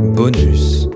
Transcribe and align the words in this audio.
Bonus. 0.00 0.88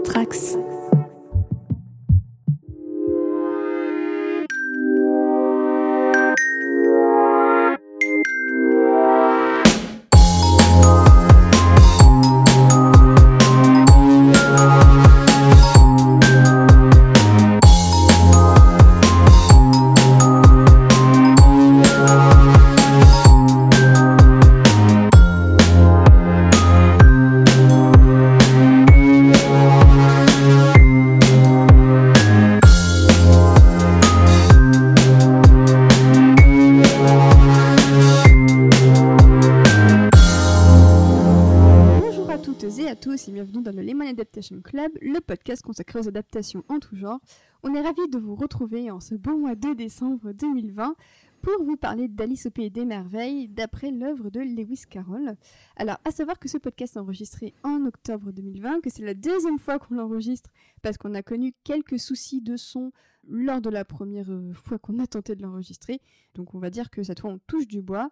Club, 44.63 44.93
le 45.01 45.21
podcast 45.21 45.63
consacré 45.63 45.99
aux 45.99 46.09
adaptations 46.09 46.65
en 46.69 46.79
tout 46.79 46.97
genre. 46.97 47.21
On 47.63 47.75
est 47.75 47.81
ravis 47.81 48.09
de 48.09 48.19
vous 48.19 48.35
retrouver 48.35 48.91
en 48.91 49.01
ce 49.01 49.15
beau 49.15 49.37
mois 49.39 49.55
de 49.55 49.73
décembre 49.73 50.33
2020 50.33 50.95
pour 51.41 51.65
vous 51.65 51.77
parler 51.77 52.09
d'Alice 52.09 52.47
au 52.47 52.51
Pays 52.51 52.71
des 52.71 52.85
Merveilles 52.85 53.49
d'après 53.49 53.91
l'œuvre 53.91 54.31
de 54.31 54.41
Lewis 54.41 54.83
Carroll. 54.89 55.35
Alors, 55.77 55.99
à 56.05 56.11
savoir 56.11 56.39
que 56.39 56.49
ce 56.49 56.59
podcast 56.59 56.97
est 56.97 57.01
enregistré 57.01 57.55
en 57.63 57.87
octobre 57.87 58.33
2020, 58.33 58.81
que 58.81 58.91
c'est 58.91 59.05
la 59.05 59.15
deuxième 59.15 59.59
fois 59.59 59.79
qu'on 59.79 59.95
l'enregistre 59.95 60.51
parce 60.83 60.99
qu'on 60.99 61.15
a 61.15 61.23
connu 61.23 61.55
quelques 61.65 61.99
soucis 61.99 62.43
de 62.43 62.57
son 62.57 62.93
lors 63.27 63.63
de 63.63 63.71
la 63.71 63.85
première 63.85 64.31
euh, 64.31 64.53
fois 64.53 64.79
qu'on 64.79 64.99
a 64.99 65.07
tenté 65.07 65.37
de 65.37 65.43
l'enregistrer. 65.43 66.01
Donc, 66.35 66.55
on 66.55 66.59
va 66.59 66.69
dire 66.69 66.91
que 66.91 67.03
cette 67.03 67.21
fois 67.21 67.31
on 67.31 67.39
touche 67.47 67.67
du 67.67 67.81
bois. 67.81 68.11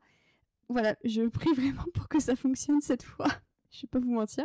Voilà, 0.70 0.96
je 1.04 1.22
prie 1.28 1.52
vraiment 1.54 1.84
pour 1.92 2.08
que 2.08 2.20
ça 2.20 2.36
fonctionne 2.36 2.80
cette 2.80 3.02
fois. 3.02 3.28
Je 3.72 3.82
vais 3.82 3.88
pas 3.90 3.98
vous 3.98 4.12
mentir. 4.12 4.44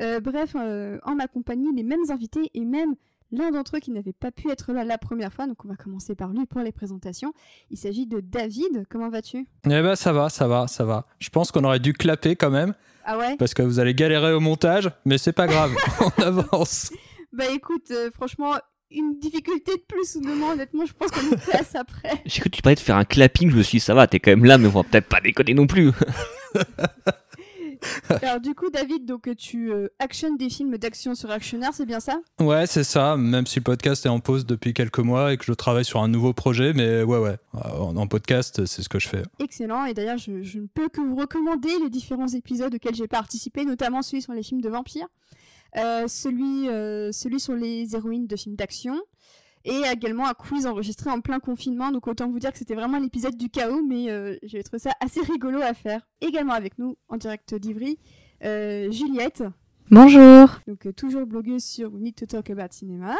Euh, 0.00 0.20
bref, 0.20 0.54
euh, 0.54 0.98
en 1.04 1.14
ma 1.14 1.26
compagnie, 1.26 1.74
les 1.74 1.82
mêmes 1.82 2.10
invités 2.10 2.50
et 2.54 2.64
même 2.64 2.94
l'un 3.32 3.50
d'entre 3.50 3.76
eux 3.76 3.80
qui 3.80 3.90
n'avait 3.90 4.12
pas 4.12 4.30
pu 4.30 4.50
être 4.50 4.72
là 4.72 4.84
la 4.84 4.98
première 4.98 5.32
fois. 5.32 5.46
Donc 5.46 5.64
on 5.64 5.68
va 5.68 5.76
commencer 5.76 6.14
par 6.14 6.28
lui 6.30 6.44
pour 6.46 6.60
les 6.60 6.72
présentations. 6.72 7.32
Il 7.70 7.78
s'agit 7.78 8.06
de 8.06 8.20
David. 8.20 8.84
Comment 8.90 9.08
vas-tu? 9.08 9.46
Eh 9.64 9.68
ben 9.68 9.96
ça 9.96 10.12
va, 10.12 10.28
ça 10.28 10.46
va, 10.46 10.66
ça 10.66 10.84
va. 10.84 11.06
Je 11.18 11.30
pense 11.30 11.50
qu'on 11.52 11.64
aurait 11.64 11.78
dû 11.80 11.92
clapper 11.94 12.36
quand 12.36 12.50
même, 12.50 12.74
Ah 13.04 13.16
ouais? 13.16 13.36
Parce 13.38 13.54
que 13.54 13.62
vous 13.62 13.78
allez 13.80 13.94
galérer 13.94 14.32
au 14.32 14.40
montage, 14.40 14.90
mais 15.06 15.16
c'est 15.16 15.32
pas 15.32 15.46
grave, 15.46 15.74
on 16.18 16.22
avance. 16.22 16.92
Bah 17.32 17.46
écoute, 17.50 17.90
euh, 17.92 18.10
franchement, 18.12 18.54
une 18.90 19.18
difficulté 19.20 19.72
de 19.76 19.82
plus 19.88 20.16
ou 20.16 20.20
de 20.20 20.34
moins, 20.34 20.52
honnêtement, 20.52 20.84
je 20.84 20.92
pense 20.92 21.10
qu'on 21.12 21.22
nous 21.22 21.36
place 21.36 21.74
après. 21.76 22.20
J'ai 22.26 22.40
cru 22.40 22.50
que 22.50 22.56
tu 22.56 22.62
parlais 22.62 22.74
de 22.74 22.80
faire 22.80 22.96
un 22.96 23.04
clapping, 23.04 23.50
je 23.50 23.56
me 23.56 23.62
suis 23.62 23.78
dit, 23.78 23.84
ça 23.84 23.94
va, 23.94 24.06
t'es 24.08 24.18
quand 24.18 24.32
même 24.32 24.44
là, 24.44 24.58
mais 24.58 24.66
on 24.66 24.70
va 24.70 24.82
peut-être 24.82 25.06
pas 25.06 25.20
déconner 25.20 25.54
non 25.54 25.66
plus. 25.66 25.92
Alors 28.22 28.40
du 28.40 28.54
coup, 28.54 28.70
David, 28.70 29.06
donc 29.06 29.28
tu 29.36 29.72
euh, 29.72 29.88
actionnes 29.98 30.36
des 30.36 30.50
films 30.50 30.76
d'action 30.76 31.14
sur 31.14 31.30
Actionnaire, 31.30 31.70
c'est 31.72 31.86
bien 31.86 32.00
ça? 32.00 32.20
Ouais, 32.40 32.66
c'est 32.66 32.84
ça, 32.84 33.16
même 33.16 33.46
si 33.46 33.58
le 33.58 33.64
podcast 33.64 34.06
est 34.06 34.08
en 34.10 34.20
pause 34.20 34.46
depuis 34.46 34.74
quelques 34.74 34.98
mois 34.98 35.32
et 35.32 35.36
que 35.36 35.44
je 35.44 35.52
travaille 35.52 35.84
sur 35.84 36.00
un 36.02 36.08
nouveau 36.08 36.32
projet, 36.32 36.72
mais 36.72 37.02
ouais, 37.02 37.18
ouais, 37.18 37.36
en, 37.52 37.96
en 37.96 38.06
podcast, 38.06 38.66
c'est 38.66 38.82
ce 38.82 38.88
que 38.88 38.98
je 38.98 39.08
fais. 39.08 39.22
Excellent, 39.38 39.84
et 39.84 39.94
d'ailleurs 39.94 40.18
je, 40.18 40.42
je 40.42 40.58
ne 40.58 40.66
peux 40.66 40.88
que 40.88 41.00
vous 41.00 41.16
recommander 41.16 41.70
les 41.82 41.90
différents 41.90 42.28
épisodes 42.28 42.74
auxquels 42.74 42.94
j'ai 42.94 43.08
participé, 43.08 43.64
notamment 43.64 44.02
celui 44.02 44.22
sur 44.22 44.32
les 44.32 44.42
films 44.42 44.60
de 44.60 44.68
vampires, 44.68 45.08
euh, 45.76 46.08
celui, 46.08 46.68
euh, 46.68 47.12
celui 47.12 47.38
sur 47.40 47.54
les 47.54 47.94
héroïnes 47.94 48.26
de 48.26 48.36
films 48.36 48.56
d'action, 48.56 49.00
et 49.64 49.82
également 49.92 50.26
un 50.26 50.34
quiz 50.34 50.66
enregistré 50.66 51.10
en 51.10 51.20
plein 51.20 51.38
confinement, 51.38 51.90
donc 51.92 52.06
autant 52.06 52.28
vous 52.30 52.38
dire 52.38 52.52
que 52.52 52.58
c'était 52.58 52.74
vraiment 52.74 52.98
l'épisode 52.98 53.36
du 53.36 53.50
chaos, 53.50 53.82
mais 53.82 54.10
euh, 54.10 54.36
j'ai 54.42 54.62
trouvé 54.62 54.78
ça 54.78 54.92
assez 55.00 55.20
rigolo 55.20 55.60
à 55.60 55.74
faire. 55.74 56.06
Également 56.20 56.54
avec 56.54 56.78
nous, 56.78 56.96
en 57.08 57.16
direct 57.16 57.54
d'Ivry, 57.54 57.98
euh, 58.44 58.90
Juliette, 58.90 59.44
Bonjour. 59.90 60.48
donc 60.66 60.86
euh, 60.86 60.92
toujours 60.92 61.26
blogueuse 61.26 61.64
sur 61.64 61.92
We 61.92 62.02
Need 62.02 62.14
to 62.16 62.26
Talk 62.26 62.48
About 62.50 62.68
Cinema, 62.72 63.16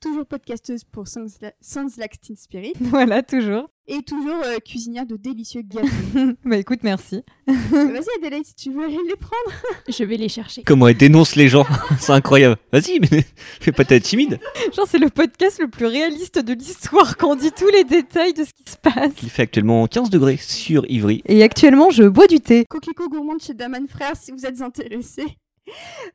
toujours 0.00 0.26
podcasteuse 0.26 0.84
pour 0.84 1.04
La- 1.40 1.52
Sounds 1.60 1.96
Like 1.98 2.20
Teen 2.20 2.36
Spirit, 2.36 2.72
Voilà, 2.80 3.22
toujours. 3.22 3.68
et 3.86 4.02
toujours 4.02 4.42
euh, 4.44 4.58
cuisinière 4.58 5.06
de 5.06 5.16
délicieux 5.16 5.62
gâteaux. 5.62 5.88
bah 6.44 6.56
écoute, 6.56 6.80
merci. 6.82 7.22
Vas-y 7.46 8.04
Adélaïde, 8.18 8.44
si 8.44 8.54
tu 8.54 8.70
veux 8.72 8.84
aller 8.84 8.98
les 9.08 9.16
prendre. 9.16 9.52
Je 9.88 10.04
vais 10.04 10.16
les 10.16 10.28
chercher. 10.28 10.62
Comment 10.62 10.88
elle 10.88 10.96
dénonce 10.96 11.36
les 11.36 11.48
gens, 11.48 11.64
c'est 11.98 12.12
incroyable. 12.12 12.56
Vas-y, 12.72 13.00
mais 13.00 13.24
fais 13.60 13.72
pas 13.72 13.84
ta 13.84 13.98
timide. 14.00 14.38
Genre, 14.74 14.86
c'est 14.88 14.98
le 14.98 15.08
podcast 15.10 15.58
le 15.60 15.68
plus 15.68 15.86
réaliste 15.86 16.38
de 16.38 16.52
l'histoire 16.52 17.16
quand 17.16 17.32
on 17.32 17.36
dit 17.36 17.50
tous 17.52 17.68
les 17.68 17.84
détails 17.84 18.34
de 18.34 18.44
ce 18.44 18.52
qui 18.52 18.70
se 18.70 18.76
passe. 18.76 19.12
Il 19.22 19.30
fait 19.30 19.42
actuellement 19.42 19.86
15 19.86 20.10
degrés 20.10 20.36
sur 20.36 20.84
Ivry. 20.90 21.22
Et 21.26 21.42
actuellement, 21.42 21.90
je 21.90 22.04
bois 22.04 22.26
du 22.26 22.40
thé. 22.40 22.64
Coquelicot 22.68 23.08
gourmande 23.08 23.40
chez 23.42 23.54
Daman 23.54 23.86
Frères 23.88 24.16
si 24.16 24.32
vous 24.32 24.44
êtes 24.46 24.60
intéressés. 24.60 25.26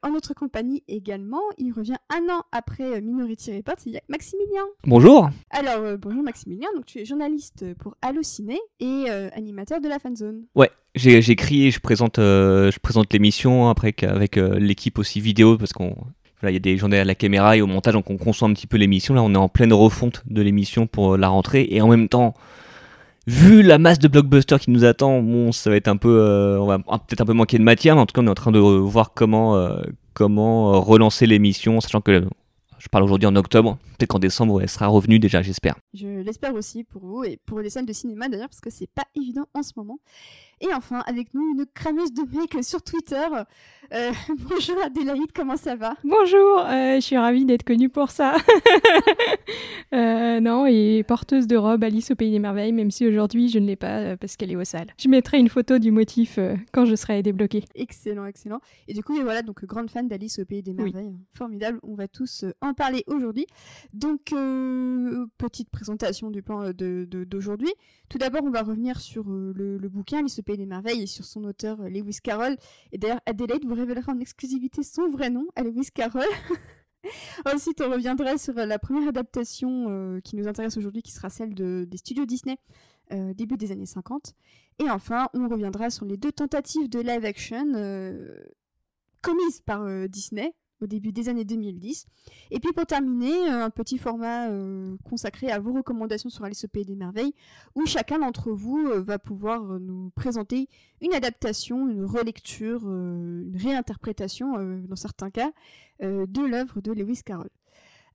En 0.01 0.11
notre 0.11 0.33
compagnie 0.33 0.83
également, 0.87 1.41
il 1.57 1.71
revient 1.71 1.95
un 2.09 2.33
an 2.33 2.41
après 2.51 2.83
euh, 2.97 3.01
Minority 3.01 3.55
Report, 3.57 3.75
il 3.85 3.93
y 3.93 3.97
a 3.97 4.01
Maximilien. 4.09 4.63
Bonjour. 4.85 5.29
Alors, 5.49 5.79
euh, 5.83 5.97
bonjour 5.97 6.23
Maximilien, 6.23 6.67
donc 6.75 6.85
tu 6.85 6.99
es 6.99 7.05
journaliste 7.05 7.65
pour 7.75 7.95
Allociné 8.01 8.59
et 8.79 9.05
euh, 9.09 9.29
animateur 9.35 9.79
de 9.81 9.87
la 9.87 9.99
fanzone. 9.99 10.43
Ouais, 10.55 10.69
j'ai- 10.95 11.21
j'écris 11.21 11.67
et 11.67 11.71
je 11.71 11.79
présente, 11.79 12.19
euh, 12.19 12.71
je 12.71 12.79
présente 12.79 13.11
l'émission 13.13 13.69
après 13.69 13.93
qu'avec 13.93 14.37
avec 14.37 14.61
l'équipe 14.61 14.97
aussi 14.99 15.19
vidéo 15.21 15.57
parce 15.57 15.73
qu'on. 15.73 15.95
Voilà, 16.41 16.51
il 16.51 16.55
y 16.55 16.57
a 16.57 16.59
des 16.59 16.75
gens 16.77 16.89
derrière 16.89 17.05
la 17.05 17.15
caméra 17.15 17.55
et 17.55 17.61
au 17.61 17.67
montage, 17.67 17.93
donc 17.93 18.09
on 18.09 18.17
conçoit 18.17 18.49
un 18.49 18.53
petit 18.53 18.67
peu 18.67 18.75
l'émission. 18.75 19.13
Là, 19.13 19.23
on 19.23 19.33
est 19.33 19.37
en 19.37 19.47
pleine 19.47 19.71
refonte 19.71 20.23
de 20.25 20.41
l'émission 20.41 20.87
pour 20.87 21.15
la 21.15 21.29
rentrée 21.29 21.65
et 21.69 21.81
en 21.81 21.87
même 21.87 22.09
temps, 22.09 22.33
vu 23.27 23.61
la 23.61 23.77
masse 23.77 23.99
de 23.99 24.07
blockbusters 24.07 24.59
qui 24.59 24.71
nous 24.71 24.83
attend, 24.83 25.21
bon, 25.21 25.51
ça 25.51 25.69
va 25.69 25.75
être 25.75 25.87
un 25.87 25.97
peu, 25.97 26.19
euh, 26.19 26.59
on 26.59 26.65
va 26.65 26.79
peut-être 26.79 27.21
un 27.21 27.25
peu 27.25 27.33
manquer 27.33 27.57
de 27.57 27.63
matière, 27.63 27.95
mais 27.95 28.01
en 28.01 28.05
tout 28.05 28.13
cas, 28.13 28.21
on 28.21 28.27
est 28.27 28.31
en 28.31 28.35
train 28.35 28.51
de 28.51 28.59
voir 28.59 29.13
comment, 29.13 29.55
euh, 29.55 29.81
comment 30.13 30.73
euh, 30.73 30.77
relancer 30.77 31.25
l'émission, 31.25 31.79
sachant 31.79 32.01
que 32.01 32.25
je 32.79 32.89
parle 32.89 33.05
aujourd'hui 33.05 33.27
en 33.27 33.35
octobre, 33.35 33.77
peut-être 33.97 34.09
qu'en 34.09 34.19
décembre, 34.19 34.61
elle 34.61 34.69
sera 34.69 34.87
revenue 34.87 35.19
déjà, 35.19 35.41
j'espère. 35.41 35.75
Je 35.93 36.21
l'espère 36.21 36.53
aussi 36.53 36.83
pour 36.83 37.05
vous 37.05 37.23
et 37.23 37.39
pour 37.45 37.61
les 37.61 37.69
salles 37.69 37.85
de 37.85 37.93
cinéma 37.93 38.27
d'ailleurs, 38.27 38.49
parce 38.49 38.59
que 38.59 38.69
c'est 38.69 38.89
pas 38.93 39.05
évident 39.15 39.45
en 39.53 39.63
ce 39.63 39.71
moment. 39.77 39.99
Et 40.59 40.73
enfin, 40.73 40.99
avec 41.07 41.33
nous, 41.33 41.55
une 41.57 41.65
crameuse 41.73 42.13
de 42.13 42.23
mecs 42.37 42.63
sur 42.63 42.81
Twitter. 42.81 43.25
Euh, 43.91 44.11
bonjour 44.49 44.75
Adélaïde, 44.83 45.31
comment 45.35 45.57
ça 45.57 45.75
va? 45.75 45.95
Bonjour, 46.03 46.59
euh, 46.59 46.95
je 46.95 46.99
suis 47.01 47.17
ravie 47.17 47.45
d'être 47.45 47.63
connue 47.63 47.89
pour 47.89 48.09
ça. 48.11 48.35
Euh, 49.93 50.39
non, 50.39 50.65
et 50.65 51.03
porteuse 51.07 51.45
de 51.45 51.55
robe 51.55 51.83
Alice 51.83 52.09
au 52.09 52.15
Pays 52.15 52.31
des 52.31 52.39
Merveilles, 52.39 52.71
même 52.71 52.89
si 52.89 53.05
aujourd'hui 53.05 53.49
je 53.49 53.59
ne 53.59 53.67
l'ai 53.67 53.75
pas 53.75 54.17
parce 54.17 54.35
qu'elle 54.35 54.49
est 54.51 54.55
au 54.55 54.63
sale. 54.63 54.87
Je 54.97 55.07
mettrai 55.07 55.37
une 55.37 55.49
photo 55.49 55.77
du 55.77 55.91
motif 55.91 56.39
quand 56.71 56.85
je 56.85 56.95
serai 56.95 57.21
débloquée. 57.21 57.63
Excellent, 57.75 58.25
excellent. 58.25 58.59
Et 58.87 58.95
du 58.95 59.03
coup, 59.03 59.15
et 59.19 59.21
voilà, 59.23 59.43
donc 59.43 59.63
grande 59.65 59.91
fan 59.91 60.07
d'Alice 60.07 60.39
au 60.39 60.45
Pays 60.45 60.63
des 60.63 60.71
Oui. 60.71 60.91
Merveilles. 60.91 61.13
Formidable, 61.37 61.79
on 61.83 61.93
va 61.93 62.07
tous 62.07 62.43
en 62.61 62.73
parler 62.73 63.03
aujourd'hui. 63.05 63.45
Donc, 63.93 64.33
petite 65.37 65.69
présentation 65.69 66.31
du 66.31 66.41
plan 66.41 66.63
de- 66.71 67.05
de- 67.07 67.23
d'aujourd'hui. 67.23 67.69
Tout 68.09 68.17
d'abord, 68.17 68.41
on 68.43 68.49
va 68.49 68.63
revenir 68.63 68.99
sur 68.99 69.25
le, 69.29 69.77
le 69.77 69.89
bouquin 69.89 70.19
Alice 70.19 70.39
au 70.39 70.43
Pays 70.43 70.57
des 70.57 70.65
Merveilles 70.65 71.03
et 71.03 71.07
sur 71.07 71.25
son 71.25 71.43
auteur 71.43 71.77
Lewis 71.87 72.17
Carroll. 72.23 72.55
Et 72.93 72.97
d'ailleurs, 72.97 73.21
Adélaïde 73.27 73.65
vous 73.65 73.72
révélera 73.73 74.11
en 74.13 74.19
exclusivité 74.19 74.83
son 74.83 75.09
vrai 75.09 75.29
nom, 75.29 75.47
Lewis 75.57 75.89
Carroll. 75.93 76.25
Ensuite, 77.45 77.81
on 77.81 77.89
reviendra 77.91 78.37
sur 78.37 78.57
euh, 78.57 78.65
la 78.65 78.79
première 78.79 79.09
adaptation 79.09 79.87
euh, 79.89 80.19
qui 80.21 80.35
nous 80.37 80.47
intéresse 80.47 80.77
aujourd'hui, 80.77 81.01
qui 81.01 81.11
sera 81.11 81.29
celle 81.29 81.53
de- 81.53 81.85
des 81.89 81.97
studios 81.97 82.25
Disney, 82.25 82.57
euh, 83.11 83.33
début 83.33 83.57
des 83.57 83.71
années 83.73 83.85
50. 83.85 84.33
Et 84.79 84.89
enfin, 84.89 85.27
on 85.33 85.47
reviendra 85.49 85.89
sur 85.89 86.05
les 86.05 86.15
deux 86.17 86.31
tentatives 86.31 86.89
de 86.89 86.99
live 86.99 87.25
action 87.25 87.65
commises 89.21 89.61
par 89.61 89.85
Disney 90.09 90.53
au 90.83 90.87
début 90.87 91.11
des 91.11 91.29
années 91.29 91.45
2010. 91.45 92.05
Et 92.51 92.59
puis 92.59 92.71
pour 92.73 92.85
terminer, 92.85 93.49
euh, 93.49 93.65
un 93.65 93.69
petit 93.69 93.97
format 93.97 94.49
euh, 94.49 94.95
consacré 95.03 95.49
à 95.49 95.59
vos 95.59 95.73
recommandations 95.73 96.29
sur 96.29 96.43
Alice 96.43 96.65
au 96.65 96.67
Pays 96.67 96.85
des 96.85 96.95
Merveilles, 96.95 97.33
où 97.75 97.85
chacun 97.85 98.19
d'entre 98.19 98.51
vous 98.51 98.85
euh, 98.87 99.01
va 99.01 99.17
pouvoir 99.17 99.63
nous 99.79 100.11
présenter 100.11 100.67
une 101.01 101.13
adaptation, 101.13 101.89
une 101.89 102.05
relecture, 102.05 102.83
une 102.83 103.55
réinterprétation, 103.55 104.53
dans 104.87 104.95
certains 104.95 105.29
cas, 105.29 105.51
de 106.01 106.45
l'œuvre 106.45 106.79
de 106.79 106.93
Lewis 106.93 107.23
Carroll. 107.25 107.49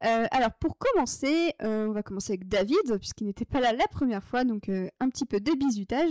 Euh, 0.05 0.27
alors 0.31 0.53
pour 0.61 0.77
commencer, 0.79 1.55
euh, 1.63 1.87
on 1.89 1.93
va 1.93 2.03
commencer 2.03 2.33
avec 2.33 2.49
David, 2.49 2.99
puisqu'il 2.99 3.27
n'était 3.27 3.45
pas 3.45 3.61
là 3.61 3.73
la 3.73 3.87
première 3.89 4.23
fois, 4.23 4.45
donc 4.45 4.69
euh, 4.69 4.89
un 5.01 5.09
petit 5.09 5.25
peu 5.25 5.41
de 5.41 5.53
bisutage. 5.53 6.11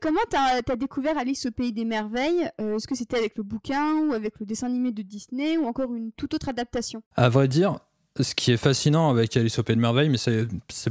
Comment 0.00 0.20
t'as 0.30 0.60
as 0.68 0.76
découvert 0.76 1.18
Alice 1.18 1.46
au 1.46 1.50
Pays 1.50 1.72
des 1.72 1.84
Merveilles? 1.84 2.48
Est-ce 2.58 2.86
que 2.86 2.94
c'était 2.94 3.16
avec 3.16 3.36
le 3.36 3.42
bouquin 3.42 3.94
ou 3.94 4.12
avec 4.12 4.38
le 4.38 4.46
dessin 4.46 4.68
animé 4.68 4.92
de 4.92 5.02
Disney 5.02 5.58
ou 5.58 5.66
encore 5.66 5.92
une 5.92 6.12
toute 6.12 6.34
autre 6.34 6.48
adaptation? 6.48 7.02
À 7.16 7.28
vrai 7.28 7.48
dire, 7.48 7.80
ce 8.20 8.36
qui 8.36 8.52
est 8.52 8.56
fascinant 8.56 9.10
avec 9.10 9.36
Alice 9.36 9.58
au 9.58 9.64
Pays 9.64 9.74
de 9.74 9.80
Merveille, 9.80 10.08
mais 10.08 10.18
ça 10.18 10.30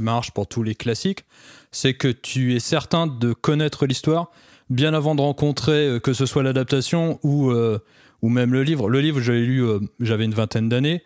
marche 0.00 0.32
pour 0.32 0.46
tous 0.46 0.62
les 0.62 0.74
classiques, 0.74 1.24
c'est 1.70 1.94
que 1.94 2.08
tu 2.08 2.54
es 2.54 2.60
certain 2.60 3.06
de 3.06 3.32
connaître 3.32 3.86
l'histoire 3.86 4.30
bien 4.68 4.92
avant 4.92 5.14
de 5.14 5.22
rencontrer 5.22 5.98
que 6.02 6.12
ce 6.12 6.26
soit 6.26 6.42
l'adaptation 6.42 7.18
ou, 7.22 7.50
ou 7.50 8.28
même 8.28 8.52
le 8.52 8.62
livre. 8.62 8.90
Le 8.90 9.00
livre, 9.00 9.20
je 9.20 9.32
l'ai 9.32 9.46
lu, 9.46 9.64
j'avais 10.00 10.26
une 10.26 10.34
vingtaine 10.34 10.68
d'années, 10.68 11.02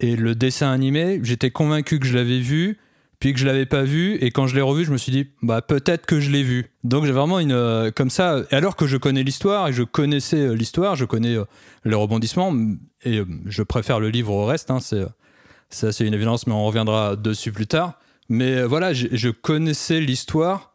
et 0.00 0.16
le 0.16 0.34
dessin 0.34 0.70
animé, 0.70 1.20
j'étais 1.22 1.50
convaincu 1.50 1.98
que 1.98 2.06
je 2.06 2.14
l'avais 2.14 2.40
vu, 2.40 2.78
puis 3.18 3.32
que 3.32 3.38
je 3.38 3.46
l'avais 3.46 3.64
pas 3.64 3.82
vu, 3.82 4.16
et 4.16 4.30
quand 4.30 4.46
je 4.46 4.54
l'ai 4.54 4.60
revu, 4.60 4.84
je 4.84 4.92
me 4.92 4.98
suis 4.98 5.10
dit, 5.10 5.28
bah 5.42 5.62
peut-être 5.62 6.04
que 6.04 6.20
je 6.20 6.30
l'ai 6.30 6.42
vu. 6.42 6.66
Donc 6.84 7.06
j'ai 7.06 7.12
vraiment 7.12 7.38
une 7.38 7.52
euh, 7.52 7.90
comme 7.90 8.10
ça, 8.10 8.42
alors 8.50 8.76
que 8.76 8.86
je 8.86 8.98
connais 8.98 9.22
l'histoire 9.22 9.68
et 9.68 9.72
je 9.72 9.82
connaissais 9.82 10.40
euh, 10.40 10.52
l'histoire, 10.52 10.96
je 10.96 11.06
connais 11.06 11.34
euh, 11.36 11.44
les 11.86 11.94
rebondissements, 11.94 12.50
m- 12.50 12.78
et 13.04 13.20
euh, 13.20 13.24
je 13.46 13.62
préfère 13.62 14.00
le 14.00 14.10
livre 14.10 14.32
au 14.32 14.44
reste. 14.44 14.70
Hein, 14.70 14.80
c'est 14.80 15.02
ça, 15.70 15.92
c'est 15.92 16.06
une 16.06 16.14
évidence, 16.14 16.46
mais 16.46 16.52
on 16.52 16.66
reviendra 16.66 17.16
dessus 17.16 17.52
plus 17.52 17.66
tard. 17.66 17.98
Mais 18.28 18.62
voilà, 18.64 18.92
je, 18.92 19.30
connaissais 19.30 20.00
l'histoire. 20.00 20.72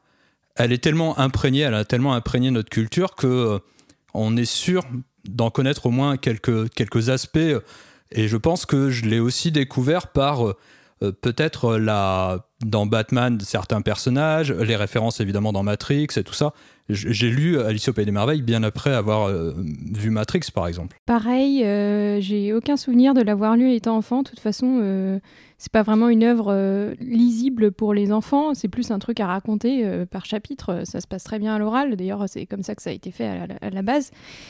Elle 0.55 0.71
est 0.71 0.83
tellement 0.83 1.19
imprégnée, 1.19 1.61
elle 1.61 1.75
a 1.75 1.85
tellement 1.85 2.13
imprégné 2.13 2.49
notre 2.51 2.69
culture 2.69 3.15
que 3.15 3.59
on 4.13 4.35
est 4.35 4.45
sûr 4.45 4.83
d'en 5.27 5.49
connaître 5.49 5.85
au 5.85 5.91
moins 5.91 6.17
quelques, 6.17 6.69
quelques 6.73 7.09
aspects. 7.09 7.39
Et 8.11 8.27
je 8.27 8.37
pense 8.37 8.65
que 8.65 8.89
je 8.89 9.05
l'ai 9.05 9.19
aussi 9.19 9.51
découvert 9.51 10.07
par 10.07 10.47
euh, 10.47 10.57
euh, 11.03 11.11
peut-être 11.11 11.77
la, 11.77 12.45
dans 12.63 12.85
Batman 12.85 13.39
certains 13.41 13.81
personnages, 13.81 14.51
les 14.51 14.75
références 14.75 15.19
évidemment 15.19 15.51
dans 15.51 15.63
Matrix 15.63 16.07
et 16.15 16.23
tout 16.23 16.33
ça. 16.33 16.53
J'ai 16.89 17.29
lu 17.29 17.57
Alice 17.59 17.87
au 17.87 17.93
Pays 17.93 18.05
des 18.05 18.11
Merveilles 18.11 18.41
bien 18.41 18.63
après 18.63 18.93
avoir 18.93 19.29
euh, 19.29 19.55
vu 19.93 20.09
Matrix 20.09 20.41
par 20.53 20.67
exemple. 20.67 20.97
Pareil, 21.05 21.63
euh, 21.63 22.19
j'ai 22.19 22.53
aucun 22.53 22.75
souvenir 22.75 23.13
de 23.13 23.21
l'avoir 23.21 23.55
lu 23.55 23.73
étant 23.73 23.95
enfant. 23.95 24.23
De 24.23 24.29
toute 24.29 24.41
façon, 24.41 24.79
euh, 24.81 25.19
c'est 25.61 25.71
pas 25.71 25.83
vraiment 25.83 26.09
une 26.09 26.23
œuvre 26.23 26.47
euh, 26.49 26.95
lisible 26.99 27.71
pour 27.71 27.93
les 27.93 28.11
enfants. 28.11 28.55
C'est 28.55 28.67
plus 28.67 28.89
un 28.89 28.97
truc 28.97 29.19
à 29.19 29.27
raconter 29.27 29.85
euh, 29.85 30.07
par 30.07 30.25
chapitre. 30.25 30.81
Ça 30.85 31.01
se 31.01 31.05
passe 31.05 31.23
très 31.23 31.37
bien 31.37 31.53
à 31.53 31.59
l'oral. 31.59 31.95
D'ailleurs, 31.95 32.25
c'est 32.27 32.47
comme 32.47 32.63
ça 32.63 32.73
que 32.73 32.81
ça 32.81 32.89
a 32.89 32.93
été 32.93 33.11
fait 33.11 33.27
à 33.61 33.69
la, 33.69 33.81
base. 33.83 34.09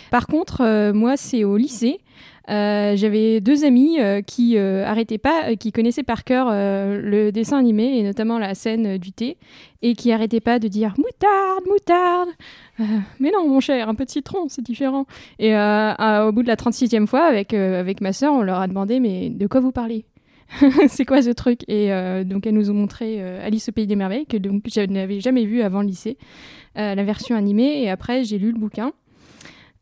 Par 0.09 0.25
contre, 0.25 0.61
euh, 0.61 0.93
moi, 0.93 1.17
c'est 1.17 1.43
au 1.43 1.57
lycée. 1.57 1.99
Euh, 2.49 2.95
J'avais 2.95 3.39
deux 3.39 3.65
amis 3.65 3.99
euh, 3.99 4.21
qui 4.21 4.57
euh, 4.57 4.85
arrêtaient 4.85 5.17
pas, 5.17 5.55
qui 5.55 5.71
connaissaient 5.71 6.03
par 6.03 6.23
cœur 6.23 6.47
le 6.51 7.31
dessin 7.31 7.57
animé 7.57 7.97
et 7.97 8.03
notamment 8.03 8.39
la 8.39 8.55
scène 8.55 8.97
du 8.97 9.11
thé 9.11 9.37
et 9.81 9.93
qui 9.93 10.11
arrêtaient 10.11 10.39
pas 10.39 10.59
de 10.59 10.67
dire 10.67 10.93
moutarde, 10.97 11.65
moutarde. 11.67 12.29
Mais 13.19 13.31
non, 13.31 13.47
mon 13.47 13.59
cher, 13.59 13.89
un 13.89 13.95
peu 13.95 14.05
de 14.05 14.09
citron, 14.09 14.47
c'est 14.47 14.63
différent. 14.63 15.05
Et 15.39 15.53
au 15.55 16.31
bout 16.31 16.43
de 16.43 16.47
la 16.47 16.55
36e 16.55 17.07
fois, 17.07 17.25
avec, 17.25 17.53
avec 17.53 18.01
ma 18.01 18.13
sœur, 18.13 18.33
on 18.33 18.41
leur 18.41 18.59
a 18.59 18.67
demandé 18.67 18.99
Mais 18.99 19.29
de 19.29 19.47
quoi 19.47 19.59
vous 19.59 19.71
parlez? 19.71 20.05
C'est 20.89 21.05
quoi 21.05 21.21
ce 21.21 21.29
truc? 21.29 21.61
Et 21.67 21.89
donc, 22.25 22.45
elles 22.45 22.53
nous 22.53 22.69
ont 22.69 22.75
montré 22.75 23.21
Alice 23.39 23.69
au 23.69 23.71
Pays 23.71 23.87
des 23.87 23.95
Merveilles, 23.95 24.25
que 24.25 24.37
donc, 24.37 24.63
je 24.67 24.81
n'avais 24.81 25.19
jamais 25.19 25.45
vu 25.45 25.61
avant 25.61 25.81
le 25.81 25.87
lycée, 25.87 26.17
la 26.75 27.03
version 27.03 27.35
animée. 27.35 27.83
Et 27.83 27.89
après, 27.89 28.23
j'ai 28.23 28.37
lu 28.37 28.51
le 28.51 28.59
bouquin. 28.59 28.93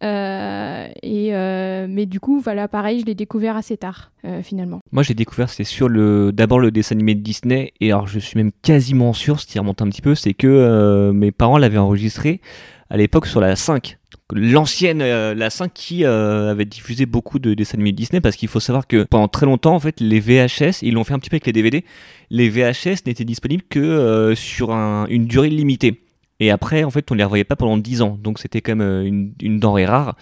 Euh, 0.04 0.88
euh, 1.04 1.88
mais 1.90 2.06
du 2.06 2.20
coup, 2.20 2.40
voilà, 2.40 2.68
pareil, 2.68 3.02
je 3.02 3.06
l'ai 3.06 3.16
découvert 3.16 3.56
assez 3.58 3.78
tard, 3.78 4.12
euh, 4.26 4.42
finalement. 4.42 4.80
Moi, 4.92 5.04
j'ai 5.04 5.14
découvert, 5.14 5.50
c'est 5.50 5.64
sur 5.64 5.90
le, 5.90 6.32
d'abord 6.32 6.60
le 6.60 6.72
dessin 6.72 6.96
animé 6.96 7.16
de 7.16 7.22
Disney, 7.22 7.74
et 7.82 7.92
alors 7.92 8.08
je 8.08 8.20
suis 8.20 8.38
même 8.38 8.52
quasiment 8.62 9.14
sûr, 9.14 9.40
ce 9.40 9.46
qui 9.46 9.60
remonte 9.60 9.82
un 9.82 9.90
petit 9.90 10.02
peu, 10.02 10.16
c'est 10.16 10.34
que 10.34 11.12
mes 11.14 11.32
parents 11.32 11.58
l'avaient 11.58 11.78
enregistré 11.78 12.42
à 12.90 12.98
l'époque 12.98 13.28
sur 13.28 13.40
la 13.42 13.56
5. 13.56 13.98
Donc, 14.12 14.40
L'ancienne, 14.42 15.00
la 15.00 15.50
5 15.50 15.72
qui 15.74 16.06
avait 16.06 16.66
diffusé 16.66 17.06
beaucoup 17.06 17.40
de 17.40 17.54
dessins 17.54 17.76
animés 17.76 17.92
de 17.92 17.98
Disney, 17.98 18.22
parce 18.22 18.36
qu'il 18.36 18.48
faut 18.48 18.60
savoir 18.60 18.88
que 18.88 19.04
pendant 19.04 19.28
très 19.28 19.46
longtemps, 19.46 19.76
en 19.76 19.80
fait, 19.80 20.00
les 20.00 20.20
VHS, 20.20 20.82
ils 20.82 20.94
l'ont 20.94 21.04
fait 21.04 21.14
un 21.14 21.20
petit 21.20 21.30
peu 21.30 21.36
avec 21.36 21.46
les 21.46 21.54
DVD, 21.54 21.84
les 22.30 22.50
VHS 22.50 23.06
n'étaient 23.06 23.26
disponibles 23.26 23.64
que 23.70 24.34
sur 24.36 24.72
un- 24.72 25.08
une 25.10 25.26
durée 25.26 25.50
limitée. 25.50 26.02
Et 26.40 26.52
après, 26.52 26.84
en 26.84 26.90
fait, 26.90 27.12
on 27.12 27.16
les 27.16 27.24
revoyait 27.24 27.44
pas 27.44 27.56
pendant 27.56 27.78
10 27.78 28.02
ans, 28.02 28.18
donc 28.22 28.40
c'était 28.40 28.62
quand 28.62 28.76
même 28.76 28.88
euh, 28.88 29.32
une, 29.42 29.60
denrée 29.60 29.86
rare. 29.86 30.16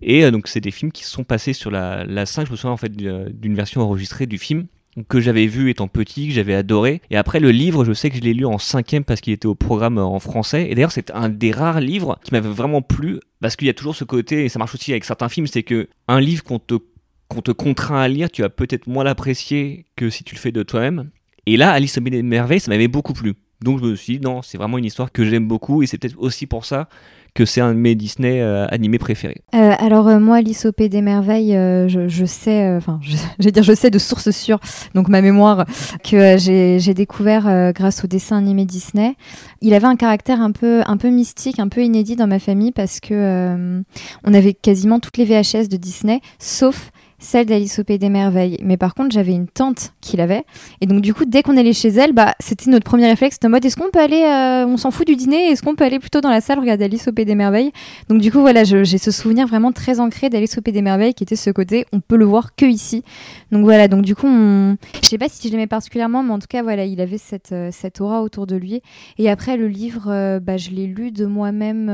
Et 0.00 0.24
euh, 0.24 0.30
donc, 0.30 0.48
c'est 0.48 0.60
des 0.60 0.70
films 0.70 0.92
qui 0.92 1.04
sont 1.04 1.24
passés 1.24 1.52
sur 1.52 1.70
la, 1.70 2.04
la 2.04 2.24
5. 2.24 2.46
Je 2.46 2.52
me 2.52 2.56
souviens 2.56 2.72
en 2.72 2.76
fait 2.76 2.96
d'une 2.96 3.54
version 3.54 3.82
enregistrée 3.82 4.26
du 4.26 4.38
film 4.38 4.66
que 5.08 5.20
j'avais 5.20 5.46
vu 5.46 5.70
étant 5.70 5.88
petit, 5.88 6.28
que 6.28 6.34
j'avais 6.34 6.54
adoré. 6.54 7.00
Et 7.10 7.16
après, 7.16 7.40
le 7.40 7.50
livre, 7.50 7.84
je 7.84 7.92
sais 7.92 8.10
que 8.10 8.16
je 8.16 8.22
l'ai 8.22 8.34
lu 8.34 8.44
en 8.44 8.58
cinquième 8.58 9.04
parce 9.04 9.20
qu'il 9.20 9.32
était 9.32 9.46
au 9.46 9.54
programme 9.54 9.98
euh, 9.98 10.04
en 10.04 10.18
français. 10.18 10.68
Et 10.70 10.74
d'ailleurs, 10.74 10.92
c'est 10.92 11.10
un 11.12 11.28
des 11.28 11.52
rares 11.52 11.80
livres 11.80 12.18
qui 12.24 12.32
m'avait 12.32 12.48
vraiment 12.48 12.82
plu 12.82 13.20
parce 13.40 13.56
qu'il 13.56 13.66
y 13.66 13.70
a 13.70 13.74
toujours 13.74 13.94
ce 13.94 14.04
côté, 14.04 14.44
et 14.44 14.48
ça 14.48 14.58
marche 14.58 14.74
aussi 14.74 14.90
avec 14.90 15.04
certains 15.04 15.28
films, 15.28 15.46
c'est 15.46 15.62
que 15.62 15.88
un 16.08 16.20
livre 16.20 16.42
qu'on 16.42 16.58
te, 16.58 17.52
contraint 17.52 18.00
à 18.00 18.08
lire, 18.08 18.30
tu 18.30 18.42
vas 18.42 18.48
peut-être 18.48 18.88
moins 18.88 19.04
l'apprécier 19.04 19.86
que 19.94 20.10
si 20.10 20.24
tu 20.24 20.34
le 20.34 20.40
fais 20.40 20.50
de 20.50 20.62
toi-même. 20.64 21.10
Et 21.46 21.56
là, 21.56 21.70
Alice 21.70 21.96
au 21.98 22.00
Pays 22.00 22.10
des 22.10 22.22
Merveilles, 22.22 22.60
ça 22.60 22.70
m'avait 22.70 22.88
beaucoup 22.88 23.12
plu. 23.12 23.34
Donc 23.62 23.80
je 23.80 23.86
me 23.86 23.96
suis 23.96 24.18
dit, 24.18 24.24
non, 24.24 24.42
c'est 24.42 24.58
vraiment 24.58 24.78
une 24.78 24.84
histoire 24.84 25.10
que 25.10 25.24
j'aime 25.24 25.48
beaucoup 25.48 25.82
et 25.82 25.86
c'est 25.86 25.98
peut-être 25.98 26.18
aussi 26.18 26.46
pour 26.46 26.64
ça 26.64 26.88
que 27.34 27.44
c'est 27.44 27.60
un 27.60 27.72
de 27.72 27.78
mes 27.78 27.94
Disney 27.94 28.40
euh, 28.40 28.66
animés 28.68 28.98
préférés. 28.98 29.42
Euh, 29.54 29.72
alors 29.78 30.08
euh, 30.08 30.18
moi, 30.18 30.38
Alice 30.38 30.66
des 30.76 31.02
Merveilles, 31.02 31.52
je, 31.88 32.24
sais, 32.26 32.74
enfin, 32.76 32.98
je, 33.02 33.16
vais 33.44 33.52
dire, 33.52 33.62
je 33.62 33.74
sais 33.74 33.90
de 33.90 33.98
source 33.98 34.30
sûre, 34.30 34.58
donc 34.94 35.08
ma 35.08 35.22
mémoire, 35.22 35.64
que 36.02 36.36
j'ai 36.38 36.94
découvert 36.94 37.72
grâce 37.72 38.04
au 38.04 38.06
dessin 38.06 38.38
animé 38.38 38.64
Disney. 38.64 39.14
Il 39.60 39.74
avait 39.74 39.86
un 39.86 39.96
caractère 39.96 40.40
un 40.40 40.52
peu, 40.52 40.82
un 40.86 40.96
peu 40.96 41.10
mystique, 41.10 41.60
un 41.60 41.68
peu 41.68 41.82
inédit 41.82 42.16
dans 42.16 42.26
ma 42.26 42.38
famille 42.38 42.72
parce 42.72 43.00
que 43.00 43.82
on 44.24 44.34
avait 44.34 44.54
quasiment 44.54 44.98
toutes 44.98 45.16
les 45.16 45.24
VHS 45.24 45.68
de 45.68 45.76
Disney, 45.76 46.20
sauf 46.38 46.90
celle 47.18 47.46
d'Alice 47.46 47.78
au 47.78 47.84
Pays 47.84 47.98
des 47.98 48.08
Merveilles. 48.08 48.58
Mais 48.62 48.76
par 48.76 48.94
contre, 48.94 49.12
j'avais 49.12 49.32
une 49.32 49.48
tante 49.48 49.92
qui 50.00 50.16
l'avait. 50.16 50.44
Et 50.80 50.86
donc, 50.86 51.00
du 51.00 51.14
coup, 51.14 51.24
dès 51.24 51.42
qu'on 51.42 51.56
allait 51.56 51.72
chez 51.72 51.88
elle, 51.88 52.12
bah, 52.12 52.34
c'était 52.38 52.70
notre 52.70 52.84
premier 52.84 53.08
réflexe 53.08 53.40
de 53.40 53.48
mode 53.48 53.64
est-ce 53.64 53.76
qu'on 53.76 53.90
peut 53.90 54.00
aller, 54.00 54.22
euh, 54.22 54.66
on 54.66 54.76
s'en 54.76 54.90
fout 54.90 55.06
du 55.06 55.16
dîner, 55.16 55.50
est-ce 55.50 55.62
qu'on 55.62 55.74
peut 55.74 55.84
aller 55.84 55.98
plutôt 55.98 56.20
dans 56.20 56.30
la 56.30 56.40
salle 56.40 56.58
regarder 56.58 56.84
Alice 56.84 57.08
au 57.08 57.12
Pays 57.12 57.24
des 57.24 57.34
Merveilles? 57.34 57.72
Donc, 58.08 58.20
du 58.20 58.30
coup, 58.30 58.40
voilà, 58.40 58.64
j'ai 58.64 58.98
ce 58.98 59.10
souvenir 59.10 59.46
vraiment 59.46 59.72
très 59.72 60.00
ancré 60.00 60.30
d'Alice 60.30 60.58
au 60.58 60.60
Pays 60.60 60.72
des 60.72 60.82
Merveilles 60.82 61.14
qui 61.14 61.24
était 61.24 61.36
ce 61.36 61.50
côté 61.50 61.86
on 61.92 62.00
peut 62.00 62.16
le 62.16 62.24
voir 62.24 62.54
que 62.54 62.66
ici. 62.66 63.02
Donc, 63.50 63.64
voilà, 63.64 63.88
donc 63.88 64.02
du 64.02 64.14
coup, 64.14 64.26
on... 64.26 64.76
je 65.02 65.08
sais 65.08 65.18
pas 65.18 65.28
si 65.28 65.48
je 65.48 65.52
l'aimais 65.52 65.66
particulièrement, 65.66 66.22
mais 66.22 66.32
en 66.32 66.38
tout 66.38 66.46
cas, 66.48 66.62
voilà, 66.62 66.84
il 66.84 67.00
avait 67.00 67.18
cette, 67.18 67.52
euh, 67.52 67.70
aura 68.00 68.22
autour 68.22 68.46
de 68.46 68.56
lui. 68.56 68.80
Et 69.18 69.28
après, 69.28 69.56
le 69.56 69.66
livre, 69.66 70.06
euh, 70.08 70.40
bah, 70.40 70.56
je 70.56 70.70
l'ai 70.70 70.86
lu 70.86 71.10
de 71.10 71.26
moi-même 71.26 71.88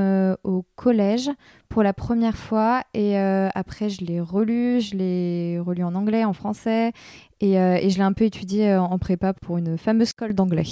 au 0.44 0.64
collège 0.76 1.30
pour 1.74 1.82
la 1.82 1.92
première 1.92 2.36
fois 2.36 2.84
et 2.94 3.18
euh, 3.18 3.48
après 3.52 3.90
je 3.90 4.04
l'ai 4.04 4.20
relu, 4.20 4.80
je 4.80 4.94
l'ai 4.94 5.58
relu 5.58 5.82
en 5.82 5.96
anglais, 5.96 6.24
en 6.24 6.32
français 6.32 6.92
et, 7.40 7.58
euh, 7.58 7.74
et 7.74 7.90
je 7.90 7.96
l'ai 7.96 8.04
un 8.04 8.12
peu 8.12 8.22
étudié 8.22 8.70
euh, 8.70 8.80
en 8.80 8.96
prépa 8.96 9.32
pour 9.32 9.58
une 9.58 9.76
fameuse 9.76 10.12
colle 10.12 10.34
d'anglais. 10.34 10.62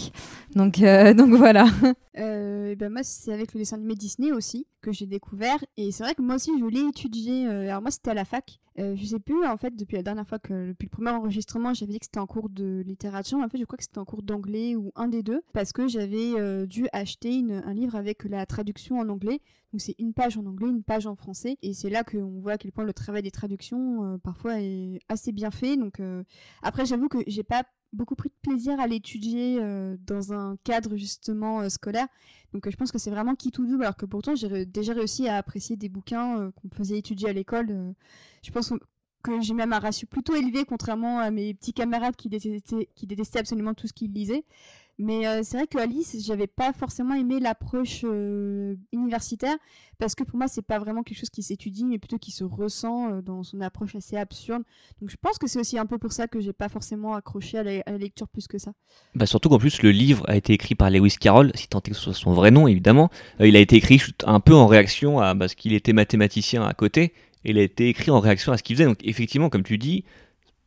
Donc, 0.55 0.79
donc 1.17 1.35
voilà. 1.35 1.67
Et 2.15 2.77
ben 2.77 2.89
moi, 2.89 3.03
c'est 3.03 3.33
avec 3.33 3.53
le 3.53 3.59
dessin 3.59 3.79
animé 3.79 3.97
Disney 3.97 4.31
aussi 4.31 4.69
que 4.81 4.93
j'ai 4.93 5.07
découvert. 5.07 5.59
Et 5.77 5.91
c'est 5.91 6.05
vrai 6.05 6.15
que 6.15 6.23
moi 6.23 6.37
aussi, 6.37 6.53
je 6.57 6.67
l'ai 6.67 6.87
étudié. 6.87 7.49
alors 7.49 7.83
moi, 7.83 7.91
c'était 7.91 8.13
à 8.13 8.15
la 8.15 8.25
fac. 8.25 8.61
Euh, 8.79 8.97
je 8.97 9.05
sais 9.05 9.19
plus, 9.19 9.45
en 9.45 9.57
fait, 9.57 9.77
depuis 9.77 9.97
la 9.97 10.03
dernière 10.03 10.27
fois 10.27 10.39
que, 10.39 10.69
depuis 10.69 10.87
le 10.87 10.91
premier 10.91 11.11
enregistrement, 11.11 11.75
j'avais 11.75 11.93
dit 11.93 11.99
que 11.99 12.07
c'était 12.07 12.21
en 12.21 12.27
cours 12.27 12.49
de 12.49 12.83
littérature. 12.87 13.39
En 13.39 13.49
fait, 13.49 13.59
je 13.59 13.65
crois 13.65 13.77
que 13.77 13.85
c'était 13.85 13.99
en 13.99 14.05
cours 14.07 14.23
d'anglais 14.23 14.77
ou 14.77 14.93
un 14.97 15.09
des 15.09 15.23
deux. 15.23 15.43
Parce 15.53 15.73
que 15.73 15.89
j'avais 15.89 16.33
euh, 16.41 16.65
dû 16.67 16.87
acheter 16.93 17.37
une- 17.37 17.63
un 17.65 17.75
livre 17.75 17.97
avec 17.97 18.25
la 18.25 18.47
traduction 18.47 18.99
en 18.99 19.09
anglais. 19.11 19.41
Donc 19.73 19.81
c'est 19.81 19.95
une 19.99 20.15
page 20.15 20.39
en 20.39 20.47
anglais, 20.47 20.69
une 20.69 20.83
page 20.83 21.07
en 21.07 21.17
français. 21.17 21.59
Et 21.63 21.75
c'est 21.75 21.91
là 21.91 22.03
qu'on 22.03 22.41
voit 22.41 22.53
à 22.53 22.59
quel 22.59 22.73
point 22.73 22.85
le 22.85 22.93
travail 22.95 23.23
des 23.23 23.31
traductions, 23.31 24.05
euh, 24.05 24.19
parfois, 24.19 24.61
est 24.61 25.01
assez 25.09 25.33
bien 25.33 25.51
fait. 25.51 25.77
Donc 25.77 26.01
après, 26.63 26.87
j'avoue 26.87 27.09
que 27.09 27.19
j'ai 27.27 27.43
pas 27.43 27.65
beaucoup 27.93 28.15
pris 28.15 28.31
de 28.31 28.35
plaisir 28.51 28.81
à 28.81 28.87
l'étudier 28.87 29.61
dans 30.07 30.33
un 30.33 30.57
cadre 30.65 30.97
justement 30.97 31.69
scolaire. 31.69 32.07
Donc 32.55 32.69
je 32.71 32.75
pense 32.77 32.91
que 32.91 32.99
c'est 32.99 33.11
vraiment 33.11 33.35
qui 33.35 33.51
tout 33.51 33.67
double, 33.67 33.83
alors 33.85 33.97
que 33.97 34.07
pourtant 34.07 34.35
j'ai 34.35 34.65
déjà 34.65 34.95
réussi 34.95 35.29
à 35.29 35.37
apprécier 35.37 35.77
des 35.77 35.91
bouquins 35.91 36.51
qu'on 36.53 36.71
faisait 36.71 36.99
étudier 36.99 37.29
à 37.29 37.33
l'école. 37.35 37.95
Je 38.43 38.51
pense 38.51 38.73
que 39.23 39.41
j'ai 39.41 39.55
même 39.55 39.73
un 39.73 39.79
ratio 39.79 40.07
plutôt 40.11 40.35
élevé, 40.35 40.65
contrairement 40.65 41.21
à 41.21 41.31
mes 41.31 41.55
petits 41.55 41.73
camarades 41.73 42.17
qui 42.17 42.29
détestaient, 42.29 43.39
absolument 43.39 43.75
tout 43.75 43.87
ce 43.87 43.93
qu'ils 43.93 44.13
lisaient. 44.13 44.45
Mais 44.99 45.27
euh, 45.27 45.41
c'est 45.43 45.57
vrai 45.57 45.67
que 45.67 45.79
Alice, 45.79 46.17
j'avais 46.25 46.47
pas 46.47 46.73
forcément 46.73 47.15
aimé 47.15 47.41
l'approche 47.41 48.03
euh, 48.05 48.77
universitaire 48.93 49.57
parce 49.99 50.15
que 50.15 50.23
pour 50.23 50.37
moi 50.37 50.49
c'est 50.49 50.63
pas 50.63 50.79
vraiment 50.79 51.03
quelque 51.03 51.19
chose 51.19 51.31
qui 51.31 51.43
s'étudie 51.43 51.87
mais 51.87 51.99
plutôt 51.99 52.19
qui 52.19 52.31
se 52.31 52.45
ressent 52.45 53.11
euh, 53.11 53.23
dans 53.23 53.43
son 53.43 53.63
approche 53.63 53.97
assez 53.97 54.17
absurde. 54.17 54.63
Donc 55.01 55.11
je 55.11 55.17
pense 55.21 55.39
que 55.39 55.47
c'est 55.47 55.59
aussi 55.59 55.79
un 55.79 55.87
peu 55.87 55.97
pour 55.97 56.13
ça 56.13 56.29
que 56.29 56.41
j'ai 56.41 56.53
pas 56.53 56.69
forcément 56.69 57.15
accroché 57.15 57.59
à 57.59 57.63
la, 57.63 57.83
à 57.87 57.93
la 57.93 57.99
lecture 57.99 58.29
plus 58.29 58.47
que 58.47 58.59
ça. 58.59 58.75
Bah 59.15 59.25
surtout 59.25 59.49
qu'en 59.49 59.59
plus 59.59 59.83
le 59.83 59.91
livre 59.91 60.25
a 60.29 60.37
été 60.37 60.53
écrit 60.53 60.75
par 60.75 60.91
Lewis 60.91 61.17
Carroll, 61.19 61.53
si 61.55 61.69
tant 61.69 61.79
est 61.79 61.91
que 61.91 61.97
ce 61.97 62.03
soit 62.03 62.15
son 62.15 62.35
vrai 62.35 62.51
nom 62.51 62.69
évidemment. 62.69 63.09
Il 63.41 63.57
a 63.57 63.61
été 63.61 63.77
écrit 63.77 64.01
un 64.25 64.41
peu 64.41 64.55
en 64.55 64.67
réaction 64.67 65.21
à 65.21 65.35
parce 65.35 65.55
qu'il 65.55 65.73
était 65.73 65.95
mathématicien 65.95 66.65
à 66.65 66.75
côté. 66.75 67.15
Et 67.45 67.51
il 67.51 67.59
a 67.59 67.63
été 67.63 67.89
écrit 67.89 68.11
en 68.11 68.21
réaction 68.21 68.53
à 68.53 68.57
ce 68.59 68.63
qu'il 68.63 68.77
faisait. 68.77 68.87
Donc 68.87 68.99
effectivement, 69.05 69.49
comme 69.51 69.63
tu 69.63 69.79
dis, 69.79 70.05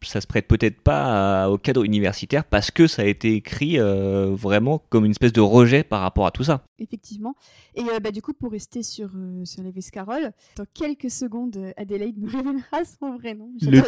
ça 0.01 0.21
se 0.21 0.27
prête 0.27 0.47
peut-être 0.47 0.81
pas 0.81 1.45
à- 1.45 1.49
au 1.49 1.57
cadre 1.57 1.83
universitaire 1.83 2.43
parce 2.43 2.69
que 2.69 2.85
ça 2.85 3.01
a 3.01 3.05
été 3.05 3.33
écrit 3.33 3.79
euh, 3.79 4.35
vraiment 4.35 4.83
comme 4.89 5.03
une 5.05 5.09
espèce 5.11 5.33
de 5.33 5.41
rejet 5.41 5.83
par 5.83 6.01
rapport 6.01 6.27
à 6.27 6.31
tout 6.31 6.43
ça. 6.43 6.63
Effectivement. 6.77 7.33
Et 7.75 7.81
euh, 7.81 7.99
bah, 7.99 8.11
du 8.11 8.21
coup, 8.21 8.33
pour 8.33 8.51
rester 8.51 8.83
sur, 8.83 9.09
euh, 9.15 9.43
sur 9.45 9.63
Lewis 9.63 9.87
Carroll, 9.91 10.31
dans 10.57 10.65
quelques 10.75 11.09
secondes, 11.09 11.57
euh, 11.57 11.71
Adélaïde 11.75 12.19
me 12.19 12.27
révélera 12.31 12.83
son 12.99 13.15
vrai 13.17 13.33
nom. 13.33 13.49
Le, 13.61 13.81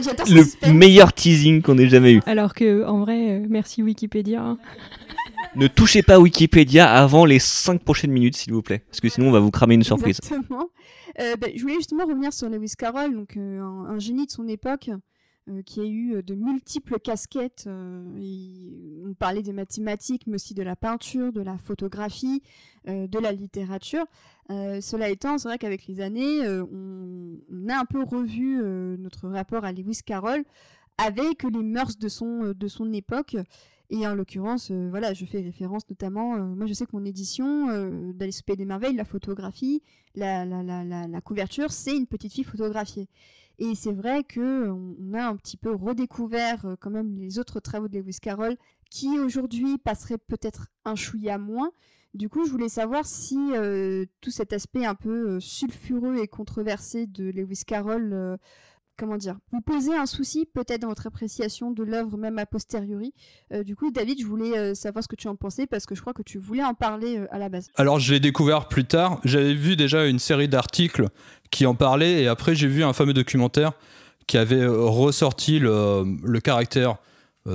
le 0.68 0.74
meilleur 0.74 1.14
teasing 1.14 1.62
qu'on 1.62 1.78
ait 1.78 1.90
jamais 1.90 2.14
eu. 2.14 2.22
Alors 2.26 2.56
que, 2.56 2.84
en 2.86 3.00
vrai, 3.02 3.34
euh, 3.42 3.46
merci 3.48 3.84
Wikipédia. 3.84 4.42
hein. 4.42 4.58
Ne 5.56 5.68
touchez 5.68 6.04
pas 6.04 6.20
Wikipédia 6.20 6.92
avant 6.92 7.26
les 7.26 7.40
5 7.40 7.84
prochaines 7.84 8.12
minutes, 8.12 8.36
s'il 8.36 8.54
vous 8.54 8.62
plaît. 8.62 8.84
Parce 8.88 9.00
que 9.00 9.10
sinon, 9.10 9.30
on 9.30 9.32
va 9.32 9.40
vous 9.40 9.52
cramer 9.52 9.76
une 9.76 9.84
surprise. 9.84 10.20
Exactement. 10.20 10.70
Euh, 11.20 11.36
ben, 11.36 11.52
je 11.56 11.62
voulais 11.62 11.76
justement 11.76 12.06
revenir 12.06 12.32
sur 12.34 12.50
Lewis 12.50 12.74
Carroll, 12.78 13.14
donc 13.14 13.38
euh, 13.38 13.60
un, 13.60 13.98
génie 14.00 14.28
de 14.28 14.32
son 14.32 14.48
époque, 14.48 14.92
euh, 15.50 15.62
qui 15.64 15.80
a 15.80 15.86
eu 15.86 16.22
de 16.22 16.36
multiples 16.36 17.00
casquettes. 17.00 17.68
on 17.68 19.14
parlait 19.18 19.42
des 19.42 19.54
mathématiques, 19.54 20.28
mais 20.28 20.36
aussi 20.36 20.54
de 20.54 20.64
la 20.64 20.76
peinture, 20.76 21.32
de 21.32 21.42
la 21.42 21.58
photographie, 21.58 22.44
de 22.86 23.20
la 23.20 23.32
littérature. 23.32 24.06
Cela 24.50 25.10
étant, 25.10 25.38
c'est 25.38 25.48
vrai 25.48 25.58
qu'avec 25.58 25.88
les 25.88 26.02
années, 26.02 26.48
on, 26.48 27.70
a 27.70 27.80
un 27.80 27.86
peu 27.86 28.04
revu 28.04 28.62
notre 29.00 29.28
rapport 29.28 29.66
à 29.66 29.72
Lewis 29.72 30.02
Carroll 30.06 30.44
avec 30.98 31.44
les 31.44 31.64
mœurs 31.64 31.98
de 31.98 32.08
son, 32.08 32.44
euh, 32.44 32.54
de 32.54 32.68
son 32.68 32.92
époque. 32.94 33.36
Et 33.90 34.06
en 34.06 34.16
l'occurrence, 34.16 34.70
euh, 34.72 34.88
voilà, 34.90 35.14
je 35.14 35.24
fais 35.26 35.40
référence 35.40 35.90
notamment, 35.90 36.36
euh, 36.36 36.44
moi 36.44 36.66
je 36.66 36.74
sais 36.74 36.86
que 36.86 36.92
mon 36.94 37.06
édition 37.06 37.70
euh, 37.70 38.12
d'Alice 38.12 38.44
des 38.46 38.66
Merveilles, 38.66 38.96
la 38.96 39.06
photographie, 39.06 39.82
la, 40.14 40.44
la, 40.46 40.62
la, 40.62 40.84
la, 40.84 41.22
couverture, 41.22 41.72
c'est 41.72 41.96
une 41.96 42.06
petite 42.06 42.34
fille 42.34 42.44
photographiée. 42.44 43.08
Et 43.60 43.76
c'est 43.76 43.94
vrai 43.94 44.24
que 44.24 44.70
on 44.70 45.14
a 45.14 45.26
un 45.26 45.36
petit 45.38 45.58
peu 45.58 45.74
redécouvert 45.74 46.76
quand 46.80 46.92
même 46.92 47.16
les 47.18 47.40
autres 47.40 47.60
travaux 47.60 47.88
de 47.88 47.98
Lewis 47.98 48.20
Carroll 48.22 48.56
qui 48.92 49.18
aujourd'hui 49.20 49.78
passeraient 49.80 50.20
peut-être 50.20 50.68
un 50.86 50.96
chouïa 50.96 51.38
moins. 51.38 51.72
Du 52.14 52.30
coup, 52.30 52.46
je 52.46 52.52
voulais 52.52 52.70
savoir 52.70 53.08
si 53.08 53.38
tout 54.22 54.30
cet 54.30 54.54
aspect 54.54 54.86
un 54.86 54.94
peu 54.94 55.40
sulfureux 55.40 56.18
et 56.18 56.28
controversé 56.28 57.08
de 57.08 57.32
Lewis 57.32 57.64
Carroll, 57.66 58.38
comment 58.98 59.18
dire, 59.18 59.38
vous 59.52 59.62
posait 59.62 59.96
un 59.96 60.06
souci 60.06 60.46
peut-être 60.46 60.82
dans 60.82 60.90
votre 60.90 61.08
appréciation 61.08 61.72
de 61.72 61.84
l'œuvre 61.84 62.18
même 62.18 62.38
a 62.40 62.46
posteriori. 62.46 63.14
Euh, 63.54 63.64
du 63.64 63.76
coup, 63.76 63.92
David, 63.92 64.20
je 64.20 64.26
voulais 64.26 64.58
euh, 64.58 64.76
savoir 64.76 65.04
ce 65.04 65.08
que 65.08 65.16
tu 65.16 65.28
en 65.28 65.36
pensais 65.36 65.68
parce 65.68 65.86
que 65.86 65.96
je 65.96 66.02
crois 66.02 66.14
que 66.14 66.24
tu 66.24 66.38
voulais 66.38 66.64
en 66.64 66.74
parler 66.74 67.18
euh, 67.18 67.28
à 67.32 67.38
la 67.38 67.50
base. 67.50 67.68
Alors 67.76 68.00
je 68.00 68.14
l'ai 68.14 68.20
découvert 68.20 68.68
plus 68.68 68.86
tard. 68.86 69.20
J'avais 69.24 69.54
vu 69.54 69.76
déjà 69.76 70.06
une 70.06 70.20
série 70.20 70.48
d'articles 70.48 71.08
qui 71.52 71.66
en 71.66 71.76
parlaient 71.76 72.24
et 72.24 72.28
après 72.28 72.56
j'ai 72.56 72.68
vu 72.68 72.84
un 72.84 72.94
fameux 72.94 73.14
documentaire 73.14 73.72
qui 74.26 74.38
avait 74.38 74.66
ressorti 74.66 75.60
le, 75.60 76.40
caractère 76.44 76.98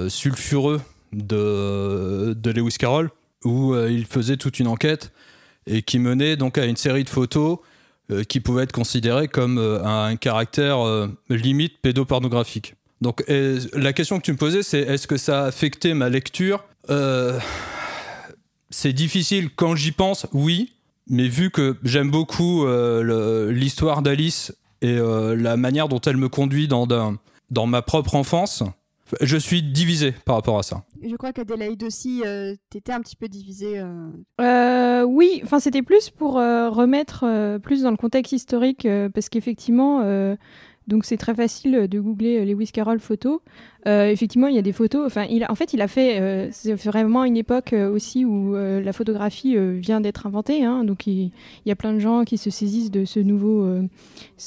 sulfureux 0.09 0.81
de, 1.13 2.33
de 2.33 2.51
Lewis 2.51 2.77
Carroll 2.79 3.11
où 3.45 3.75
il 3.77 4.07
faisait 4.07 4.39
toute 4.39 4.59
une 4.59 4.69
enquête 4.69 5.13
et 5.67 5.83
qui 5.83 5.99
menait 5.99 6.37
donc 6.37 6.57
à 6.57 6.65
une 6.65 6.77
série 6.77 7.05
de 7.05 7.11
photos 7.11 7.59
euh, 8.13 8.25
qui 8.25 8.41
pouvaient 8.41 8.65
être 8.65 8.73
considérées 8.73 9.29
comme 9.29 9.59
euh, 9.59 9.85
un 9.85 10.17
caractère 10.17 10.87
euh, 10.87 11.09
limite 11.29 11.79
pédopornographique. 11.81 12.75
Donc 13.01 13.25
la 13.29 13.93
question 13.93 14.19
que 14.19 14.23
tu 14.23 14.31
me 14.31 14.37
posais 14.37 14.63
c'est 14.63 14.79
est-ce 14.79 15.09
que 15.09 15.17
ça 15.17 15.43
a 15.43 15.47
affecté 15.47 15.93
ma 15.93 16.09
lecture? 16.09 16.63
C'est 18.71 18.93
difficile. 18.93 19.51
Quand 19.57 19.75
j'y 19.75 19.91
pense, 19.91 20.29
oui, 20.33 20.75
mais 21.09 21.27
vu 21.27 21.51
que 21.51 21.77
j'aime 21.83 22.13
beaucoup 22.13 22.65
l'histoire 23.49 24.03
d'Alice 24.03 24.55
et 24.83 24.97
la 25.01 25.57
manière 25.57 25.89
dont 25.89 26.01
elle 26.01 26.17
me 26.17 26.29
conduit 26.29 26.69
dans 26.69 27.67
ma 27.67 27.83
propre 27.83 28.15
enfance, 28.15 28.63
je 29.21 29.37
suis 29.37 29.63
divisé 29.63 30.13
par 30.25 30.37
rapport 30.37 30.59
à 30.59 30.63
ça. 30.63 30.85
Je 31.03 31.15
crois 31.17 31.33
qu'Adélaïde 31.33 31.83
aussi, 31.85 32.23
euh, 32.25 32.55
t'étais 32.71 32.93
un 32.93 33.01
petit 33.01 33.17
peu 33.17 33.29
divisée. 33.29 33.79
euh, 33.79 34.09
Euh, 34.41 35.03
oui, 35.05 35.41
enfin 35.45 35.61
c'était 35.61 35.83
plus 35.83 36.11
pour 36.11 36.39
euh, 36.39 36.71
remettre 36.71 37.25
euh, 37.27 37.59
plus 37.59 37.83
dans 37.83 37.91
le 37.91 37.97
contexte 37.97 38.33
historique 38.33 38.87
euh, 38.87 39.09
parce 39.09 39.29
qu'effectivement, 39.29 40.01
euh, 40.03 40.37
donc 40.89 41.05
c'est 41.05 41.17
très 41.17 41.35
facile 41.35 41.87
de 41.89 42.01
googler 42.01 42.39
euh, 42.41 42.45
Lewis 42.45 42.71
Carroll 42.73 42.99
photos. 43.01 43.41
Euh, 43.87 44.09
effectivement, 44.09 44.47
il 44.47 44.55
y 44.55 44.59
a 44.59 44.63
des 44.63 44.73
photos. 44.73 45.07
En 45.07 45.55
fait, 45.55 45.73
il 45.73 45.81
a 45.83 45.89
fait. 45.89 46.21
euh, 46.21 46.49
c'est 46.53 46.75
vraiment 46.87 47.25
une 47.25 47.37
époque 47.37 47.73
euh, 47.73 47.91
aussi 47.93 48.25
où 48.25 48.55
euh, 48.55 48.81
la 48.81 48.93
photographie 48.93 49.57
euh, 49.57 49.77
vient 49.79 50.01
d'être 50.01 50.27
inventée. 50.27 50.65
hein. 50.65 50.85
donc 50.85 51.07
il, 51.07 51.31
y 51.67 51.71
a 51.73 51.77
plein 51.77 51.93
de 51.93 51.99
gens 51.99 52.25
qui 52.25 52.39
se 52.39 52.51
saisissent 52.51 52.91
de 52.91 53.05
ce 53.05 53.21
nouveau, 53.21 53.63
euh, 53.65 53.83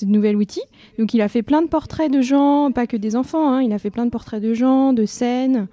nouvel 0.06 0.36
outil. 0.36 0.62
Donc 1.00 1.14
il 1.14 1.22
a 1.22 1.28
fait 1.28 1.44
plein 1.44 1.62
de 1.62 1.68
portraits 1.68 2.12
de 2.12 2.22
gens, 2.22 2.72
pas 2.72 2.88
que 2.88 2.98
des 2.98 3.16
enfants. 3.16 3.50
hein. 3.54 3.62
il 3.62 3.74
a 3.74 3.80
fait 3.80 3.90
plein 3.92 4.06
de 4.06 4.12
portraits 4.12 4.42
de 4.42 4.54
gens, 4.54 4.94
de 4.94 5.06
scènes. 5.06 5.68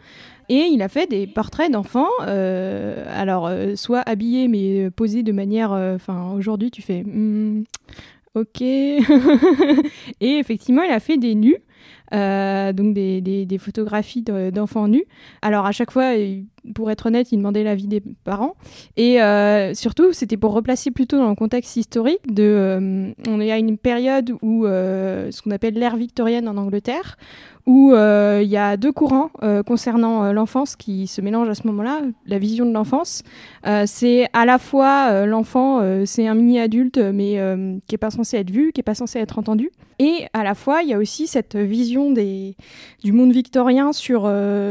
Et 0.49 0.67
il 0.71 0.83
a 0.83 0.89
fait 0.89 1.09
des 1.09 1.27
portraits 1.29 1.71
d'enfants, 1.71 2.11
euh, 2.27 3.05
alors 3.17 3.47
euh, 3.47 3.75
soit 3.77 4.03
habillés 4.07 4.49
mais 4.49 4.87
euh, 4.87 4.91
posés 4.91 5.23
de 5.23 5.33
manière, 5.33 5.73
euh, 5.73 5.95
enfin 5.95 6.33
aujourd'hui 6.37 6.71
tu 6.71 6.83
fais, 6.83 7.05
Hmm, 7.05 7.63
ok. 8.35 8.61
Et 10.21 10.39
effectivement 10.39 10.83
il 10.83 10.91
a 10.91 11.01
fait 11.01 11.17
des 11.17 11.35
nus, 11.35 11.57
euh, 12.15 12.73
donc 12.73 12.95
des, 12.95 13.59
photographies 13.59 14.23
de- 14.23 14.51
d'enfants 14.51 14.89
nus. 14.89 15.05
Alors 15.43 15.67
à 15.67 15.73
chaque 15.73 15.91
fois, 15.91 16.15
pour 16.75 16.91
être 16.91 17.07
honnête, 17.07 17.33
il 17.33 17.39
demandait 17.39 17.65
l'avis 17.65 17.89
des 17.89 18.03
parents. 18.25 18.55
Et 18.97 19.23
euh, 19.23 19.75
surtout, 19.75 20.13
c'était 20.13 20.37
pour 20.37 20.53
replacer 20.53 20.91
plutôt 20.91 21.19
dans 21.19 21.29
le 21.29 21.35
contexte 21.35 21.77
historique 21.77 22.33
de, 22.33 22.43
euh, 22.43 23.13
on 23.29 23.41
est 23.41 23.53
à 23.53 23.59
une 23.59 23.79
période 23.79 24.33
où 24.43 24.67
euh, 24.67 25.31
ce 25.31 25.43
qu'on 25.43 25.51
appelle 25.51 25.75
l'ère 25.75 25.97
victorienne 25.97 26.49
en 26.49 26.57
Angleterre 26.57 27.17
où 27.65 27.93
euh, 27.93 28.41
il 28.43 28.51
y 28.51 28.57
a 28.57 28.77
deux 28.77 28.91
courants 28.91 29.31
concernant 29.65 30.33
l'enfance 30.33 30.75
qui 30.75 31.07
se 31.07 31.21
mélangent 31.21 31.49
à 31.49 31.55
ce 31.55 31.65
moment-là. 31.69 32.01
La 32.27 32.41
vision 32.41 32.67
de 32.67 32.73
l'enfance, 32.73 33.23
c'est 33.87 34.27
à 34.33 34.45
la 34.45 34.59
fois 34.59 35.25
l'enfant, 35.27 35.81
c'est 36.05 36.27
un 36.27 36.35
mini-adulte, 36.35 36.99
mais 36.99 37.39
qui 37.87 37.95
est 37.95 37.99
pas 37.99 38.11
censé 38.11 38.39
être 38.39 38.51
vu, 38.51 38.73
qui 38.73 38.81
est 38.81 38.83
pas 38.83 38.97
censé 38.97 39.21
être 39.21 39.39
entendu. 39.39 39.71
Et 40.01 40.27
à 40.33 40.43
la 40.43 40.57
fois, 40.57 40.83
il 40.83 40.89
y 40.89 40.93
a 40.93 40.99
aussi 40.99 41.29
cette 41.29 41.55
vision 41.55 42.11
du 42.11 43.13
monde 43.13 43.31
victorien 43.31 43.93
sur, 43.93 44.29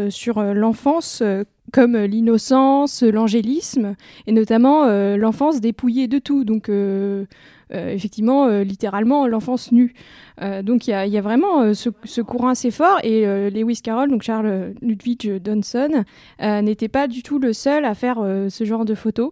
sur 0.09 0.43
l'enfance 0.43 1.23
comme 1.71 1.95
euh, 1.95 2.07
l'innocence, 2.07 3.03
l'angélisme, 3.03 3.95
et 4.27 4.31
notamment 4.31 4.85
euh, 4.85 5.17
l'enfance 5.17 5.61
dépouillée 5.61 6.07
de 6.07 6.19
tout. 6.19 6.43
Donc, 6.43 6.69
euh, 6.69 7.25
effectivement, 7.69 8.49
littéralement, 8.59 9.27
l'enfance 9.27 9.71
nue. 9.71 9.93
Donc, 10.41 10.87
il 10.87 10.91
y 10.91 11.17
a, 11.17 11.21
vraiment 11.21 11.73
ce, 11.73 11.89
ce 12.03 12.19
courant 12.19 12.49
assez 12.49 12.69
fort. 12.69 12.99
Et 13.01 13.25
Lewis 13.49 13.79
Carroll, 13.81 14.09
donc 14.09 14.23
Charles 14.23 14.73
Ludwig 14.81 15.39
Johnson, 15.41 16.03
n'était 16.41 16.89
pas 16.89 17.07
du 17.07 17.23
tout 17.23 17.39
le 17.39 17.53
seul 17.53 17.85
à 17.85 17.95
faire 17.95 18.17
ce 18.49 18.65
genre 18.65 18.83
de 18.83 18.93
photos. 18.93 19.31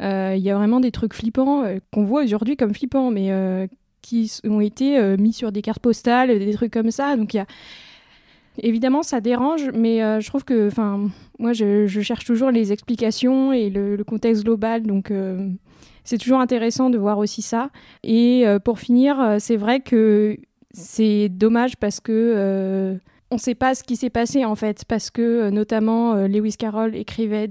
Il 0.00 0.38
y 0.38 0.50
a 0.50 0.56
vraiment 0.56 0.80
des 0.80 0.90
trucs 0.90 1.14
flippants 1.14 1.62
qu'on 1.92 2.02
voit 2.02 2.24
aujourd'hui 2.24 2.56
comme 2.56 2.74
flippants, 2.74 3.12
mais 3.12 3.68
qui 4.02 4.32
ont 4.42 4.60
été 4.60 5.16
mis 5.16 5.32
sur 5.32 5.52
des 5.52 5.62
cartes 5.62 5.78
postales, 5.78 6.36
des 6.36 6.54
trucs 6.54 6.72
comme 6.72 6.90
ça. 6.90 7.16
Donc, 7.16 7.34
il 7.34 7.36
y 7.36 7.40
a 7.40 7.46
Évidemment, 8.58 9.02
ça 9.02 9.20
dérange, 9.20 9.70
mais 9.74 10.02
euh, 10.02 10.20
je 10.20 10.28
trouve 10.28 10.44
que, 10.44 10.68
enfin, 10.68 11.08
moi, 11.38 11.52
je, 11.52 11.86
cherche 11.86 12.24
toujours 12.24 12.50
les 12.50 12.72
explications 12.72 13.52
et 13.52 13.70
le, 13.70 14.02
contexte 14.04 14.44
global, 14.44 14.82
donc 14.82 15.10
euh, 15.10 15.48
c'est 16.04 16.18
toujours 16.18 16.40
intéressant 16.40 16.90
de 16.90 16.98
voir 16.98 17.18
aussi 17.18 17.42
ça. 17.42 17.70
Et 18.02 18.46
euh, 18.46 18.58
pour 18.58 18.78
finir, 18.78 19.36
c'est 19.38 19.56
vrai 19.56 19.80
que 19.80 20.36
c'est 20.72 21.28
dommage 21.28 21.76
parce 21.76 22.00
que 22.00 22.98
on 23.32 23.34
ne 23.34 23.40
sait 23.40 23.56
pas 23.56 23.74
ce 23.74 23.82
qui 23.82 23.96
s'est 23.96 24.10
passé 24.10 24.44
en 24.44 24.54
fait, 24.54 24.84
parce 24.84 25.10
que 25.10 25.50
notamment 25.50 26.14
Lewis 26.14 26.54
Carroll 26.56 26.94
écrivait 26.94 27.50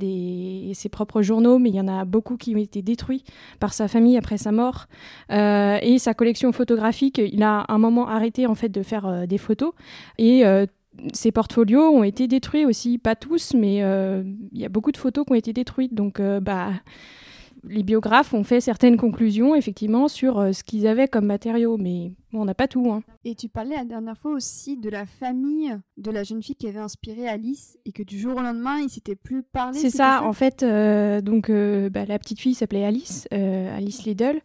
ses 0.74 0.88
propres 0.88 1.22
journaux, 1.22 1.60
mais 1.60 1.70
il 1.70 1.76
y 1.76 1.82
en 1.82 1.90
a 1.90 2.06
beaucoup 2.06 2.38
qui 2.38 2.56
ont 2.56 2.60
été 2.60 2.82
détruits 2.82 3.26
par 3.60 3.74
sa 3.74 3.90
famille 3.90 4.18
après 4.18 4.38
sa 4.38 4.54
mort. 4.54 4.86
Et 5.30 5.98
sa 6.00 6.14
collection 6.14 6.54
photographique, 6.54 7.18
il 7.18 7.44
a 7.44 7.66
un 7.68 7.78
moment 7.78 8.08
arrêté 8.08 8.48
en 8.48 8.56
fait 8.56 8.70
de 8.70 8.84
faire 8.84 9.28
des 9.28 9.38
photos 9.38 9.74
et 10.18 10.46
ses 11.14 11.32
portfolios 11.32 11.90
ont 11.90 12.04
été 12.04 12.28
détruits 12.28 12.66
aussi, 12.66 12.98
pas 12.98 13.16
tous, 13.16 13.54
mais 13.54 13.84
euh, 13.84 14.24
il 14.52 14.60
y 14.60 14.66
a 14.66 14.70
beaucoup 14.70 14.92
de 14.92 14.98
photos 14.98 15.26
qui 15.26 15.32
ont 15.32 15.36
été 15.36 15.54
détruites. 15.54 15.94
Donc, 15.94 16.20
euh, 16.20 16.40
bah, 16.40 16.72
les 17.68 17.84
biographes 17.84 18.34
ont 18.34 18.44
fait 18.44 18.62
certaines 18.62 18.98
conclusions, 18.98 19.56
effectivement, 19.56 20.08
sur 20.08 20.40
euh, 20.40 20.52
ce 20.52 20.64
qu'ils 20.64 20.88
avaient 20.88 21.08
comme 21.08 21.26
matériaux, 21.26 21.78
mais 21.78 22.12
bon, 22.32 22.42
on 22.42 22.46
n'a 22.46 22.54
pas 22.54 22.68
tout. 22.68 22.92
hein. 22.92 23.02
Et 23.24 23.36
tu 23.36 23.50
parlais 23.50 23.76
la 23.76 23.86
dernière 23.86 24.18
fois 24.18 24.32
aussi 24.32 24.78
de 24.78 24.90
la 24.90 25.06
famille 25.06 25.76
de 25.98 26.12
la 26.12 26.24
jeune 26.24 26.44
fille 26.44 26.56
qui 26.56 26.68
avait 26.68 26.80
inspiré 26.80 27.28
Alice 27.28 27.78
et 27.86 27.92
que 27.92 28.04
du 28.04 28.20
jour 28.20 28.36
au 28.38 28.42
lendemain, 28.42 28.80
il 28.80 28.90
s'était 28.90 29.16
plus 29.16 29.44
parlé. 29.44 29.78
C'est 29.78 29.90
ça, 29.90 30.24
en 30.24 30.34
fait, 30.34 30.64
euh, 30.64 31.22
donc 31.22 31.50
euh, 31.50 31.90
bah, 31.90 32.06
la 32.06 32.20
petite 32.20 32.40
fille 32.40 32.54
s'appelait 32.54 32.86
Alice, 32.86 33.28
Alice 33.32 34.04
Liddell. 34.06 34.42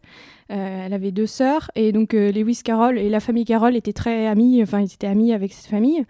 Elle 0.49 0.91
avait 0.93 1.11
deux 1.11 1.27
sœurs, 1.27 1.71
et 1.75 1.93
donc 1.93 2.11
Lewis 2.11 2.59
Carroll 2.61 2.97
et 2.97 3.09
la 3.09 3.21
famille 3.21 3.45
Carroll 3.45 3.73
étaient 3.77 3.93
très 3.93 4.27
amis, 4.27 4.61
enfin, 4.61 4.81
ils 4.81 4.93
étaient 4.93 5.07
amis 5.07 5.31
avec 5.31 5.53
cette 5.53 5.67
famille. 5.69 6.03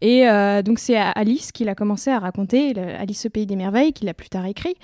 Et 0.00 0.28
euh, 0.28 0.62
donc 0.62 0.78
c'est 0.78 0.96
à 0.96 1.10
Alice 1.10 1.52
qu'il 1.52 1.68
a 1.68 1.74
commencé 1.74 2.10
à 2.10 2.18
raconter 2.18 2.72
Alice 2.78 3.26
au 3.26 3.30
pays 3.30 3.46
des 3.46 3.56
merveilles, 3.56 3.92
qu'il 3.92 4.08
a 4.08 4.14
plus 4.14 4.28
tard 4.28 4.46
écrit. 4.46 4.74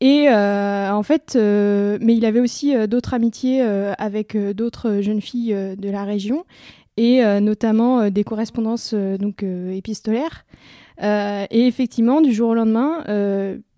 Et 0.00 0.28
euh, 0.28 0.92
en 0.92 1.02
fait, 1.02 1.34
euh, 1.34 1.98
mais 2.00 2.16
il 2.16 2.24
avait 2.24 2.38
aussi 2.40 2.74
euh, 2.74 2.86
d'autres 2.86 3.14
amitiés 3.14 3.60
avec 3.62 4.36
d'autres 4.36 5.00
jeunes 5.00 5.20
filles 5.20 5.54
de 5.76 5.90
la 5.90 6.04
région, 6.04 6.44
et 6.96 7.22
notamment 7.40 8.10
des 8.10 8.24
correspondances 8.24 8.94
donc 8.94 9.44
épistolaires. 9.44 10.44
Et 11.00 11.66
effectivement, 11.66 12.20
du 12.20 12.32
jour 12.32 12.50
au 12.50 12.54
lendemain, 12.54 13.04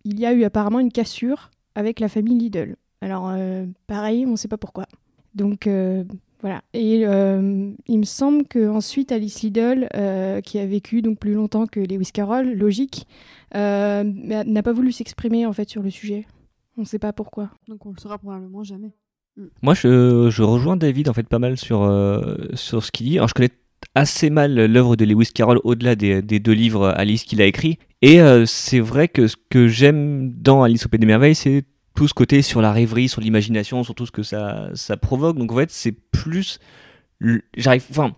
il 0.05 0.19
y 0.19 0.27
a 0.27 0.33
eu 0.33 0.45
apparemment 0.45 0.81
une 0.81 0.93
cassure 0.93 1.51
avec 1.75 2.01
la 2.01 2.09
famille 2.09 2.39
Lidl. 2.39 2.77
Alors, 3.03 3.33
pareil, 3.87 4.25
on 4.27 4.33
ne 4.33 4.37
sait 4.37 4.49
pas 4.49 4.57
pourquoi. 4.57 4.87
Donc, 5.35 5.69
Voilà. 6.43 6.63
Et 6.73 7.07
euh, 7.07 7.71
il 7.87 7.99
me 7.99 8.05
semble 8.05 8.47
que 8.47 8.69
ensuite 8.69 9.13
Alice 9.13 9.43
Liddell, 9.43 9.89
euh, 9.95 10.41
qui 10.41 10.59
a 10.59 10.67
vécu 10.67 11.03
donc 11.03 11.19
plus 11.19 11.35
longtemps 11.35 11.67
que 11.67 11.81
Lewis 11.81 12.11
Carroll, 12.13 12.55
logique, 12.55 13.07
euh, 13.55 14.05
n'a 14.05 14.63
pas 14.63 14.73
voulu 14.73 14.93
s'exprimer 14.93 15.45
en 15.47 15.53
fait 15.53 15.69
sur 15.69 15.83
le 15.83 15.91
sujet. 15.91 16.27
On 16.77 16.83
ne 16.83 16.87
sait 16.87 16.99
pas 16.99 17.13
pourquoi. 17.13 17.51
Donc 17.69 17.85
on 17.85 17.91
le 17.93 17.99
saura 17.99 18.19
probablement 18.19 18.63
jamais. 18.65 18.95
Moi, 19.63 19.75
je, 19.75 20.29
je 20.31 20.43
rejoins 20.43 20.77
David 20.77 21.09
en 21.09 21.13
fait 21.13 21.29
pas 21.29 21.39
mal 21.39 21.57
sur, 21.57 21.83
euh, 21.83 22.37
sur 22.55 22.85
ce 22.85 22.91
qu'il 22.91 23.07
dit. 23.07 23.19
Alors, 23.19 23.29
je 23.29 23.35
connais 23.35 23.51
assez 23.95 24.31
mal 24.31 24.55
l'œuvre 24.67 24.97
de 24.97 25.05
Lewis 25.05 25.31
Carroll 25.35 25.61
au-delà 25.65 25.95
des, 25.95 26.21
des 26.23 26.41
deux 26.41 26.53
livres 26.53 26.89
Alice 26.89 27.25
qu'il 27.25 27.41
a 27.41 27.47
écrits. 27.47 27.79
Et 28.03 28.21
euh, 28.21 28.47
c'est 28.47 28.81
vrai 28.81 29.09
que 29.09 29.27
ce 29.27 29.37
que 29.49 29.69
j'aime 29.69 30.33
dans 30.33 30.63
Alice 30.63 30.87
au 30.87 30.89
Pays 30.89 31.01
des 31.01 31.07
Merveilles, 31.07 31.35
c'est 31.35 31.65
tout 31.95 32.09
ce 32.09 32.15
côté 32.15 32.43
sur 32.43 32.63
la 32.63 32.73
rêverie, 32.73 33.09
sur 33.09 33.21
l'imagination, 33.21 33.85
sur 33.85 33.95
tout 33.95 34.07
ce 34.07 34.13
que 34.13 34.23
ça, 34.23 34.71
ça 34.75 34.97
provoque. 34.97 35.37
Donc 35.39 35.53
en 35.53 35.57
fait, 35.57 35.71
c'est 35.71 35.93
plus. 35.93 36.59
J'arrive. 37.57 37.85
Enfin, 37.91 38.15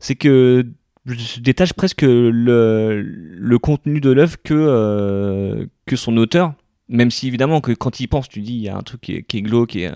c'est 0.00 0.14
que 0.14 0.66
je 1.06 1.40
détache 1.40 1.72
presque 1.72 2.02
le, 2.02 3.02
le 3.02 3.58
contenu 3.58 4.00
de 4.00 4.10
l'œuvre 4.10 4.36
que, 4.42 4.54
euh, 4.54 5.66
que 5.86 5.96
son 5.96 6.16
auteur. 6.16 6.54
Même 6.88 7.10
si 7.10 7.26
évidemment 7.26 7.60
que 7.60 7.72
quand 7.72 8.00
il 8.00 8.06
pense, 8.06 8.28
tu 8.28 8.40
dis 8.40 8.54
il 8.54 8.62
y 8.62 8.68
a 8.68 8.76
un 8.76 8.82
truc 8.82 9.00
qui 9.00 9.14
est, 9.16 9.22
qui 9.22 9.38
est 9.38 9.42
glauque 9.42 9.76
et, 9.76 9.90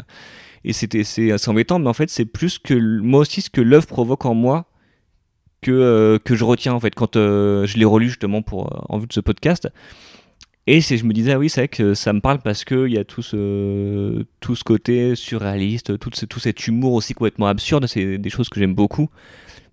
c'est 0.72 1.48
embêtant, 1.48 1.78
mais 1.78 1.88
en 1.88 1.94
fait 1.94 2.10
c'est 2.10 2.24
plus 2.24 2.58
que 2.58 2.74
moi 2.74 3.20
aussi 3.20 3.42
ce 3.42 3.50
que 3.50 3.60
l'œuvre 3.60 3.86
provoque 3.86 4.26
en 4.26 4.34
moi 4.34 4.66
que, 5.62 5.70
euh, 5.70 6.18
que 6.18 6.34
je 6.34 6.44
retiens 6.44 6.74
en 6.74 6.80
fait 6.80 6.94
quand 6.94 7.16
euh, 7.16 7.64
je 7.66 7.78
l'ai 7.78 7.84
relu 7.84 8.08
justement 8.08 8.42
pour 8.42 8.84
en 8.88 8.98
vue 8.98 9.06
de 9.06 9.12
ce 9.12 9.20
podcast. 9.20 9.68
Et 10.66 10.80
je 10.80 11.04
me 11.04 11.12
disais, 11.12 11.32
ah 11.32 11.38
oui, 11.38 11.48
c'est 11.48 11.62
vrai 11.62 11.68
que 11.68 11.94
ça 11.94 12.12
me 12.12 12.20
parle 12.20 12.38
parce 12.38 12.64
qu'il 12.64 12.92
y 12.92 12.98
a 12.98 13.04
tout 13.04 13.22
ce, 13.22 14.24
tout 14.40 14.54
ce 14.54 14.62
côté 14.62 15.14
surréaliste, 15.16 15.98
tout 15.98 16.10
cet 16.12 16.66
humour 16.66 16.92
aussi 16.92 17.14
complètement 17.14 17.46
absurde, 17.46 17.86
c'est 17.86 18.18
des 18.18 18.30
choses 18.30 18.48
que 18.48 18.60
j'aime 18.60 18.74
beaucoup. 18.74 19.08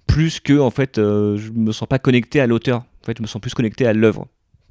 Plus 0.08 0.40
que, 0.40 0.58
en 0.58 0.72
fait, 0.72 0.98
euh, 0.98 1.38
je 1.38 1.52
me 1.52 1.72
sens 1.72 1.88
pas 1.88 2.00
connecté 2.00 2.40
à 2.40 2.48
l'auteur. 2.48 2.80
En 3.04 3.06
fait, 3.06 3.18
je 3.18 3.22
me 3.22 3.28
sens 3.28 3.42
plus 3.42 3.54
connecté 3.54 3.86
à 3.86 3.94
l'œuvre. 3.94 4.28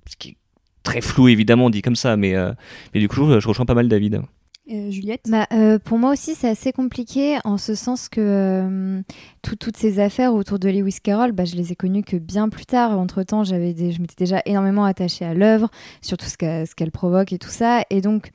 Ce 0.08 0.16
qui 0.16 0.30
est 0.30 0.36
très 0.82 1.02
flou, 1.02 1.28
évidemment, 1.28 1.68
dit 1.68 1.82
comme 1.82 1.96
ça, 1.96 2.16
mais, 2.16 2.34
euh, 2.34 2.52
mais 2.94 3.00
du 3.00 3.08
coup, 3.08 3.30
je, 3.30 3.38
je 3.38 3.46
rejoins 3.46 3.66
pas 3.66 3.74
mal 3.74 3.88
David. 3.88 4.22
Euh, 4.68 4.90
Juliette? 4.90 5.26
Bah, 5.28 5.46
euh, 5.52 5.78
pour 5.78 5.96
moi 5.96 6.10
aussi, 6.12 6.34
c'est 6.34 6.48
assez 6.48 6.72
compliqué 6.72 7.38
en 7.44 7.56
ce 7.56 7.76
sens 7.76 8.08
que 8.08 8.20
euh, 8.20 9.00
tout- 9.42 9.54
toutes 9.54 9.76
ces 9.76 10.00
affaires 10.00 10.34
autour 10.34 10.58
de 10.58 10.68
Lewis 10.68 10.98
Carroll, 11.00 11.30
bah, 11.30 11.44
je 11.44 11.54
les 11.54 11.70
ai 11.70 11.76
connues 11.76 12.02
que 12.02 12.16
bien 12.16 12.48
plus 12.48 12.66
tard. 12.66 12.98
Entre-temps, 12.98 13.44
j'avais 13.44 13.74
je 13.76 14.00
m'étais 14.00 14.16
déjà 14.18 14.42
énormément 14.44 14.84
attachée 14.84 15.24
à 15.24 15.34
l'œuvre, 15.34 15.70
sur 16.02 16.16
tout 16.16 16.26
ce 16.26 16.36
qu'elle 16.74 16.90
provoque 16.90 17.32
et 17.32 17.38
tout 17.38 17.48
ça. 17.50 17.82
Et 17.90 18.00
donc, 18.00 18.32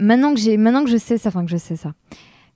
maintenant 0.00 0.34
que, 0.34 0.56
maintenant 0.56 0.82
que 0.84 0.90
je 0.90 0.96
sais 0.96 1.18
ça, 1.18 1.28
enfin 1.28 1.44
que 1.44 1.50
je 1.50 1.58
sais 1.58 1.76
ça, 1.76 1.92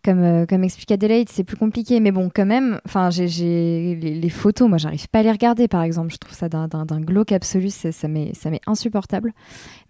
comme, 0.04 0.22
euh, 0.22 0.46
comme 0.46 0.62
explique 0.62 0.92
Adelaide, 0.92 1.28
c'est 1.30 1.44
plus 1.44 1.56
compliqué. 1.56 1.98
Mais 1.98 2.12
bon, 2.12 2.30
quand 2.32 2.44
même, 2.44 2.80
enfin, 2.86 3.10
j'ai, 3.10 3.96
les, 4.00 4.14
les 4.14 4.28
photos, 4.28 4.68
moi, 4.68 4.78
j'arrive 4.78 5.08
pas 5.08 5.20
à 5.20 5.22
les 5.22 5.32
regarder, 5.32 5.66
par 5.66 5.82
exemple. 5.82 6.12
Je 6.12 6.18
trouve 6.18 6.34
ça 6.34 6.48
d'un, 6.48 7.00
glauque 7.00 7.32
absolu, 7.32 7.70
ça 7.70 8.08
m'est, 8.08 8.32
insupportable. 8.66 9.32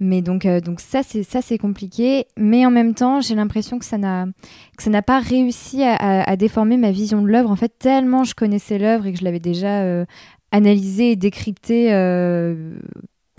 Mais 0.01 0.23
donc, 0.23 0.47
euh, 0.47 0.61
donc 0.61 0.81
ça, 0.81 1.01
c'est, 1.03 1.59
compliqué. 1.59 2.27
Mais 2.37 2.65
en 2.65 2.71
même 2.71 2.95
temps, 2.95 3.21
j'ai 3.21 3.35
l'impression 3.35 3.79
que 3.79 3.85
ça 3.85 3.99
n'a, 3.99 5.03
pas 5.03 5.19
réussi 5.19 5.83
à, 5.83 6.37
déformer 6.37 6.77
ma 6.77 6.93
vision 6.93 7.21
de 7.21 7.29
l'œuvre. 7.29 7.51
En 7.51 7.57
fait, 7.57 7.73
tellement 7.79 8.25
je 8.25 8.35
connaissais 8.35 8.79
l'œuvre 8.79 9.07
et 9.07 9.13
que 9.13 9.19
je 9.19 9.25
l'avais 9.25 9.41
déjà 9.41 9.83
euh, 9.83 10.05
analysée 10.53 11.13
et 11.13 11.17
décryptée. 11.17 11.89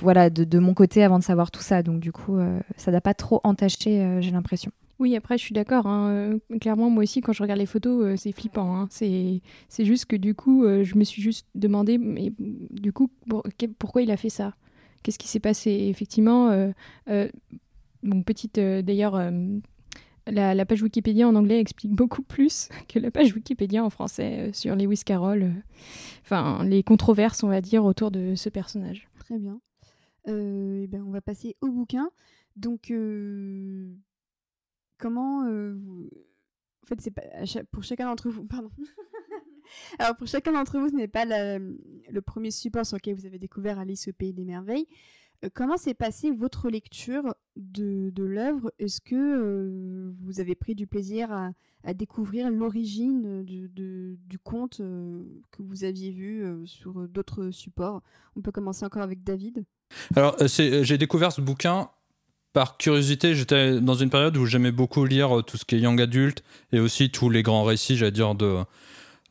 voilà, 0.01 0.29
de, 0.29 0.43
de 0.43 0.59
mon 0.59 0.73
côté 0.73 1.03
avant 1.03 1.19
de 1.19 1.23
savoir 1.23 1.51
tout 1.51 1.61
ça. 1.61 1.83
Donc, 1.83 2.01
du 2.01 2.11
coup, 2.11 2.37
ça 2.75 2.91
n'a 2.91 3.01
pas 3.01 3.13
trop 3.13 3.39
entaché, 3.45 4.19
j'ai 4.19 4.31
l'impression. 4.31 4.71
Oui, 4.97 5.15
après, 5.15 5.37
je 5.37 5.43
suis 5.43 5.53
d'accord. 5.53 5.87
hein, 5.87 6.09
euh, 6.09 6.39
Clairement, 6.59 6.89
moi 6.89 7.03
aussi, 7.03 7.21
quand 7.21 7.33
je 7.33 7.43
regarde 7.43 7.59
les 7.59 7.65
photos, 7.65 8.05
euh, 8.05 8.15
c'est 8.15 8.31
flippant. 8.31 8.75
hein. 8.77 8.87
C'est 8.89 9.41
juste 9.79 10.05
que 10.05 10.15
du 10.15 10.35
coup, 10.35 10.63
euh, 10.63 10.83
je 10.83 10.95
me 10.95 11.03
suis 11.03 11.21
juste 11.21 11.47
demandé, 11.53 11.97
mais 11.97 12.31
du 12.39 12.93
coup, 12.93 13.09
pourquoi 13.77 14.01
il 14.01 14.11
a 14.11 14.17
fait 14.17 14.29
ça? 14.29 14.55
Qu'est-ce 15.03 15.19
qui 15.19 15.27
s'est 15.27 15.39
passé? 15.39 15.71
Effectivement, 15.71 16.49
euh, 16.49 17.29
petite, 18.25 18.57
d'ailleurs, 18.57 19.21
la, 20.27 20.65
page 20.65 20.81
Wikipédia 20.81 21.27
en 21.27 21.35
anglais 21.35 21.59
explique 21.59 21.91
beaucoup 21.95 22.21
plus 22.23 22.69
que 22.87 22.97
la 22.97 23.11
page 23.11 23.33
Wikipédia 23.33 23.83
en 23.83 23.89
français 23.89 24.51
sur 24.53 24.75
Lewis 24.75 25.01
Carroll. 25.05 25.51
Enfin, 26.23 26.63
les 26.63 26.83
controverses, 26.83 27.43
on 27.43 27.49
va 27.49 27.59
dire, 27.61 27.83
autour 27.83 28.11
de 28.11 28.35
ce 28.35 28.49
personnage. 28.49 29.09
Très 29.19 29.37
bien. 29.37 29.59
Eh 30.27 30.87
ben, 30.87 31.03
on 31.05 31.11
va 31.11 31.21
passer 31.21 31.55
au 31.61 31.69
bouquin. 31.69 32.09
Donc, 32.55 32.91
comment 34.97 35.45
euh, 35.45 35.73
vous... 35.75 36.09
En 36.83 36.87
fait, 36.87 37.01
c'est 37.01 37.11
pas 37.11 37.23
pour 37.71 37.83
chacun 37.83 38.05
d'entre 38.05 38.29
vous. 38.29 38.45
Pardon. 38.47 38.69
Alors, 39.99 40.15
pour 40.15 40.27
chacun 40.27 40.51
d'entre 40.53 40.79
vous, 40.79 40.89
ce 40.89 40.95
n'est 40.95 41.07
pas 41.07 41.25
le 41.25 42.19
premier 42.21 42.51
support 42.51 42.85
sur 42.85 42.97
lequel 42.97 43.15
vous 43.15 43.25
avez 43.25 43.39
découvert 43.39 43.79
Alice 43.79 44.07
au 44.07 44.13
pays 44.13 44.33
des 44.33 44.45
merveilles. 44.45 44.87
Euh, 45.43 45.49
comment 45.53 45.77
s'est 45.77 45.95
passée 45.95 46.31
votre 46.31 46.69
lecture 46.69 47.33
de, 47.55 48.09
de 48.11 48.23
l'œuvre? 48.23 48.71
Est-ce 48.79 49.01
que 49.01 49.15
euh, 49.15 50.13
vous 50.21 50.39
avez 50.39 50.55
pris 50.55 50.75
du 50.75 50.85
plaisir 50.87 51.31
à, 51.31 51.93
découvrir 51.93 52.49
l'origine 52.49 53.43
de- 53.43 54.17
du 54.27 54.39
conte 54.39 54.77
que 54.77 55.61
vous 55.61 55.83
aviez 55.83 56.11
vu 56.11 56.43
sur 56.65 57.07
d'autres 57.07 57.51
supports? 57.51 58.01
On 58.35 58.41
peut 58.41 58.51
commencer 58.51 58.85
encore 58.85 59.03
avec 59.03 59.23
David. 59.23 59.65
Alors, 60.15 60.35
j'ai 60.47 60.97
découvert 60.97 61.31
ce 61.31 61.41
bouquin 61.41 61.89
par 62.55 62.77
curiosité. 62.77 63.35
J'étais 63.35 63.81
dans 63.81 63.95
une 63.95 64.09
période 64.09 64.37
où 64.37 64.45
j'aimais 64.45 64.71
beaucoup 64.71 65.03
lire 65.03 65.39
euh, 65.39 65.43
tout 65.43 65.57
ce 65.57 65.65
qui 65.65 65.75
est 65.75 65.79
young 65.79 66.01
adulte 66.01 66.41
et 66.71 66.79
aussi 66.79 67.11
tous 67.11 67.29
les 67.29 67.43
grands 67.43 67.65
récits, 67.65 67.97
j'allais 67.97 68.11
dire, 68.11 68.33
de, 68.33 68.59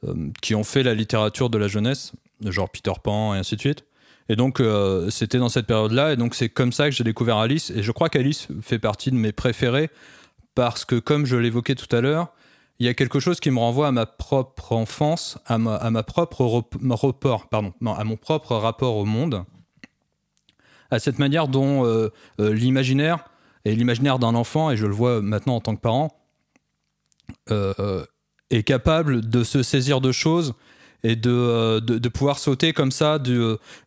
euh, 0.06 0.14
qui 0.42 0.54
ont 0.54 0.62
fait 0.62 0.82
la 0.82 0.92
littérature 0.92 1.48
de 1.48 1.56
la 1.56 1.66
jeunesse, 1.66 2.12
genre 2.44 2.68
Peter 2.68 2.92
Pan 3.02 3.34
et 3.34 3.38
ainsi 3.38 3.56
de 3.56 3.60
suite. 3.60 3.86
Et 4.28 4.36
donc, 4.36 4.60
euh, 4.60 5.08
c'était 5.08 5.38
dans 5.38 5.48
cette 5.48 5.66
période-là. 5.66 6.12
Et 6.12 6.16
donc, 6.16 6.34
c'est 6.34 6.50
comme 6.50 6.70
ça 6.70 6.90
que 6.90 6.94
j'ai 6.94 7.02
découvert 7.02 7.38
Alice. 7.38 7.70
Et 7.70 7.82
je 7.82 7.92
crois 7.92 8.10
qu'Alice 8.10 8.48
fait 8.60 8.78
partie 8.78 9.10
de 9.10 9.16
mes 9.16 9.32
préférés 9.32 9.88
parce 10.54 10.84
que, 10.84 10.96
comme 10.96 11.24
je 11.24 11.36
l'évoquais 11.36 11.76
tout 11.76 11.96
à 11.96 12.02
l'heure, 12.02 12.28
il 12.78 12.84
y 12.84 12.90
a 12.90 12.94
quelque 12.94 13.20
chose 13.20 13.40
qui 13.40 13.50
me 13.50 13.58
renvoie 13.58 13.88
à 13.88 13.92
ma 13.92 14.04
propre 14.04 14.72
enfance, 14.72 15.38
à 15.46 15.56
ma, 15.56 16.02
propre 16.02 16.62
pardon, 17.50 17.72
non, 17.80 17.94
à 17.94 18.04
mon 18.04 18.16
propre 18.16 18.54
rapport 18.56 18.96
au 18.96 19.06
monde, 19.06 19.44
à 20.94 20.98
cette 20.98 21.18
manière 21.18 21.48
dont 21.48 21.84
euh, 21.84 22.10
euh, 22.40 22.54
l'imaginaire 22.54 23.24
et 23.64 23.74
l'imaginaire 23.74 24.18
d'un 24.18 24.34
enfant, 24.34 24.70
et 24.70 24.76
je 24.76 24.86
le 24.86 24.92
vois 24.92 25.20
maintenant 25.20 25.56
en 25.56 25.60
tant 25.60 25.74
que 25.74 25.80
parent, 25.80 26.16
euh, 27.50 28.04
est 28.50 28.62
capable 28.62 29.28
de 29.28 29.42
se 29.42 29.62
saisir 29.62 30.00
de 30.00 30.12
choses 30.12 30.54
et 31.02 31.16
de, 31.16 32.08
pouvoir 32.08 32.38
sauter 32.38 32.72
comme 32.72 32.90
ça 32.90 33.18
du, 33.18 33.40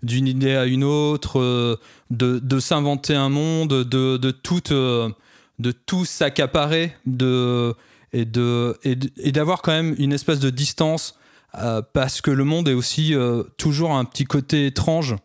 d'une 0.04 0.28
idée 0.28 0.56
à 0.56 0.66
une 0.66 0.84
autre, 0.84 1.80
de, 2.10 2.60
s'inventer 2.60 3.16
un 3.16 3.30
monde, 3.30 3.70
de, 3.70 4.32
tout, 4.32 6.06
s'accaparer, 6.06 6.94
de, 7.06 7.76
et, 8.14 8.26
d'avoir 9.32 9.62
quand 9.62 9.72
même 9.72 9.96
une 10.00 10.14
espèce 10.14 10.40
de 10.40 10.50
distance, 10.50 11.18
parce 11.94 12.22
que 12.22 12.32
le 12.32 12.44
monde 12.44 12.68
est 12.68 12.74
aussi 12.74 13.16
toujours 13.58 13.94
un 13.96 14.06
petit 14.06 14.26
côté 14.26 14.66
étrange. 14.66 15.16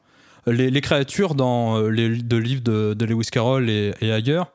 Les, 0.46 0.80
créatures 0.80 1.34
dans 1.36 1.76
euh, 1.76 1.88
les 1.88 2.08
deux 2.08 2.38
livres 2.38 2.62
de, 2.62 2.94
de 2.94 3.04
Lewis 3.04 3.28
Carroll 3.30 3.70
et, 3.70 3.94
ailleurs 4.00 4.52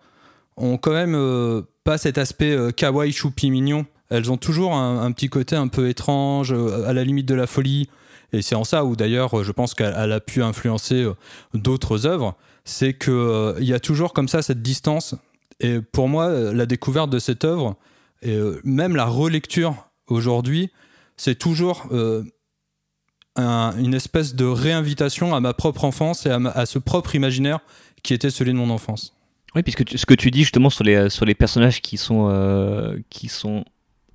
ont 0.58 0.78
quand 0.78 0.92
même 0.92 1.16
euh, 1.16 1.62
pas 1.86 1.98
cet 1.98 2.18
aspect 2.18 2.52
euh, 2.52 2.72
kawaii, 2.72 3.14
choupi, 3.14 3.50
mignon. 3.52 3.86
Elles 4.10 4.32
ont 4.32 4.38
toujours 4.38 4.74
un, 4.76 5.12
petit 5.12 5.30
côté 5.30 5.56
un 5.56 5.68
peu 5.68 5.90
étrange, 5.90 6.54
à 6.54 6.94
la 6.94 7.04
limite 7.04 7.28
de 7.28 7.36
la 7.36 7.46
folie. 7.46 7.90
Et 8.32 8.42
c'est 8.42 8.56
en 8.56 8.64
ça 8.64 8.86
où 8.86 8.96
d'ailleurs, 8.96 9.44
je 9.44 9.52
pense 9.52 9.74
qu'elle 9.74 9.94
elle 9.98 10.14
a 10.14 10.22
pu 10.22 10.42
influencer 10.42 11.06
d'autres 11.54 12.06
œuvres. 12.06 12.38
C'est 12.64 12.98
qu'il 12.98 13.54
il 13.60 13.66
y 13.66 13.74
a 13.74 13.82
toujours 13.82 14.14
comme 14.14 14.30
ça 14.30 14.42
cette 14.42 14.62
distance. 14.62 15.14
Et 15.60 15.82
pour 15.82 16.08
moi, 16.08 16.30
la 16.54 16.66
découverte 16.66 17.10
de 17.10 17.20
cette 17.20 17.44
œuvre, 17.44 17.76
et 18.22 18.40
même 18.64 18.96
la 18.96 19.08
relecture 19.08 19.90
aujourd'hui, 20.08 20.72
c'est 21.18 21.38
toujours 21.38 21.90
un- 23.38 23.74
une 23.78 23.94
espèce 23.94 24.36
de 24.36 24.46
réinvitation 24.46 25.34
à 25.36 25.40
ma 25.40 25.54
propre 25.54 25.86
enfance 25.86 26.26
et 26.26 26.30
à, 26.30 26.40
ma- 26.40 26.50
à 26.52 26.66
ce 26.66 26.80
propre 26.80 27.16
imaginaire 27.16 27.60
qui 28.04 28.14
était 28.14 28.30
celui 28.30 28.52
de 28.52 28.58
mon 28.58 28.70
enfance. 28.70 29.14
Oui, 29.56 29.64
puisque 29.64 29.86
tu- 29.86 29.98
ce 29.98 30.06
que 30.06 30.14
tu 30.14 30.30
dis 30.32 30.42
justement 30.42 30.70
sur 30.70 30.84
les, 30.84 31.10
sur 31.10 31.26
les 31.26 31.36
personnages 31.36 31.82
qui 31.82 31.98
sont, 31.98 32.28
euh, 32.32 32.98
qui 33.10 33.28
sont 33.28 33.64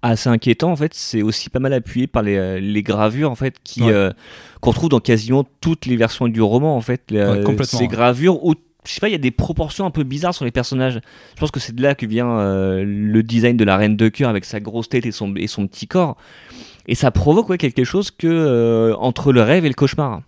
assez 0.03 0.29
inquiétants, 0.29 0.73
en 0.73 0.77
fait, 0.77 0.95
c'est 0.95 1.23
aussi 1.23 1.49
pas 1.49 1.61
mal 1.61 1.73
appuyé 1.73 2.07
par 2.07 2.23
les, 2.23 2.37
euh, 2.37 2.59
les 2.61 2.83
gravures, 2.83 3.31
en 3.31 3.35
fait, 3.37 3.57
qui, 3.63 3.83
Ouais. 3.83 3.93
euh, 3.93 4.11
qu'on 4.61 4.73
trouve 4.73 4.89
dans 4.89 5.01
quasiment 5.01 5.45
toutes 5.61 5.87
les 5.87 5.97
versions 5.97 6.27
du 6.29 6.43
roman, 6.43 6.77
en 6.77 6.81
fait. 6.81 7.03
Ouais, 7.13 7.19
euh, 7.19 7.63
Ces 7.65 7.87
gravures 7.87 8.45
où, 8.45 8.55
je 8.85 8.93
sais 8.93 9.01
pas, 9.01 9.09
il 9.09 9.13
y 9.13 9.15
a 9.15 9.19
des 9.19 9.31
proportions 9.31 9.87
un 9.87 9.91
peu 9.93 10.03
bizarres 10.03 10.35
sur 10.35 10.45
les 10.45 10.51
personnages. 10.51 11.01
Je 11.37 11.41
pense 11.41 11.53
que 11.53 11.61
c'est 11.61 11.75
de 11.75 11.83
là 11.83 11.95
que 11.95 12.05
vient 12.07 12.29
euh, 12.31 12.85
le 12.85 13.23
design 13.23 13.57
de 13.57 13.65
la 13.65 13.77
reine 13.77 13.97
de 13.97 14.09
cœur 14.09 14.29
avec 14.29 14.45
sa 14.45 14.59
grosse 14.59 14.89
tête 14.89 15.07
et 15.07 15.13
son, 15.13 15.35
et 15.37 15.47
son 15.47 15.69
petit 15.69 15.87
corps. 15.87 16.17
Et 16.87 16.95
ça 16.95 17.11
provoque 17.11 17.57
quelque 17.57 17.85
chose 17.85 18.11
euh, 18.25 18.95
entre 18.99 19.33
le 19.33 19.43
rêve 19.43 19.65
et 19.65 19.69
le 19.69 19.75
cauchemar. 19.75 20.23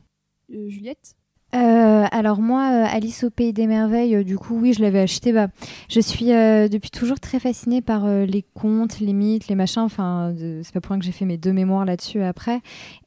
Euh, 0.53 0.69
Juliette? 0.69 1.15
Euh, 1.55 2.05
alors 2.11 2.41
moi, 2.41 2.63
Alice 2.63 3.23
au 3.23 3.31
pays 3.31 3.53
des 3.53 3.69
merveilles, 3.69 4.25
du 4.25 4.37
coup, 4.37 4.59
oui, 4.61 4.73
je 4.73 4.83
l'avais 4.83 4.99
acheté. 4.99 5.33
Bah, 5.33 5.47
je 5.89 6.01
suis 6.01 6.27
depuis 6.27 6.91
toujours 6.91 7.21
très 7.21 7.39
fascinée 7.39 7.81
par 7.81 8.09
les 8.09 8.45
contes, 8.55 8.99
les 8.99 9.13
mythes, 9.13 9.47
les 9.47 9.55
machins. 9.55 9.83
Enfin, 9.83 10.35
c'est 10.65 10.75
pas 10.75 10.81
pour 10.81 10.91
rien 10.91 10.99
que 10.99 11.05
j'ai 11.05 11.13
fait 11.13 11.27
mes 11.27 11.39
deux 11.39 11.53
mémoires 11.53 11.85
là-dessus 11.85 12.23
après. 12.23 12.61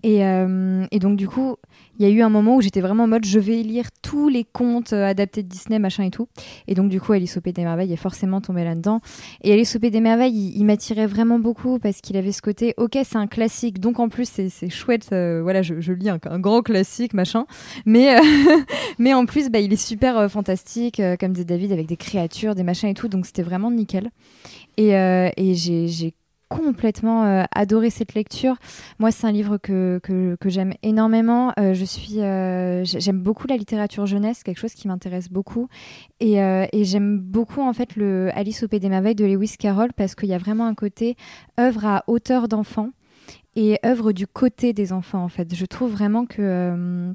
Et, 0.08 0.24
euh, 0.24 0.86
et 0.92 1.00
donc 1.00 1.18
du 1.18 1.28
coup, 1.28 1.58
il 2.00 2.08
y 2.08 2.10
a 2.10 2.14
eu 2.14 2.22
un 2.22 2.30
moment 2.30 2.56
où 2.56 2.62
j'étais 2.62 2.80
vraiment 2.80 3.04
en 3.04 3.08
mode, 3.08 3.26
je 3.26 3.40
vais 3.40 3.62
lire 3.62 3.90
tous 4.02 4.30
les 4.30 4.46
contes 4.46 4.94
euh, 4.94 5.06
adaptés 5.06 5.44
de 5.44 5.50
Disney, 5.50 5.80
machin 5.80 6.06
et 6.06 6.12
tout. 6.12 6.30
Et 6.70 6.76
donc 6.76 6.88
du 6.88 7.02
coup, 7.02 7.12
Alice 7.12 7.36
au 7.36 7.42
pays 7.42 7.52
des 7.52 7.66
merveilles 7.66 7.92
est 7.92 7.98
forcément 7.98 8.40
tombée 8.40 8.64
là-dedans. 8.64 9.02
Et 9.42 9.52
Alice 9.52 9.76
au 9.76 9.80
pays 9.80 9.92
des 9.92 10.00
merveilles, 10.00 10.54
il, 10.56 10.64
m'attirait 10.64 11.08
vraiment 11.08 11.40
beaucoup 11.40 11.78
parce 11.78 12.00
qu'il 12.00 12.16
avait 12.16 12.32
ce 12.32 12.42
côté, 12.42 12.74
ok, 12.78 12.98
c'est 13.04 13.18
un 13.18 13.28
classique, 13.28 13.82
donc 13.82 14.00
en 14.00 14.08
plus 14.08 14.30
c'est 14.30 14.70
chouette. 14.70 15.10
euh, 15.12 15.42
voilà, 15.44 15.62
je, 15.62 15.92
lis 15.92 16.10
un, 16.10 16.40
grand 16.40 16.62
classique, 16.62 17.14
machin. 17.14 17.46
Mais 17.86 18.18
mais 19.00 19.14
en 19.14 19.26
plus, 19.26 19.50
bah, 19.50 19.60
il 19.60 19.74
est 19.74 19.76
super 19.76 20.32
fantastique, 20.32 21.02
comme 21.20 21.34
disait 21.34 21.44
David, 21.44 21.74
avec 21.74 21.86
des 21.86 21.98
créatures, 21.98 22.56
des 22.56 22.64
machins 22.64 22.88
et 22.88 22.94
tout. 22.94 23.10
Donc 23.10 23.26
c'était 23.26 23.44
vraiment 23.44 23.72
nickel. 23.72 24.12
Et, 24.78 24.94
j'ai 25.54 26.14
complètement 26.50 27.26
euh, 27.26 27.44
adoré 27.54 27.90
cette 27.90 28.14
lecture. 28.14 28.56
Moi, 29.00 29.12
c'est 29.12 29.28
un 29.28 29.32
livre 29.32 29.58
que, 29.58 30.00
que, 30.04 30.50
j'aime 30.50 30.74
énormément. 30.84 31.52
Euh, 31.60 31.74
je 31.74 31.86
euh, 32.20 32.84
j'ai- 32.84 33.00
j'aime 33.00 33.22
beaucoup 33.22 33.48
la 33.48 33.58
littérature 33.58 34.06
jeunesse, 34.06 34.44
quelque 34.44 34.60
chose 34.60 34.74
qui 34.74 34.88
m'intéresse 34.88 35.30
beaucoup. 35.30 35.68
Et, 36.20 36.42
euh, 36.42 36.66
et 36.72 36.86
j'aime 36.86 37.20
beaucoup 37.20 37.62
en 37.62 37.74
fait 37.74 37.96
le 37.96 38.30
Alice 38.34 38.64
au 38.64 38.68
pays 38.68 38.80
des 38.80 38.90
merveilles 38.90 39.16
de 39.16 39.26
Lewis 39.26 39.56
Carroll 39.60 39.94
parce 39.94 40.16
qu'il 40.16 40.30
y 40.30 40.34
a 40.34 40.38
vraiment 40.38 40.66
un 40.66 40.76
côté 40.76 41.16
œuvre 41.60 41.86
à 41.86 42.04
hauteur 42.08 42.48
d'enfant 42.48 42.90
et 43.56 43.80
œuvre 43.86 44.12
du 44.12 44.28
côté 44.28 44.74
des 44.74 44.94
enfants 44.94 45.24
en 45.24 45.30
fait. 45.30 45.54
Je 45.54 45.66
trouve 45.66 45.92
vraiment 45.92 46.26
que 46.26 47.14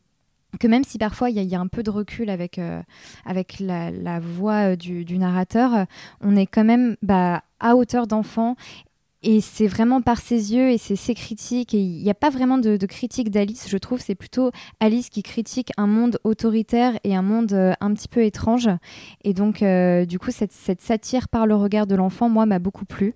que 0.61 0.67
même 0.67 0.85
si 0.85 0.99
parfois 0.99 1.31
il 1.31 1.43
y, 1.43 1.55
a- 1.55 1.61
un 1.61 1.67
peu 1.67 1.83
de 1.83 1.89
recul 1.89 2.29
avec, 2.29 2.61
avec 3.25 3.59
la, 3.59 4.21
voix 4.21 4.77
du, 4.77 5.19
narrateur, 5.19 5.87
on 6.21 6.37
est 6.37 6.45
quand 6.45 6.65
même 6.65 6.97
bah, 7.01 7.43
à 7.59 7.75
hauteur 7.75 8.07
d'enfant. 8.07 8.57
Et 9.25 9.41
c'est 9.41 9.69
vraiment 9.69 10.01
par 10.01 10.19
ses 10.19 10.53
yeux 10.53 10.71
et 10.71 10.79
ses 10.79 11.15
critiques. 11.15 11.75
Et 11.75 11.81
il 11.81 12.03
n'y 12.03 12.11
a 12.11 12.15
pas 12.15 12.31
vraiment 12.31 12.59
de, 12.59 12.77
critique 12.87 13.31
d'Alice, 13.31 13.69
je 13.69 13.79
trouve. 13.79 14.01
C'est 14.01 14.15
plutôt 14.15 14.51
Alice 14.81 15.11
qui 15.11 15.23
critique 15.23 15.71
un 15.77 15.87
monde 15.87 16.19
autoritaire 16.25 16.99
et 17.05 17.15
un 17.15 17.23
monde 17.23 17.53
euh, 17.53 17.73
un 17.81 17.95
petit 17.95 18.09
peu 18.09 18.25
étrange. 18.25 18.69
Et 19.23 19.33
donc, 19.33 19.63
euh, 19.63 20.05
du 20.05 20.19
coup, 20.19 20.31
cette 20.31 20.81
satire 20.81 21.29
par 21.29 21.47
le 21.47 21.55
regard 21.55 21.87
de 21.87 21.95
l'enfant, 21.95 22.29
moi, 22.29 22.47
m'a 22.47 22.59
beaucoup 22.59 22.85
plu. 22.85 23.15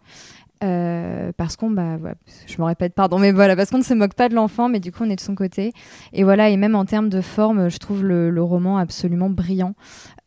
Euh, 0.64 1.32
parce 1.36 1.56
qu'on, 1.56 1.70
bah, 1.70 1.98
je 2.46 2.56
me 2.58 2.64
répète, 2.64 2.94
pardon, 2.94 3.18
mais 3.18 3.32
voilà, 3.32 3.56
parce 3.56 3.70
qu'on 3.70 3.78
ne 3.78 3.82
se 3.84 3.92
moque 3.92 4.14
pas 4.14 4.28
de 4.28 4.34
l'enfant, 4.34 4.68
mais 4.68 4.80
du 4.80 4.90
coup, 4.90 5.04
on 5.04 5.10
est 5.10 5.16
de 5.16 5.20
son 5.20 5.34
côté. 5.34 5.72
Et 6.12 6.24
voilà, 6.24 6.48
et 6.48 6.56
même 6.56 6.74
en 6.74 6.84
termes 6.84 7.10
de 7.10 7.20
forme, 7.20 7.68
je 7.68 7.78
trouve 7.78 8.04
le, 8.04 8.42
roman 8.42 8.78
absolument 8.78 9.28
brillant 9.28 9.74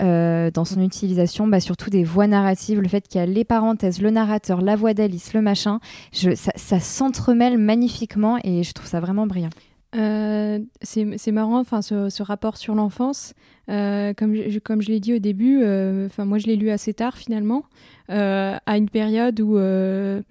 euh, 0.02 0.52
dans 0.52 0.65
son 0.65 0.82
utilisation, 0.82 1.48
bah, 1.48 1.60
surtout 1.60 1.89
des 1.89 2.04
voix 2.04 2.28
narratives, 2.28 2.82
le 2.82 2.88
fait 2.88 3.08
qu'il 3.08 3.20
y 3.20 3.24
a 3.24 3.26
les 3.26 3.46
parenthèses, 3.46 4.02
le 4.02 4.12
narrateur, 4.12 4.62
la 4.62 4.76
voix 4.76 4.94
d'Alice, 4.94 5.34
le 5.34 5.42
machin, 5.42 5.80
ça 6.12 6.80
s'entremêle 6.80 7.58
magnifiquement 7.58 8.38
et 8.44 8.63
je 8.63 8.74
trouve 8.74 8.88
ça 8.88 9.00
vraiment 9.00 9.26
brillant. 9.26 9.50
Euh, 9.95 10.60
c'est 10.82 11.32
marrant, 11.32 11.60
enfin, 11.60 11.82
ce, 11.82 12.23
rapport 12.23 12.58
sur 12.58 12.75
l'enfance. 12.75 13.34
Euh, 13.69 14.13
comme 14.13 14.36
je, 14.36 14.88
l'ai 14.88 14.99
dit 14.99 15.15
au 15.15 15.19
début, 15.19 15.62
euh, 15.62 16.08
enfin, 16.08 16.25
moi 16.25 16.38
je 16.38 16.47
l'ai 16.47 16.56
lu 16.56 16.69
assez 16.69 16.93
tard 16.93 17.17
finalement, 17.17 17.63
à 18.08 18.78
une 18.78 18.89
période 18.89 19.39
où, 19.41 19.58
en 19.58 20.21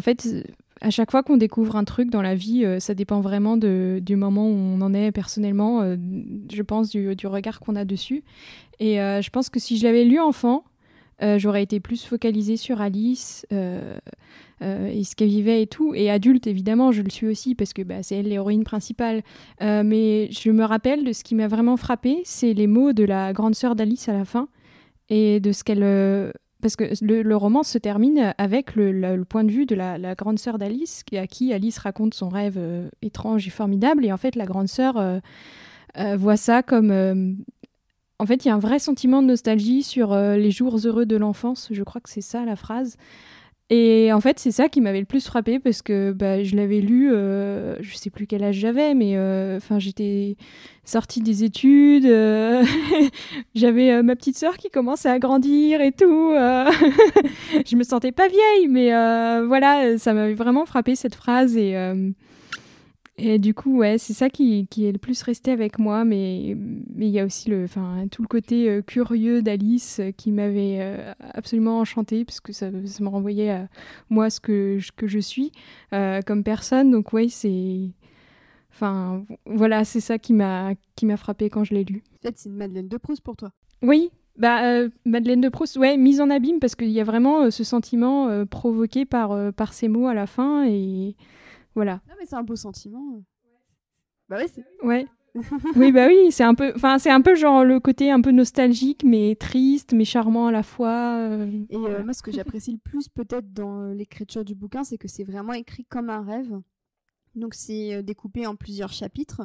fait, 0.00 0.28
à 0.80 0.90
chaque 0.90 1.10
fois 1.10 1.22
qu'on 1.22 1.36
découvre 1.36 1.76
un 1.76 1.84
truc 1.84 2.10
dans 2.10 2.22
la 2.22 2.34
vie, 2.34 2.64
ça 2.80 2.94
dépend 2.94 3.20
vraiment 3.20 3.56
du 3.56 4.16
moment 4.16 4.48
où 4.48 4.54
on 4.54 4.80
en 4.80 4.94
est 4.94 5.12
personnellement, 5.12 5.82
je 5.82 6.62
pense, 6.62 6.90
du, 6.90 7.26
regard 7.26 7.60
qu'on 7.60 7.76
a 7.76 7.84
dessus. 7.84 8.24
Et 8.78 8.96
je 8.96 9.30
pense 9.30 9.50
que 9.50 9.58
si 9.58 9.78
je 9.78 9.84
l'avais 9.84 10.04
lu 10.04 10.20
enfant, 10.20 10.64
j'aurais 11.36 11.62
été 11.62 11.80
plus 11.80 12.04
focalisée 12.04 12.56
sur 12.56 12.80
Alice 12.80 13.46
et 14.62 15.04
ce 15.04 15.14
qu'elle 15.16 15.28
vivait 15.28 15.62
et 15.62 15.66
tout. 15.66 15.94
Et 15.94 16.10
adulte, 16.10 16.46
évidemment, 16.46 16.92
je 16.92 17.02
le 17.02 17.10
suis 17.10 17.26
aussi 17.26 17.54
parce 17.54 17.72
que 17.72 17.82
bah, 17.82 18.02
c'est 18.02 18.16
elle 18.16 18.28
l'héroïne 18.28 18.64
principale. 18.64 19.22
Euh, 19.62 19.82
mais 19.84 20.30
je 20.30 20.50
me 20.50 20.64
rappelle 20.64 21.04
de 21.04 21.12
ce 21.12 21.24
qui 21.24 21.34
m'a 21.34 21.48
vraiment 21.48 21.76
frappé, 21.76 22.20
c'est 22.24 22.52
les 22.52 22.66
mots 22.66 22.92
de 22.92 23.04
la 23.04 23.32
grande 23.32 23.54
sœur 23.54 23.74
d'Alice 23.76 24.08
à 24.08 24.12
la 24.12 24.24
fin 24.24 24.48
et 25.08 25.40
de 25.40 25.52
ce 25.52 25.64
qu'elle. 25.64 25.82
euh, 25.82 26.30
parce 26.62 26.76
que 26.76 26.84
le, 27.02 27.36
roman 27.36 27.62
se 27.62 27.78
termine 27.78 28.34
avec 28.36 28.76
le, 28.76 29.22
point 29.24 29.44
de 29.44 29.50
vue 29.50 29.64
de 29.64 29.74
la, 29.74 30.14
grande 30.14 30.38
sœur 30.38 30.58
d'Alice, 30.58 31.04
à 31.16 31.26
qui 31.26 31.54
Alice 31.54 31.78
raconte 31.78 32.12
son 32.12 32.28
rêve 32.28 32.56
euh, 32.58 32.88
étrange 33.00 33.46
et 33.46 33.50
formidable. 33.50 34.04
Et 34.04 34.12
en 34.12 34.18
fait, 34.18 34.36
la 34.36 34.44
grande 34.44 34.68
sœur 34.68 34.98
euh, 34.98 35.20
euh, 35.98 36.16
voit 36.16 36.36
ça 36.36 36.62
comme. 36.62 36.90
euh, 36.90 37.32
en 38.18 38.26
fait, 38.26 38.44
il 38.44 38.48
y 38.48 38.50
a 38.50 38.54
un 38.54 38.58
vrai 38.58 38.78
sentiment 38.78 39.22
de 39.22 39.28
nostalgie 39.28 39.82
sur 39.82 40.12
euh, 40.12 40.36
les 40.36 40.50
jours 40.50 40.76
heureux 40.84 41.06
de 41.06 41.16
l'enfance. 41.16 41.68
Je 41.70 41.82
crois 41.82 42.02
que 42.02 42.10
c'est 42.10 42.20
ça 42.20 42.44
la 42.44 42.54
phrase. 42.54 42.96
Et 43.72 44.12
en 44.12 44.20
fait, 44.20 44.40
c'est 44.40 44.50
ça 44.50 44.68
qui 44.68 44.80
m'avait 44.80 44.98
le 44.98 45.06
plus 45.06 45.24
frappé 45.24 45.60
parce 45.60 45.80
que 45.80 46.10
bah, 46.10 46.42
je 46.42 46.56
l'avais 46.56 46.80
lu, 46.80 47.12
euh, 47.12 47.76
je 47.80 47.94
sais 47.94 48.10
plus 48.10 48.26
quel 48.26 48.42
âge 48.42 48.56
j'avais, 48.56 48.94
mais 48.94 49.16
euh, 49.16 49.58
enfin 49.58 49.78
j'étais 49.78 50.36
sortie 50.84 51.20
des 51.20 51.44
études, 51.44 52.04
euh, 52.04 52.64
j'avais 53.54 54.02
ma 54.02 54.16
petite 54.16 54.36
sœur 54.36 54.56
qui 54.56 54.70
commençait 54.70 55.08
à 55.08 55.20
grandir 55.20 55.80
et 55.80 55.92
tout. 55.92 56.32
je 57.64 57.76
me 57.76 57.84
sentais 57.84 58.10
pas 58.10 58.26
vieille, 58.26 58.66
mais 58.68 58.88
voilà, 59.46 59.96
ça 59.98 60.14
m'avait 60.14 60.34
vraiment 60.34 60.66
frappé 60.66 60.96
cette 60.96 61.14
phrase 61.14 61.56
et 61.56 61.76
et 63.16 63.38
du 63.38 63.52
coup, 63.54 63.76
ouais, 63.78 63.98
c'est 63.98 64.12
ça 64.14 64.30
qui, 64.30 64.66
qui 64.68 64.86
est 64.86 64.92
le 64.92 64.98
plus 64.98 65.20
resté 65.22 65.50
avec 65.50 65.78
moi, 65.78 66.04
mais 66.04 66.56
mais 66.94 67.06
il 67.06 67.12
y 67.12 67.18
a 67.20 67.24
aussi 67.26 67.50
le, 67.50 67.64
enfin, 67.64 68.06
tout 68.10 68.22
le 68.22 68.28
côté 68.28 68.68
euh, 68.70 68.82
curieux 68.82 69.42
d'Alice 69.42 70.00
euh, 70.00 70.10
qui 70.10 70.32
m'avait 70.32 70.78
euh, 70.80 71.12
absolument 71.34 71.80
enchantée, 71.80 72.24
parce 72.24 72.40
que 72.40 72.52
ça, 72.52 72.70
ça 72.86 73.04
me 73.04 73.08
renvoyait 73.08 73.50
à 73.50 73.68
moi 74.08 74.30
ce 74.30 74.40
que, 74.40 74.76
je- 74.78 74.92
que 74.96 75.06
je 75.06 75.18
suis 75.18 75.52
comme 75.90 76.42
personne. 76.44 76.90
Donc, 76.90 77.12
ouais, 77.12 77.28
c'est. 77.28 77.90
Enfin, 78.72 79.24
voilà, 79.46 79.84
c'est 79.84 80.00
ça 80.00 80.18
qui 80.18 80.32
m'a 80.32 80.72
qui 80.96 81.04
m'a 81.04 81.16
frappé 81.16 81.50
quand 81.50 81.64
je 81.64 81.74
l'ai 81.74 81.84
lu. 81.84 82.02
Fait, 82.22 82.32
c'est 82.36 82.48
une 82.48 82.56
Madeleine 82.56 82.88
de 82.88 82.96
Proust 82.96 83.20
pour 83.22 83.36
toi. 83.36 83.50
Oui, 83.82 84.10
bah, 84.38 84.64
euh, 84.64 84.88
Madeleine 85.04 85.40
de 85.40 85.48
Proust, 85.48 85.76
ouais, 85.76 85.96
mise 85.96 86.20
en 86.20 86.30
abîme, 86.30 86.60
parce 86.60 86.76
qu'il 86.76 86.90
y 86.90 87.00
a 87.00 87.04
vraiment 87.04 87.42
euh, 87.42 87.50
ce 87.50 87.64
sentiment 87.64 88.28
euh, 88.28 88.44
provoqué 88.46 89.04
par, 89.04 89.52
par 89.52 89.74
ces 89.74 89.88
mots 89.88 90.06
à 90.06 90.14
la 90.14 90.26
fin, 90.26 90.64
et 90.66 91.16
voilà. 91.74 92.00
Non, 92.08 92.14
mais 92.18 92.26
c'est 92.26 92.36
un 92.36 92.42
beau 92.42 92.56
sentiment. 92.56 93.22
Bah 94.28 94.36
ouais, 94.38 94.48
c'est. 94.48 94.64
Ouais. 94.82 95.06
oui, 95.76 95.92
bah 95.92 96.08
oui, 96.08 96.32
c'est 96.32 96.42
un 96.42 96.54
peu, 96.56 96.72
enfin, 96.74 96.98
c'est 96.98 97.10
un 97.10 97.20
peu 97.20 97.36
genre 97.36 97.64
le 97.64 97.78
côté 97.78 98.10
un 98.10 98.20
peu 98.20 98.32
nostalgique, 98.32 99.04
mais 99.04 99.36
triste, 99.36 99.92
mais 99.92 100.04
charmant 100.04 100.48
à 100.48 100.52
la 100.52 100.64
fois. 100.64 101.16
euh, 101.18 101.48
Et 101.70 101.76
euh, 101.76 102.02
moi, 102.02 102.12
ce 102.14 102.22
que 102.22 102.32
j'apprécie 102.32 102.72
le 102.72 102.78
plus 102.78 103.08
peut-être 103.08 103.52
dans 103.52 103.80
euh, 103.82 103.94
l'écriture 103.94 104.44
du 104.44 104.56
bouquin, 104.56 104.82
c'est 104.82 104.98
que 104.98 105.06
c'est 105.06 105.22
vraiment 105.22 105.52
écrit 105.52 105.84
comme 105.84 106.10
un 106.10 106.22
rêve. 106.22 106.60
Donc 107.36 107.54
c'est 107.54 107.94
euh, 107.94 108.02
découpé 108.02 108.46
en 108.48 108.56
plusieurs 108.56 108.92
chapitres, 108.92 109.42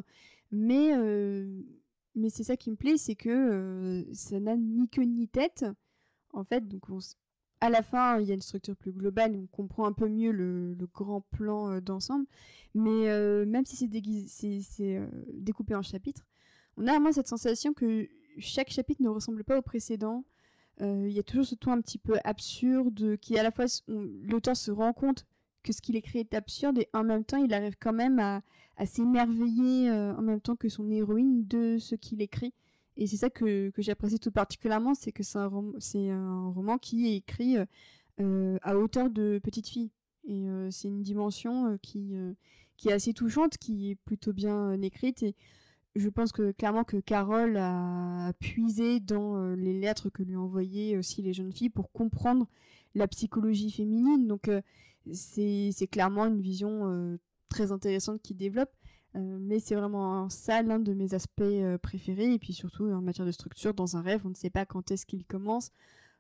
mais 0.52 0.96
euh, 0.98 1.62
mais 2.16 2.30
c'est 2.30 2.44
ça 2.44 2.58
qui 2.58 2.72
me 2.72 2.76
plaît, 2.76 2.98
c'est 2.98 3.16
que 3.16 3.30
euh, 3.30 4.04
ça 4.14 4.40
n'a 4.40 4.56
ni 4.58 4.90
queue 4.90 5.04
ni 5.04 5.28
tête. 5.28 5.66
En 6.34 6.44
fait, 6.44 6.68
donc 6.68 6.90
on 6.90 6.98
s- 6.98 7.16
à 7.62 7.70
la 7.70 7.82
fin, 7.82 8.20
il 8.20 8.28
y 8.28 8.32
a 8.32 8.34
une 8.34 8.41
structure 8.41 8.76
plus 8.76 8.91
globale, 8.91 9.36
on 9.36 9.48
comprend 9.48 9.86
un 9.86 9.94
peu 9.94 10.08
mieux 10.08 10.32
le, 10.32 10.76
grand 10.94 11.22
plan 11.22 11.72
euh, 11.72 11.82
d'ensemble. 11.82 12.26
Mais 12.74 13.10
euh, 13.10 13.46
même 13.46 13.65
si 13.65 13.76
c'est 14.62 14.98
euh, 14.98 15.08
découpé 15.34 15.76
en 15.76 15.82
chapitres, 15.82 16.26
on 16.78 16.88
a 16.88 16.91
vraiment 16.91 17.12
cette 17.12 17.28
sensation 17.28 17.74
que 17.74 18.08
chaque 18.38 18.70
chapitre 18.70 19.02
ne 19.02 19.10
ressemble 19.10 19.44
pas 19.44 19.58
au 19.58 19.62
précédent. 19.62 20.26
Il 20.82 21.12
y 21.12 21.20
a 21.20 21.24
toujours 21.24 21.46
ce 21.46 21.56
ton 21.56 21.72
un 21.72 21.80
petit 21.80 21.98
peu 21.98 22.15
absurde 22.26 23.15
qui, 23.22 23.39
à 23.39 23.44
la 23.44 23.52
fois, 23.52 23.63
l'auteur 23.88 24.58
se 24.58 24.72
rend 24.72 24.91
compte 24.91 25.26
que 25.63 25.72
ce 25.72 25.82
qu'il 25.82 25.96
écrit 25.96 26.20
est 26.20 26.34
absurde 26.34 26.80
et 26.80 26.89
en 26.94 27.06
même 27.06 27.24
temps, 27.24 27.38
il 27.38 27.54
arrive 27.54 27.78
quand 27.80 27.94
même 27.94 28.20
à, 28.20 28.41
à 28.76 28.86
s'émerveiller 28.86 29.89
en 29.89 30.22
même 30.22 30.41
temps 30.41 30.58
que 30.58 30.68
son 30.68 30.91
héroïne 30.91 31.48
de 31.48 31.78
ce 31.78 31.96
qu'il 31.96 32.22
écrit. 32.22 32.54
Et 32.97 33.08
c'est 33.08 33.17
ça 33.17 33.29
que, 33.29 33.69
que 33.71 33.81
j'apprécie 33.81 34.19
tout 34.19 34.31
particulièrement, 34.31 34.93
c'est 34.93 35.12
que 35.12 35.21
c'est 35.21 35.38
un, 35.38 35.47
rom- 35.47 35.77
un 35.95 36.47
roman 36.49 36.77
qui 36.77 37.08
est 37.08 37.17
écrit 37.17 37.58
euh, 38.21 38.58
à 38.62 38.77
hauteur 38.77 39.10
de 39.10 39.39
petite 39.43 39.67
fille. 39.67 39.91
Et 40.27 40.47
euh, 40.47 40.71
c'est 40.71 40.88
une 40.88 41.03
dimension 41.03 41.71
euh, 41.71 41.77
qui, 41.81 42.13
qui 42.77 42.89
est 42.89 42.93
assez 42.93 43.13
touchante, 43.13 43.58
qui 43.58 43.91
est 43.91 43.95
plutôt 43.95 44.31
bien 44.31 44.81
écrite. 44.81 45.23
Et 45.23 45.36
je 45.95 46.10
pense 46.10 46.31
que 46.31 46.51
clairement 46.51 46.84
que 46.84 46.97
Carole 46.97 47.58
a 47.58 48.34
puisé 48.39 48.99
dans 48.99 49.55
les 49.55 49.79
lettres 49.79 50.10
que 50.10 50.23
lui 50.23 50.36
envoyaient 50.36 50.97
aussi 50.97 51.21
les 51.21 51.34
jeunes 51.34 51.53
filles 51.53 51.69
pour 51.69 51.91
comprendre 51.91 52.47
la 52.95 53.08
psychologie 53.08 53.71
féminine. 53.71 54.27
Donc 54.27 54.49
c'est 55.12 55.88
clairement 55.91 56.25
une 56.25 56.41
vision 56.41 57.17
très 57.49 57.71
intéressante 57.71 58.21
qui 58.21 58.34
développe. 58.34 58.71
Euh, 59.15 59.38
mais 59.39 59.60
c'est 59.60 59.75
vraiment 59.75 60.30
ça 60.30 60.62
l'un 60.62 60.80
de 60.80 60.93
mes 60.93 61.13
aspects 61.13 61.41
euh, 61.41 61.78
préférés. 61.78 62.34
Et 62.34 62.39
puis 62.39 62.54
surtout 62.54 62.86
en 62.86 63.01
matière 63.01 63.25
de 63.25 63.32
structure, 63.32 63.73
dans 63.73 63.97
un 63.97 64.01
rêve, 64.01 64.21
on 64.25 64.30
ne 64.30 64.36
sait 64.36 64.49
pas 64.49 64.65
quand 64.65 64.91
est-ce 64.91 65.06
qu'il 65.06 65.25
commence. 65.25 65.71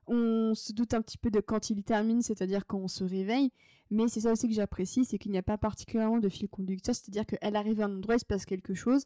On 0.07 0.53
se 0.53 0.71
doute 0.71 0.93
un 0.93 1.01
petit 1.01 1.17
peu 1.17 1.31
de 1.31 1.39
quand 1.39 1.69
il 1.69 1.83
termine, 1.83 2.21
c'est-à-dire 2.21 2.65
quand 2.67 2.77
on 2.77 2.87
se 2.87 3.03
réveille. 3.03 3.51
Mais 3.91 4.07
c'est 4.07 4.21
ça 4.21 4.31
aussi 4.31 4.47
que 4.47 4.53
j'apprécie, 4.53 5.03
c'est 5.03 5.17
qu'il 5.17 5.31
n'y 5.31 5.37
a 5.37 5.43
pas 5.43 5.57
particulièrement 5.57 6.19
de 6.19 6.29
fil 6.29 6.47
conducteur, 6.47 6.95
c'est-à-dire 6.95 7.25
qu'elle 7.25 7.55
arrive 7.55 7.81
à 7.81 7.85
un 7.85 7.97
endroit, 7.97 8.15
il 8.15 8.19
se 8.19 8.25
passe 8.25 8.45
quelque 8.45 8.73
chose, 8.73 9.05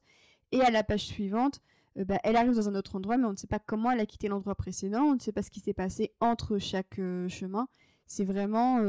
Et 0.51 0.61
à 0.61 0.71
la 0.71 0.83
page 0.83 1.05
suivante, 1.05 1.61
euh, 1.97 2.05
bah, 2.05 2.19
elle 2.23 2.35
arrive 2.35 2.55
dans 2.55 2.69
un 2.69 2.75
autre 2.75 2.95
endroit, 2.95 3.17
mais 3.17 3.25
on 3.25 3.31
ne 3.31 3.37
sait 3.37 3.47
pas 3.47 3.59
comment 3.59 3.91
elle 3.91 3.99
a 3.99 4.05
quitté 4.05 4.27
l'endroit 4.27 4.55
précédent, 4.55 5.03
on 5.03 5.15
ne 5.15 5.19
sait 5.19 5.31
pas 5.31 5.41
ce 5.43 5.51
qui 5.51 5.59
s'est 5.59 5.73
passé 5.73 6.11
entre 6.21 6.57
chaque 6.57 6.95
chemin. 7.27 7.67
C'est 8.07 8.25
vraiment, 8.25 8.79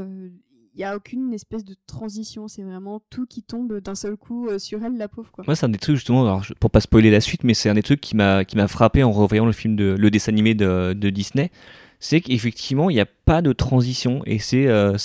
il 0.73 0.77
n'y 0.77 0.83
a 0.83 0.95
aucune 0.95 1.33
espèce 1.33 1.65
de 1.65 1.75
transition, 1.85 2.47
c'est 2.47 2.63
vraiment 2.63 3.01
tout 3.09 3.25
qui 3.25 3.43
tombe 3.43 3.79
d'un 3.79 3.95
seul 3.95 4.15
coup 4.15 4.47
euh, 4.47 4.57
sur 4.57 4.83
elle, 4.83 4.97
la 4.97 5.07
pauvre. 5.07 5.29
Moi, 5.45 5.55
c'est 5.55 5.65
un 5.65 5.69
des 5.69 5.77
trucs, 5.77 5.95
justement, 5.95 6.23
alors, 6.23 6.45
pour 6.59 6.71
pas 6.71 6.79
spoiler 6.79 7.11
la 7.11 7.21
suite, 7.21 7.43
mais 7.43 7.53
c'est 7.53 7.69
un 7.69 7.73
des 7.73 7.83
trucs 7.83 8.01
qui 8.01 8.15
m'a 8.15 8.67
frappé 8.67 9.03
en 9.03 9.11
revoyant 9.11 9.45
le 9.45 9.51
film 9.51 9.75
de 9.75 9.95
le 9.97 10.11
dessin 10.11 10.31
animé 10.31 10.53
de, 10.53 10.93
de 10.93 11.09
Disney. 11.09 11.51
C'est 11.99 12.21
qu'effectivement, 12.21 12.89
il 12.89 12.95
n'y 12.95 13.01
a 13.01 13.05
pas 13.05 13.41
de 13.41 13.53
transition 13.53 14.21
et 14.25 14.39
c'est 14.39 14.67
euh, 14.67 14.97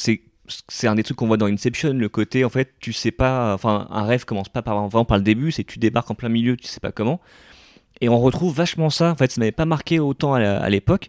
un 0.85 0.95
des 0.95 1.03
trucs 1.03 1.17
qu'on 1.17 1.27
voit 1.27 1.37
dans 1.37 1.47
Inception, 1.47 1.93
le 1.93 2.09
côté 2.09 2.45
en 2.45 2.49
fait, 2.49 2.75
tu 2.81 2.93
sais 2.93 3.11
pas, 3.11 3.53
enfin, 3.53 3.87
un 3.91 4.05
rêve 4.05 4.25
commence 4.25 4.49
pas 4.49 4.63
par, 4.63 4.89
vraiment 4.89 5.05
par 5.05 5.19
le 5.19 5.25
début, 5.25 5.51
c'est 5.51 5.65
tu 5.65 5.79
débarques 5.79 6.11
en 6.11 6.15
plein 6.15 6.29
milieu, 6.29 6.57
tu 6.57 6.67
sais 6.69 6.81
pas 6.81 6.93
comment. 6.93 7.21
Et 8.01 8.09
on 8.09 8.19
retrouve 8.21 8.55
vachement 8.55 8.91
ça. 8.91 9.11
En 9.11 9.15
fait, 9.15 9.33
ça 9.33 9.41
m'avait 9.41 9.53
pas 9.53 9.65
marqué 9.65 9.99
autant 9.99 10.35
à 10.35 10.69
l'époque, 10.69 11.09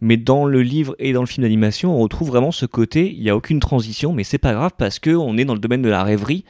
mais 0.00 0.16
dans 0.16 0.44
le 0.44 0.62
livre 0.62 0.94
et 0.98 1.12
dans 1.12 1.20
le 1.20 1.26
film 1.26 1.42
d'animation, 1.42 1.94
on 1.94 1.98
retrouve 1.98 2.28
vraiment 2.28 2.52
ce 2.52 2.66
côté. 2.66 3.12
Il 3.12 3.22
y 3.22 3.30
a 3.30 3.36
aucune 3.36 3.60
transition, 3.60 4.12
mais 4.12 4.24
c'est 4.24 4.38
pas 4.38 4.52
grave 4.52 4.72
parce 4.76 4.98
que 4.98 5.10
on 5.10 5.36
est 5.36 5.44
dans 5.44 5.54
le 5.54 5.60
domaine 5.60 5.82
de 5.82 5.88
la 5.88 6.02
rêverie 6.02 6.44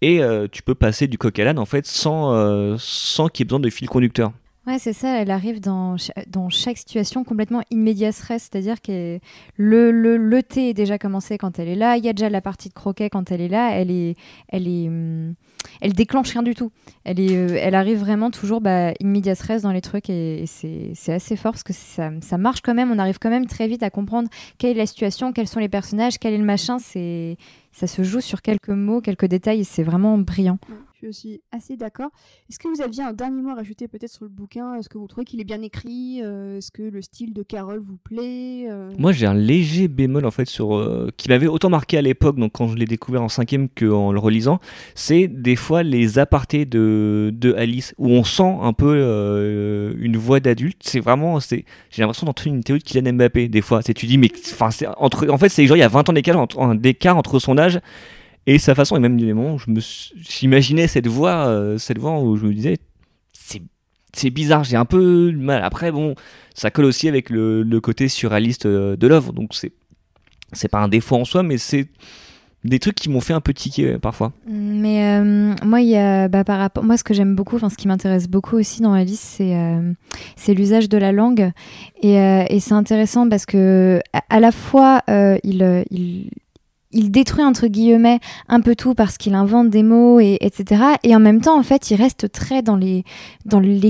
et 0.00 0.22
euh, 0.22 0.46
tu 0.50 0.62
peux 0.62 0.74
passer 0.74 1.06
du 1.06 1.18
coq 1.18 1.38
à 1.38 1.44
l'âne 1.44 1.58
en 1.58 1.64
fait 1.64 1.86
sans 1.86 2.34
euh, 2.34 2.76
sans 2.78 3.28
qu'il 3.28 3.42
y 3.42 3.44
ait 3.44 3.48
besoin 3.48 3.60
de 3.60 3.70
fil 3.70 3.88
conducteur. 3.88 4.32
Ouais, 4.66 4.78
c'est 4.78 4.94
ça, 4.94 5.20
elle 5.20 5.30
arrive 5.30 5.60
dans, 5.60 5.96
dans 6.26 6.48
chaque 6.48 6.78
situation 6.78 7.22
complètement 7.22 7.62
immédiat 7.70 8.12
stress, 8.12 8.48
c'est-à-dire 8.50 8.80
que 8.80 9.18
le, 9.56 9.90
le, 9.90 10.16
le 10.16 10.42
thé 10.42 10.70
est 10.70 10.74
déjà 10.74 10.96
commencé 10.96 11.36
quand 11.36 11.58
elle 11.58 11.68
est 11.68 11.74
là, 11.74 11.98
il 11.98 12.04
y 12.04 12.08
a 12.08 12.14
déjà 12.14 12.30
la 12.30 12.40
partie 12.40 12.70
de 12.70 12.74
croquet 12.74 13.10
quand 13.10 13.30
elle 13.30 13.42
est 13.42 13.48
là, 13.48 13.72
elle 13.72 13.90
est, 13.90 14.14
elle 14.48 14.66
est, 14.66 14.88
hum, 14.88 15.34
elle 15.82 15.92
déclenche 15.92 16.32
rien 16.32 16.42
du 16.42 16.54
tout. 16.54 16.72
Elle, 17.04 17.20
est, 17.20 17.36
euh, 17.36 17.58
elle 17.60 17.74
arrive 17.74 17.98
vraiment 17.98 18.30
toujours 18.30 18.62
bah, 18.62 18.92
immédiat 19.00 19.34
stress 19.34 19.60
dans 19.60 19.72
les 19.72 19.82
trucs 19.82 20.08
et, 20.08 20.44
c'est 20.46 21.12
assez 21.12 21.36
fort 21.36 21.52
parce 21.52 21.62
que 21.62 21.74
ça, 21.74 22.10
ça 22.22 22.38
marche 22.38 22.62
quand 22.62 22.74
même, 22.74 22.90
on 22.90 22.98
arrive 22.98 23.18
quand 23.18 23.30
même 23.30 23.46
très 23.46 23.68
vite 23.68 23.82
à 23.82 23.90
comprendre 23.90 24.30
quelle 24.56 24.70
est 24.70 24.80
la 24.80 24.86
situation, 24.86 25.34
quels 25.34 25.48
sont 25.48 25.60
les 25.60 25.68
personnages, 25.68 26.18
quel 26.18 26.32
est 26.32 26.38
le 26.38 26.44
machin, 26.44 26.78
c'est 26.78 27.36
ça 27.72 27.86
se 27.86 28.02
joue 28.02 28.20
sur 28.20 28.40
quelques 28.40 28.68
mots, 28.68 29.00
quelques 29.02 29.26
détails 29.26 29.60
et 29.60 29.64
c'est 29.64 29.82
vraiment 29.82 30.16
brillant. 30.16 30.58
Suis 31.04 31.08
aussi 31.10 31.42
assez 31.52 31.76
d'accord. 31.76 32.10
Est-ce 32.48 32.58
que 32.58 32.66
vous 32.68 32.80
aviez 32.80 33.02
un 33.02 33.12
dernier 33.12 33.42
mot 33.42 33.50
à 33.50 33.56
rajouter 33.56 33.88
peut-être 33.88 34.10
sur 34.10 34.24
le 34.24 34.30
bouquin? 34.30 34.76
Est-ce 34.76 34.88
que 34.88 34.96
vous 34.96 35.06
trouvez 35.06 35.26
qu'il 35.26 35.38
est 35.38 35.44
bien 35.44 35.60
écrit? 35.60 36.20
Euh, 36.22 36.56
Est-ce 36.56 36.70
que 36.70 36.82
le 36.82 37.02
style 37.02 37.34
de 37.34 37.42
Carole 37.42 37.78
vous 37.78 37.98
plaît? 37.98 38.66
Euh, 38.70 38.90
Moi, 38.96 39.12
j'ai 39.12 39.26
un 39.26 39.34
léger 39.34 39.88
bémol 39.88 40.24
en 40.24 40.30
fait 40.30 40.48
sur 40.48 40.74
euh, 40.76 41.10
qui 41.18 41.28
m'avait 41.28 41.46
autant 41.46 41.68
marqué 41.68 41.98
à 41.98 42.02
l'époque, 42.02 42.36
donc 42.36 42.52
quand 42.52 42.68
je 42.68 42.76
l'ai 42.76 42.86
découvert 42.86 43.22
en 43.22 43.28
cinquième 43.28 43.68
qu'en 43.68 44.12
le 44.12 44.18
relisant, 44.18 44.60
c'est 44.94 45.28
des 45.28 45.56
fois 45.56 45.82
les 45.82 46.18
apartés 46.18 46.64
de, 46.64 47.30
de 47.34 47.52
Alice 47.52 47.94
où 47.98 48.08
on 48.08 48.24
sent 48.24 48.56
un 48.62 48.72
peu 48.72 48.94
euh, 48.96 49.94
une 49.98 50.16
voix 50.16 50.40
d'adulte. 50.40 50.78
C'est 50.80 51.00
vraiment, 51.00 51.38
c'est, 51.38 51.66
j'ai 51.90 52.00
l'impression 52.00 52.24
d'entendre 52.26 52.54
une 52.54 52.64
théorie 52.64 52.80
de 52.80 52.84
Kylian 52.84 53.12
Mbappé 53.12 53.48
des 53.48 53.60
fois. 53.60 53.82
C'est 53.82 53.92
tu 53.92 54.06
dis 54.06 54.16
mais, 54.16 54.30
en 55.28 55.38
fait, 55.38 55.50
c'est 55.50 55.66
genre 55.66 55.76
il 55.76 55.80
y 55.80 55.82
a 55.82 55.88
20 55.88 56.08
ans 56.08 56.74
d'écart 56.74 57.16
entre 57.18 57.38
son 57.38 57.58
âge 57.58 57.78
et 58.46 58.58
sa 58.58 58.74
façon 58.74 58.96
et 58.96 59.00
même 59.00 59.18
des 59.18 59.32
moments 59.32 59.54
où 59.54 59.58
je 59.58 59.70
me, 59.70 59.80
j'imaginais 59.80 60.86
cette 60.86 61.06
voix, 61.06 61.46
euh, 61.46 61.78
cette 61.78 61.98
voix 61.98 62.20
où 62.20 62.36
je 62.36 62.46
me 62.46 62.52
disais 62.52 62.78
c'est 64.16 64.30
bizarre, 64.30 64.62
j'ai 64.62 64.76
un 64.76 64.84
peu 64.84 65.32
de 65.32 65.36
mal. 65.36 65.64
Après, 65.64 65.90
bon, 65.90 66.14
ça 66.54 66.70
colle 66.70 66.84
aussi 66.84 67.08
avec 67.08 67.30
le, 67.30 67.64
le 67.64 67.80
côté 67.80 68.06
surréaliste 68.06 68.64
euh, 68.64 68.94
de 68.94 69.08
l'œuvre, 69.08 69.32
donc 69.32 69.54
c'est 69.54 69.72
c'est 70.52 70.68
pas 70.68 70.78
un 70.78 70.86
défaut 70.86 71.16
en 71.16 71.24
soi, 71.24 71.42
mais 71.42 71.58
c'est 71.58 71.88
des 72.62 72.78
trucs 72.78 72.94
qui 72.94 73.10
m'ont 73.10 73.20
fait 73.20 73.32
un 73.32 73.40
peu 73.40 73.52
tiquer 73.52 73.98
parfois. 73.98 74.32
Mais 74.46 75.18
euh, 75.18 75.52
moi, 75.64 75.80
il 75.80 76.28
bah, 76.30 76.44
par 76.44 76.60
rapport, 76.60 76.84
moi, 76.84 76.96
ce 76.96 77.02
que 77.02 77.12
j'aime 77.12 77.34
beaucoup, 77.34 77.56
enfin, 77.56 77.70
ce 77.70 77.76
qui 77.76 77.88
m'intéresse 77.88 78.28
beaucoup 78.28 78.56
aussi 78.56 78.80
dans 78.80 78.94
la 78.94 79.02
liste, 79.02 79.24
c'est 79.24 79.56
c'est 80.36 80.54
l'usage 80.54 80.88
de 80.88 80.96
la 80.96 81.10
langue. 81.10 81.50
Et, 82.02 82.14
et 82.14 82.60
c'est 82.60 82.74
intéressant 82.74 83.28
parce 83.28 83.46
que 83.46 83.98
à, 84.12 84.22
à 84.30 84.38
la 84.38 84.52
fois, 84.52 85.02
il, 85.08 85.84
il, 85.90 86.30
il 86.94 87.10
détruit 87.10 87.44
entre 87.44 87.66
guillemets 87.66 88.20
un 88.48 88.60
peu 88.60 88.74
tout 88.74 88.94
parce 88.94 89.18
qu'il 89.18 89.34
invente 89.34 89.68
des 89.68 89.82
mots 89.82 90.20
et 90.20 90.38
etc. 90.40 90.82
Et 91.02 91.14
en 91.14 91.20
même 91.20 91.40
temps, 91.40 91.58
en 91.58 91.62
fait, 91.62 91.90
il 91.90 91.96
reste 91.96 92.30
très 92.32 92.62
dans 92.62 92.76
les 92.76 93.04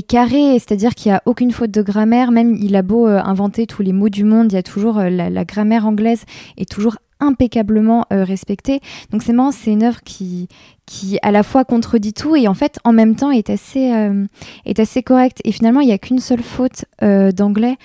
carrés, 0.02 0.54
c'est-à-dire 0.54 0.94
qu'il 0.94 1.12
n'y 1.12 1.16
a 1.16 1.22
aucune 1.26 1.52
faute 1.52 1.70
de 1.70 1.82
grammaire. 1.82 2.32
Même 2.32 2.56
il 2.60 2.74
a 2.76 2.82
beau 2.82 3.06
euh, 3.06 3.20
inventer 3.22 3.66
tous 3.66 3.82
les 3.82 3.92
mots 3.92 4.08
du 4.08 4.24
monde, 4.24 4.50
il 4.52 4.54
y 4.54 4.58
a 4.58 4.62
toujours 4.62 4.98
euh, 4.98 5.10
la, 5.10 5.44
grammaire 5.44 5.86
anglaise 5.86 6.24
est 6.56 6.70
toujours 6.70 6.96
impeccablement 7.20 8.06
euh, 8.12 8.24
respectée. 8.24 8.80
Donc 9.10 9.22
c'est 9.22 9.32
marrant, 9.32 9.52
c'est 9.52 9.72
une 9.72 9.84
œuvre 9.84 10.02
qui 10.02 10.48
qui 10.86 11.18
à 11.22 11.30
la 11.30 11.42
fois 11.42 11.64
contredit 11.64 12.12
tout 12.12 12.36
et 12.36 12.46
en 12.48 12.54
fait 12.54 12.78
en 12.84 12.92
même 12.92 13.16
temps 13.16 13.30
est 13.30 13.50
assez 13.50 15.02
correcte. 15.02 15.40
Et 15.44 15.52
finalement, 15.52 15.80
il 15.80 15.86
n'y 15.86 15.92
a 15.92 15.98
qu'une 15.98 16.18
seule 16.18 16.42
faute 16.42 16.84
d'anglais. 17.00 17.76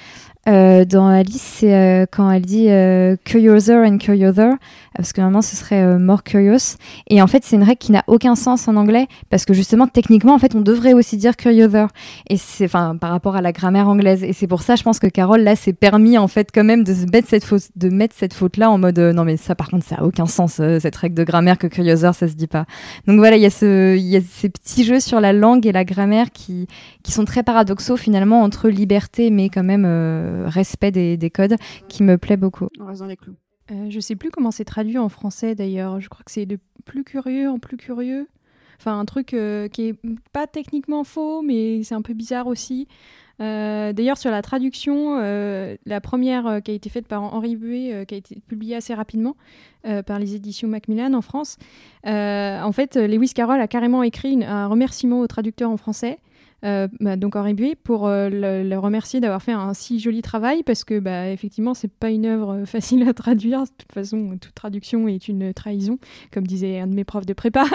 dans 0.46 1.08
Alice, 1.08 1.60
c'est 1.60 2.08
quand 2.12 2.30
elle 2.32 2.46
dit 2.46 2.70
euh, 2.70 3.16
curiouser 3.24 3.86
and 3.86 3.98
curiouser, 3.98 4.52
parce 5.00 5.14
que 5.14 5.22
normalement 5.22 5.42
ce 5.42 5.56
serait 5.56 5.82
euh, 5.82 5.98
more 5.98 6.24
curious. 6.24 6.76
Et 7.08 7.22
en 7.22 7.28
fait, 7.28 7.46
c'est 7.46 7.56
une 7.56 7.64
règle 7.64 7.78
qui 7.78 7.94
n'a 7.94 8.04
aucun 8.08 8.36
sens 8.36 8.68
en 8.68 8.76
anglais, 8.76 9.08
parce 9.30 9.46
que 9.46 9.54
justement, 9.54 9.88
techniquement, 9.88 10.34
en 10.34 10.40
fait, 10.40 10.56
on 10.56 10.60
devrait 10.60 10.92
aussi 10.92 11.16
dire 11.16 11.38
curiouser. 11.38 11.86
Et 12.30 12.36
c'est, 12.36 12.66
enfin, 12.66 12.98
par 12.98 13.12
rapport 13.12 13.38
à 13.38 13.42
la 13.42 13.54
grammaire 13.54 13.88
anglaise. 13.88 14.26
Et 14.26 14.34
c'est 14.34 14.46
pour 14.46 14.62
ça, 14.62 14.76
je 14.76 14.84
pense 14.84 15.00
que 15.00 15.08
Carole, 15.08 15.40
là, 15.40 15.56
s'est 15.56 15.72
permis, 15.72 16.18
en 16.18 16.28
fait, 16.28 16.50
quand 16.54 16.66
même, 16.66 16.84
de 16.84 16.94
mettre 17.14 17.30
cette 17.30 17.46
faute, 17.46 17.70
de 17.78 17.88
mettre 17.88 18.14
cette 18.14 18.34
faute-là 18.34 18.70
en 18.70 18.78
mode, 18.78 19.00
euh, 19.00 19.14
non, 19.14 19.24
mais 19.24 19.38
ça, 19.38 19.56
par 19.56 19.70
contre, 19.70 19.86
ça 19.86 19.96
a 20.00 20.04
aucun 20.04 20.26
sens, 20.26 20.60
euh, 20.60 20.82
cette 20.82 20.98
règle 20.98 21.16
de 21.16 21.24
grammaire 21.24 21.58
que 21.58 21.68
curiouser, 21.68 22.12
ça 22.12 22.28
se 22.28 22.34
dit 22.34 22.48
pas. 22.48 22.66
Donc 23.08 23.20
voilà, 23.20 23.38
il 23.38 23.42
y 23.42 23.46
a 23.46 23.50
ce, 23.50 23.96
il 23.96 24.06
y 24.06 24.18
a 24.18 24.22
ces 24.22 24.50
petits 24.50 24.84
jeux 24.84 25.00
sur 25.00 25.22
la 25.22 25.32
langue 25.32 25.66
et 25.66 25.72
la 25.72 25.86
grammaire 25.86 26.30
qui, 26.34 26.68
qui 27.04 27.14
sont 27.14 27.24
très 27.24 27.44
paradoxaux, 27.44 27.96
finalement, 27.96 28.42
entre 28.42 28.68
liberté, 28.68 29.30
mais 29.30 29.48
quand 29.48 29.64
même, 29.64 29.86
euh, 29.88 30.44
respect 30.48 30.92
des, 30.92 31.16
des 31.16 31.30
codes, 31.30 31.56
qui 31.88 32.04
me 32.04 32.18
plaît 32.18 32.36
beaucoup. 32.36 32.68
On 32.82 32.86
reste 32.86 33.00
dans 33.00 33.08
les 33.08 33.16
clous. 33.16 33.36
Euh, 33.72 33.90
je 33.90 34.00
sais 34.00 34.16
plus 34.16 34.32
comment 34.32 34.52
c'est 34.52 34.66
traduit 34.66 34.98
en 34.98 35.10
français 35.10 35.56
d'ailleurs. 35.56 36.00
Je 36.00 36.10
crois 36.10 36.24
que 36.24 36.32
c'est 36.32 36.46
de 36.46 36.60
plus 36.86 37.04
curieux 37.04 37.50
en 37.50 37.60
plus 37.60 37.78
curieux. 37.78 38.28
Enfin, 38.80 38.98
un 39.00 39.06
truc 39.06 39.34
euh, 39.34 39.68
qui 39.68 39.90
est 39.90 39.96
pas 40.32 40.48
techniquement 40.48 41.04
faux, 41.04 41.42
mais 41.42 41.84
c'est 41.84 41.96
un 41.96 42.02
peu 42.02 42.14
bizarre 42.14 42.48
aussi. 42.48 42.88
Euh, 43.42 43.94
D'ailleurs, 43.94 44.18
sur 44.18 44.32
la 44.32 44.42
traduction, 44.42 45.18
la 45.18 46.02
première 46.02 46.62
qui 46.64 46.72
a 46.72 46.74
été 46.74 46.90
faite 46.90 47.08
par 47.08 47.24
Henri 47.24 47.56
Buet, 47.56 48.06
qui 48.06 48.16
a 48.16 48.18
été 48.18 48.42
publiée 48.48 48.76
assez 48.76 48.94
rapidement 48.94 49.38
par 50.06 50.20
les 50.20 50.36
éditions 50.36 50.68
Macmillan 50.68 51.14
en 51.14 51.22
France, 51.22 51.58
en 52.04 52.72
fait, 52.74 52.98
Lewis 52.98 53.32
Carroll 53.34 53.62
a 53.62 53.68
carrément 53.68 54.04
écrit 54.04 54.44
un 54.44 54.68
remerciement 54.68 55.22
au 55.22 55.28
traducteur 55.28 55.70
en 55.70 55.78
français. 55.78 56.20
Euh, 56.65 56.88
bah, 57.00 57.15
donc 57.15 57.36
Henri 57.36 57.54
Buet 57.54 57.76
pour 57.76 58.08
euh, 58.08 58.30
le, 58.30 58.78
remercier 58.78 59.19
d'avoir 59.19 59.41
fait 59.41 59.52
un 59.52 59.74
si 59.74 60.00
joli 60.00 60.22
travail 60.22 60.63
parce 60.63 60.84
que 60.84 61.00
bah, 61.00 61.30
effectivement 61.30 61.74
c'est 61.74 61.91
pas 61.91 62.10
une 62.10 62.26
œuvre 62.26 62.62
euh, 62.62 62.65
facile 62.65 63.08
à 63.08 63.13
traduire. 63.13 63.63
De 63.63 63.69
toute 63.78 63.91
façon 63.93 64.38
toute 64.39 64.54
traduction 64.54 65.08
est 65.08 65.28
une 65.28 65.54
trahison 65.54 66.00
comme 66.34 66.45
disait 66.45 66.80
un 66.80 66.88
de 66.88 66.93
mes 66.93 67.04
profs 67.04 67.26
de 67.26 67.34
prépa. 67.34 67.65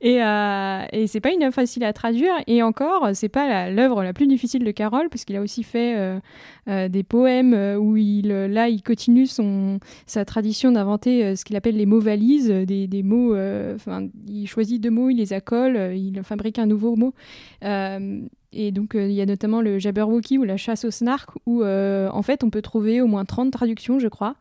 Et, 0.00 0.16
et 0.16 1.06
c'est 1.06 1.20
pas 1.20 1.32
une 1.32 1.42
œuvre 1.42 1.54
facile 1.54 1.84
à 1.84 1.92
traduire. 1.92 2.32
Et 2.46 2.62
encore 2.62 3.10
c'est 3.14 3.28
pas 3.28 3.48
la- 3.48 3.70
l'œuvre 3.70 4.02
la, 4.02 4.12
plus 4.12 4.26
difficile 4.26 4.64
de 4.64 4.70
Carole 4.70 5.08
puisqu'il 5.08 5.36
a 5.36 5.40
aussi 5.40 5.62
fait 5.62 6.18
des 6.66 7.02
poèmes 7.02 7.54
euh, 7.54 7.76
où 7.76 7.96
il 7.96 8.30
euh, 8.32 8.48
là 8.48 8.68
il 8.68 8.82
continue 8.82 9.26
son 9.26 9.78
sa 10.06 10.24
tradition 10.24 10.72
d'inventer 10.72 11.24
euh, 11.24 11.36
ce 11.36 11.44
qu'il 11.44 11.56
appelle 11.56 11.76
les 11.76 11.86
mots 11.86 12.00
valises 12.00 12.50
euh, 12.50 12.64
des, 12.64 12.86
des 12.86 13.02
mots 13.02 13.34
euh, 13.34 13.74
enfin 13.74 14.08
il 14.26 14.46
choisit 14.46 14.80
deux 14.82 14.90
mots 14.90 15.10
il 15.10 15.16
les 15.16 15.32
accole 15.32 15.76
euh, 15.76 15.94
il 15.94 16.22
fabrique 16.22 16.58
un 16.58 16.66
nouveau 16.66 16.96
mot 16.96 17.14
Euh, 17.62 18.20
et 18.56 18.70
donc, 18.70 18.94
euh, 18.94 19.08
il 19.08 19.14
y 19.14 19.20
a 19.20 19.26
notamment 19.26 19.60
le 19.60 19.78
Jabberwocky 19.80 20.38
ou 20.38 20.44
la 20.44 20.56
chasse 20.56 20.84
au 20.84 20.90
snark, 20.92 21.30
où 21.44 21.62
euh, 21.62 22.08
en 22.12 22.22
fait, 22.22 22.44
on 22.44 22.50
peut 22.50 22.62
trouver 22.62 23.00
au 23.00 23.06
moins 23.08 23.24
30 23.24 23.50
traductions, 23.50 23.98
je 23.98 24.06
crois, 24.06 24.36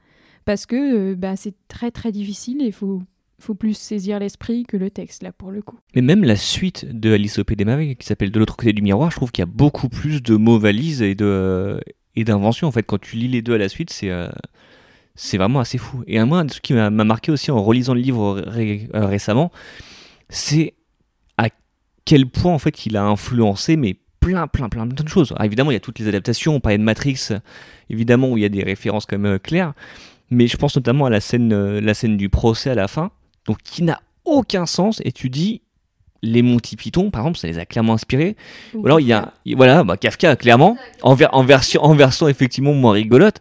parce 0.45 0.65
que 0.67 0.75
euh, 0.75 1.15
bah, 1.15 1.35
c'est 1.35 1.55
très 1.67 1.89
très 1.89 2.11
difficile 2.11 2.61
et 2.61 2.67
il 2.67 2.73
faut, 2.73 3.01
faut 3.39 3.55
plus 3.55 3.75
saisir 3.75 4.19
l'esprit 4.19 4.65
que 4.67 4.77
le 4.77 4.91
texte, 4.91 5.23
là, 5.23 5.31
pour 5.31 5.49
le 5.49 5.63
coup. 5.63 5.77
Mais 5.95 6.01
même 6.03 6.23
la 6.23 6.35
suite 6.35 6.85
de 6.93 7.11
Alice 7.11 7.39
au 7.39 7.43
Pays 7.43 7.55
des 7.57 7.65
Merveilles, 7.65 7.95
qui 7.95 8.05
s'appelle 8.05 8.29
De 8.29 8.37
l'autre 8.37 8.55
côté 8.55 8.71
du 8.71 8.83
miroir, 8.83 9.09
je 9.09 9.15
trouve 9.15 9.31
qu'il 9.31 9.41
y 9.41 9.49
a 9.49 9.51
beaucoup 9.51 9.89
plus 9.89 10.21
de 10.21 10.35
mots 10.35 10.59
valises 10.59 11.01
et 11.01 11.15
de 11.15 11.79
et 12.15 12.23
d'inventions. 12.23 12.67
En 12.67 12.71
fait, 12.71 12.83
quand 12.83 12.99
tu 12.99 13.15
lis 13.15 13.27
les 13.27 13.41
deux 13.41 13.53
à 13.53 13.57
la 13.57 13.69
suite, 13.69 13.89
c'est 13.91 14.09
euh, 14.09 14.29
vraiment 15.33 15.59
assez 15.59 15.77
fou. 15.77 16.03
Et 16.07 16.17
un 16.17 16.25
moi, 16.25 16.43
truc 16.45 16.61
qui 16.61 16.73
m'a 16.73 16.89
m'a 16.89 17.03
marqué 17.03 17.31
aussi 17.31 17.51
en 17.51 17.61
relisant 17.61 17.93
le 17.93 18.01
livre 18.01 18.43
euh, 18.47 19.05
récemment, 19.05 19.51
c'est 20.29 20.73
à 21.37 21.49
quel 22.05 22.27
point 22.27 22.53
en 22.53 22.59
fait 22.59 22.85
il 22.85 22.97
a 22.97 23.03
influencé 23.03 23.75
mais 23.75 23.97
plein 24.19 24.47
plein 24.47 24.69
plein 24.69 24.87
plein 24.87 25.03
de 25.03 25.09
choses. 25.09 25.31
Alors, 25.31 25.45
évidemment, 25.45 25.71
il 25.71 25.75
y 25.75 25.77
a 25.77 25.81
toutes 25.81 25.99
les 25.99 26.07
adaptations, 26.07 26.55
on 26.55 26.59
parlait 26.59 26.77
de 26.77 26.83
Matrix, 26.83 27.29
évidemment 27.89 28.29
où 28.29 28.37
il 28.37 28.41
y 28.41 28.45
a 28.45 28.49
des 28.49 28.63
références 28.63 29.05
quand 29.05 29.17
même 29.17 29.33
euh, 29.33 29.39
claires, 29.39 29.73
mais 30.29 30.47
je 30.47 30.57
pense 30.57 30.75
notamment 30.75 31.05
à 31.05 31.09
la 31.09 31.19
scène 31.19 31.79
la 31.79 31.93
scène 31.93 32.17
du 32.17 32.29
procès 32.29 32.69
à 32.69 32.75
la 32.75 32.87
fin, 32.87 33.11
donc 33.45 33.57
qui 33.63 33.83
n'a 33.83 33.99
aucun 34.25 34.65
sens 34.65 35.01
et 35.03 35.11
tu 35.11 35.29
dis 35.29 35.62
les 36.25 36.41
Monty 36.41 36.75
Python 36.77 37.11
par 37.11 37.21
exemple 37.21 37.37
ça 37.37 37.47
les 37.47 37.59
a 37.59 37.65
clairement 37.65 37.93
inspirés. 37.93 38.35
Ou 38.73 38.85
alors 38.85 38.99
il 38.99 39.07
y 39.07 39.13
a 39.13 39.33
il- 39.45 39.55
voilà 39.55 39.83
bah, 39.83 39.97
Kafka 39.97 40.35
clairement 40.35 40.77
en, 41.03 41.13
ver- 41.13 41.29
en 41.33 41.43
version 41.43 41.83
en 41.83 41.93
version 41.93 42.27
effectivement 42.27 42.73
moins 42.73 42.93
rigolote. 42.93 43.37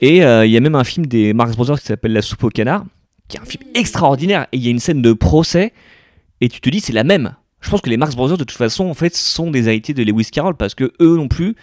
Et 0.00 0.24
euh, 0.24 0.44
il 0.46 0.52
y 0.52 0.56
a 0.56 0.60
même 0.60 0.74
un 0.74 0.84
film 0.84 1.06
des 1.06 1.32
Marx 1.32 1.56
Brothers 1.56 1.80
qui 1.80 1.86
s'appelle 1.86 2.12
La 2.12 2.22
soupe 2.22 2.44
au 2.44 2.50
canard 2.50 2.84
qui 3.28 3.36
est 3.36 3.40
un 3.40 3.44
film 3.44 3.62
extraordinaire. 3.74 4.46
Et 4.52 4.58
il 4.58 4.62
y 4.64 4.68
a 4.68 4.70
une 4.70 4.78
scène 4.78 5.00
de 5.00 5.12
procès 5.14 5.72
et 6.40 6.48
tu 6.48 6.60
te 6.60 6.68
dis 6.70 6.80
c'est 6.80 6.92
la 6.92 7.04
même. 7.04 7.34
Je 7.60 7.70
pense 7.70 7.80
que 7.80 7.88
les 7.90 7.96
Marx 7.96 8.14
Brothers 8.14 8.36
de 8.38 8.44
toute 8.44 8.56
façon 8.58 8.84
en 8.90 8.94
fait 8.94 9.16
sont 9.16 9.50
des 9.50 9.68
héritiers 9.68 9.94
de 9.94 10.02
Lewis 10.02 10.28
Carroll 10.32 10.54
parce 10.56 10.74
que 10.74 10.92
eux 11.00 11.16
non 11.16 11.28
plus 11.28 11.54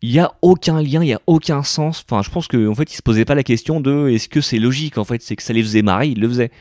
il 0.00 0.12
y 0.12 0.20
a 0.20 0.30
aucun 0.42 0.80
lien, 0.80 1.02
il 1.02 1.08
y 1.08 1.12
a 1.12 1.20
aucun 1.26 1.64
sens. 1.64 2.04
Enfin, 2.08 2.22
je 2.22 2.30
pense 2.30 2.46
qu'en 2.46 2.66
en 2.68 2.74
fait, 2.76 2.92
ils 2.92 2.96
se 2.96 3.02
posaient 3.02 3.24
pas 3.24 3.34
la 3.34 3.42
question 3.42 3.80
de 3.80 4.08
est-ce 4.10 4.28
que 4.28 4.40
c'est 4.40 4.60
logique 4.60 4.96
en 4.96 5.02
fait, 5.04 5.20
c'est 5.22 5.34
que 5.34 5.42
ça 5.42 5.52
les 5.52 5.60
faisait 5.60 5.82
marrer, 5.82 6.06
ils 6.06 6.20
le 6.20 6.28
faisaient. 6.28 6.52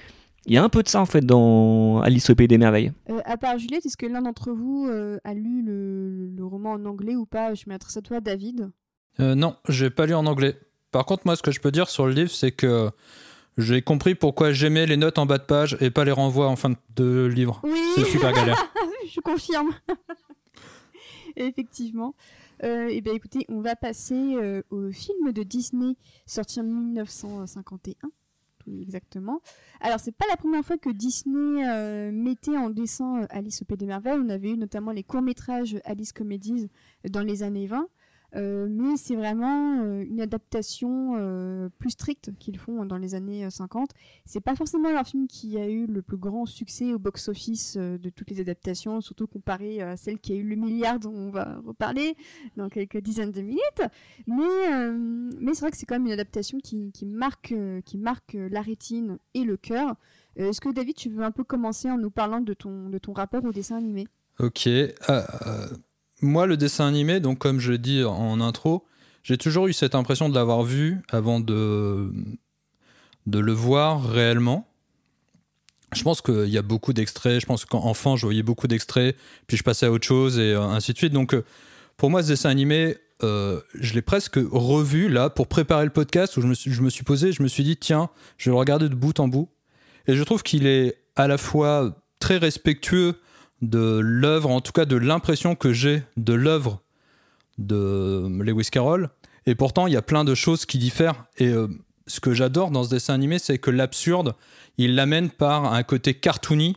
Il 0.47 0.53
y 0.53 0.57
a 0.57 0.63
un 0.63 0.69
peu 0.69 0.81
de 0.81 0.87
ça 0.87 1.01
en 1.01 1.05
fait 1.05 1.21
dans 1.21 1.99
Alice 2.01 2.29
au 2.29 2.35
pays 2.35 2.47
des 2.47 2.57
merveilles. 2.57 2.93
Euh, 3.09 3.19
à 3.25 3.35
part 3.35 3.57
Juliette, 3.59 3.85
est-ce 3.85 3.97
que 3.97 4.05
l'un 4.05 4.21
d'entre 4.21 4.51
vous 4.51 4.87
euh, 4.89 5.19
a 5.25 5.33
lu 5.33 5.61
le, 5.61 6.29
le 6.29 6.45
roman 6.45 6.71
en 6.73 6.85
anglais 6.85 7.15
ou 7.15 7.25
pas? 7.25 7.53
Je 7.53 7.65
m'adresse 7.67 7.97
à 7.97 8.01
toi, 8.01 8.21
David. 8.21 8.71
Euh, 9.19 9.35
non, 9.35 9.57
j'ai 9.67 9.89
pas 9.89 10.05
lu 10.05 10.13
en 10.13 10.25
anglais. 10.25 10.57
Par 10.91 11.05
contre, 11.05 11.23
moi, 11.25 11.35
ce 11.35 11.43
que 11.43 11.51
je 11.51 11.59
peux 11.59 11.71
dire 11.71 11.89
sur 11.89 12.07
le 12.07 12.13
livre, 12.13 12.31
c'est 12.31 12.51
que 12.51 12.89
j'ai 13.57 13.81
compris 13.81 14.15
pourquoi 14.15 14.51
j'aimais 14.53 14.85
les 14.85 14.97
notes 14.97 15.17
en 15.17 15.25
bas 15.25 15.37
de 15.37 15.43
page 15.43 15.75
et 15.81 15.89
pas 15.89 16.05
les 16.05 16.11
renvois 16.11 16.47
en 16.47 16.55
fin 16.55 16.71
de 16.95 17.25
livre. 17.25 17.59
Oui, 17.63 17.79
C'est 17.95 18.05
super 18.05 18.31
galère. 18.31 18.71
je 19.11 19.19
confirme. 19.19 19.71
Effectivement. 21.35 22.15
Euh, 22.63 22.87
et 22.87 23.01
bien 23.01 23.13
écoutez, 23.13 23.45
on 23.49 23.61
va 23.61 23.75
passer 23.75 24.35
euh, 24.35 24.63
au 24.71 24.89
film 24.91 25.31
de 25.31 25.43
Disney 25.43 25.95
sorti 26.25 26.59
en 26.59 26.63
1951, 26.63 28.09
exactement. 28.81 29.41
Alors 29.81 29.99
c'est 29.99 30.15
pas 30.15 30.25
la 30.29 30.37
première 30.37 30.63
fois 30.63 30.77
que 30.77 30.89
Disney 30.89 31.67
euh, 31.67 32.11
mettait 32.11 32.57
en 32.57 32.69
dessin 32.69 33.23
euh, 33.23 33.27
Alice 33.29 33.61
au 33.61 33.65
Pays 33.65 33.77
des 33.77 33.85
Merveilles. 33.85 34.19
On 34.19 34.29
avait 34.29 34.51
eu 34.51 34.57
notamment 34.57 34.91
les 34.91 35.03
courts 35.03 35.21
métrages 35.21 35.77
Alice 35.85 36.13
Comedies 36.13 36.69
dans 37.09 37.21
les 37.21 37.43
années 37.43 37.67
20. 37.67 37.87
Euh, 38.35 38.67
mais 38.69 38.97
c'est 38.97 39.15
vraiment 39.15 39.79
euh, 39.81 40.03
une 40.03 40.19
adaptation 40.19 41.13
euh, 41.15 41.69
plus 41.79 41.91
stricte 41.91 42.31
qu'ils 42.39 42.57
font 42.57 42.85
dans 42.85 42.97
les 42.97 43.15
années 43.15 43.45
euh, 43.45 43.49
50. 43.49 43.91
C'est 44.25 44.41
pas 44.41 44.55
forcément 44.55 44.91
leur 44.91 45.07
film 45.07 45.27
qui 45.27 45.57
a 45.57 45.69
eu 45.69 45.85
le 45.85 46.01
plus 46.01 46.17
grand 46.17 46.45
succès 46.45 46.93
au 46.93 46.99
box-office 46.99 47.77
de 47.77 48.09
toutes 48.09 48.29
les 48.29 48.41
adaptations, 48.41 48.99
surtout 48.99 49.27
comparé 49.27 49.81
à 49.81 49.95
celle 49.95 50.19
qui 50.19 50.33
a 50.33 50.35
eu 50.35 50.43
le 50.43 50.55
milliard 50.55 50.99
dont 50.99 51.13
on 51.13 51.29
va 51.29 51.59
reparler 51.65 52.15
dans 52.57 52.67
quelques 52.69 52.97
dizaines 52.97 53.31
de 53.31 53.41
minutes. 53.41 53.81
Mais, 54.27 55.53
c'est 55.53 55.61
vrai 55.61 55.71
que 55.71 55.77
c'est 55.77 55.85
quand 55.85 55.95
même 55.95 56.07
une 56.07 56.11
adaptation 56.11 56.57
qui, 56.59 56.91
marque, 57.05 57.53
qui 57.85 57.97
marque 57.97 58.33
la 58.33 58.61
rétine 58.61 59.17
et 59.33 59.43
le 59.43 59.57
cœur. 59.57 59.95
Est-ce 60.35 60.61
que 60.61 60.69
David, 60.69 60.95
tu 60.95 61.09
veux 61.09 61.23
un 61.23 61.31
peu 61.31 61.43
commencer 61.43 61.89
en 61.89 61.97
nous 61.97 62.11
parlant 62.11 62.41
de 62.41 62.53
ton, 62.53 62.89
de 62.89 62.97
ton 62.97 63.13
rapport 63.13 63.43
au 63.45 63.51
dessin 63.51 63.77
animé? 63.77 64.07
Ok. 64.39 64.67
Moi, 66.21 66.45
le 66.45 66.57
dessin 66.57 66.87
animé, 66.87 67.19
donc 67.19 67.39
comme 67.39 67.59
je 67.59 67.73
dis 67.73 68.03
en 68.03 68.41
intro, 68.41 68.85
j'ai 69.23 69.37
toujours 69.37 69.67
eu 69.67 69.73
cette 69.73 69.93
impression 69.93 70.29
de 70.29 70.35
l'avoir 70.35 70.63
vu 70.63 71.01
avant 71.09 71.39
de, 71.39 72.11
de 73.25 73.39
le 73.39 73.51
voir 73.51 74.09
réellement. 74.09 74.67
Je 75.93 76.01
pense 76.03 76.21
qu'il 76.21 76.49
y 76.49 76.57
a 76.57 76.61
beaucoup 76.61 76.93
d'extraits. 76.93 77.41
Je 77.41 77.45
pense 77.45 77.65
qu'enfant, 77.65 78.15
je 78.15 78.25
voyais 78.25 78.43
beaucoup 78.43 78.67
d'extraits, 78.67 79.15
puis 79.45 79.57
je 79.57 79.63
passais 79.63 79.85
à 79.85 79.91
autre 79.91 80.07
chose 80.07 80.39
et 80.39 80.53
euh, 80.53 80.61
ainsi 80.61 80.93
de 80.93 80.97
suite. 80.97 81.13
Donc, 81.13 81.33
euh, 81.33 81.43
pour 81.97 82.09
moi, 82.09 82.23
ce 82.23 82.29
dessin 82.29 82.49
animé, 82.49 82.97
euh, 83.23 83.59
je 83.73 83.93
l'ai 83.93 84.01
presque 84.01 84.39
revu 84.51 85.09
là 85.09 85.29
pour 85.29 85.47
préparer 85.47 85.85
le 85.85 85.91
podcast 85.91 86.37
où 86.37 86.41
je 86.41 86.47
me 86.47 86.53
suis, 86.53 86.71
je 86.71 86.81
me 86.81 86.89
suis 86.89 87.03
posé, 87.03 87.31
je 87.31 87.41
me 87.41 87.47
suis 87.47 87.63
dit, 87.63 87.77
tiens, 87.77 88.09
je 88.37 88.49
vais 88.49 88.53
le 88.53 88.59
regarder 88.59 88.89
de 88.89 88.95
bout 88.95 89.19
en 89.19 89.27
bout. 89.27 89.49
Et 90.07 90.15
je 90.15 90.23
trouve 90.23 90.43
qu'il 90.43 90.67
est 90.67 90.97
à 91.15 91.27
la 91.27 91.37
fois 91.37 91.97
très 92.19 92.37
respectueux 92.37 93.15
de 93.61 93.99
l'œuvre, 93.99 94.49
en 94.49 94.61
tout 94.61 94.71
cas 94.71 94.85
de 94.85 94.95
l'impression 94.95 95.55
que 95.55 95.73
j'ai 95.73 96.03
de 96.15 96.33
l'œuvre 96.33 96.81
de 97.57 98.27
Lewis 98.41 98.69
Carroll. 98.71 99.09
Et 99.45 99.55
pourtant, 99.55 99.87
il 99.87 99.93
y 99.93 99.97
a 99.97 100.01
plein 100.01 100.23
de 100.23 100.35
choses 100.35 100.65
qui 100.65 100.77
diffèrent. 100.77 101.25
Et 101.37 101.47
euh, 101.47 101.67
ce 102.05 102.19
que 102.19 102.33
j'adore 102.33 102.71
dans 102.71 102.83
ce 102.83 102.89
dessin 102.89 103.13
animé, 103.13 103.39
c'est 103.39 103.57
que 103.57 103.71
l'absurde, 103.71 104.35
il 104.77 104.95
l'amène 104.95 105.29
par 105.29 105.73
un 105.73 105.83
côté 105.83 106.13
cartoony. 106.13 106.75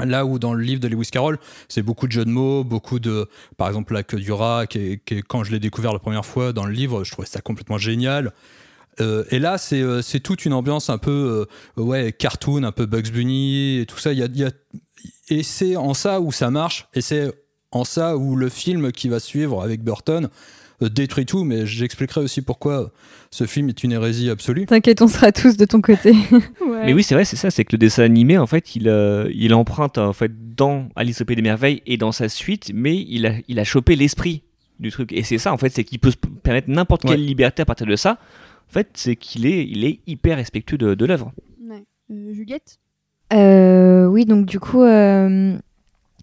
Là 0.00 0.26
où 0.26 0.38
dans 0.38 0.54
le 0.54 0.62
livre 0.62 0.80
de 0.80 0.88
Lewis 0.88 1.10
Carroll, 1.12 1.38
c'est 1.68 1.82
beaucoup 1.82 2.06
de 2.06 2.12
jeux 2.12 2.24
de 2.24 2.30
mots, 2.30 2.64
beaucoup 2.64 2.98
de, 2.98 3.28
par 3.56 3.68
exemple, 3.68 3.94
la 3.94 4.02
queue 4.02 4.18
du 4.18 4.32
rat, 4.32 4.66
qui 4.66 5.00
quand 5.28 5.44
je 5.44 5.52
l'ai 5.52 5.60
découvert 5.60 5.92
la 5.92 6.00
première 6.00 6.26
fois 6.26 6.52
dans 6.52 6.64
le 6.64 6.72
livre, 6.72 7.04
je 7.04 7.12
trouvais 7.12 7.28
ça 7.28 7.40
complètement 7.40 7.78
génial. 7.78 8.32
Euh, 9.00 9.24
et 9.30 9.38
là, 9.38 9.56
c'est 9.58 9.80
euh, 9.80 10.02
c'est 10.02 10.20
toute 10.20 10.44
une 10.44 10.52
ambiance 10.52 10.90
un 10.90 10.98
peu 10.98 11.46
euh, 11.78 11.82
ouais, 11.82 12.12
cartoon, 12.12 12.62
un 12.64 12.72
peu 12.72 12.86
Bugs 12.86 13.10
Bunny 13.12 13.78
et 13.80 13.86
tout 13.86 13.98
ça. 13.98 14.12
Il 14.12 14.18
y 14.18 14.22
a, 14.22 14.26
y 14.32 14.44
a- 14.44 14.50
et 15.28 15.42
c'est 15.42 15.76
en 15.76 15.94
ça 15.94 16.20
où 16.20 16.30
ça 16.32 16.50
marche, 16.50 16.88
et 16.94 17.00
c'est 17.00 17.32
en 17.70 17.84
ça 17.84 18.16
où 18.18 18.36
le 18.36 18.48
film 18.50 18.92
qui 18.92 19.08
va 19.08 19.18
suivre 19.18 19.62
avec 19.62 19.82
Burton 19.82 20.28
euh, 20.82 20.88
détruit 20.90 21.24
tout. 21.24 21.44
Mais 21.44 21.64
j'expliquerai 21.64 22.20
aussi 22.20 22.42
pourquoi 22.42 22.92
ce 23.30 23.46
film 23.46 23.70
est 23.70 23.82
une 23.82 23.92
hérésie 23.92 24.28
absolue. 24.28 24.66
T'inquiète, 24.66 25.00
on 25.00 25.08
sera 25.08 25.32
tous 25.32 25.56
de 25.56 25.64
ton 25.64 25.80
côté. 25.80 26.12
Ouais. 26.60 26.86
Mais 26.86 26.92
oui, 26.94 27.02
c'est 27.02 27.14
vrai, 27.14 27.24
c'est 27.24 27.36
ça, 27.36 27.50
c'est 27.50 27.64
que 27.64 27.72
le 27.72 27.78
dessin 27.78 28.02
animé, 28.02 28.36
en 28.38 28.46
fait, 28.46 28.74
il, 28.76 28.88
euh, 28.88 29.30
il 29.34 29.54
emprunte 29.54 29.98
en 29.98 30.12
fait 30.12 30.32
dans 30.56 30.88
Alice 30.96 31.20
au 31.20 31.24
pays 31.24 31.36
des 31.36 31.42
merveilles 31.42 31.82
et 31.86 31.96
dans 31.96 32.12
sa 32.12 32.28
suite, 32.28 32.70
mais 32.74 32.96
il 33.08 33.26
a, 33.26 33.34
il 33.48 33.58
a 33.58 33.64
chopé 33.64 33.94
l'esprit 33.96 34.42
du 34.80 34.90
truc. 34.90 35.12
Et 35.12 35.22
c'est 35.22 35.38
ça, 35.38 35.52
en 35.52 35.58
fait, 35.58 35.70
c'est 35.70 35.84
qu'il 35.84 35.98
peut 36.00 36.10
se 36.10 36.16
permettre 36.42 36.68
n'importe 36.70 37.02
quelle 37.02 37.12
Ouais. 37.12 37.16
liberté 37.26 37.62
à 37.62 37.64
partir 37.64 37.86
de 37.86 37.94
ça. 37.96 38.18
En 38.72 38.74
fait, 38.74 38.88
c'est 38.94 39.16
qu'il 39.16 39.44
est, 39.44 39.66
il 39.68 39.84
est 39.84 40.00
hyper 40.06 40.38
respectueux 40.38 40.78
de, 40.78 40.94
de 40.94 41.04
l'œuvre. 41.04 41.34
Ouais. 41.68 41.84
Euh, 42.10 42.32
Juliette? 42.32 42.78
Euh, 43.34 44.06
oui, 44.06 44.24
donc 44.24 44.46
du 44.46 44.58
coup, 44.60 44.80
euh, 44.80 45.58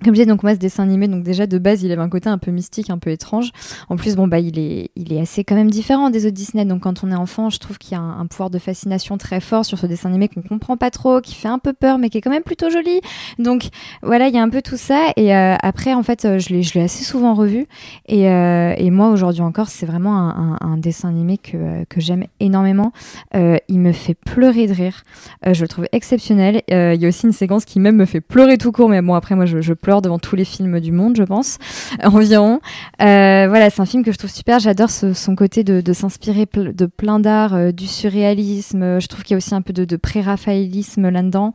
comme 0.04 0.14
je 0.16 0.22
disais, 0.22 0.26
donc 0.26 0.44
moi 0.44 0.54
ce 0.54 0.60
dessin 0.60 0.84
animé, 0.84 1.08
donc 1.08 1.24
déjà 1.24 1.46
de 1.46 1.58
base, 1.58 1.84
il 1.84 1.92
avait 1.92 2.02
un 2.02 2.10
côté 2.10 2.30
un 2.30 2.38
peu 2.38 2.52
mystique, 2.52 2.90
un 2.90 2.98
peu 2.98 3.10
étrange. 3.10 3.52
En 3.90 3.98
plus, 3.98 4.16
bon 4.16 4.28
bah 4.28 4.40
il 4.40 4.58
est, 4.58 4.92
il 4.96 5.12
est 5.12 5.20
assez 5.20 5.44
quand 5.44 5.56
même 5.56 5.70
différent 5.70 6.10
des 6.10 6.26
autres 6.26 6.36
Disney. 6.36 6.64
Donc 6.64 6.84
quand 6.84 7.04
on 7.04 7.12
est 7.12 7.16
enfant, 7.16 7.50
je 7.50 7.60
trouve 7.60 7.78
qu'il 7.78 7.94
y 7.94 7.96
a 7.96 8.02
un, 8.02 8.26
pouvoir 8.26 8.50
de 8.50 8.60
fascination 8.60 9.18
très 9.18 9.42
fort 9.42 9.66
sur 9.66 9.78
ce 9.78 9.88
dessin 9.88 10.10
animé 10.10 10.30
qu'on 10.30 10.42
comprend 10.42 10.78
pas 10.78 10.90
trop, 10.90 11.20
qui 11.20 11.36
fait 11.36 11.50
un 11.50 11.60
peu 11.60 11.74
peur, 11.74 11.98
mais 11.98 12.10
qui 12.10 12.18
est 12.18 12.22
quand 12.22 12.30
même 12.30 12.44
plutôt 12.44 12.70
joli. 12.70 13.02
Donc 13.40 13.70
voilà, 14.02 14.28
il 14.30 14.36
y 14.36 14.38
a 14.38 14.42
un 14.42 14.50
peu 14.50 14.62
tout 14.62 14.78
ça. 14.78 15.12
Et 15.18 15.36
euh, 15.36 15.56
après, 15.62 15.94
en 15.94 16.04
fait, 16.04 16.24
euh, 16.24 16.40
je 16.40 16.50
l'ai, 16.50 16.64
je 16.64 16.76
l'ai 16.76 16.82
assez 16.82 17.04
souvent 17.04 17.34
revu. 17.34 17.68
Et, 18.08 18.30
euh, 18.30 18.74
et 18.78 18.92
moi 18.92 19.10
aujourd'hui 19.10 19.42
encore, 19.42 19.68
c'est 19.68 19.86
vraiment 19.86 20.18
un, 20.62 20.78
dessin 20.78 21.10
animé 21.10 21.38
que, 21.38 21.84
que 21.90 22.00
j'aime 22.00 22.24
énormément. 22.40 22.94
Il 23.34 23.80
me 23.80 23.92
fait 23.92 24.14
pleurer 24.14 24.68
de 24.68 24.74
rire. 24.74 25.04
Je 25.46 25.62
le 25.62 25.68
trouve 25.68 25.88
exceptionnel. 25.92 26.62
Il 26.70 27.02
y 27.02 27.06
a 27.06 27.08
aussi 27.08 27.26
une 27.26 27.34
séquence 27.34 27.66
qui 27.66 27.80
même 27.80 27.98
me 27.98 28.06
fait 28.06 28.22
pleurer 28.22 28.58
tout 28.58 28.72
court, 28.72 28.88
mais 28.88 29.02
bon 29.02 29.14
après 29.14 29.36
moi 29.36 29.46
je 29.46 29.74
pleure 29.74 29.89
devant 30.02 30.20
tous 30.20 30.36
les 30.36 30.46
films 30.46 30.80
du 30.80 30.92
monde, 30.92 31.16
je 31.18 31.24
pense, 31.24 31.58
environ. 32.04 32.60
Euh, 33.02 33.48
voilà, 33.50 33.70
c'est 33.70 33.82
un 33.82 33.86
film 33.86 34.04
que 34.04 34.12
je 34.12 34.18
trouve 34.18 34.32
super. 34.32 34.60
J'adore 34.60 34.90
son 34.90 35.36
côté 35.36 35.64
de, 35.64 35.94
s'inspirer 35.94 36.48
de 36.54 36.86
plein 36.86 37.20
d'art, 37.20 37.56
euh, 37.56 37.72
du 37.72 37.88
surréalisme. 37.88 39.00
Je 39.00 39.08
trouve 39.08 39.24
qu'il 39.24 39.34
y 39.34 39.36
a 39.36 39.38
aussi 39.38 39.56
un 39.56 39.62
peu 39.62 39.74
de, 39.74 39.86
de 39.86 39.96
pré-raphaélisme 39.98 41.10
là-dedans. 41.10 41.54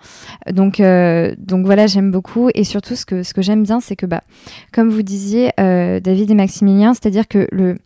Donc 0.50 0.80
euh, 0.80 1.34
donc 1.38 1.64
voilà, 1.64 1.86
j'aime 1.86 2.10
beaucoup. 2.10 2.50
Et 2.54 2.64
surtout 2.64 2.96
ce 2.96 3.06
que 3.06 3.22
ce 3.22 3.32
que 3.32 3.42
j'aime 3.42 3.62
bien, 3.62 3.80
c'est 3.80 3.96
que 3.96 4.06
bah 4.06 4.22
comme 4.72 4.90
vous 4.90 5.02
disiez, 5.02 5.52
David 5.56 6.30
et 6.30 6.34
Maximilien, 6.34 6.94
c'est-à-dire 6.94 7.28
que 7.28 7.46
le 7.52 7.76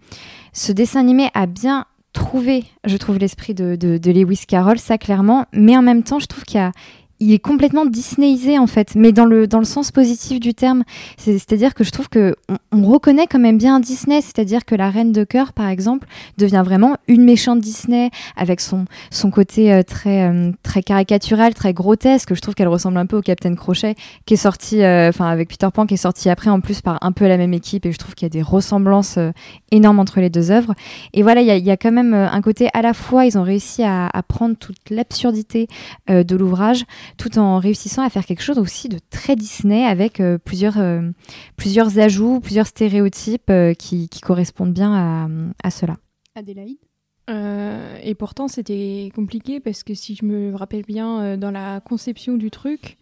ce 0.52 0.72
dessin 0.72 1.00
animé 1.00 1.28
a 1.34 1.46
bien 1.46 1.84
trouvé, 2.12 2.64
je 2.84 2.96
trouve, 2.96 3.18
l'esprit 3.18 3.54
de, 3.54 3.76
de, 3.76 3.98
de 3.98 4.10
Lewis 4.10 4.42
Carroll, 4.48 4.78
ça 4.78 4.98
clairement, 4.98 5.46
mais 5.52 5.76
en 5.76 5.82
même 5.82 6.02
temps, 6.02 6.18
je 6.18 6.26
trouve 6.26 6.44
qu'il 6.44 6.58
y 6.58 6.62
a 6.62 6.72
il 7.20 7.32
est 7.32 7.38
complètement 7.38 7.84
Disneyisé 7.86 8.58
en 8.58 8.66
fait, 8.66 8.94
mais 8.94 9.12
dans 9.12 9.24
le, 9.24 9.46
dans 9.46 9.58
le 9.58 9.64
sens 9.64 9.90
positif 9.90 10.40
du 10.40 10.54
terme. 10.54 10.84
C'est- 11.16 11.38
C'est-à-dire 11.38 11.74
que 11.74 11.84
je 11.84 11.90
trouve 11.90 12.08
que 12.08 12.34
on, 12.48 12.56
on 12.72 12.82
reconnaît 12.86 13.26
quand 13.26 13.38
même 13.38 13.58
bien 13.58 13.80
Disney, 13.80 14.20
c'est-à-dire 14.20 14.64
que 14.64 14.74
la 14.74 14.90
Reine 14.90 15.12
de 15.12 15.24
cœur, 15.24 15.52
par 15.52 15.68
exemple, 15.68 16.06
devient 16.36 16.62
vraiment 16.64 16.96
une 17.08 17.24
méchante 17.24 17.60
Disney 17.60 18.10
avec 18.36 18.60
son, 18.60 18.84
son 19.10 19.30
côté 19.30 19.72
euh, 19.72 19.82
très, 19.82 20.24
euh, 20.30 20.52
très 20.62 20.82
caricatural, 20.82 21.54
très 21.54 21.72
grotesque. 21.72 22.34
Je 22.34 22.40
trouve 22.40 22.54
qu'elle 22.54 22.68
ressemble 22.68 22.98
un 22.98 23.06
peu 23.06 23.16
au 23.16 23.22
Captain 23.22 23.54
Crochet 23.54 23.94
qui 24.26 24.34
est 24.34 24.36
sorti, 24.38 24.82
euh, 24.82 25.08
enfin 25.08 25.26
avec 25.26 25.48
Peter 25.48 25.68
Pan 25.72 25.86
qui 25.86 25.94
est 25.94 25.96
sorti 25.96 26.30
après 26.30 26.50
en 26.50 26.60
plus 26.60 26.80
par 26.82 26.98
un 27.02 27.12
peu 27.12 27.26
la 27.26 27.36
même 27.36 27.52
équipe 27.54 27.84
et 27.86 27.92
je 27.92 27.98
trouve 27.98 28.14
qu'il 28.14 28.26
y 28.26 28.30
a 28.30 28.30
des 28.30 28.42
ressemblances 28.42 29.16
euh, 29.18 29.32
énormes 29.70 29.98
entre 29.98 30.20
les 30.20 30.30
deux 30.30 30.50
œuvres. 30.50 30.74
Et 31.14 31.22
voilà, 31.22 31.40
il 31.42 31.46
y, 31.48 31.66
y 31.66 31.70
a 31.70 31.76
quand 31.76 31.92
même 31.92 32.14
un 32.14 32.40
côté 32.42 32.68
à 32.74 32.82
la 32.82 32.94
fois, 32.94 33.24
ils 33.26 33.36
ont 33.38 33.42
réussi 33.42 33.82
à, 33.82 34.06
à 34.06 34.22
prendre 34.22 34.56
toute 34.56 34.90
l'absurdité 34.90 35.68
de 36.08 36.36
l'ouvrage 36.36 36.84
tout 37.16 37.38
en 37.38 37.58
réussissant 37.58 38.02
à 38.02 38.10
faire 38.10 38.26
quelque 38.26 38.42
chose 38.42 38.58
aussi 38.58 38.88
de 38.88 38.98
très 39.10 39.34
Disney 39.36 39.84
avec 39.84 40.20
euh, 40.20 40.38
plusieurs, 40.38 40.78
euh, 40.78 41.10
plusieurs 41.56 41.98
ajouts, 41.98 42.40
plusieurs 42.40 42.66
stéréotypes 42.66 43.50
euh, 43.50 43.74
qui, 43.74 44.08
qui 44.08 44.20
correspondent 44.20 44.72
bien 44.74 44.92
à, 44.92 45.28
à 45.66 45.70
cela. 45.70 45.96
Adélaïde? 46.34 46.78
Euh, 47.30 47.98
et 48.02 48.14
pourtant, 48.14 48.48
c'était 48.48 49.10
compliqué 49.14 49.60
parce 49.60 49.82
que 49.82 49.92
si 49.94 50.14
je 50.14 50.24
me 50.24 50.54
rappelle 50.54 50.82
bien, 50.82 51.20
euh, 51.20 51.36
dans 51.36 51.50
la 51.50 51.80
conception 51.80 52.36
du 52.36 52.50
truc, 52.50 52.96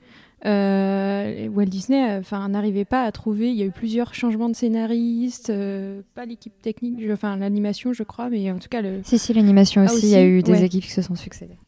euh, 0.44 1.48
Walt 1.48 1.66
Disney 1.66 2.10
euh, 2.10 2.20
enfin, 2.20 2.48
n'arrivait 2.48 2.84
pas 2.84 3.04
à 3.04 3.12
trouver. 3.12 3.50
Il 3.50 3.56
y 3.56 3.62
a 3.62 3.66
eu 3.66 3.70
plusieurs 3.70 4.14
changements 4.14 4.48
de 4.48 4.54
scénaristes, 4.56 5.50
euh, 5.50 6.02
pas 6.14 6.24
l'équipe 6.26 6.60
technique, 6.60 6.96
je- 7.00 7.12
enfin 7.12 7.36
l'animation, 7.36 7.92
je 7.92 8.02
crois, 8.02 8.28
mais 8.30 8.50
en 8.50 8.58
tout 8.58 8.68
cas, 8.68 8.82
le, 8.82 9.00
Si, 9.04 9.18
si, 9.18 9.32
l'animation 9.32 9.84
Ah, 9.86 9.92
aussi, 9.92 10.06
il 10.06 10.10
y 10.12 10.14
a 10.16 10.24
eu 10.24 10.42
des 10.42 10.52
ouais. 10.52 10.64
équipes 10.64 10.84
qui 10.84 10.90
se 10.90 11.02
sont 11.02 11.14
succédées. 11.14 11.58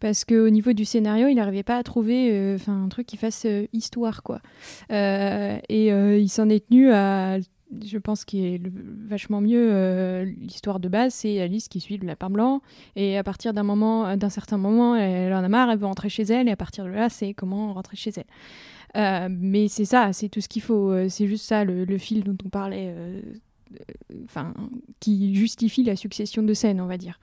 Parce 0.00 0.24
qu'au 0.24 0.50
niveau 0.50 0.72
du 0.72 0.84
scénario, 0.84 1.28
il 1.28 1.34
n'arrivait 1.34 1.62
pas 1.62 1.76
à 1.76 1.82
trouver 1.82 2.30
euh, 2.32 2.58
un 2.68 2.88
truc 2.88 3.06
qui 3.06 3.16
fasse 3.16 3.44
euh, 3.46 3.66
histoire, 3.72 4.22
quoi. 4.22 4.40
Euh, 4.90 5.58
et 5.68 5.88
il 5.88 6.28
s'en 6.28 6.48
est 6.48 6.68
tenu 6.68 6.92
à 6.92 7.38
je 7.84 7.98
pense 7.98 8.24
qu'il 8.24 8.46
est 8.46 8.62
vachement 8.64 9.42
mieux 9.42 10.22
l'histoire 10.22 10.80
de 10.80 10.88
base, 10.88 11.12
c'est 11.12 11.38
Alice 11.38 11.68
qui 11.68 11.80
suit 11.80 11.98
le 11.98 12.06
lapin 12.06 12.30
blanc 12.30 12.62
et 12.96 13.18
à 13.18 13.22
partir 13.22 13.52
d'un 13.52 13.62
moment, 13.62 14.16
d'un 14.16 14.30
certain 14.30 14.56
moment, 14.56 14.96
elle 14.96 15.34
en 15.34 15.44
a 15.44 15.48
marre, 15.50 15.68
elle 15.70 15.78
veut 15.78 15.84
rentrer 15.84 16.08
chez 16.08 16.22
elle 16.22 16.48
et 16.48 16.50
à 16.50 16.56
partir 16.56 16.84
de 16.84 16.88
là, 16.88 17.10
c'est 17.10 17.34
comment 17.34 17.74
rentrer 17.74 17.98
chez 17.98 18.12
elle. 18.16 19.30
Mais 19.30 19.68
c'est 19.68 19.84
ça, 19.84 20.14
c'est 20.14 20.30
tout 20.30 20.40
ce 20.40 20.48
qu'il 20.48 20.62
faut. 20.62 20.94
C'est 21.10 21.26
juste 21.26 21.44
ça 21.44 21.64
le, 21.64 21.98
fil 21.98 22.24
dont 22.24 22.38
on 22.42 22.48
parlait, 22.48 22.94
enfin, 24.24 24.54
qui 24.98 25.34
justifie 25.34 25.84
la 25.84 25.94
succession 25.94 26.42
de 26.42 26.54
scènes, 26.54 26.80
on 26.80 26.86
va 26.86 26.96
dire. 26.96 27.20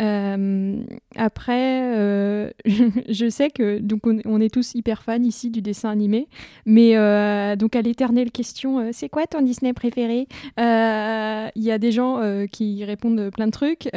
Euh, 0.00 0.82
après, 1.16 1.94
euh, 1.96 2.50
je 3.08 3.28
sais 3.28 3.50
que 3.50 3.78
donc 3.78 4.02
on, 4.06 4.40
est 4.40 4.52
tous 4.52 4.74
hyper 4.74 5.02
fans 5.02 5.22
ici 5.22 5.50
du 5.50 5.60
dessin 5.60 5.90
animé, 5.90 6.28
mais 6.64 6.96
euh, 6.96 7.56
donc 7.56 7.76
à 7.76 7.82
l'éternelle 7.82 8.30
question, 8.30 8.90
c'est 8.92 9.08
quoi 9.08 9.26
ton 9.26 9.42
Disney 9.42 9.72
préféré? 9.72 10.26
Il 10.56 11.62
y 11.62 11.70
a 11.70 11.78
des 11.78 11.92
gens 11.92 12.20
qui 12.50 12.84
répondent 12.84 13.30
plein 13.30 13.46
de 13.46 13.52
trucs. 13.52 13.88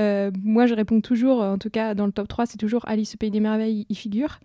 Moi, 0.43 0.65
je 0.65 0.73
réponds 0.73 1.01
toujours, 1.01 1.41
en 1.41 1.57
tout 1.57 1.69
cas 1.69 1.93
dans 1.93 2.05
le 2.05 2.11
top 2.11 2.27
3, 2.27 2.45
c'est 2.45 2.57
toujours 2.57 2.87
Alice 2.87 3.15
au 3.15 3.17
pays 3.17 3.31
des 3.31 3.39
merveilles, 3.39 3.85
il 3.89 3.95
figure. 3.95 4.39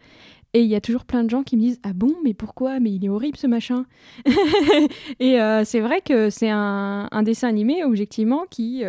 Et 0.55 0.63
il 0.63 0.69
y 0.69 0.75
a 0.75 0.81
toujours 0.81 1.05
plein 1.05 1.25
de 1.25 1.31
gens 1.31 1.43
qui 1.43 1.57
me 1.57 1.61
disent 1.61 1.81
Ah 1.83 1.93
bon, 1.93 2.15
mais 2.25 2.33
pourquoi? 2.33 2.81
Mais 2.81 2.91
il 2.93 3.05
est 3.05 3.09
horrible 3.09 3.37
ce 3.37 3.47
machin. 3.47 3.85
et 5.21 5.39
c'est 5.65 5.81
vrai 5.81 6.01
que 6.01 6.31
c'est 6.31 6.51
un, 6.51 7.23
dessin 7.23 7.49
animé, 7.49 7.85
objectivement, 7.85 8.45
qui, 8.51 8.85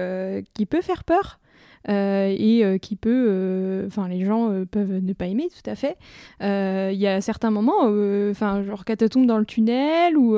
qui 0.54 0.66
peut 0.66 0.82
faire 0.82 1.04
peur. 1.04 1.39
Euh, 1.88 2.36
et 2.38 2.66
euh, 2.66 2.78
qui 2.78 2.96
peut. 2.96 3.28
euh, 3.30 3.88
Enfin, 3.88 4.08
les 4.08 4.26
gens 4.26 4.66
peuvent 4.70 5.00
ne 5.02 5.14
pas 5.14 5.28
aimer, 5.28 5.48
tout 5.50 5.70
à 5.70 5.76
fait. 5.76 5.98
Il 6.42 7.00
y 7.00 7.08
a 7.08 7.22
certains 7.22 7.52
moments, 7.52 7.84
enfin, 8.30 8.64
genre 8.64 8.84
quand 8.86 9.02
elle 9.02 9.10
tombe 9.10 9.26
dans 9.26 9.38
le 9.38 9.46
tunnel 9.46 10.18
ou, 10.18 10.38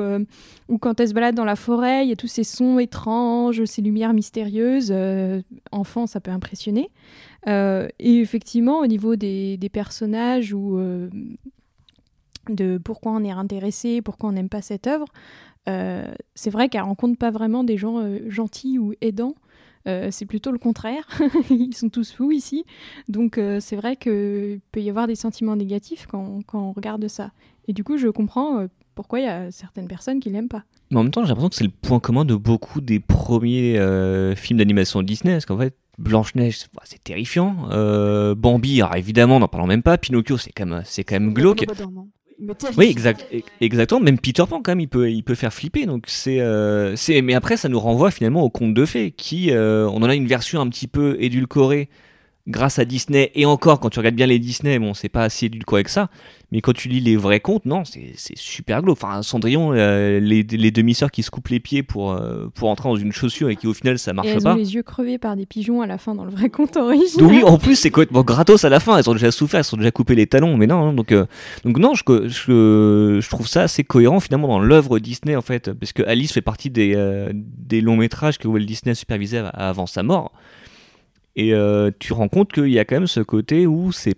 quand 0.80 1.00
elle 1.00 1.08
se 1.08 1.14
balade 1.14 1.34
dans 1.34 1.44
la 1.44 1.56
forêt, 1.56 2.04
il 2.06 2.08
y 2.08 2.12
a 2.12 2.16
tous 2.16 2.28
ces 2.28 2.44
sons 2.44 2.78
étranges, 2.78 3.64
ces 3.64 3.82
lumières 3.82 4.14
mystérieuses. 4.14 4.94
enfant, 5.72 6.06
ça 6.06 6.20
peut 6.20 6.30
impressionner. 6.30 6.90
Et 7.46 8.20
effectivement, 8.20 8.78
au 8.78 8.86
niveau 8.86 9.16
des, 9.16 9.58
personnages 9.72 10.54
ou 10.54 10.78
de 12.48 12.78
pourquoi 12.78 13.12
on 13.12 13.24
est 13.24 13.30
intéressé, 13.30 14.02
pourquoi 14.02 14.30
on 14.30 14.32
n'aime 14.32 14.48
pas 14.48 14.62
cette 14.62 14.86
œuvre, 14.86 15.06
c'est 15.66 16.50
vrai 16.50 16.68
qu'elle 16.68 16.82
rencontre 16.82 17.18
pas 17.18 17.30
vraiment 17.30 17.64
des 17.64 17.76
gens 17.76 18.02
gentils 18.28 18.78
ou 18.78 18.94
aidants. 19.00 19.34
Euh, 19.88 20.08
c'est 20.10 20.26
plutôt 20.26 20.52
le 20.52 20.58
contraire. 20.58 21.06
Ils 21.50 21.74
sont 21.74 21.88
tous 21.88 22.12
fous 22.12 22.30
ici. 22.32 22.64
Donc 23.08 23.38
euh, 23.38 23.58
c'est 23.60 23.76
vrai 23.76 23.96
qu'il 23.96 24.60
peut 24.70 24.80
y 24.80 24.88
avoir 24.90 25.06
des 25.06 25.14
sentiments 25.16 25.56
négatifs 25.56 26.06
quand, 26.08 26.40
quand 26.46 26.60
on 26.60 26.72
regarde 26.72 27.06
ça. 27.08 27.30
Et 27.68 27.72
du 27.72 27.82
coup, 27.84 27.96
je 27.96 28.08
comprends 28.08 28.60
euh, 28.60 28.66
pourquoi 28.94 29.20
il 29.20 29.24
y 29.24 29.28
a 29.28 29.50
certaines 29.50 29.88
personnes 29.88 30.20
qui 30.20 30.30
l'aiment 30.30 30.48
pas. 30.48 30.64
Mais 30.90 30.98
en 30.98 31.02
même 31.04 31.12
temps, 31.12 31.22
j'ai 31.22 31.28
l'impression 31.28 31.48
que 31.48 31.54
c'est 31.56 31.64
le 31.64 31.70
point 31.70 32.00
commun 32.00 32.24
de 32.24 32.34
beaucoup 32.34 32.80
des 32.80 33.00
premiers 33.00 33.78
euh, 33.78 34.34
films 34.36 34.58
d'animation 34.58 35.02
Disney, 35.02 35.32
parce 35.34 35.46
qu'en 35.46 35.56
fait, 35.58 35.74
Blanche-Neige, 35.98 36.58
c'est- 36.58 36.68
c'est 36.84 37.02
terrifiant. 37.02 37.68
Euh, 37.70 38.34
Bambi, 38.34 38.80
alors 38.82 38.96
évidemment, 38.96 39.38
n'en 39.40 39.48
parlons 39.48 39.66
même 39.66 39.82
pas. 39.82 39.96
Pinocchio, 39.98 40.36
c'est 40.38 40.52
quand 40.52 40.66
même, 40.66 40.82
c'est 40.84 41.04
quand 41.04 41.14
même 41.16 41.32
glauque. 41.32 41.64
Oui, 42.76 42.94
e- 43.04 43.40
exactement. 43.60 44.00
Même 44.00 44.18
Peter 44.18 44.44
Pan, 44.48 44.60
quand 44.62 44.72
même, 44.74 44.80
il 44.80 44.88
peut, 44.88 45.34
faire 45.34 45.52
flipper. 45.52 45.86
Euh, 46.28 46.96
mais 47.22 47.34
après, 47.34 47.56
ça 47.56 47.68
nous 47.68 47.80
renvoie 47.80 48.10
finalement 48.10 48.42
au 48.42 48.50
conte 48.50 48.74
de 48.74 48.84
fées, 48.84 49.10
qui, 49.12 49.50
euh, 49.50 49.86
on 49.88 50.02
en 50.02 50.08
a 50.08 50.14
une 50.14 50.26
version 50.26 50.60
un 50.60 50.68
petit 50.68 50.88
peu 50.88 51.16
édulcorée 51.20 51.88
grâce 52.46 52.78
à 52.78 52.84
Disney. 52.84 53.30
Et 53.34 53.46
encore, 53.46 53.78
quand 53.80 53.90
tu 53.90 53.98
regardes 53.98 54.16
bien 54.16 54.26
les 54.26 54.38
Disney, 54.38 54.78
bon, 54.78 54.94
c'est 54.94 55.08
pas 55.08 55.28
si 55.28 55.46
édulcoré 55.46 55.84
que 55.84 55.90
ça. 55.90 56.08
Mais 56.50 56.60
quand 56.60 56.74
tu 56.74 56.88
lis 56.88 57.00
les 57.00 57.16
vrais 57.16 57.40
contes, 57.40 57.64
non, 57.64 57.84
c'est, 57.86 58.12
super 58.34 58.82
glauque. 58.82 58.98
Enfin, 59.02 59.22
Cendrillon, 59.22 59.72
euh, 59.72 60.20
les, 60.20 60.42
les 60.42 60.70
demi-sœurs 60.70 61.10
qui 61.10 61.22
se 61.22 61.30
coupent 61.30 61.48
les 61.48 61.60
pieds 61.60 61.82
pour, 61.82 62.12
euh, 62.12 62.48
pour 62.54 62.68
entrer 62.68 62.90
dans 62.90 62.96
une 62.96 63.12
chaussure 63.12 63.48
et 63.48 63.56
qui 63.56 63.66
au 63.66 63.72
final 63.72 63.98
ça 63.98 64.12
marche 64.12 64.28
et 64.28 64.32
elles 64.32 64.42
pas. 64.42 64.52
ont 64.52 64.56
les 64.56 64.74
yeux 64.74 64.82
crevés 64.82 65.16
par 65.16 65.34
des 65.34 65.46
pigeons 65.46 65.80
à 65.80 65.86
la 65.86 65.96
fin 65.96 66.14
dans 66.14 66.26
le 66.26 66.30
vrai 66.30 66.50
conte 66.50 66.76
original. 66.76 67.26
Oui, 67.26 67.42
en 67.42 67.56
plus, 67.56 67.76
c'est 67.76 67.90
complètement 67.90 68.22
gratos 68.22 68.66
à 68.66 68.68
la 68.68 68.80
fin. 68.80 68.98
Elles 68.98 69.08
ont 69.08 69.14
déjà 69.14 69.30
souffert, 69.30 69.60
elles 69.60 69.74
ont 69.74 69.78
déjà 69.78 69.90
coupé 69.92 70.14
les 70.14 70.26
talons. 70.26 70.58
Mais 70.58 70.66
non, 70.66 70.88
hein, 70.88 70.92
donc, 70.92 71.12
euh, 71.12 71.24
donc 71.64 71.78
non, 71.78 71.94
je, 71.94 72.02
je, 72.28 73.18
je 73.22 73.28
trouve 73.30 73.46
ça 73.48 73.62
assez 73.62 73.82
cohérent 73.82 74.20
finalement 74.20 74.48
dans 74.48 74.60
l'œuvre 74.60 74.98
Disney 74.98 75.34
en 75.36 75.42
fait. 75.42 75.72
Parce 75.72 75.94
que 75.94 76.02
Alice 76.02 76.32
fait 76.32 76.42
partie 76.42 76.68
des, 76.68 76.94
des 77.32 77.80
longs 77.80 77.96
métrages 77.96 78.36
que 78.36 78.46
Walt 78.46 78.60
Disney 78.60 78.94
supervisait 78.94 79.38
av- 79.38 79.50
avant 79.54 79.86
sa 79.86 80.02
mort. 80.02 80.32
Et 81.36 81.54
euh, 81.54 81.90
tu 81.98 82.12
rends 82.12 82.28
compte 82.28 82.52
qu'il 82.52 82.68
y 82.68 82.78
a 82.78 82.84
quand 82.84 82.96
même 82.96 83.06
ce 83.06 83.20
côté 83.20 83.66
où 83.66 83.92
c'est. 83.92 84.14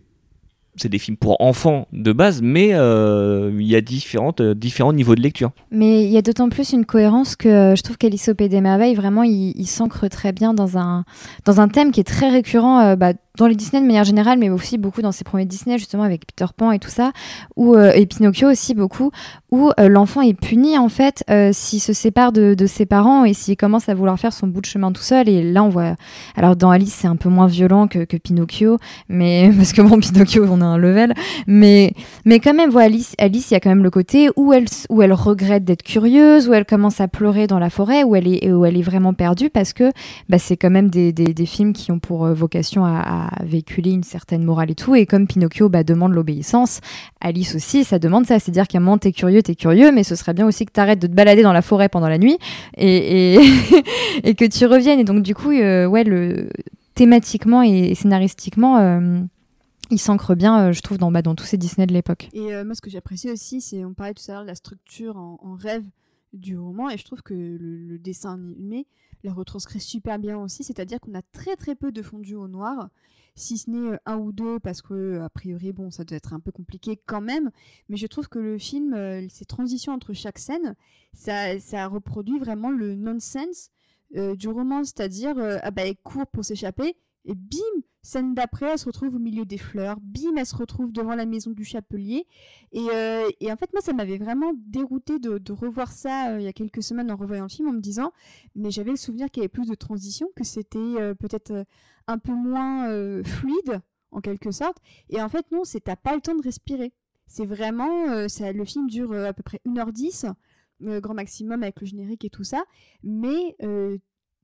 C'est 0.77 0.89
des 0.89 0.99
films 0.99 1.17
pour 1.17 1.41
enfants 1.41 1.87
de 1.93 2.12
base, 2.12 2.43
mais 2.43 2.71
euh, 2.73 3.53
il 3.61 3.65
y 3.65 3.77
a 3.77 3.81
différentes, 3.81 4.41
euh, 4.41 4.57
différents 4.57 4.93
niveaux 4.93 5.15
de 5.15 5.21
lecture. 5.21 5.53
Mais 5.71 6.03
il 6.03 6.11
y 6.11 6.17
a 6.17 6.23
d'autant 6.23 6.49
plus 6.49 6.73
une 6.73 6.85
cohérence 6.85 7.37
que 7.37 7.75
je 7.77 7.83
trouve 7.83 7.97
qu'Alice 7.97 8.29
au 8.29 8.35
Pays 8.35 8.49
des 8.49 8.61
Merveilles, 8.61 8.97
vraiment, 8.97 9.23
il, 9.23 9.67
s'ancre 9.69 10.09
très 10.09 10.33
bien 10.33 10.53
dans 10.53 10.77
un, 10.77 11.05
dans 11.45 11.61
un 11.61 11.69
thème 11.69 11.93
qui 11.93 12.01
est 12.01 12.03
très 12.03 12.29
récurrent 12.29 12.97
bah, 12.97 13.12
dans 13.37 13.49
les 13.49 13.57
Disney 13.57 13.82
de 13.82 13.87
manière 13.87 14.05
générale, 14.05 14.39
mais 14.39 14.49
aussi 14.49 14.78
beaucoup 14.78 15.03
dans 15.03 15.11
ses 15.11 15.24
premiers 15.24 15.45
Disney, 15.45 15.76
justement 15.76 16.05
avec 16.05 16.24
Peter 16.24 16.51
Pan 16.57 16.70
et 16.70 16.78
tout 16.78 16.91
ça, 16.91 17.11
où, 17.57 17.74
euh, 17.74 17.91
et 17.93 18.07
Pinocchio 18.07 18.49
aussi 18.49 18.74
beaucoup, 18.74 19.11
où 19.51 19.70
euh, 19.80 19.89
l'enfant 19.89 20.20
est 20.20 20.35
puni 20.35 20.78
en 20.78 20.89
fait 20.89 21.24
euh, 21.30 21.51
s'il 21.53 21.80
se 21.80 21.93
sépare 21.93 22.30
de, 22.30 22.55
ses 22.66 22.87
parents 22.87 23.24
et 23.24 23.35
s'il 23.35 23.57
commence 23.57 23.89
à 23.89 23.95
vouloir 23.95 24.18
faire 24.20 24.32
son 24.32 24.47
bout 24.47 24.61
de 24.61 24.66
chemin 24.66 24.93
tout 24.93 25.03
seul. 25.03 25.28
Et 25.28 25.53
là, 25.53 25.64
on 25.64 25.68
voit. 25.68 25.97
Alors, 26.37 26.55
dans 26.55 26.70
Alice, 26.70 26.95
c'est 26.95 27.09
un 27.09 27.16
peu 27.16 27.28
moins 27.28 27.49
violent 27.49 27.89
que, 27.89 28.05
Pinocchio, 28.05 28.78
mais 29.09 29.51
parce 29.57 29.72
que 29.72 29.82
bon, 29.82 29.99
Pinocchio, 29.99 30.47
on 30.49 30.61
a 30.61 30.64
un 30.64 30.78
level, 30.78 31.12
mais 31.49 31.93
mais 32.24 32.39
quand 32.39 32.55
même, 32.55 32.70
voilà, 32.70 32.87
Alice, 32.87 33.14
Alice, 33.18 33.51
il 33.51 33.55
y 33.55 33.57
a 33.57 33.61
quand 33.61 33.70
même 33.70 33.82
le 33.82 33.91
côté 33.91 34.30
où 34.37 34.53
elle, 34.53 34.66
où 34.91 35.03
elle 35.03 35.12
regrette 35.12 35.64
d'être 35.64 35.82
curieuse, 35.82 36.49
où 36.49 36.55
elle 36.55 36.64
commence 36.64 37.01
à 37.01 37.09
pleurer 37.09 37.49
dans 37.49 37.59
la 37.59 37.70
forêt, 37.70 38.05
où 38.05 38.14
elle 38.14 38.28
est, 38.28 38.53
où 38.53 38.64
elle 38.64 38.76
est 38.76 38.82
vraiment 38.82 39.12
perdue, 39.12 39.51
parce 39.51 39.72
que 39.72 39.91
bah, 40.28 40.39
c'est 40.39 40.57
quand 40.57 40.70
même 40.70 40.89
des, 40.89 41.12
des, 41.12 41.47
films 41.47 41.72
qui 41.72 41.91
ont 41.91 41.99
pour 41.99 42.24
euh, 42.24 42.32
vocation 42.32 42.85
à 42.85 43.24
véhiculer 43.43 43.93
une 43.93 44.03
certaine 44.03 44.45
morale 44.45 44.70
et 44.70 44.75
tout. 44.75 44.95
Et 44.95 45.07
comme 45.07 45.27
Pinocchio 45.27 45.68
bah, 45.68 45.85
demande 45.85 46.12
l'obéissance, 46.12 46.81
Alice 47.20 47.55
aussi, 47.55 47.85
ça 47.85 47.99
demande 47.99 48.27
ça. 48.27 48.39
C'est-à-dire 48.39 48.68
qu'à 48.68 48.79
un 48.79 48.81
moment, 48.81 48.99
t'es 48.99 49.12
curieux, 49.12 49.43
t'es 49.43 49.55
curieux, 49.55 49.93
mais 49.93 50.05
ce 50.05 50.16
serait 50.16 50.35
bien 50.35 50.47
aussi 50.47 50.66
que 50.66 50.72
t'arrêtes 50.72 51.01
de 51.01 51.07
te 51.07 51.12
balader 51.12 51.43
dans 51.43 51.53
la 51.53 51.62
forêt 51.62 51.89
pendant 51.89 52.09
la 52.09 52.18
nuit 52.18 52.39
et, 52.77 53.35
et, 53.35 53.41
et 54.25 54.35
que 54.35 54.45
tu 54.45 54.66
reviennes. 54.66 55.01
Et 55.01 55.05
donc, 55.05 55.22
du 55.22 55.35
coup, 55.35 55.51
euh, 55.51 55.87
ouais, 55.87 56.05
le, 56.05 56.49
thématiquement 56.95 57.62
et 57.62 57.95
scénaristiquement, 57.95 58.79
euh, 58.79 59.20
il 59.91 59.99
s'ancre 59.99 60.35
bien, 60.35 60.68
euh, 60.68 60.72
je 60.72 60.81
trouve, 60.81 60.99
dans, 60.99 61.11
bah, 61.11 61.22
dans 61.22 61.35
tous 61.35 61.45
ces 61.45 61.57
Disney 61.57 61.87
de 61.87 61.93
l'époque. 61.93 62.29
Et 62.33 62.53
moi, 62.64 62.75
ce 62.75 62.81
que 62.81 62.91
j'apprécie 62.91 63.31
aussi, 63.31 63.61
c'est, 63.61 63.85
on 63.85 63.95
parlait 63.95 64.14
tout 64.14 64.25
à 64.29 64.33
l'heure 64.33 64.43
de 64.43 64.49
la 64.49 64.55
structure 64.55 65.16
en, 65.16 65.39
en 65.43 65.55
rêve 65.55 65.85
du 66.33 66.59
roman, 66.59 66.91
et 66.91 66.99
je 66.99 67.05
trouve 67.05 67.22
que 67.22 67.35
le, 67.35 67.77
le 67.77 67.99
dessin 67.99 68.35
animé 68.35 68.87
la 69.25 69.33
retranscrit 69.33 69.81
super 69.81 70.18
bien 70.18 70.39
aussi, 70.39 70.62
c'est-à-dire 70.62 71.01
qu'on 71.01 71.14
a 71.14 71.22
très 71.33 71.57
très 71.57 71.75
peu 71.75 71.91
de 71.91 72.03
fondu 72.03 72.35
au 72.35 72.47
noir, 72.47 72.89
si 73.35 73.59
ce 73.59 73.70
n'est 73.70 73.95
euh, 73.95 73.99
un 74.07 74.18
ou 74.18 74.33
deux, 74.33 74.61
parce 74.61 74.81
que 74.81 75.20
a 75.20 75.29
priori, 75.29 75.72
bon, 75.72 75.91
ça 75.91 76.05
doit 76.05 76.16
être 76.16 76.33
un 76.33 76.41
peu 76.41 76.53
compliqué 76.53 77.01
quand 77.05 77.20
même, 77.20 77.51
mais 77.89 77.97
je 77.97 78.07
trouve 78.07 78.29
que 78.29 78.39
le 78.39 78.59
film, 78.59 78.95
euh, 78.95 79.27
ces 79.29 79.45
transitions 79.45 79.93
entre 79.93 80.12
chaque 80.12 80.39
scène, 80.39 80.77
ça, 81.12 81.59
ça 81.59 81.89
reproduit 81.89 82.39
vraiment 82.39 82.70
le 82.70 82.95
nonsense 82.95 83.70
euh, 84.16 84.37
du 84.37 84.49
roman, 84.49 84.85
c'est-à-dire, 84.85 85.37
euh, 85.39 85.59
ah 85.62 85.72
bah, 85.72 85.83
court 86.05 86.27
pour 86.29 86.45
s'échapper, 86.45 86.97
et 87.25 87.35
bim, 87.35 87.83
scène 88.05 88.35
d'après, 88.35 88.73
elle 88.73 88.79
se 88.79 88.85
retrouve 88.85 89.17
au 89.17 89.19
milieu 89.19 89.45
des 89.45 89.59
fleurs, 89.59 89.99
bim, 90.01 90.37
elle 90.37 90.47
se 90.47 90.55
retrouve 90.55 90.93
devant 90.93 91.15
la 91.15 91.25
maison 91.25 91.51
du 91.51 91.65
chapelier, 91.65 92.27
et, 92.73 92.87
euh, 92.93 93.29
en 93.43 93.57
fait, 93.57 93.73
moi, 93.73 93.81
ça 93.81 93.93
m'avait 93.93 94.19
vraiment 94.19 94.53
dérouté 94.55 95.19
de, 95.19 95.53
revoir 95.53 95.91
ça 95.91 96.31
euh, 96.31 96.41
il 96.41 96.45
y 96.45 96.49
a 96.49 96.53
quelques 96.53 96.83
semaines 96.83 97.11
en 97.11 97.17
revoyant 97.17 97.45
le 97.45 97.49
film, 97.49 97.69
en 97.69 97.73
me 97.73 97.81
disant, 97.81 98.13
mais 98.55 98.71
j'avais 98.71 98.91
le 98.91 98.97
souvenir 98.97 99.31
qu'il 99.31 99.41
y 99.41 99.45
avait 99.45 99.49
plus 99.49 99.69
de 99.69 99.75
transition, 99.75 100.29
que 100.37 100.45
c'était 100.45 100.79
euh, 100.79 101.15
peut-être 101.15 101.65
un 102.07 102.19
peu 102.19 102.33
moins 102.33 103.23
fluide, 103.25 103.81
en 104.11 104.21
quelque 104.21 104.51
sorte. 104.51 104.77
Et 105.09 105.21
en 105.21 105.29
fait, 105.29 105.51
non, 105.51 105.65
c'est 105.65 105.81
t'as 105.81 105.97
pas 105.97 106.15
le 106.15 106.21
temps 106.21 106.35
de 106.35 106.43
respirer. 106.43 106.93
C'est 107.27 107.47
vraiment, 107.47 108.29
ça, 108.29 108.53
le 108.53 108.65
film 108.67 108.89
dure 108.89 109.15
à 109.15 109.33
peu 109.33 109.43
près 109.43 109.61
1h10, 109.67 110.31
euh, 110.83 111.01
grand 111.01 111.15
maximum 111.15 111.63
avec 111.63 111.81
le 111.81 111.87
générique 111.87 112.25
et 112.27 112.31
tout 112.31 112.45
ça, 112.45 112.65
mais 113.03 113.57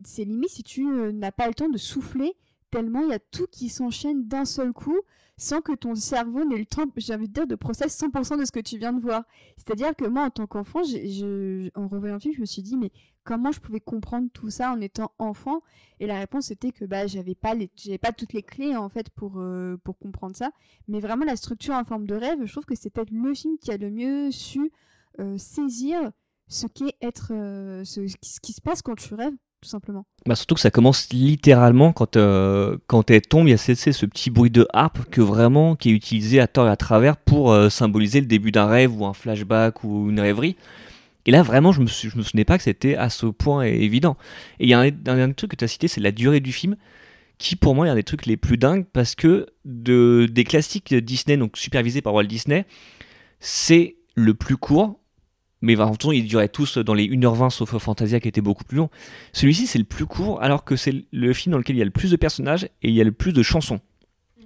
c'est 0.02 0.24
limite 0.24 0.48
si 0.48 0.62
tu 0.62 0.86
n'as 1.12 1.32
pas 1.32 1.46
le 1.46 1.54
temps 1.54 1.68
de 1.68 1.76
souffler, 1.76 2.34
tellement 2.70 3.02
il 3.02 3.10
y 3.10 3.14
a 3.14 3.18
tout 3.18 3.46
qui 3.50 3.68
s'enchaîne 3.68 4.26
d'un 4.26 4.44
seul 4.44 4.72
coup, 4.72 4.98
sans 5.36 5.62
que 5.62 5.72
ton 5.72 5.94
cerveau 5.94 6.44
n'ait 6.44 6.58
le 6.58 6.66
temps, 6.66 6.84
j'ai 6.96 7.14
envie 7.14 7.26
de 7.26 7.32
dire, 7.32 7.46
de 7.46 7.54
process 7.54 7.98
100% 7.98 8.38
de 8.38 8.44
ce 8.44 8.52
que 8.52 8.60
tu 8.60 8.76
viens 8.76 8.92
de 8.92 9.00
voir. 9.00 9.24
C'est-à-dire 9.56 9.96
que 9.96 10.04
moi, 10.04 10.24
en 10.24 10.30
tant 10.30 10.46
qu'enfant, 10.46 10.80
en 10.80 11.88
revoyant 11.88 12.14
le 12.14 12.20
film, 12.20 12.34
je 12.34 12.40
me 12.40 12.46
suis 12.46 12.60
dit, 12.60 12.76
mais 12.76 12.92
comment 13.24 13.50
je 13.50 13.60
pouvais 13.60 13.80
comprendre 13.80 14.28
tout 14.34 14.50
ça 14.50 14.70
en 14.70 14.80
étant 14.82 15.12
enfant? 15.18 15.62
Et 15.98 16.06
la 16.06 16.18
réponse 16.18 16.50
était 16.50 16.72
que 16.72 16.84
bah, 16.84 17.06
j'avais 17.06 17.34
pas, 17.34 17.54
les, 17.54 17.70
pas 17.98 18.12
toutes 18.12 18.34
les 18.34 18.42
clés 18.42 18.76
en 18.76 18.90
fait 18.90 19.08
pour, 19.10 19.38
euh, 19.38 19.78
pour 19.82 19.98
comprendre 19.98 20.36
ça. 20.36 20.50
Mais 20.88 21.00
vraiment, 21.00 21.24
la 21.24 21.36
structure 21.36 21.74
en 21.74 21.84
forme 21.84 22.06
de 22.06 22.14
rêve, 22.14 22.44
je 22.44 22.52
trouve 22.52 22.66
que 22.66 22.74
c'est 22.74 22.90
peut-être 22.90 23.10
le 23.10 23.34
film 23.34 23.56
qui 23.58 23.70
a 23.70 23.78
le 23.78 23.90
mieux 23.90 24.30
su 24.30 24.70
euh, 25.20 25.38
saisir 25.38 26.12
ce 26.48 26.66
qu'est 26.66 26.96
être, 27.00 27.32
euh, 27.32 27.82
ce 27.84 28.00
qui 28.42 28.52
se 28.52 28.60
passe 28.60 28.82
quand 28.82 28.96
tu 28.96 29.14
rêves, 29.14 29.36
Bah 30.26 30.36
surtout 30.36 30.54
que 30.54 30.60
ça 30.60 30.70
commence 30.70 31.08
littéralement 31.12 31.92
quand, 31.92 32.16
euh, 32.16 32.78
quand 32.86 33.10
elle 33.10 33.22
tombe, 33.22 33.46
il 33.46 33.50
y 33.50 33.54
a 33.54 33.58
ce, 33.58 34.06
petit 34.06 34.30
bruit 34.30 34.50
de 34.50 34.66
harpe 34.72 35.04
que 35.10 35.20
vraiment 35.20 35.76
qui 35.76 35.90
est 35.90 35.92
utilisé 35.92 36.40
à 36.40 36.46
tort 36.46 36.66
et 36.66 36.70
à 36.70 36.76
travers 36.76 37.16
pour 37.16 37.52
euh, 37.52 37.68
symboliser 37.68 38.20
le 38.20 38.26
début 38.26 38.52
d'un 38.52 38.66
rêve 38.66 38.98
ou 38.98 39.04
un 39.06 39.12
flashback 39.12 39.84
ou 39.84 40.08
une 40.08 40.20
rêverie. 40.20 40.56
Et 41.26 41.30
là, 41.30 41.42
vraiment, 41.42 41.72
je 41.72 41.80
me, 41.80 41.84
me 41.84 42.22
souvenais 42.22 42.44
pas 42.44 42.56
que 42.56 42.64
c'était 42.64 42.96
à 42.96 43.10
ce 43.10 43.26
point 43.26 43.62
évident. 43.62 44.16
Et 44.58 44.64
il 44.64 44.70
y 44.70 44.74
a 44.74 44.80
un, 44.80 45.32
truc 45.32 45.50
que 45.50 45.56
tu 45.56 45.64
as 45.64 45.68
cité, 45.68 45.88
c'est 45.88 46.00
la 46.00 46.12
durée 46.12 46.40
du 46.40 46.52
film, 46.52 46.76
qui 47.38 47.56
pour 47.56 47.74
moi 47.74 47.86
est 47.86 47.90
un 47.90 47.94
des 47.94 48.02
trucs 48.02 48.26
les 48.26 48.36
plus 48.36 48.56
dingues 48.56 48.86
parce 48.92 49.14
que 49.14 49.46
de, 49.64 50.26
des 50.30 50.44
classiques 50.44 50.94
Disney, 50.94 51.36
donc 51.36 51.56
supervisés 51.56 52.00
par 52.02 52.14
Walt 52.14 52.24
Disney, 52.24 52.64
c'est 53.38 53.96
le 54.14 54.34
plus 54.34 54.56
court. 54.56 54.99
Mais 55.62 55.78
en 55.78 55.94
cas, 55.94 56.08
ils 56.12 56.26
duraient 56.26 56.48
tous 56.48 56.78
dans 56.78 56.94
les 56.94 57.08
1h20 57.08 57.50
sauf 57.50 57.76
Fantasia 57.78 58.18
qui 58.20 58.28
était 58.28 58.40
beaucoup 58.40 58.64
plus 58.64 58.78
long. 58.78 58.88
Celui-ci, 59.32 59.66
c'est 59.66 59.78
le 59.78 59.84
plus 59.84 60.06
court 60.06 60.42
alors 60.42 60.64
que 60.64 60.76
c'est 60.76 61.04
le 61.12 61.32
film 61.32 61.52
dans 61.52 61.58
lequel 61.58 61.76
il 61.76 61.80
y 61.80 61.82
a 61.82 61.84
le 61.84 61.90
plus 61.90 62.10
de 62.10 62.16
personnages 62.16 62.64
et 62.64 62.88
il 62.88 62.94
y 62.94 63.00
a 63.00 63.04
le 63.04 63.12
plus 63.12 63.32
de 63.32 63.42
chansons. 63.42 63.80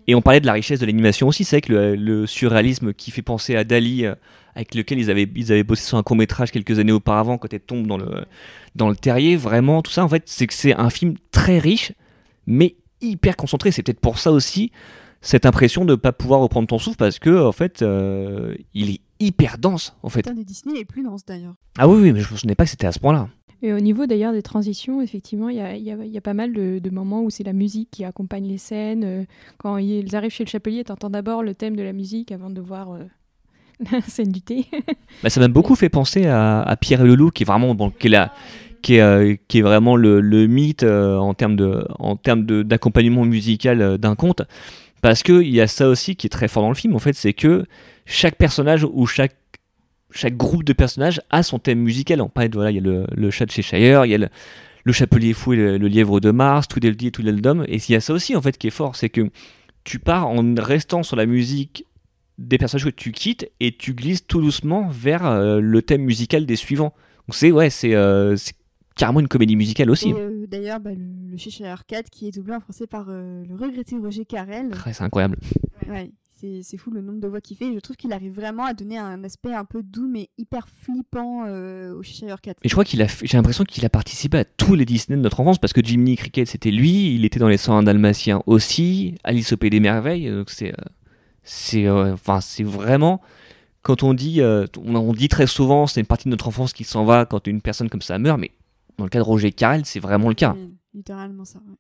Et 0.07 0.15
on 0.15 0.23
parlait 0.23 0.41
de 0.41 0.47
la 0.47 0.53
richesse 0.53 0.81
de 0.81 0.87
l'animation 0.87 1.29
aussi, 1.29 1.45
c'est 1.45 1.57
vrai 1.57 1.61
que 1.62 1.73
le, 1.73 1.95
le 1.95 2.27
surréalisme 2.27 2.93
qui 2.93 3.11
fait 3.11 3.23
penser 3.23 3.57
à 3.57 3.65
Dali, 3.65 4.05
euh, 4.05 4.15
avec 4.55 4.75
lequel 4.75 4.99
ils 4.99 5.11
avaient, 5.11 5.29
ils 5.35 5.51
avaient 5.51 5.65
bossé 5.65 5.85
sur 5.85 5.97
un 5.97 6.03
court 6.03 6.17
métrage 6.17 6.51
quelques 6.51 6.79
années 6.79 6.93
auparavant 6.93 7.39
quand 7.39 7.53
elle 7.53 7.61
tombe 7.61 7.87
dans 7.87 7.97
le, 7.97 8.25
dans 8.75 8.89
le 8.89 8.97
terrier, 8.97 9.37
vraiment, 9.37 9.83
tout 9.83 9.91
ça, 9.91 10.05
en 10.05 10.09
fait, 10.09 10.25
c'est 10.27 10.47
que 10.47 10.55
c'est 10.55 10.75
un 10.75 10.91
film 10.91 11.15
très 11.31 11.59
riche, 11.59 11.93
mais 12.47 12.77
hyper 13.01 13.37
concentré. 13.37 13.71
C'est 13.71 13.83
peut-être 13.83 14.01
pour 14.01 14.19
ça 14.19 14.31
aussi 14.31 14.73
cette 15.21 15.47
impression 15.47 15.87
de 15.87 15.93
ne 15.93 15.97
pas 15.97 16.12
pouvoir 16.12 16.41
reprendre 16.41 16.69
ton 16.69 16.79
souffle 16.79 16.99
parce 16.99 17.19
que, 17.19 17.43
en 17.43 17.53
fait, 17.53 17.81
euh, 17.81 18.55
il 18.75 18.91
est 18.91 19.01
hyper 19.21 19.59
dense, 19.59 19.97
en 20.03 20.09
fait. 20.09 20.29
Disney 20.45 20.75
les 20.77 20.85
plus 20.85 21.03
denses 21.03 21.25
d'ailleurs. 21.25 21.55
Ah 21.79 21.89
oui, 21.89 22.01
oui, 22.01 22.12
mais 22.12 22.21
je 22.21 22.29
ne 22.29 22.33
me 22.33 22.39
souvenais 22.39 22.55
pas 22.55 22.65
que 22.65 22.71
c'était 22.71 22.87
à 22.87 22.93
ce 22.93 22.99
point-là. 23.01 23.29
Et 23.62 23.73
au 23.73 23.81
niveau 23.81 24.05
d'ailleurs 24.07 24.33
des 24.33 24.43
transitions, 24.43 25.01
effectivement, 25.01 25.49
il 25.49 25.57
y 25.57 25.61
a, 25.61 25.75
il 25.75 25.83
y 25.83 25.91
a- 25.91 26.05
il 26.05 26.11
y 26.12 26.19
a 26.19 26.21
pas 26.21 26.35
mal 26.35 26.53
de, 26.53 26.79
de 26.81 26.91
moments 26.91 27.23
où 27.23 27.31
c'est 27.31 27.45
la 27.45 27.55
musique 27.55 27.89
qui 27.91 28.05
accompagne 28.05 28.47
les 28.47 28.59
scènes. 28.59 29.05
Euh, 29.05 29.25
Quand 29.59 29.79
ils 29.79 30.15
arrivent 30.15 30.33
chez 30.33 30.45
le 30.45 30.51
chapelier, 30.51 30.85
tu 30.85 30.93
entends 30.93 31.09
d'abord 31.11 31.43
le 31.43 31.55
thème 31.55 31.75
de 31.77 31.83
la 31.83 31.93
musique 31.95 32.31
avant 32.31 32.51
de 32.51 32.61
voir 32.61 32.93
euh, 32.93 33.05
la 33.93 34.03
scène 34.03 34.33
du 34.33 34.43
thé. 34.43 34.67
Bah, 35.23 35.31
ça 35.31 35.41
m'a 35.41 35.49
beaucoup 35.49 35.77
fait 35.77 35.89
penser 35.89 36.27
à, 36.27 36.61
à 36.61 36.77
Pierre 36.77 37.01
et 37.01 37.07
le 37.07 37.15
Loup, 37.15 37.31
qui 37.31 37.45
est 37.45 37.47
vraiment, 37.47 37.75
bon, 37.75 37.91
qui 37.91 38.09
est 38.09 38.11
la- 38.11 38.33
qui 38.83 38.97
est, 38.97 39.01
euh, 39.01 39.35
qui 39.49 39.61
est 39.61 39.62
vraiment 39.62 39.97
le, 39.97 40.21
le 40.21 40.47
mythe 40.47 40.83
euh, 40.83 41.17
en 41.17 41.33
termes 41.33 41.57
de, 41.57 41.87
en 41.99 42.17
termes 42.17 42.45
de- 42.45 42.62
d'accompagnement 42.62 43.25
musical 43.25 43.81
euh, 43.81 43.97
d'un 43.97 44.15
conte, 44.15 44.43
parce 45.01 45.23
que 45.23 45.41
il 45.41 45.55
y 45.55 45.62
a 45.62 45.67
ça 45.67 45.89
aussi 45.89 46.17
qui 46.17 46.27
est 46.27 46.31
très 46.31 46.49
fort 46.49 46.62
dans 46.65 46.69
le 46.69 46.75
film. 46.75 46.95
En 46.95 46.99
fait, 46.99 47.15
c'est 47.15 47.33
que 47.33 47.65
chaque 48.07 48.37
personnage 48.37 48.87
ou 48.91 49.07
chaque 49.07 49.37
chaque 50.11 50.37
groupe 50.37 50.63
de 50.63 50.73
personnages 50.73 51.21
a 51.31 51.43
son 51.43 51.59
thème 51.59 51.81
musical. 51.81 52.21
On 52.21 52.29
parlait 52.29 52.49
de 52.49 52.55
voilà, 52.55 52.71
il 52.71 52.75
y 52.77 52.79
a 52.79 52.83
le, 52.83 53.05
le 53.15 53.31
chat 53.31 53.47
de 53.47 53.51
Cheshire, 53.51 54.05
il 54.07 54.11
y 54.13 54.15
a 54.15 54.19
le, 54.19 54.29
le 54.85 54.93
chapelier 54.93 55.33
fou 55.33 55.55
et 55.55 55.57
le, 55.57 55.77
le 55.77 55.89
lièvre 55.89 56.21
de 56.21 56.31
Mars, 56.31 56.69
tout 56.69 56.85
et 56.87 57.11
tout 57.11 57.23
dom 57.23 57.65
et 57.67 57.77
il 57.77 57.93
y 57.93 57.97
a 57.97 58.01
ça 58.01 58.13
aussi 58.13 58.37
en 58.37 58.43
fait 58.43 58.57
qui 58.57 58.69
est 58.69 58.71
fort, 58.71 58.95
c'est 58.95 59.09
que 59.09 59.31
tu 59.83 59.99
pars 59.99 60.29
en 60.29 60.55
restant 60.57 61.03
sur 61.03 61.17
la 61.17 61.27
musique 61.27 61.85
des 62.39 62.59
personnages 62.59 62.85
que 62.85 62.91
tu 62.91 63.13
quittes 63.13 63.51
et 63.61 63.77
tu 63.77 63.95
glisses 63.95 64.27
tout 64.27 64.41
doucement 64.41 64.89
vers 64.89 65.27
euh, 65.27 65.61
le 65.61 65.83
thème 65.83 66.03
musical 66.03 66.47
des 66.47 66.57
suivants. 66.57 66.95
Donc 67.29 67.35
c'est 67.35 67.51
ouais, 67.51 67.71
c'est 67.71 67.95
euh, 67.95 68.37
carrément 68.97 69.21
une 69.21 69.29
comédie 69.29 69.57
musicale 69.57 69.91
aussi. 69.91 70.13
Euh, 70.13 70.47
d'ailleurs, 70.47 70.81
bah, 70.81 70.91
le, 70.93 71.31
le 71.31 71.37
Cheshire 71.37 71.85
Cat 71.87 72.03
qui 72.05 72.29
est 72.29 72.31
doublé 72.33 72.55
en 72.55 72.61
français 72.61 72.87
par 72.87 73.07
le 73.07 73.55
regretté 73.57 73.97
Roger 73.99 74.25
Carrel. 74.25 74.71
Ouais, 74.87 74.93
c'est 74.93 75.05
incroyable. 75.05 75.39
Ouais, 75.89 76.11
c'est 76.62 76.76
fou 76.76 76.90
le 76.90 77.01
nombre 77.01 77.20
de 77.20 77.28
voix 77.28 77.40
qu'il 77.40 77.57
fait. 77.57 77.66
Et 77.66 77.74
je 77.74 77.80
trouve 77.80 77.97
qu'il 77.97 78.12
arrive 78.12 78.32
vraiment 78.32 78.64
à 78.64 78.74
donner 78.74 78.99
un 78.99 79.22
aspect 79.24 79.55
un 79.55 79.64
peu 79.64 79.82
doux 79.82 80.09
mais 80.09 80.28
hyper 80.38 80.68
flippant 80.68 81.45
euh, 81.47 81.95
au 81.95 82.03
Cheshire 82.03 82.40
Cat. 82.40 82.55
Et 82.62 82.68
je 82.68 82.74
crois 82.74 82.84
qu'il 82.84 83.03
a, 83.03 83.07
j'ai 83.07 83.36
l'impression 83.36 83.64
qu'il 83.64 83.84
a 83.84 83.88
participé 83.88 84.38
à 84.38 84.45
tous 84.45 84.74
les 84.74 84.84
Disney 84.84 85.16
de 85.16 85.22
notre 85.22 85.40
enfance 85.40 85.59
parce 85.59 85.72
que 85.72 85.82
Jiminy 85.84 86.16
Cricket 86.16 86.49
c'était 86.49 86.70
lui, 86.70 87.14
il 87.14 87.24
était 87.24 87.38
dans 87.38 87.49
les 87.49 87.57
101 87.57 87.82
Dalmatiens 87.82 88.42
aussi, 88.47 89.16
Alice 89.24 89.53
au 89.53 89.57
Pays 89.57 89.70
des 89.70 89.80
Merveilles, 89.80 90.30
donc 90.30 90.51
c'est, 90.51 90.72
euh, 90.72 90.84
c'est, 91.42 91.86
euh, 91.86 92.14
enfin 92.14 92.40
c'est 92.40 92.64
vraiment 92.64 93.20
quand 93.82 94.03
on 94.03 94.14
dit, 94.14 94.40
on, 94.42 94.95
on 94.95 95.12
dit 95.12 95.28
très 95.28 95.47
souvent 95.47 95.86
c'est 95.86 96.01
une 96.01 96.07
partie 96.07 96.24
de 96.24 96.30
notre 96.30 96.49
enfance 96.49 96.72
qui 96.72 96.84
s'en 96.84 97.05
va 97.05 97.26
quand 97.26 97.47
une 97.47 97.61
personne 97.61 97.90
comme 97.90 98.03
ça 98.03 98.18
meurt, 98.18 98.40
mais 98.40 98.53
dans 98.97 99.05
le 99.05 99.11
cas 99.11 99.18
de 99.18 99.24
Roger 99.24 99.53
Carrel 99.53 99.84
c'est 99.84 100.01
vraiment 100.01 100.28
le 100.28 100.34
cas. 100.34 100.57
Littéralement 100.95 101.45
ça. 101.45 101.59
ouais. 101.59 101.76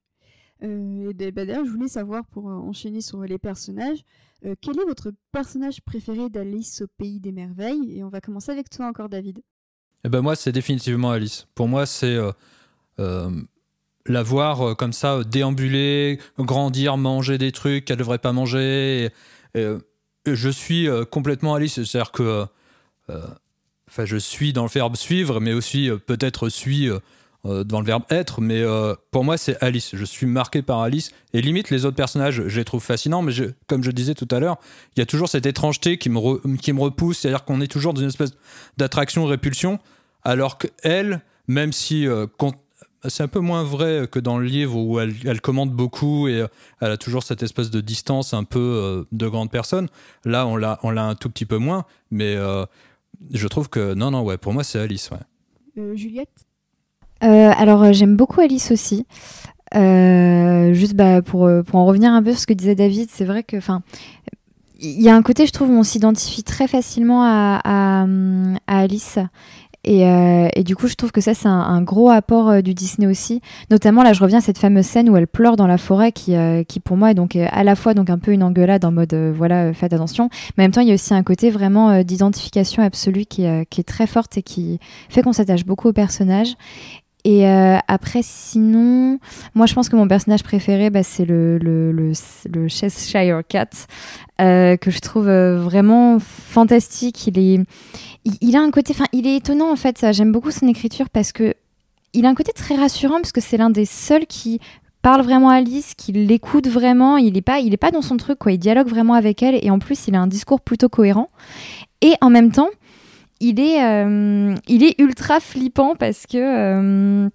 Euh, 0.62 1.12
bah, 1.32 1.44
D'ailleurs, 1.44 1.64
je 1.64 1.70
voulais 1.70 1.88
savoir, 1.88 2.24
pour 2.26 2.46
enchaîner 2.46 3.00
sur 3.00 3.20
les 3.22 3.38
personnages, 3.38 4.04
euh, 4.44 4.54
quel 4.60 4.78
est 4.78 4.84
votre 4.84 5.12
personnage 5.32 5.80
préféré 5.80 6.28
d'Alice 6.28 6.82
au 6.82 6.86
Pays 6.98 7.20
des 7.20 7.32
Merveilles? 7.32 7.98
Et 7.98 8.04
on 8.04 8.08
va 8.08 8.20
commencer 8.20 8.52
avec 8.52 8.68
toi 8.68 8.86
encore, 8.86 9.08
David. 9.08 9.40
Eh 10.04 10.08
ben 10.08 10.20
moi, 10.20 10.36
c'est 10.36 10.52
définitivement 10.52 11.10
Alice. 11.10 11.46
Pour 11.54 11.66
moi, 11.66 11.86
c'est 11.86 12.14
euh, 12.14 12.30
euh, 12.98 13.30
la 14.06 14.22
voir 14.22 14.76
comme 14.76 14.92
ça 14.92 15.24
déambuler, 15.24 16.20
grandir, 16.38 16.96
manger 16.96 17.38
des 17.38 17.52
trucs 17.52 17.86
qu'elle 17.86 17.96
devrait 17.96 18.18
pas 18.18 18.32
manger. 18.32 19.10
Je 19.54 20.48
suis 20.50 20.88
complètement 21.10 21.54
Alice. 21.54 21.82
C'est-à-dire 21.82 22.12
que, 22.12 22.44
enfin, 23.08 24.04
je 24.04 24.16
suis 24.18 24.52
dans 24.52 24.64
le 24.64 24.68
verbe 24.68 24.96
suivre, 24.96 25.40
mais 25.40 25.54
aussi 25.54 25.88
peut-être 26.06 26.50
suis 26.50 26.90
dans 27.44 27.80
le 27.80 27.86
verbe 27.86 28.04
être. 28.10 28.40
Mais 28.40 28.60
euh, 28.60 28.94
pour 29.10 29.24
moi, 29.24 29.36
c'est 29.36 29.62
Alice. 29.62 29.90
Je 29.94 30.04
suis 30.04 30.26
marqué 30.26 30.62
par 30.62 30.80
Alice. 30.80 31.10
Et 31.32 31.42
limite, 31.42 31.70
les 31.70 31.84
autres 31.84 31.96
personnages, 31.96 32.42
je 32.46 32.58
les 32.58 32.64
trouve 32.64 32.82
fascinants. 32.82 33.22
Mais 33.22 33.32
comme 33.66 33.82
je 33.82 33.90
disais 33.90 34.14
tout 34.14 34.28
à 34.30 34.40
l'heure, 34.40 34.58
il 34.96 35.00
y 35.00 35.02
a 35.02 35.06
toujours 35.06 35.28
cette 35.28 35.46
étrangeté 35.46 35.98
qui 35.98 36.10
me, 36.10 36.56
qui 36.56 36.72
me 36.72 36.80
repousse. 36.80 37.18
C'est-à-dire 37.18 37.44
qu'on 37.44 37.60
est 37.60 37.68
toujours 37.68 37.94
dans 37.94 38.00
une 38.00 38.08
espèce 38.08 38.32
d'attraction-répulsion. 38.76 39.78
Alors 40.22 40.56
que 40.56 40.68
elle, 40.82 41.20
même 41.48 41.72
si 41.72 42.06
euh, 42.06 42.26
c'est 43.08 43.22
un 43.22 43.28
peu 43.28 43.40
moins 43.40 43.62
vrai 43.62 44.08
que 44.10 44.18
dans 44.18 44.38
le 44.38 44.46
livre 44.46 44.76
où 44.76 44.98
elle, 44.98 45.14
elle 45.24 45.40
commande 45.40 45.70
beaucoup 45.70 46.28
et 46.28 46.40
euh, 46.40 46.46
elle 46.80 46.92
a 46.92 46.96
toujours 46.96 47.22
cette 47.22 47.42
espèce 47.42 47.70
de 47.70 47.80
distance 47.80 48.34
un 48.34 48.44
peu 48.44 48.58
euh, 48.58 49.04
de 49.12 49.28
grande 49.28 49.50
personne. 49.50 49.88
Là, 50.24 50.46
on 50.46 50.56
l'a, 50.56 50.78
on 50.82 50.90
l'a 50.90 51.04
un 51.04 51.14
tout 51.14 51.28
petit 51.28 51.46
peu 51.46 51.58
moins, 51.58 51.84
mais 52.10 52.34
euh, 52.36 52.64
je 53.32 53.46
trouve 53.48 53.68
que 53.68 53.94
non, 53.94 54.10
non, 54.10 54.22
ouais, 54.22 54.38
pour 54.38 54.52
moi 54.52 54.64
c'est 54.64 54.78
Alice. 54.78 55.10
Ouais. 55.10 55.18
Euh, 55.78 55.94
Juliette? 55.94 56.30
Euh, 56.38 56.53
alors 57.28 57.82
euh, 57.84 57.92
j'aime 57.92 58.16
beaucoup 58.16 58.40
Alice 58.40 58.70
aussi. 58.70 59.06
Euh, 59.74 60.72
juste 60.72 60.94
bah, 60.94 61.22
pour, 61.22 61.46
euh, 61.46 61.62
pour 61.62 61.80
en 61.80 61.86
revenir 61.86 62.12
un 62.12 62.22
peu 62.22 62.30
sur 62.30 62.40
ce 62.40 62.46
que 62.46 62.52
disait 62.52 62.74
David, 62.74 63.08
c'est 63.10 63.24
vrai 63.24 63.42
que 63.42 63.56
enfin 63.56 63.82
il 64.80 65.02
y 65.02 65.08
a 65.08 65.16
un 65.16 65.22
côté 65.22 65.46
je 65.46 65.52
trouve 65.52 65.70
où 65.70 65.78
on 65.78 65.82
s'identifie 65.82 66.42
très 66.42 66.68
facilement 66.68 67.22
à, 67.24 68.06
Alice. 68.66 69.18
Et, 69.84 70.06
euh, 70.06 70.48
et 70.54 70.64
du 70.64 70.76
coup, 70.76 70.88
je 70.88 70.94
trouve 70.94 71.12
que 71.12 71.20
ça, 71.20 71.34
c'est 71.34 71.48
un, 71.48 71.82
gros 71.82 72.08
apport 72.08 72.48
euh, 72.48 72.60
du 72.62 72.72
Disney 72.72 73.06
aussi. 73.06 73.42
Notamment, 73.70 74.02
là, 74.02 74.14
je 74.14 74.20
reviens 74.22 74.38
à 74.38 74.40
cette 74.40 74.56
fameuse 74.56 74.86
scène 74.86 75.10
où 75.10 75.16
elle 75.16 75.26
pleure 75.26 75.56
dans 75.56 75.66
la 75.66 75.76
forêt, 75.76 76.10
qui, 76.10 76.34
euh, 76.34 76.64
qui 76.64 76.80
pour 76.80 76.96
moi 76.96 77.10
est 77.10 77.14
donc 77.14 77.36
euh, 77.36 77.46
à 77.50 77.64
la 77.64 77.76
fois 77.76 77.92
donc 77.92 78.08
un 78.08 78.18
peu 78.18 78.32
une 78.32 78.42
engueulade 78.42 78.84
en 78.84 78.92
mode 78.92 79.12
euh, 79.12 79.32
voilà, 79.36 79.64
euh, 79.64 79.72
faites 79.74 79.92
attention, 79.92 80.30
mais 80.56 80.64
en 80.64 80.64
même 80.64 80.72
temps, 80.72 80.80
il 80.80 80.88
y 80.88 80.90
a 80.90 80.94
aussi 80.94 81.12
un 81.12 81.22
côté 81.22 81.50
vraiment 81.50 81.90
euh, 81.90 82.02
d'identification 82.02 82.82
absolue 82.82 83.26
qui, 83.26 83.44
euh, 83.46 83.64
qui 83.68 83.82
est 83.82 83.84
très 83.84 84.06
forte 84.06 84.38
et 84.38 84.42
qui 84.42 84.80
fait 85.10 85.20
qu'on 85.20 85.34
s'attache 85.34 85.66
beaucoup 85.66 85.88
au 85.88 85.92
personnage. 85.92 86.54
Et 87.24 87.48
euh, 87.48 87.78
après, 87.88 88.20
sinon, 88.22 89.18
moi, 89.54 89.64
je 89.64 89.74
pense 89.74 89.88
que 89.88 89.96
mon 89.96 90.06
personnage 90.06 90.42
préféré, 90.42 90.90
bah, 90.90 91.02
c'est 91.02 91.24
le, 91.24 91.56
le, 91.56 91.90
le, 91.90 92.12
le 92.52 92.68
Cheshire 92.68 93.40
Cat, 93.48 93.70
euh, 94.42 94.76
que 94.76 94.90
je 94.90 94.98
trouve 94.98 95.28
euh, 95.28 95.58
vraiment 95.58 96.18
fantastique. 96.18 97.26
Il 97.26 97.38
est, 97.38 97.60
il, 98.42 98.56
a 98.56 98.60
un 98.60 98.70
côté, 98.70 98.92
enfin, 98.94 99.06
il 99.12 99.26
est 99.26 99.36
étonnant 99.36 99.72
en 99.72 99.76
fait. 99.76 100.04
J'aime 100.12 100.32
beaucoup 100.32 100.50
son 100.50 100.68
écriture 100.68 101.08
parce 101.08 101.32
que 101.32 101.54
il 102.12 102.26
a 102.26 102.28
un 102.28 102.34
côté 102.34 102.52
très 102.52 102.76
rassurant 102.76 103.16
parce 103.16 103.32
que 103.32 103.40
c'est 103.40 103.56
l'un 103.56 103.70
des 103.70 103.86
seuls 103.86 104.26
qui 104.26 104.60
parle 105.00 105.22
vraiment 105.22 105.48
à 105.48 105.56
Alice, 105.56 105.94
qui 105.96 106.12
l'écoute 106.12 106.68
vraiment. 106.68 107.16
Il 107.16 107.36
est 107.38 107.42
pas, 107.42 107.58
pas 107.80 107.90
dans 107.90 108.02
son 108.02 108.18
truc 108.18 108.38
quoi. 108.38 108.52
Il 108.52 108.58
dialogue 108.58 108.88
vraiment 108.88 109.14
avec 109.14 109.42
elle 109.42 109.58
et 109.62 109.70
en 109.70 109.78
plus, 109.78 110.08
il 110.08 110.14
a 110.14 110.20
un 110.20 110.26
discours 110.26 110.60
plutôt 110.60 110.90
cohérent. 110.90 111.28
Et 112.02 112.14
en 112.20 112.28
même 112.28 112.52
temps, 112.52 112.68
il 113.40 113.60
est, 113.60 113.82
euh, 113.84 114.54
il 114.68 114.82
est 114.82 115.00
ultra 115.00 115.40
flippant 115.40 115.94
parce 115.96 116.26
que. 116.26 116.38
euh, 116.38 117.28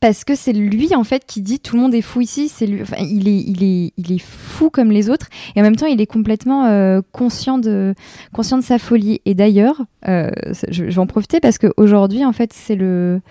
parce 0.00 0.24
que 0.24 0.34
c'est 0.34 0.52
lui 0.52 0.94
en 0.94 1.04
fait 1.04 1.24
qui 1.24 1.40
dit 1.40 1.60
tout 1.60 1.74
le 1.74 1.80
monde 1.80 1.94
est 1.94 2.02
fou 2.02 2.20
ici, 2.20 2.48
c'est 2.48 2.66
lui, 2.66 2.82
il 3.00 3.26
est, 3.26 3.40
il 3.40 3.64
est, 3.64 3.92
il 3.96 4.12
est 4.12 4.22
fou 4.22 4.68
comme 4.68 4.90
les 4.90 5.08
autres 5.08 5.28
et 5.56 5.60
en 5.60 5.62
même 5.62 5.76
temps 5.76 5.86
il 5.86 6.00
est 6.02 6.06
complètement 6.06 6.66
euh, 6.66 7.00
conscient 7.12 7.56
de, 7.56 7.94
conscient 8.34 8.58
de 8.58 8.62
sa 8.62 8.78
folie. 8.78 9.22
Et 9.24 9.34
d'ailleurs, 9.34 9.82
je, 10.04 10.84
vais 10.84 10.98
en 10.98 11.06
profiter 11.06 11.40
parce 11.40 11.56
qu'aujourd'hui 11.56 12.24
en 12.26 12.34
fait 12.34 12.52
c'est 12.52 12.74
le, 12.74 13.22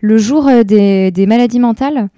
le 0.00 0.18
jour 0.18 0.50
des, 0.64 1.10
des 1.10 1.26
maladies 1.26 1.60
mentales. 1.60 2.08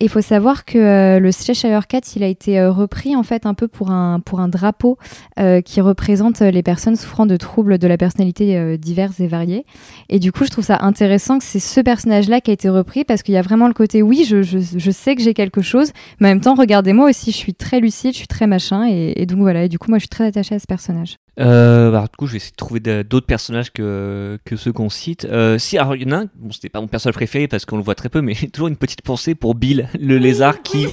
Il 0.00 0.08
faut 0.08 0.20
savoir 0.20 0.64
que 0.64 0.78
euh, 0.78 1.18
le 1.18 1.32
Cheshire 1.32 1.88
Cat, 1.88 2.00
il 2.14 2.22
a 2.22 2.28
été 2.28 2.60
euh, 2.60 2.70
repris 2.70 3.16
en 3.16 3.24
fait 3.24 3.46
un 3.46 3.54
peu 3.54 3.66
pour 3.66 3.90
un, 3.90 4.20
pour 4.20 4.38
un 4.38 4.46
drapeau 4.46 4.96
euh, 5.40 5.60
qui 5.60 5.80
représente 5.80 6.40
euh, 6.40 6.52
les 6.52 6.62
personnes 6.62 6.94
souffrant 6.94 7.26
de 7.26 7.36
troubles 7.36 7.78
de 7.78 7.88
la 7.88 7.96
personnalité 7.96 8.56
euh, 8.56 8.76
diverses 8.76 9.18
et 9.18 9.26
variés. 9.26 9.64
Et 10.08 10.20
du 10.20 10.30
coup, 10.30 10.44
je 10.44 10.50
trouve 10.50 10.64
ça 10.64 10.78
intéressant 10.82 11.38
que 11.38 11.44
c'est 11.44 11.58
ce 11.58 11.80
personnage-là 11.80 12.40
qui 12.40 12.52
a 12.52 12.54
été 12.54 12.68
repris 12.68 13.02
parce 13.02 13.24
qu'il 13.24 13.34
y 13.34 13.38
a 13.38 13.42
vraiment 13.42 13.66
le 13.66 13.74
côté 13.74 14.00
oui, 14.02 14.24
je, 14.24 14.42
je, 14.42 14.58
je 14.60 14.90
sais 14.92 15.16
que 15.16 15.22
j'ai 15.22 15.34
quelque 15.34 15.62
chose, 15.62 15.90
mais 16.20 16.28
en 16.28 16.30
même 16.30 16.40
temps, 16.40 16.54
regardez-moi 16.54 17.08
aussi, 17.08 17.32
je 17.32 17.36
suis 17.36 17.54
très 17.54 17.80
lucide, 17.80 18.12
je 18.12 18.18
suis 18.18 18.28
très 18.28 18.46
machin. 18.46 18.86
Et, 18.88 19.14
et 19.16 19.26
donc 19.26 19.40
voilà, 19.40 19.64
et 19.64 19.68
du 19.68 19.80
coup, 19.80 19.90
moi, 19.90 19.98
je 19.98 20.02
suis 20.02 20.08
très 20.08 20.26
attachée 20.26 20.54
à 20.54 20.58
ce 20.60 20.66
personnage. 20.66 21.16
Euh, 21.40 21.90
bah, 21.92 22.06
du 22.10 22.16
coup, 22.16 22.26
je 22.26 22.32
vais 22.32 22.36
essayer 22.38 22.50
de 22.50 22.56
trouver 22.56 22.80
d'autres 22.80 23.26
personnages 23.26 23.70
que, 23.72 24.38
que 24.44 24.56
ceux 24.56 24.72
qu'on 24.72 24.88
cite. 24.90 25.24
Euh, 25.26 25.56
si, 25.58 25.78
alors 25.78 25.94
il 25.94 26.02
y 26.02 26.06
en 26.06 26.12
a 26.12 26.20
un, 26.22 26.26
bon, 26.36 26.50
c'était 26.50 26.68
pas 26.68 26.80
mon 26.80 26.88
personnage 26.88 27.14
préféré 27.14 27.46
parce 27.46 27.64
qu'on 27.64 27.76
le 27.76 27.82
voit 27.82 27.94
très 27.94 28.08
peu, 28.08 28.20
mais 28.20 28.34
j'ai 28.34 28.48
toujours 28.50 28.68
une 28.68 28.76
petite 28.76 29.02
pensée 29.02 29.34
pour 29.34 29.54
Bill, 29.54 29.88
le 30.00 30.18
lézard 30.18 30.62
qui, 30.62 30.86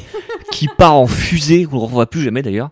qui 0.52 0.68
part 0.78 0.96
en 0.96 1.08
fusée, 1.08 1.68
on 1.72 1.76
le 1.76 1.82
revoit 1.82 2.08
plus 2.10 2.22
jamais 2.22 2.44
d'ailleurs. 2.44 2.70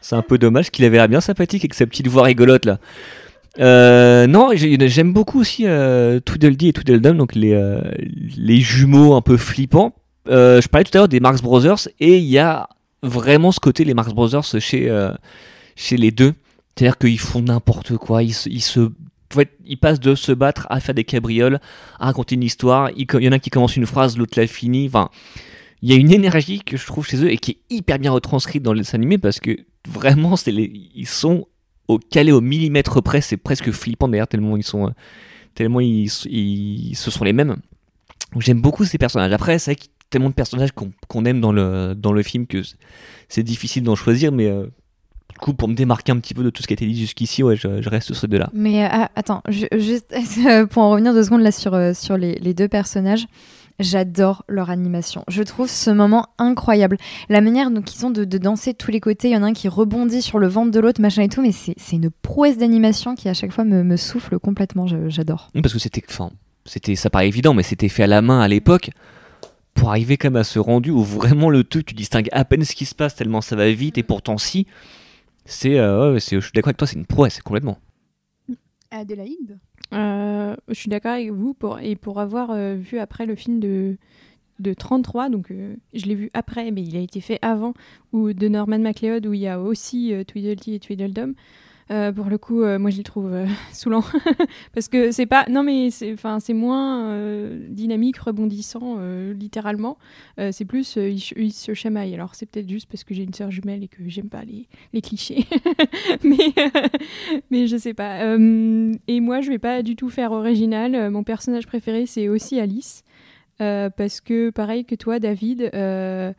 C'est 0.00 0.14
un 0.14 0.22
peu 0.22 0.38
dommage 0.38 0.70
qu'il 0.70 0.84
avait 0.84 0.98
l'air 0.98 1.08
bien 1.08 1.20
sympathique 1.20 1.62
avec 1.64 1.74
sa 1.74 1.86
petite 1.86 2.06
voix 2.06 2.22
rigolote 2.22 2.64
là. 2.64 2.78
Euh, 3.58 4.26
non, 4.26 4.50
j'ai- 4.54 4.76
j'aime 4.88 5.12
beaucoup 5.12 5.40
aussi 5.40 5.64
euh, 5.66 6.20
Tweedledee 6.20 6.68
et 6.68 6.72
Tweedledum, 6.72 7.16
donc 7.16 7.34
les, 7.34 7.54
euh, 7.54 7.80
les 8.36 8.60
jumeaux 8.60 9.14
un 9.14 9.22
peu 9.22 9.36
flippants. 9.36 9.94
Je 10.28 10.66
parlais 10.68 10.84
tout 10.84 10.90
à 10.94 10.98
l'heure 10.98 11.08
des 11.08 11.20
Marx 11.20 11.40
Brothers 11.42 11.88
et 11.98 12.18
il 12.18 12.24
y 12.24 12.38
a 12.38 12.68
vraiment 13.02 13.50
ce 13.52 13.58
côté 13.60 13.84
les 13.84 13.94
Marx 13.94 14.12
Brothers 14.12 14.44
chez 14.60 14.92
chez 15.74 15.96
les 15.96 16.10
deux. 16.10 16.34
C'est-à-dire 16.76 16.98
qu'ils 16.98 17.18
font 17.18 17.42
n'importe 17.42 17.96
quoi, 17.96 18.22
ils 18.22 18.34
se, 18.34 18.48
ils 18.48 18.62
se 18.62 18.90
ils 19.64 19.78
passent 19.78 20.00
de 20.00 20.14
se 20.14 20.32
battre 20.32 20.66
à 20.70 20.80
faire 20.80 20.94
des 20.94 21.04
cabrioles, 21.04 21.60
à 21.98 22.06
raconter 22.06 22.36
une 22.36 22.42
histoire. 22.42 22.90
Il 22.96 23.06
y 23.22 23.28
en 23.28 23.32
a 23.32 23.38
qui 23.38 23.50
commence 23.50 23.76
une 23.76 23.86
phrase, 23.86 24.16
l'autre 24.16 24.38
la 24.38 24.46
finit. 24.46 24.86
Enfin, 24.86 25.10
il 25.82 25.90
y 25.90 25.92
a 25.92 25.96
une 25.96 26.12
énergie 26.12 26.60
que 26.60 26.76
je 26.76 26.86
trouve 26.86 27.06
chez 27.06 27.22
eux 27.22 27.30
et 27.30 27.36
qui 27.36 27.52
est 27.52 27.74
hyper 27.74 27.98
bien 27.98 28.12
retranscrite 28.12 28.62
dans 28.62 28.72
les 28.72 28.94
animés 28.94 29.18
parce 29.18 29.40
que 29.40 29.56
vraiment, 29.88 30.36
c'est 30.36 30.52
ils 30.52 31.06
sont 31.06 31.48
au 31.88 31.98
calé 31.98 32.32
au 32.32 32.40
millimètre 32.40 33.02
près. 33.02 33.20
C'est 33.20 33.36
presque 33.36 33.70
flippant 33.72 34.08
d'ailleurs 34.08 34.28
tellement 34.28 34.56
ils 34.56 34.64
sont, 34.64 34.92
tellement 35.54 35.80
ils, 35.80 36.10
ils, 36.26 36.94
ce 36.94 37.10
sont 37.10 37.24
les 37.24 37.32
mêmes. 37.32 37.56
J'aime 38.38 38.60
beaucoup 38.60 38.84
ces 38.84 38.98
personnages. 38.98 39.32
Après, 39.32 39.58
c'est 39.58 39.72
vrai 39.72 39.76
qu'il 39.76 39.88
y 39.88 39.90
a 39.90 40.06
tellement 40.10 40.30
de 40.30 40.34
personnages 40.34 40.70
qu'on 40.72 41.24
aime 41.24 41.40
dans 41.40 41.52
le 41.52 41.94
dans 41.94 42.12
le 42.12 42.22
film 42.22 42.46
que 42.46 42.62
c'est 43.28 43.42
difficile 43.42 43.82
d'en 43.82 43.96
choisir, 43.96 44.30
mais 44.30 44.46
euh, 44.46 44.66
du 45.32 45.38
coup, 45.38 45.52
pour 45.54 45.68
me 45.68 45.74
démarquer 45.74 46.12
un 46.12 46.18
petit 46.18 46.34
peu 46.34 46.42
de 46.42 46.50
tout 46.50 46.62
ce 46.62 46.66
qui 46.66 46.72
a 46.72 46.76
été 46.76 46.86
dit 46.86 46.98
jusqu'ici, 46.98 47.42
ouais, 47.42 47.56
je, 47.56 47.82
je 47.82 47.88
reste 47.90 48.06
sur 48.06 48.16
ces 48.16 48.26
deux-là. 48.26 48.48
Mais 48.54 48.84
euh, 48.84 48.88
ah, 48.90 49.10
attends, 49.16 49.42
ju- 49.48 49.68
juste 49.76 50.14
pour 50.70 50.82
en 50.82 50.90
revenir 50.90 51.12
deux 51.12 51.24
secondes 51.24 51.42
là 51.42 51.52
sur, 51.52 51.74
euh, 51.74 51.92
sur 51.94 52.16
les, 52.16 52.36
les 52.36 52.54
deux 52.54 52.68
personnages, 52.68 53.26
j'adore 53.78 54.44
leur 54.48 54.70
animation. 54.70 55.24
Je 55.28 55.42
trouve 55.42 55.68
ce 55.68 55.90
moment 55.90 56.28
incroyable. 56.38 56.96
La 57.28 57.42
manière 57.42 57.70
dont 57.70 57.82
ils 57.82 58.06
ont 58.06 58.10
de, 58.10 58.24
de 58.24 58.38
danser 58.38 58.72
de 58.72 58.78
tous 58.78 58.90
les 58.90 59.00
côtés, 59.00 59.28
il 59.28 59.32
y 59.32 59.36
en 59.36 59.42
a 59.42 59.46
un 59.48 59.52
qui 59.52 59.68
rebondit 59.68 60.22
sur 60.22 60.38
le 60.38 60.46
ventre 60.48 60.70
de 60.70 60.80
l'autre, 60.80 61.00
machin 61.02 61.22
et 61.22 61.28
tout, 61.28 61.42
mais 61.42 61.52
c'est 61.52 61.74
une 61.92 62.08
prouesse 62.22 62.56
d'animation 62.56 63.14
qui 63.14 63.28
à 63.28 63.34
chaque 63.34 63.52
fois 63.52 63.64
me, 63.64 63.82
me 63.82 63.96
souffle 63.98 64.38
complètement. 64.38 64.86
J'adore. 65.08 65.50
Parce 65.60 65.74
que 65.74 65.78
c'était, 65.78 66.02
enfin, 66.08 66.30
c'était, 66.64 66.94
ça 66.96 67.10
paraît 67.10 67.28
évident, 67.28 67.52
mais 67.52 67.62
c'était 67.62 67.90
fait 67.90 68.04
à 68.04 68.06
la 68.06 68.22
main 68.22 68.40
à 68.40 68.48
l'époque 68.48 68.90
pour 69.74 69.90
arriver 69.90 70.16
quand 70.16 70.28
même 70.28 70.36
à 70.40 70.44
ce 70.44 70.58
rendu 70.58 70.90
où 70.90 71.02
vraiment 71.02 71.50
le 71.50 71.62
truc, 71.62 71.84
tu 71.84 71.94
distingues 71.94 72.30
à 72.32 72.46
peine 72.46 72.64
ce 72.64 72.74
qui 72.74 72.86
se 72.86 72.94
passe 72.94 73.14
tellement 73.14 73.42
ça 73.42 73.56
va 73.56 73.70
vite 73.70 73.98
et 73.98 74.02
pourtant 74.02 74.38
si. 74.38 74.66
C'est, 75.46 75.78
euh, 75.78 76.12
ouais, 76.12 76.20
c'est, 76.20 76.36
je 76.36 76.40
suis 76.40 76.52
d'accord 76.52 76.68
avec 76.68 76.76
toi, 76.76 76.86
c'est 76.86 76.96
une 76.96 77.06
prouesse 77.06 77.40
complètement. 77.40 77.78
Adélaïde? 78.90 79.58
Euh, 79.92 80.56
je 80.68 80.74
suis 80.74 80.88
d'accord 80.88 81.12
avec 81.12 81.30
vous 81.30 81.54
pour, 81.54 81.78
et 81.78 81.96
pour 81.96 82.20
avoir 82.20 82.50
euh, 82.50 82.74
vu 82.74 82.98
après 82.98 83.26
le 83.26 83.36
film 83.36 83.60
de, 83.60 83.96
de 84.58 84.74
33, 84.74 85.28
donc 85.30 85.50
euh, 85.50 85.76
je 85.94 86.06
l'ai 86.06 86.14
vu 86.14 86.30
après, 86.34 86.70
mais 86.70 86.82
il 86.82 86.96
a 86.96 87.00
été 87.00 87.20
fait 87.20 87.38
avant, 87.42 87.74
ou 88.12 88.32
de 88.32 88.48
Norman 88.48 88.78
MacLeod, 88.78 89.26
où 89.26 89.32
il 89.32 89.40
y 89.40 89.48
a 89.48 89.60
aussi 89.60 90.12
euh, 90.12 90.24
Tweedledee 90.24 90.74
et 90.74 90.80
Tweedledum. 90.80 91.34
Euh, 91.92 92.10
pour 92.10 92.26
le 92.26 92.36
coup, 92.36 92.62
euh, 92.62 92.80
moi 92.80 92.90
je 92.90 92.96
les 92.96 93.04
trouve 93.04 93.32
euh, 93.32 93.46
saoulants 93.72 94.02
parce 94.74 94.88
que 94.88 95.12
c'est 95.12 95.26
pas, 95.26 95.46
non 95.48 95.62
mais 95.62 95.90
c'est, 95.90 96.16
moins 96.52 97.10
euh, 97.10 97.64
dynamique, 97.68 98.18
rebondissant 98.18 98.98
littéralement. 99.32 99.98
C'est 100.50 100.64
plus 100.64 100.96
ils, 100.96 101.52
se 101.52 101.74
chamaillent. 101.74 102.14
Alors 102.14 102.34
c'est 102.34 102.46
peut-être 102.46 102.68
juste 102.68 102.88
parce 102.90 103.04
que 103.04 103.14
j'ai 103.14 103.22
une 103.22 103.34
sœur 103.34 103.50
jumelle 103.50 103.84
et 103.84 103.88
que 103.88 104.08
j'aime 104.08 104.28
pas 104.28 104.42
les, 104.44 104.66
clichés, 105.00 105.46
mais 106.24 106.52
mais 107.50 107.66
je 107.66 107.76
sais 107.76 107.94
pas. 107.94 108.24
Et 108.24 109.20
moi, 109.20 109.40
je 109.40 109.50
vais 109.50 109.58
pas 109.58 109.82
du 109.82 109.96
tout 109.96 110.08
faire 110.08 110.32
original. 110.32 111.10
Mon 111.10 111.22
personnage 111.22 111.66
préféré, 111.66 112.06
c'est 112.06 112.28
aussi 112.28 112.58
Alice. 112.58 113.02
Parce 113.58 114.20
que, 114.20 114.50
pareil 114.50 114.84
que 114.84 114.94
toi, 114.94 115.18
David, 115.18 115.70
je, 115.72 116.32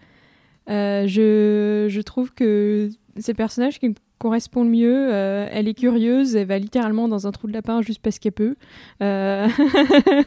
je 0.68 2.02
trouve 2.02 2.34
que 2.34 2.90
c'est 3.18 3.32
le 3.32 3.38
personnage 3.38 3.80
qui 3.80 3.90
me 3.90 3.96
correspond 4.18 4.64
le 4.64 4.70
mieux. 4.70 5.14
Euh, 5.14 5.48
elle 5.52 5.68
est 5.68 5.74
curieuse, 5.74 6.36
elle 6.36 6.48
va 6.48 6.58
littéralement 6.60 7.08
dans 7.08 7.28
un 7.28 7.32
trou 7.32 7.48
de 7.48 7.54
lapin 7.54 7.82
juste 7.82 8.02
parce 8.02 8.20
qu'elle 8.20 8.32
peut. 8.32 8.56
Euh, 9.02 9.48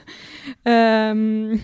euh, 0.69 1.57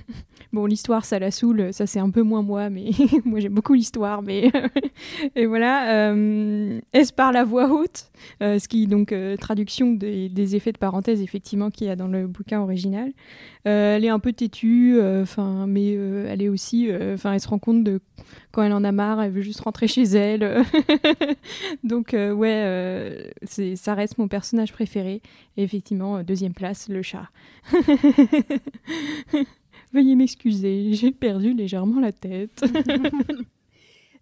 Bon, 0.57 0.65
l'histoire, 0.65 1.05
ça 1.05 1.19
la 1.19 1.31
saoule, 1.31 1.71
ça 1.75 1.87
c'est 1.87 1.99
un 1.99 2.09
peu 2.09 2.23
moins 2.23 2.41
moi, 2.41 2.71
mais 2.71 2.89
moi 3.27 3.41
j'aime 3.41 3.53
beaucoup 3.53 3.75
l'histoire. 3.75 4.23
Mais 4.23 4.51
et 5.37 5.45
voilà, 5.45 6.09
euh, 6.09 6.81
est-ce 6.95 7.13
par 7.13 7.31
la 7.31 7.45
voix 7.45 7.71
haute, 7.71 8.11
euh, 8.41 8.59
ce 8.59 8.67
qui 8.67 8.87
donc 8.87 9.13
euh, 9.13 9.37
traduction 9.37 9.93
des, 9.93 10.57
effets 10.57 10.73
de 10.73 10.79
parenthèse 10.79 11.21
effectivement 11.21 11.71
qu'il 11.71 11.89
y 11.89 11.91
a 11.91 11.97
dans 11.97 12.07
le 12.07 12.27
bouquin 12.27 12.63
original. 12.63 13.13
Euh, 13.69 13.97
elle 13.97 14.07
est 14.07 14.09
un 14.09 14.19
peu 14.19 14.33
têtue, 14.33 14.99
enfin, 14.99 15.67
mais 15.67 15.93
elle 15.93 16.41
est 16.41 16.49
aussi, 16.49 16.89
enfin, 17.13 17.35
elle 17.35 17.41
se 17.41 17.49
rend 17.49 17.59
compte 17.59 17.85
de 17.85 18.01
quand 18.51 18.63
elle 18.63 18.73
en 18.73 18.83
a 18.83 18.93
marre, 18.93 19.21
elle 19.21 19.33
veut 19.33 19.43
juste 19.43 19.61
rentrer 19.61 19.89
chez 19.89 20.05
elle. 20.05 20.65
donc 21.85 22.15
ouais, 22.15 23.31
ça 23.45 23.93
reste 23.93 24.17
mon 24.17 24.29
personnage 24.29 24.73
préféré. 24.73 25.21
Et 25.59 25.65
effectivement, 25.65 26.23
deuxième 26.23 26.55
place, 26.55 26.89
le 26.89 27.03
chat. 27.03 27.29
Veuillez 29.93 30.15
m'excuser, 30.17 30.93
j'ai 30.93 31.13
perdu 31.13 31.55
légèrement 31.55 32.01
la 32.01 32.13
tête. 32.13 32.65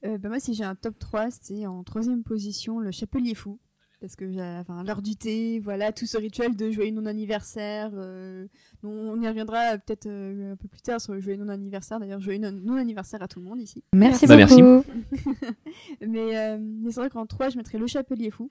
Euh, 0.06 0.18
bah 0.18 0.28
moi, 0.28 0.38
si 0.38 0.52
j'ai 0.52 0.64
un 0.64 0.74
top 0.74 0.98
3, 0.98 1.28
c'est 1.30 1.64
en 1.64 1.82
troisième 1.82 2.22
position 2.24 2.78
le 2.78 2.90
Chapelier 2.90 3.34
Fou. 3.34 3.58
Parce 4.02 4.16
que 4.16 4.60
enfin, 4.60 4.84
l'heure 4.84 5.00
du 5.00 5.16
thé, 5.16 5.60
voilà, 5.60 5.92
tout 5.92 6.04
ce 6.04 6.18
rituel 6.18 6.54
de 6.56 6.70
joyeux 6.70 6.90
non-anniversaire. 6.92 7.90
euh, 7.94 8.46
on 8.82 9.18
y 9.22 9.26
reviendra 9.26 9.78
peut-être 9.78 10.04
euh, 10.06 10.52
un 10.52 10.56
peu 10.56 10.68
plus 10.68 10.82
tard 10.82 11.00
sur 11.00 11.14
le 11.14 11.20
joyeux 11.20 11.38
non-anniversaire. 11.38 12.00
D'ailleurs, 12.00 12.20
joyeux 12.20 12.38
non- 12.38 12.52
non-anniversaire 12.52 13.22
à 13.22 13.28
tout 13.28 13.38
le 13.40 13.46
monde 13.46 13.60
ici. 13.62 13.82
Merci 13.94 14.26
Bah, 14.26 14.36
merci. 14.36 14.60
beaucoup. 14.60 14.84
mais 16.06 16.36
euh, 16.36 16.58
mais 16.60 16.90
c'est 16.90 17.00
vrai 17.00 17.08
qu'en 17.08 17.24
3, 17.24 17.48
je 17.48 17.56
mettrais 17.56 17.78
le 17.78 17.86
Chapelier 17.86 18.30
Fou. 18.30 18.50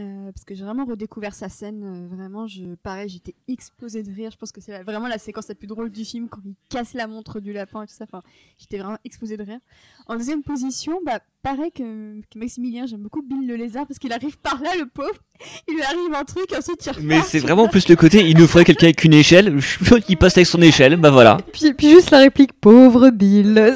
Euh, 0.00 0.32
parce 0.32 0.44
que 0.46 0.54
j'ai 0.54 0.64
vraiment 0.64 0.86
redécouvert 0.86 1.34
sa 1.34 1.50
scène. 1.50 1.82
euh, 1.84 2.14
vraiment, 2.16 2.46
je, 2.46 2.74
pareil, 2.82 3.10
j'étais 3.10 3.34
explosée 3.46 4.02
de 4.02 4.10
rire. 4.10 4.30
Je 4.30 4.38
pense 4.38 4.50
que 4.50 4.62
c'est 4.62 4.82
vraiment 4.84 5.06
la 5.06 5.18
séquence 5.18 5.48
la 5.48 5.54
plus 5.54 5.66
drôle 5.66 5.90
du 5.90 6.06
film 6.06 6.28
quand 6.30 6.40
il 6.46 6.54
casse 6.70 6.94
la 6.94 7.06
montre 7.06 7.40
du 7.40 7.52
lapin 7.52 7.82
et 7.82 7.86
tout 7.86 7.92
ça. 7.94 8.04
Enfin, 8.04 8.22
j'étais 8.58 8.78
vraiment 8.78 8.96
explosée 9.04 9.36
de 9.36 9.42
rire. 9.42 9.58
En 10.06 10.16
deuxième 10.16 10.42
position, 10.42 10.98
bah, 11.04 11.20
pareil 11.42 11.70
que, 11.72 12.22
que 12.22 12.38
Maximilien, 12.38 12.86
j'aime 12.86 13.02
beaucoup 13.02 13.20
Bill 13.20 13.46
le 13.46 13.54
lézard 13.54 13.86
parce 13.86 13.98
qu'il 13.98 14.12
arrive 14.14 14.38
par 14.38 14.62
là, 14.62 14.70
le 14.78 14.86
pauvre. 14.86 15.20
Il 15.68 15.74
lui 15.74 15.82
arrive 15.82 16.14
un 16.14 16.24
truc, 16.24 16.46
ensuite 16.56 16.86
il 16.86 16.88
repart. 16.88 17.04
Mais 17.04 17.20
c'est 17.20 17.40
vraiment 17.40 17.68
plus 17.68 17.86
le 17.88 17.96
côté, 17.96 18.26
il 18.26 18.38
nous 18.38 18.46
faudrait 18.46 18.64
quelqu'un 18.64 18.86
avec 18.86 19.04
une 19.04 19.12
échelle, 19.12 19.58
qui 20.06 20.16
passe 20.16 20.38
avec 20.38 20.46
son 20.46 20.62
échelle, 20.62 20.96
bah 20.96 21.10
voilà, 21.10 21.36
Puis, 21.52 21.74
puis 21.74 21.90
juste 21.90 22.10
la 22.10 22.18
réplique 22.18 22.54
pauvre 22.54 23.10
Bill. 23.10 23.74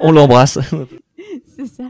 on 0.00 0.12
l'embrasse. 0.12 0.58
c'est 1.56 1.66
ça. 1.66 1.84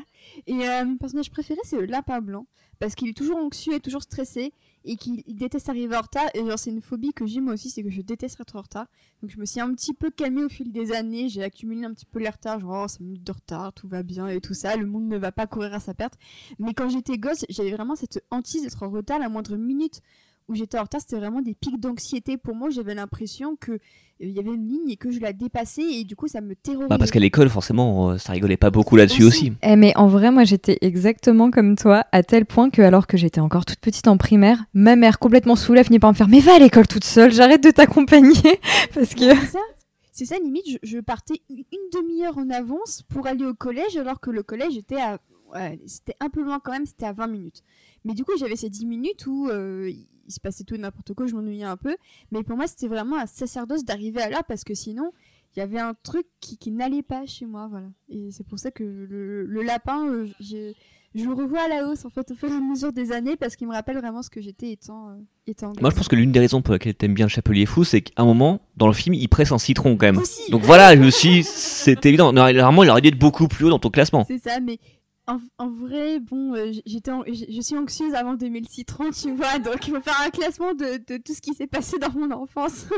Et 0.47 0.69
euh, 0.69 0.85
mon 0.85 0.97
personnage 0.97 1.31
préféré, 1.31 1.61
c'est 1.65 1.77
le 1.77 1.87
lapin 1.87 2.21
blanc. 2.21 2.47
Parce 2.79 2.95
qu'il 2.95 3.09
est 3.09 3.17
toujours 3.17 3.37
anxieux 3.39 3.75
et 3.75 3.81
toujours 3.81 4.03
stressé. 4.03 4.53
Et 4.85 4.97
qu'il 4.97 5.23
il 5.27 5.37
déteste 5.37 5.69
arriver 5.69 5.97
en 5.97 6.01
retard. 6.01 6.29
Et 6.35 6.43
c'est 6.57 6.71
une 6.71 6.81
phobie 6.81 7.13
que 7.13 7.27
j'ai 7.27 7.41
moi 7.41 7.55
aussi, 7.55 7.71
c'est 7.71 7.83
que 7.83 7.91
je 7.91 8.01
déteste 8.01 8.41
être 8.41 8.57
en 8.57 8.63
retard. 8.63 8.87
Donc 9.23 9.31
je 9.31 9.39
me 9.39 9.45
suis 9.45 9.61
un 9.61 9.73
petit 9.75 9.93
peu 9.93 10.11
calmée 10.11 10.45
au 10.45 10.49
fil 10.49 10.73
des 10.73 10.93
années. 10.93 11.29
J'ai 11.29 11.43
accumulé 11.43 11.85
un 11.85 11.93
petit 11.93 12.07
peu 12.07 12.19
les 12.19 12.29
retards. 12.29 12.61
Genre, 12.61 12.85
oh, 12.85 12.89
5 12.89 13.01
minutes 13.01 13.25
de 13.25 13.33
retard, 13.33 13.73
tout 13.73 13.89
va 13.89 14.03
bien 14.03 14.29
et 14.29 14.41
tout 14.41 14.55
ça. 14.55 14.77
Le 14.77 14.87
monde 14.87 15.09
ne 15.09 15.19
va 15.19 15.33
pas 15.33 15.47
courir 15.47 15.75
à 15.75 15.81
sa 15.81 15.95
perte. 15.95 16.15
Mais 16.59 16.75
quand 16.75 16.89
j'étais 16.89 17.19
gosse, 17.19 17.45
j'avais 17.49 17.73
vraiment 17.73 17.97
cette 17.97 18.25
hantise 18.31 18.63
d'être 18.63 18.83
en 18.83 18.91
retard 18.91 19.19
la 19.19 19.29
moindre 19.29 19.57
minute 19.57 20.01
où 20.51 20.55
j'étais 20.55 20.79
en 20.79 20.83
retard. 20.83 21.01
C'était 21.01 21.17
vraiment 21.17 21.41
des 21.41 21.55
pics 21.55 21.81
d'anxiété 21.81 22.37
pour 22.37 22.55
moi. 22.55 22.69
J'avais 22.71 22.95
l'impression 22.95 23.57
que 23.57 23.73
euh, 23.73 23.79
il 24.19 24.31
y 24.33 24.41
avait 24.41 24.53
une 24.53 24.69
ligne 24.69 24.91
et 24.91 24.97
que 24.97 25.11
je 25.11 25.21
la 25.21 25.33
dépassais. 25.33 25.83
Et 25.83 26.05
du 26.05 26.17
coup, 26.17 26.29
ça 26.29 26.41
me 26.41 26.55
terrorisait. 26.55 26.89
Bah 26.89 26.99
parce 26.99 27.11
qu'à 27.11 27.21
l'école, 27.21 27.49
forcément, 27.49 28.11
euh, 28.11 28.19
ça 28.19 28.33
rigolait 28.33 28.57
pas 28.57 28.71
beaucoup 28.71 28.97
là-dessus 28.97 29.23
aussi. 29.25 29.53
Eh 29.63 29.77
mais 29.77 29.97
en 29.97 30.09
vrai, 30.09 30.31
moi 30.31 30.45
j'étais 30.45 30.77
exactement 30.81 31.51
comme 31.51 31.77
toi, 31.77 32.05
à 32.13 32.23
tel 32.23 32.45
point 32.45 32.69
que 32.69 32.83
alors 32.83 33.07
que 33.07 33.17
j'étais 33.17 33.41
encore 33.41 33.65
toute 33.65 33.79
petite 33.79 34.09
en 34.09 34.17
primaire, 34.17 34.65
ma 34.75 34.97
mère 34.97 35.19
complètement 35.19 35.57
saoule 35.57 35.79
a 35.79 35.85
fini 35.85 36.01
par 36.01 36.11
me 36.11 36.17
faire 36.17 36.29
Mais 36.29 36.41
va 36.41 36.57
à 36.57 36.59
l'école 36.59 36.89
toute 36.89 37.05
seule, 37.05 37.33
j'arrête 37.33 37.63
de 37.63 37.71
t'accompagner 37.71 38.59
parce 38.95 39.15
que 39.15 39.35
C'est 39.35 39.47
ça. 39.47 39.59
C'est 40.13 40.25
ça, 40.27 40.37
limite, 40.43 40.69
je, 40.69 40.77
je 40.83 40.99
partais 40.99 41.41
une, 41.49 41.65
une 41.73 42.01
demi-heure 42.03 42.37
en 42.37 42.51
avance 42.51 43.03
pour 43.09 43.27
aller 43.27 43.45
au 43.45 43.55
collège, 43.55 43.97
alors 43.97 44.21
que 44.21 44.31
le 44.31 44.43
collège 44.43 44.77
était 44.77 45.01
à. 45.01 45.19
ouais, 45.55 45.81
c'était 45.87 46.17
un 46.21 46.29
peu 46.29 46.43
loin 46.43 46.61
quand 46.63 46.73
même, 46.73 46.85
c'était 46.85 47.07
à 47.07 47.13
20 47.13 47.29
minutes. 47.29 47.63
Mais 48.05 48.15
du 48.15 48.25
coup, 48.25 48.33
j'avais 48.39 48.57
ces 48.57 48.69
10 48.69 48.87
minutes 48.87 49.27
où 49.27 49.49
euh, 49.49 49.91
il 50.31 50.33
se 50.33 50.41
passait 50.41 50.65
tout 50.65 50.75
et 50.75 50.79
n'importe 50.79 51.13
quoi, 51.15 51.27
je 51.27 51.35
m'ennuyais 51.35 51.65
un 51.65 51.77
peu. 51.77 51.97
Mais 52.33 52.43
pour 52.43 52.57
moi, 52.57 52.67
c'était 52.67 52.89
vraiment 52.89 53.17
un 53.19 53.27
sacerdoce 53.27 53.85
d'arriver 53.85 54.23
à 54.23 54.31
l'heure 54.31 54.45
parce 54.45 54.65
que 54.65 54.75
sinon, 54.75 55.13
il 55.57 55.59
y 55.59 55.63
avait 55.63 55.81
un 55.81 55.95
truc 56.03 56.27
qui, 56.41 56.57
qui 56.57 56.71
n'allait 56.71 57.03
pas 57.03 57.27
chez 57.27 57.45
moi, 57.47 57.67
voilà. 57.69 57.89
Et 58.09 58.31
c'est 58.31 58.47
pour 58.47 58.59
ça 58.59 58.71
que 58.71 58.85
le, 58.85 59.45
le 59.45 59.63
lapin, 59.63 60.07
euh, 60.09 60.27
j'ai- 60.39 60.75
je 61.13 61.25
le 61.25 61.35
revois 61.35 61.63
à 61.63 61.67
la 61.69 61.89
hausse 61.89 62.05
en 62.05 62.09
fait 62.09 62.31
au 62.31 62.37
fur 62.37 62.49
et 62.49 62.55
à 62.55 62.61
mesure 62.61 62.93
des 62.93 63.11
années 63.11 63.35
parce 63.35 63.57
qu'il 63.57 63.67
me 63.67 63.73
rappelle 63.73 63.97
vraiment 63.99 64.23
ce 64.23 64.31
que 64.31 64.41
j'étais 64.41 64.71
étant, 64.71 65.09
euh, 65.09 65.15
étant 65.49 65.73
Moi, 65.81 65.91
je 65.91 65.97
pense 65.97 66.07
que 66.07 66.15
l'une 66.15 66.31
des 66.31 66.39
raisons 66.39 66.63
pour 66.63 66.73
lesquelles 66.75 66.95
t'aimes 66.95 67.15
bien 67.15 67.27
le 67.27 67.31
Chapelier 67.31 67.67
Fou, 67.67 67.83
c'est 67.83 68.01
qu'à 68.03 68.23
un 68.23 68.25
moment, 68.25 68.61
dans 68.77 68.87
le 68.87 68.93
film, 68.93 69.15
il 69.15 69.27
presse 69.29 69.51
un 69.51 69.59
citron 69.59 69.97
quand 69.97 70.07
même. 70.07 70.19
Aussi. 70.19 70.49
Donc 70.53 70.63
voilà, 70.63 70.95
je 70.95 71.01
me 71.01 71.11
suis, 71.11 71.43
c'est 71.43 72.07
évident. 72.07 72.33
Normalement, 72.33 72.85
il 72.85 72.91
aurait 72.91 73.01
dû 73.01 73.09
être 73.09 73.19
beaucoup 73.19 73.49
plus 73.49 73.65
haut 73.65 73.71
dans 73.71 73.81
ton 73.81 73.91
classement. 73.91 74.25
C'est 74.29 74.39
ça, 74.39 74.61
mais 74.61 74.79
en, 75.59 75.71
vrai, 75.71 76.21
bon, 76.21 76.55
euh, 76.55 76.73
j'étais, 76.87 77.13
je 77.27 77.61
suis 77.61 77.77
anxieuse 77.77 78.15
avant 78.15 78.35
d'aimer 78.35 78.61
le 78.61 78.69
citron, 78.69 79.11
tu 79.11 79.33
vois, 79.33 79.59
donc 79.59 79.87
il 79.87 79.95
faut 79.95 80.01
faire 80.01 80.21
un 80.25 80.31
classement 80.31 80.75
de, 80.75 81.19
tout 81.19 81.35
ce 81.35 81.41
qui 81.41 81.55
s'est 81.55 81.67
passé 81.67 81.99
dans 81.99 82.13
mon 82.13 82.31
enfance. 82.31 82.87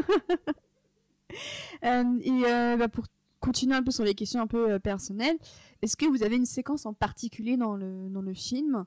Euh, 1.82 2.04
et 2.20 2.44
euh, 2.44 2.76
bah, 2.76 2.88
pour 2.88 3.06
continuer 3.40 3.74
un 3.74 3.82
peu 3.82 3.90
sur 3.90 4.04
les 4.04 4.14
questions 4.14 4.42
un 4.42 4.46
peu 4.46 4.78
personnelles, 4.80 5.38
est-ce 5.80 5.96
que 5.96 6.04
vous 6.04 6.22
avez 6.22 6.36
une 6.36 6.44
séquence 6.44 6.84
en 6.84 6.92
particulier 6.92 7.56
dans 7.56 7.74
le, 7.74 8.10
dans 8.10 8.20
le 8.20 8.34
film? 8.34 8.84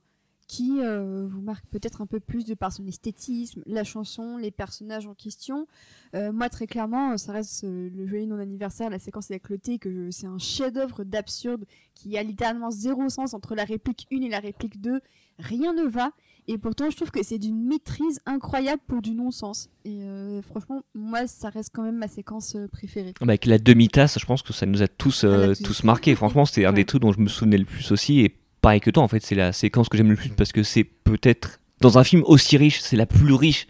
Qui 0.47 0.81
euh, 0.81 1.27
vous 1.27 1.41
marque 1.41 1.65
peut-être 1.67 2.01
un 2.01 2.05
peu 2.05 2.19
plus 2.19 2.45
de 2.45 2.53
par 2.53 2.71
son 2.71 2.85
esthétisme, 2.85 3.63
la 3.65 3.83
chanson, 3.83 4.37
les 4.37 4.51
personnages 4.51 5.07
en 5.07 5.15
question. 5.15 5.67
Euh, 6.13 6.31
moi, 6.31 6.49
très 6.49 6.67
clairement, 6.67 7.17
ça 7.17 7.31
reste 7.31 7.63
euh, 7.63 7.89
le 7.95 8.05
joyeux 8.05 8.27
non-anniversaire, 8.27 8.89
la 8.89 8.99
séquence 8.99 9.31
avec 9.31 9.49
le 9.49 9.57
thé, 9.57 9.79
que 9.79 10.11
c'est 10.11 10.27
un 10.27 10.37
chef-d'œuvre 10.37 11.03
d'absurde 11.03 11.65
qui 11.95 12.17
a 12.17 12.23
littéralement 12.23 12.69
zéro 12.69 13.09
sens 13.09 13.33
entre 13.33 13.55
la 13.55 13.63
réplique 13.63 14.07
1 14.11 14.21
et 14.21 14.29
la 14.29 14.39
réplique 14.39 14.79
2. 14.81 14.99
Rien 15.39 15.73
ne 15.73 15.83
va. 15.83 16.11
Et 16.47 16.59
pourtant, 16.59 16.89
je 16.91 16.95
trouve 16.95 17.09
que 17.09 17.23
c'est 17.23 17.39
d'une 17.39 17.65
maîtrise 17.65 18.19
incroyable 18.27 18.81
pour 18.87 19.01
du 19.01 19.15
non-sens. 19.15 19.69
Et 19.83 20.05
franchement, 20.47 20.83
moi, 20.93 21.25
ça 21.25 21.49
reste 21.49 21.71
quand 21.73 21.81
même 21.81 21.97
ma 21.97 22.07
séquence 22.07 22.55
préférée. 22.71 23.13
Bah, 23.19 23.25
avec 23.29 23.45
la 23.45 23.57
demi-tasse, 23.57 24.19
je 24.19 24.25
pense 24.25 24.43
que 24.43 24.53
ça 24.53 24.67
nous 24.67 24.83
a 24.83 24.87
tous, 24.87 25.23
euh, 25.23 25.53
Ah, 25.59 25.63
tous 25.63 25.83
marqués. 25.83 26.13
Franchement, 26.13 26.45
c'était 26.45 26.65
un 26.65 26.73
des 26.73 26.85
trucs 26.85 27.01
dont 27.01 27.11
je 27.11 27.19
me 27.19 27.27
souvenais 27.27 27.57
le 27.57 27.65
plus 27.65 27.91
aussi. 27.91 28.19
Et 28.19 28.37
pareil 28.65 28.81
que 28.81 28.89
toi, 28.89 29.03
en 29.03 29.07
fait, 29.07 29.23
c'est 29.23 29.35
la 29.35 29.53
séquence 29.53 29.89
que 29.89 29.95
j'aime 29.95 30.09
le 30.09 30.15
plus 30.15 30.29
parce 30.29 30.51
que 30.51 30.63
c'est 30.63 30.83
peut-être, 30.83 31.59
dans 31.81 31.99
un 31.99 32.03
film 32.03 32.23
aussi 32.25 32.57
riche, 32.57 32.79
c'est 32.81 32.95
la 32.95 33.05
plus 33.05 33.35
riche 33.35 33.67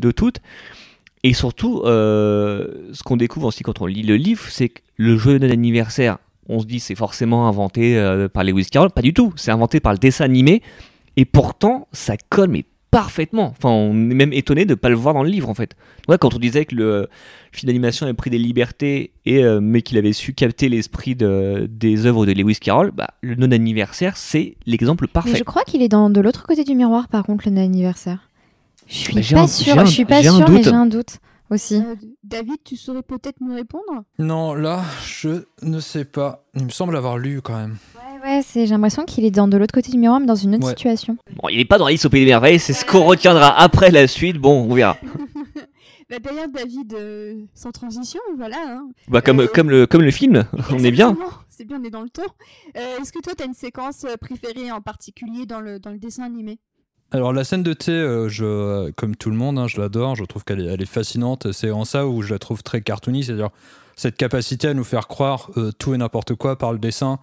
de 0.00 0.10
toutes. 0.10 0.40
Et 1.22 1.32
surtout, 1.32 1.82
euh, 1.84 2.90
ce 2.92 3.04
qu'on 3.04 3.16
découvre 3.16 3.46
aussi 3.46 3.62
quand 3.62 3.80
on 3.80 3.86
lit 3.86 4.02
le 4.02 4.16
livre, 4.16 4.42
c'est 4.48 4.70
que 4.70 4.80
le 4.96 5.16
jeu 5.16 5.38
d'anniversaire, 5.38 6.18
on 6.48 6.58
se 6.58 6.66
dit 6.66 6.80
c'est 6.80 6.96
forcément 6.96 7.46
inventé 7.46 7.96
euh, 7.96 8.28
par 8.28 8.42
Lewis 8.42 8.66
Carroll. 8.66 8.90
Pas 8.90 9.02
du 9.02 9.14
tout. 9.14 9.32
C'est 9.36 9.52
inventé 9.52 9.78
par 9.78 9.92
le 9.92 9.98
dessin 10.00 10.24
animé. 10.24 10.60
Et 11.16 11.24
pourtant, 11.24 11.86
ça 11.92 12.16
colle, 12.28 12.48
mais 12.48 12.64
parfaitement. 13.00 13.54
Enfin, 13.56 13.68
on 13.70 13.92
est 14.10 14.14
même 14.14 14.32
étonné 14.32 14.64
de 14.64 14.70
ne 14.70 14.74
pas 14.74 14.88
le 14.88 14.94
voir 14.94 15.12
dans 15.14 15.22
le 15.22 15.28
livre, 15.28 15.48
en 15.50 15.54
fait. 15.54 15.76
Ouais, 16.08 16.16
quand 16.18 16.34
on 16.34 16.38
disait 16.38 16.64
que 16.64 16.74
le 16.74 17.08
film 17.52 17.68
d'animation 17.68 18.06
avait 18.06 18.14
pris 18.14 18.30
des 18.30 18.38
libertés, 18.38 19.12
et, 19.26 19.44
euh, 19.44 19.60
mais 19.60 19.82
qu'il 19.82 19.98
avait 19.98 20.12
su 20.12 20.32
capter 20.32 20.68
l'esprit 20.68 21.14
de- 21.14 21.66
des 21.70 22.06
œuvres 22.06 22.24
de 22.26 22.32
Lewis 22.32 22.56
Carroll, 22.60 22.90
bah, 22.92 23.08
le 23.22 23.34
non-anniversaire, 23.34 24.16
c'est 24.16 24.56
l'exemple 24.66 25.04
Mais 25.04 25.12
parfait. 25.12 25.36
je 25.36 25.44
crois 25.44 25.62
qu'il 25.64 25.82
est 25.82 25.88
dans 25.88 26.08
de 26.10 26.20
l'autre 26.20 26.46
côté 26.46 26.64
du 26.64 26.74
miroir, 26.74 27.08
par 27.08 27.24
contre, 27.24 27.48
le 27.48 27.56
anniversaire. 27.58 28.30
Je 28.88 28.94
suis 28.94 29.14
Bah, 29.14 29.20
pas 29.32 29.40
un- 29.40 29.46
Je 29.46 29.90
suis 29.90 30.04
pas 30.04 30.22
sûre, 30.22 30.48
mais 30.50 30.62
j'ai 30.62 30.70
un 30.70 30.86
doute 30.86 31.18
aussi. 31.50 31.76
Euh, 31.76 31.94
David, 32.24 32.56
tu 32.64 32.76
saurais 32.76 33.02
peut-être 33.02 33.40
me 33.40 33.54
répondre? 33.54 34.04
Non, 34.18 34.54
là, 34.54 34.82
je 35.04 35.44
ne 35.62 35.80
sais 35.80 36.04
pas. 36.04 36.44
Il 36.54 36.64
me 36.64 36.70
semble 36.70 36.96
avoir 36.96 37.18
lu 37.18 37.40
quand 37.42 37.56
même. 37.56 37.76
Ouais, 37.96 38.05
ouais, 38.24 38.42
c'est. 38.44 38.66
J'ai 38.66 38.74
l'impression 38.74 39.04
qu'il 39.04 39.24
est 39.24 39.30
dans 39.30 39.48
de 39.48 39.56
l'autre 39.56 39.72
côté 39.74 39.90
du 39.90 39.98
miroir, 39.98 40.20
mais 40.20 40.26
dans 40.26 40.34
une 40.34 40.54
autre 40.54 40.64
Ouais. 40.64 40.70
situation. 40.70 41.16
Bon, 41.42 41.48
il 41.48 41.56
n'est 41.58 41.64
pas 41.64 41.78
dans 41.78 41.86
Alice 41.86 42.04
au 42.04 42.10
Pays 42.10 42.24
des 42.24 42.30
Merveilles, 42.30 42.58
c'est 42.58 42.72
ce 42.72 42.84
qu'on 42.84 43.04
retiendra 43.04 43.58
après 43.60 43.90
la 43.90 44.06
suite. 44.06 44.36
Bon, 44.38 44.66
on 44.70 44.74
verra. 44.74 44.96
Bah, 46.08 46.18
D'ailleurs, 46.22 46.46
David, 46.48 46.94
euh, 46.94 47.34
sans 47.52 47.72
transition, 47.72 48.20
voilà. 48.36 48.58
hein. 48.64 48.88
Bah, 49.08 49.20
comme, 49.22 49.40
Euh, 49.40 49.48
comme, 49.52 49.70
le, 49.70 49.86
comme 49.88 50.02
le 50.02 50.12
film, 50.12 50.46
on 50.70 50.78
est 50.84 50.92
bien. 50.92 51.16
C'est 51.48 51.64
bien, 51.64 51.80
on 51.80 51.84
est 51.84 51.90
dans 51.90 52.02
le 52.02 52.08
temps. 52.08 52.22
Euh, 52.76 52.98
Est-ce 53.00 53.12
que 53.12 53.18
toi, 53.20 53.32
tu 53.36 53.42
as 53.42 53.46
une 53.46 53.54
séquence 53.54 54.04
euh, 54.04 54.14
préférée 54.16 54.70
en 54.70 54.80
particulier 54.80 55.46
dans 55.46 55.58
le, 55.60 55.80
dans 55.80 55.90
le 55.90 55.98
dessin 55.98 56.22
animé? 56.22 56.60
Alors 57.10 57.32
la 57.32 57.42
scène 57.42 57.64
de 57.64 57.72
thé, 57.72 57.90
euh, 57.90 58.28
je, 58.28 58.90
comme 58.92 59.16
tout 59.16 59.30
le 59.30 59.36
monde, 59.36 59.58
hein, 59.58 59.66
je 59.66 59.80
l'adore, 59.80 60.14
je 60.14 60.24
trouve 60.24 60.44
qu'elle 60.44 60.60
est, 60.60 60.66
elle 60.66 60.80
est 60.82 60.86
fascinante. 60.86 61.50
C'est 61.52 61.72
en 61.72 61.84
ça 61.84 62.06
où 62.06 62.22
je 62.22 62.32
la 62.32 62.38
trouve 62.38 62.62
très 62.62 62.82
cartoony, 62.82 63.24
c'est-à-dire 63.24 63.50
cette 63.96 64.16
capacité 64.16 64.68
à 64.68 64.74
nous 64.74 64.84
faire 64.84 65.08
croire 65.08 65.50
euh, 65.56 65.72
tout 65.76 65.92
et 65.92 65.98
n'importe 65.98 66.34
quoi 66.36 66.56
par 66.56 66.72
le 66.72 66.78
dessin. 66.78 67.18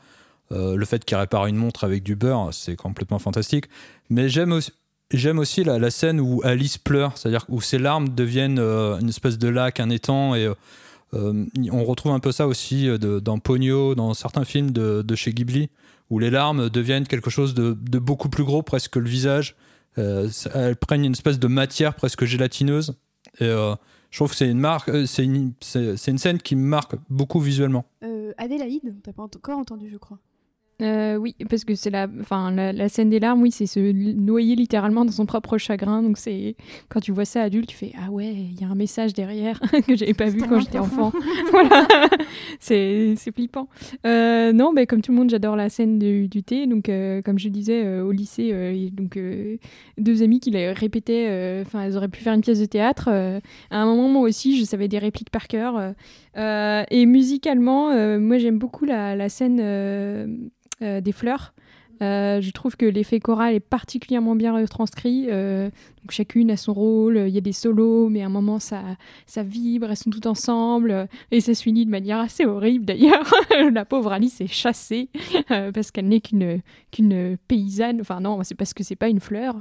Euh, 0.52 0.76
le 0.76 0.86
fait 0.86 1.04
qu'il 1.06 1.18
répare 1.18 1.48
une 1.48 1.56
montre 1.56 1.84
avec 1.84 2.04
du 2.04 2.16
beurre, 2.16 2.50
c'est 2.52 2.76
complètement 2.76 3.20
fantastique. 3.20 3.66
Mais 4.10 4.30
j'aime 4.30 4.52
aussi, 4.52 5.64
la, 5.64 5.92
scène 5.92 6.20
où 6.20 6.42
Alice 6.44 6.78
pleure, 6.78 7.18
c'est-à-dire 7.18 7.46
où 7.50 7.62
ses 7.62 7.80
larmes 7.80 8.10
deviennent 8.10 8.60
euh, 8.60 9.00
une 9.00 9.10
espèce 9.10 9.38
de 9.38 9.48
lac, 9.48 9.80
un 9.80 9.90
étang. 9.90 10.36
Et 10.36 10.52
euh, 11.14 11.46
on 11.72 11.84
retrouve 11.84 12.12
un 12.12 12.20
peu 12.20 12.32
ça 12.32 12.48
aussi 12.48 12.88
dans 13.00 13.40
Pogno, 13.40 13.96
dans 13.96 14.14
certains 14.14 14.46
films 14.46 14.72
de, 14.72 15.16
chez 15.16 15.34
Ghibli, 15.34 15.70
où 16.10 16.20
les 16.20 16.30
larmes 16.30 16.70
deviennent 16.70 17.08
quelque 17.08 17.30
chose 17.30 17.54
de, 17.54 17.74
beaucoup 18.00 18.30
plus 18.30 18.44
gros, 18.44 18.64
presque 18.64 18.92
que 18.92 19.00
le 19.00 19.10
visage. 19.10 19.56
Elles 19.96 20.76
prennent 20.76 21.06
une 21.06 21.14
espèce 21.14 21.40
de 21.40 21.48
matière 21.48 21.94
presque 21.94 22.26
gélatineuse. 22.26 22.96
Je 23.40 23.78
trouve 24.12 24.32
que 24.32 24.36
c'est 24.36 24.50
une 24.50 25.54
une, 25.66 26.18
scène 26.18 26.40
qui 26.40 26.56
me 26.56 26.68
marque 26.68 26.96
beaucoup 27.10 27.40
visuellement. 27.40 27.86
Adélaïde, 28.38 28.96
t'as 29.04 29.14
pas 29.14 29.22
encore 29.22 29.60
entendu, 29.60 29.90
je 29.92 29.98
crois. 29.98 30.18
Euh, 30.82 31.18
oui, 31.18 31.36
parce 31.50 31.64
que 31.66 31.76
c'est 31.76 31.92
la, 31.92 32.08
enfin, 32.20 32.52
la, 32.52 32.74
la 32.74 32.90
scène 32.90 33.10
des 33.10 33.20
larmes, 33.20 33.42
oui, 33.42 33.52
c'est 33.52 33.68
se 33.68 33.80
noyer 33.80 34.56
littéralement 34.56 35.06
dans 35.06 35.12
son 35.12 35.26
propre 35.26 35.58
chagrin. 35.58 36.02
Donc 36.02 36.18
c'est 36.18 36.56
quand 36.90 37.00
tu 37.00 37.12
vois 37.12 37.26
ça 37.26 37.44
adulte, 37.44 37.70
tu 37.70 37.78
fais 37.78 37.92
ah 37.98 38.10
ouais, 38.10 38.34
il 38.34 38.60
y 38.60 38.64
a 38.64 38.68
un 38.68 38.76
message 38.76 39.14
derrière 39.14 39.60
que 39.88 39.96
j'avais 39.96 40.14
pas 40.14 40.30
vu 40.30 40.42
quand 40.42 40.60
j'étais 40.60 40.80
enfant. 40.80 41.12
voilà, 41.52 41.88
c'est 42.60 43.14
c'est 43.18 43.34
flippant. 43.34 43.68
Euh, 44.06 44.52
non, 44.52 44.74
mais 44.74 44.88
comme 44.88 45.02
tout 45.02 45.12
le 45.12 45.18
monde, 45.18 45.30
j'adore 45.30 45.56
la 45.56 45.70
scène 45.70 46.00
du, 46.00 46.28
du 46.28 46.44
thé. 46.44 46.66
Donc 46.66 46.90
euh, 46.90 47.22
comme 47.22 47.38
je 47.38 47.50
disais 47.50 48.00
au 48.00 48.12
lycée, 48.12 48.90
donc 48.92 49.20
deux 49.98 50.24
amies 50.24 50.40
qui 50.40 50.52
la 50.52 50.74
répétaient. 50.74 51.62
Enfin, 51.66 51.84
elles 51.84 51.96
auraient 51.96 52.08
pu 52.08 52.22
faire 52.22 52.34
une 52.34 52.42
pièce 52.42 52.60
de 52.60 52.66
théâtre. 52.66 53.10
à 53.10 53.78
un 53.78 53.86
moment, 53.86 54.10
moi 54.10 54.22
aussi, 54.24 54.58
je 54.58 54.66
savais 54.66 54.88
des 54.88 54.98
répliques 55.00 55.30
par 55.30 55.48
cœur. 55.48 55.94
et 56.36 57.06
musicalement, 57.06 58.18
moi 58.20 58.38
j'aime 58.40 58.58
beaucoup 58.58 58.86
la, 58.86 59.16
la 59.16 59.30
scène 59.30 59.60
euh, 60.84 61.02
des 61.02 61.12
fleurs. 61.12 61.54
Euh, 62.02 62.42
je 62.42 62.52
trouve 62.52 62.76
que 62.76 62.86
l'effet 62.86 63.20
choral 63.20 63.54
est 63.54 63.60
particulièrement 63.60 64.36
bien 64.36 64.54
retranscrit. 64.54 65.28
euh, 65.30 65.66
donc 66.02 66.12
chacune 66.12 66.52
a 66.52 66.58
son 66.58 66.74
rôle. 66.74 67.26
Il 67.28 67.34
y 67.34 67.38
a 67.38 67.42
des 67.42 67.54
solos, 67.54 68.10
mais 68.10 68.24
à 68.24 68.26
un 68.26 68.30
moment 68.30 68.60
ça, 68.60 68.82
ça 69.26 69.44
vibre. 69.44 69.88
Elles 69.90 69.96
sont 69.96 70.10
toutes 70.10 70.26
ensemble 70.26 71.08
et 71.32 71.40
ça 71.40 71.54
se 71.54 71.64
finit 71.64 71.86
de 71.86 71.92
manière 71.92 72.18
assez 72.20 72.46
horrible 72.46 72.84
d'ailleurs. 72.84 73.32
la 73.72 73.86
pauvre 73.86 74.12
Alice 74.12 74.42
est 74.42 74.48
chassée 74.48 75.10
parce 75.48 75.92
qu'elle 75.92 76.10
n'est 76.10 76.20
qu'une 76.20 77.38
paysanne. 77.48 78.02
Enfin 78.02 78.20
non, 78.20 78.44
c'est 78.44 78.56
parce 78.56 78.74
que 78.74 78.84
c'est 78.84 78.98
pas 78.98 79.08
une 79.08 79.22
fleur. 79.22 79.56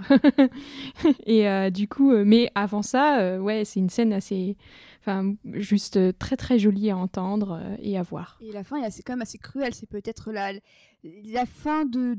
et 1.26 1.70
du 1.70 1.86
coup, 1.86 2.12
mais 2.12 2.50
avant 2.56 2.82
ça, 2.82 3.38
ouais, 3.38 3.64
c'est 3.64 3.78
une 3.78 3.90
scène 3.90 4.12
assez, 4.12 4.56
enfin 5.02 5.34
juste 5.52 5.96
euh, 5.96 6.12
très 6.16 6.36
très 6.36 6.58
jolie 6.58 6.90
à 6.90 6.96
entendre 6.96 7.58
euh, 7.60 7.76
et 7.80 7.98
à 7.98 8.02
voir. 8.02 8.38
Et 8.40 8.52
la 8.52 8.62
fin 8.62 8.80
est 8.80 8.86
assez, 8.86 9.02
quand 9.02 9.14
même 9.14 9.22
assez 9.22 9.38
cruelle. 9.38 9.74
C'est 9.74 9.88
peut-être 9.88 10.30
la, 10.30 10.52
la 11.02 11.46
fin 11.46 11.84
de, 11.84 12.16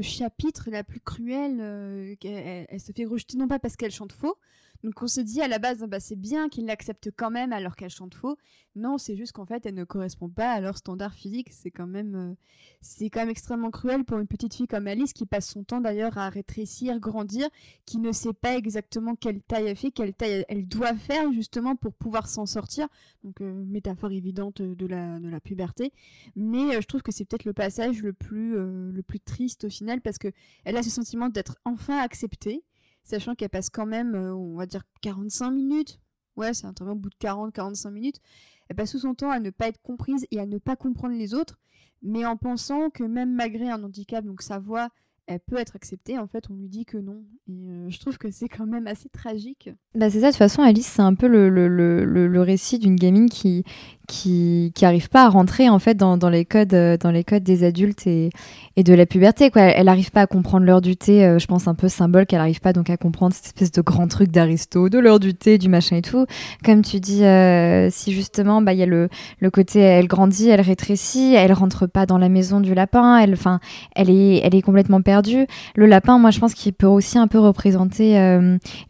chapitre 0.00 0.70
la 0.70 0.84
plus 0.84 1.00
cruelle. 1.00 1.58
euh, 1.60 2.14
elle 2.22 2.80
se 2.80 2.92
fait 2.92 3.04
rejeter 3.04 3.36
non 3.36 3.46
pas 3.46 3.58
parce 3.58 3.76
qu'elle 3.76 3.90
chante 3.90 4.12
faux. 4.12 4.38
Donc 4.84 5.02
on 5.02 5.08
se 5.08 5.20
dit 5.20 5.40
à 5.42 5.48
la 5.48 5.58
base, 5.58 5.78
bah, 5.88 5.98
c'est 6.00 6.16
bien 6.16 6.48
qu'il 6.48 6.66
l'accepte 6.66 7.10
quand 7.16 7.30
même 7.30 7.52
alors 7.52 7.74
qu'elle 7.74 7.90
chante 7.90 8.14
faux. 8.14 8.36
Non, 8.76 8.96
c'est 8.96 9.16
juste 9.16 9.32
qu'en 9.32 9.44
fait, 9.44 9.66
elle 9.66 9.74
ne 9.74 9.82
correspond 9.82 10.28
pas 10.28 10.52
à 10.52 10.60
leur 10.60 10.76
standard 10.76 11.12
physique. 11.12 11.48
C'est 11.52 11.72
quand 11.72 11.88
même, 11.88 12.14
euh, 12.14 12.34
c'est 12.80 13.10
quand 13.10 13.20
même 13.20 13.28
extrêmement 13.28 13.70
cruel 13.72 14.04
pour 14.04 14.18
une 14.18 14.28
petite 14.28 14.54
fille 14.54 14.68
comme 14.68 14.86
Alice 14.86 15.12
qui 15.12 15.26
passe 15.26 15.48
son 15.48 15.64
temps 15.64 15.80
d'ailleurs 15.80 16.16
à 16.16 16.28
rétrécir, 16.28 17.00
grandir, 17.00 17.48
qui 17.86 17.98
ne 17.98 18.12
sait 18.12 18.32
pas 18.32 18.56
exactement 18.56 19.16
quelle 19.16 19.40
taille 19.42 19.66
elle 19.66 19.76
fait, 19.76 19.90
quelle 19.90 20.14
taille 20.14 20.44
elle- 20.48 20.68
doit 20.68 20.94
faire 20.94 21.32
justement 21.32 21.74
pour 21.74 21.92
pouvoir 21.94 22.28
s'en 22.28 22.46
sortir. 22.46 22.86
Donc 23.24 23.40
euh, 23.40 23.64
métaphore 23.64 24.12
évidente 24.12 24.62
de 24.62 24.86
la, 24.86 25.18
de 25.18 25.28
la 25.28 25.40
puberté. 25.40 25.92
Mais 26.36 26.76
euh, 26.76 26.80
je 26.80 26.86
trouve 26.86 27.02
que 27.02 27.10
c'est 27.10 27.24
peut-être 27.24 27.46
le 27.46 27.52
passage 27.52 28.00
le 28.02 28.12
plus, 28.12 28.52
le 28.54 29.02
plus 29.02 29.18
triste 29.18 29.64
au 29.64 29.68
final 29.70 30.00
parce 30.00 30.18
que 30.18 30.28
elle 30.64 30.76
a 30.76 30.82
ce 30.82 30.90
sentiment 30.90 31.28
d'être 31.28 31.56
enfin 31.64 31.98
acceptée, 31.98 32.62
sachant 33.08 33.34
qu'elle 33.34 33.48
passe 33.48 33.70
quand 33.70 33.86
même, 33.86 34.14
euh, 34.14 34.34
on 34.34 34.56
va 34.56 34.66
dire, 34.66 34.82
45 35.02 35.50
minutes. 35.50 35.98
Ouais, 36.36 36.54
c'est 36.54 36.66
un 36.66 36.74
au 36.86 36.94
bout 36.94 37.10
de 37.10 37.16
40-45 37.20 37.90
minutes. 37.90 38.20
Elle 38.68 38.76
passe 38.76 38.92
tout 38.92 38.98
son 39.00 39.14
temps 39.14 39.30
à 39.30 39.40
ne 39.40 39.50
pas 39.50 39.68
être 39.68 39.80
comprise 39.82 40.26
et 40.30 40.38
à 40.38 40.46
ne 40.46 40.58
pas 40.58 40.76
comprendre 40.76 41.16
les 41.16 41.34
autres, 41.34 41.58
mais 42.02 42.24
en 42.26 42.36
pensant 42.36 42.90
que 42.90 43.02
même 43.02 43.32
malgré 43.34 43.68
un 43.70 43.82
handicap, 43.82 44.24
donc 44.24 44.42
sa 44.42 44.58
voix, 44.58 44.88
elle 45.26 45.40
peut 45.40 45.56
être 45.56 45.76
acceptée, 45.76 46.16
en 46.18 46.26
fait, 46.26 46.44
on 46.50 46.54
lui 46.54 46.68
dit 46.68 46.84
que 46.86 46.96
non. 46.96 47.22
Et 47.48 47.52
euh, 47.68 47.90
je 47.90 47.98
trouve 48.00 48.16
que 48.18 48.30
c'est 48.30 48.48
quand 48.48 48.66
même 48.66 48.86
assez 48.86 49.08
tragique. 49.10 49.68
Bah 49.94 50.08
c'est 50.10 50.20
ça, 50.20 50.28
de 50.28 50.32
toute 50.32 50.38
façon, 50.38 50.62
Alice, 50.62 50.86
c'est 50.86 51.02
un 51.02 51.14
peu 51.14 51.26
le, 51.28 51.50
le, 51.50 51.68
le- 51.68 52.26
le 52.28 52.40
récit 52.40 52.78
d'une 52.78 52.96
gamine 52.96 53.28
qui, 53.28 53.64
qui, 54.08 54.72
qui 54.74 54.84
arrive 54.84 55.08
pas 55.08 55.26
à 55.26 55.28
rentrer 55.28 55.68
en 55.68 55.78
fait 55.78 55.94
dans, 55.94 56.16
les, 56.30 56.44
codes, 56.44 56.74
euh, 56.74 56.96
dans 56.96 57.10
les 57.12 57.22
codes 57.22 57.44
des 57.44 57.62
adultes 57.62 58.06
et, 58.06 58.30
de 58.76 58.94
la 58.94 59.06
puberté. 59.06 59.50
Quoi. 59.50 59.62
Elle 59.62 59.86
n'arrive 59.86 60.10
pas 60.10 60.22
à 60.22 60.26
comprendre 60.26 60.64
l'heure 60.64 60.80
du 60.80 60.96
thé, 60.96 61.24
euh, 61.24 61.38
je 61.38 61.46
pense 61.46 61.68
un 61.68 61.74
peu 61.74 61.88
symbole 61.88 62.26
qu'elle 62.26 62.38
n'arrive 62.38 62.60
pas 62.60 62.72
donc 62.72 62.90
à 62.90 62.96
comprendre 62.96 63.34
cette 63.34 63.46
espèce 63.46 63.72
de 63.72 63.82
grand 63.82 64.08
truc 64.08 64.30
d'Aristo, 64.30 64.88
de 64.88 64.98
l'heure 64.98 65.20
du 65.20 65.34
thé, 65.34 65.58
du 65.58 65.68
machin 65.68 65.96
et 65.96 66.02
tout. 66.02 66.26
Comme 66.64 66.82
tu 66.82 67.00
dis, 67.00 67.24
euh, 67.24 67.90
si 67.90 68.12
justement 68.12 68.62
bah, 68.62 68.72
il 68.72 68.78
y 68.78 68.82
a 68.82 68.86
le, 68.86 69.08
côté 69.52 69.80
elle 69.80 70.06
grandit, 70.06 70.48
elle 70.48 70.60
rétrécit, 70.60 71.34
elle 71.34 71.52
rentre 71.52 71.86
pas 71.86 72.06
dans 72.06 72.18
la 72.18 72.28
maison 72.28 72.60
du 72.60 72.72
lapin, 72.72 73.18
elle, 73.18 73.34
enfin, 73.34 73.60
elle, 73.94 74.10
est, 74.10 74.38
elle 74.38 74.54
est 74.54 74.62
complètement 74.62 75.02
perdue. 75.02 75.46
Le 75.74 75.86
lapin, 75.86 76.18
moi 76.18 76.30
je 76.30 76.38
pense 76.38 76.54
qu'il 76.54 76.72
peut 76.72 76.86
aussi 76.86 77.18
un 77.18 77.26
peu 77.26 77.38
représenter 77.38 78.16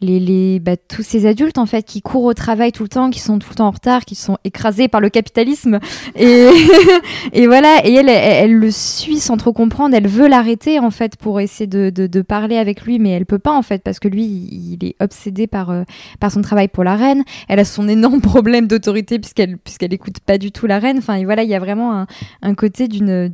les, 0.00 0.60
bah, 0.60 0.76
tous 0.76 1.02
ces 1.02 1.26
adultes 1.26 1.58
en 1.58 1.66
fait 1.66 1.82
qui 1.82 2.02
courent 2.02 2.24
au 2.24 2.34
travail 2.34 2.70
tout 2.70 2.84
le 2.84 2.88
temps, 2.88 3.10
qui 3.10 3.20
sont 3.20 3.38
tout 3.38 3.48
le 3.50 3.56
temps 3.56 3.68
en 3.68 3.72
retard, 3.72 4.04
qui 4.04 4.14
sont 4.14 4.36
écrasés 4.44 4.86
par 4.86 5.00
le 5.00 5.07
capitalisme. 5.10 5.78
Et, 6.16 6.46
et 7.32 7.46
voilà 7.46 7.80
et 7.84 7.94
elle, 7.94 8.08
elle, 8.08 8.54
le 8.54 8.70
suit 8.70 9.18
sans 9.18 9.36
trop 9.36 9.52
comprendre, 9.52 9.94
elle 9.94 10.08
veut 10.08 10.28
l'arrêter 10.28 10.78
en 10.78 10.90
fait 10.90 11.16
pour 11.16 11.40
essayer 11.40 11.66
de, 11.66 11.90
de, 11.90 12.22
parler 12.22 12.56
avec 12.56 12.82
lui 12.82 12.98
mais 12.98 13.10
elle 13.10 13.26
peut 13.26 13.38
pas 13.38 13.52
en 13.52 13.62
fait 13.62 13.82
parce 13.82 13.98
que 13.98 14.08
lui 14.08 14.24
il, 14.24 14.84
est 14.84 14.96
obsédé 15.00 15.46
par, 15.46 15.70
euh, 15.70 15.84
par 16.20 16.30
son 16.30 16.42
travail 16.42 16.68
pour 16.68 16.84
la 16.84 16.96
reine, 16.96 17.24
elle 17.48 17.58
a 17.58 17.64
son 17.64 17.88
énorme 17.88 18.20
problème 18.22 18.66
d'autorité 18.66 19.18
puisqu'elle 19.18 19.58
puisqu'elle 19.58 19.94
écoute 19.94 20.20
pas 20.20 20.38
du 20.38 20.52
tout 20.52 20.66
la 20.66 20.78
reine, 20.78 20.98
enfin 20.98 21.14
et 21.14 21.24
voilà 21.24 21.42
il 21.42 21.48
y 21.48 21.54
a 21.54 21.60
vraiment 21.60 21.94
un, 21.94 22.06
un 22.42 22.54
côté 22.54 22.88
d'une 22.88 23.30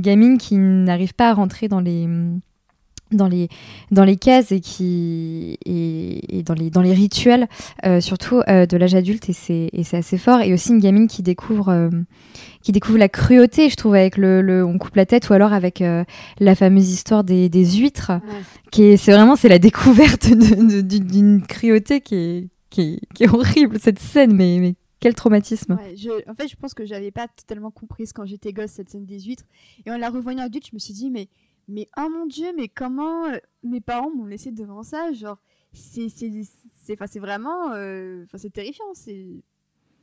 gamine 0.00 0.38
qui 0.38 0.56
n'arrive 0.56 1.14
pas 1.14 1.30
à 1.30 1.34
rentrer 1.34 1.68
dans 1.68 1.80
les 1.80 2.06
dans 3.10 3.28
les 3.28 3.48
dans 3.90 4.04
les 4.04 4.16
cases 4.16 4.52
et 4.52 4.60
qui 4.60 5.56
et, 5.64 6.38
et 6.38 6.42
dans 6.42 6.54
les 6.54 6.70
dans 6.70 6.82
les 6.82 6.92
rituels 6.92 7.48
euh, 7.86 8.00
surtout 8.00 8.40
euh, 8.48 8.66
de 8.66 8.76
l'âge 8.76 8.94
adulte 8.94 9.28
et 9.28 9.32
c'est 9.32 9.70
assez 9.96 10.18
fort. 10.18 10.40
Et 10.40 10.52
aussi 10.52 10.70
une 10.70 10.78
gamine 10.80 11.08
qui 11.08 11.22
découvre 11.22 11.68
euh, 11.70 11.90
qui 12.62 12.72
découvre 12.72 12.98
la 12.98 13.08
cruauté 13.08 13.70
je 13.70 13.76
trouve 13.76 13.94
avec 13.94 14.16
le, 14.16 14.42
le 14.42 14.64
on 14.64 14.78
coupe 14.78 14.96
la 14.96 15.06
tête 15.06 15.28
ou 15.30 15.32
alors 15.32 15.52
avec 15.52 15.82
la 16.40 16.54
fameuse 16.54 16.90
histoire 16.90 17.24
des, 17.24 17.48
des 17.48 17.64
huîtres 17.76 18.12
qui 18.70 18.82
est 18.84 18.96
c'est 18.96 19.12
vraiment 19.12 19.36
c'est 19.36 19.48
la 19.48 19.58
découverte 19.58 20.28
d'une 20.30 20.82
d'une 20.82 21.42
cruauté 21.46 22.00
qui 22.00 22.14
est, 22.16 22.48
qui 22.70 22.80
est 22.82 23.00
qui 23.14 23.24
est 23.24 23.28
horrible 23.28 23.78
cette 23.80 23.98
scène 24.00 24.34
mais 24.34 24.58
mais 24.60 24.74
quel 25.00 25.14
traumatisme. 25.14 25.74
Ouais, 25.74 25.94
je- 25.96 26.28
en 26.28 26.34
fait, 26.34 26.48
je 26.48 26.56
pense 26.56 26.74
que 26.74 26.84
j'avais 26.84 27.12
pas 27.12 27.28
totalement 27.28 27.70
comprise 27.70 28.12
quand 28.12 28.26
j'étais 28.26 28.52
gosse 28.52 28.72
cette 28.72 28.90
scène 28.90 29.04
des 29.06 29.20
huîtres. 29.20 29.44
Et 29.86 29.92
en 29.92 29.96
la 29.96 30.10
revoyant 30.10 30.40
adulte, 30.42 30.66
je 30.68 30.74
me 30.74 30.80
suis 30.80 30.92
dit, 30.92 31.08
mais, 31.08 31.28
mais 31.68 31.88
oh 31.98 32.08
mon 32.10 32.26
dieu, 32.26 32.52
mais 32.56 32.68
comment 32.68 33.26
euh, 33.26 33.38
mes 33.62 33.80
parents 33.80 34.10
m'ont 34.10 34.26
laissé 34.26 34.50
devant 34.52 34.82
ça 34.82 35.12
Genre, 35.12 35.38
c'est 35.72 36.08
vraiment. 37.18 37.72
euh, 37.74 38.24
c'est 38.36 38.52
terrifiant. 38.52 38.92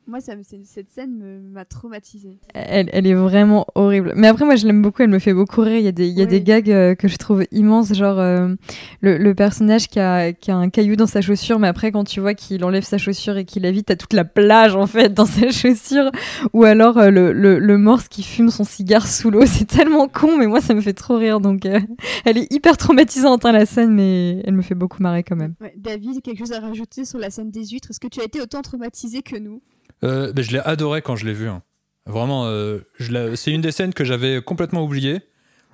Moi, 0.08 0.20
ça, 0.20 0.36
me- 0.36 0.44
cette 0.44 0.90
scène 0.92 1.42
m'a 1.52 1.66
traumatisée. 1.66 2.38
Elle, 2.54 2.90
elle 2.94 3.08
est 3.08 3.16
vraiment 3.16 3.66
horrible. 3.74 4.14
Mais 4.16 4.28
après, 4.28 4.46
moi, 4.46 4.56
je 4.56 4.68
l'aime 4.68 4.84
beaucoup. 4.84 5.02
Elle 5.02 5.10
me 5.10 5.18
fait 5.18 5.34
beaucoup 5.34 5.62
rire. 5.62 5.78
Il 5.80 5.84
y 5.84 5.88
a 5.88 5.92
des, 5.92 6.08
il 6.08 6.14
y 6.16 6.22
a 6.22 6.26
Oui. 6.26 6.30
des 6.30 6.42
gags 6.44 6.70
euh, 6.70 6.94
que 6.94 7.08
je 7.08 7.18
trouve 7.18 7.44
immenses. 7.52 7.92
Genre, 7.92 8.20
euh, 8.20 8.54
le, 9.02 9.18
le 9.18 9.34
personnage 9.34 9.88
qui 9.88 10.00
a, 10.00 10.32
qui 10.32 10.52
a 10.52 10.56
un 10.58 10.70
caillou 10.70 10.96
dans 10.96 11.08
sa 11.08 11.22
chaussure, 11.22 11.58
mais 11.58 11.68
après, 11.68 11.92
quand 11.92 12.04
tu 12.04 12.20
vois 12.20 12.36
qu'il 12.36 12.64
enlève 12.64 12.84
sa 12.84 13.00
chaussure 13.00 13.36
et 13.38 13.46
qu'il 13.46 13.64
la 13.64 13.72
vide, 13.72 13.86
t'as 13.86 13.96
toute 13.96 14.14
la 14.14 14.26
plage, 14.26 14.76
en 14.76 14.86
fait, 14.86 15.12
dans 15.12 15.26
sa 15.26 15.50
chaussure. 15.50 16.12
Ou 16.54 16.66
alors, 16.66 17.00
euh, 17.00 17.10
le, 17.10 17.34
le, 17.34 17.58
le 17.58 17.78
morse 17.80 18.08
qui 18.08 18.22
fume 18.22 18.52
son 18.52 18.64
cigare 18.64 19.08
sous 19.08 19.32
l'eau. 19.32 19.42
C'est 19.48 19.66
tellement 19.66 20.08
con, 20.08 20.38
mais 20.38 20.46
moi, 20.46 20.62
ça 20.62 20.76
me 20.76 20.82
fait 20.82 20.94
trop 20.94 21.18
rire. 21.18 21.40
Donc, 21.40 21.66
euh, 21.66 21.80
elle 22.26 22.38
est 22.38 22.54
hyper 22.54 22.78
traumatisante, 22.78 23.44
hein, 23.44 23.52
la 23.54 23.66
scène, 23.66 23.92
mais 23.92 24.42
elle 24.46 24.54
me 24.54 24.62
fait 24.62 24.76
beaucoup 24.76 25.02
marrer 25.02 25.24
quand 25.24 25.36
même. 25.36 25.56
Ouais, 25.62 25.74
David, 25.78 26.22
quelque 26.22 26.38
chose 26.38 26.52
à 26.54 26.60
rajouter 26.60 27.06
sur 27.06 27.18
la 27.18 27.32
scène 27.32 27.50
des 27.50 27.66
huîtres? 27.66 27.90
Est-ce 27.90 28.00
que 28.00 28.08
tu 28.08 28.22
as 28.22 28.26
été 28.26 28.40
autant 28.40 28.62
traumatisé 28.62 29.24
que 29.24 29.38
nous? 29.38 29.62
Euh, 30.04 30.32
je 30.38 30.52
l'ai 30.52 30.60
adoré 30.60 31.02
quand 31.02 31.16
je 31.16 31.26
l'ai 31.26 31.34
vu. 31.34 31.48
hein. 31.48 31.62
Vraiment, 32.06 32.46
euh, 32.46 32.80
c'est 33.36 33.52
une 33.52 33.62
des 33.62 33.72
scènes 33.72 33.94
que 33.94 34.04
j'avais 34.04 34.42
complètement 34.42 34.84
oubliée. 34.84 35.22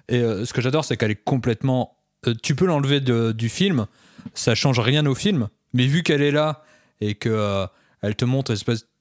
Et 0.07 0.19
euh, 0.19 0.45
ce 0.45 0.53
que 0.53 0.61
j'adore, 0.61 0.86
c'est 0.86 0.95
qu'elle 0.97 1.11
est 1.11 1.24
complètement. 1.24 1.97
tu 2.43 2.55
peux 2.55 2.65
l'enlever 2.65 3.01
du 3.01 3.49
film, 3.49 3.88
ça 4.34 4.55
change 4.55 4.80
rien 4.80 5.05
au 5.05 5.15
film. 5.15 5.49
Mais 5.74 5.86
vu 5.88 6.03
qu'elle 6.03 6.22
est 6.22 6.32
là 6.32 6.63
et 7.01 7.15
que 7.15 7.65
elle 8.01 8.15
te 8.15 8.26
montre 8.26 8.53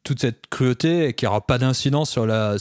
toute 0.03 0.21
cette 0.21 0.47
cruauté 0.49 1.07
et 1.09 1.15
qu'il 1.15 1.27
n'y 1.27 1.31
aura 1.31 1.47
pas 1.47 1.59
d'incident 1.59 2.05
sur 2.05 2.27
la 2.27 2.57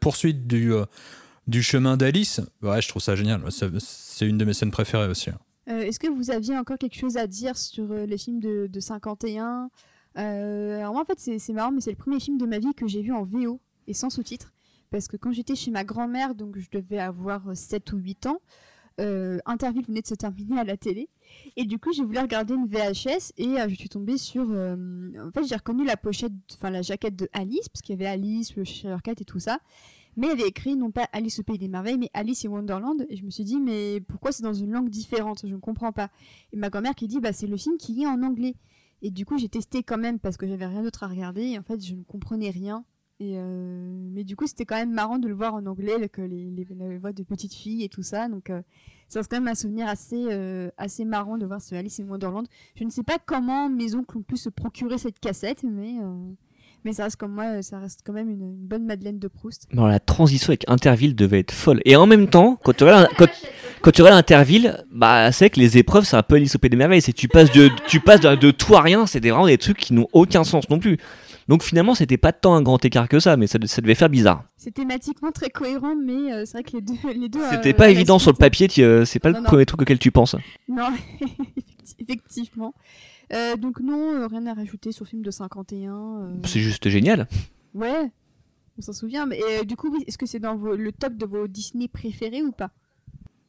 poursuite 0.00 0.46
du 0.46 1.62
chemin 1.62 1.96
d'Alice, 1.96 2.40
ouais, 2.62 2.82
je 2.82 2.88
trouve 2.88 3.02
ça 3.02 3.14
génial. 3.16 3.42
C'est 3.50 4.26
une 4.26 4.38
de 4.38 4.44
mes 4.44 4.52
scènes 4.54 4.70
préférées 4.70 5.08
aussi. 5.08 5.30
hein. 5.30 5.38
Est-ce 5.70 5.98
que 6.00 6.08
vous 6.08 6.30
aviez 6.30 6.56
encore 6.56 6.78
quelque 6.78 6.96
chose 6.98 7.18
à 7.18 7.26
dire 7.26 7.56
sur 7.58 7.92
euh, 7.92 8.06
les 8.06 8.16
films 8.16 8.40
de, 8.40 8.68
de 8.72 8.80
51 8.80 9.68
Euh, 10.16 10.78
Alors 10.78 10.92
moi 10.92 11.02
en 11.02 11.04
fait 11.04 11.18
c'est 11.18 11.52
marrant 11.52 11.70
mais 11.70 11.80
c'est 11.80 11.90
le 11.90 11.96
premier 11.96 12.18
film 12.18 12.38
de 12.38 12.46
ma 12.46 12.58
vie 12.58 12.74
que 12.74 12.86
j'ai 12.86 13.02
vu 13.02 13.12
en 13.12 13.24
VO 13.24 13.60
et 13.86 13.94
sans 13.94 14.10
sous-titres. 14.10 14.52
Parce 14.90 15.06
que 15.06 15.16
quand 15.16 15.32
j'étais 15.32 15.54
chez 15.54 15.70
ma 15.70 15.84
grand-mère 15.84 16.34
donc 16.34 16.58
je 16.58 16.68
devais 16.70 16.98
avoir 16.98 17.48
euh, 17.48 17.54
7 17.54 17.92
ou 17.92 17.98
8 17.98 18.26
ans 18.26 18.40
euh, 19.00 19.38
Interville 19.46 19.84
venait 19.86 20.02
de 20.02 20.06
se 20.06 20.14
terminer 20.14 20.58
à 20.58 20.64
la 20.64 20.76
télé. 20.76 21.08
Et 21.56 21.64
du 21.64 21.78
coup 21.78 21.92
j'ai 21.92 22.04
voulu 22.04 22.18
regarder 22.18 22.54
une 22.54 22.66
VHS 22.66 23.32
et 23.36 23.60
euh, 23.60 23.68
je 23.68 23.74
suis 23.74 23.88
tombée 23.88 24.18
sur 24.18 24.46
euh, 24.50 24.76
en 25.24 25.30
fait 25.30 25.44
j'ai 25.44 25.54
reconnu 25.54 25.84
la 25.84 25.96
pochette 25.96 26.32
enfin 26.54 26.70
la 26.70 26.82
jaquette 26.82 27.14
de 27.14 27.28
Alice 27.32 27.68
parce 27.68 27.82
qu'il 27.82 27.94
y 27.94 27.98
avait 27.98 28.10
Alice 28.10 28.56
le 28.56 28.64
Cat 29.00 29.12
et 29.20 29.24
tout 29.24 29.38
ça. 29.38 29.60
Mais 30.16 30.26
il 30.26 30.30
y 30.30 30.32
avait 30.32 30.48
écrit 30.48 30.74
non 30.74 30.90
pas 30.90 31.08
Alice 31.12 31.38
au 31.38 31.44
pays 31.44 31.58
des 31.58 31.68
merveilles 31.68 31.98
mais 31.98 32.10
Alice 32.12 32.44
et 32.44 32.48
Wonderland. 32.48 33.06
Et 33.08 33.16
je 33.16 33.24
me 33.24 33.30
suis 33.30 33.44
dit 33.44 33.60
mais 33.60 34.00
pourquoi 34.00 34.32
c'est 34.32 34.42
dans 34.42 34.54
une 34.54 34.72
langue 34.72 34.88
différente? 34.88 35.42
Je 35.44 35.54
ne 35.54 35.60
comprends 35.60 35.92
pas. 35.92 36.10
Et 36.52 36.56
ma 36.56 36.70
grand-mère 36.70 36.94
qui 36.94 37.06
dit 37.06 37.20
bah 37.20 37.32
c'est 37.32 37.46
le 37.46 37.56
film 37.56 37.76
qui 37.76 38.02
est 38.02 38.06
en 38.06 38.22
anglais 38.22 38.54
et 39.02 39.10
du 39.10 39.24
coup 39.24 39.38
j'ai 39.38 39.48
testé 39.48 39.82
quand 39.82 39.98
même 39.98 40.18
parce 40.18 40.36
que 40.36 40.46
j'avais 40.46 40.66
rien 40.66 40.82
d'autre 40.82 41.04
à 41.04 41.08
regarder 41.08 41.42
et 41.42 41.58
en 41.58 41.62
fait 41.62 41.84
je 41.84 41.94
ne 41.94 42.02
comprenais 42.02 42.50
rien. 42.50 42.84
Et 43.20 43.32
euh, 43.36 44.08
mais 44.12 44.22
du 44.22 44.36
coup 44.36 44.46
c'était 44.46 44.64
quand 44.64 44.76
même 44.76 44.92
marrant 44.92 45.18
de 45.18 45.26
le 45.26 45.34
voir 45.34 45.54
en 45.54 45.66
anglais 45.66 45.92
avec 45.92 46.18
les, 46.18 46.50
les, 46.50 46.66
les 46.70 46.98
voix 46.98 47.12
de 47.12 47.22
petites 47.24 47.54
filles 47.54 47.82
et 47.82 47.88
tout 47.88 48.02
ça. 48.04 48.28
Donc 48.28 48.50
euh, 48.50 48.62
ça 49.08 49.18
reste 49.20 49.30
quand 49.30 49.38
même 49.38 49.48
un 49.48 49.56
souvenir 49.56 49.88
assez 49.88 50.26
euh, 50.30 50.70
assez 50.76 51.04
marrant 51.04 51.36
de 51.36 51.44
voir 51.44 51.60
ce 51.60 51.74
Alice 51.74 51.98
in 51.98 52.06
Wonderland. 52.08 52.46
Je 52.76 52.84
ne 52.84 52.90
sais 52.90 53.02
pas 53.02 53.18
comment 53.24 53.68
mes 53.68 53.94
oncles 53.96 54.18
ont 54.18 54.22
pu 54.22 54.36
se 54.36 54.48
procurer 54.48 54.98
cette 54.98 55.18
cassette 55.18 55.64
mais 55.64 55.96
euh, 56.00 56.14
mais 56.84 56.92
ça 56.92 57.04
reste 57.04 57.16
comme 57.16 57.32
moi 57.32 57.60
ça 57.62 57.80
reste 57.80 58.02
quand 58.04 58.12
même 58.12 58.30
une, 58.30 58.42
une 58.42 58.66
bonne 58.66 58.84
Madeleine 58.84 59.18
de 59.18 59.26
Proust. 59.26 59.66
Alors, 59.72 59.88
la 59.88 59.98
transition 59.98 60.50
avec 60.50 60.64
Interville 60.68 61.16
devait 61.16 61.40
être 61.40 61.50
folle. 61.52 61.80
Et 61.84 61.96
en 61.96 62.06
même 62.06 62.28
temps, 62.28 62.56
quand 62.62 62.76
tu 62.76 62.84
regardes, 62.84 63.08
quand, 63.18 63.28
quand 63.82 63.90
tu 63.90 64.02
regardes 64.02 64.18
Interville, 64.18 64.84
bah, 64.92 65.30
c'est 65.32 65.46
vrai 65.46 65.50
que 65.50 65.60
les 65.60 65.78
épreuves, 65.78 66.04
c'est 66.04 66.16
un 66.16 66.22
peu 66.22 66.36
Pays 66.38 66.70
des 66.70 66.76
Merveilles. 66.76 67.02
C'est 67.02 67.12
tu 67.12 67.28
passes 67.28 67.50
de, 67.52 67.70
tu 67.86 68.00
passes 68.00 68.20
de, 68.20 68.34
de 68.34 68.50
tout 68.50 68.74
à 68.76 68.80
rien. 68.82 69.06
C'était 69.06 69.30
vraiment 69.30 69.46
des 69.46 69.58
trucs 69.58 69.76
qui 69.78 69.92
n'ont 69.92 70.08
aucun 70.12 70.44
sens 70.44 70.68
non 70.70 70.78
plus. 70.78 70.98
Donc 71.48 71.62
finalement, 71.62 71.94
c'était 71.94 72.18
pas 72.18 72.32
tant 72.32 72.54
un 72.54 72.60
grand 72.62 72.84
écart 72.84 73.08
que 73.08 73.20
ça, 73.20 73.36
mais 73.38 73.46
ça, 73.46 73.58
ça 73.64 73.80
devait 73.80 73.94
faire 73.94 74.10
bizarre. 74.10 74.44
c'est 74.58 74.70
thématiquement 74.74 75.32
très 75.32 75.48
cohérent 75.48 75.94
mais 75.96 76.30
euh, 76.30 76.44
c'est 76.44 76.52
vrai 76.58 76.62
que 76.62 76.72
les 76.76 76.82
deux 76.82 76.94
les 77.18 77.28
deux 77.30 77.40
C'était 77.50 77.70
euh, 77.70 77.76
pas 77.76 77.88
évident 77.88 78.18
sur 78.18 78.30
le 78.32 78.36
papier. 78.36 78.68
euh, 78.80 79.06
c'est 79.06 79.18
pas 79.18 79.30
Non, 79.30 79.38
le 79.38 79.42
non. 79.44 79.46
premier 79.48 79.64
truc 79.64 79.80
auquel 79.80 79.98
tu 79.98 80.10
penses. 80.10 80.36
Non, 80.68 80.88
effectivement. 81.98 82.74
Euh, 83.32 83.56
donc 83.56 83.80
non, 83.80 84.12
euh, 84.14 84.26
rien 84.26 84.46
à 84.46 84.54
rajouter 84.54 84.92
sur 84.92 85.04
le 85.04 85.08
film 85.08 85.22
de 85.22 85.30
51. 85.30 85.92
euh, 85.94 86.34
C'est 86.44 86.60
juste 86.60 86.88
génial. 86.88 87.26
Ouais, 87.74 88.10
on 88.78 88.82
s'en 88.82 88.92
souvient. 88.92 89.24
Mais 89.26 89.40
euh, 89.42 89.64
du 89.64 89.76
coup, 89.76 89.94
est-ce 90.06 90.18
que 90.18 90.26
c'est 90.26 90.38
dans 90.40 90.56
vos- 90.56 90.76
le 90.76 90.92
top 90.92 91.14
de 91.14 91.26
vos 91.26 91.46
Disney 91.48 91.88
préférés 91.88 92.42
ou 92.42 92.52
pas? 92.52 92.70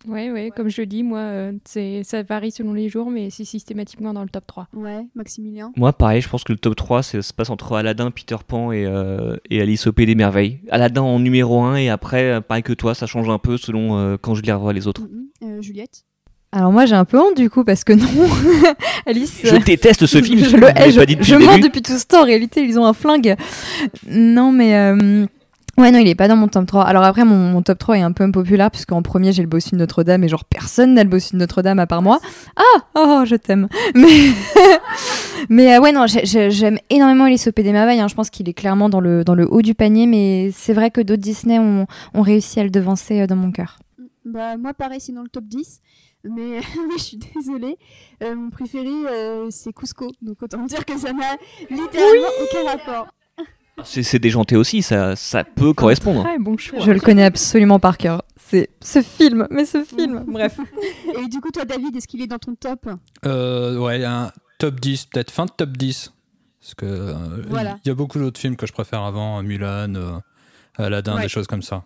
Ouais, 0.08 0.32
ouais, 0.32 0.50
comme 0.56 0.70
je 0.70 0.82
le 0.82 0.86
dis, 0.88 1.04
moi, 1.04 1.20
euh, 1.20 1.52
c'est, 1.66 2.04
ça 2.04 2.24
varie 2.24 2.52
selon 2.52 2.74
les 2.74 2.88
jours, 2.88 3.10
mais 3.12 3.30
c'est 3.30 3.44
systématiquement 3.44 4.14
dans 4.14 4.24
le 4.24 4.30
top 4.30 4.48
3. 4.48 4.68
Ouais, 4.74 5.06
Maximilien. 5.14 5.74
Moi, 5.76 5.92
pareil, 5.92 6.22
je 6.22 6.30
pense 6.30 6.46
que 6.46 6.54
le 6.54 6.58
top 6.58 6.76
3 6.78 7.04
c'est- 7.04 7.22
se 7.22 7.34
passe 7.34 7.50
entre 7.50 7.76
Aladdin, 7.76 8.10
Peter 8.10 8.38
Pan 8.48 8.72
et, 8.72 8.86
euh, 8.86 9.36
et 9.50 9.62
Alice 9.62 9.88
au 9.88 9.92
Pays 9.92 10.06
des 10.06 10.16
Merveilles. 10.16 10.62
Aladdin 10.70 11.02
en 11.02 11.20
numéro 11.20 11.62
1 11.62 11.76
et 11.76 11.90
après, 11.90 12.32
euh, 12.32 12.42
pareil 12.42 12.64
que 12.64 12.72
toi, 12.74 12.96
ça 12.96 13.08
change 13.08 13.30
un 13.30 13.40
peu 13.40 13.58
selon 13.58 13.98
euh, 13.98 14.16
quand 14.22 14.36
je 14.36 14.42
les 14.42 14.54
revois 14.54 14.72
les 14.72 14.88
autres. 14.88 15.02
Mhm. 15.02 15.26
Euh, 15.44 15.62
Juliette. 15.62 16.04
Alors 16.52 16.72
moi, 16.72 16.86
j'ai 16.88 16.96
un 16.96 17.06
peu 17.06 17.20
honte 17.20 17.36
du 17.38 17.50
coup 17.50 17.64
parce 17.64 17.84
que 17.84 17.94
non, 17.94 18.08
Alice. 19.06 19.42
Je 19.44 19.56
déteste 19.58 20.06
ce 20.08 20.22
film, 20.22 20.40
je 20.40 20.50
je 20.50 20.56
le 20.58 20.68
hais, 20.76 20.92
je, 20.92 20.98
pas 21.00 21.06
dit 21.06 21.16
depuis 21.16 21.28
je 21.30 21.36
le 21.36 21.46
mens 21.46 21.56
début. 21.58 21.68
depuis 21.68 21.82
tout 21.84 21.98
ce 21.98 22.06
temps. 22.08 22.22
En 22.22 22.26
réalité, 22.26 22.64
ils 22.64 22.80
ont 22.80 22.86
un 22.86 22.94
flingue. 22.94 23.36
Non, 24.10 24.52
mais. 24.52 25.28
Ouais, 25.80 25.92
non, 25.92 26.00
il 26.00 26.08
est 26.10 26.16
pas 26.16 26.28
dans 26.28 26.36
mon 26.36 26.50
top 26.50 26.66
3. 26.66 26.84
Alors 26.84 27.04
après, 27.04 27.24
mon, 27.24 27.38
mon 27.38 27.62
top 27.62 27.80
3 27.80 27.98
est 27.98 28.02
un 28.02 28.12
peu 28.12 28.26
impopulaire, 28.26 28.70
puisqu'en 28.70 29.02
premier, 29.02 29.32
j'ai 29.32 29.42
le 29.42 29.48
bossu 29.48 29.72
de 29.72 29.78
Notre-Dame, 29.78 30.26
et 30.26 30.28
genre, 30.28 30.44
personne 30.44 30.94
n'a 30.94 31.04
le 31.06 31.10
bossu 31.10 31.34
de 31.34 31.38
Notre-Dame 31.38 31.80
à 31.80 31.88
part 31.88 32.02
moi. 32.02 32.20
Ah 32.58 32.64
Oh, 32.96 33.24
je 33.26 33.36
t'aime 33.38 33.70
Mais, 33.96 34.08
mais 35.50 35.76
euh, 35.76 35.80
ouais, 35.80 35.94
non, 35.94 36.06
j'ai- 36.06 36.26
j'ai- 36.26 36.52
j'aime 36.52 36.80
énormément 36.90 37.26
au 37.26 37.52
Pays 37.54 37.64
des 37.64 37.72
Merveilles. 37.72 38.02
hein. 38.02 38.10
Je 38.10 38.16
pense 38.16 38.30
qu'il 38.30 38.50
est 38.50 38.54
clairement 38.54 38.90
dans 38.90 39.00
le, 39.00 39.24
dans 39.24 39.36
le 39.36 39.48
haut 39.50 39.62
du 39.62 39.74
panier, 39.74 40.06
mais 40.06 40.52
c'est 40.54 40.74
vrai 40.74 40.92
que 40.92 41.00
d'autres 41.00 41.22
Disney 41.22 41.60
ont, 41.60 41.88
ont 42.14 42.22
réussi 42.22 42.60
à 42.60 42.64
le 42.66 42.70
devancer 42.70 43.22
euh, 43.22 43.28
dans 43.28 43.38
mon 43.38 43.52
cœur. 43.54 43.80
Bah, 44.26 44.58
moi, 44.58 44.74
pareil, 44.74 45.00
c'est 45.00 45.14
dans 45.14 45.24
le 45.24 45.30
top 45.30 45.46
10. 45.46 45.80
Mais 46.26 46.60
oui, 46.90 46.96
je 46.98 47.04
suis 47.04 47.20
désolée. 47.36 47.78
Euh, 48.22 48.36
mon 48.36 48.50
préféré, 48.50 48.90
euh, 48.90 49.48
c'est 49.50 49.72
Cusco. 49.72 50.12
Donc 50.22 50.44
autant 50.44 50.66
dire 50.66 50.84
que 50.86 50.98
ça 50.98 51.14
n'a 51.14 51.38
littéralement 51.70 52.28
aucun 52.44 52.70
rapport. 52.70 53.08
C'est 53.84 54.20
déjanté 54.20 54.56
aussi, 54.56 54.82
ça, 54.82 55.16
ça 55.16 55.44
peut 55.44 55.74
correspondre. 55.74 56.24
Très 56.24 56.40
bon 56.40 56.58
choix. 56.58 56.80
Je 56.80 56.92
le 56.92 57.00
connais 57.00 57.24
absolument 57.26 57.80
par 57.80 57.98
cœur. 57.98 58.24
C'est 58.38 58.70
ce 58.82 59.02
film, 59.02 59.48
mais 59.52 59.66
ce 59.66 59.84
film. 59.84 60.24
Bref. 60.28 60.60
Et 61.24 61.28
du 61.28 61.40
coup, 61.40 61.52
toi, 61.52 61.66
David, 61.66 61.96
est-ce 61.96 62.08
qu'il 62.08 62.22
est 62.22 62.28
dans 62.28 62.40
ton 62.40 62.56
top 62.56 62.90
Euh, 63.26 63.78
ouais, 63.78 64.04
un 64.04 64.32
top 64.58 64.80
10, 64.80 65.06
peut-être 65.06 65.32
fin 65.32 65.46
de 65.46 65.52
top 65.52 65.72
10. 65.78 66.14
Parce 66.62 66.74
que 66.76 66.86
euh, 66.86 67.14
il 67.44 67.50
Voilà. 67.50 67.78
y 67.86 67.90
a 67.90 67.94
beaucoup 67.94 68.20
d'autres 68.20 68.40
films 68.40 68.56
que 68.56 68.66
je 68.68 68.74
préfère 68.74 69.02
avant, 69.04 69.42
Mulan, 69.44 69.94
euh, 69.96 70.12
Aladdin, 70.78 71.16
Ouais. 71.18 71.22
des 71.24 71.30
choses 71.30 71.48
comme 71.48 71.62
ça. 71.62 71.84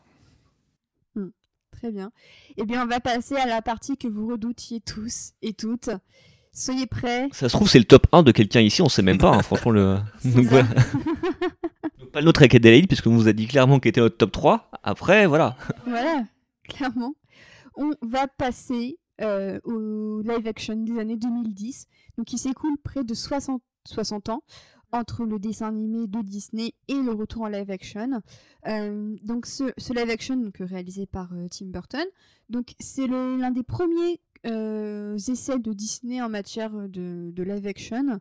Très 1.71 1.91
bien. 1.91 2.11
Eh 2.55 2.63
bien, 2.65 2.83
on 2.83 2.87
va 2.87 3.01
passer 3.01 3.35
à 3.35 3.45
la 3.45 3.61
partie 3.61 3.97
que 3.97 4.07
vous 4.07 4.27
redoutiez 4.27 4.79
tous 4.79 5.31
et 5.41 5.51
toutes. 5.53 5.89
Soyez 6.53 6.85
prêts. 6.85 7.29
Ça 7.31 7.49
se 7.49 7.55
trouve, 7.55 7.67
c'est 7.67 7.79
le 7.79 7.85
top 7.85 8.05
1 8.11 8.21
de 8.21 8.31
quelqu'un 8.31 8.61
ici, 8.61 8.81
on 8.83 8.89
sait 8.89 9.01
même 9.01 9.17
pas, 9.17 9.35
hein, 9.35 9.41
franchement. 9.43 9.71
Le... 9.71 9.97
Donc, 10.23 10.45
ça. 10.45 10.49
voilà. 10.49 10.67
Donc, 11.99 12.11
pas 12.11 12.19
le 12.19 12.25
nôtre 12.25 12.41
avec 12.41 12.53
Adélaïde, 12.53 12.87
puisque 12.87 13.07
vous 13.07 13.27
a 13.27 13.33
dit 13.33 13.47
clairement 13.47 13.79
qu'il 13.79 13.89
était 13.89 14.01
notre 14.01 14.17
top 14.17 14.31
3. 14.31 14.69
Après, 14.83 15.25
voilà. 15.25 15.57
Voilà, 15.87 16.23
clairement. 16.69 17.15
On 17.75 17.91
va 18.03 18.27
passer 18.27 18.99
euh, 19.21 19.59
au 19.63 20.21
live 20.21 20.47
action 20.47 20.75
des 20.75 20.99
années 20.99 21.17
2010. 21.17 21.87
Donc, 22.17 22.31
il 22.31 22.37
s'écoule 22.37 22.77
près 22.83 23.03
de 23.03 23.15
60, 23.15 23.61
60 23.87 24.29
ans 24.29 24.43
entre 24.91 25.25
le 25.25 25.39
dessin 25.39 25.69
animé 25.69 26.05
de 26.05 26.21
Disney 26.21 26.73
et 26.87 26.93
le 26.93 27.11
retour 27.13 27.41
en 27.41 27.47
live 27.47 27.71
action. 27.71 28.21
Euh, 28.67 29.15
donc, 29.23 29.47
ce, 29.47 29.71
ce 29.79 29.91
live 29.91 30.11
action, 30.11 30.35
donc, 30.37 30.57
réalisé 30.59 31.07
par 31.07 31.33
euh, 31.33 31.47
Tim 31.49 31.65
Burton, 31.65 32.05
donc 32.49 32.75
c'est 32.79 33.07
l'un 33.07 33.49
des 33.49 33.63
premiers 33.63 34.21
essais 34.43 35.59
de 35.59 35.73
Disney 35.73 36.21
en 36.21 36.29
matière 36.29 36.71
de, 36.71 37.33
live 37.43 37.67
action. 37.67 38.19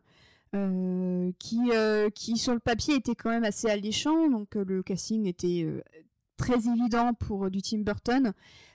euh, 0.55 1.31
qui, 1.39 1.59
euh, 1.71 2.09
qui 2.09 2.37
sur 2.37 2.53
le 2.53 2.59
papier 2.59 2.95
était 2.95 3.15
quand 3.15 3.29
même 3.29 3.43
assez 3.43 3.69
alléchant, 3.69 4.29
donc 4.29 4.55
euh, 4.55 4.63
le 4.63 4.83
casting 4.83 5.25
était 5.25 5.63
euh, 5.65 5.81
très 6.43 6.69
évident 6.69 7.13
pour 7.13 7.49
du 7.49 7.61
Tim 7.61 7.79
Burton. 7.79 8.33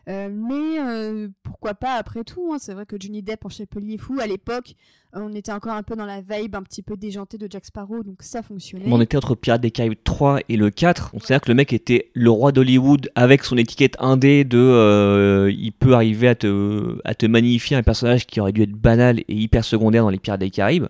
Euh, 0.09 0.31
mais 0.33 0.81
euh, 0.81 1.29
pourquoi 1.43 1.75
pas 1.75 1.97
après 1.97 2.25
tout 2.25 2.51
hein. 2.55 2.57
C'est 2.59 2.73
vrai 2.73 2.87
que 2.87 2.97
Johnny 2.99 3.23
Depp 3.23 3.45
en 3.45 3.51
Chapelier 3.51 3.99
Fou, 3.99 4.19
à 4.21 4.27
l'époque, 4.27 4.75
euh, 5.15 5.21
on 5.23 5.35
était 5.35 5.53
encore 5.53 5.75
un 5.75 5.83
peu 5.83 5.97
dans 5.97 6.07
la 6.07 6.23
vibe 6.23 6.57
un 6.57 6.63
petit 6.63 6.81
peu 6.81 6.97
déjantée 6.97 7.37
de 7.37 7.47
Jack 7.51 7.67
Sparrow, 7.67 8.03
donc 8.03 8.23
ça 8.23 8.43
fonctionnait. 8.43 8.87
On 8.89 9.03
était 9.03 9.19
entre 9.19 9.35
Pirates 9.35 9.61
des 9.61 9.71
Caraïbes 9.71 9.99
3 10.03 10.41
et 10.49 10.57
le 10.57 10.71
4. 10.71 11.11
On 11.13 11.21
sait 11.21 11.39
que 11.39 11.49
le 11.49 11.55
mec 11.55 11.75
était 11.75 12.11
le 12.15 12.31
roi 12.31 12.53
d'Hollywood 12.53 13.11
avec 13.17 13.45
son 13.45 13.59
étiquette 13.59 13.97
indé 13.99 14.45
de 14.45 15.51
il 15.51 15.73
peut 15.73 15.93
arriver 15.93 16.29
à 16.29 16.35
te, 16.35 16.99
à 17.05 17.15
te 17.15 17.27
magnifier 17.27 17.77
un 17.77 17.83
personnage 17.83 18.27
qui 18.27 18.41
aurait 18.41 18.53
dû 18.53 18.63
être 18.63 18.73
banal 18.73 19.21
et 19.21 19.35
hyper 19.35 19.63
secondaire 19.63 20.05
dans 20.05 20.11
les 20.11 20.19
Pirates 20.19 20.41
des 20.41 20.51
Caraïbes. 20.51 20.87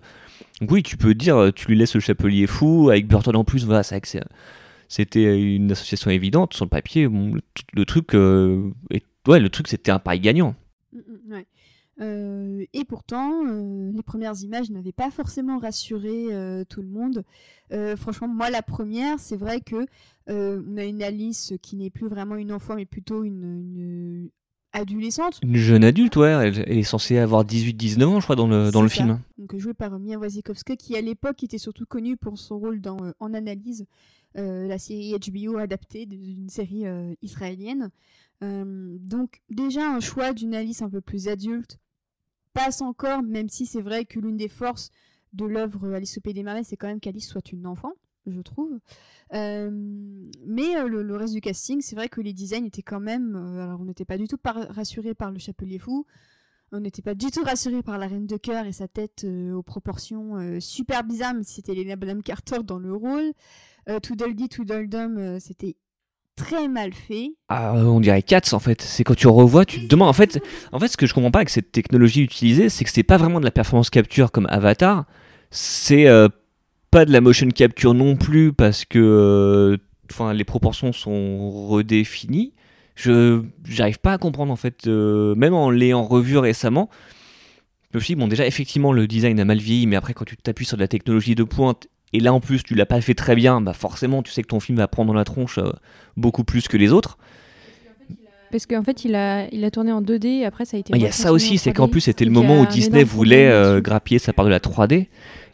Donc 0.61 0.71
oui, 0.71 0.81
tu 0.81 0.95
peux 0.95 1.13
dire, 1.13 1.51
tu 1.53 1.67
lui 1.67 1.77
laisses 1.77 1.95
le 1.95 1.99
Chapelier 1.99 2.47
Fou 2.47 2.89
avec 2.89 3.07
Burton 3.07 3.35
en 3.35 3.43
plus, 3.43 3.65
voilà, 3.65 3.83
c'est 3.83 3.95
c'était 4.89 5.41
une 5.41 5.71
association 5.71 6.11
évidente 6.11 6.53
sur 6.53 6.65
le 6.65 6.69
papier. 6.69 7.07
le, 7.07 7.85
truc 7.85 8.13
est 8.13 9.05
ouais, 9.27 9.39
le 9.39 9.49
truc 9.49 9.69
c'était 9.69 9.91
un 9.91 9.99
pari 9.99 10.19
gagnant. 10.19 10.55
Mm, 10.91 10.99
mm, 10.99 11.43
euh, 12.01 12.65
et 12.73 12.85
pourtant, 12.85 13.45
euh, 13.45 13.91
les 13.93 14.03
premières 14.03 14.41
images 14.41 14.69
n'avaient 14.69 14.93
pas 14.93 15.11
forcément 15.11 15.57
rassuré 15.59 16.27
euh, 16.31 16.63
tout 16.67 16.81
le 16.81 16.87
monde. 16.87 17.23
franchement, 17.97 18.27
moi, 18.27 18.49
la 18.49 18.61
première, 18.61 19.19
c'est 19.19 19.35
vrai 19.37 19.61
que 19.61 19.85
on 20.27 20.77
a 20.77 20.83
une 20.83 21.01
Alice 21.01 21.53
qui 21.61 21.75
n'est 21.75 21.89
plus 21.89 22.07
vraiment 22.07 22.35
une 22.35 22.51
enfant, 22.51 22.75
mais 22.75 22.85
plutôt 22.85 23.23
une, 23.23 24.29
adolescente. 24.71 25.39
Une 25.43 25.55
jeune 25.55 25.83
adulte, 25.83 26.15
ouais. 26.17 26.29
Elle, 26.29 26.77
est 26.77 26.83
censée 26.83 27.17
avoir 27.17 27.43
18-19 27.43 28.03
ans, 28.05 28.19
je 28.19 28.25
crois, 28.25 28.35
dans 28.35 28.47
le, 28.47 28.71
dans 28.71 28.83
le 28.83 28.89
film. 28.89 29.19
Donc, 29.39 29.57
jouée 29.57 29.73
par 29.73 29.97
Mia 29.99 30.17
Wasikowska, 30.17 30.75
qui 30.75 30.95
à 30.95 31.01
l'époque 31.01 31.43
était 31.43 31.57
surtout 31.57 31.87
connue 31.87 32.15
pour 32.15 32.37
son 32.37 32.59
rôle 32.59 32.79
dans 32.79 32.97
En 33.19 33.33
Analyse, 33.33 33.85
la 34.35 34.77
série 34.77 35.15
HBO 35.17 35.57
adaptée 35.57 36.05
d'une 36.05 36.49
série 36.49 36.85
israélienne. 37.21 37.91
Euh, 38.43 38.97
donc 38.99 39.41
déjà 39.49 39.89
un 39.89 39.99
choix 39.99 40.31
d'une 40.33 40.55
Alice 40.55 40.81
un 40.81 40.89
peu 40.89 41.01
plus 41.01 41.27
adulte 41.27 41.77
passe 42.53 42.81
encore, 42.81 43.21
même 43.21 43.49
si 43.49 43.65
c'est 43.65 43.81
vrai 43.81 44.05
que 44.05 44.19
l'une 44.19 44.37
des 44.37 44.47
forces 44.47 44.91
de 45.33 45.45
l'œuvre 45.45 45.93
Alice 45.93 46.17
au 46.17 46.21
Pays 46.21 46.33
des 46.33 46.43
Merveilles, 46.43 46.63
c'est 46.63 46.77
quand 46.77 46.87
même 46.87 46.99
qu'Alice 46.99 47.27
soit 47.27 47.51
une 47.51 47.67
enfant, 47.67 47.93
je 48.25 48.41
trouve. 48.41 48.79
Euh, 49.33 49.69
mais 50.47 50.75
euh, 50.77 50.87
le, 50.87 51.15
reste 51.15 51.33
du 51.33 51.41
casting, 51.41 51.81
c'est 51.81 51.95
vrai 51.95 52.09
que 52.09 52.21
les 52.21 52.33
designs 52.33 52.65
étaient 52.65 52.81
quand 52.81 52.99
même... 52.99 53.35
alors 53.35 53.81
on 53.81 53.85
n'était 53.85 54.05
pas 54.05 54.17
du 54.17 54.27
tout 54.27 54.39
rassuré 54.43 55.13
par 55.13 55.31
le 55.31 55.37
Chapelier 55.37 55.77
Fou, 55.77 56.05
on 56.71 56.79
n'était 56.79 57.01
pas 57.01 57.15
du 57.15 57.29
tout 57.29 57.43
rassuré 57.43 57.83
par 57.83 57.97
la 57.97 58.07
Reine 58.07 58.25
de 58.25 58.37
Cœur 58.37 58.65
et 58.65 58.71
sa 58.71 58.87
tête 58.87 59.25
aux 59.25 59.63
proportions 59.63 60.59
super 60.59 61.03
bizarres, 61.03 61.35
c'était 61.43 61.73
Elena 61.73 61.95
Bonham 61.97 62.23
Carter 62.23 62.63
dans 62.63 62.79
le 62.79 62.93
rôle. 62.93 63.33
Tweedledee, 64.01 64.49
Tweedledum, 64.49 65.39
c'était 65.39 65.75
très 66.39 66.67
mal 66.67 66.93
fait. 66.93 67.33
Ah, 67.49 67.73
on 67.75 67.99
dirait 67.99 68.21
Cats 68.21 68.53
en 68.53 68.59
fait. 68.59 68.81
C'est 68.81 69.03
quand 69.03 69.15
tu 69.15 69.27
revois, 69.27 69.65
tu 69.65 69.81
te 69.81 69.87
demandes. 69.87 70.09
En 70.09 70.13
fait, 70.13 70.41
en 70.71 70.79
fait, 70.79 70.87
ce 70.87 70.97
que 70.97 71.05
je 71.05 71.13
comprends 71.13 71.31
pas 71.31 71.39
avec 71.39 71.49
cette 71.49 71.71
technologie 71.71 72.21
utilisée, 72.21 72.69
c'est 72.69 72.83
que 72.85 72.91
c'est 72.91 73.03
pas 73.03 73.17
vraiment 73.17 73.39
de 73.39 73.45
la 73.45 73.51
performance 73.51 73.89
capture 73.89 74.31
comme 74.31 74.47
Avatar. 74.49 75.05
C'est 75.51 76.07
euh, 76.07 76.29
pas 76.91 77.05
de 77.05 77.11
la 77.11 77.21
motion 77.21 77.47
capture 77.49 77.93
non 77.93 78.15
plus 78.15 78.53
parce 78.53 78.85
que 78.85 78.99
euh, 78.99 79.77
enfin 80.11 80.33
les 80.33 80.45
proportions 80.45 80.93
sont 80.93 81.67
redéfinies. 81.67 82.53
Je 82.95 83.43
j'arrive 83.65 83.99
pas 83.99 84.13
à 84.13 84.17
comprendre 84.17 84.51
en 84.51 84.57
fait. 84.57 84.87
Euh, 84.87 85.35
même 85.35 85.53
en 85.53 85.69
l'ayant 85.69 86.03
revu 86.03 86.37
récemment, 86.37 86.89
je 87.91 87.97
me 87.97 88.03
suis 88.03 88.13
dit, 88.13 88.19
bon, 88.19 88.27
déjà, 88.27 88.45
effectivement, 88.45 88.93
le 88.93 89.07
design 89.07 89.39
a 89.39 89.45
mal 89.45 89.57
vieilli, 89.57 89.87
mais 89.87 89.95
après, 89.95 90.13
quand 90.13 90.25
tu 90.25 90.37
t'appuies 90.37 90.65
sur 90.65 90.77
de 90.77 90.83
la 90.83 90.87
technologie 90.87 91.33
de 91.33 91.43
pointe 91.43 91.87
et 92.13 92.19
là 92.19 92.33
en 92.33 92.39
plus 92.39 92.63
tu 92.63 92.75
l'as 92.75 92.85
pas 92.85 93.01
fait 93.01 93.13
très 93.13 93.35
bien, 93.35 93.61
bah 93.61 93.73
forcément 93.73 94.23
tu 94.23 94.31
sais 94.31 94.41
que 94.41 94.47
ton 94.47 94.59
film 94.59 94.77
va 94.77 94.87
prendre 94.87 95.07
dans 95.07 95.17
la 95.17 95.25
tronche 95.25 95.57
euh, 95.57 95.71
beaucoup 96.17 96.43
plus 96.43 96.67
que 96.67 96.77
les 96.77 96.91
autres. 96.91 97.17
Parce 98.51 98.65
qu'en 98.65 98.83
fait, 98.83 99.05
il 99.05 99.13
a, 99.13 99.47
il 99.53 99.63
a 99.63 99.69
tourné 99.69 99.91
en 99.91 100.01
2D 100.01 100.25
et 100.39 100.45
après 100.45 100.65
ça 100.65 100.75
a 100.75 100.79
été. 100.79 100.91
Il 100.95 101.01
y 101.01 101.05
a 101.05 101.11
ça 101.11 101.31
aussi, 101.31 101.59
c'est 101.59 101.71
qu'en 101.71 101.87
plus 101.87 102.01
c'était 102.01 102.25
le 102.25 102.31
moment 102.31 102.61
où 102.61 102.65
Disney 102.65 103.03
voulait 103.03 103.47
euh, 103.47 103.79
grappiller 103.79 104.17
sa 104.17 104.33
part 104.33 104.45
de 104.45 104.49
la 104.49 104.59
3D. 104.59 105.07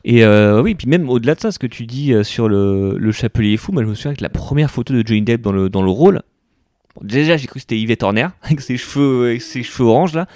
Et 0.05 0.23
euh, 0.23 0.61
oui, 0.61 0.75
puis 0.75 0.87
même 0.87 1.09
au-delà 1.09 1.35
de 1.35 1.41
ça, 1.41 1.51
ce 1.51 1.59
que 1.59 1.67
tu 1.67 1.85
dis 1.85 2.13
sur 2.23 2.47
le, 2.47 2.95
le 2.97 3.11
Chapelier 3.11 3.57
Fou, 3.57 3.73
moi 3.73 3.83
je 3.83 3.89
me 3.89 3.95
souviens 3.95 4.13
que 4.13 4.23
la 4.23 4.29
première 4.29 4.71
photo 4.71 4.93
de 4.93 5.05
Johnny 5.05 5.23
Depp 5.23 5.41
dans 5.41 5.51
le, 5.51 5.67
dans 5.67 5.81
le 5.81 5.89
rôle, 5.89 6.21
déjà 7.01 7.35
j'ai 7.35 7.47
cru 7.47 7.55
que 7.55 7.61
c'était 7.61 7.77
Yvette 7.77 8.03
Horner 8.03 8.27
avec 8.43 8.61
ses 8.61 8.77
cheveux, 8.77 9.25
avec 9.29 9.41
ses 9.41 9.63
cheveux 9.63 9.89
orange 9.89 10.13
là. 10.13 10.27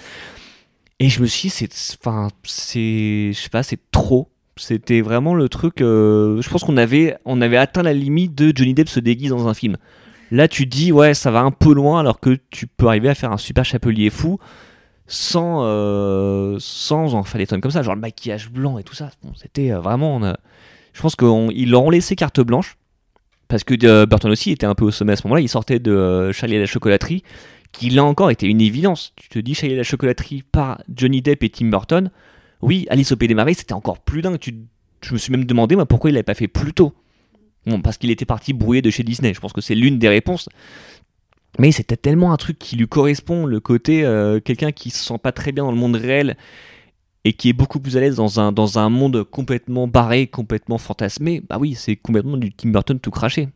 Et 1.00 1.08
je 1.08 1.22
me 1.22 1.28
suis 1.28 1.48
dit, 1.48 1.50
c'est, 1.50 1.98
enfin, 2.02 2.28
c'est, 2.44 3.32
je 3.32 3.40
sais 3.40 3.50
pas, 3.50 3.64
c'est 3.64 3.80
trop 3.90 4.28
c'était 4.60 5.02
vraiment 5.02 5.34
le 5.34 5.50
truc. 5.50 5.82
Euh, 5.82 6.42
je 6.42 6.50
pense 6.50 6.64
qu'on 6.64 6.78
avait, 6.78 7.18
on 7.26 7.42
avait 7.42 7.58
atteint 7.58 7.84
la 7.84 7.94
limite 7.94 8.36
de 8.36 8.52
Johnny 8.56 8.74
Depp 8.74 8.90
se 8.90 9.00
déguise 9.00 9.30
dans 9.30 9.48
un 9.48 9.54
film. 9.54 9.78
Là, 10.32 10.48
tu 10.48 10.66
dis, 10.66 10.92
ouais, 10.92 11.14
ça 11.14 11.32
va 11.32 11.42
un 11.42 11.52
peu 11.52 11.74
loin, 11.74 12.00
alors 12.00 12.20
que 12.20 12.38
tu 12.52 12.68
peux 12.68 12.88
arriver 12.88 13.10
à 13.10 13.16
faire 13.16 13.32
un 13.32 13.38
super 13.38 13.66
chapelier 13.66 14.10
fou 14.10 14.38
sans, 15.08 15.64
euh, 15.64 16.58
sans 16.60 17.16
en 17.16 17.24
faire 17.24 17.40
des 17.40 17.48
tonnes 17.48 17.62
comme 17.62 17.72
ça, 17.72 17.82
genre 17.82 17.96
le 17.96 18.02
maquillage 18.02 18.52
blanc 18.52 18.78
et 18.78 18.84
tout 18.84 18.94
ça. 18.94 19.10
c'était 19.36 19.72
euh, 19.72 19.80
vraiment. 19.80 20.22
je 20.94 21.02
pense 21.02 21.16
qu'ils 21.16 21.72
leur 21.72 21.84
ont 21.84 21.90
laissé 21.90 22.16
carte 22.16 22.42
blanche, 22.42 22.78
parce 23.48 23.64
que 23.64 24.06
Burton 24.06 24.30
aussi 24.30 24.52
était 24.52 24.68
un 24.68 24.76
peu 24.76 24.86
au 24.86 24.92
sommet 24.92 25.14
à 25.14 25.16
ce 25.16 25.26
moment-là. 25.26 25.42
Il 25.42 25.50
sortait 25.50 25.80
de 25.80 26.32
Charlie 26.32 26.56
et 26.56 26.60
la 26.60 26.68
chocolaterie, 26.68 27.24
qui 27.72 27.90
là 27.90 28.04
encore 28.04 28.30
était 28.30 28.46
une 28.46 28.62
évidence. 28.62 29.14
Tu 29.16 29.30
te 29.30 29.40
dis 29.40 29.56
Charlie 29.56 29.74
et 29.74 29.78
la 29.78 29.84
chocolaterie 29.84 30.44
par 30.44 30.82
Johnny 30.94 31.24
Depp 31.24 31.44
et 31.44 31.50
Tim 31.50 31.70
Burton 31.70 32.12
oui, 32.62 32.86
Alice 32.90 33.12
au 33.12 33.16
Pays 33.16 33.28
des 33.28 33.36
Merveilles, 33.36 33.56
c'était 33.56 33.74
encore 33.74 34.00
plus 34.00 34.22
dingue. 34.22 34.38
Je 35.02 35.14
me 35.14 35.18
suis 35.18 35.32
même 35.32 35.46
demandé 35.46 35.78
pourquoi 35.88 36.10
il 36.10 36.14
l'avait 36.14 36.24
pas 36.24 36.34
fait 36.34 36.48
plus 36.48 36.74
tôt. 36.74 36.94
Parce 37.84 37.98
qu'il 37.98 38.10
était 38.10 38.26
parti 38.26 38.54
brouiller 38.54 38.82
de 38.82 38.90
chez 38.90 39.04
Disney. 39.04 39.34
Je 39.34 39.40
pense 39.40 39.54
que 39.54 39.62
c'est 39.62 39.76
l'une 39.76 40.00
des 40.00 40.10
réponses. 40.10 40.50
Mais 41.58 41.72
c'était 41.72 41.98
tellement 41.98 42.32
un 42.32 42.38
truc 42.38 42.60
qui 42.60 42.76
lui 42.76 42.88
correspond, 42.88 43.46
le 43.46 43.60
côté 43.60 44.04
euh, 44.06 44.40
quelqu'un 44.40 44.72
qui 44.72 44.92
se 44.92 45.04
sent 45.04 45.18
pas 45.18 45.32
très 45.32 45.52
bien 45.52 45.64
dans 45.64 45.72
le 45.72 45.78
monde 45.78 45.96
réel 45.96 46.38
et 47.26 47.34
qui 47.34 47.50
est 47.50 47.54
beaucoup 47.54 47.80
plus 47.80 47.98
à 47.98 48.00
l'aise 48.00 48.16
dans 48.16 48.40
un, 48.40 48.52
dans 48.52 48.80
un 48.80 48.90
monde 48.90 49.24
complètement 49.24 49.88
barré, 49.88 50.28
complètement 50.28 50.78
fantasmé. 50.78 51.42
Bah 51.50 51.58
oui, 51.60 51.76
c'est 51.76 51.96
complètement 51.96 52.38
du 52.38 52.54
Tim 52.54 52.70
Burton 52.70 53.00
tout 53.00 53.12
craché. 53.12 53.50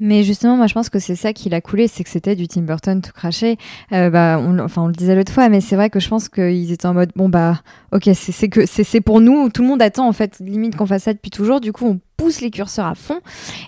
Mais 0.00 0.22
justement, 0.22 0.56
moi, 0.56 0.66
je 0.66 0.74
pense 0.74 0.88
que 0.88 0.98
c'est 0.98 1.16
ça 1.16 1.32
qui 1.32 1.48
l'a 1.48 1.60
coulé, 1.60 1.88
c'est 1.88 2.04
que 2.04 2.10
c'était 2.10 2.36
du 2.36 2.48
Tim 2.48 2.62
Burton 2.62 3.00
tout 3.00 3.12
craché. 3.12 3.56
Euh, 3.92 4.10
bah, 4.10 4.40
on, 4.40 4.58
enfin, 4.58 4.82
on 4.82 4.86
le 4.86 4.92
disait 4.92 5.14
l'autre 5.14 5.32
fois, 5.32 5.48
mais 5.48 5.60
c'est 5.60 5.76
vrai 5.76 5.90
que 5.90 6.00
je 6.00 6.08
pense 6.08 6.28
qu'ils 6.28 6.72
étaient 6.72 6.86
en 6.86 6.94
mode, 6.94 7.10
bon 7.16 7.28
bah, 7.28 7.60
ok, 7.92 8.10
c'est 8.14 8.48
que 8.48 8.66
c'est 8.66 9.00
pour 9.00 9.20
nous, 9.20 9.48
tout 9.50 9.62
le 9.62 9.68
monde 9.68 9.82
attend 9.82 10.08
en 10.08 10.12
fait, 10.12 10.38
limite 10.40 10.76
qu'on 10.76 10.86
fasse 10.86 11.04
ça 11.04 11.12
depuis 11.12 11.30
toujours. 11.30 11.60
Du 11.60 11.72
coup, 11.72 11.86
on 11.86 12.00
pousse 12.16 12.40
les 12.40 12.50
curseurs 12.50 12.86
à 12.86 12.94
fond. 12.94 13.20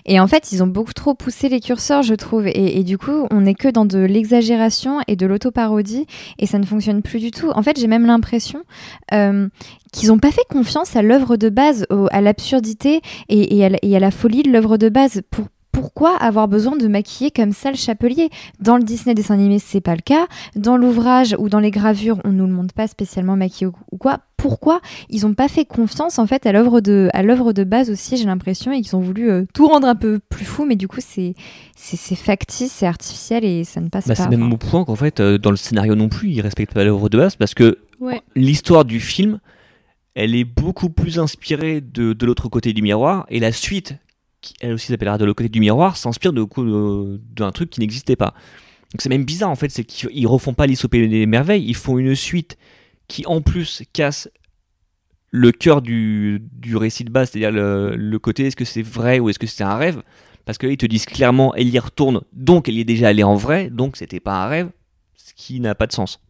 Et 0.05 0.19
en 0.19 0.27
fait, 0.27 0.51
ils 0.51 0.63
ont 0.63 0.67
beaucoup 0.67 0.93
trop 0.93 1.13
poussé 1.13 1.49
les 1.49 1.59
curseurs, 1.59 2.03
je 2.03 2.13
trouve. 2.13 2.47
Et, 2.47 2.83
du 2.83 2.97
coup, 2.97 3.27
on 3.31 3.41
n'est 3.41 3.53
que 3.53 3.67
dans 3.67 3.85
de 3.85 3.99
l'exagération 3.99 4.99
et 5.07 5.15
de 5.15 5.25
l'autoparodie, 5.25 6.07
et 6.39 6.45
ça 6.45 6.59
ne 6.59 6.65
fonctionne 6.65 7.01
plus 7.01 7.19
du 7.19 7.31
tout. 7.31 7.49
En 7.49 7.63
fait, 7.63 7.79
j'ai 7.79 7.87
même 7.87 8.05
l'impression 8.05 8.63
euh, 9.13 9.47
qu'ils 9.91 10.09
n'ont 10.09 10.19
pas 10.19 10.31
fait 10.31 10.45
confiance 10.49 10.95
à 10.95 11.01
l'œuvre 11.01 11.37
de 11.37 11.49
base, 11.49 11.85
à 12.11 12.21
l'absurdité 12.21 13.01
et, 13.29 13.65
à 13.65 13.69
et, 13.81 13.95
à 13.95 13.99
la 13.99 14.11
folie 14.11 14.43
de 14.43 14.51
l'œuvre 14.51 14.77
de 14.77 14.89
base 14.89 15.21
pour 15.29 15.47
pourquoi 15.79 16.15
avoir 16.17 16.47
besoin 16.47 16.75
de 16.75 16.87
maquiller 16.87 17.29
comme 17.29 17.53
ça 17.53 17.69
le 17.69 17.77
chapelier? 17.77 18.29
Dans 18.59 18.77
le 18.77 18.83
Disney 18.83 19.13
dessin 19.13 19.35
animé, 19.35 19.59
c'est 19.59 19.79
pas 19.79 19.93
le 19.93 20.01
cas. 20.01 20.27
Dans 20.55 20.75
l'ouvrage 20.75 21.35
ou 21.37 21.49
dans 21.49 21.59
les 21.59 21.69
gravures, 21.69 22.19
on 22.23 22.31
nous 22.31 22.47
le 22.47 22.53
montre 22.53 22.73
pas 22.73 22.87
spécialement 22.87 23.35
maquillé 23.35 23.67
ou 23.91 23.97
quoi. 23.97 24.19
Pourquoi? 24.37 24.81
Ils 25.09 25.27
ont 25.27 25.35
pas 25.35 25.47
fait 25.47 25.65
confiance 25.65 26.17
en 26.17 26.25
fait 26.25 26.47
à 26.47 26.51
l'œuvre 26.51 26.81
de 26.81 27.09
à 27.13 27.21
l'œuvre 27.21 27.53
de 27.53 27.63
base 27.63 27.89
aussi 27.89 28.17
J'ai 28.17 28.25
l'impression 28.25 28.71
et 28.71 28.81
qu'ils 28.81 28.95
ont 28.95 29.01
voulu 29.01 29.29
euh, 29.29 29.45
tout 29.53 29.67
rendre 29.67 29.87
un 29.87 29.95
peu 29.95 30.19
plus 30.29 30.45
fou, 30.45 30.65
mais 30.65 30.75
du 30.75 30.87
coup 30.87 30.99
c'est 30.99 31.35
c'est 31.75 32.15
factice, 32.15 32.71
c'est 32.71 32.87
artificiel 32.87 33.45
et 33.45 33.63
ça 33.63 33.79
ne 33.79 33.89
passe 33.89 34.07
bah, 34.07 34.15
pas. 34.15 34.23
C'est 34.23 34.29
même 34.29 34.51
au 34.51 34.57
point 34.57 34.83
qu'en 34.83 34.95
fait 34.95 35.19
euh, 35.19 35.37
dans 35.37 35.51
le 35.51 35.57
scénario 35.57 35.93
non 35.93 36.09
plus, 36.09 36.29
ils 36.31 36.41
respectent 36.41 36.73
pas 36.73 36.83
l'œuvre 36.83 37.09
de 37.09 37.17
base 37.17 37.35
parce 37.35 37.53
que 37.53 37.77
l'histoire 38.35 38.83
du 38.83 38.99
film 38.99 39.39
elle 40.15 40.33
est 40.33 40.45
beaucoup 40.45 40.89
plus 40.89 41.19
inspirée 41.19 41.81
de, 41.81 42.13
de 42.13 42.25
l'autre 42.25 42.49
côté 42.49 42.73
du 42.73 42.81
miroir 42.81 43.27
et 43.29 43.39
la 43.39 43.51
suite 43.51 43.95
elle 44.61 44.73
aussi 44.73 44.87
s'appellera 44.87 45.17
De 45.17 45.25
l'autre 45.25 45.37
côté 45.37 45.49
du 45.49 45.59
miroir, 45.59 45.97
s'inspire 45.97 46.33
d'un 46.33 47.51
truc 47.51 47.69
qui 47.69 47.79
n'existait 47.79 48.15
pas. 48.15 48.33
Donc 48.93 49.01
c'est 49.01 49.09
même 49.09 49.25
bizarre 49.25 49.49
en 49.49 49.55
fait, 49.55 49.69
c'est 49.69 49.83
qu'ils 49.83 50.27
refont 50.27 50.53
pas 50.53 50.65
l'isopée 50.65 51.07
des 51.07 51.25
merveilles, 51.25 51.65
ils 51.67 51.75
font 51.75 51.97
une 51.97 52.15
suite 52.15 52.57
qui 53.07 53.25
en 53.25 53.41
plus 53.41 53.83
casse 53.93 54.29
le 55.29 55.51
cœur 55.51 55.81
du, 55.81 56.41
du 56.53 56.77
récit 56.77 57.03
de 57.03 57.11
base, 57.11 57.31
c'est-à-dire 57.31 57.51
le, 57.51 57.95
le, 57.95 58.19
côté 58.19 58.47
est-ce 58.47 58.55
que 58.55 58.63
c'est 58.63 58.81
vrai 58.81 59.19
ou 59.19 59.29
est-ce 59.29 59.39
que 59.39 59.47
c'est 59.47 59.63
un 59.63 59.75
rêve? 59.75 60.01
Parce 60.45 60.57
qu'ils 60.57 60.77
te 60.77 60.85
disent 60.85 61.05
clairement 61.05 61.53
elle 61.55 61.67
y 61.67 61.79
retourne, 61.79 62.21
donc 62.31 62.69
elle 62.69 62.75
y 62.75 62.79
est 62.79 62.85
déjà 62.85 63.09
allée 63.09 63.23
en 63.23 63.35
vrai, 63.35 63.69
donc 63.69 63.97
c'était 63.97 64.21
pas 64.21 64.45
un 64.45 64.47
rêve, 64.47 64.69
ce 65.15 65.33
qui 65.35 65.59
n'a 65.59 65.75
pas 65.75 65.87
de 65.87 65.91
sens. 65.91 66.21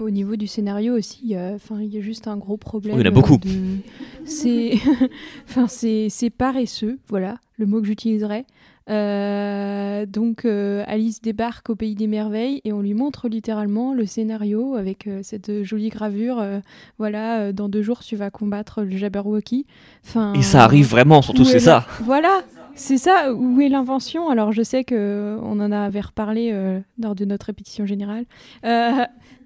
Au 0.00 0.10
niveau 0.10 0.36
du 0.36 0.46
scénario 0.46 0.96
aussi, 0.96 1.20
il 1.24 1.30
y 1.30 1.36
a, 1.36 1.56
il 1.80 1.94
y 1.94 1.98
a 1.98 2.00
juste 2.00 2.28
un 2.28 2.36
gros 2.36 2.56
problème. 2.56 2.96
il 2.96 3.00
y 3.00 3.02
en 3.02 3.10
a 3.10 3.14
beaucoup. 3.14 3.38
De... 3.38 3.78
C'est, 4.24 4.74
enfin, 5.48 5.66
c'est 5.68 6.30
paresseux, 6.30 6.98
voilà, 7.08 7.38
le 7.56 7.66
mot 7.66 7.80
que 7.80 7.86
j'utiliserais. 7.86 8.44
Euh, 8.90 10.06
donc 10.06 10.46
euh, 10.46 10.82
Alice 10.86 11.20
débarque 11.20 11.68
au 11.68 11.74
pays 11.74 11.94
des 11.94 12.06
merveilles 12.06 12.62
et 12.64 12.72
on 12.72 12.80
lui 12.80 12.94
montre 12.94 13.28
littéralement 13.28 13.92
le 13.92 14.06
scénario 14.06 14.76
avec 14.76 15.06
euh, 15.06 15.20
cette 15.22 15.62
jolie 15.62 15.90
gravure. 15.90 16.42
voilà, 16.98 17.52
dans 17.52 17.68
deux 17.68 17.82
jours 17.82 18.00
tu 18.00 18.16
vas 18.16 18.30
combattre 18.30 18.82
le 18.82 18.96
Jabberwocky. 18.96 19.66
Enfin, 20.06 20.32
et 20.34 20.42
ça 20.42 20.64
arrive 20.64 20.88
vraiment, 20.88 21.22
surtout 21.22 21.44
c'est 21.44 21.60
ça. 21.60 21.86
Voilà, 22.02 22.42
C'est 22.74 22.98
ça, 22.98 23.32
où 23.34 23.60
est 23.60 23.68
l'invention? 23.68 24.30
Alors 24.30 24.52
je 24.52 24.62
sais 24.62 24.84
que 24.84 25.38
on 25.42 25.60
en 25.60 25.72
avait 25.72 26.00
reparlé 26.00 26.54
lors 27.00 27.14
de 27.14 27.24
notre 27.24 27.46
répétition 27.46 27.86
générale. 27.86 28.24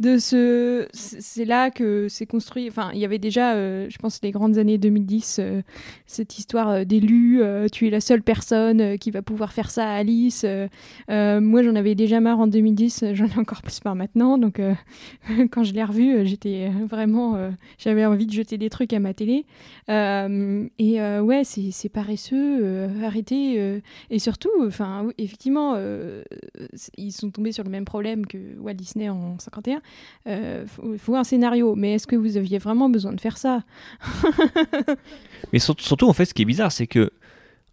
De 0.02 0.18
ce, 0.18 0.88
c'est 0.92 1.44
là 1.44 1.70
que 1.70 2.08
c'est 2.08 2.26
construit. 2.26 2.68
Enfin, 2.68 2.90
il 2.92 2.98
y 2.98 3.04
avait 3.04 3.20
déjà, 3.20 3.54
euh, 3.54 3.86
je 3.88 3.98
pense, 3.98 4.18
les 4.24 4.32
grandes 4.32 4.58
années 4.58 4.76
2010, 4.76 5.40
cette 6.12 6.38
histoire 6.38 6.84
d'élu. 6.86 7.40
tu 7.72 7.86
es 7.86 7.90
la 7.90 8.00
seule 8.00 8.22
personne 8.22 8.98
qui 8.98 9.10
va 9.10 9.22
pouvoir 9.22 9.52
faire 9.52 9.70
ça 9.70 9.88
à 9.88 9.94
Alice. 9.94 10.44
moi, 11.08 11.62
j'en 11.62 11.74
avais 11.74 11.94
déjà 11.94 12.20
marre 12.20 12.40
en 12.40 12.46
2010. 12.46 13.04
J'en 13.12 13.26
ai 13.26 13.38
encore 13.38 13.62
plus 13.62 13.84
marre 13.84 13.94
maintenant. 13.94 14.38
Donc, 14.38 14.60
quand 15.50 15.64
je 15.64 15.72
l'ai 15.72 15.84
revu, 15.84 16.26
j'étais 16.26 16.70
vraiment, 16.88 17.36
j'avais 17.78 18.04
envie 18.04 18.26
de 18.26 18.32
jeter 18.32 18.58
des 18.58 18.70
trucs 18.70 18.92
à 18.92 19.00
ma 19.00 19.14
télé. 19.14 19.44
et 19.88 21.00
ouais, 21.00 21.42
c'est 21.44 21.88
paresseux. 21.88 22.88
arrêter. 23.02 23.80
et 24.10 24.18
surtout, 24.18 24.50
enfin, 24.66 25.08
effectivement, 25.18 25.76
ils 26.96 27.12
sont 27.12 27.30
tombés 27.30 27.52
sur 27.52 27.64
le 27.64 27.70
même 27.70 27.84
problème 27.84 28.26
que 28.26 28.38
Walt 28.58 28.74
Disney 28.74 29.08
en 29.08 29.38
51 29.38 29.72
il 30.26 30.32
euh, 30.32 30.66
faut, 30.98 31.16
un 31.16 31.24
scénario, 31.24 31.74
mais 31.74 31.94
est-ce 31.94 32.06
que 32.06 32.16
vous 32.16 32.36
aviez 32.36 32.58
vraiment 32.58 32.88
besoin 32.88 33.12
de 33.12 33.20
faire 33.20 33.38
ça? 33.38 33.62
Mais 35.52 35.58
surtout, 35.58 36.08
en 36.08 36.12
fait, 36.12 36.24
ce 36.24 36.34
qui 36.34 36.42
est 36.42 36.46
bizarre, 36.46 36.72
c'est 36.72 36.86
que 36.86 37.12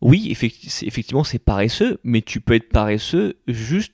oui, 0.01 0.29
effectivement, 0.31 1.23
c'est 1.23 1.39
paresseux, 1.39 1.99
mais 2.03 2.21
tu 2.21 2.39
peux 2.39 2.53
être 2.53 2.69
paresseux 2.69 3.37
juste 3.47 3.93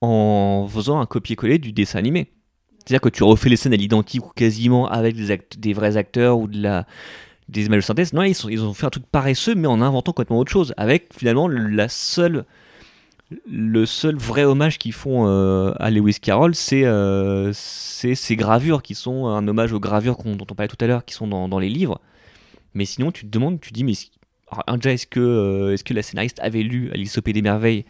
en 0.00 0.68
faisant 0.68 1.00
un 1.00 1.06
copier-coller 1.06 1.58
du 1.58 1.72
dessin 1.72 1.98
animé. 1.98 2.32
C'est-à-dire 2.78 3.00
que 3.00 3.08
tu 3.08 3.24
refais 3.24 3.48
les 3.48 3.56
scènes 3.56 3.74
à 3.74 3.76
l'identique 3.76 4.24
ou 4.24 4.30
quasiment 4.34 4.88
avec 4.88 5.16
des, 5.16 5.38
des 5.58 5.72
vrais 5.72 5.96
acteurs 5.96 6.38
ou 6.38 6.46
de 6.46 6.62
la, 6.62 6.86
des 7.50 7.66
images 7.66 7.78
de 7.78 7.84
synthèse. 7.84 8.12
Non, 8.12 8.22
ils, 8.22 8.62
ont 8.62 8.74
fait 8.74 8.86
un 8.86 8.90
truc 8.90 9.06
paresseux, 9.10 9.54
mais 9.54 9.66
en 9.66 9.82
inventant 9.82 10.12
complètement 10.12 10.38
autre 10.38 10.52
chose, 10.52 10.72
avec 10.76 11.12
finalement 11.14 11.48
la 11.48 11.88
seule 11.88 12.44
le 13.48 13.86
seul 13.86 14.16
vrai 14.16 14.42
hommage 14.42 14.76
qu'ils 14.78 14.92
font 14.92 15.28
euh, 15.28 15.72
à 15.78 15.90
Lewis 15.90 16.18
Carroll, 16.20 16.52
euh, 16.72 17.52
c'est 17.54 18.16
ces 18.16 18.34
gravures 18.34 18.82
qui 18.82 18.96
sont 18.96 19.26
un 19.26 19.46
hommage 19.46 19.72
aux 19.72 19.78
gravures 19.78 20.16
dont 20.24 20.46
on 20.50 20.54
parlait 20.54 20.68
tout 20.68 20.82
à 20.84 20.88
l'heure, 20.88 21.04
qui 21.04 21.14
sont 21.14 21.28
dans, 21.28 21.58
les 21.60 21.68
livres. 21.68 22.00
Mais 22.74 22.84
sinon, 22.84 23.12
tu 23.12 23.24
te 23.24 23.30
demandes, 23.30 23.60
tu 23.60 23.70
te 23.70 23.74
dis, 23.74 23.84
mais 23.84 23.94
déjà, 24.74 24.92
est-ce 24.92 25.06
que, 25.06 25.20
euh, 25.20 25.74
est 25.74 25.82
que 25.82 25.94
la 25.94 26.02
scénariste 26.02 26.38
avait 26.40 26.62
lu 26.62 26.90
Alice 26.92 27.16
au 27.18 27.22
Pays 27.22 27.34
des 27.34 27.42
Merveilles 27.42 27.84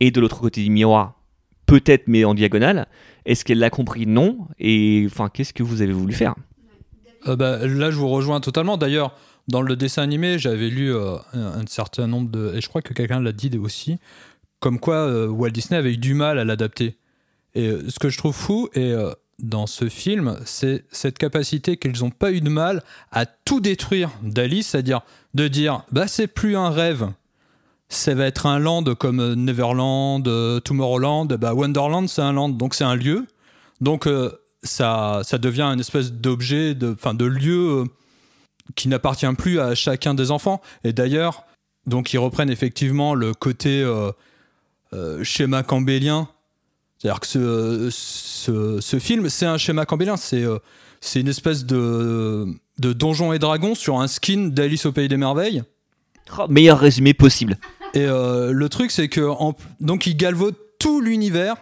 et 0.00 0.10
de 0.10 0.20
l'autre 0.20 0.40
côté 0.40 0.62
du 0.62 0.70
miroir 0.70 1.14
Peut-être, 1.66 2.04
mais 2.08 2.24
en 2.24 2.34
diagonale. 2.34 2.86
Est-ce 3.26 3.44
qu'elle 3.44 3.58
l'a 3.58 3.70
compris 3.70 4.06
Non. 4.06 4.48
Et 4.58 5.06
enfin, 5.06 5.28
qu'est-ce 5.28 5.52
que 5.52 5.62
vous 5.62 5.82
avez 5.82 5.92
voulu 5.92 6.14
faire? 6.14 6.34
Bah, 7.26 7.66
Là, 7.66 7.90
je 7.90 7.96
vous 7.96 8.08
rejoins 8.08 8.40
totalement. 8.40 8.78
D'ailleurs, 8.78 9.14
dans 9.48 9.60
le 9.60 9.76
dessin 9.76 10.02
animé, 10.02 10.38
j'avais 10.38 10.70
lu 10.70 10.94
un, 10.94 11.20
un, 11.34 11.66
certain 11.66 12.06
nombre 12.06 12.30
de. 12.30 12.54
Et 12.54 12.62
je 12.62 12.68
crois 12.68 12.80
que 12.80 12.94
quelqu'un 12.94 13.20
l'a 13.20 13.32
dit 13.32 13.50
aussi 13.58 13.98
comme 14.60 14.80
quoi 14.80 14.96
euh, 14.96 15.28
Walt 15.28 15.50
Disney 15.50 15.78
avait 15.78 15.94
eu 15.94 15.98
du 15.98 16.14
mal 16.14 16.38
à 16.38 16.44
l'adapter. 16.44 16.96
Et 17.54 17.68
euh, 17.68 17.88
ce 17.88 17.98
que 17.98 18.08
je 18.08 18.18
trouve 18.18 18.34
fou, 18.34 18.68
et 18.74 18.92
euh, 18.92 19.12
dans 19.38 19.66
ce 19.66 19.88
film, 19.88 20.38
c'est 20.44 20.84
cette 20.90 21.18
capacité 21.18 21.76
qu'ils 21.76 22.00
n'ont 22.00 22.10
pas 22.10 22.32
eu 22.32 22.40
de 22.40 22.50
mal 22.50 22.82
à 23.12 23.26
tout 23.26 23.60
détruire 23.60 24.10
d'Alice, 24.22 24.68
c'est-à-dire 24.68 25.02
de 25.34 25.48
dire 25.48 25.84
bah 25.92 26.08
c'est 26.08 26.26
plus 26.26 26.56
un 26.56 26.70
rêve, 26.70 27.08
ça 27.88 28.14
va 28.14 28.26
être 28.26 28.46
un 28.46 28.58
land 28.58 28.84
comme 28.98 29.34
Neverland, 29.34 30.24
Tomorrowland, 30.64 31.26
bah 31.26 31.54
Wonderland 31.54 32.08
c'est 32.08 32.22
un 32.22 32.32
land, 32.32 32.48
donc 32.48 32.74
c'est 32.74 32.84
un 32.84 32.96
lieu, 32.96 33.26
donc 33.80 34.08
ça, 34.62 35.20
ça 35.24 35.38
devient 35.38 35.62
une 35.62 35.80
espèce 35.80 36.12
d'objet, 36.12 36.74
de, 36.74 36.94
fin, 36.94 37.14
de 37.14 37.24
lieu 37.24 37.84
qui 38.74 38.88
n'appartient 38.88 39.32
plus 39.36 39.60
à 39.60 39.74
chacun 39.74 40.14
des 40.14 40.30
enfants. 40.30 40.60
Et 40.84 40.92
d'ailleurs, 40.92 41.44
donc 41.86 42.12
ils 42.12 42.18
reprennent 42.18 42.50
effectivement 42.50 43.14
le 43.14 43.34
côté 43.34 43.82
euh, 43.82 45.24
schéma 45.24 45.62
cambélien. 45.62 46.28
C'est-à-dire 46.98 47.20
que 47.20 47.90
ce, 47.90 48.80
ce, 48.80 48.98
film, 48.98 49.28
c'est 49.28 49.46
un 49.46 49.56
schéma 49.56 49.86
cambélien. 49.86 50.16
C'est 50.16 50.42
euh, 50.42 50.58
c'est 51.00 51.20
une 51.20 51.28
espèce 51.28 51.64
de, 51.64 52.46
de 52.78 52.92
donjon 52.92 53.32
et 53.32 53.38
dragon 53.38 53.74
sur 53.74 54.00
un 54.00 54.08
skin 54.08 54.48
d'Alice 54.48 54.84
au 54.86 54.92
Pays 54.92 55.08
des 55.08 55.16
Merveilles. 55.16 55.62
Oh, 56.38 56.46
meilleur 56.48 56.78
résumé 56.78 57.14
possible. 57.14 57.56
Et 57.94 58.04
euh, 58.04 58.52
le 58.52 58.68
truc, 58.68 58.90
c'est 58.90 59.08
que 59.08 59.30
donc 59.80 60.06
il 60.06 60.16
galvaude 60.16 60.56
tout 60.78 61.00
l'univers 61.00 61.56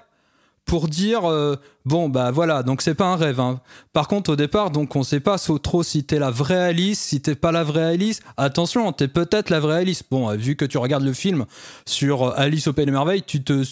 pour 0.64 0.89
dire 0.89 1.30
euh, 1.30 1.57
bon 1.84 2.09
bah 2.09 2.32
voilà 2.32 2.64
donc 2.64 2.82
c'est 2.82 2.97
pas 2.97 3.07
un 3.07 3.14
rêve 3.14 3.39
hein. 3.39 3.61
par 3.93 4.09
contre 4.09 4.32
au 4.32 4.37
départ 4.37 4.72
donc 4.72 4.97
on 4.97 5.05
sait 5.05 5.20
pas 5.20 5.39
trop 5.39 5.84
si 5.84 6.03
t'es 6.03 6.18
la 6.18 6.32
vraie 6.32 6.59
Alice 6.59 6.99
si 6.99 7.22
t'es 7.22 7.37
pas 7.37 7.53
la 7.53 7.62
vraie 7.62 7.84
Alice 7.84 8.20
attention 8.37 8.93
t'es 8.93 9.07
peut-être 9.07 9.49
la 9.49 9.61
vraie 9.61 9.82
Alice 9.82 10.03
bon 10.11 10.28
vu 10.37 10.57
que 10.57 10.64
tu 10.64 10.76
regardes 10.76 11.05
le 11.05 11.12
film 11.12 11.47
sur 11.87 12.37
Alice 12.37 12.66
au 12.66 12.72
pays 12.72 12.84
des 12.84 12.91
merveilles 12.91 13.22
tu 13.22 13.45
te 13.45 13.62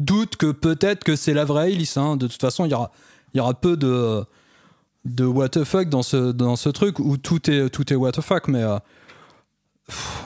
doutes 0.00 0.36
que 0.36 0.50
peut-être 0.52 1.04
que 1.04 1.16
c'est 1.16 1.34
la 1.34 1.44
vraie 1.44 1.72
Alice 1.72 1.96
hein. 1.96 2.16
de 2.16 2.26
toute 2.26 2.40
façon 2.40 2.64
il 2.64 2.70
y 2.70 3.40
aura 3.40 3.54
peu 3.54 3.76
de 3.76 4.24
de 5.04 5.24
what 5.24 5.50
the 5.50 5.64
fuck 5.64 5.88
dans 5.88 6.02
ce 6.02 6.32
dans 6.32 6.56
ce 6.56 6.68
truc 6.68 6.98
où 6.98 7.16
tout 7.16 7.50
est 7.50 7.68
tout 7.70 7.92
est 7.92 7.96
what 7.96 8.12
the 8.12 8.20
fuck 8.20 8.48
mais 8.48 8.64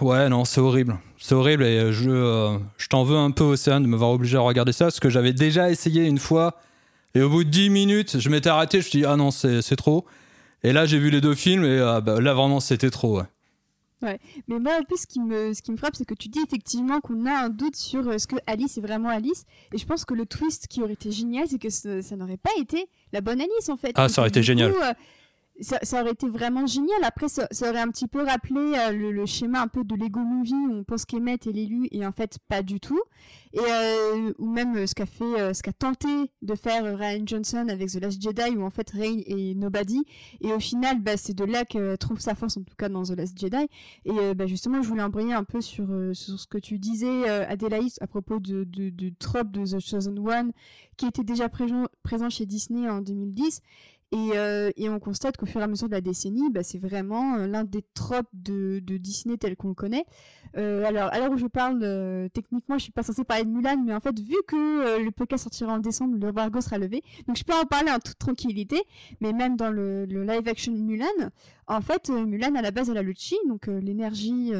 ouais 0.01 0.29
non 0.29 0.45
c'est 0.45 0.61
horrible 0.61 0.99
c'est 1.21 1.35
horrible 1.35 1.64
et 1.64 1.93
je, 1.93 2.11
euh, 2.11 2.59
je 2.77 2.87
t'en 2.87 3.03
veux 3.03 3.16
un 3.16 3.33
peu, 3.33 3.45
Océane, 3.45 3.83
de 3.83 3.89
m'avoir 3.89 4.11
obligé 4.11 4.37
à 4.37 4.41
regarder 4.41 4.73
ça 4.73 4.87
parce 4.87 5.01
que 5.01 5.11
j'avais 5.11 5.33
déjà 5.33 5.69
essayé 5.69 6.05
une 6.05 6.19
fois 6.19 6.61
et 7.14 7.23
au 7.23 7.29
bout 7.29 7.45
de 7.45 7.51
10 7.51 7.71
minutes, 7.71 8.19
je 8.19 8.29
m'étais 8.29 8.51
arrêté, 8.51 8.81
je 8.81 8.87
me 8.87 8.91
suis 8.91 8.99
dit, 9.01 9.05
ah 9.05 9.16
non, 9.16 9.31
c'est 9.31 9.77
trop. 9.77 10.05
Et 10.62 10.73
là, 10.73 10.87
j'ai 10.87 10.99
vu 10.99 11.11
les 11.11 11.21
deux 11.21 11.35
films 11.35 11.64
et 11.64 11.81
ah, 11.81 12.01
bah, 12.01 12.21
là, 12.21 12.35
vraiment, 12.35 12.61
c'était 12.61 12.91
trop. 12.91 13.21
Ouais, 14.01 14.21
mais 14.47 14.61
moi, 14.61 14.75
un 14.79 14.85
peu, 14.85 14.97
ce 14.97 15.07
qui 15.07 15.21
me, 15.21 15.53
ce 15.53 15.61
qui 15.61 15.73
me 15.73 15.77
frappe, 15.77 15.97
c'est 15.97 16.05
que 16.05 16.15
tu 16.15 16.29
dis 16.29 16.39
effectivement 16.41 17.01
qu'on 17.01 17.27
a 17.27 17.33
un 17.33 17.49
doute 17.49 17.75
sur 17.75 18.07
euh, 18.09 18.19
ce 18.19 18.29
que 18.29 18.37
Alice 18.47 18.79
est 18.79 18.81
vraiment 18.81 19.09
Alice. 19.09 19.45
Et 19.73 19.79
je 19.79 19.85
pense 19.87 20.05
que 20.05 20.15
le 20.15 20.25
twist 20.25 20.69
qui 20.69 20.83
aurait 20.83 20.93
été 20.93 21.11
génial, 21.11 21.49
c'est 21.49 21.59
que 21.59 21.71
ça, 21.71 22.17
n'aurait 22.17 22.37
pas 22.37 22.53
été 22.61 22.89
la 23.13 23.21
bonne 23.21 23.41
Alice, 23.41 23.69
en 23.69 23.77
fait. 23.77 23.93
Ah, 23.97 24.09
ça 24.09 24.21
aurait 24.21 24.29
été 24.29 24.43
génial. 24.43 24.73
Euh, 24.73 24.93
ça, 25.61 26.01
aurait 26.01 26.13
été 26.13 26.29
vraiment 26.29 26.67
génial. 26.67 27.03
Après, 27.03 27.29
ça, 27.29 27.47
aurait 27.63 27.81
un 27.81 27.89
petit 27.89 28.07
peu 28.07 28.23
rappelé 28.23 28.61
euh, 28.61 28.93
le, 28.93 29.27
schéma 29.27 29.63
un 29.63 29.69
peu 29.69 29.85
de 29.85 29.95
Lego 29.95 30.21
Movie 30.21 30.55
où 30.55 30.73
on 30.73 30.85
pense 30.85 31.05
qu'Emmett 31.05 31.47
est 31.47 31.53
l'élu 31.53 31.89
et 31.91 32.07
en 32.07 32.13
fait 32.13 32.39
pas 32.49 32.63
du 32.63 32.81
tout. 32.81 33.01
Et 33.53 33.61
euh, 33.61 34.33
ou 34.39 34.47
même 34.47 34.77
euh, 34.77 34.87
ce 34.87 34.95
qu'a 34.95 35.07
fait, 35.07 35.55
ce 35.55 35.63
qu'a 35.63 35.73
tenté 35.73 36.09
de 36.43 36.55
faire 36.55 36.97
Ryan 36.97 37.23
Johnson 37.25 37.67
avec 37.69 37.91
The 37.91 38.01
Last 38.01 38.23
Jedi 38.23 38.57
où 38.57 38.63
en 38.63 38.71
fait 38.71 38.91
Rey 38.91 39.25
est 39.27 39.55
nobody. 39.55 40.05
Et 40.41 40.53
au 40.53 40.61
final, 40.61 41.01
bah, 41.01 41.17
c'est 41.17 41.35
de 41.35 41.45
là 41.45 41.65
qu'elle 41.65 41.99
trouve 41.99 42.21
sa 42.21 42.35
force 42.35 42.57
en 42.57 42.63
tout 42.63 42.77
cas 42.77 42.89
dans 42.89 43.03
The 43.03 43.17
Last 43.17 43.39
Jedi. 43.39 43.69
Et 44.05 44.35
bah, 44.35 44.47
justement, 44.47 44.83
je 44.83 44.89
voulais 44.89 45.03
embrayer 45.03 45.33
un 45.33 45.45
peu 45.45 45.61
sur, 45.61 45.87
ce 46.15 46.47
que 46.47 46.59
tu 46.59 46.79
disais, 46.79 47.29
Adélaïs, 47.29 47.99
à 48.01 48.07
propos 48.07 48.39
de, 48.39 48.65
du 48.65 49.15
trope 49.15 49.51
de 49.51 49.65
The 49.65 49.81
Chosen 49.81 50.19
One 50.19 50.53
qui 50.97 51.07
était 51.07 51.25
déjà 51.25 51.49
présent 51.49 52.31
chez 52.31 52.45
Disney 52.45 52.89
en 52.89 53.01
2010 53.01 53.63
euh, 54.15 54.71
et, 54.77 54.89
on 54.89 54.99
constate 55.01 55.37
qu'au 55.37 55.45
fur 55.45 55.61
et 55.61 55.65
à 55.65 55.67
mesure 55.67 55.89
de 55.89 55.93
la 55.93 56.01
décennie, 56.01 56.51
bah, 56.51 56.63
c'est 56.63 56.79
vraiment 56.79 57.37
euh, 57.37 57.47
l'un 57.47 57.65
des 57.65 57.85
tropes 57.95 58.29
de, 58.33 58.81
Disney 58.81 59.37
tel 59.37 59.55
qu'on 59.57 59.69
le 59.69 59.75
connaît. 59.75 60.07
Euh, 60.57 60.85
alors, 60.87 61.13
à 61.13 61.19
l'heure 61.19 61.31
où 61.31 61.37
je 61.37 61.47
parle, 61.47 61.81
techniquement, 62.33 62.79
je 62.79 62.85
suis 62.85 62.93
pas 62.93 63.03
censée 63.03 63.25
parler 63.25 63.45
de 63.45 63.51
Mulan, 63.51 63.83
mais 63.85 63.93
en 63.93 64.01
fait, 64.01 64.19
vu 64.19 64.37
que 64.47 64.99
le 65.03 65.11
podcast 65.11 65.45
sortira 65.45 65.75
en 65.75 65.79
décembre, 65.79 66.17
le 66.19 66.33
Vargo 66.33 66.61
sera 66.61 66.79
levé. 66.79 67.03
Donc, 67.27 67.37
je 67.37 67.45
peux 67.45 67.55
en 67.55 67.67
parler 67.67 67.91
en 67.91 67.99
toute 67.99 68.19
tranquillité. 68.19 68.83
Mais 69.21 69.33
même 69.33 69.57
dans 69.57 69.71
le, 69.71 70.05
live 70.05 70.49
action 70.49 70.73
Mulan, 70.73 71.07
en 71.67 71.81
fait, 71.83 72.09
Mulan, 72.09 72.55
à 72.55 72.63
la 72.63 72.71
base, 72.71 72.89
elle 72.89 72.99
a 72.99 73.03
le 73.03 73.13
chi, 73.15 73.37
donc 73.47 73.67
l'énergie 73.67 74.53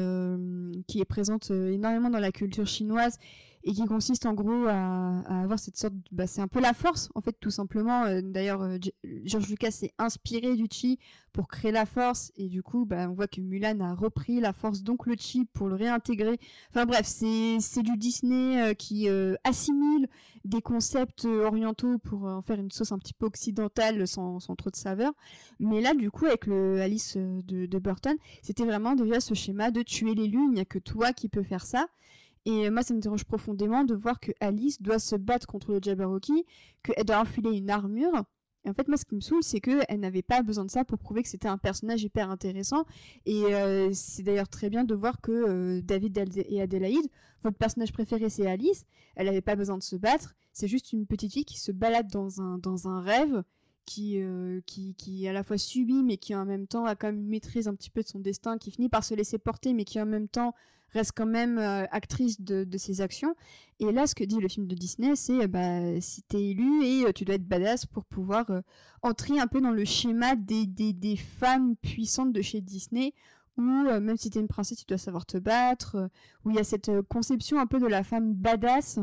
qui 0.87 1.01
est 1.01 1.05
présente 1.05 1.49
énormément 1.49 2.09
dans 2.09 2.19
la 2.19 2.31
culture 2.31 2.67
chinoise 2.67 3.17
et 3.63 3.73
qui 3.73 3.85
consiste 3.85 4.25
en 4.25 4.33
gros 4.33 4.67
à, 4.67 5.19
avoir 5.41 5.59
cette 5.59 5.77
sorte, 5.77 5.93
bah, 6.11 6.27
c'est 6.27 6.41
un 6.41 6.47
peu 6.47 6.61
la 6.61 6.73
force 6.73 7.09
en 7.15 7.21
fait 7.21 7.35
tout 7.39 7.51
simplement. 7.51 8.05
Euh, 8.05 8.21
d'ailleurs, 8.23 8.61
euh, 8.61 8.77
George 9.25 9.49
Lucas 9.49 9.71
s'est 9.71 9.93
inspiré 9.97 10.55
du 10.55 10.67
chi 10.71 10.97
pour 11.33 11.47
créer 11.47 11.71
la 11.71 11.85
force 11.85 12.31
et 12.37 12.47
du 12.47 12.63
coup, 12.63 12.85
bah, 12.85 13.09
on 13.09 13.13
voit 13.13 13.27
que 13.27 13.41
Mulan 13.41 13.79
a 13.81 13.93
repris 13.93 14.39
la 14.39 14.53
force 14.53 14.81
donc 14.81 15.05
le 15.05 15.15
chi 15.17 15.45
pour 15.45 15.67
le 15.67 15.75
réintégrer. 15.75 16.39
Enfin 16.69 16.85
bref, 16.85 17.05
c'est 17.05 17.83
du 17.83 17.97
Disney 17.97 18.61
euh, 18.61 18.73
qui 18.73 19.07
assimile 19.43 20.07
des 20.45 20.61
concepts 20.61 21.25
orientaux 21.25 21.97
pour 21.99 22.23
en 22.23 22.41
faire 22.41 22.59
une 22.59 22.71
sauce 22.71 22.91
un 22.91 22.97
petit 22.97 23.13
peu 23.13 23.25
occidentale 23.25 24.07
sans, 24.07 24.39
trop 24.57 24.69
de 24.69 24.75
saveur. 24.75 25.11
Mais 25.59 25.81
là, 25.81 25.93
du 25.93 26.09
coup, 26.11 26.25
avec 26.25 26.47
Alice 26.47 27.17
de, 27.17 27.65
de 27.65 27.79
Burton, 27.79 28.15
c'était 28.41 28.65
vraiment 28.65 28.95
déjà 28.95 29.19
ce 29.19 29.33
schéma 29.33 29.69
de 29.71 29.81
tuer 29.81 30.15
l'élu. 30.15 30.39
Il 30.45 30.53
n'y 30.53 30.61
a 30.61 30.65
que 30.65 30.79
toi 30.79 31.11
qui 31.11 31.27
peux 31.27 31.43
faire 31.43 31.65
ça. 31.65 31.87
Et 32.45 32.69
moi, 32.69 32.83
ça 32.83 32.93
m'interroge 32.93 33.25
profondément 33.25 33.83
de 33.83 33.93
voir 33.93 34.19
que 34.19 34.31
Alice 34.39 34.81
doit 34.81 34.99
se 34.99 35.15
battre 35.15 35.45
contre 35.45 35.71
le 35.71 35.79
Jabberwocky, 35.81 36.45
qu'elle 36.83 37.03
doit 37.03 37.19
enfiler 37.19 37.57
une 37.57 37.69
armure. 37.69 38.23
Et 38.65 38.69
en 38.69 38.73
fait, 38.73 38.87
moi, 38.87 38.97
ce 38.97 39.05
qui 39.05 39.15
me 39.15 39.21
saoule, 39.21 39.43
c'est 39.43 39.61
qu'elle 39.61 39.99
n'avait 39.99 40.21
pas 40.21 40.41
besoin 40.41 40.65
de 40.65 40.71
ça 40.71 40.83
pour 40.83 40.97
prouver 40.97 41.23
que 41.23 41.29
c'était 41.29 41.47
un 41.47 41.57
personnage 41.57 42.03
hyper 42.03 42.29
intéressant. 42.29 42.85
Et 43.25 43.43
euh, 43.45 43.89
c'est 43.93 44.23
d'ailleurs 44.23 44.49
très 44.49 44.69
bien 44.69 44.83
de 44.83 44.93
voir 44.95 45.21
que 45.21 45.31
euh, 45.31 45.81
David 45.81 46.17
et 46.47 46.61
Adélaïde, 46.61 47.07
votre 47.43 47.57
personnage 47.57 47.93
préféré, 47.93 48.29
c'est 48.29 48.47
Alice. 48.47 48.85
Elle 49.15 49.27
n'avait 49.27 49.41
pas 49.41 49.55
besoin 49.55 49.77
de 49.77 49.83
se 49.83 49.95
battre. 49.95 50.35
C'est 50.51 50.67
juste 50.67 50.91
une 50.91 51.05
petite 51.05 51.31
fille 51.31 51.45
qui 51.45 51.59
se 51.59 51.71
balade 51.71 52.07
dans 52.11 52.41
un, 52.41 52.57
dans 52.57 52.89
un 52.89 53.01
rêve 53.01 53.43
qui, 53.85 54.21
euh, 54.21 54.59
qui, 54.65 54.93
qui 54.95 55.27
à 55.27 55.33
la 55.33 55.43
fois 55.43 55.57
subit, 55.57 56.03
mais 56.03 56.17
qui 56.17 56.35
en 56.35 56.45
même 56.45 56.67
temps 56.67 56.85
a 56.85 56.95
quand 56.95 57.07
même 57.07 57.19
une 57.21 57.29
maîtrise 57.29 57.67
un 57.67 57.75
petit 57.75 57.89
peu 57.89 58.03
de 58.03 58.07
son 58.07 58.19
destin, 58.19 58.57
qui 58.57 58.71
finit 58.71 58.89
par 58.89 59.03
se 59.03 59.15
laisser 59.15 59.37
porter, 59.37 59.73
mais 59.73 59.85
qui 59.85 60.01
en 60.01 60.05
même 60.05 60.27
temps 60.27 60.53
reste 60.93 61.11
quand 61.15 61.25
même 61.25 61.57
euh, 61.57 61.85
actrice 61.91 62.41
de, 62.41 62.65
ses 62.77 63.01
actions. 63.01 63.35
Et 63.79 63.91
là, 63.91 64.07
ce 64.07 64.15
que 64.15 64.23
dit 64.23 64.39
le 64.39 64.47
film 64.47 64.67
de 64.67 64.75
Disney, 64.75 65.15
c'est 65.15 65.47
bah, 65.47 66.01
si 66.01 66.21
t'es 66.23 66.49
élu 66.49 66.83
et 66.85 67.13
tu 67.13 67.25
dois 67.25 67.35
être 67.35 67.47
badass 67.47 67.85
pour 67.85 68.05
pouvoir 68.05 68.49
entrer 69.01 69.39
un 69.39 69.47
peu 69.47 69.61
dans 69.61 69.71
le 69.71 69.85
schéma 69.85 70.35
des, 70.35 70.65
des, 70.65 71.15
femmes 71.15 71.75
puissantes 71.77 72.33
de 72.33 72.41
chez 72.41 72.61
Disney, 72.61 73.13
où 73.57 73.61
même 73.61 74.17
si 74.17 74.29
t'es 74.29 74.39
une 74.39 74.47
princesse, 74.47 74.79
tu 74.79 74.85
dois 74.85 74.97
savoir 74.97 75.25
te 75.25 75.37
battre, 75.37 76.09
où 76.43 76.49
il 76.49 76.57
y 76.57 76.59
a 76.59 76.63
cette 76.63 76.91
conception 77.09 77.59
un 77.59 77.67
peu 77.67 77.79
de 77.79 77.87
la 77.87 78.03
femme 78.03 78.33
badass 78.33 78.99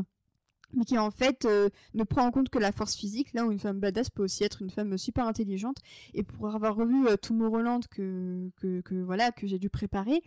mais 0.73 0.85
qui 0.85 0.97
en 0.97 1.11
fait 1.11 1.45
euh, 1.45 1.69
ne 1.93 2.03
prend 2.03 2.25
en 2.25 2.31
compte 2.31 2.49
que 2.49 2.59
la 2.59 2.71
force 2.71 2.95
physique, 2.95 3.33
là 3.33 3.45
où 3.45 3.51
une 3.51 3.59
femme 3.59 3.79
badass 3.79 4.09
peut 4.09 4.23
aussi 4.23 4.43
être 4.43 4.61
une 4.61 4.69
femme 4.69 4.97
super 4.97 5.25
intelligente. 5.27 5.77
Et 6.13 6.23
pour 6.23 6.53
avoir 6.53 6.75
revu 6.75 7.07
euh, 7.07 7.15
Tomorrowland 7.17 7.81
que, 7.89 8.49
que, 8.57 8.81
que, 8.81 8.95
voilà, 8.95 9.31
que 9.31 9.47
j'ai 9.47 9.59
dû 9.59 9.69
préparer, 9.69 10.21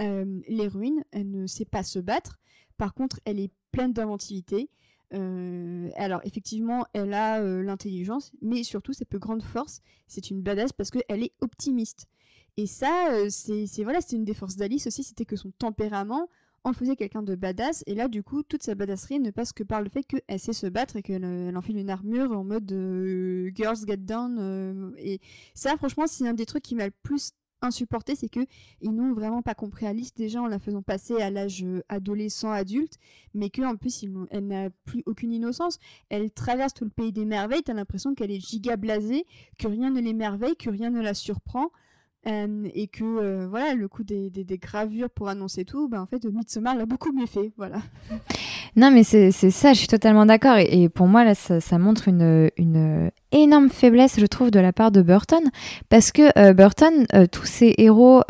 euh, 0.00 0.40
l'héroïne, 0.48 1.04
elle 1.12 1.30
ne 1.30 1.46
sait 1.46 1.64
pas 1.64 1.82
se 1.82 1.98
battre. 1.98 2.38
Par 2.76 2.94
contre, 2.94 3.20
elle 3.24 3.40
est 3.40 3.50
pleine 3.72 3.92
d'inventivité. 3.92 4.70
Euh, 5.14 5.88
alors 5.96 6.20
effectivement, 6.24 6.84
elle 6.92 7.14
a 7.14 7.40
l'intelligence, 7.40 8.32
mais 8.42 8.64
surtout 8.64 8.92
sa 8.92 9.04
plus 9.04 9.20
grande 9.20 9.42
force, 9.42 9.80
c'est 10.08 10.30
une 10.30 10.42
badass 10.42 10.72
parce 10.72 10.90
qu'elle 10.90 11.22
est 11.22 11.32
optimiste. 11.40 12.06
Et 12.56 12.66
ça, 12.66 13.28
c'est 13.28 13.66
voilà, 13.84 14.00
c'est 14.00 14.16
une 14.16 14.24
des 14.24 14.34
forces 14.34 14.56
d'Alice 14.56 14.86
aussi, 14.86 15.04
c'était 15.04 15.26
que 15.26 15.36
son 15.36 15.50
tempérament, 15.52 16.28
en 16.66 16.72
faisait 16.72 16.96
quelqu'un 16.96 17.22
de 17.22 17.34
badass, 17.36 17.84
et 17.86 17.94
là, 17.94 18.08
du 18.08 18.22
coup, 18.22 18.42
toute 18.42 18.62
sa 18.62 18.74
badasserie 18.74 19.20
ne 19.20 19.30
passe 19.30 19.52
que 19.52 19.62
par 19.62 19.82
le 19.82 19.88
fait 19.88 20.02
qu'elle 20.02 20.40
sait 20.40 20.52
se 20.52 20.66
battre 20.66 20.96
et 20.96 21.02
qu'elle 21.02 21.24
euh, 21.24 21.48
elle 21.48 21.56
enfile 21.56 21.78
une 21.78 21.90
armure 21.90 22.32
en 22.32 22.42
mode 22.42 22.70
euh, 22.72 23.50
girls 23.54 23.86
get 23.86 23.98
down. 23.98 24.36
Euh, 24.40 24.90
et 24.98 25.20
ça, 25.54 25.76
franchement, 25.76 26.06
c'est 26.08 26.26
un 26.26 26.34
des 26.34 26.46
trucs 26.46 26.64
qui 26.64 26.74
m'a 26.74 26.86
le 26.86 26.92
plus 27.02 27.32
insupporté, 27.62 28.14
c'est 28.14 28.28
que 28.28 28.40
ils 28.80 28.92
n'ont 28.92 29.12
vraiment 29.12 29.42
pas 29.42 29.54
compris 29.54 29.86
Alice 29.86 30.14
déjà 30.14 30.40
en 30.42 30.46
la 30.46 30.58
faisant 30.58 30.82
passer 30.82 31.20
à 31.20 31.30
l'âge 31.30 31.64
adolescent 31.88 32.50
adulte, 32.50 32.98
mais 33.34 33.50
que 33.50 33.62
en 33.62 33.76
plus 33.76 34.04
elle 34.30 34.46
n'a 34.46 34.70
plus 34.84 35.02
aucune 35.06 35.32
innocence. 35.32 35.78
Elle 36.08 36.30
traverse 36.30 36.74
tout 36.74 36.84
le 36.84 36.90
pays 36.90 37.12
des 37.12 37.24
merveilles, 37.24 37.62
t'as 37.62 37.74
l'impression 37.74 38.14
qu'elle 38.14 38.30
est 38.30 38.40
giga 38.40 38.76
blasée, 38.76 39.26
que 39.58 39.68
rien 39.68 39.90
ne 39.90 40.00
l'émerveille, 40.00 40.56
que 40.56 40.70
rien 40.70 40.90
ne 40.90 41.00
la 41.00 41.14
surprend. 41.14 41.70
Euh, 42.26 42.68
et 42.74 42.88
que 42.88 43.04
euh, 43.04 43.46
voilà 43.48 43.74
le 43.74 43.86
coup 43.86 44.02
des, 44.02 44.30
gravures 44.60 45.10
pour 45.10 45.28
annoncer 45.28 45.64
tout 45.64 45.88
ben 45.88 46.00
en 46.00 46.06
fait 46.06 46.24
Midsommar 46.24 46.74
l'a 46.74 46.84
beaucoup 46.84 47.12
mieux 47.12 47.26
fait 47.26 47.52
voilà. 47.56 47.76
Non 48.76 48.90
mais 48.90 49.04
c'est 49.04 49.30
ça 49.30 49.72
je 49.72 49.78
suis 49.78 49.86
totalement 49.86 50.26
d'accord. 50.26 50.56
Et, 50.58 50.88
pour 50.88 51.06
moi 51.06 51.24
là 51.24 51.34
ça, 51.34 51.78
montre 51.78 52.08
une, 52.08 52.50
énorme 53.30 53.70
faiblesse 53.70 54.18
je 54.18 54.26
trouve 54.26 54.50
de 54.50 54.58
la 54.58 54.72
part 54.72 54.90
de 54.90 55.02
Burton. 55.02 55.44
Parce 55.88 56.10
que 56.10 56.36
euh, 56.38 56.52
Burton 56.52 57.06
tous 57.30 57.46
ses 57.46 57.74
héros 57.78 58.22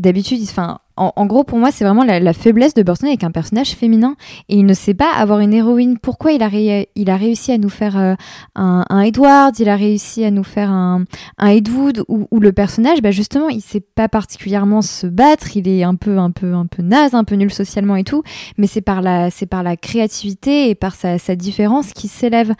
d'habitude 0.00 0.40
enfin 0.42 0.78
en, 1.00 1.24
gros, 1.24 1.44
pour 1.44 1.58
moi, 1.58 1.70
c'est 1.70 1.84
vraiment 1.84 2.04
la, 2.04 2.32
faiblesse 2.34 2.74
de 2.74 2.82
Burton 2.82 3.08
avec 3.08 3.24
un 3.24 3.30
personnage 3.30 3.70
féminin. 3.70 4.16
Et 4.50 4.56
il 4.56 4.66
ne 4.66 4.74
sait 4.74 4.92
pas 4.92 5.10
avoir 5.14 5.40
une 5.40 5.54
héroïne. 5.54 5.98
Pourquoi 5.98 6.32
il 6.32 6.42
a, 6.42 6.50
il 6.52 7.10
a 7.10 7.16
réussi 7.16 7.52
à 7.52 7.58
nous 7.58 7.70
faire 7.70 7.96
euh, 7.96 8.14
un, 8.54 9.00
Edward, 9.00 9.58
il 9.58 9.70
a 9.70 9.76
réussi 9.76 10.24
à 10.24 10.30
nous 10.30 10.44
faire 10.44 10.70
un, 10.70 11.04
un 11.38 11.48
Edwood, 11.48 12.04
où, 12.08 12.38
le 12.38 12.52
personnage, 12.52 13.00
bah 13.00 13.12
justement, 13.12 13.48
il 13.48 13.62
sait 13.62 13.80
pas 13.80 14.08
particulièrement 14.08 14.82
se 14.82 15.06
battre. 15.06 15.56
Il 15.56 15.68
est 15.68 15.84
un 15.84 15.94
peu, 15.94 16.18
un 16.18 16.32
peu, 16.32 16.52
un 16.52 16.66
peu 16.66 16.82
naze, 16.82 17.14
un 17.14 17.24
peu 17.24 17.36
nul 17.36 17.50
socialement 17.50 17.96
et 17.96 18.04
tout. 18.04 18.22
Mais 18.58 18.66
c'est 18.66 18.82
par 18.82 19.00
la, 19.00 19.30
c'est 19.30 19.46
par 19.46 19.62
la 19.62 19.78
créativité 19.78 20.68
et 20.68 20.74
par 20.74 20.94
sa, 20.94 21.18
sa 21.18 21.34
différence 21.34 21.94
qui 21.94 22.08
s'élève. 22.08 22.52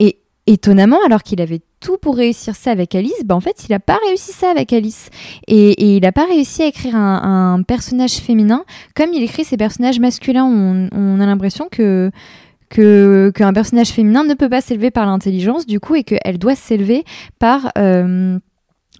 Et 0.00 0.18
étonnamment, 0.46 0.98
alors 1.06 1.22
qu'il 1.22 1.40
avait 1.40 1.60
tout 1.80 1.96
pour 1.98 2.16
réussir 2.16 2.54
ça 2.54 2.70
avec 2.70 2.94
Alice, 2.94 3.24
bah 3.24 3.34
en 3.34 3.40
fait, 3.40 3.64
il 3.68 3.72
n'a 3.72 3.80
pas 3.80 3.98
réussi 4.06 4.32
ça 4.32 4.50
avec 4.50 4.72
Alice. 4.72 5.10
Et, 5.46 5.96
il 5.96 6.02
n'a 6.02 6.12
pas 6.12 6.26
réussi 6.26 6.62
à 6.62 6.66
écrire 6.66 6.96
un, 6.96 7.62
personnage 7.62 8.16
féminin 8.16 8.64
comme 8.94 9.12
il 9.12 9.22
écrit 9.22 9.44
ses 9.44 9.56
personnages 9.56 10.00
masculins. 10.00 10.44
On, 10.44 11.20
a 11.20 11.26
l'impression 11.26 11.68
que 11.70 12.10
qu'un 12.70 13.52
personnage 13.52 13.90
féminin 13.90 14.24
ne 14.24 14.34
peut 14.34 14.48
pas 14.48 14.60
s'élever 14.60 14.90
par 14.90 15.06
l'intelligence, 15.06 15.64
du 15.64 15.78
coup, 15.78 15.94
et 15.94 16.04
qu'elle 16.04 16.38
doit 16.38 16.56
s'élever 16.56 17.04
par... 17.38 17.70
Euh, 17.78 18.38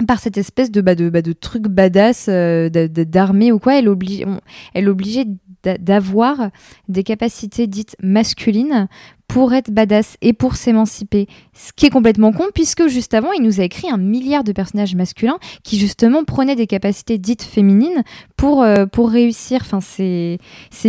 par 0.08 0.18
cette 0.18 0.36
espèce 0.36 0.72
de, 0.72 0.80
bah, 0.80 0.96
de, 0.96 1.08
bah, 1.08 1.22
de 1.22 1.32
truc 1.32 1.68
badass 1.68 2.26
euh, 2.28 2.68
d'armée 2.68 3.52
ou 3.52 3.60
quoi, 3.60 3.78
elle 3.78 3.86
est 3.86 4.88
obligée 4.88 5.24
d'avoir 5.62 6.50
des 6.88 7.04
capacités 7.04 7.66
dites 7.66 7.96
masculines 8.02 8.88
pour 9.28 9.52
être 9.54 9.70
badass 9.70 10.16
et 10.20 10.32
pour 10.32 10.56
s'émanciper. 10.56 11.26
Ce 11.54 11.72
qui 11.74 11.86
est 11.86 11.90
complètement 11.90 12.32
con, 12.32 12.46
puisque 12.54 12.86
juste 12.88 13.14
avant, 13.14 13.32
il 13.32 13.42
nous 13.42 13.60
a 13.60 13.64
écrit 13.64 13.90
un 13.90 13.96
milliard 13.96 14.44
de 14.44 14.52
personnages 14.52 14.94
masculins 14.94 15.38
qui 15.62 15.78
justement 15.78 16.24
prenaient 16.24 16.56
des 16.56 16.66
capacités 16.66 17.18
dites 17.18 17.42
féminines 17.42 18.02
pour, 18.36 18.62
euh, 18.62 18.86
pour 18.86 19.10
réussir. 19.10 19.60
Enfin, 19.62 19.80
c'est 19.80 20.38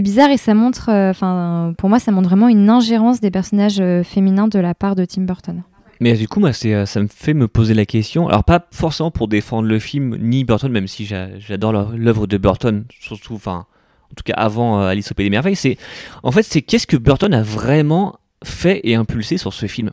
bizarre 0.01 0.29
et 0.29 0.37
ça 0.37 0.53
montre, 0.53 0.89
euh, 0.89 1.71
pour 1.73 1.89
moi, 1.89 1.99
ça 1.99 2.11
montre 2.11 2.29
vraiment 2.29 2.49
une 2.49 2.69
ingérence 2.69 3.21
des 3.21 3.31
personnages 3.31 3.79
euh, 3.79 4.03
féminins 4.03 4.47
de 4.47 4.59
la 4.59 4.73
part 4.73 4.95
de 4.95 5.05
Tim 5.05 5.23
Burton. 5.23 5.63
Mais 6.01 6.13
du 6.13 6.27
coup, 6.27 6.41
moi, 6.41 6.51
ça 6.51 6.67
me 6.99 7.07
fait 7.07 7.33
me 7.33 7.47
poser 7.47 7.73
la 7.73 7.85
question. 7.85 8.27
Alors, 8.27 8.43
pas 8.43 8.67
forcément 8.71 9.11
pour 9.11 9.29
défendre 9.29 9.67
le 9.67 9.79
film 9.79 10.17
ni 10.19 10.43
Burton, 10.43 10.69
même 10.69 10.87
si 10.87 11.05
j'adore 11.05 11.71
l'œuvre 11.71 12.27
de 12.27 12.37
Burton, 12.37 12.83
surtout, 12.99 13.35
enfin, 13.35 13.65
en 14.11 14.13
tout 14.15 14.23
cas 14.25 14.33
avant 14.33 14.81
Alice 14.81 15.09
au 15.13 15.15
Pays 15.15 15.27
des 15.27 15.29
Merveilles. 15.29 15.77
En 16.21 16.31
fait, 16.33 16.43
c'est 16.43 16.61
qu'est-ce 16.61 16.85
que 16.85 16.97
Burton 16.97 17.33
a 17.33 17.41
vraiment 17.41 18.17
fait 18.45 18.81
et 18.83 18.95
impulsé 18.95 19.37
sur 19.37 19.53
ce 19.53 19.65
film. 19.65 19.91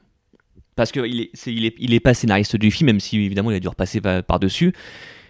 Parce 0.76 0.92
qu'il 0.92 1.20
est, 1.20 1.46
il 1.46 1.66
est, 1.66 1.74
il 1.78 1.92
est 1.92 2.00
pas 2.00 2.14
scénariste 2.14 2.56
du 2.56 2.70
film, 2.70 2.86
même 2.86 3.00
si 3.00 3.16
évidemment 3.16 3.50
il 3.50 3.56
a 3.56 3.60
dû 3.60 3.68
repasser 3.68 4.00
par-dessus. 4.00 4.72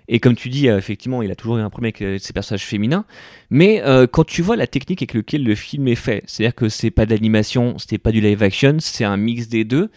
Et 0.08 0.20
comme 0.20 0.34
tu 0.34 0.48
dis, 0.48 0.68
euh, 0.68 0.78
effectivement, 0.78 1.22
il 1.22 1.30
a 1.30 1.34
toujours 1.34 1.58
eu 1.58 1.60
un 1.60 1.70
problème 1.70 1.92
avec 1.94 2.02
euh, 2.02 2.18
ses 2.18 2.32
personnages 2.32 2.64
féminins. 2.64 3.04
Mais 3.50 3.82
euh, 3.82 4.06
quand 4.06 4.24
tu 4.24 4.42
vois 4.42 4.56
la 4.56 4.66
technique 4.66 5.02
avec 5.02 5.14
laquelle 5.14 5.44
le 5.44 5.54
film 5.54 5.88
est 5.88 5.94
fait, 5.94 6.22
c'est-à-dire 6.26 6.54
que 6.54 6.68
c'est 6.68 6.90
pas 6.90 7.06
de 7.06 7.10
l'animation, 7.10 7.78
c'était 7.78 7.98
pas 7.98 8.12
du 8.12 8.20
live 8.20 8.42
action, 8.42 8.76
c'est 8.80 9.04
un 9.04 9.16
mix 9.16 9.48
des 9.48 9.64
deux. 9.64 9.90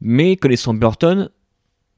Mais 0.00 0.36
connaissant 0.36 0.74
Burton, 0.74 1.28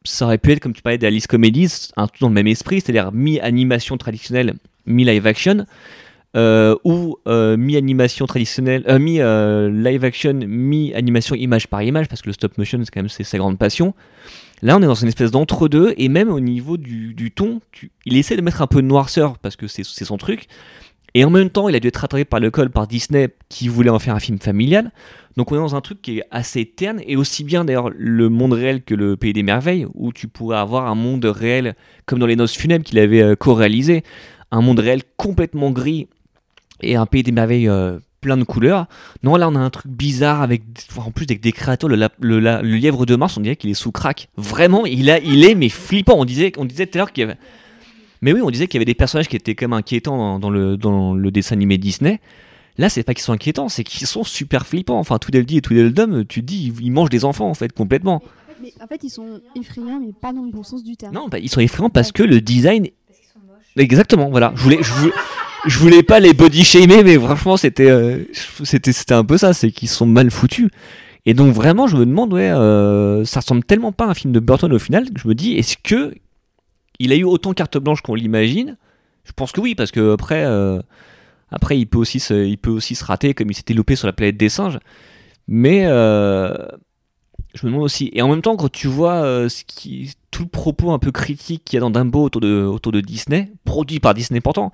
ça 0.05 0.25
aurait 0.25 0.39
pu 0.39 0.53
être, 0.53 0.61
comme 0.61 0.73
tu 0.73 0.83
parlais 0.83 0.99
d'Alice 0.99 1.27
Comedies, 1.27 1.91
un 1.97 2.09
tout 2.09 2.19
dans 2.21 2.29
le 2.29 2.35
même 2.35 2.49
esprit, 2.49 2.81
c'est-à-dire 2.81 3.13
mi-animation 3.13 3.97
traditionnelle, 3.97 4.55
mi-live 4.87 5.27
action. 5.27 5.65
Euh, 6.35 6.77
ou 6.85 7.19
euh, 7.27 7.59
mi-animation 7.59 8.25
traditionnelle, 8.25 8.85
euh, 8.89 8.99
mi-live 8.99 10.03
action, 10.03 10.33
mi-animation 10.33 11.35
image 11.35 11.69
par 11.69 11.83
image, 11.83 12.09
parce 12.09 12.23
que 12.23 12.29
le 12.29 12.33
stop 12.33 12.57
motion, 12.57 12.81
c'est 12.83 12.91
quand 12.91 13.03
même 13.03 13.11
sa 13.11 13.37
grande 13.39 13.59
passion. 13.59 13.93
Là, 14.63 14.79
on 14.79 14.83
est 14.83 14.87
dans 14.87 14.95
une 14.95 15.09
espèce 15.09 15.31
d'entre-deux, 15.31 15.93
et 15.99 16.09
même 16.09 16.31
au 16.31 16.41
niveau 16.41 16.79
du, 16.79 17.33
ton, 17.35 17.61
il 18.07 18.17
essaie 18.17 18.37
de 18.37 18.41
mettre 18.41 18.63
un 18.63 18.67
peu 18.67 18.81
de 18.81 18.87
noirceur, 18.87 19.37
parce 19.39 19.57
que 19.57 19.67
c'est 19.67 19.85
son 19.85 20.17
truc. 20.17 20.47
Et 21.13 21.23
en 21.27 21.31
même 21.31 21.51
temps, 21.51 21.69
il 21.69 21.77
a 21.77 21.81
dû 21.81 21.89
être 21.89 21.99
rattrapé 21.99 22.25
par 22.25 22.41
le 22.41 22.51
col 22.51 22.71
par 22.71 22.87
Disney, 22.87 23.29
qui 23.51 23.69
voulait 23.69 23.91
en 23.91 23.99
faire 23.99 24.15
un 24.15 24.21
film 24.21 24.39
familial. 24.39 24.91
Donc 25.37 25.53
on 25.53 25.57
est 25.57 25.59
dans 25.59 25.75
un 25.75 25.83
truc 25.83 26.01
qui 26.01 26.21
est 26.21 26.25
assez 26.31 26.65
terne, 26.65 27.03
et 27.07 27.17
aussi 27.17 27.45
bien 27.45 27.67
d'ailleurs 27.67 27.91
le 27.95 28.31
monde 28.31 28.55
réel 28.55 28.83
que 28.83 28.95
le 28.95 29.19
Pays 29.19 29.35
des 29.35 29.43
Merveilles, 29.43 29.87
où 29.93 30.15
tu 30.15 30.29
pourrais 30.29 30.57
avoir 30.57 30.87
un 30.87 30.95
monde 30.95 31.27
réel, 31.27 31.75
comme 32.07 32.21
dans 32.21 32.27
Les 32.27 32.37
Noces 32.37 32.57
Funèbres 32.57 32.87
qu'il 32.87 32.99
avait 32.99 33.37
co-réalisé, 33.37 34.03
un 34.51 34.63
monde 34.63 34.79
réel 34.79 35.03
complètement 35.19 35.71
gris 35.71 36.09
et 36.83 36.97
un 36.97 37.07
pays 37.07 37.23
des 37.23 37.33
merveilles 37.33 37.69
euh, 37.69 37.99
plein 38.21 38.37
de 38.37 38.45
couleurs. 38.45 38.87
Non, 39.23 39.37
là 39.37 39.49
on 39.49 39.55
a 39.55 39.59
un 39.59 39.71
truc 39.71 39.87
bizarre 39.87 40.43
avec, 40.43 40.63
en 40.97 41.11
plus 41.11 41.25
avec 41.25 41.41
des 41.41 41.53
créatures, 41.53 41.89
le, 41.89 42.09
le, 42.21 42.63
lièvre 42.63 43.07
de 43.07 43.17
Mars, 43.17 43.37
on 43.37 43.41
dirait 43.41 43.57
qu'il 43.57 43.71
est 43.71 43.75
sous 43.75 43.93
crack. 43.93 44.29
Vraiment, 44.37 44.87
il, 44.87 45.11
a, 45.11 45.19
il 45.19 45.45
est 45.45 45.55
mais 45.55 45.69
flippant. 45.69 46.15
On 46.17 46.25
disait, 46.25 46.53
on 46.57 46.65
disait 46.65 46.87
tout 46.87 46.97
à 46.97 46.99
l'heure 46.99 47.13
qu'il 47.13 47.23
y 47.23 47.25
avait. 47.25 47.39
Mais 48.23 48.33
oui, 48.33 48.41
on 48.41 48.51
disait 48.51 48.69
qu'il 48.69 48.79
y 48.79 48.79
avait 48.79 48.85
des 48.85 48.95
personnages 48.95 49.29
qui 49.29 49.37
étaient 49.37 49.57
quand 49.57 49.67
même 49.67 49.73
inquiétants 49.73 50.39
dans, 50.39 50.51
le, 50.51 50.77
dans 50.77 51.13
le 51.13 51.31
dessin 51.33 51.57
animé 51.57 51.77
Disney. 51.77 52.21
Là, 52.79 52.89
c'est 52.89 53.03
pas 53.03 53.15
qu'ils 53.15 53.25
sont 53.25 53.33
inquiétants, 53.33 53.69
c'est 53.69 53.85
qu'ils 53.85 54.07
sont 54.07 54.25
super 54.25 54.67
flippants. 54.67 54.99
Enfin, 54.99 55.19
tout 55.19 55.31
dit 55.31 55.57
et 55.59 55.61
tout 55.61 55.75
Dum, 55.75 56.25
tu 56.25 56.41
te 56.41 56.47
dis, 56.47 56.73
ils 56.81 56.91
mangent 56.91 57.11
des 57.11 57.25
enfants 57.25 57.51
en 57.51 57.55
fait, 57.55 57.73
complètement. 57.73 58.23
Mais 58.63 58.73
en 58.81 58.87
fait, 58.87 59.03
ils 59.03 59.11
sont 59.11 59.41
effrayants, 59.57 60.01
mais 60.01 60.13
pas 60.13 60.33
dans 60.33 60.45
le 60.45 60.53
bon 60.53 60.63
sens 60.63 60.85
du 60.85 60.97
terme. 60.97 61.15
Non, 61.15 61.29
bah, 61.29 61.41
ils 61.41 61.51
sont 61.51 61.61
effrayants 61.61 61.91
parce 61.91 62.13
que 62.13 62.23
le 62.23 62.41
design. 62.41 62.89
Exactement, 63.77 64.31
voilà. 64.31 64.53
Je 64.55 64.63
voulais, 64.63 64.79
je 64.83 64.93
voulais, 64.93 65.13
je 65.67 65.79
voulais 65.79 66.03
pas 66.03 66.21
les 66.21 66.35
body 66.35 66.65
shamer, 66.65 67.05
mais 67.05 67.19
franchement, 67.19 67.57
c'était, 67.57 67.91
euh, 67.91 68.25
c'était, 68.65 68.93
c'était 68.93 69.15
un 69.15 69.25
peu 69.25 69.39
ça, 69.39 69.53
c'est 69.53 69.71
qu'ils 69.71 69.89
sont 69.89 70.07
mal 70.07 70.31
foutus. 70.31 70.71
Et 71.25 71.35
donc 71.35 71.55
vraiment, 71.55 71.87
je 71.87 71.97
me 71.97 72.05
demande, 72.05 72.33
ouais, 72.33 72.51
euh, 72.51 73.25
ça 73.25 73.41
ressemble 73.41 73.63
tellement 73.63 73.93
pas 73.93 74.07
à 74.07 74.09
un 74.09 74.15
film 74.15 74.33
de 74.33 74.41
Burton 74.41 74.73
au 74.73 74.79
final 74.79 75.09
que 75.11 75.21
je 75.21 75.29
me 75.29 75.35
dis, 75.35 75.55
est-ce 75.55 75.77
que 75.83 76.15
il 76.99 77.13
a 77.13 77.17
eu 77.17 77.25
autant 77.25 77.53
carte 77.53 77.79
blanche 77.79 78.01
qu'on 78.03 78.15
l'imagine? 78.15 78.77
Je 79.25 79.33
pense 79.33 79.53
que 79.53 79.61
oui, 79.61 79.75
parce 79.75 79.93
que 79.93 80.13
après, 80.13 80.45
euh, 80.45 80.81
après, 81.51 81.79
il 81.79 81.87
peut 81.87 81.99
aussi, 81.99 82.19
se, 82.19 82.35
il 82.35 82.59
peut 82.59 82.71
aussi 82.71 82.95
se 82.97 83.05
rater, 83.05 83.35
comme 83.35 83.51
il 83.51 83.55
s'était 83.55 83.75
loupé 83.75 83.95
sur 83.95 84.07
la 84.09 84.13
planète 84.13 84.37
des 84.37 84.49
singes. 84.49 84.79
Mais 85.47 85.83
je 85.83 87.67
me 87.67 87.71
demande 87.71 87.85
aussi. 87.85 88.11
Et 88.15 88.23
en 88.23 88.29
même 88.29 88.43
temps, 88.43 88.57
quand 88.57 88.71
tu 88.71 88.89
vois 88.89 89.47
tout 90.31 90.43
le 90.43 90.49
propos 90.49 90.93
un 90.93 90.99
peu 90.99 91.13
critique 91.13 91.63
qu'il 91.65 91.77
y 91.77 91.79
a 91.79 91.81
dans 91.81 91.91
Dumbo 91.91 92.25
autour 92.25 92.41
de, 92.41 92.65
autour 92.65 92.91
de 92.93 93.01
Disney, 93.01 93.53
produit 93.65 94.01
par 94.01 94.15
Disney 94.15 94.41
pourtant, 94.41 94.73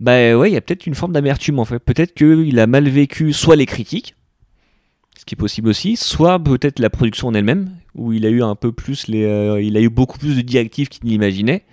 bah 0.00 0.36
ouais, 0.36 0.50
il 0.50 0.54
y 0.54 0.56
a 0.56 0.60
peut-être 0.60 0.86
une 0.86 0.94
forme 0.94 1.12
d'amertume 1.12 1.58
en 1.58 1.64
fait. 1.64 1.78
Peut-être 1.78 2.14
qu'il 2.14 2.58
a 2.58 2.66
mal 2.66 2.88
vécu 2.88 3.32
soit 3.32 3.56
les 3.56 3.66
critiques, 3.66 4.14
ce 5.18 5.24
qui 5.24 5.34
est 5.34 5.36
possible 5.36 5.68
aussi, 5.68 5.96
soit 5.96 6.38
peut-être 6.38 6.78
la 6.78 6.90
production 6.90 7.28
en 7.28 7.34
elle-même, 7.34 7.70
où 7.94 8.12
il 8.12 8.24
a 8.24 8.28
eu 8.28 8.42
un 8.42 8.54
peu 8.54 8.72
plus 8.72 9.08
les, 9.08 9.24
euh, 9.24 9.60
il 9.60 9.76
a 9.76 9.80
eu 9.80 9.90
beaucoup 9.90 10.18
plus 10.18 10.36
de 10.36 10.42
directives 10.42 10.88
qu'il 10.88 11.08
n'imaginait, 11.08 11.64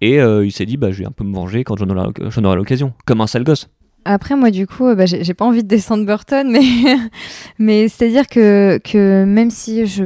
et 0.00 0.20
euh, 0.20 0.46
il 0.46 0.52
s'est 0.52 0.66
dit 0.66 0.76
bah 0.76 0.92
je 0.92 1.00
vais 1.00 1.06
un 1.06 1.10
peu 1.12 1.24
me 1.24 1.34
venger 1.34 1.64
quand 1.64 1.76
j'en 1.76 1.88
aurai, 1.88 2.56
l'occasion, 2.56 2.92
comme 3.04 3.20
un 3.20 3.26
sale 3.26 3.44
gosse. 3.44 3.68
Après, 4.06 4.34
moi, 4.34 4.50
du 4.50 4.66
coup, 4.66 4.86
euh, 4.86 4.94
bah, 4.94 5.04
j'ai 5.04 5.34
pas 5.34 5.44
envie 5.44 5.62
de 5.62 5.68
descendre 5.68 6.06
Burton, 6.06 6.50
mais, 6.50 6.62
mais 7.58 7.86
c'est-à-dire 7.86 8.28
que, 8.28 8.78
que 8.78 9.24
même 9.24 9.50
si 9.50 9.86
je 9.86 10.04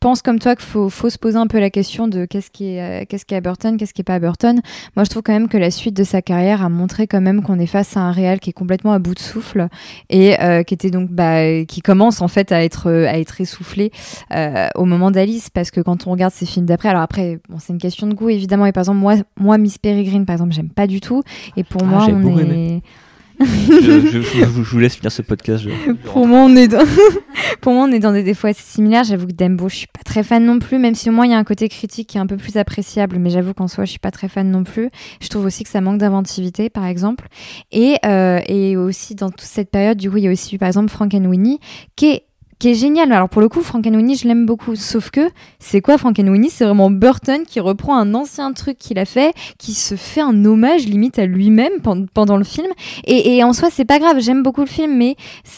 pense 0.00 0.22
comme 0.22 0.38
toi 0.38 0.54
qu'il 0.56 0.64
faut, 0.64 0.88
faut 0.88 1.10
se 1.10 1.18
poser 1.18 1.36
un 1.36 1.46
peu 1.46 1.58
la 1.58 1.70
question 1.70 2.08
de 2.08 2.24
qu'est-ce 2.24 2.50
qui 2.50 2.74
est, 2.74 3.02
euh, 3.02 3.04
qu'est-ce 3.08 3.24
qui 3.24 3.34
est 3.34 3.40
Burton, 3.40 3.76
qu'est-ce 3.76 3.92
qui 3.94 4.00
est 4.00 4.04
pas 4.04 4.18
Burton, 4.18 4.60
moi, 4.96 5.04
je 5.04 5.10
trouve 5.10 5.22
quand 5.22 5.32
même 5.32 5.48
que 5.48 5.56
la 5.58 5.70
suite 5.70 5.96
de 5.96 6.04
sa 6.04 6.22
carrière 6.22 6.62
a 6.62 6.68
montré 6.68 7.06
quand 7.06 7.20
même 7.20 7.42
qu'on 7.42 7.58
est 7.58 7.66
face 7.66 7.96
à 7.96 8.00
un 8.00 8.12
réal 8.12 8.40
qui 8.40 8.50
est 8.50 8.52
complètement 8.52 8.92
à 8.92 8.98
bout 8.98 9.14
de 9.14 9.18
souffle 9.18 9.68
et 10.10 10.40
euh, 10.40 10.62
qui 10.62 10.74
était 10.74 10.90
donc, 10.90 11.10
bah, 11.10 11.64
qui 11.64 11.80
commence 11.80 12.20
en 12.22 12.28
fait 12.28 12.52
à 12.52 12.62
être, 12.64 12.88
euh, 12.88 13.06
à 13.06 13.18
être 13.18 13.40
essoufflé 13.40 13.90
euh, 14.34 14.68
au 14.74 14.84
moment 14.84 15.10
d'Alice, 15.10 15.50
parce 15.50 15.70
que 15.70 15.80
quand 15.80 16.06
on 16.06 16.10
regarde 16.12 16.32
ses 16.32 16.46
films 16.46 16.66
d'après, 16.66 16.88
alors 16.88 17.02
après, 17.02 17.40
bon, 17.48 17.58
c'est 17.58 17.72
une 17.72 17.78
question 17.78 18.06
de 18.06 18.14
goût 18.14 18.28
évidemment, 18.28 18.66
et 18.66 18.72
par 18.72 18.82
exemple, 18.82 18.98
moi, 18.98 19.14
moi 19.38 19.58
Miss 19.58 19.78
Peregrine, 19.78 20.26
par 20.26 20.34
exemple, 20.34 20.52
j'aime 20.52 20.70
pas 20.70 20.86
du 20.86 21.00
tout, 21.00 21.22
et 21.56 21.64
pour 21.64 21.82
Ah, 21.84 21.86
moi, 21.86 22.06
on 22.10 22.38
est. 22.38 22.42
aimé. 22.42 22.82
Je, 23.40 23.80
je- 23.80 24.20
je- 24.20 24.20
je 24.22 24.44
vous- 24.44 24.78
laisse 24.78 24.96
finir 24.96 25.12
ce 25.12 25.22
podcast. 25.22 25.64
pour 26.04 26.26
moi, 26.26 26.40
on 26.40 26.56
est 26.56 26.68
dans... 26.68 26.84
pour 27.60 27.72
moi, 27.72 27.84
on 27.88 27.92
est 27.92 27.98
dans 27.98 28.12
des 28.12 28.22
défauts 28.22 28.48
assez 28.48 28.62
similaires. 28.62 29.04
J'avoue 29.04 29.26
que 29.26 29.32
Dembo, 29.32 29.68
je 29.68 29.76
suis 29.76 29.86
pas 29.86 30.02
très 30.04 30.22
fan 30.22 30.44
non 30.44 30.58
plus, 30.58 30.78
même 30.78 30.94
si 30.94 31.08
au 31.08 31.12
moins 31.12 31.26
il 31.26 31.30
y 31.30 31.34
a 31.34 31.38
un 31.38 31.44
côté 31.44 31.68
critique 31.68 32.08
qui 32.08 32.18
est 32.18 32.20
un 32.20 32.26
peu 32.26 32.36
plus 32.36 32.56
appréciable. 32.56 33.18
Mais 33.18 33.30
j'avoue 33.30 33.54
qu'en 33.54 33.68
soi, 33.68 33.84
je 33.84 33.90
suis 33.90 33.98
pas 33.98 34.10
très 34.10 34.28
fan 34.28 34.50
non 34.50 34.64
plus. 34.64 34.90
Je 35.20 35.28
trouve 35.28 35.44
aussi 35.44 35.62
que 35.64 35.70
ça 35.70 35.80
manque 35.80 35.98
d'inventivité, 35.98 36.70
par 36.70 36.86
exemple. 36.86 37.26
Et, 37.72 37.96
euh, 38.06 38.40
et 38.46 38.76
aussi 38.76 39.14
dans 39.14 39.30
toute 39.30 39.40
cette 39.42 39.70
période, 39.70 39.98
du 39.98 40.10
coup, 40.10 40.16
il 40.18 40.24
y 40.24 40.28
a 40.28 40.32
aussi 40.32 40.58
par 40.58 40.68
exemple 40.68 40.88
Frankenweenie, 40.90 41.58
qui 41.96 42.06
est 42.06 42.22
qui 42.58 42.70
est 42.70 42.74
génial. 42.74 43.12
Alors 43.12 43.28
pour 43.28 43.40
le 43.40 43.48
coup, 43.48 43.60
Frankenweenie, 43.62 44.16
je 44.16 44.26
l'aime 44.26 44.46
beaucoup. 44.46 44.74
Sauf 44.76 45.10
que 45.10 45.30
c'est 45.58 45.80
quoi 45.80 45.98
Frankenweenie 45.98 46.50
C'est 46.50 46.64
vraiment 46.64 46.90
Burton 46.90 47.42
qui 47.46 47.60
reprend 47.60 47.96
un 47.96 48.14
ancien 48.14 48.52
truc 48.52 48.78
qu'il 48.78 48.98
a 48.98 49.04
fait, 49.04 49.32
qui 49.58 49.74
se 49.74 49.94
fait 49.94 50.20
un 50.20 50.44
hommage 50.44 50.86
limite 50.86 51.18
à 51.18 51.26
lui-même 51.26 51.80
pen- 51.82 52.06
pendant 52.12 52.36
le 52.36 52.44
film. 52.44 52.68
Et, 53.04 53.36
et 53.36 53.44
en 53.44 53.52
soi, 53.52 53.68
c'est 53.70 53.84
pas 53.84 53.98
grave. 53.98 54.20
J'aime 54.20 54.42
beaucoup 54.42 54.62
le 54.62 54.66
film, 54.66 54.96
mais 54.96 55.16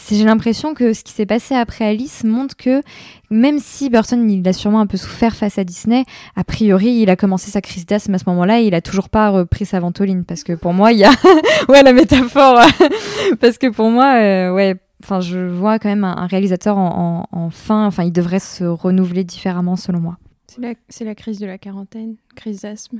j'ai 0.09 0.23
l'impression 0.23 0.73
que 0.73 0.93
ce 0.93 1.03
qui 1.03 1.13
s'est 1.13 1.25
passé 1.25 1.55
après 1.55 1.85
Alice 1.85 2.23
montre 2.23 2.55
que 2.55 2.81
même 3.29 3.59
si 3.59 3.89
Burton 3.89 4.29
il 4.29 4.45
a 4.47 4.51
sûrement 4.53 4.81
un 4.81 4.87
peu 4.87 4.97
souffert 4.97 5.35
face 5.35 5.57
à 5.57 5.63
Disney, 5.63 6.03
a 6.35 6.43
priori 6.43 6.89
il 7.01 7.09
a 7.09 7.15
commencé 7.15 7.49
sa 7.49 7.61
crise 7.61 7.85
d'asthme 7.85 8.13
à 8.15 8.17
ce 8.17 8.25
moment-là 8.27 8.59
et 8.59 8.65
il 8.65 8.75
a 8.75 8.81
toujours 8.81 9.07
pas 9.07 9.29
repris 9.29 9.65
sa 9.65 9.79
ventoline 9.79 10.25
parce 10.25 10.43
que 10.43 10.51
pour 10.51 10.73
moi 10.73 10.91
il 10.91 10.99
y 10.99 11.05
a 11.05 11.11
ouais 11.69 11.81
la 11.81 11.93
métaphore 11.93 12.59
parce 13.39 13.57
que 13.57 13.67
pour 13.67 13.89
moi 13.89 14.15
euh, 14.17 14.51
ouais 14.51 14.75
enfin 15.03 15.21
je 15.21 15.39
vois 15.39 15.79
quand 15.79 15.89
même 15.89 16.03
un, 16.03 16.15
un 16.17 16.27
réalisateur 16.27 16.77
en, 16.77 17.27
en- 17.31 17.37
en 17.37 17.49
fin 17.49 17.85
enfin 17.85 18.03
il 18.03 18.11
devrait 18.11 18.39
se 18.39 18.63
renouveler 18.63 19.23
différemment 19.23 19.75
selon 19.75 19.99
moi. 19.99 20.17
C'est 20.47 20.61
la, 20.61 20.73
c'est 20.89 21.05
la 21.05 21.15
crise 21.15 21.39
de 21.39 21.45
la 21.45 21.57
quarantaine, 21.57 22.15
crise 22.35 22.61
d'asthme. 22.61 22.99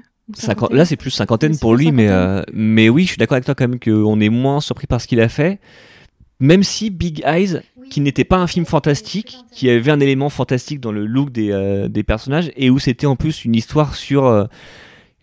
Là, 0.72 0.86
c'est 0.86 0.96
plus 0.96 1.12
cinquantaine 1.12 1.58
pour 1.58 1.76
lui, 1.76 1.92
mais, 1.92 2.08
euh, 2.08 2.42
mais 2.54 2.88
oui, 2.88 3.04
je 3.04 3.10
suis 3.10 3.18
d'accord 3.18 3.36
avec 3.36 3.44
toi 3.46 3.54
quand 3.56 3.68
même 3.68 3.80
qu'on 3.80 4.20
est 4.22 4.30
moins 4.30 4.62
surpris 4.62 4.88
par 4.88 5.02
ce 5.02 5.08
qu'il 5.08 5.20
a 5.20 5.28
fait. 5.28 5.60
Même 6.40 6.64
si 6.64 6.90
Big 6.90 7.22
Eyes, 7.26 7.60
qui 7.90 8.00
n'était 8.00 8.24
pas 8.24 8.38
un 8.38 8.48
film 8.48 8.66
fantastique, 8.66 9.38
qui 9.52 9.70
avait 9.70 9.92
un 9.92 10.00
élément 10.00 10.30
fantastique 10.30 10.80
dans 10.80 10.94
le 10.94 11.06
look 11.06 11.32
des, 11.32 11.52
euh, 11.52 11.90
des 11.90 12.04
personnages, 12.04 12.52
et 12.56 12.70
où 12.70 12.80
c'était 12.80 13.08
en 13.08 13.18
plus 13.18 13.44
une 13.44 13.56
histoire 13.56 13.96
sur, 13.96 14.26
euh, 14.26 14.46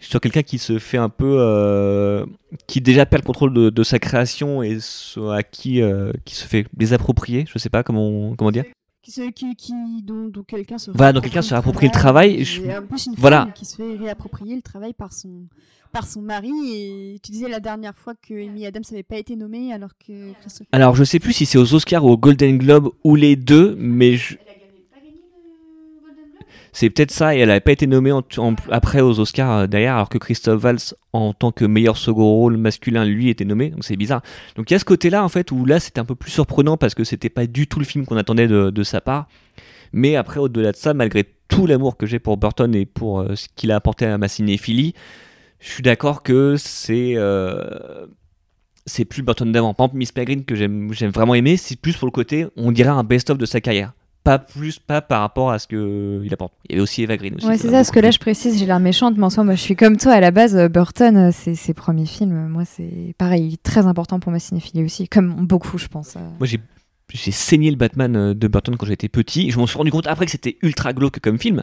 sur 0.01 0.21
quelqu'un 0.21 0.43
qui 0.43 0.59
se 0.59 0.79
fait 0.79 0.99
un 0.99 1.09
peu. 1.09 1.37
euh, 1.41 2.25
qui 2.67 2.81
déjà 2.81 3.05
perd 3.07 3.23
le 3.23 3.27
contrôle 3.27 3.53
de, 3.55 3.71
de 3.71 3.83
sa 3.83 3.99
création 3.99 4.63
et 4.63 4.79
so- 4.81 5.31
à 5.31 5.43
qui, 5.43 5.83
euh, 5.83 6.13
qui 6.25 6.35
se 6.35 6.47
fait 6.47 6.67
désapproprier, 6.75 7.45
je 7.53 7.59
sais 7.59 7.69
pas 7.71 7.83
comment, 7.83 8.35
comment 8.37 8.51
dire. 8.51 8.65
Qui 9.03 9.33
qui, 9.33 9.55
qui, 9.57 9.73
dont, 10.03 10.29
dont 10.29 10.43
quelqu'un 10.43 10.77
se 10.79 10.91
Voilà, 10.91 11.13
dont 11.13 11.21
quelqu'un 11.21 11.41
se 11.43 11.51
réapproprie 11.55 11.87
le 11.87 11.93
travail, 11.93 12.43
et 12.43 12.77
en 12.77 12.83
plus 12.83 13.07
une 13.07 13.15
voilà. 13.17 13.45
femme 13.45 13.53
qui 13.55 13.65
se 13.65 13.77
fait 13.77 13.97
réapproprier 13.97 14.55
le 14.57 14.63
travail 14.63 14.93
par 14.93 15.13
son 15.13 15.45
par 15.91 16.07
son 16.07 16.21
mari 16.21 16.51
et 16.75 17.19
tu 17.23 17.33
disais 17.33 17.49
la 17.49 17.61
dernière 17.61 17.97
fois 17.97 18.13
que 18.15 18.35
Amy 18.35 18.67
Adams 18.67 18.83
n'avait 18.91 19.03
pas 19.03 19.17
été 19.17 19.37
nommée 19.37 19.73
alors 19.73 19.93
que 20.07 20.35
Christophe 20.43 20.67
Alors, 20.71 20.95
je 20.95 21.03
sais 21.03 21.19
plus 21.19 21.33
si 21.33 21.47
c'est 21.47 21.57
aux 21.57 21.73
Oscars 21.73 22.05
ou 22.05 22.11
aux 22.11 22.19
Golden 22.19 22.59
Globe 22.59 22.91
ou 23.05 23.15
les 23.15 23.37
deux, 23.37 23.75
mais 23.79 24.17
je- 24.17 24.37
c'est 26.79 26.91
peut-être 26.91 27.11
ça, 27.11 27.35
et 27.35 27.41
elle 27.41 27.49
n'avait 27.49 27.59
pas 27.59 27.73
été 27.73 27.89
nommée 27.89 28.13
en- 28.13 28.23
après 28.71 29.01
aux 29.01 29.19
Oscars 29.19 29.51
euh, 29.51 29.67
derrière, 29.67 29.97
alors 29.97 30.09
que 30.09 30.17
Christophe 30.19 30.63
Valls, 30.63 30.79
en 31.13 31.33
tant 31.33 31.51
que 31.51 31.65
meilleur 31.65 31.97
second 31.97 32.23
rôle 32.37 32.57
masculin, 32.57 33.05
lui 33.05 33.31
était 33.31 33.45
nommé, 33.45 33.71
donc 33.71 33.83
c'est 33.83 33.97
bizarre. 33.97 34.23
Donc 34.55 34.71
il 34.71 34.75
y 34.75 34.77
a 34.77 34.79
ce 34.79 34.85
côté-là, 34.85 35.25
en 35.25 35.29
fait, 35.29 35.51
où 35.51 35.65
là 35.65 35.81
c'était 35.81 35.99
un 35.99 36.05
peu 36.05 36.15
plus 36.15 36.31
surprenant 36.31 36.77
parce 36.77 36.95
que 36.95 37.03
c'était 37.03 37.31
pas 37.31 37.49
du 37.49 37.67
tout 37.67 37.81
le 37.81 37.85
film 37.85 38.07
qu'on 38.07 38.17
attendait 38.17 38.47
de, 38.47 38.83
sa 38.85 39.01
part. 39.01 39.27
Mais 39.93 40.15
après, 40.15 40.39
au-delà 40.39 40.71
de 40.71 40.77
ça, 40.77 40.95
malgré 40.95 41.25
tout 41.49 41.67
l'amour 41.67 41.97
que 41.97 42.07
j'ai 42.07 42.21
pour 42.21 42.37
Burton 42.37 42.73
et 42.77 42.87
pour 42.87 43.23
euh, 43.23 43.35
ce 43.35 43.49
qu'il 43.57 43.73
a 43.73 43.75
apporté 43.75 44.07
à 44.07 44.17
ma 44.17 44.29
cinéphilie, 44.29 44.95
je 45.59 45.71
suis 45.71 45.83
d'accord 45.83 46.23
que 46.23 46.55
c'est. 46.57 47.15
euh, 47.17 48.07
c'est 48.87 49.05
plus 49.05 49.23
Burton 49.23 49.51
d'avant. 49.51 49.75
Par 49.75 49.87
exemple, 49.87 49.99
Miss 49.99 50.13
Peregrine 50.13 50.45
que 50.45 50.55
j'aime 50.55 50.93
vraiment 51.13 51.35
aimer, 51.35 51.57
c'est 51.57 51.75
plus 51.75 51.97
pour 51.97 52.07
le 52.07 52.13
côté, 52.13 52.47
on 52.57 52.71
dirait 52.71 52.91
un 52.91 53.03
best-of 53.03 53.37
de 53.37 53.47
sa 53.47 53.61
carrière. 53.61 53.95
Pas 54.29 54.39
plus, 54.39 54.79
pas 54.79 55.01
par 55.01 55.21
rapport 55.23 55.51
à 55.51 55.59
ce 55.59 55.67
qu'il 55.67 56.33
apporte. 56.35 56.53
Il 56.69 56.73
y 56.73 56.75
avait 56.75 56.83
aussi 56.83 57.03
Eva 57.03 57.17
Green 57.17 57.35
aussi. 57.37 57.47
Ouais, 57.47 57.57
c'est 57.57 57.69
ça, 57.69 57.73
parce 57.79 57.91
que 57.91 57.99
là, 58.01 58.11
je 58.11 58.19
précise, 58.19 58.59
j'ai 58.59 58.67
l'air 58.67 58.79
méchante, 58.79 59.17
mais 59.17 59.25
en 59.25 59.31
soi, 59.31 59.43
moi, 59.43 59.55
je 59.55 59.61
suis 59.63 59.75
comme 59.77 59.97
toi. 59.97 60.13
À 60.13 60.21
la 60.21 60.31
base, 60.31 60.55
euh, 60.55 60.69
Burton, 60.69 61.17
euh, 61.17 61.31
c'est 61.33 61.55
ses 61.55 61.73
premiers 61.73 62.05
films. 62.05 62.33
euh, 62.33 62.49
Moi, 62.49 62.65
c'est 62.67 63.15
pareil, 63.17 63.57
très 63.63 63.87
important 63.87 64.21
pour 64.21 64.31
ma 64.31 64.39
cinéphilie 64.39 64.85
aussi, 64.85 65.09
comme 65.09 65.47
beaucoup, 65.47 65.79
je 65.79 65.87
pense. 65.89 66.17
euh. 66.17 66.21
Moi, 66.39 66.47
j'ai 66.47 66.59
j'ai 67.15 67.31
saigné 67.31 67.71
le 67.71 67.77
Batman 67.79 68.15
euh, 68.17 68.35
de 68.35 68.49
Burton 68.49 68.77
quand 68.77 68.85
j'étais 68.85 69.09
petit. 69.09 69.51
Je 69.51 69.59
m'en 69.59 69.67
suis 69.67 69.79
rendu 69.79 69.91
compte 69.91 70.07
après 70.07 70.27
que 70.27 70.31
c'était 70.31 70.59
ultra 70.61 70.93
glauque 70.93 71.21
comme 71.21 71.39
film. 71.39 71.63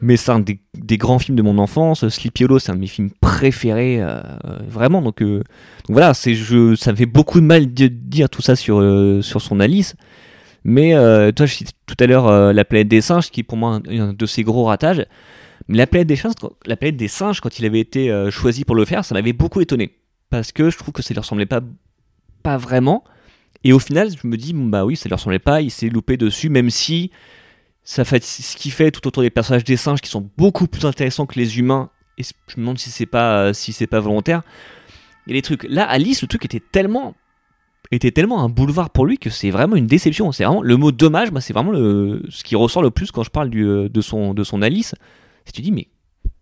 Mais 0.00 0.16
c'est 0.16 0.30
un 0.30 0.40
des, 0.40 0.60
des 0.78 0.96
grands 0.96 1.18
films 1.18 1.36
de 1.36 1.42
mon 1.42 1.58
enfance. 1.58 2.08
Sleepy 2.08 2.44
Hollow, 2.44 2.58
c'est 2.58 2.70
un 2.70 2.76
de 2.76 2.80
mes 2.80 2.86
films 2.86 3.10
préférés, 3.20 4.00
euh, 4.00 4.20
euh, 4.46 4.58
vraiment. 4.68 5.02
Donc, 5.02 5.20
euh, 5.20 5.38
donc 5.38 5.90
voilà, 5.90 6.14
c'est 6.14 6.34
je, 6.34 6.74
ça 6.76 6.92
me 6.92 6.96
fait 6.96 7.04
beaucoup 7.04 7.40
de 7.40 7.44
mal 7.44 7.74
de 7.74 7.88
dire 7.88 8.30
tout 8.30 8.40
ça 8.40 8.56
sur, 8.56 8.78
euh, 8.80 9.20
sur 9.20 9.42
son 9.42 9.60
Alice. 9.60 9.94
Mais 10.68 10.92
euh, 10.92 11.32
toi, 11.32 11.46
je 11.46 11.64
tout 11.86 11.96
à 11.98 12.06
l'heure 12.06 12.28
euh, 12.28 12.52
La 12.52 12.62
planète 12.62 12.88
des 12.88 13.00
singes, 13.00 13.30
qui 13.30 13.40
est 13.40 13.42
pour 13.42 13.56
moi 13.56 13.80
un, 13.88 14.00
un 14.00 14.12
de 14.12 14.26
ses 14.26 14.42
gros 14.42 14.64
ratages. 14.64 15.06
Mais 15.66 15.78
la 15.78 15.86
planète 15.86 16.08
des 16.08 16.16
singes, 16.16 16.34
la 16.66 16.76
planète 16.76 16.98
des 16.98 17.08
singes, 17.08 17.40
quand 17.40 17.58
il 17.58 17.64
avait 17.64 17.80
été 17.80 18.10
euh, 18.10 18.30
choisi 18.30 18.66
pour 18.66 18.76
le 18.76 18.84
faire, 18.84 19.02
ça 19.02 19.14
m'avait 19.14 19.32
beaucoup 19.32 19.62
étonné. 19.62 19.96
Parce 20.28 20.52
que 20.52 20.68
je 20.68 20.76
trouve 20.76 20.92
que 20.92 21.00
ça 21.00 21.14
ne 21.14 21.20
ressemblait 21.20 21.46
pas, 21.46 21.62
pas 22.42 22.58
vraiment. 22.58 23.02
Et 23.64 23.72
au 23.72 23.78
final, 23.78 24.10
je 24.10 24.28
me 24.28 24.36
dis, 24.36 24.52
bah 24.52 24.84
oui, 24.84 24.94
ça 24.94 25.08
ne 25.08 25.10
leur 25.10 25.18
ressemblait 25.18 25.38
pas, 25.38 25.62
il 25.62 25.70
s'est 25.70 25.88
loupé 25.88 26.18
dessus, 26.18 26.50
même 26.50 26.68
si 26.68 27.12
ça 27.82 28.04
fait 28.04 28.22
ce 28.22 28.54
qu'il 28.54 28.70
fait 28.70 28.90
tout 28.90 29.08
autour 29.08 29.22
des 29.22 29.30
personnages 29.30 29.64
des 29.64 29.78
singes 29.78 30.02
qui 30.02 30.10
sont 30.10 30.28
beaucoup 30.36 30.66
plus 30.66 30.84
intéressants 30.84 31.24
que 31.24 31.38
les 31.38 31.58
humains. 31.58 31.88
Et 32.18 32.24
je 32.24 32.56
me 32.56 32.60
demande 32.60 32.78
si 32.78 32.90
c'est 32.90 33.06
pas, 33.06 33.54
si 33.54 33.72
c'est 33.72 33.86
pas 33.86 34.00
volontaire. 34.00 34.42
Et 35.28 35.32
les 35.32 35.40
trucs. 35.40 35.64
Là, 35.64 35.88
Alice, 35.88 36.20
le 36.20 36.28
truc 36.28 36.44
était 36.44 36.60
tellement, 36.60 37.14
était 37.90 38.10
tellement 38.10 38.42
un 38.42 38.48
boulevard 38.48 38.90
pour 38.90 39.06
lui 39.06 39.18
que 39.18 39.30
c'est 39.30 39.50
vraiment 39.50 39.76
une 39.76 39.86
déception. 39.86 40.32
C'est 40.32 40.44
vraiment 40.44 40.62
le 40.62 40.76
mot 40.76 40.92
dommage. 40.92 41.30
Moi, 41.30 41.40
c'est 41.40 41.52
vraiment 41.52 41.72
le, 41.72 42.22
ce 42.28 42.44
qui 42.44 42.56
ressort 42.56 42.82
le 42.82 42.90
plus 42.90 43.10
quand 43.10 43.22
je 43.22 43.30
parle 43.30 43.50
euh, 43.54 43.88
de 43.88 44.00
son, 44.00 44.34
de 44.34 44.44
son 44.44 44.62
Alice. 44.62 44.94
C'est 45.44 45.52
tu 45.52 45.62
dis, 45.62 45.72
mais 45.72 45.88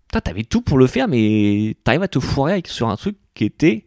t'avais 0.08 0.44
tout 0.44 0.62
pour 0.62 0.78
le 0.78 0.86
faire, 0.86 1.08
mais 1.08 1.76
t'arrives 1.84 2.02
à 2.02 2.08
te 2.08 2.18
foirer 2.18 2.62
sur 2.66 2.88
un 2.88 2.96
truc 2.96 3.16
qui 3.34 3.44
était, 3.44 3.84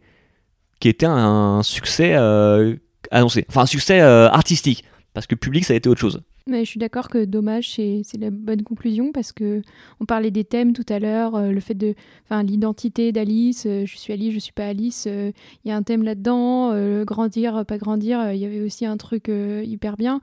qui 0.78 0.88
était 0.88 1.06
un 1.06 1.62
succès 1.62 2.14
euh, 2.14 2.76
annoncé. 3.10 3.44
Enfin, 3.48 3.62
un 3.62 3.66
succès 3.66 4.00
euh, 4.00 4.28
artistique. 4.30 4.84
Parce 5.12 5.26
que 5.26 5.34
public, 5.34 5.64
ça 5.64 5.74
a 5.74 5.76
été 5.76 5.88
autre 5.88 6.00
chose. 6.00 6.22
Je 6.46 6.64
suis 6.64 6.78
d'accord 6.80 7.08
que 7.08 7.24
dommage, 7.24 7.70
c'est 7.74 8.02
la 8.18 8.30
bonne 8.30 8.62
conclusion 8.62 9.12
parce 9.12 9.30
que 9.32 9.62
on 10.00 10.04
parlait 10.04 10.30
des 10.30 10.44
thèmes 10.44 10.72
tout 10.72 10.84
à 10.88 10.98
l'heure, 10.98 11.36
euh, 11.36 11.50
le 11.52 11.60
fait 11.60 11.74
de, 11.74 11.94
enfin 12.24 12.42
l'identité 12.42 13.12
d'Alice, 13.12 13.64
euh, 13.66 13.84
je 13.86 13.96
suis 13.96 14.12
Alice, 14.12 14.34
je 14.34 14.38
suis 14.40 14.52
pas 14.52 14.66
Alice, 14.66 15.04
euh, 15.06 15.30
il 15.64 15.68
y 15.68 15.72
a 15.72 15.76
un 15.76 15.82
thème 15.82 16.02
là-dedans, 16.02 16.74
grandir, 17.04 17.64
pas 17.66 17.78
grandir, 17.78 18.32
il 18.32 18.38
y 18.38 18.44
avait 18.46 18.60
aussi 18.60 18.84
un 18.86 18.96
truc 18.96 19.28
hyper 19.28 19.96
bien. 19.96 20.20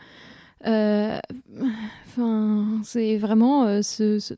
Enfin, 2.07 2.65
c'est 2.83 3.17
vraiment 3.17 3.81
ce, 3.81 4.19
ce- 4.19 4.33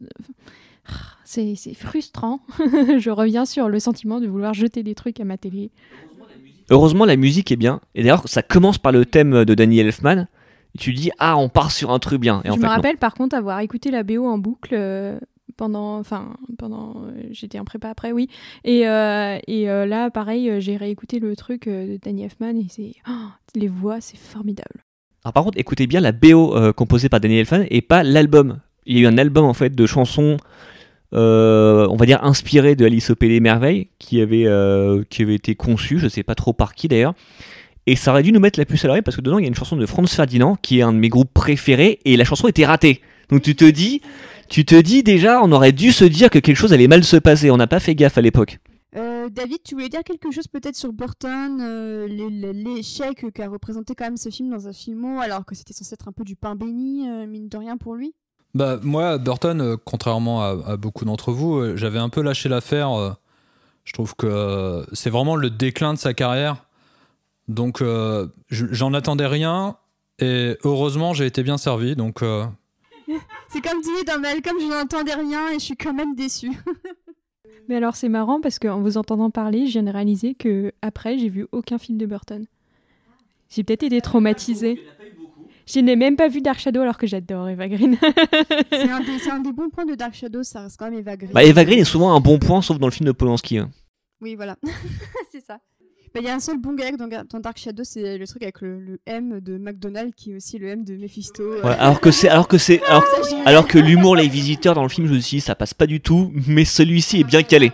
c'est 1.23 1.53
c'est 1.56 1.73
frustrant. 1.73 2.41
je 2.60 3.10
reviens 3.10 3.45
sur 3.45 3.69
le 3.69 3.80
sentiment 3.80 4.19
de 4.19 4.27
vouloir 4.27 4.53
jeter 4.53 4.84
des 4.84 4.95
trucs 4.95 5.19
à 5.19 5.23
ma 5.26 5.38
télé. 5.38 5.69
Heureusement, 6.72 7.06
la 7.06 7.15
musique 7.15 7.51
est 7.51 7.56
bien. 7.56 7.81
Et 7.95 8.01
d'ailleurs, 8.03 8.27
ça 8.27 8.41
commence 8.43 8.77
par 8.77 8.91
le 8.91 9.06
thème 9.06 9.43
de 9.45 9.56
Danny 9.56 9.80
Elfman. 9.80 10.27
Tu 10.78 10.94
dis, 10.94 11.12
ah, 11.20 11.38
on 11.38 11.50
part 11.50 11.72
sur 11.72 11.91
un 11.91 12.00
truc 12.00 12.22
bien. 12.22 12.41
Et 12.44 12.48
je 12.48 12.52
en 12.52 12.56
me 12.56 12.62
fait, 12.62 12.68
non. 12.68 12.74
rappelle 12.74 12.98
par 12.98 13.14
contre 13.14 13.36
avoir 13.36 13.60
écouté 13.60 13.91
la 13.91 14.04
BO 14.04 14.26
en 14.26 14.38
boucle 14.38 14.74
euh, 14.74 15.20
pendant, 15.58 15.98
enfin 15.98 16.36
pendant, 16.58 17.04
euh, 17.04 17.24
j'étais 17.32 17.60
en 17.60 17.66
prépa 17.66 17.90
après, 17.90 18.12
oui. 18.12 18.28
Et, 18.64 18.88
euh, 18.88 19.38
et 19.48 19.70
euh, 19.70 19.86
là, 19.86 20.10
pareil, 20.10 20.62
j'ai 20.62 20.78
réécouté 20.78 21.20
le 21.20 21.36
truc 21.36 21.68
de 21.68 22.00
Danny 22.04 22.24
Elfman 22.24 22.56
et 22.58 22.68
c'est 22.70 22.94
oh, 23.10 23.30
les 23.56 23.68
voix, 23.68 24.00
c'est 24.00 24.18
formidable. 24.18 24.84
Alors, 25.24 25.34
par 25.34 25.44
contre, 25.44 25.58
écoutez 25.60 25.86
bien 25.86 26.00
la 26.00 26.12
BO 26.12 26.56
euh, 26.56 26.72
composée 26.72 27.10
par 27.10 27.20
Danny 27.20 27.40
Elfman 27.40 27.66
et 27.70 27.82
pas 27.82 28.04
l'album. 28.04 28.60
Il 28.86 28.98
y 28.98 29.00
a 29.00 29.04
eu 29.04 29.08
un 29.08 29.18
album 29.18 29.46
en 29.46 29.54
fait 29.54 29.76
de 29.76 29.86
chansons, 29.86 30.38
euh, 31.14 31.88
on 31.90 31.98
va 31.98 32.06
dire 32.06 32.24
inspirées 32.24 32.76
de 32.76 32.86
Alice 32.86 33.10
au 33.10 33.16
Pays 33.16 33.30
des 33.30 33.40
Merveilles, 33.41 33.90
qui 34.00 34.22
avait, 34.22 34.46
euh, 34.46 35.04
qui 35.10 35.22
avait 35.22 35.36
été 35.36 35.56
conçu, 35.56 36.00
je 36.00 36.08
sais 36.08 36.24
pas 36.24 36.36
trop 36.36 36.54
par 36.54 36.74
qui 36.74 36.88
d'ailleurs. 36.88 37.14
Et 37.88 37.95
ça 37.95 38.11
aurait 38.11 38.23
dû 38.23 38.31
nous 38.31 38.39
mettre 38.39 38.60
la 38.60 38.65
puce 38.65 38.84
à 38.85 38.88
l'oreille 38.88 39.01
parce 39.01 39.18
que 39.18 39.22
dedans, 39.22 39.39
il 39.39 39.43
y 39.43 39.45
a 39.45 39.47
une 39.47 39.56
chanson 39.56 39.76
de 39.76 39.85
Franz 39.85 40.14
Ferdinand 40.14 40.57
qui 40.61 40.80
est 40.80 40.81
un 40.84 40.93
de 40.93 40.97
mes 40.97 41.10
groupes 41.10 41.34
préférés 41.34 41.99
et 42.06 42.18
la 42.18 42.23
chanson 42.23 42.47
était 42.47 42.65
ratée. 42.65 43.01
Donc 43.30 43.41
tu 43.41 43.56
te 43.56 43.65
dis, 43.65 44.01
tu 44.47 44.65
te 44.65 44.76
dis 44.76 45.03
déjà, 45.03 45.41
on 45.43 45.51
aurait 45.51 45.72
dû 45.72 45.91
se 45.91 46.06
dire 46.06 46.30
que 46.30 46.39
quelque 46.39 46.57
chose 46.57 46.73
allait 46.73 46.88
mal 46.88 47.03
se 47.03 47.18
passer. 47.18 47.49
On 47.51 47.57
n'a 47.57 47.68
pas 47.68 47.80
fait 47.80 47.95
gaffe 47.95 48.18
à 48.18 48.22
l'époque. 48.22 48.60
Euh, 48.95 49.30
David, 49.30 49.60
tu 49.64 49.76
voulais 49.76 49.89
dire 49.89 50.03
quelque 50.03 50.31
chose 50.31 50.47
peut-être 50.47 50.76
sur 50.76 50.91
Burton, 50.91 51.60
euh, 51.61 52.07
l'échec 52.07 53.23
qu'a 53.34 53.47
représenté 53.47 53.93
quand 53.93 54.06
même 54.06 54.18
ce 54.18 54.30
film 54.30 54.49
dans 54.49 54.68
un 54.68 54.73
filmo, 54.73 55.19
alors 55.19 55.45
que 55.45 55.53
c'était 55.53 55.73
censé 55.73 55.93
être 55.93 56.07
un 56.07 56.11
peu 56.11 56.23
du 56.23 56.35
pain 56.35 56.56
béni, 56.56 57.07
euh, 57.07 57.27
mine 57.27 57.49
de 57.49 57.57
rien 57.57 57.77
pour 57.77 57.93
lui? 57.93 58.15
Bah, 58.56 58.80
moi, 58.81 59.19
Burton, 59.19 59.61
euh, 59.61 59.77
contrairement 59.85 60.41
à, 60.41 60.57
à 60.65 60.77
beaucoup 60.77 61.06
d'entre 61.06 61.31
vous, 61.31 61.57
euh, 61.57 61.76
j'avais 61.76 61.99
un 61.99 62.10
peu 62.10 62.22
lâché 62.23 62.49
l'affaire. 62.49 62.91
euh, 62.93 63.11
je 63.85 63.93
trouve 63.93 64.15
que 64.15 64.26
euh, 64.26 64.84
c'est 64.93 65.11
vraiment 65.11 65.35
le 65.35 65.51
déclin 65.51 65.93
de 65.93 65.99
sa 65.99 66.15
carrière. 66.15 66.65
Donc, 67.49 67.81
euh, 67.81 68.27
je- 68.47 68.67
j'en 68.71 68.93
attendais 68.93 69.27
rien. 69.27 69.76
Et 70.19 70.55
heureusement, 70.63 71.13
j'ai 71.13 71.26
été 71.26 71.43
bien 71.43 71.57
servi. 71.57 71.95
Donc, 71.95 72.21
euh, 72.23 72.45
C'est 73.49 73.61
comme 73.61 73.81
dit 73.81 73.89
dans 74.05 74.19
Malcolm, 74.19 74.55
je 74.61 74.67
n'entendais 74.67 75.15
rien 75.15 75.49
et 75.49 75.53
je 75.55 75.59
suis 75.65 75.76
quand 75.76 75.93
même 75.93 76.15
déçu. 76.15 76.51
Mais 77.67 77.76
alors 77.76 77.95
c'est 77.95 78.09
marrant 78.09 78.41
parce 78.41 78.57
qu'en 78.59 78.81
vous 78.81 78.97
entendant 78.97 79.30
parler, 79.30 79.65
je 79.67 79.73
viens 79.73 79.84
de 79.84 79.91
réaliser 79.91 80.34
que 80.35 80.71
après 80.81 81.17
j'ai 81.19 81.30
vu 81.30 81.47
aucun 81.51 81.77
film 81.77 81.97
de 81.99 82.05
Burton. 82.07 82.45
J'ai 83.49 83.63
peut-être 83.63 83.84
été 83.84 84.01
traumatisée. 84.01 84.80
Je 85.67 85.80
n'ai 85.80 85.95
même 85.95 86.15
pas 86.15 86.27
vu 86.30 86.41
Dark 86.41 86.59
Shadow 86.59 86.81
alors 86.81 86.97
que 86.97 87.05
j'adore 87.07 87.47
Eva 87.47 87.67
Green. 87.67 87.95
c'est 88.71 88.89
un, 88.89 88.99
des- 89.01 89.19
c'est 89.19 89.30
un 89.31 89.39
des 89.39 89.51
bons 89.53 89.69
points 89.69 89.85
de 89.85 89.93
Dark 89.95 90.15
Shadow, 90.15 90.41
ça 90.43 90.61
reste 90.63 90.77
quand 90.77 90.89
même 90.89 90.99
Eva 90.99 91.15
Green. 91.15 91.31
Bah, 91.31 91.43
Eva 91.43 91.63
Green 91.63 91.80
est 91.80 91.84
souvent 91.84 92.13
un 92.15 92.19
bon 92.19 92.39
point, 92.39 92.61
sauf 92.63 92.80
dans 92.80 92.88
le 92.88 92.91
film 92.91 93.05
de 93.07 93.11
Polanski. 93.11 93.59
hein. 93.59 93.69
Oui, 94.21 94.34
voilà. 94.35 94.55
c'est 95.31 95.41
ça. 95.45 95.59
Bah, 96.14 96.19
Il 96.22 96.26
y 96.26 96.30
a 96.30 96.34
un 96.36 96.40
seul 96.40 96.57
bon 96.57 96.73
gag 96.73 96.95
dans, 96.98 97.07
dans 97.07 97.40
Dark 97.40 97.57
Shadow, 97.57 97.84
c'est 97.84 98.18
le 98.18 98.27
truc 98.27 98.41
avec 98.44 98.61
le, 98.61 98.80
le 98.80 98.99
M 99.06 99.40
de 99.41 99.57
McDonald's 99.57 100.14
qui 100.15 100.31
est 100.31 100.36
aussi 100.36 100.57
le 100.57 100.68
M 100.69 100.84
de 100.84 100.95
Mephisto. 100.95 101.44
euh. 101.44 101.61
Ouais, 101.64 101.76
alors 101.77 101.99
que 102.02 102.11
c'est, 102.11 102.30
alors 102.30 102.48
que 102.48 102.57
c'est, 102.57 102.81
alors, 103.45 103.68
que 103.68 103.77
l'humour, 103.77 104.15
les 104.15 104.27
visiteurs 104.27 104.73
dans 104.76 104.84
le 104.84 104.90
film, 104.90 105.07
je 105.07 105.14
me 105.14 105.19
suis 105.19 105.38
dit, 105.38 105.41
ça 105.41 105.56
passe 105.56 105.73
pas 105.73 105.86
du 105.88 106.02
tout, 106.02 106.31
mais 106.48 106.65
celui-ci 106.65 107.19
est 107.22 107.23
bien 107.23 107.44
calé. 107.44 107.72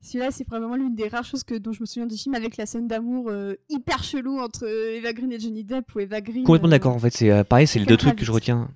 Celui-là, 0.00 0.30
c'est 0.32 0.44
probablement 0.44 0.76
l'une 0.76 0.94
des 0.96 1.06
rares 1.08 1.24
choses 1.24 1.44
que, 1.44 1.54
dont 1.54 1.72
je 1.72 1.80
me 1.80 1.86
souviens 1.86 2.06
du 2.06 2.16
film 2.16 2.34
avec 2.34 2.56
la 2.56 2.66
scène 2.66 2.88
d'amour 2.88 3.26
euh, 3.28 3.54
hyper 3.68 4.02
chelou 4.02 4.40
entre 4.40 4.64
euh, 4.66 4.96
Eva 4.96 5.12
Green 5.12 5.30
et 5.32 5.38
Johnny 5.38 5.62
Depp 5.62 5.94
ou 5.94 6.00
Eva 6.00 6.20
Green. 6.20 6.42
Complètement 6.44 6.70
d'accord, 6.70 6.94
en 6.94 6.98
fait, 6.98 7.12
c'est 7.14 7.44
pareil, 7.44 7.66
c'est 7.68 7.78
les 7.78 7.86
deux 7.86 7.96
trucs 7.96 8.16
que 8.16 8.24
je 8.24 8.32
retiens. 8.32 8.68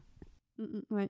Mm, 0.58 0.62
mm, 0.64 0.96
ouais. 0.96 1.08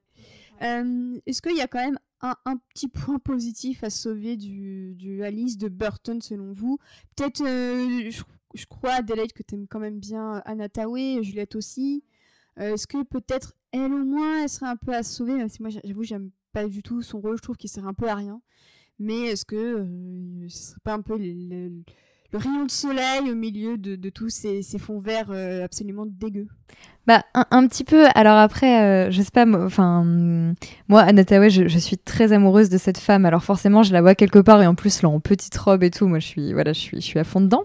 Euh, 0.62 1.18
Est-ce 1.26 1.42
qu'il 1.42 1.56
y 1.56 1.60
a 1.60 1.66
quand 1.66 1.84
même 1.84 1.98
un, 2.20 2.34
un 2.44 2.56
petit 2.56 2.88
point 2.88 3.18
positif 3.18 3.84
à 3.84 3.90
sauver 3.90 4.36
du, 4.36 4.94
du 4.94 5.22
Alice 5.22 5.58
de 5.58 5.68
Burton 5.68 6.20
selon 6.20 6.52
vous 6.52 6.78
Peut-être, 7.14 7.42
euh, 7.42 8.10
je, 8.54 8.66
crois, 8.66 8.92
Adelaide, 8.92 9.32
que 9.32 9.42
tu 9.42 9.54
aimes 9.54 9.66
quand 9.68 9.80
même 9.80 9.98
bien 9.98 10.42
Anna 10.44 10.68
Tawai, 10.68 11.22
Juliette 11.22 11.56
aussi. 11.56 12.04
Euh, 12.58 12.74
Est-ce 12.74 12.86
que 12.86 13.02
peut-être 13.02 13.54
elle 13.72 13.92
au 13.92 14.04
moins, 14.04 14.42
elle 14.42 14.48
serait 14.48 14.66
un 14.66 14.76
peu 14.76 14.94
à 14.94 15.02
sauver 15.02 15.34
Même 15.34 15.48
si 15.48 15.62
moi, 15.62 15.70
j'avoue, 15.70 16.02
j'aime 16.04 16.30
pas 16.52 16.66
du 16.66 16.82
tout 16.82 17.02
son 17.02 17.20
rôle, 17.20 17.36
je 17.36 17.42
trouve 17.42 17.56
qu'il 17.56 17.70
sert 17.70 17.86
un 17.86 17.94
peu 17.94 18.08
à 18.08 18.14
rien. 18.14 18.40
Mais 18.98 19.26
est-ce 19.26 19.44
que 19.44 19.56
euh, 19.56 20.48
ce 20.48 20.70
serait 20.70 20.80
pas 20.82 20.94
un 20.94 21.02
peu 21.02 21.18
le 21.18 21.82
rayon 22.38 22.64
de 22.64 22.70
soleil 22.70 23.30
au 23.30 23.34
milieu 23.34 23.76
de, 23.78 23.96
de 23.96 24.08
tous 24.10 24.28
ces, 24.30 24.62
ces 24.62 24.78
fonds 24.78 24.98
verts 24.98 25.30
euh, 25.30 25.64
absolument 25.64 26.04
dégueux 26.06 26.46
Bah, 27.06 27.22
un, 27.34 27.44
un 27.50 27.66
petit 27.68 27.84
peu. 27.84 28.06
Alors 28.14 28.36
après, 28.36 28.82
euh, 28.82 29.10
je 29.10 29.22
sais 29.22 29.30
pas, 29.32 29.46
moi- 29.46 29.64
enfin, 29.64 30.04
moi, 30.88 31.02
Anataway, 31.02 31.50
je, 31.50 31.68
je 31.68 31.78
suis 31.78 31.96
très 31.98 32.32
amoureuse 32.32 32.68
de 32.68 32.78
cette 32.78 32.98
femme. 32.98 33.24
Alors 33.24 33.44
forcément, 33.44 33.82
je 33.82 33.92
la 33.92 34.00
vois 34.02 34.14
quelque 34.14 34.38
part 34.40 34.62
et 34.62 34.66
en 34.66 34.74
plus, 34.74 35.02
là, 35.02 35.08
en 35.08 35.20
petite 35.20 35.56
robe 35.56 35.82
et 35.82 35.90
tout, 35.90 36.06
moi, 36.08 36.18
je 36.18 36.26
suis, 36.26 36.52
voilà, 36.52 36.72
je 36.72 36.80
suis, 36.80 36.96
je 37.00 37.06
suis 37.06 37.18
à 37.18 37.24
fond 37.24 37.40
dedans. 37.40 37.64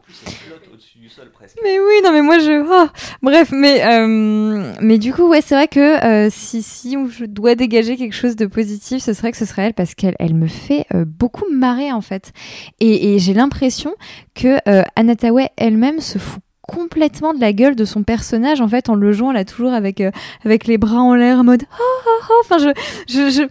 Mais 1.64 1.80
oui, 1.80 2.02
non, 2.04 2.12
mais 2.12 2.22
moi, 2.22 2.40
je, 2.40 2.64
oh, 2.68 2.90
bref, 3.22 3.52
mais, 3.52 3.84
euh, 3.84 4.74
mais 4.82 4.98
du 4.98 5.14
coup, 5.14 5.28
ouais, 5.28 5.42
c'est 5.42 5.56
vrai 5.56 5.68
que 5.68 5.80
euh, 5.80 6.30
si, 6.32 6.62
si 6.62 6.98
je 7.12 7.26
dois 7.26 7.56
dégager 7.56 7.98
quelque 7.98 8.16
chose 8.16 8.36
de 8.36 8.46
positif, 8.46 9.04
ce 9.04 9.14
serait 9.14 9.32
que 9.32 9.38
ce 9.38 9.46
serait 9.46 9.64
elle 9.64 9.74
parce 9.74 9.96
qu'elle, 9.96 10.16
elle 10.20 10.34
me 10.34 10.48
fait 10.48 10.86
euh, 10.94 11.06
beaucoup 11.06 11.46
marrer 11.52 11.92
en 11.92 12.02
fait. 12.02 12.32
Et, 12.80 13.14
et 13.14 13.20
j'ai 13.20 13.34
l'impression 13.34 13.94
que 14.34 14.58
Anna 14.96 15.16
Tawai 15.16 15.50
elle-même 15.58 16.00
se 16.00 16.18
fout 16.18 16.42
complètement 16.72 17.34
de 17.34 17.42
la 17.42 17.52
gueule 17.52 17.76
de 17.76 17.84
son 17.84 18.04
personnage 18.04 18.62
en 18.62 18.68
fait 18.70 18.88
en 18.88 18.96
le 18.96 19.12
jouant 19.12 19.34
là 19.34 19.44
toujours 19.44 19.74
avec 19.74 20.00
euh, 20.00 20.10
avec 20.46 20.68
les 20.68 20.78
bras 20.78 21.02
en 21.02 21.16
l'air 21.16 21.40
en 21.40 21.44
mode 21.44 21.64
oh, 21.70 21.84
oh, 22.08 22.24
oh. 22.30 22.42
enfin 22.46 22.58
je 22.60 22.72
je 23.08 23.48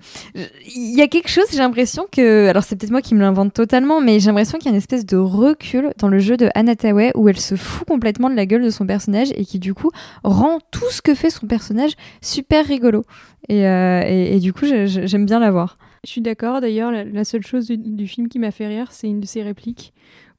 il 0.74 0.96
y 0.96 1.02
a 1.02 1.06
quelque 1.06 1.28
chose 1.28 1.44
j'ai 1.52 1.58
l'impression 1.58 2.06
que 2.10 2.48
alors 2.48 2.64
c'est 2.64 2.76
peut-être 2.76 2.90
moi 2.90 3.02
qui 3.02 3.14
me 3.14 3.20
l'invente 3.20 3.52
totalement 3.52 4.00
mais 4.00 4.20
j'ai 4.20 4.28
l'impression 4.28 4.56
qu'il 4.56 4.66
y 4.66 4.68
a 4.68 4.72
une 4.72 4.78
espèce 4.78 5.04
de 5.04 5.18
recul 5.18 5.92
dans 5.98 6.08
le 6.08 6.18
jeu 6.18 6.38
de 6.38 6.48
Anna 6.54 6.74
Tawai 6.76 7.12
où 7.14 7.28
elle 7.28 7.38
se 7.38 7.56
fout 7.56 7.86
complètement 7.86 8.30
de 8.30 8.36
la 8.36 8.46
gueule 8.46 8.62
de 8.62 8.70
son 8.70 8.86
personnage 8.86 9.28
et 9.34 9.44
qui 9.44 9.58
du 9.58 9.74
coup 9.74 9.90
rend 10.24 10.58
tout 10.70 10.90
ce 10.90 11.02
que 11.02 11.14
fait 11.14 11.30
son 11.30 11.46
personnage 11.46 11.92
super 12.22 12.64
rigolo 12.64 13.04
et, 13.50 13.66
euh, 13.66 14.02
et, 14.06 14.36
et 14.36 14.40
du 14.40 14.54
coup 14.54 14.64
j'aime 14.64 15.26
bien 15.26 15.40
la 15.40 15.50
voir 15.50 15.76
Je 16.04 16.10
suis 16.10 16.20
d'accord. 16.20 16.60
D'ailleurs, 16.60 16.90
la, 16.90 17.24
seule 17.24 17.44
chose 17.44 17.68
du 17.68 18.06
film 18.06 18.28
qui 18.28 18.38
m'a 18.38 18.50
fait 18.50 18.66
rire, 18.66 18.92
c'est 18.92 19.08
une 19.08 19.20
de 19.20 19.26
ses 19.26 19.42
répliques 19.42 19.92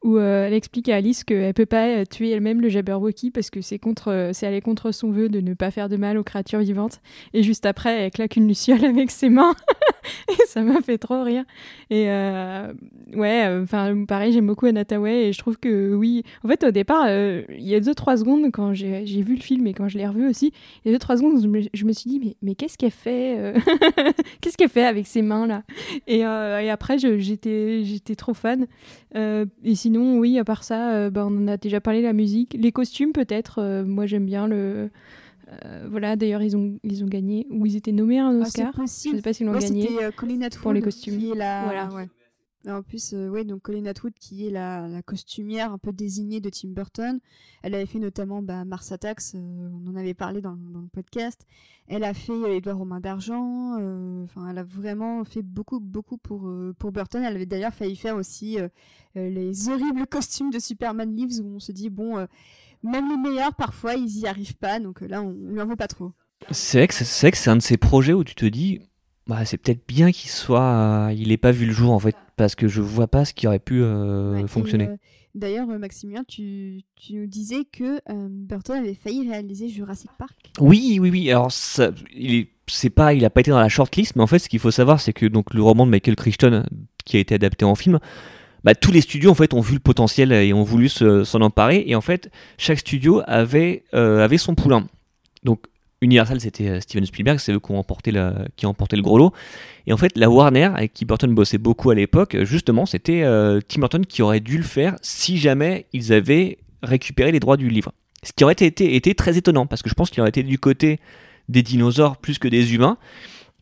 où 0.03 0.17
euh, 0.17 0.47
elle 0.47 0.53
explique 0.53 0.89
à 0.89 0.95
Alice 0.95 1.23
qu'elle 1.23 1.53
peut 1.53 1.65
pas 1.65 1.87
euh, 1.87 2.05
tuer 2.05 2.31
elle-même 2.31 2.59
le 2.59 2.69
Jabberwocky 2.69 3.29
parce 3.29 3.49
que 3.49 3.61
c'est 3.61 3.77
contre, 3.77 4.11
euh, 4.11 4.33
c'est 4.33 4.47
aller 4.47 4.61
contre 4.61 4.91
son 4.91 5.11
vœu 5.11 5.29
de 5.29 5.41
ne 5.41 5.53
pas 5.53 5.69
faire 5.69 5.89
de 5.89 5.97
mal 5.97 6.17
aux 6.17 6.23
créatures 6.23 6.59
vivantes. 6.59 7.01
Et 7.33 7.43
juste 7.43 7.65
après, 7.65 8.01
elle 8.01 8.11
claque 8.11 8.35
une 8.35 8.47
luciole 8.47 8.83
avec 8.85 9.11
ses 9.11 9.29
mains. 9.29 9.55
et 10.29 10.45
ça 10.47 10.61
m'a 10.61 10.81
fait 10.81 10.97
trop 10.97 11.23
rire. 11.23 11.43
Et 11.89 12.09
euh, 12.09 12.73
ouais, 13.13 13.47
enfin 13.61 14.05
pareil, 14.05 14.33
j'aime 14.33 14.47
beaucoup 14.47 14.65
Anna 14.65 14.85
Tawai 14.85 15.27
et 15.27 15.33
je 15.33 15.37
trouve 15.37 15.57
que 15.57 15.93
oui. 15.93 16.23
En 16.43 16.47
fait, 16.47 16.63
au 16.63 16.71
départ, 16.71 17.05
euh, 17.07 17.43
il 17.49 17.67
y 17.67 17.75
a 17.75 17.79
deux 17.79 17.93
trois 17.93 18.17
secondes 18.17 18.51
quand 18.51 18.73
j'ai 18.73 19.03
vu 19.21 19.35
le 19.35 19.41
film 19.41 19.67
et 19.67 19.73
quand 19.73 19.87
je 19.87 19.97
l'ai 19.97 20.07
revu 20.07 20.27
aussi, 20.27 20.51
il 20.83 20.87
y 20.87 20.91
a 20.91 20.95
deux 20.95 20.99
trois 20.99 21.17
secondes, 21.17 21.41
je 21.41 21.47
me, 21.47 21.61
je 21.73 21.85
me 21.85 21.93
suis 21.93 22.09
dit 22.09 22.19
mais 22.19 22.35
mais 22.41 22.55
qu'est-ce 22.55 22.77
qu'elle 22.77 22.91
fait 22.91 23.37
euh 23.37 23.53
Qu'est-ce 24.41 24.57
qu'elle 24.57 24.69
fait 24.69 24.85
avec 24.85 25.07
ses 25.07 25.21
mains 25.21 25.47
là? 25.47 25.63
Et, 26.07 26.25
euh, 26.25 26.59
et 26.61 26.69
après, 26.69 26.97
j'étais 26.97 27.83
j'étais 27.83 28.15
trop 28.15 28.33
fan. 28.33 28.67
Euh, 29.15 29.45
et 29.63 29.75
sinon, 29.75 30.19
oui, 30.19 30.39
à 30.39 30.43
part 30.43 30.63
ça, 30.63 30.93
euh, 30.93 31.09
bah, 31.09 31.25
on 31.29 31.35
en 31.43 31.47
a 31.47 31.57
déjà 31.57 31.81
parlé, 31.81 32.01
la 32.01 32.13
musique. 32.13 32.55
Les 32.59 32.71
costumes, 32.71 33.11
peut-être. 33.11 33.59
euh, 33.59 33.83
moi, 33.83 34.05
j'aime 34.05 34.25
bien 34.25 34.47
le. 34.47 34.89
voilà, 35.89 36.15
d'ailleurs, 36.15 36.41
ils 36.41 36.55
ont, 36.55 36.79
ils 36.83 37.03
ont 37.03 37.07
gagné. 37.07 37.45
Ou 37.49 37.65
ils 37.65 37.75
étaient 37.75 37.91
nommés 37.91 38.19
à 38.19 38.25
un 38.25 38.39
Ah, 38.39 38.43
Oscar. 38.45 38.71
je 38.73 38.81
possible. 38.81 39.15
sais 39.17 39.21
pas 39.21 39.33
s'ils 39.33 39.45
l'ont 39.47 39.53
gagné. 39.57 39.87
C'était 39.89 40.11
Colin 40.15 40.41
Atwood 40.43 40.61
pour 40.61 40.73
les 40.73 40.81
costumes. 40.81 41.17
Qui 41.17 41.31
est 41.31 41.35
la... 41.35 41.63
Voilà. 41.65 41.89
ouais. 41.93 42.07
En 42.67 42.83
plus, 42.83 43.13
euh, 43.13 43.27
ouais, 43.27 43.43
donc 43.43 43.63
Colin 43.63 43.85
Atwood 43.87 44.13
qui 44.13 44.45
est 44.45 44.51
la, 44.51 44.87
la 44.87 45.01
costumière 45.01 45.73
un 45.73 45.79
peu 45.79 45.91
désignée 45.91 46.39
de 46.41 46.49
Tim 46.49 46.69
Burton. 46.69 47.19
Elle 47.63 47.73
avait 47.73 47.87
fait 47.87 47.97
notamment 47.97 48.43
bah, 48.43 48.65
Mars 48.65 48.91
Attacks, 48.91 49.33
euh, 49.33 49.69
on 49.73 49.89
en 49.89 49.95
avait 49.95 50.13
parlé 50.13 50.41
dans, 50.41 50.55
dans 50.55 50.81
le 50.81 50.87
podcast. 50.87 51.47
Elle 51.87 52.03
a 52.03 52.13
fait 52.13 52.31
euh, 52.31 52.55
Édouard 52.55 52.79
aux 52.79 52.85
mains 52.85 52.99
d'argent. 52.99 53.77
euh, 53.79 54.23
Enfin, 54.25 54.47
elle 54.49 54.59
a 54.59 54.63
vraiment 54.63 55.23
fait 55.23 55.41
beaucoup, 55.41 55.79
beaucoup 55.79 56.17
pour, 56.17 56.47
pour 56.77 56.91
Burton. 56.91 57.23
Elle 57.23 57.35
avait 57.35 57.47
d'ailleurs 57.47 57.73
failli 57.73 57.95
faire 57.95 58.15
aussi 58.15 58.57
les 59.15 59.69
horribles 59.69 60.05
costumes 60.05 60.51
de 60.51 60.59
Superman 60.59 61.11
Lives 61.15 61.41
où 61.41 61.55
on 61.55 61.59
se 61.59 61.71
dit, 61.71 61.89
bon, 61.89 62.17
même 62.83 63.09
les 63.09 63.17
meilleurs, 63.17 63.55
parfois, 63.55 63.95
ils 63.95 64.19
y 64.19 64.27
arrivent 64.27 64.57
pas. 64.57 64.79
Donc 64.79 65.01
là, 65.01 65.23
on, 65.23 65.29
on 65.29 65.51
lui 65.53 65.61
en 65.61 65.65
veut 65.65 65.75
pas 65.75 65.87
trop. 65.87 66.11
C'est 66.51 66.77
vrai 66.77 66.87
que 67.31 67.37
c'est 67.37 67.49
un 67.49 67.55
de 67.55 67.61
ces 67.61 67.77
projets 67.77 68.13
où 68.13 68.23
tu 68.23 68.35
te 68.35 68.45
dis, 68.45 68.79
bah, 69.27 69.45
c'est 69.45 69.57
peut-être 69.57 69.81
bien 69.87 70.11
qu'il 70.11 70.29
soit, 70.29 70.61
euh, 71.09 71.13
il 71.15 71.31
ait 71.31 71.37
pas 71.37 71.51
vu 71.51 71.65
le 71.65 71.71
jour 71.73 71.91
en 71.91 71.99
fait, 71.99 72.15
parce 72.37 72.55
que 72.55 72.67
je 72.67 72.81
vois 72.81 73.07
pas 73.07 73.25
ce 73.25 73.33
qui 73.33 73.47
aurait 73.47 73.59
pu 73.59 73.81
euh, 73.81 74.33
Ouais, 74.41 74.47
fonctionner. 74.47 74.87
euh, 74.89 74.97
D'ailleurs, 75.33 75.65
Maximilien, 75.67 76.23
tu, 76.27 76.81
tu 76.97 77.13
nous 77.13 77.25
disais 77.27 77.63
que 77.71 78.01
Burton 78.27 78.75
avait 78.79 78.93
failli 78.95 79.29
réaliser 79.29 79.69
Jurassic 79.69 80.11
Park. 80.17 80.35
Oui, 80.59 80.97
oui, 80.99 81.09
oui. 81.09 81.31
Alors, 81.31 81.53
ça, 81.53 81.91
il 82.13 82.33
est, 82.35 82.49
c'est 82.67 82.89
pas, 82.89 83.13
il 83.13 83.23
a 83.23 83.29
pas 83.29 83.39
été 83.39 83.49
dans 83.51 83.59
la 83.61 83.69
shortlist, 83.69 84.17
mais 84.17 84.23
en 84.23 84.27
fait, 84.27 84.39
ce 84.39 84.49
qu'il 84.49 84.59
faut 84.59 84.71
savoir, 84.71 84.99
c'est 84.99 85.13
que 85.13 85.25
donc 85.25 85.53
le 85.53 85.61
roman 85.63 85.85
de 85.85 85.91
Michael 85.91 86.17
Crichton, 86.17 86.65
qui 87.05 87.15
a 87.15 87.21
été 87.21 87.33
adapté 87.35 87.63
en 87.63 87.75
film, 87.75 87.99
bah, 88.65 88.75
tous 88.75 88.91
les 88.91 88.99
studios 88.99 89.31
en 89.31 89.33
fait 89.35 89.53
ont 89.53 89.61
vu 89.61 89.73
le 89.75 89.79
potentiel 89.79 90.33
et 90.33 90.51
ont 90.51 90.63
voulu 90.63 90.89
se- 90.89 91.23
s'en 91.23 91.39
emparer. 91.39 91.81
Et 91.87 91.95
en 91.95 92.01
fait, 92.01 92.29
chaque 92.57 92.79
studio 92.79 93.21
avait, 93.25 93.85
avait 93.93 94.37
son 94.37 94.53
poulain. 94.53 94.85
Donc, 95.43 95.63
Universal, 96.01 96.41
c'était 96.41 96.67
euh, 96.67 96.79
Steven 96.79 97.05
Spielberg, 97.05 97.39
c'est 97.39 97.53
eux 97.53 97.59
qui 97.59 97.71
ont 97.71 97.77
emporté, 97.77 98.11
la, 98.11 98.45
qui 98.55 98.65
ont 98.65 98.69
emporté 98.69 98.95
le 98.95 99.03
gros 99.03 99.19
lot. 99.19 99.31
Et 99.85 99.93
en 99.93 99.97
fait, 99.97 100.17
la 100.17 100.29
Warner, 100.29 100.71
avec 100.75 100.93
qui 100.93 101.05
Burton 101.05 101.33
bossait 101.33 101.59
beaucoup 101.59 101.91
à 101.91 101.95
l'époque, 101.95 102.35
justement, 102.43 102.87
c'était 102.87 103.21
euh, 103.23 103.59
Tim 103.67 103.81
Burton 103.81 104.05
qui 104.05 104.23
aurait 104.23 104.39
dû 104.39 104.57
le 104.57 104.63
faire 104.63 104.95
si 105.03 105.37
jamais 105.37 105.85
ils 105.93 106.11
avaient 106.11 106.57
récupéré 106.81 107.31
les 107.31 107.39
droits 107.39 107.55
du 107.57 107.69
livre. 107.69 107.93
Ce 108.23 108.31
qui 108.33 108.43
aurait 108.43 108.53
été, 108.53 108.95
été 108.95 109.13
très 109.13 109.37
étonnant, 109.37 109.67
parce 109.67 109.83
que 109.83 109.89
je 109.89 109.93
pense 109.93 110.09
qu'il 110.09 110.21
aurait 110.21 110.29
été 110.29 110.41
du 110.43 110.57
côté 110.57 110.99
des 111.49 111.61
dinosaures 111.61 112.17
plus 112.17 112.39
que 112.39 112.47
des 112.47 112.73
humains. 112.73 112.97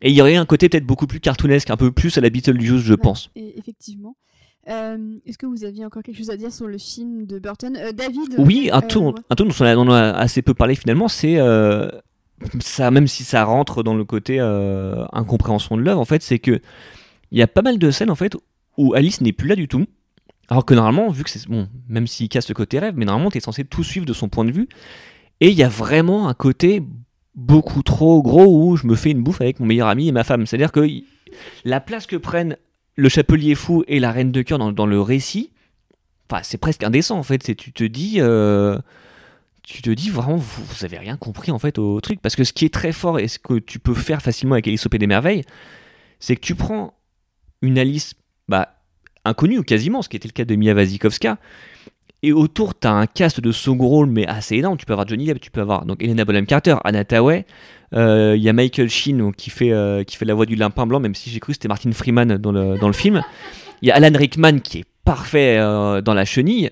Et 0.00 0.08
il 0.08 0.14
y 0.16 0.22
aurait 0.22 0.36
un 0.36 0.46
côté 0.46 0.70
peut-être 0.70 0.86
beaucoup 0.86 1.06
plus 1.06 1.20
cartoonesque, 1.20 1.68
un 1.68 1.76
peu 1.76 1.92
plus 1.92 2.16
à 2.16 2.22
la 2.22 2.30
Beetlejuice, 2.30 2.80
je 2.82 2.92
Ouais, 2.92 2.96
pense. 2.96 3.30
et- 3.36 3.58
effectivement. 3.58 4.16
Euh, 4.68 5.16
Est-ce 5.26 5.36
que 5.38 5.46
vous 5.46 5.64
aviez 5.64 5.84
encore 5.84 6.02
quelque 6.02 6.18
chose 6.18 6.30
à 6.30 6.36
dire 6.36 6.52
sur 6.52 6.66
le 6.66 6.78
film 6.78 7.26
de 7.26 7.38
Burton? 7.38 7.76
Euh, 7.76 7.92
David? 7.92 8.34
Oui, 8.38 8.68
un 8.72 8.78
euh, 8.78 8.98
ouais. 8.98 9.12
un 9.30 9.34
dont 9.34 9.48
on 9.58 9.64
a, 9.64 9.76
on 9.76 9.90
a 9.90 10.10
assez 10.12 10.42
peu 10.42 10.54
parlé 10.54 10.74
finalement, 10.74 11.08
c'est 11.08 11.38
euh, 11.38 11.88
ça, 12.60 12.90
même 12.90 13.06
si 13.06 13.24
ça 13.24 13.44
rentre 13.44 13.82
dans 13.82 13.94
le 13.94 14.04
côté 14.04 14.38
euh, 14.40 15.04
incompréhension 15.12 15.76
de 15.76 15.82
l'œuvre, 15.82 16.00
en 16.00 16.04
fait, 16.04 16.22
c'est 16.22 16.38
que 16.38 16.60
il 17.30 17.38
y 17.38 17.42
a 17.42 17.46
pas 17.46 17.62
mal 17.62 17.78
de 17.78 17.90
scènes 17.90 18.10
en 18.10 18.16
fait 18.16 18.36
où 18.76 18.94
Alice 18.94 19.20
n'est 19.20 19.32
plus 19.32 19.48
là 19.48 19.56
du 19.56 19.68
tout. 19.68 19.86
Alors 20.48 20.64
que 20.64 20.74
normalement, 20.74 21.10
vu 21.10 21.22
que 21.22 21.30
c'est 21.30 21.46
bon, 21.48 21.68
même 21.88 22.08
s'il 22.08 22.28
casse 22.28 22.48
le 22.48 22.54
côté 22.54 22.80
rêve, 22.80 22.94
mais 22.96 23.04
normalement, 23.04 23.30
tu 23.30 23.38
es 23.38 23.40
censé 23.40 23.64
tout 23.64 23.84
suivre 23.84 24.04
de 24.04 24.12
son 24.12 24.28
point 24.28 24.44
de 24.44 24.50
vue. 24.50 24.68
Et 25.40 25.48
il 25.48 25.56
y 25.56 25.62
a 25.62 25.68
vraiment 25.68 26.28
un 26.28 26.34
côté 26.34 26.82
beaucoup 27.36 27.82
trop 27.82 28.20
gros 28.22 28.46
où 28.46 28.76
je 28.76 28.86
me 28.86 28.96
fais 28.96 29.12
une 29.12 29.22
bouffe 29.22 29.40
avec 29.40 29.60
mon 29.60 29.66
meilleur 29.66 29.86
ami 29.86 30.08
et 30.08 30.12
ma 30.12 30.24
femme. 30.24 30.46
C'est-à-dire 30.46 30.72
que 30.72 30.86
la 31.64 31.80
place 31.80 32.06
que 32.06 32.16
prennent 32.16 32.56
le 32.96 33.08
chapelier 33.08 33.54
fou 33.54 33.84
et 33.86 34.00
la 34.00 34.10
reine 34.10 34.32
de 34.32 34.42
cœur 34.42 34.58
dans, 34.58 34.86
le 34.86 35.00
récit, 35.00 35.52
c'est 36.42 36.58
presque 36.58 36.82
indécent 36.82 37.16
en 37.16 37.22
fait. 37.22 37.42
C'est 37.44 37.54
tu 37.54 37.72
te 37.72 37.84
dis, 37.84 38.16
euh, 38.18 38.78
tu 39.70 39.82
te 39.82 39.90
dis 39.90 40.10
vraiment, 40.10 40.36
vous, 40.36 40.64
vous 40.64 40.84
avez 40.84 40.98
rien 40.98 41.16
compris 41.16 41.50
en 41.50 41.58
fait 41.58 41.78
au 41.78 42.00
truc. 42.00 42.20
Parce 42.20 42.36
que 42.36 42.44
ce 42.44 42.52
qui 42.52 42.64
est 42.64 42.74
très 42.74 42.92
fort 42.92 43.18
et 43.18 43.28
ce 43.28 43.38
que 43.38 43.58
tu 43.58 43.78
peux 43.78 43.94
faire 43.94 44.22
facilement 44.22 44.54
avec 44.54 44.66
Alice 44.68 44.84
au 44.86 44.88
Pays 44.88 44.98
des 44.98 45.06
Merveilles, 45.06 45.44
c'est 46.18 46.36
que 46.36 46.40
tu 46.40 46.54
prends 46.54 46.94
une 47.62 47.78
Alice 47.78 48.14
bah, 48.48 48.74
inconnue 49.24 49.58
ou 49.58 49.62
quasiment, 49.62 50.02
ce 50.02 50.08
qui 50.08 50.16
était 50.16 50.28
le 50.28 50.32
cas 50.32 50.44
de 50.44 50.56
Mia 50.56 50.74
Wasikowska, 50.74 51.38
et 52.22 52.32
autour, 52.32 52.78
tu 52.78 52.86
as 52.86 52.92
un 52.92 53.06
cast 53.06 53.40
de 53.40 53.50
second 53.50 53.86
rôle, 53.86 54.10
mais 54.10 54.26
assez 54.26 54.56
énorme. 54.56 54.76
Tu 54.76 54.84
peux 54.84 54.92
avoir 54.92 55.08
Johnny 55.08 55.24
Depp, 55.24 55.40
tu 55.40 55.50
peux 55.50 55.62
avoir 55.62 55.86
donc 55.86 56.02
Helena 56.02 56.26
Bonham 56.26 56.44
Carter, 56.44 56.76
Anna 56.84 57.04
Tawai. 57.04 57.46
euh, 57.94 58.34
Il 58.36 58.42
y 58.42 58.48
a 58.48 58.52
Michael 58.52 58.90
Sheen 58.90 59.32
qui, 59.32 59.48
fait, 59.48 59.72
euh, 59.72 60.04
qui 60.04 60.16
fait 60.16 60.26
la 60.26 60.34
voix 60.34 60.44
du 60.44 60.54
lapin 60.54 60.86
blanc, 60.86 61.00
même 61.00 61.14
si 61.14 61.30
j'ai 61.30 61.40
cru 61.40 61.52
que 61.52 61.54
c'était 61.54 61.68
Martin 61.68 61.92
Freeman 61.92 62.36
dans 62.36 62.52
le, 62.52 62.78
dans 62.78 62.88
le 62.88 62.92
film. 62.92 63.22
Il 63.80 63.88
y 63.88 63.90
a 63.90 63.94
Alan 63.94 64.16
Rickman 64.16 64.58
qui 64.58 64.80
est 64.80 64.84
parfait 65.04 65.56
euh, 65.58 66.02
dans 66.02 66.12
la 66.12 66.26
chenille. 66.26 66.70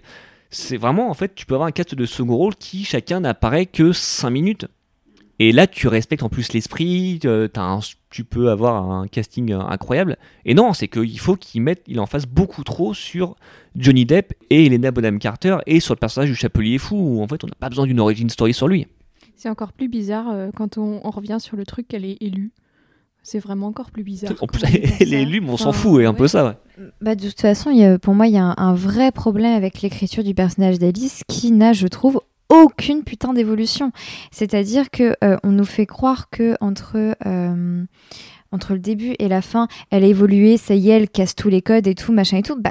C'est 0.51 0.77
vraiment, 0.77 1.11
en 1.11 1.15
fait, 1.15 1.35
tu 1.35 1.47
peux 1.47 1.55
avoir 1.55 1.69
un 1.69 1.73
cast 1.73 1.95
de 1.95 2.07
second 2.07 2.37
rôle 2.37 2.55
qui 2.55 2.85
chacun 2.85 3.21
n'apparaît 3.21 3.67
que 3.67 3.93
5 3.93 4.31
minutes. 4.31 4.67
Et 5.41 5.53
là, 5.53 5.69
tu 5.69 5.87
respectes 5.87 6.25
en 6.25 6.29
plus 6.29 6.53
l'esprit, 6.53 7.21
tu 8.11 8.25
peux 8.25 8.51
avoir 8.51 8.91
un 8.91 9.07
casting 9.07 9.53
incroyable. 9.53 10.17
Et 10.45 10.55
non, 10.55 10.73
c'est 10.73 10.89
qu'il 10.89 11.19
faut 11.21 11.37
qu'il 11.37 11.63
mette, 11.63 11.83
il 11.87 12.01
en 12.01 12.07
fasse 12.07 12.27
beaucoup 12.27 12.65
trop 12.65 12.93
sur 12.93 13.37
Johnny 13.77 14.05
Depp 14.05 14.35
et 14.51 14.67
Helena 14.67 14.91
Bonham 14.91 15.21
Carter 15.21 15.59
et 15.67 15.79
sur 15.79 15.95
le 15.95 16.01
personnage 16.01 16.31
du 16.31 16.35
chapelier 16.35 16.79
fou 16.79 16.97
où 16.97 17.23
en 17.23 17.29
fait 17.29 17.45
on 17.45 17.47
n'a 17.47 17.55
pas 17.55 17.69
besoin 17.69 17.87
d'une 17.87 18.01
origin 18.01 18.29
story 18.29 18.53
sur 18.53 18.67
lui. 18.67 18.89
C'est 19.37 19.49
encore 19.49 19.73
plus 19.73 19.87
bizarre 19.87 20.29
euh, 20.31 20.51
quand 20.57 20.77
on, 20.79 21.01
on 21.05 21.11
revient 21.11 21.39
sur 21.39 21.57
le 21.57 21.65
truc 21.65 21.87
qu'elle 21.87 22.05
est 22.05 22.17
élue. 22.21 22.51
C'est 23.23 23.39
vraiment 23.41 23.67
encore 23.67 23.91
plus 23.91 24.05
bizarre. 24.05 24.33
En 24.41 24.47
plus, 24.47 24.63
élue, 25.01 25.41
mais 25.41 25.51
on 25.51 25.57
s'en 25.59 25.71
Enfin, 25.71 25.79
fout, 25.79 26.01
et 26.01 26.07
un 26.07 26.15
peu 26.15 26.29
ça, 26.29 26.45
ouais. 26.47 26.85
Bah, 27.01 27.15
de 27.15 27.29
toute 27.29 27.41
façon, 27.41 27.71
y 27.71 27.85
a- 27.85 27.99
pour 27.99 28.15
moi, 28.15 28.27
il 28.27 28.33
y 28.35 28.39
a 28.39 28.45
un, 28.45 28.55
un 28.57 28.75
vrai 28.75 29.13
problème 29.13 29.55
avec 29.55 29.83
l'écriture 29.83 30.25
du 30.25 30.35
personnage 30.35 30.79
d'Alice 30.79 31.23
qui 31.29 31.51
n'a, 31.53 31.73
je 31.73 31.87
trouve, 31.89 32.21
aucune 32.49 33.03
putain 33.05 33.35
d'évolution. 33.35 33.93
C'est-à-dire 34.31 34.89
que 34.91 35.15
euh, 35.23 35.37
on 35.45 35.51
nous 35.51 35.67
fait 35.67 35.85
croire 35.85 36.31
que 36.31 36.55
entre 36.63 37.15
euh, 37.27 37.85
entre 38.53 38.73
le 38.73 38.79
début 38.79 39.15
et 39.19 39.29
la 39.29 39.43
fin, 39.43 39.69
elle 39.91 40.05
a 40.05 40.07
évolué, 40.07 40.57
ça 40.57 40.75
y 40.75 40.89
est, 40.89 40.95
elle 40.97 41.11
casse 41.11 41.35
tous 41.35 41.51
les 41.51 41.61
codes 41.61 41.87
et 41.87 41.95
tout, 41.95 42.13
machin 42.13 42.39
et 42.39 42.43
tout. 42.43 42.59
Bah 42.59 42.71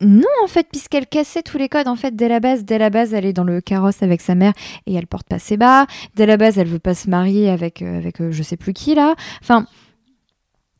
non, 0.00 0.28
en 0.44 0.46
fait, 0.46 0.68
puisqu'elle 0.70 1.06
cassait 1.06 1.42
tous 1.42 1.58
les 1.58 1.68
codes, 1.68 1.88
en 1.88 1.96
fait, 1.96 2.14
dès 2.14 2.28
la 2.28 2.40
base, 2.40 2.64
dès 2.64 2.78
la 2.78 2.90
base, 2.90 3.14
elle 3.14 3.24
est 3.26 3.32
dans 3.32 3.44
le 3.44 3.60
carrosse 3.60 4.02
avec 4.02 4.20
sa 4.20 4.34
mère 4.34 4.52
et 4.86 4.94
elle 4.94 5.06
porte 5.06 5.26
pas 5.28 5.38
ses 5.38 5.56
bas. 5.56 5.86
Dès 6.14 6.26
la 6.26 6.36
base, 6.36 6.58
elle 6.58 6.68
veut 6.68 6.78
pas 6.78 6.94
se 6.94 7.10
marier 7.10 7.50
avec, 7.50 7.82
euh, 7.82 7.98
avec 7.98 8.20
euh, 8.20 8.30
je 8.30 8.42
sais 8.42 8.56
plus 8.56 8.72
qui 8.72 8.94
là. 8.94 9.14
Enfin, 9.42 9.66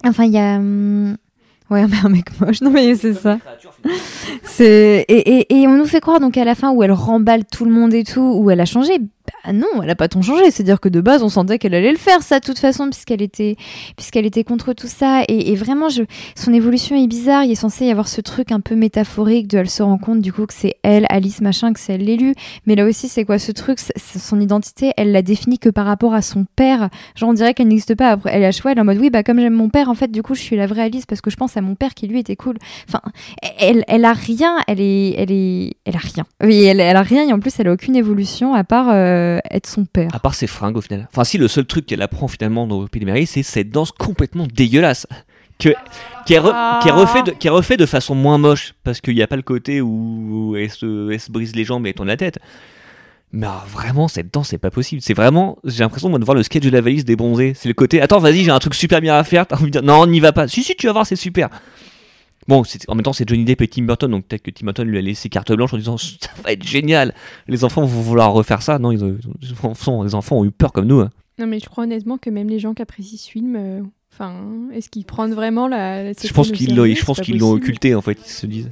enfin, 0.05 0.25
il 0.25 0.33
y 0.33 0.39
a. 0.39 0.57
hum, 0.57 1.17
Ouais, 1.71 1.85
un 2.05 2.09
mec 2.09 2.41
moche. 2.41 2.63
Non, 2.63 2.71
mais 2.71 2.95
c'est 2.95 3.13
ça. 3.15 3.39
Et, 4.61 5.05
et, 5.09 5.61
et 5.61 5.67
on 5.67 5.77
nous 5.77 5.85
fait 5.85 6.01
croire 6.01 6.21
donc 6.21 6.37
à 6.39 6.45
la 6.45 6.55
fin 6.55 6.71
où 6.73 6.83
elle 6.83 6.93
remballe 6.93 7.45
tout 7.45 7.65
le 7.65 7.71
monde 7.71 7.93
et 7.93 8.05
tout 8.05 8.39
où 8.41 8.51
elle 8.51 8.61
a 8.61 8.65
changé. 8.65 8.93
Bah 9.45 9.53
non, 9.53 9.83
elle 9.83 9.91
a 9.91 9.95
pas 9.95 10.09
tant 10.09 10.23
changé. 10.23 10.51
C'est-à-dire 10.51 10.81
que 10.81 10.89
de 10.89 11.01
base 11.01 11.23
on 11.23 11.29
sentait 11.29 11.59
qu'elle 11.59 11.75
allait 11.75 11.91
le 11.91 11.99
faire 11.99 12.23
ça 12.23 12.41
de 12.41 12.45
toute 12.45 12.59
façon 12.59 12.89
puisqu'elle 12.91 13.23
était 13.23 13.57
puisqu'elle 13.97 14.27
était 14.27 14.45
contre 14.45 14.73
tout 14.73 14.87
ça 14.87 15.23
et, 15.29 15.55
vraiment 15.55 15.89
son 16.35 16.53
évolution 16.53 16.97
est 16.97 17.07
bizarre. 17.07 17.45
Il 17.45 17.51
est 17.51 17.57
censé 17.57 17.87
y 17.87 17.91
avoir 17.91 18.09
ce 18.09 18.21
truc 18.21 18.53
un 18.53 18.61
peu 18.61 18.75
métaphorique 18.75 19.49
de 19.49 19.59
elle 19.59 19.71
se 19.71 19.83
rend 19.83 19.99
compte 19.99 20.21
du 20.21 20.33
coup 20.33 20.47
que 20.47 20.55
c'est 20.55 20.77
elle 20.83 21.07
Alice 21.09 21.41
machin 21.41 21.73
que 21.73 21.81
c'est 21.81 21.95
elle 21.95 22.05
l'élu. 22.05 22.35
Mais 22.67 22.75
là 22.75 22.85
aussi 22.85 23.09
c'est 23.09 23.25
quoi 23.25 23.39
ce 23.39 23.53
truc? 23.53 23.79
Son 23.97 24.41
identité 24.41 24.93
elle 24.97 25.13
la 25.13 25.23
définit 25.23 25.59
que 25.59 25.69
par 25.69 25.87
rapport 25.87 26.15
à 26.15 26.23
son 26.23 26.47
père. 26.57 26.89
Genre 27.17 27.29
on 27.29 27.35
dirait 27.35 27.55
qu'elle 27.55 27.69
n'existe 27.69 27.95
pas. 27.95 28.11
Après 28.13 28.31
elle 28.33 28.45
à 28.45 28.53
choix 28.53 28.73
elle 28.73 28.79
est 28.79 28.81
en 28.81 28.85
mode 28.85 28.99
oui 28.99 29.11
bah 29.11 29.23
comme 29.23 29.39
j'aime 29.39 29.55
mon 29.55 29.69
père 29.69 29.89
en 29.89 29.95
fait 29.95 30.11
du 30.11 30.23
coup 30.23 30.35
je 30.35 30.43
suis 30.43 30.57
la 30.57 30.67
vraie 30.67 30.83
Alice 30.83 31.07
parce 31.07 31.21
que 31.21 31.31
je 31.31 31.37
pense 31.37 31.57
à 31.57 31.61
mon 31.61 31.75
père 31.75 31.95
qui 31.95 32.07
lui 32.07 32.19
était 32.19 32.37
cool. 32.37 32.57
Enfin 32.89 33.01
elle, 33.59 33.85
elle 33.89 34.05
a 34.05 34.13
rien, 34.13 34.59
elle 34.67 34.81
est, 34.81 35.15
elle 35.19 35.33
est, 35.33 35.75
elle 35.85 35.97
a 35.97 36.01
rien. 36.01 36.25
Oui, 36.43 36.65
elle, 36.65 36.81
elle 36.81 36.97
a 36.97 37.03
rien 37.03 37.29
et 37.29 37.33
en 37.33 37.41
plus 37.41 37.53
elle 37.59 37.69
a 37.69 37.73
aucune 37.73 37.97
évolution 37.97 38.55
à 38.55 38.65
part 38.65 38.89
euh, 38.91 39.18
être 39.51 39.67
son 39.67 39.85
père. 39.85 40.11
À 40.15 40.19
part 40.19 40.35
ses 40.35 40.47
fringues 40.47 40.77
au 40.77 40.81
final. 40.81 41.09
Enfin, 41.13 41.25
si 41.25 41.39
le 41.39 41.49
seul 41.49 41.65
truc 41.67 41.87
qu'elle 41.87 42.03
apprend 42.03 42.29
finalement 42.29 42.67
dans 42.67 42.87
Merveilles, 43.03 43.27
c'est 43.27 43.43
cette 43.43 43.71
danse 43.71 43.93
complètement 43.93 44.47
dégueulasse. 44.53 45.07
Que, 45.59 45.71
qui, 46.25 46.35
est 46.35 46.39
refait 46.39 47.77
de, 47.77 47.87
façon 47.87 48.15
moins 48.15 48.39
moche, 48.39 48.75
parce 48.85 49.01
qu'il 49.01 49.17
n'y 49.17 49.23
a 49.23 49.27
pas 49.27 49.35
le 49.35 49.43
côté 49.43 49.81
où 49.81 50.55
elle 50.57 50.71
se, 50.71 51.31
brise 51.33 51.57
les 51.57 51.65
jambes 51.65 51.85
et 51.87 51.93
tourne 51.93 52.07
la 52.07 52.17
tête. 52.17 52.39
Mais 53.33 53.47
alors, 53.47 53.67
vraiment, 53.67 54.09
cette 54.09 54.33
danse, 54.33 54.49
c'est 54.49 54.59
pas 54.59 54.71
possible. 54.71 55.03
C'est 55.03 55.15
vraiment, 55.15 55.59
j'ai 55.65 55.81
l'impression 55.83 56.11
de 56.11 56.25
voir 56.25 56.37
le 56.37 56.43
sketch 56.43 56.63
de 56.63 56.71
la 56.71 56.81
valise 56.81 57.05
débronzée. 57.05 57.53
C'est 57.55 57.69
le 57.69 57.75
côté, 57.75 58.01
attends, 58.01 58.21
vas-y, 58.21 58.45
j'ai 58.45 58.51
un 58.51 58.59
truc 58.59 58.75
super 58.75 59.01
bien 59.01 59.17
à 59.17 59.25
faire. 59.25 59.47
T'as 59.47 59.57
envie 59.57 59.71
non, 59.83 60.07
n'y 60.07 60.21
va 60.21 60.33
pas. 60.33 60.49
Si, 60.49 60.63
si, 60.63 60.77
tu 60.77 60.87
vas 60.87 60.93
voir, 60.93 61.07
c'est 61.07 61.17
super. 61.17 61.51
Bon, 62.49 62.63
en 62.89 62.95
même 62.95 63.03
temps, 63.05 63.13
c'est 63.13 63.29
Johnny 63.29 63.45
Depp 63.45 63.61
et 63.61 63.69
Tim 63.69 63.83
Burton, 63.83 64.11
donc 64.11 64.25
peut-être 64.27 64.43
que 64.43 64.51
Tim 64.51 64.65
Burton 64.65 64.89
lui 64.89 64.97
a 64.97 65.03
laissé 65.03 65.29
carte 65.29 65.53
blanche 65.53 65.75
en 65.75 65.77
disant, 65.77 65.97
ça 65.99 66.09
va 66.43 66.53
être 66.53 66.65
génial. 66.65 67.15
Les 67.47 67.63
enfants 67.63 67.83
vont 67.83 68.01
vouloir 68.01 68.33
refaire 68.33 68.63
ça. 68.63 68.79
Non, 68.79 68.91
ils 68.91 69.05
ont- 69.05 69.17
les, 69.43 69.53
enfants, 69.63 70.03
les 70.03 70.15
enfants 70.15 70.39
ont 70.39 70.45
eu 70.47 70.51
peur 70.51 70.73
comme 70.73 70.87
nous. 70.87 71.01
hein. 71.01 71.11
Non, 71.39 71.47
mais 71.47 71.61
je 71.61 71.67
crois 71.67 71.85
honnêtement 71.85 72.19
que 72.19 72.31
même 72.31 72.49
les 72.49 72.59
gens 72.59 72.75
qui 72.75 72.83
apprécient 72.83 73.19
ce 73.19 73.31
film, 73.31 73.55
euh, 73.57 73.81
enfin, 74.13 74.35
est-ce 74.73 74.89
qu'ils 74.89 75.05
prennent 75.05 75.35
vraiment 75.35 75.69
la. 75.69 76.13
Je 76.13 76.33
pense 76.33 76.51
qu'ils 76.51 76.75
l'ont, 76.75 76.87
je 76.87 77.05
pense 77.05 77.21
qu'ils 77.21 77.39
l'ont 77.39 77.53
occulté 77.53 77.95
en 77.95 78.01
fait, 78.03 78.19
ils 78.27 78.31
se 78.31 78.47
disent. 78.47 78.71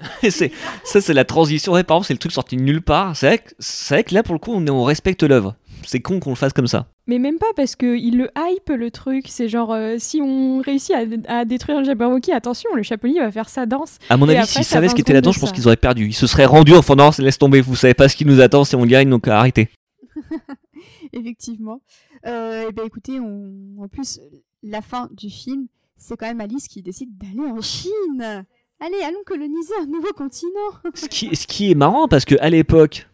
c'est, 0.30 0.50
ça 0.84 1.00
c'est 1.00 1.12
la 1.14 1.24
transition. 1.24 1.72
Ouais, 1.72 1.84
par 1.84 1.98
exemple, 1.98 2.06
c'est 2.08 2.14
le 2.14 2.18
truc 2.18 2.32
sorti 2.32 2.56
de 2.56 2.62
nulle 2.62 2.80
part. 2.82 3.14
C'est 3.16 3.26
vrai, 3.26 3.38
que, 3.38 3.50
c'est 3.58 3.94
vrai 3.94 4.04
que 4.04 4.14
là 4.14 4.22
pour 4.22 4.34
le 4.34 4.38
coup 4.38 4.52
on 4.52 4.82
respecte 4.84 5.22
l'œuvre. 5.22 5.54
C'est 5.86 6.00
con 6.00 6.20
qu'on 6.20 6.30
le 6.30 6.36
fasse 6.36 6.52
comme 6.52 6.66
ça. 6.66 6.86
Mais 7.06 7.18
même 7.18 7.38
pas 7.38 7.52
parce 7.56 7.76
qu'il 7.76 8.16
le 8.16 8.30
hype 8.36 8.68
le 8.68 8.90
truc. 8.90 9.26
C'est 9.28 9.48
genre, 9.48 9.72
euh, 9.72 9.96
si 9.98 10.20
on 10.22 10.60
réussit 10.60 10.94
à, 10.94 11.38
à 11.40 11.44
détruire 11.44 11.78
le 11.78 11.84
Jabberwocky, 11.84 12.32
attention, 12.32 12.70
le 12.74 12.82
chapelier 12.82 13.20
va 13.20 13.30
faire 13.30 13.48
sa 13.48 13.66
danse. 13.66 13.98
À 14.08 14.16
mon 14.16 14.28
Et 14.28 14.36
avis, 14.36 14.46
s'ils 14.46 14.64
savaient 14.64 14.86
va 14.86 14.90
ce 14.90 14.94
qui 14.94 15.00
était 15.00 15.12
là-dedans, 15.12 15.30
de 15.30 15.34
je 15.34 15.40
pense 15.40 15.52
qu'ils 15.52 15.66
auraient 15.66 15.76
perdu. 15.76 16.06
Ils 16.06 16.14
se 16.14 16.26
seraient 16.26 16.46
rendus 16.46 16.74
en 16.74 16.82
faisant 16.82 16.96
non, 16.96 17.10
laisse 17.18 17.38
tomber. 17.38 17.60
Vous 17.60 17.76
savez 17.76 17.94
pas 17.94 18.08
ce 18.08 18.16
qui 18.16 18.24
nous 18.24 18.40
attend 18.40 18.64
si 18.64 18.76
on 18.76 18.84
gagne, 18.86 19.10
donc 19.10 19.26
arrêtez. 19.28 19.68
Effectivement. 21.12 21.80
Euh, 22.26 22.66
eh 22.68 22.72
ben, 22.72 22.84
écoutez, 22.86 23.18
on... 23.20 23.82
en 23.82 23.88
plus, 23.88 24.20
la 24.62 24.82
fin 24.82 25.08
du 25.12 25.30
film, 25.30 25.66
c'est 25.96 26.16
quand 26.16 26.26
même 26.26 26.40
Alice 26.40 26.68
qui 26.68 26.82
décide 26.82 27.10
d'aller 27.16 27.50
en 27.50 27.60
Chine. 27.60 28.44
Allez, 28.80 29.02
allons 29.04 29.22
coloniser 29.26 29.74
un 29.82 29.86
nouveau 29.86 30.12
continent. 30.12 30.50
ce, 30.94 31.06
qui, 31.06 31.34
ce 31.34 31.46
qui 31.46 31.70
est 31.70 31.74
marrant 31.74 32.08
parce 32.08 32.24
que 32.24 32.34
à 32.40 32.50
l'époque, 32.50 33.08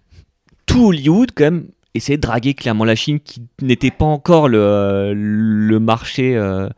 tout 0.66 0.86
Hollywood 0.86 1.30
quand 1.34 1.44
même 1.44 1.68
essayait 1.97 2.16
de 2.16 2.23
draguer 2.23 2.55
clairement 2.55 2.85
la 2.85 2.94
Chine 2.94 3.20
qui 3.20 3.43
n'était 3.60 3.90
pas 3.90 4.05
encore 4.05 4.48
le, 4.48 5.78
marché 5.81 6.36
euh, 6.36 6.68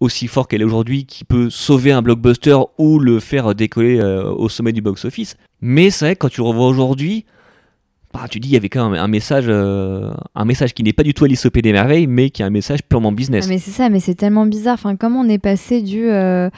aussi 0.00 0.28
fort 0.28 0.48
qu'elle 0.48 0.60
est 0.60 0.64
aujourd'hui 0.64 1.06
qui 1.06 1.24
peut 1.24 1.50
sauver 1.50 1.92
un 1.92 2.02
blockbuster 2.02 2.56
ou 2.78 2.98
le 2.98 3.20
faire 3.20 3.54
décoller 3.54 3.98
euh, 3.98 4.24
au 4.30 4.48
sommet 4.48 4.72
du 4.72 4.82
box-office. 4.82 5.36
Mais 5.60 5.90
c'est 5.90 6.04
vrai 6.04 6.16
quand 6.16 6.28
tu 6.28 6.40
le 6.40 6.46
revois 6.46 6.68
aujourd'hui, 6.68 7.24
bah, 8.22 8.28
tu 8.28 8.40
dis 8.40 8.48
il 8.48 8.52
y 8.52 8.56
avait 8.56 8.68
quand 8.68 8.90
même 8.90 9.00
un 9.00 9.08
message, 9.08 9.44
euh, 9.48 10.10
un 10.34 10.44
message 10.44 10.74
qui 10.74 10.82
n'est 10.82 10.92
pas 10.92 11.02
du 11.02 11.14
tout 11.14 11.24
Alice 11.24 11.44
au 11.46 11.50
des 11.50 11.72
Merveilles, 11.72 12.06
mais 12.06 12.30
qui 12.30 12.42
est 12.42 12.44
un 12.44 12.50
message 12.50 12.80
purement 12.82 13.12
business. 13.12 13.44
Ah, 13.46 13.48
mais 13.50 13.58
c'est 13.58 13.70
ça, 13.70 13.88
mais 13.88 14.00
c'est 14.00 14.14
tellement 14.14 14.46
bizarre. 14.46 14.74
Enfin, 14.74 14.96
comment 14.96 15.20
on 15.20 15.28
est 15.28 15.38
passé 15.38 15.80
du 15.82 16.08
euh, 16.08 16.50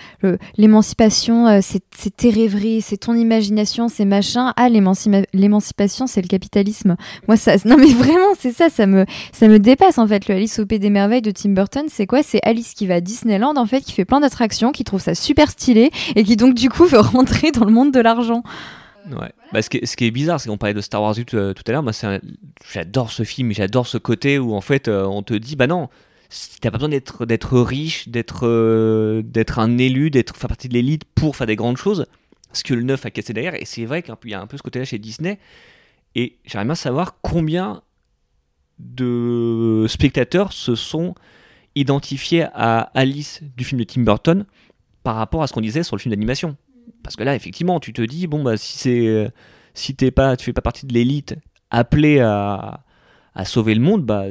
l'émancipation, 0.56 1.47
euh, 1.47 1.60
c'est 1.62 1.82
tes 2.16 2.30
rêveries, 2.30 2.82
c'est 2.82 2.97
ton 2.97 3.14
imagination, 3.14 3.89
c'est 3.89 4.05
machin, 4.05 4.52
à 4.56 4.68
l'émancipa- 4.68 5.24
l'émancipation, 5.32 6.06
c'est 6.06 6.20
le 6.22 6.28
capitalisme. 6.28 6.97
Moi, 7.26 7.36
ça, 7.36 7.55
non 7.64 7.76
mais 7.78 7.93
vraiment, 7.93 8.35
c'est 8.39 8.52
ça, 8.52 8.68
ça 8.68 8.86
me, 8.86 9.05
ça 9.32 9.48
me 9.48 9.59
dépasse 9.59 9.98
en 9.98 10.06
fait. 10.06 10.28
Le 10.28 10.35
Alice 10.35 10.59
au 10.59 10.66
Pays 10.66 10.78
des 10.78 10.90
merveilles 10.90 11.22
de 11.22 11.30
Tim 11.30 11.51
Burton, 11.51 11.85
c'est 11.89 12.06
quoi? 12.06 12.22
C'est 12.22 12.40
Alice 12.44 12.74
qui 12.74 12.86
va 12.86 12.97
à 12.97 13.01
Disneyland 13.01 13.55
en 13.56 13.66
fait, 13.66 13.80
qui 13.80 13.93
fait 13.93 14.05
plein 14.05 14.20
d'attractions, 14.20 14.72
qui 14.72 14.85
trouve 14.85 15.01
ça 15.01 15.14
super 15.14 15.51
stylé 15.51 15.90
et 16.16 16.24
qui 16.24 16.36
donc 16.36 16.55
du 16.55 16.68
coup 16.68 16.85
veut 16.85 16.98
rentrer 17.01 17.51
dans 17.52 17.64
le 17.64 17.72
monde 17.72 17.93
de 17.93 18.01
l'argent. 18.01 18.43
Bah, 19.52 19.62
ce, 19.62 19.68
qui 19.70 19.78
est, 19.78 20.10
bizarre, 20.10 20.40
c'est 20.40 20.48
qu'on 20.48 20.59
parlait 20.59 20.74
de 20.74 20.80
Star 20.80 21.02
Wars 21.02 21.14
tout, 21.14 21.36
euh, 21.36 21.55
tout 21.55 21.62
à 21.66 21.72
l'heure. 21.72 21.82
Moi, 21.82 21.93
un- 22.02 22.20
j'adore 22.70 23.10
ce 23.10 23.22
film, 23.22 23.52
j'adore 23.52 23.86
ce 23.86 23.98
côté 23.98 24.39
où 24.39 24.55
en 24.55 24.60
fait, 24.60 24.89
euh, 24.89 25.05
on 25.05 25.22
te 25.22 25.35
dit, 25.35 25.56
bah 25.56 25.66
non, 25.66 25.89
t'as 26.60 26.70
pas 26.70 26.78
besoin 26.78 26.90
d'être 26.90 27.24
d'être 27.26 27.59
riche, 27.60 28.09
d'être 28.09 28.47
euh, 28.47 29.22
d'être 29.22 29.59
un 29.59 29.78
élu, 29.78 30.10
d'être 30.10 30.36
faire 30.36 30.48
partie 30.48 30.68
de 30.68 30.74
l'élite 30.74 31.05
pour 31.14 31.36
faire 31.36 31.47
des 31.47 31.56
grandes 31.56 31.78
choses. 31.78 32.06
Ce 32.52 32.62
que 32.64 32.74
le 32.74 32.82
neuf 32.82 33.05
a 33.06 33.10
cassé 33.10 33.32
derrière. 33.32 33.55
Et 33.60 33.64
c'est 33.64 33.85
vrai 33.85 34.02
qu'il 34.02 34.14
y 34.30 34.35
a 34.35 34.40
un 34.40 34.47
peu 34.47 34.56
ce 34.56 34.62
côté-là 34.62 34.85
chez 34.85 34.98
Disney. 34.98 35.39
Et 36.14 36.39
j'aimerais 36.44 36.64
bien 36.64 36.74
savoir 36.74 37.16
combien 37.22 37.82
de 38.78 39.86
spectateurs 39.89 40.52
se 40.52 40.74
sont 40.74 41.14
identifiés 41.74 42.47
à 42.55 42.90
Alice 42.94 43.40
du 43.56 43.64
film 43.64 43.78
de 43.80 43.85
Tim 43.85 44.02
Burton 44.02 44.47
par 45.02 45.16
rapport 45.16 45.43
à 45.43 45.47
ce 45.47 45.52
qu'on 45.52 45.60
disait 45.60 45.82
sur 45.82 45.97
le 45.97 46.01
film 46.01 46.10
d'animation. 46.10 46.56
Parce 47.09 47.16
que 47.16 47.24
là, 47.24 47.35
effectivement, 47.35 47.80
tu 47.80 47.94
te 47.94 48.02
dis, 48.02 48.26
bon, 48.26 48.43
bah, 48.43 48.59
si 48.59 48.76
c'est, 48.76 49.06
euh, 49.06 49.30
si 49.72 49.97
t'es 49.97 50.10
pas, 50.10 50.36
tu 50.36 50.44
fais 50.44 50.52
pas 50.52 50.60
partie 50.60 50.85
de 50.85 50.93
l'élite 50.93 51.36
appelée 51.70 52.20
à, 52.20 52.85
sauver 53.47 53.74
le 53.74 53.80
monde, 53.80 54.05
bah, 54.05 54.26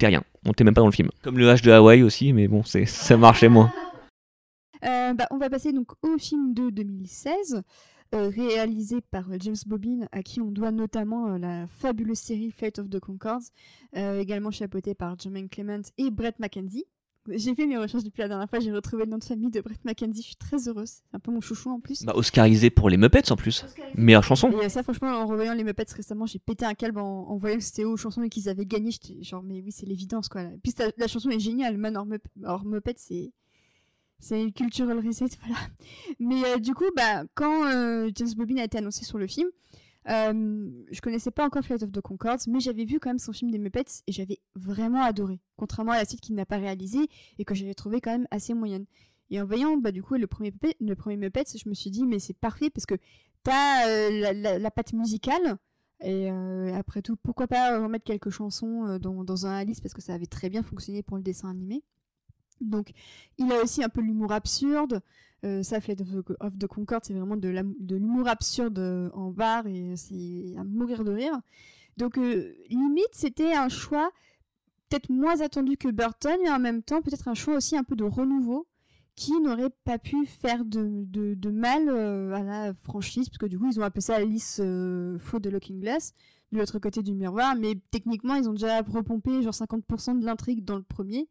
t'es 0.00 0.08
rien. 0.08 0.24
On 0.44 0.52
t'est 0.52 0.64
même 0.64 0.74
pas 0.74 0.80
dans 0.80 0.88
le 0.88 0.92
film. 0.92 1.10
Comme 1.22 1.38
le 1.38 1.46
H 1.46 1.62
de 1.62 1.70
Hawaï 1.70 2.02
aussi, 2.02 2.32
mais 2.32 2.48
bon, 2.48 2.64
ça 2.64 3.16
marchait 3.16 3.48
moins. 3.48 3.72
Euh, 4.84 5.12
bah, 5.12 5.26
on 5.32 5.38
va 5.38 5.50
passer 5.50 5.72
donc 5.72 5.90
au 6.02 6.18
film 6.18 6.54
de 6.54 6.70
2016, 6.70 7.64
euh, 8.14 8.28
réalisé 8.28 9.00
par 9.00 9.28
euh, 9.28 9.36
James 9.40 9.56
Bobbin, 9.66 10.06
à 10.12 10.22
qui 10.22 10.40
on 10.40 10.52
doit 10.52 10.70
notamment 10.70 11.36
la 11.36 11.66
fabuleuse 11.66 12.20
série 12.20 12.52
Flight 12.52 12.78
of 12.78 12.88
the 12.88 13.00
Concords, 13.00 13.42
également 13.92 14.52
chapeautée 14.52 14.94
par 14.94 15.18
Jermaine 15.18 15.48
Clement 15.48 15.82
et 15.98 16.12
Brett 16.12 16.38
McKenzie. 16.38 16.84
J'ai 17.34 17.54
fait 17.54 17.66
mes 17.66 17.76
recherches 17.78 18.04
depuis 18.04 18.20
la 18.22 18.28
dernière 18.28 18.48
fois, 18.48 18.60
j'ai 18.60 18.72
retrouvé 18.72 19.04
le 19.04 19.10
nom 19.10 19.18
de 19.18 19.24
famille 19.24 19.50
de 19.50 19.60
Brett 19.60 19.84
McKenzie, 19.84 20.22
je 20.22 20.26
suis 20.28 20.36
très 20.36 20.68
heureuse, 20.68 20.88
c'est 20.90 21.14
un 21.14 21.18
peu 21.18 21.30
mon 21.30 21.40
chouchou 21.40 21.70
en 21.70 21.80
plus. 21.80 22.04
Bah, 22.04 22.14
Oscarisé 22.16 22.70
pour 22.70 22.88
les 22.90 22.96
Muppets 22.96 23.30
en 23.30 23.36
plus. 23.36 23.64
Meilleure 23.94 24.24
chanson. 24.24 24.50
Et 24.60 24.68
ça, 24.68 24.82
franchement, 24.82 25.08
en 25.08 25.26
revoyant 25.26 25.54
les 25.54 25.64
Muppets 25.64 25.84
récemment, 25.94 26.26
j'ai 26.26 26.38
pété 26.38 26.64
un 26.64 26.74
câble 26.74 26.98
en, 27.00 27.26
en 27.28 27.36
voyant 27.36 27.56
que 27.56 27.62
c'était 27.64 27.84
aux 27.84 27.96
chansons 27.96 28.22
et 28.22 28.28
qu'ils 28.28 28.48
avaient 28.48 28.66
gagné. 28.66 28.90
J'étais 28.90 29.22
genre, 29.22 29.42
mais 29.42 29.60
oui, 29.60 29.72
c'est 29.72 29.86
l'évidence, 29.86 30.28
quoi. 30.28 30.42
Puis 30.62 30.72
la, 30.78 30.90
la 30.96 31.06
chanson 31.08 31.30
est 31.30 31.38
géniale. 31.40 31.76
Man 31.78 31.96
hors, 31.96 32.06
Mupp- 32.06 32.26
hors 32.44 32.64
Muppets, 32.64 32.94
c'est. 32.96 33.32
C'est 34.20 34.42
une 34.42 34.52
cultural 34.52 34.98
reset, 34.98 35.26
voilà. 35.46 35.60
Mais 36.18 36.42
euh, 36.44 36.58
du 36.58 36.74
coup, 36.74 36.86
bah, 36.96 37.22
quand 37.34 37.66
euh, 37.66 38.10
James 38.16 38.32
Bobbin 38.36 38.56
a 38.56 38.64
été 38.64 38.78
annoncé 38.78 39.04
sur 39.04 39.16
le 39.16 39.28
film, 39.28 39.48
euh, 40.08 40.70
je 40.90 41.00
connaissais 41.00 41.30
pas 41.30 41.44
encore 41.44 41.62
Flight 41.64 41.82
of 41.82 41.92
the 41.92 42.00
Concords, 42.00 42.40
mais 42.48 42.60
j'avais 42.60 42.84
vu 42.84 42.98
quand 42.98 43.10
même 43.10 43.18
son 43.18 43.32
film 43.32 43.50
des 43.50 43.58
Muppets 43.58 44.02
et 44.06 44.12
j'avais 44.12 44.40
vraiment 44.54 45.02
adoré. 45.02 45.40
Contrairement 45.56 45.92
à 45.92 45.98
la 45.98 46.04
suite 46.04 46.20
qu'il 46.20 46.34
n'a 46.34 46.46
pas 46.46 46.56
réalisé 46.56 47.08
et 47.38 47.44
que 47.44 47.54
j'avais 47.54 47.74
trouvé 47.74 48.00
quand 48.00 48.12
même 48.12 48.26
assez 48.30 48.54
moyenne. 48.54 48.86
Et 49.30 49.40
en 49.40 49.44
voyant 49.44 49.76
bah, 49.76 49.92
du 49.92 50.02
coup 50.02 50.14
le 50.14 50.26
premier, 50.26 50.52
le 50.80 50.94
premier 50.94 51.16
Muppets, 51.16 51.58
je 51.62 51.68
me 51.68 51.74
suis 51.74 51.90
dit, 51.90 52.06
mais 52.06 52.18
c'est 52.18 52.36
parfait 52.36 52.70
parce 52.70 52.86
que 52.86 52.94
t'as 53.42 53.88
euh, 53.88 54.32
la, 54.58 54.70
patte 54.70 54.92
musicale. 54.92 55.58
Et 56.00 56.30
euh, 56.30 56.74
après 56.74 57.02
tout, 57.02 57.16
pourquoi 57.16 57.48
pas 57.48 57.78
remettre 57.78 58.04
quelques 58.04 58.30
chansons 58.30 58.86
euh, 58.86 58.98
dans 58.98 59.46
un 59.46 59.52
Alice 59.52 59.80
parce 59.80 59.94
que 59.94 60.02
ça 60.02 60.14
avait 60.14 60.26
très 60.26 60.48
bien 60.48 60.62
fonctionné 60.62 61.02
pour 61.02 61.16
le 61.16 61.22
dessin 61.22 61.50
animé. 61.50 61.82
Donc, 62.60 62.92
il 63.36 63.52
a 63.52 63.62
aussi 63.62 63.82
un 63.82 63.88
peu 63.88 64.00
l'humour 64.00 64.32
absurde. 64.32 65.02
Euh, 65.44 65.62
ça, 65.62 65.80
Flight 65.80 66.00
of 66.40 66.58
the, 66.58 66.66
Concorde, 66.66 67.04
c'est 67.04 67.14
vraiment 67.14 67.36
de 67.36 67.48
l'humour 67.96 68.26
absurde 68.26 68.78
euh, 68.78 69.08
en 69.12 69.30
barre 69.30 69.66
et 69.66 69.94
c'est 69.96 70.54
à 70.58 70.64
mourir 70.64 71.04
de 71.04 71.12
rire. 71.12 71.38
Donc, 71.96 72.16
euh, 72.16 72.54
limite, 72.70 73.10
c'était 73.12 73.54
un 73.54 73.68
choix 73.68 74.10
peut-être 74.88 75.10
moins 75.10 75.40
attendu 75.40 75.76
que 75.76 75.88
Burton, 75.88 76.36
mais 76.42 76.50
en 76.50 76.58
même 76.58 76.82
temps, 76.82 77.02
peut-être 77.02 77.28
un 77.28 77.34
choix 77.34 77.56
aussi 77.56 77.76
un 77.76 77.84
peu 77.84 77.96
de 77.96 78.04
renouveau 78.04 78.66
qui 79.16 79.32
n'aurait 79.40 79.70
pas 79.84 79.98
pu 79.98 80.26
faire 80.26 80.64
de, 80.64 81.50
mal 81.50 81.88
euh, 81.88 82.32
à 82.34 82.42
la 82.42 82.74
franchise, 82.74 83.28
parce 83.28 83.38
que 83.38 83.46
du 83.46 83.58
coup, 83.58 83.66
ils 83.66 83.80
ont 83.80 83.82
appelé 83.82 84.00
ça 84.00 84.14
Alice 84.14 84.60
euh, 84.62 85.18
Faux 85.18 85.40
de 85.40 85.50
Looking 85.50 85.80
Glass, 85.80 86.14
de 86.52 86.58
l'autre 86.58 86.78
côté 86.78 87.02
du 87.02 87.14
miroir, 87.14 87.56
mais 87.56 87.80
techniquement, 87.90 88.36
ils 88.36 88.48
ont 88.48 88.52
déjà 88.52 88.80
repompé 88.80 89.42
genre 89.42 89.52
50% 89.52 90.20
de 90.20 90.24
l'intrigue 90.24 90.64
dans 90.64 90.76
le 90.76 90.84
premier. 90.84 91.28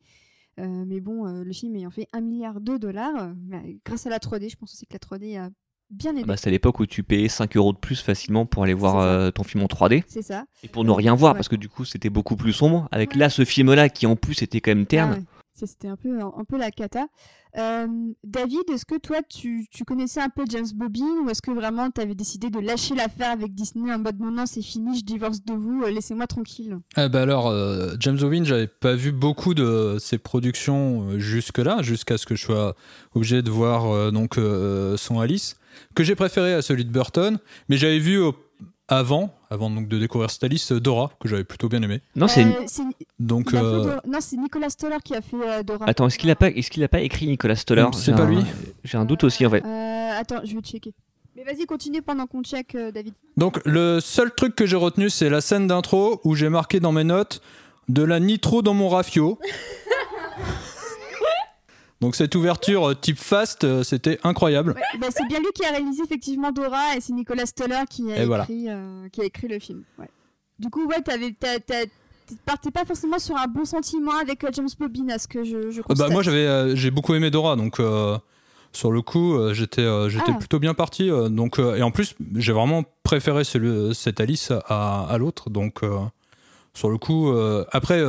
Euh, 0.59 0.83
mais 0.87 0.99
bon, 0.99 1.27
euh, 1.27 1.43
le 1.43 1.53
film 1.53 1.75
ayant 1.75 1.91
fait 1.91 2.07
1 2.13 2.21
milliard 2.21 2.59
de 2.61 2.77
dollars, 2.77 3.15
euh, 3.21 3.33
bah, 3.35 3.57
grâce 3.85 4.07
à 4.07 4.09
la 4.09 4.17
3D, 4.19 4.49
je 4.49 4.55
pense 4.55 4.73
aussi 4.73 4.85
que 4.87 4.93
la 4.93 4.99
3D 4.99 5.37
a 5.37 5.49
bien 5.91 6.11
aidé. 6.15 6.23
Bah, 6.25 6.35
c'est 6.35 6.47
à 6.47 6.51
l'époque 6.51 6.79
où 6.79 6.85
tu 6.85 7.03
payais 7.03 7.29
5 7.29 7.55
euros 7.57 7.73
de 7.73 7.77
plus 7.77 8.01
facilement 8.01 8.45
pour 8.45 8.63
aller 8.63 8.73
voir 8.73 8.99
euh, 8.99 9.29
ton 9.31 9.43
film 9.43 9.63
en 9.63 9.67
3D. 9.67 10.03
C'est 10.07 10.21
ça. 10.23 10.45
Et 10.63 10.67
pour 10.67 10.83
ne 10.83 10.91
rien 10.91 11.13
voir, 11.15 11.33
Ouais. 11.33 11.37
parce 11.37 11.47
que 11.47 11.55
du 11.55 11.69
coup 11.69 11.85
c'était 11.85 12.09
beaucoup 12.09 12.35
plus 12.35 12.53
sombre. 12.53 12.87
Avec 12.91 13.11
Ouais. 13.11 13.17
là 13.19 13.29
ce 13.29 13.45
film-là 13.45 13.89
qui 13.89 14.05
en 14.07 14.15
plus 14.15 14.41
était 14.41 14.59
quand 14.61 14.71
même 14.71 14.85
terne. 14.87 15.11
Ah 15.13 15.17
ouais. 15.17 15.23
C'était 15.65 15.87
un 15.87 15.95
peu, 15.95 16.57
la 16.57 16.71
cata. 16.71 17.07
Euh, 17.57 17.87
David, 18.23 18.69
est-ce 18.71 18.85
que 18.85 18.97
toi, 18.99 19.17
tu, 19.27 19.67
connaissais 19.85 20.21
un 20.21 20.29
peu 20.29 20.43
James 20.49 20.67
Bobbin 20.75 21.23
ou 21.23 21.29
est-ce 21.29 21.41
que 21.41 21.51
vraiment 21.51 21.89
tu 21.89 22.01
avais 22.01 22.13
décidé 22.13 22.49
de 22.49 22.59
lâcher 22.59 22.93
l'affaire 22.93 23.31
avec 23.31 23.53
Disney 23.55 23.91
en 23.91 23.99
mode 23.99 24.19
non, 24.19 24.31
non, 24.31 24.45
c'est 24.45 24.61
fini, 24.61 24.99
je 24.99 25.03
divorce 25.03 25.43
de 25.43 25.53
vous, 25.53 25.83
euh, 25.83 25.89
laissez-moi 25.89 26.27
tranquille? 26.27 26.77
Ah 26.95 27.09
bah 27.09 27.21
alors, 27.21 27.47
euh, 27.47 27.95
James 27.99 28.19
Owen, 28.21 28.45
j'avais 28.45 28.67
pas 28.67 28.95
vu 28.95 29.11
beaucoup 29.11 29.53
de 29.53 29.97
ses 29.99 30.17
productions 30.17 31.09
euh, 31.09 31.19
jusque-là, 31.19 31.81
jusqu'à 31.81 32.17
ce 32.17 32.25
que 32.25 32.35
je 32.35 32.43
sois 32.43 32.75
obligé 33.15 33.41
de 33.41 33.49
voir 33.49 34.11
donc 34.11 34.35
son 34.97 35.19
Alice, 35.19 35.55
que 35.95 36.03
j'ai 36.03 36.15
préféré 36.15 36.53
à 36.53 36.61
celui 36.61 36.85
de 36.85 36.91
Burton, 36.91 37.39
mais 37.69 37.77
j'avais 37.77 37.99
vu 37.99 38.21
euh, 38.21 38.31
avant, 38.89 39.33
avant 39.49 39.69
donc 39.69 39.87
de 39.87 39.97
découvrir 39.99 40.29
cette 40.31 40.43
Alice, 40.43 40.71
euh, 40.71 40.79
Dora, 40.79 41.11
que 41.19 41.27
j'avais 41.27 41.43
plutôt 41.43 41.67
bien 41.69 41.81
aimé. 41.81 42.01
Non, 42.15 42.27
c'est. 42.27 42.45
Euh, 42.45 42.83
Donc, 43.19 43.53
euh, 43.53 43.83
Dora- 43.83 44.01
Non, 44.07 44.19
c'est 44.21 44.37
Nicolas 44.37 44.69
Stoller 44.69 44.97
qui 45.03 45.13
a 45.15 45.21
fait 45.21 45.35
euh, 45.35 45.63
Dora. 45.63 45.85
Attends, 45.87 46.07
est-ce 46.07 46.17
qu'il 46.17 46.29
a 46.31 46.35
pas, 46.35 46.49
est-ce 46.49 46.69
qu'il 46.71 46.83
a 46.83 46.87
pas 46.87 47.01
écrit 47.01 47.27
Nicolas 47.27 47.55
Stoller 47.55 47.85
C'est 47.93 48.13
pas 48.15 48.23
un- 48.23 48.29
lui 48.29 48.39
J'ai 48.83 48.97
un 48.97 49.05
doute 49.05 49.23
aussi 49.23 49.45
en 49.45 49.49
fait. 49.49 49.63
Euh, 49.65 50.19
attends, 50.19 50.41
je 50.43 50.53
vais 50.55 50.61
checker. 50.61 50.93
Mais 51.35 51.43
vas-y, 51.43 51.65
continue 51.65 52.01
pendant 52.01 52.25
qu'on 52.25 52.41
check, 52.41 52.73
euh, 52.75 52.91
David. 52.91 53.13
donc 53.35 53.59
le 53.65 53.99
seul 53.99 54.33
truc 54.33 54.55
que 54.55 54.65
j'ai 54.65 54.75
retenu, 54.77 55.09
c'est 55.09 55.29
la 55.29 55.39
scène 55.41 55.67
d'intro 55.67 56.19
où 56.23 56.33
j'ai 56.33 56.49
marqué 56.49 56.79
dans 56.79 56.91
mes 56.91 57.03
notes 57.03 57.41
de 57.89 58.01
la 58.03 58.19
nitro 58.19 58.61
dans 58.63 58.73
mon 58.73 58.89
rafio. 58.89 59.37
donc 62.01 62.15
cette 62.15 62.35
ouverture 62.35 62.89
euh, 62.89 62.93
type 62.93 63.17
fast, 63.17 63.63
euh, 63.63 63.83
c'était 63.83 64.19
incroyable. 64.23 64.71
Ouais, 64.75 64.99
bah, 64.99 65.07
c'est 65.09 65.27
bien 65.27 65.39
lui 65.39 65.47
qui 65.55 65.65
a 65.65 65.71
réalisé 65.71 66.03
effectivement 66.03 66.51
Dora 66.51 66.95
et 66.95 67.01
c'est 67.01 67.13
Nicolas 67.13 67.45
Stoller 67.45 67.81
qui 67.89 68.11
a, 68.13 68.21
Et 68.21 68.25
voilà. 68.25 68.43
écrit, 68.43 68.69
euh, 68.69 69.07
qui 69.11 69.21
a 69.21 69.25
écrit 69.25 69.47
le 69.47 69.59
film. 69.59 69.83
Ouais. 69.97 70.09
Du 70.59 70.69
coup, 70.69 70.85
ouais, 70.85 71.01
t'avais, 71.01 71.35
partais 72.45 72.71
pas 72.71 72.85
forcément 72.85 73.19
sur 73.19 73.35
un 73.37 73.47
bon 73.47 73.65
sentiment 73.65 74.17
avec 74.21 74.45
James 74.53 74.67
Bobbin, 74.79 75.09
à 75.09 75.17
ce 75.17 75.27
que 75.27 75.43
je, 75.43 75.71
je 75.71 75.81
bah, 75.95 76.09
moi 76.09 76.21
j'avais 76.21 76.45
euh, 76.45 76.75
j'ai 76.75 76.91
beaucoup 76.91 77.15
aimé 77.15 77.31
Dora 77.31 77.55
donc 77.55 77.79
euh, 77.79 78.17
sur 78.73 78.91
le 78.91 79.01
coup 79.01 79.37
j'étais 79.53 79.81
euh, 79.81 80.09
j'étais 80.09 80.31
Ah. 80.33 80.37
plutôt 80.37 80.59
bien 80.59 80.73
parti 80.73 81.09
donc 81.29 81.57
et 81.59 81.81
en 81.81 81.91
plus 81.91 82.15
j'ai 82.35 82.51
vraiment 82.51 82.83
préféré 83.03 83.43
celui, 83.45 83.95
cette 83.95 84.19
Alice 84.19 84.51
à, 84.67 85.05
à 85.09 85.17
l'autre 85.17 85.49
donc 85.49 85.81
sur 86.73 86.89
le 86.89 86.97
coup 86.97 87.31
après 87.71 88.01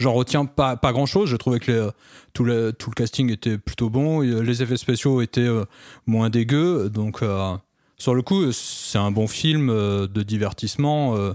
j'en 0.00 0.12
retiens 0.12 0.44
pas 0.46 0.76
pas 0.76 0.92
grand 0.92 1.06
chose 1.06 1.28
je 1.28 1.36
trouvais 1.36 1.60
que 1.60 1.70
les, 1.70 1.78
euh, 1.78 1.90
tout 2.32 2.42
le 2.42 2.72
tout 2.72 2.90
le 2.90 2.94
casting 2.94 3.30
était 3.30 3.56
plutôt 3.58 3.88
bon 3.90 4.22
euh, 4.24 4.42
les 4.42 4.62
effets 4.62 4.76
spéciaux 4.76 5.20
étaient 5.22 5.40
euh, 5.42 5.64
moins 6.06 6.30
dégueux 6.30 6.88
donc 6.90 7.22
euh, 7.22 7.54
sur 7.96 8.14
le 8.14 8.22
coup 8.22 8.50
c'est 8.50 8.98
un 8.98 9.10
bon 9.12 9.28
film 9.28 9.68
de 9.68 10.22
divertissement 10.22 11.14
euh, 11.16 11.32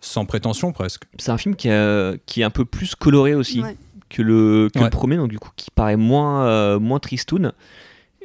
sans 0.00 0.24
prétention 0.26 0.72
presque 0.72 1.04
C'est 1.18 1.30
un 1.32 1.38
film 1.38 1.56
qui, 1.56 1.68
a- 1.70 2.14
qui 2.26 2.42
est 2.42 2.44
un 2.44 2.50
peu 2.50 2.64
plus 2.64 2.94
coloré 2.94 3.34
aussi 3.34 3.62
Ouais. 3.62 3.76
que 4.10 4.22
le, 4.22 4.68
que 4.72 4.78
Ouais. 4.78 4.84
le 4.84 4.90
premier, 4.90 5.16
donc 5.16 5.30
du 5.30 5.38
coup 5.38 5.50
qui 5.56 5.70
paraît 5.74 5.96
moins, 5.96 6.44
euh, 6.46 6.78
moins 6.78 7.00
tristoun. 7.00 7.52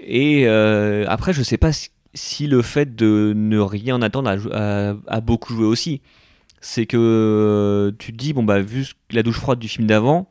Et 0.04 0.44
euh, 0.48 1.06
après, 1.08 1.34
je 1.34 1.42
sais 1.44 1.58
pas 1.58 1.72
si, 1.72 1.90
si 2.14 2.46
le 2.48 2.62
fait 2.62 2.96
de 2.96 3.34
ne 3.36 3.58
rien 3.60 4.02
attendre 4.02 4.30
a, 4.30 4.38
jou- 4.38 4.52
a- 4.52 4.96
a 5.08 5.22
beaucoup 5.22 5.54
joué 5.54 5.66
aussi. 5.66 6.02
C'est 6.62 6.86
que 6.86 6.98
euh, 6.98 7.92
tu 7.98 8.12
te 8.12 8.18
dis, 8.18 8.34
bon 8.34 8.44
bah 8.44 8.62
vu 8.62 8.86
la 9.12 9.24
douche 9.24 9.38
froide 9.40 9.60
du 9.60 9.68
film 9.68 9.88
d'avant, 9.88 10.30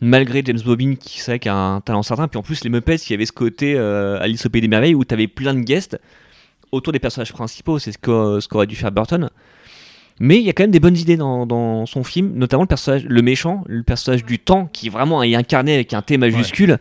malgré 0.00 0.42
James 0.44 0.60
Bobbin 0.64 0.94
qui 0.96 1.18
c'est 1.20 1.32
vrai 1.32 1.38
qui 1.38 1.48
a 1.48 1.54
un 1.56 1.80
talent 1.80 2.02
certain, 2.02 2.28
puis 2.28 2.38
en 2.38 2.42
plus 2.42 2.62
les 2.62 2.70
Muppets, 2.70 2.96
il 2.96 3.10
y 3.10 3.14
avait 3.14 3.26
ce 3.26 3.32
côté 3.32 3.74
euh, 3.76 4.18
Alice 4.20 4.44
au 4.46 4.50
Pays 4.50 4.60
des 4.62 4.68
Merveilles 4.68 4.94
où 4.94 5.04
tu 5.04 5.14
avais 5.14 5.28
plein 5.28 5.54
de 5.54 5.60
guests 5.60 5.98
autour 6.72 6.92
des 6.92 6.98
personnages 6.98 7.32
principaux, 7.32 7.78
c'est 7.78 7.92
ce 7.92 7.98
que- 7.98 8.38
ce 8.40 8.48
qu'aurait 8.48 8.66
dû 8.66 8.76
faire 8.76 8.92
Burton. 8.92 9.28
Mais 10.20 10.36
il 10.36 10.42
y 10.42 10.50
a 10.50 10.52
quand 10.52 10.62
même 10.64 10.70
des 10.70 10.80
bonnes 10.80 10.96
idées 10.98 11.16
dans, 11.16 11.46
dans 11.46 11.86
son 11.86 12.04
film, 12.04 12.32
notamment 12.34 12.62
le 12.62 12.68
personnage, 12.68 13.04
le 13.06 13.22
méchant, 13.22 13.64
le 13.66 13.82
personnage 13.82 14.24
du 14.24 14.38
temps, 14.38 14.66
qui 14.66 14.90
vraiment 14.90 15.22
est 15.22 15.34
incarné 15.34 15.72
avec 15.74 15.94
un 15.94 16.02
T 16.02 16.18
majuscule. 16.18 16.78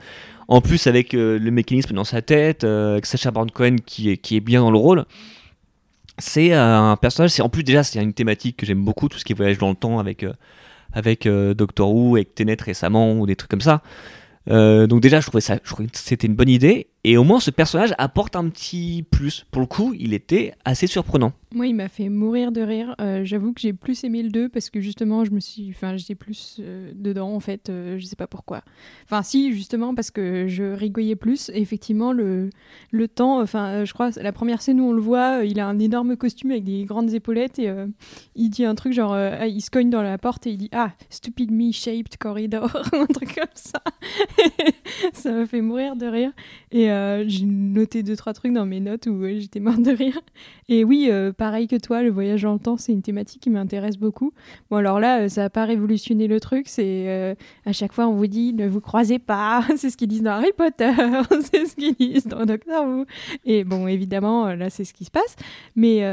En 0.49 0.59
plus, 0.61 0.87
avec 0.87 1.13
euh, 1.13 1.39
le 1.39 1.51
mécanisme 1.51 1.93
dans 1.95 2.03
sa 2.03 2.21
tête, 2.21 2.63
euh, 2.65 2.93
avec 2.93 3.05
Sacha 3.05 3.31
Baron 3.31 3.47
Cohen 3.47 3.77
qui 3.85 4.09
est, 4.09 4.17
qui 4.17 4.35
est 4.35 4.39
bien 4.41 4.59
dans 4.61 4.71
le 4.71 4.77
rôle. 4.77 5.05
C'est 6.19 6.53
euh, 6.53 6.77
un 6.77 6.95
personnage, 6.97 7.31
c'est 7.31 7.41
en 7.41 7.49
plus 7.49 7.63
déjà, 7.63 7.83
c'est 7.83 8.01
une 8.01 8.13
thématique 8.13 8.57
que 8.57 8.65
j'aime 8.65 8.83
beaucoup, 8.83 9.09
tout 9.09 9.17
ce 9.17 9.25
qui 9.25 9.33
voyage 9.33 9.57
dans 9.57 9.69
le 9.69 9.75
temps 9.75 9.99
avec, 9.99 10.23
euh, 10.23 10.33
avec 10.93 11.25
euh, 11.25 11.53
Doctor 11.53 11.93
Who, 11.93 12.15
avec 12.15 12.35
Tenet 12.35 12.57
récemment, 12.61 13.13
ou 13.13 13.25
des 13.25 13.35
trucs 13.35 13.51
comme 13.51 13.61
ça. 13.61 13.81
Donc 14.47 15.01
déjà, 15.01 15.19
je 15.19 15.27
trouvais, 15.27 15.41
ça, 15.41 15.59
je 15.63 15.69
trouvais 15.69 15.87
que 15.87 15.97
c'était 15.97 16.25
une 16.25 16.33
bonne 16.33 16.49
idée. 16.49 16.87
Et 17.05 17.15
au 17.15 17.23
moins, 17.23 17.39
ce 17.39 17.49
personnage 17.49 17.93
apporte 17.97 18.35
un 18.35 18.49
petit 18.49 19.05
plus. 19.09 19.45
Pour 19.51 19.61
le 19.61 19.67
coup, 19.67 19.93
il 19.97 20.13
était 20.13 20.53
assez 20.65 20.85
surprenant. 20.85 21.31
Moi, 21.55 21.65
il 21.67 21.73
m'a 21.73 21.87
fait 21.87 22.09
mourir 22.09 22.51
de 22.51 22.61
rire. 22.61 22.93
Euh, 22.99 23.23
J'avoue 23.23 23.53
que 23.53 23.61
j'ai 23.61 23.71
plus 23.73 24.03
aimé 24.03 24.21
le 24.21 24.29
2 24.29 24.49
parce 24.49 24.69
que 24.69 24.81
justement, 24.81 25.23
je 25.23 25.31
me 25.31 25.39
suis, 25.39 25.69
enfin, 25.69 25.95
j'étais 25.95 26.13
plus 26.13 26.57
euh, 26.59 26.91
dedans 26.93 27.33
en 27.33 27.39
fait. 27.39 27.69
euh, 27.69 27.97
je 27.97 28.05
sais 28.05 28.17
pas 28.17 28.27
pourquoi. 28.27 28.61
Enfin, 29.05 29.23
si, 29.23 29.53
justement 29.53 29.95
parce 29.95 30.11
que 30.11 30.47
je 30.47 30.63
rigolais 30.73 31.15
plus. 31.15 31.49
Et 31.53 31.61
effectivement, 31.61 32.11
le 32.11 32.49
le 32.91 33.07
temps. 33.07 33.41
Enfin, 33.41 33.67
euh, 33.69 33.85
je 33.85 33.93
crois 33.93 34.09
la 34.17 34.31
première 34.33 34.61
scène 34.61 34.81
où 34.81 34.89
on 34.89 34.93
le 34.93 35.01
voit, 35.01 35.45
il 35.45 35.59
a 35.61 35.67
un 35.67 35.79
énorme 35.79 36.17
costume 36.17 36.51
avec 36.51 36.65
des 36.65 36.83
grandes 36.83 37.13
épaulettes 37.13 37.59
et 37.59 37.73
il 38.35 38.49
dit 38.49 38.65
un 38.65 38.75
truc 38.75 38.91
genre, 38.93 39.17
il 39.45 39.61
se 39.61 39.71
cogne 39.71 39.89
dans 39.89 40.03
la 40.03 40.17
porte 40.17 40.45
et 40.47 40.51
il 40.51 40.57
dit 40.57 40.69
ah 40.73 40.91
stupid 41.09 41.49
me 41.51 41.71
shaped 41.71 42.17
corridor, 42.17 42.75
un 42.93 43.05
truc 43.05 43.35
comme 43.35 43.45
ça. 43.55 43.81
ça 45.13 45.31
m'a 45.31 45.45
fait 45.45 45.61
mourir 45.61 45.95
de 45.95 46.05
rire. 46.05 46.31
Et 46.71 46.88
euh, 46.89 47.23
j'ai 47.27 47.45
noté 47.45 48.03
deux 48.03 48.15
trois 48.15 48.33
trucs 48.33 48.53
dans 48.53 48.65
mes 48.65 48.79
notes 48.79 49.07
où 49.07 49.23
euh, 49.23 49.39
j'étais 49.39 49.59
morte 49.59 49.81
de 49.81 49.91
rire. 49.91 50.19
Et 50.67 50.83
oui, 50.83 51.07
euh, 51.09 51.31
pareil 51.31 51.67
que 51.67 51.75
toi, 51.75 52.03
le 52.03 52.09
voyage 52.09 52.43
dans 52.43 52.53
le 52.53 52.59
temps, 52.59 52.77
c'est 52.77 52.91
une 52.91 53.01
thématique 53.01 53.41
qui 53.41 53.49
m'intéresse 53.49 53.97
beaucoup. 53.97 54.33
Bon, 54.69 54.77
alors 54.77 54.99
là, 54.99 55.29
ça 55.29 55.41
n'a 55.41 55.49
pas 55.49 55.65
révolutionné 55.65 56.27
le 56.27 56.39
truc. 56.39 56.67
C'est 56.67 57.35
à 57.65 57.73
chaque 57.73 57.93
fois, 57.93 58.07
on 58.07 58.13
vous 58.13 58.27
dit 58.27 58.53
ne 58.53 58.67
vous 58.67 58.81
croisez 58.81 59.19
pas. 59.19 59.63
c'est 59.77 59.89
ce 59.89 59.97
qu'ils 59.97 60.07
disent 60.07 60.23
dans 60.23 60.31
Harry 60.31 60.51
Potter. 60.55 60.91
c'est 61.51 61.65
ce 61.65 61.75
qu'ils 61.75 61.95
disent 61.95 62.27
dans 62.27 62.45
Doctor 62.45 62.85
Who. 62.85 63.05
Et 63.45 63.63
bon, 63.63 63.87
évidemment, 63.87 64.53
là, 64.53 64.69
c'est 64.69 64.83
ce 64.83 64.93
qui 64.93 65.05
se 65.05 65.11
passe. 65.11 65.35
Mais. 65.75 66.03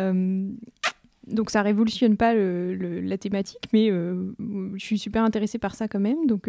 donc 1.27 1.51
ça 1.51 1.63
révolutionne 1.63 2.17
pas 2.17 2.35
la 2.35 3.19
thématique, 3.19 3.69
mais 3.73 3.89
je 3.89 4.85
suis 4.85 4.99
super 4.99 5.25
intéressée 5.25 5.59
par 5.59 5.75
ça 5.75 5.89
quand 5.89 6.01
même. 6.01 6.27
Donc 6.27 6.49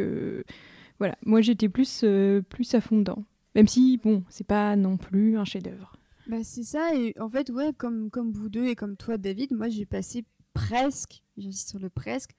voilà, 0.99 1.15
moi 1.25 1.41
j'étais 1.41 1.69
plus, 1.69 2.05
plus 2.49 2.75
à 2.75 2.81
fond 2.81 2.97
dedans. 2.97 3.23
Même 3.57 3.67
si, 3.67 3.97
bon, 3.97 4.23
c'est 4.29 4.45
pas 4.45 4.75
non 4.75 4.97
plus 4.97 5.35
un 5.35 5.43
chef-d'œuvre. 5.43 5.97
Bah, 6.27 6.43
c'est 6.43 6.61
ça, 6.61 6.93
et 6.93 7.15
en 7.19 7.27
fait, 7.27 7.49
ouais, 7.49 7.73
comme, 7.75 8.11
comme 8.11 8.31
vous 8.31 8.49
deux 8.49 8.67
et 8.67 8.75
comme 8.75 8.95
toi, 8.95 9.17
David, 9.17 9.51
moi 9.51 9.67
j'ai 9.67 9.85
passé 9.85 10.25
presque, 10.53 11.23
j'insiste 11.37 11.69
sur 11.69 11.79
le 11.79 11.89
presque, 11.89 12.35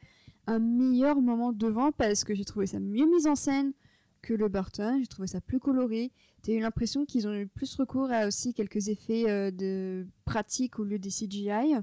un 0.46 0.60
meilleur 0.60 1.20
moment 1.20 1.52
devant 1.52 1.90
parce 1.90 2.22
que 2.22 2.34
j'ai 2.34 2.44
trouvé 2.44 2.68
ça 2.68 2.78
mieux 2.78 3.06
mis 3.06 3.26
en 3.26 3.34
scène 3.34 3.72
que 4.22 4.32
le 4.32 4.48
Burton, 4.48 4.98
j'ai 5.00 5.08
trouvé 5.08 5.26
ça 5.26 5.40
plus 5.40 5.58
coloré. 5.58 6.12
T'as 6.42 6.52
eu 6.52 6.60
l'impression 6.60 7.04
qu'ils 7.04 7.26
ont 7.26 7.34
eu 7.34 7.48
plus 7.48 7.74
recours 7.74 8.12
à 8.12 8.28
aussi 8.28 8.54
quelques 8.54 8.88
effets 8.88 9.28
euh, 9.28 9.50
de 9.50 10.06
pratique 10.24 10.78
au 10.78 10.84
lieu 10.84 11.00
des 11.00 11.10
CGI. 11.10 11.74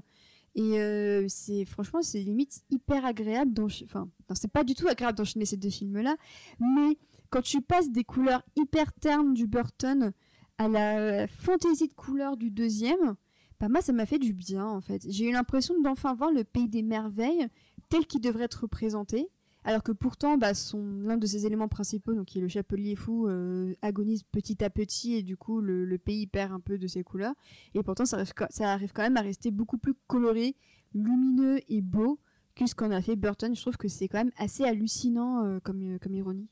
Et 0.54 0.80
euh, 0.80 1.26
c'est 1.28 1.66
franchement, 1.66 2.00
c'est 2.00 2.20
limite 2.20 2.62
hyper 2.70 3.04
agréable. 3.04 3.52
Enfin, 3.60 4.08
non, 4.30 4.34
c'est 4.34 4.50
pas 4.50 4.64
du 4.64 4.74
tout 4.74 4.88
agréable 4.88 5.18
d'enchaîner 5.18 5.44
ces 5.44 5.58
deux 5.58 5.70
films-là, 5.70 6.16
mais 6.58 6.96
quand 7.30 7.42
tu 7.42 7.60
passes 7.60 7.90
des 7.90 8.04
couleurs 8.04 8.42
hyper 8.56 8.92
ternes 8.92 9.34
du 9.34 9.46
Burton 9.46 10.12
à 10.58 10.68
la 10.68 11.26
fantaisie 11.26 11.88
de 11.88 11.94
couleurs 11.94 12.36
du 12.36 12.50
deuxième, 12.50 13.16
bah 13.60 13.68
moi 13.68 13.80
ça 13.80 13.92
m'a 13.92 14.06
fait 14.06 14.18
du 14.18 14.32
bien 14.32 14.66
en 14.66 14.80
fait. 14.80 15.06
J'ai 15.08 15.28
eu 15.28 15.32
l'impression 15.32 15.80
d'enfin 15.80 16.14
voir 16.14 16.30
le 16.30 16.44
pays 16.44 16.68
des 16.68 16.82
merveilles 16.82 17.46
tel 17.88 18.06
qu'il 18.06 18.20
devrait 18.20 18.44
être 18.44 18.62
représenté. 18.62 19.28
Alors 19.66 19.82
que 19.82 19.90
pourtant, 19.90 20.38
bah, 20.38 20.54
son, 20.54 21.00
l'un 21.02 21.16
de 21.16 21.26
ses 21.26 21.44
éléments 21.44 21.66
principaux, 21.66 22.14
donc 22.14 22.26
qui 22.26 22.38
est 22.38 22.40
le 22.40 22.46
chapelier 22.46 22.94
fou, 22.94 23.26
euh, 23.26 23.74
agonise 23.82 24.22
petit 24.22 24.62
à 24.62 24.70
petit 24.70 25.14
et 25.14 25.24
du 25.24 25.36
coup 25.36 25.60
le, 25.60 25.98
pays 25.98 26.28
perd 26.28 26.52
un 26.52 26.60
peu 26.60 26.78
de 26.78 26.86
ses 26.86 27.02
couleurs. 27.02 27.34
Et 27.74 27.82
pourtant, 27.82 28.04
ça 28.06 28.18
arrive, 28.60 28.92
quand 28.92 29.02
même 29.02 29.16
à 29.16 29.22
rester 29.22 29.50
beaucoup 29.50 29.76
plus 29.76 29.94
coloré, 30.06 30.54
lumineux 30.94 31.58
et 31.68 31.80
beau 31.80 32.20
que 32.54 32.66
ce 32.66 32.76
qu'en 32.76 32.92
a 32.92 33.02
fait 33.02 33.16
Burton. 33.16 33.56
Je 33.56 33.60
trouve 33.60 33.76
que 33.76 33.88
c'est 33.88 34.06
quand 34.06 34.18
même 34.18 34.30
assez 34.36 34.62
hallucinant 34.62 35.44
euh, 35.44 35.58
comme, 35.58 35.82
euh, 35.82 35.98
comme 35.98 36.14
ironie. 36.14 36.48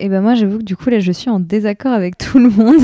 Et, 0.00 0.08
ben 0.08 0.20
moi, 0.20 0.34
j'avoue 0.34 0.58
que 0.58 0.64
du 0.64 0.76
coup, 0.76 0.90
là, 0.90 1.00
je 1.00 1.12
suis 1.12 1.30
en 1.30 1.40
désaccord 1.40 1.92
avec 1.92 2.18
tout 2.18 2.38
le 2.38 2.50
monde 2.50 2.82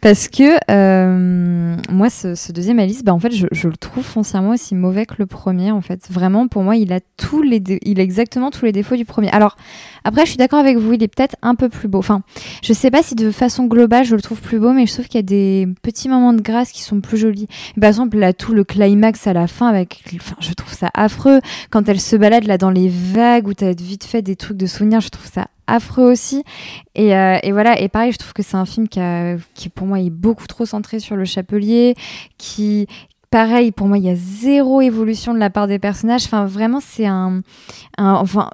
parce 0.00 0.28
que 0.28 0.58
euh, 0.70 1.76
moi, 1.90 2.10
ce, 2.10 2.52
deuxième 2.52 2.78
Alice, 2.78 3.04
bah, 3.04 3.12
en 3.12 3.18
fait, 3.18 3.32
je, 3.32 3.46
je 3.52 3.68
le 3.68 3.76
trouve 3.76 4.04
foncièrement 4.04 4.50
aussi 4.50 4.74
mauvais 4.74 5.06
que 5.06 5.14
le 5.18 5.26
premier. 5.26 5.70
En 5.70 5.80
fait, 5.80 6.08
vraiment, 6.10 6.48
pour 6.48 6.62
moi, 6.62 6.76
il 6.76 6.92
a 6.92 7.00
tous 7.16 7.42
les, 7.42 7.62
il 7.82 8.00
a 8.00 8.02
exactement 8.02 8.50
tous 8.50 8.64
les 8.64 8.72
défauts 8.72 8.96
du 8.96 9.04
premier. 9.04 9.30
Alors, 9.30 9.56
après, 10.08 10.22
je 10.24 10.30
suis 10.30 10.36
d'accord 10.36 10.58
avec 10.58 10.76
vous, 10.76 10.92
il 10.94 11.02
est 11.02 11.08
peut-être 11.08 11.36
un 11.42 11.54
peu 11.54 11.68
plus 11.68 11.88
beau. 11.88 11.98
Enfin, 11.98 12.22
je 12.62 12.72
sais 12.72 12.90
pas 12.90 13.02
si 13.02 13.14
de 13.14 13.30
façon 13.30 13.66
globale, 13.66 14.04
je 14.04 14.14
le 14.16 14.22
trouve 14.22 14.40
plus 14.40 14.58
beau, 14.58 14.72
mais 14.72 14.86
je 14.86 14.92
trouve 14.92 15.06
qu'il 15.06 15.18
y 15.18 15.20
a 15.20 15.22
des 15.22 15.68
petits 15.82 16.08
moments 16.08 16.32
de 16.32 16.40
grâce 16.42 16.72
qui 16.72 16.82
sont 16.82 17.00
plus 17.00 17.16
jolis. 17.16 17.46
Par 17.80 17.88
exemple, 17.88 18.18
tout 18.38 18.52
le 18.52 18.64
climax 18.64 19.26
à 19.26 19.32
la 19.32 19.46
fin, 19.46 19.70
enfin, 20.16 20.36
je 20.40 20.52
trouve 20.54 20.72
ça 20.72 20.90
affreux 20.94 21.40
quand 21.70 21.88
elle 21.88 22.00
se 22.00 22.16
balade 22.16 22.44
là 22.44 22.58
dans 22.58 22.70
les 22.70 22.88
vagues 22.88 23.46
où 23.48 23.54
t'as 23.54 23.72
vite 23.72 24.04
fait 24.04 24.22
des 24.22 24.36
trucs 24.36 24.56
de 24.56 24.66
souvenirs. 24.66 25.00
Je 25.00 25.08
trouve 25.10 25.30
ça 25.30 25.46
affreux 25.66 26.10
aussi. 26.10 26.42
Et, 26.94 27.14
euh, 27.14 27.38
voilà, 27.52 27.80
et 27.80 27.88
pareil, 27.88 28.12
je 28.12 28.18
trouve 28.18 28.32
que 28.32 28.42
c'est 28.42 28.56
un 28.56 28.64
film 28.64 28.88
qui, 28.88 29.00
qui, 29.54 29.68
pour 29.68 29.86
moi, 29.86 30.00
est 30.00 30.10
beaucoup 30.10 30.46
trop 30.46 30.64
centré 30.64 30.98
sur 30.98 31.14
le 31.14 31.24
chapelier, 31.26 31.94
qui, 32.38 32.86
pareil, 33.30 33.70
pour 33.72 33.86
moi, 33.86 33.98
il 33.98 34.04
y 34.04 34.10
a 34.10 34.14
zéro 34.16 34.80
évolution 34.80 35.34
de 35.34 35.38
la 35.38 35.50
part 35.50 35.66
des 35.66 35.78
personnages. 35.78 36.24
Enfin, 36.24 36.46
vraiment, 36.46 36.80
c'est 36.80 37.06
un, 37.06 37.42
un- 37.98 38.14
enfin, 38.14 38.48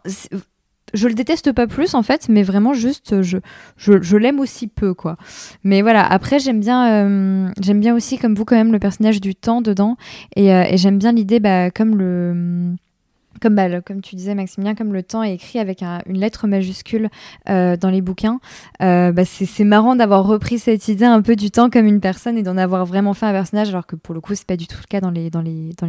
je 0.95 1.09
le 1.09 1.15
déteste 1.15 1.53
pas 1.53 1.67
plus 1.67 1.95
en 1.95 2.03
fait, 2.03 2.29
mais 2.29 2.43
vraiment 2.43 2.73
juste, 2.73 3.23
je, 3.23 3.39
je, 3.77 4.01
je 4.01 4.17
l'aime 4.17 4.41
aussi 4.41 4.69
peu 4.69 4.95
quoi. 4.95 5.17
Mais 5.63 5.83
voilà, 5.83 6.07
après 6.07 6.39
j'aime 6.39 6.61
bien, 6.61 6.89
euh, 6.91 7.51
j'aime 7.61 7.81
bien 7.81 7.95
aussi 7.95 8.19
comme 8.19 8.35
vous 8.35 8.45
quand 8.45 8.57
même 8.57 8.73
le 8.73 8.79
personnage 8.79 9.21
du 9.21 9.35
temps 9.35 9.61
dedans, 9.61 9.97
et, 10.37 10.55
euh, 10.55 10.65
et 10.69 10.77
j'aime 10.77 10.99
bien 10.99 11.13
l'idée, 11.13 11.41
bah, 11.41 11.71
comme 11.71 11.97
le 11.99 12.75
comme, 13.41 13.55
bah, 13.55 13.81
comme 13.81 14.01
tu 14.01 14.17
disais 14.17 14.35
Maximilien, 14.35 14.75
comme 14.75 14.93
le 14.93 15.03
temps 15.03 15.23
est 15.23 15.35
écrit 15.35 15.59
avec 15.59 15.83
un- 15.83 16.01
une 16.07 16.19
lettre 16.19 16.47
majuscule 16.47 17.09
euh, 17.49 17.77
dans 17.77 17.91
les 17.91 18.01
bouquins, 18.01 18.41
euh, 18.83 19.13
bah, 19.13 19.25
c'est 19.25 19.65
marrant 19.65 19.97
d'avoir 19.97 20.25
repris 20.27 20.59
cette 20.59 20.89
idée 20.89 21.05
un 21.05 21.23
peu 21.23 21.37
du 21.37 21.51
temps 21.51 21.71
comme 21.71 21.87
une 21.87 22.01
personne 22.01 22.39
et 22.39 22.43
d'en 22.43 22.57
avoir 22.57 22.87
vraiment 22.87 23.15
fait 23.15 23.27
un 23.27 23.33
personnage, 23.33 23.69
alors 23.69 23.87
que 23.87 23.97
pour 23.97 24.15
le 24.15 24.21
coup 24.21 24.35
c'est 24.35 24.47
pas 24.47 24.57
du 24.57 24.67
tout 24.67 24.77
le 24.81 24.87
cas 24.87 25.01
dans 25.01 25.11
les, 25.11 25.31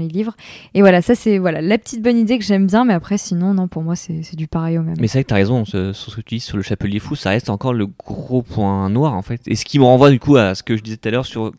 livres. 0.08 0.36
Et 0.74 0.82
voilà, 0.82 1.02
ça 1.02 1.16
c'est 1.16 1.38
voilà, 1.38 1.62
la 1.62 1.78
petite 1.78 2.02
bonne 2.02 2.18
idée 2.18 2.38
que 2.38 2.46
j'aime 2.46 2.68
bien, 2.68 2.86
mais 2.86 2.94
après 2.94 3.18
sinon, 3.18 3.54
non, 3.54 3.68
pour 3.68 3.84
moi 3.84 3.96
c'est 3.96 4.36
du 4.36 4.48
pareil 4.48 4.78
au 4.78 4.84
même. 4.84 4.96
Mais 5.00 5.08
c'est 5.08 5.20
vrai 5.20 5.24
que 5.24 5.30
t'as 5.30 5.36
raison 5.36 5.66
sur 5.66 5.96
ce 5.96 6.16
que 6.16 6.22
tu 6.22 6.36
dis 6.36 6.42
sur 6.42 6.58
le 6.58 6.64
chapelier 6.64 7.00
fou, 7.00 7.16
ça 7.16 7.30
reste 7.30 7.50
encore 7.50 7.74
le 7.74 7.88
gros 7.88 8.42
point 8.42 8.90
noir 8.90 9.14
en 9.14 9.22
fait. 9.22 9.42
Et 9.48 9.56
ce 9.56 9.66
qui 9.66 9.80
me 9.80 9.84
renvoie 9.86 10.12
du 10.12 10.20
coup 10.20 10.36
à 10.38 10.56
ce 10.56 10.64
que 10.64 10.78
je 10.78 10.82
disais 10.82 10.98
tout 10.98 11.08
à 11.08 11.12
l'heure 11.12 11.26
sur 11.26 11.52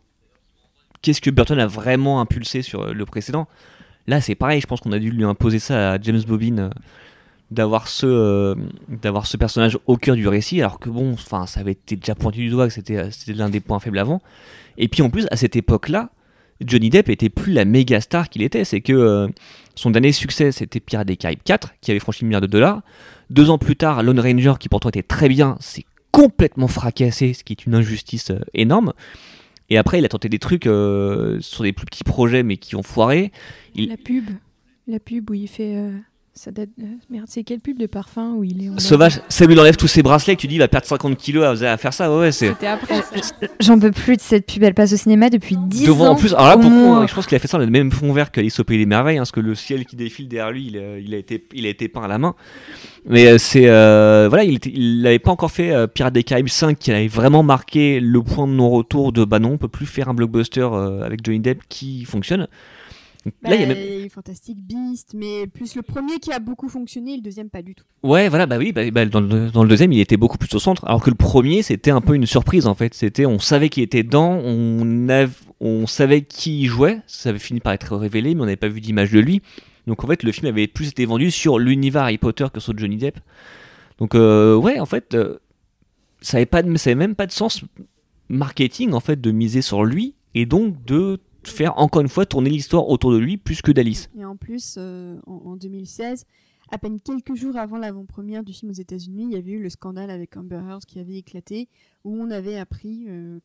qu'est-ce 1.01 1.21
que 1.21 1.29
Burton 1.29 1.59
a 1.59 1.67
vraiment 1.67 2.21
impulsé 2.21 2.61
sur 2.61 2.93
le 2.93 3.05
précédent. 3.05 3.47
Là, 4.07 4.21
c'est 4.21 4.35
pareil, 4.35 4.61
je 4.61 4.67
pense 4.67 4.79
qu'on 4.79 4.93
a 4.93 4.99
dû 4.99 5.11
lui 5.11 5.25
imposer 5.25 5.59
ça 5.59 5.93
à 5.93 6.01
James 6.01 6.21
Bobbin 6.25 6.57
euh, 6.57 6.69
d'avoir 7.51 7.89
ce 7.89 8.05
euh, 8.05 8.55
d'avoir 8.87 9.27
ce 9.27 9.35
personnage 9.35 9.77
au 9.85 9.97
cœur 9.97 10.15
du 10.15 10.27
récit 10.29 10.61
alors 10.61 10.79
que 10.79 10.89
bon, 10.89 11.17
ça 11.17 11.45
avait 11.57 11.73
été 11.73 11.97
déjà 11.97 12.15
pointé 12.15 12.37
du 12.37 12.49
doigt 12.49 12.67
que 12.67 12.73
c'était 12.73 12.97
euh, 12.97 13.11
c'était 13.11 13.33
l'un 13.33 13.49
des 13.49 13.59
points 13.59 13.79
faibles 13.79 13.99
avant. 13.99 14.21
Et 14.77 14.87
puis 14.87 15.01
en 15.01 15.09
plus 15.09 15.27
à 15.29 15.35
cette 15.35 15.57
époque-là, 15.57 16.09
Johnny 16.65 16.89
Depp 16.89 17.09
était 17.09 17.29
plus 17.29 17.51
la 17.51 17.65
méga 17.65 17.99
star 17.99 18.29
qu'il 18.29 18.41
était, 18.43 18.63
c'est 18.63 18.81
que 18.81 19.29
son 19.75 19.91
dernier 19.91 20.13
succès 20.13 20.51
c'était 20.53 20.79
Pirates 20.79 21.07
des 21.07 21.17
Caraïbes 21.17 21.43
4 21.43 21.73
qui 21.81 21.91
avait 21.91 21.99
franchi 21.99 22.23
le 22.23 22.29
milliard 22.29 22.41
de 22.41 22.47
dollars. 22.47 22.81
Deux 23.29 23.49
ans 23.49 23.57
plus 23.57 23.75
tard, 23.75 24.03
Lone 24.03 24.21
Ranger, 24.21 24.53
qui 24.57 24.69
pourtant 24.69 24.89
était 24.89 25.03
très 25.03 25.27
bien, 25.27 25.57
s'est 25.59 25.85
complètement 26.11 26.69
fracassé, 26.69 27.33
ce 27.33 27.43
qui 27.43 27.53
est 27.53 27.65
une 27.65 27.75
injustice 27.75 28.31
énorme. 28.53 28.93
Et 29.69 29.77
après, 29.77 29.99
il 29.99 30.05
a 30.05 30.09
tenté 30.09 30.29
des 30.29 30.39
trucs 30.39 30.65
euh, 30.67 31.39
sur 31.41 31.63
des 31.63 31.73
plus 31.73 31.85
petits 31.85 32.03
projets, 32.03 32.43
mais 32.43 32.57
qui 32.57 32.75
ont 32.75 32.83
foiré. 32.83 33.31
Il- 33.75 33.89
La 33.89 33.97
pub. 33.97 34.25
La 34.87 34.99
pub 34.99 35.29
où 35.29 35.33
il 35.33 35.47
fait. 35.47 35.75
Euh, 36.37 36.43
ça 36.43 36.51
date. 36.51 36.69
euh, 36.81 36.85
merde, 37.09 37.25
c'est 37.27 37.43
quelle 37.43 37.59
pub 37.59 37.77
de 37.79 37.85
parfum 37.87 38.33
où 38.35 38.43
il 38.43 38.65
est 38.65 38.69
en. 38.69 38.77
Sauvage, 38.79 39.21
Sam 39.29 39.47
lui 39.49 39.59
enlève 39.59 39.75
tous 39.77 39.87
ses 39.87 40.03
bracelets, 40.03 40.35
que 40.35 40.41
tu 40.41 40.47
dis, 40.47 40.55
il 40.55 40.59
va 40.59 40.67
perdre 40.67 40.87
50 40.87 41.17
kilos 41.17 41.61
à, 41.63 41.71
à 41.73 41.77
faire 41.77 41.93
ça. 41.93 42.11
Ouais, 42.11 42.19
ouais, 42.19 42.31
c'est. 42.31 42.49
C'était 42.49 42.67
après 42.67 43.01
ça. 43.01 43.35
J'en 43.59 43.79
peux 43.79 43.91
plus 43.91 44.15
de 44.17 44.21
cette 44.21 44.45
pub, 44.45 44.63
elle 44.63 44.73
passe 44.73 44.93
au 44.93 44.97
cinéma 44.97 45.29
depuis 45.29 45.57
10 45.57 45.85
Devant 45.85 46.07
ans. 46.07 46.11
en 46.11 46.15
plus, 46.15 46.33
alors 46.33 46.47
là 46.47 46.57
pour 46.57 47.07
je 47.07 47.13
pense 47.13 47.25
qu'il 47.25 47.35
a 47.35 47.39
fait 47.39 47.47
ça 47.47 47.57
dans 47.57 47.65
le 47.65 47.69
même 47.71 47.91
fond 47.91 48.11
vert 48.13 48.31
qu'Alice 48.31 48.59
au 48.59 48.63
Pays 48.63 48.77
des 48.77 48.85
Merveilles, 48.85 49.17
hein, 49.17 49.21
parce 49.21 49.31
que 49.31 49.39
le 49.39 49.55
ciel 49.55 49.85
qui 49.85 49.95
défile 49.95 50.27
derrière 50.27 50.51
lui, 50.51 50.67
il 50.67 50.77
a, 50.77 50.97
il 50.99 51.13
a 51.13 51.17
été, 51.17 51.43
il 51.53 51.65
a 51.65 51.69
été 51.69 51.87
peint 51.87 52.03
à 52.03 52.07
la 52.07 52.17
main. 52.17 52.35
Mais 53.09 53.27
euh, 53.27 53.37
c'est 53.37 53.67
euh, 53.67 54.27
voilà, 54.29 54.43
il 54.43 55.01
n'avait 55.01 55.19
pas 55.19 55.31
encore 55.31 55.51
fait 55.51 55.71
euh, 55.71 55.87
Pirates 55.87 56.13
des 56.13 56.23
Caraïbes 56.23 56.49
5 56.49 56.77
qui 56.77 56.91
avait 56.91 57.07
vraiment 57.07 57.41
marqué 57.41 57.99
le 58.01 58.21
point 58.21 58.47
de 58.47 58.51
non-retour 58.51 59.13
de 59.13 59.23
bah 59.23 59.39
non, 59.39 59.51
on 59.53 59.57
peut 59.57 59.69
plus 59.69 59.85
faire 59.85 60.09
un 60.09 60.13
blockbuster 60.13 60.67
euh, 60.73 61.03
avec 61.03 61.25
Johnny 61.25 61.39
Depp 61.39 61.61
qui 61.69 62.03
fonctionne. 62.05 62.47
Bah, 63.41 63.49
là, 63.49 63.55
il 63.55 63.61
y 63.61 63.63
a 63.63 63.67
même... 63.67 63.77
a 63.77 64.05
eu 64.05 64.09
Fantastic 64.09 64.57
Beast, 64.61 65.13
mais 65.13 65.47
plus 65.47 65.75
le 65.75 65.81
premier 65.81 66.19
qui 66.19 66.31
a 66.31 66.39
beaucoup 66.39 66.69
fonctionné, 66.69 67.15
le 67.15 67.21
deuxième 67.21 67.49
pas 67.49 67.61
du 67.61 67.75
tout. 67.75 67.83
Ouais, 68.03 68.29
voilà, 68.29 68.45
bah 68.45 68.57
oui, 68.57 68.71
bah, 68.71 68.89
bah, 68.91 69.05
dans, 69.05 69.21
le, 69.21 69.49
dans 69.51 69.63
le 69.63 69.69
deuxième, 69.69 69.91
il 69.91 69.99
était 69.99 70.17
beaucoup 70.17 70.37
plus 70.37 70.53
au 70.55 70.59
centre, 70.59 70.85
alors 70.85 71.03
que 71.03 71.09
le 71.09 71.15
premier, 71.15 71.61
c'était 71.61 71.91
un 71.91 72.01
peu 72.01 72.15
une 72.15 72.25
surprise 72.25 72.67
en 72.67 72.75
fait. 72.75 72.93
C'était, 72.93 73.25
on 73.25 73.39
savait 73.39 73.69
qu'il 73.69 73.83
était 73.83 74.03
dedans, 74.03 74.39
on, 74.43 75.09
av- 75.09 75.41
on 75.59 75.87
savait 75.87 76.21
qui 76.23 76.61
y 76.61 76.65
jouait, 76.65 77.01
ça 77.07 77.29
avait 77.29 77.39
fini 77.39 77.59
par 77.59 77.73
être 77.73 77.95
révélé, 77.95 78.35
mais 78.35 78.41
on 78.41 78.45
n'avait 78.45 78.55
pas 78.55 78.69
vu 78.69 78.81
d'image 78.81 79.11
de 79.11 79.19
lui. 79.19 79.41
Donc 79.87 80.03
en 80.03 80.07
fait, 80.07 80.23
le 80.23 80.31
film 80.31 80.47
avait 80.47 80.67
plus 80.67 80.89
été 80.89 81.05
vendu 81.05 81.31
sur 81.31 81.59
l'univers 81.59 82.03
Harry 82.03 82.17
Potter 82.17 82.47
que 82.53 82.59
sur 82.59 82.77
Johnny 82.77 82.97
Depp. 82.97 83.19
Donc 83.99 84.15
euh, 84.15 84.55
ouais, 84.55 84.79
en 84.79 84.85
fait, 84.85 85.13
euh, 85.15 85.37
ça 86.21 86.39
n'avait 86.39 86.95
même 86.95 87.15
pas 87.15 87.25
de 87.25 87.31
sens 87.31 87.63
marketing 88.29 88.91
en 88.91 88.99
fait 88.99 89.21
de 89.21 89.31
miser 89.31 89.61
sur 89.61 89.85
lui 89.85 90.15
et 90.35 90.45
donc 90.45 90.83
de 90.83 91.19
faire 91.49 91.77
encore 91.77 92.01
une 92.01 92.09
fois 92.09 92.25
tourner 92.25 92.49
l'histoire 92.49 92.87
autour 92.87 93.11
de 93.11 93.17
lui 93.17 93.37
plus 93.37 93.61
que 93.61 93.71
d'Alice. 93.71 94.09
Et 94.17 94.25
en 94.25 94.35
plus, 94.35 94.75
euh, 94.77 95.19
en, 95.25 95.51
en 95.51 95.55
2016, 95.55 96.25
à 96.69 96.77
peine 96.77 96.99
quelques 96.99 97.35
jours 97.35 97.55
avant 97.55 97.77
l'avant-première 97.77 98.43
du 98.43 98.51
film 98.51 98.71
aux 98.71 98.75
États-Unis, 98.75 99.23
il 99.23 99.31
y 99.31 99.37
avait 99.37 99.53
eu 99.53 99.61
le 99.61 99.69
scandale 99.69 100.09
avec 100.09 100.35
Amber 100.35 100.61
Heard 100.67 100.85
qui 100.85 100.99
avait 100.99 101.17
éclaté, 101.17 101.69
où 102.03 102.13
on 102.13 102.29
avait 102.29 102.57
appris 102.57 103.05
euh, 103.07 103.39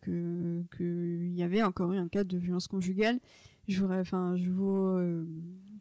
qu'il 0.77 1.33
y 1.33 1.43
avait 1.43 1.63
encore 1.63 1.93
eu 1.93 1.99
un 1.99 2.09
cas 2.09 2.25
de 2.25 2.37
violence 2.37 2.67
conjugale. 2.67 3.21
Je 3.69 3.81
vous, 3.81 3.93
enfin, 3.93 4.35
je 4.37 4.51
vous 4.51 4.75
euh, 4.77 5.25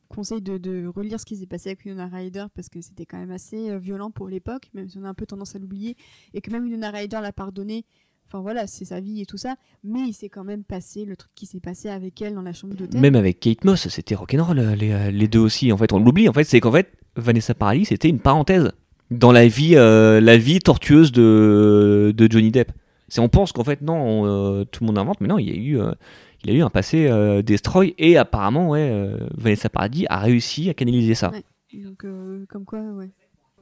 conseille 0.08 0.42
de, 0.42 0.86
relire 0.86 1.20
ce 1.20 1.26
qui 1.26 1.36
s'est 1.36 1.48
passé 1.48 1.70
avec 1.70 1.84
Winona 1.84 2.08
Ryder 2.08 2.46
parce 2.54 2.70
que 2.70 2.80
c'était 2.80 3.08
quand 3.08 3.18
même 3.18 3.32
assez 3.32 3.76
violent 3.80 4.12
pour 4.12 4.28
l'époque, 4.28 4.70
même 4.76 4.88
si 4.88 5.00
on 5.00 5.04
a 5.04 5.10
un 5.10 5.16
peu 5.16 5.26
tendance 5.26 5.56
à 5.56 5.60
l'oublier, 5.60 5.98
et 6.36 6.42
que 6.42 6.52
même 6.52 6.66
Winona 6.66 6.92
Ryder 6.92 7.22
l'a 7.22 7.34
pardonné. 7.34 7.86
Enfin 8.32 8.42
voilà, 8.42 8.66
c'est 8.66 8.86
sa 8.86 9.02
vie 9.02 9.22
et 9.22 9.26
tout 9.26 9.36
ça, 9.36 9.58
mais 9.84 10.00
il 10.08 10.14
s'est 10.14 10.30
quand 10.30 10.46
même 10.46 10.64
passé 10.64 11.04
le 11.04 11.18
truc 11.18 11.32
qui 11.36 11.46
s'est 11.46 11.60
passé 11.60 11.90
avec 11.90 12.22
elle 12.22 12.34
dans 12.34 12.42
la 12.42 12.54
chambre 12.54 12.76
d'hôtel. 12.76 13.02
Même 13.02 13.16
avec 13.16 13.42
Kate 13.42 13.66
Moss, 13.66 13.90
c'était 13.90 14.16
rock'n'roll 14.16 14.58
euh, 14.58 14.74
les, 14.74 14.92
euh, 14.94 15.12
les 15.12 15.28
deux 15.28 15.40
aussi. 15.40 15.70
En 15.74 15.78
fait, 15.78 15.92
on 15.92 16.00
l'oublie. 16.00 16.30
En 16.30 16.34
fait, 16.34 16.46
c'est 16.46 16.62
qu'en 16.62 16.72
fait, 16.72 16.94
Vanessa 17.18 17.54
Paradis, 17.54 17.84
c'était 17.84 18.08
une 18.08 18.22
parenthèse 18.22 18.72
dans 19.10 19.34
la 19.34 19.46
vie, 19.48 19.76
euh, 19.76 20.22
la 20.22 20.38
vie 20.38 20.60
tortueuse 20.60 21.12
de, 21.12 22.14
de 22.16 22.32
Johnny 22.32 22.52
Depp. 22.52 22.72
C'est, 23.10 23.20
on 23.20 23.28
pense 23.28 23.52
qu'en 23.52 23.66
fait, 23.66 23.82
non, 23.82 23.96
on, 23.96 24.26
euh, 24.26 24.64
tout 24.64 24.86
le 24.86 24.88
monde 24.88 24.98
invente, 24.98 25.20
mais 25.20 25.28
non, 25.28 25.38
il 25.38 25.50
y 25.50 25.52
a 25.52 25.56
eu, 25.56 25.82
euh, 25.82 25.92
il 26.46 26.52
a 26.52 26.54
eu 26.54 26.62
un 26.62 26.70
passé 26.70 27.10
destroy 27.44 27.94
et 27.98 28.16
apparemment, 28.16 28.70
ouais, 28.70 29.14
Vanessa 29.36 29.70
Paradis 29.70 30.06
a 30.10 30.20
réussi 30.20 30.70
à 30.70 30.74
canaliser 30.74 31.16
ça. 31.16 31.32
Ouais. 31.32 31.44
Donc, 31.84 32.06
comme 32.48 32.64
quoi, 32.64 32.80
ouais. 32.80 33.10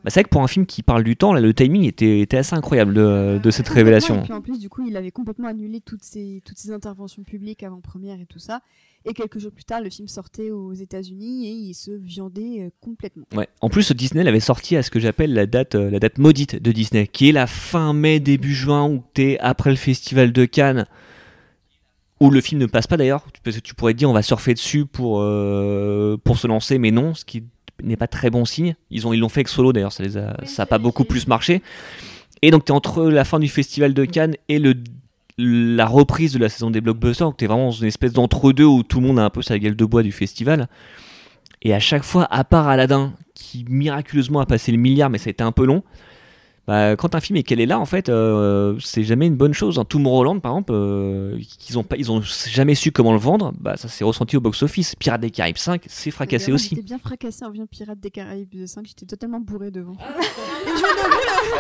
Bah, 0.04 0.10
c'est 0.10 0.22
vrai 0.22 0.24
que 0.24 0.30
pour 0.30 0.42
un 0.42 0.48
film 0.48 0.66
qui 0.66 0.82
parle 0.82 1.04
du 1.04 1.18
temps, 1.18 1.34
là, 1.34 1.42
le 1.42 1.54
timing 1.54 1.84
était, 1.84 2.22
était 2.22 2.38
assez 2.38 2.56
incroyable 2.56 2.94
de, 2.94 3.40
de 3.42 3.52
cette 3.52 3.68
révélation. 3.68 4.20
Et 4.20 4.24
puis 4.24 4.34
en 4.34 4.42
plus, 4.42 4.60
du 4.60 4.70
coup, 4.70 4.88
il 4.88 4.96
avait 4.96 5.12
complètement 5.12 5.48
annulé 5.48 5.82
toutes 5.82 6.04
ses, 6.04 6.42
toutes 6.46 6.58
ses 6.58 6.72
interventions 6.72 7.24
publiques 7.24 7.64
avant-première 7.64 8.20
et 8.22 8.26
tout 8.26 8.40
ça. 8.40 8.62
Et 9.06 9.14
quelques 9.14 9.40
jours 9.40 9.52
plus 9.52 9.64
tard, 9.64 9.82
le 9.82 9.90
film 9.90 10.08
sortait 10.08 10.52
aux 10.52 10.74
États-Unis 10.74 11.48
et 11.48 11.52
il 11.52 11.74
se 11.74 11.92
viandait 11.92 12.64
euh, 12.64 12.70
complètement. 12.82 13.26
Ouais. 13.34 13.48
En 13.62 13.70
plus, 13.70 13.92
Disney 13.94 14.24
l'avait 14.24 14.42
sorti 14.42 14.76
à 14.76 14.84
ce 14.84 14.92
que 14.92 15.00
j'appelle 15.00 15.34
la 15.34 15.46
date, 15.46 15.76
euh, 15.76 15.90
la 15.90 16.00
date 16.00 16.18
maudite 16.18 16.62
de 16.62 16.72
Disney, 16.72 17.08
qui 17.08 17.30
est 17.30 17.32
la 17.32 17.48
fin 17.48 17.94
mai, 17.94 18.20
début 18.20 18.54
juin, 18.54 18.90
où 18.90 19.04
t'es 19.14 19.38
après 19.40 19.70
le 19.70 19.78
festival 19.78 20.34
de 20.34 20.44
Cannes, 20.46 20.86
où 22.20 22.30
le 22.30 22.42
film 22.42 22.60
ne 22.60 22.66
passe 22.66 22.88
pas 22.88 22.98
d'ailleurs, 22.98 23.26
parce 23.44 23.56
que 23.56 23.62
tu 23.62 23.74
pourrais 23.74 23.94
te 23.94 24.00
dire 24.00 24.10
on 24.10 24.14
va 24.14 24.22
surfer 24.22 24.54
dessus 24.54 24.86
pour, 24.86 25.22
euh, 25.22 26.18
pour 26.22 26.38
se 26.38 26.48
lancer, 26.48 26.78
mais 26.78 26.92
non, 26.92 27.14
ce 27.14 27.24
qui 27.24 27.46
n'est 27.84 27.98
pas 27.98 28.08
très 28.08 28.30
bon 28.30 28.46
signe. 28.46 28.76
Ils 28.90 29.08
ont 29.08 29.14
ils 29.14 29.20
l'ont 29.20 29.30
fait 29.30 29.42
avec 29.42 29.50
Solo 29.50 29.74
d'ailleurs, 29.74 29.94
ça 29.94 30.04
les 30.04 30.18
a, 30.18 30.38
ça 30.46 30.64
a 30.64 30.66
pas 30.66 30.78
beaucoup 30.78 31.04
plus 31.04 31.28
marché. 31.28 31.62
Et 32.42 32.52
donc 32.52 32.66
t'es 32.66 32.72
entre 32.72 33.06
la 33.06 33.26
fin 33.26 33.40
du 33.40 33.48
festival 33.48 33.94
de 33.94 34.06
Cannes 34.06 34.36
et 34.48 34.60
le 34.60 34.76
la 35.42 35.86
reprise 35.86 36.34
de 36.34 36.40
la 36.40 36.50
saison 36.50 36.70
des 36.70 36.82
blockbusters, 36.82 37.28
donc 37.28 37.38
t'es 37.38 37.48
vraiment 37.48 37.68
dans 37.68 37.72
une 37.72 37.88
espèce 37.88 38.12
d'entre-deux 38.12 38.66
où 38.66 38.84
tout 38.84 39.00
le 39.00 39.08
monde 39.08 39.20
a 39.20 39.24
un 39.24 39.30
peu 39.30 39.42
sa 39.42 39.58
gueule 39.58 39.76
de 39.76 39.86
bois 39.86 40.04
du 40.04 40.12
festival. 40.12 40.68
Et 41.62 41.74
à 41.74 41.80
chaque 41.80 42.04
fois, 42.04 42.28
à 42.30 42.44
part 42.44 42.68
Aladdin, 42.68 43.14
qui 43.36 43.66
miraculeusement 43.70 44.42
a 44.42 44.46
passé 44.46 44.72
le 44.72 44.78
milliard, 44.78 45.10
mais 45.10 45.18
ça 45.18 45.30
a 45.30 45.32
été 45.32 45.44
un 45.44 45.54
peu 45.54 45.66
long, 45.66 45.84
bah, 46.70 46.96
quand 46.96 47.16
un 47.16 47.20
film 47.20 47.36
est 47.38 47.42
qu'elle 47.42 47.62
est 47.62 47.66
là, 47.66 47.80
en 47.80 47.86
fait, 47.88 48.10
euh, 48.10 48.76
c'est 48.80 49.02
jamais 49.02 49.26
une 49.26 49.36
bonne 49.36 49.56
chose. 49.56 49.80
Hein. 49.80 49.86
Tomorrowland, 49.86 50.40
par 50.40 50.52
exemple, 50.52 50.72
euh, 50.76 51.36
qu'ils 51.58 51.80
ont 51.80 51.84
pas, 51.84 51.96
ils 51.98 52.12
ont 52.12 52.22
jamais 52.22 52.76
su 52.76 52.92
comment 52.92 53.12
le 53.12 53.18
vendre, 53.18 53.54
bah, 53.60 53.76
ça 53.76 53.88
s'est 53.88 54.04
ressenti 54.04 54.38
au 54.38 54.40
box-office. 54.40 54.94
Pirates 54.94 55.20
des 55.20 55.32
Caraïbes 55.32 55.58
5, 55.58 55.82
c'est 55.88 56.12
fracassé 56.12 56.52
aussi. 56.52 56.70
J'étais 56.76 56.84
bien 56.84 57.00
fracassé 57.00 57.44
en 57.44 57.48
voyant 57.48 57.66
Pirates 57.66 58.00
des 58.00 58.12
Caraïbes 58.12 58.68
5, 58.68 58.86
j'étais 58.86 59.08
totalement 59.08 59.40
bourré 59.40 59.72
devant. 59.72 59.98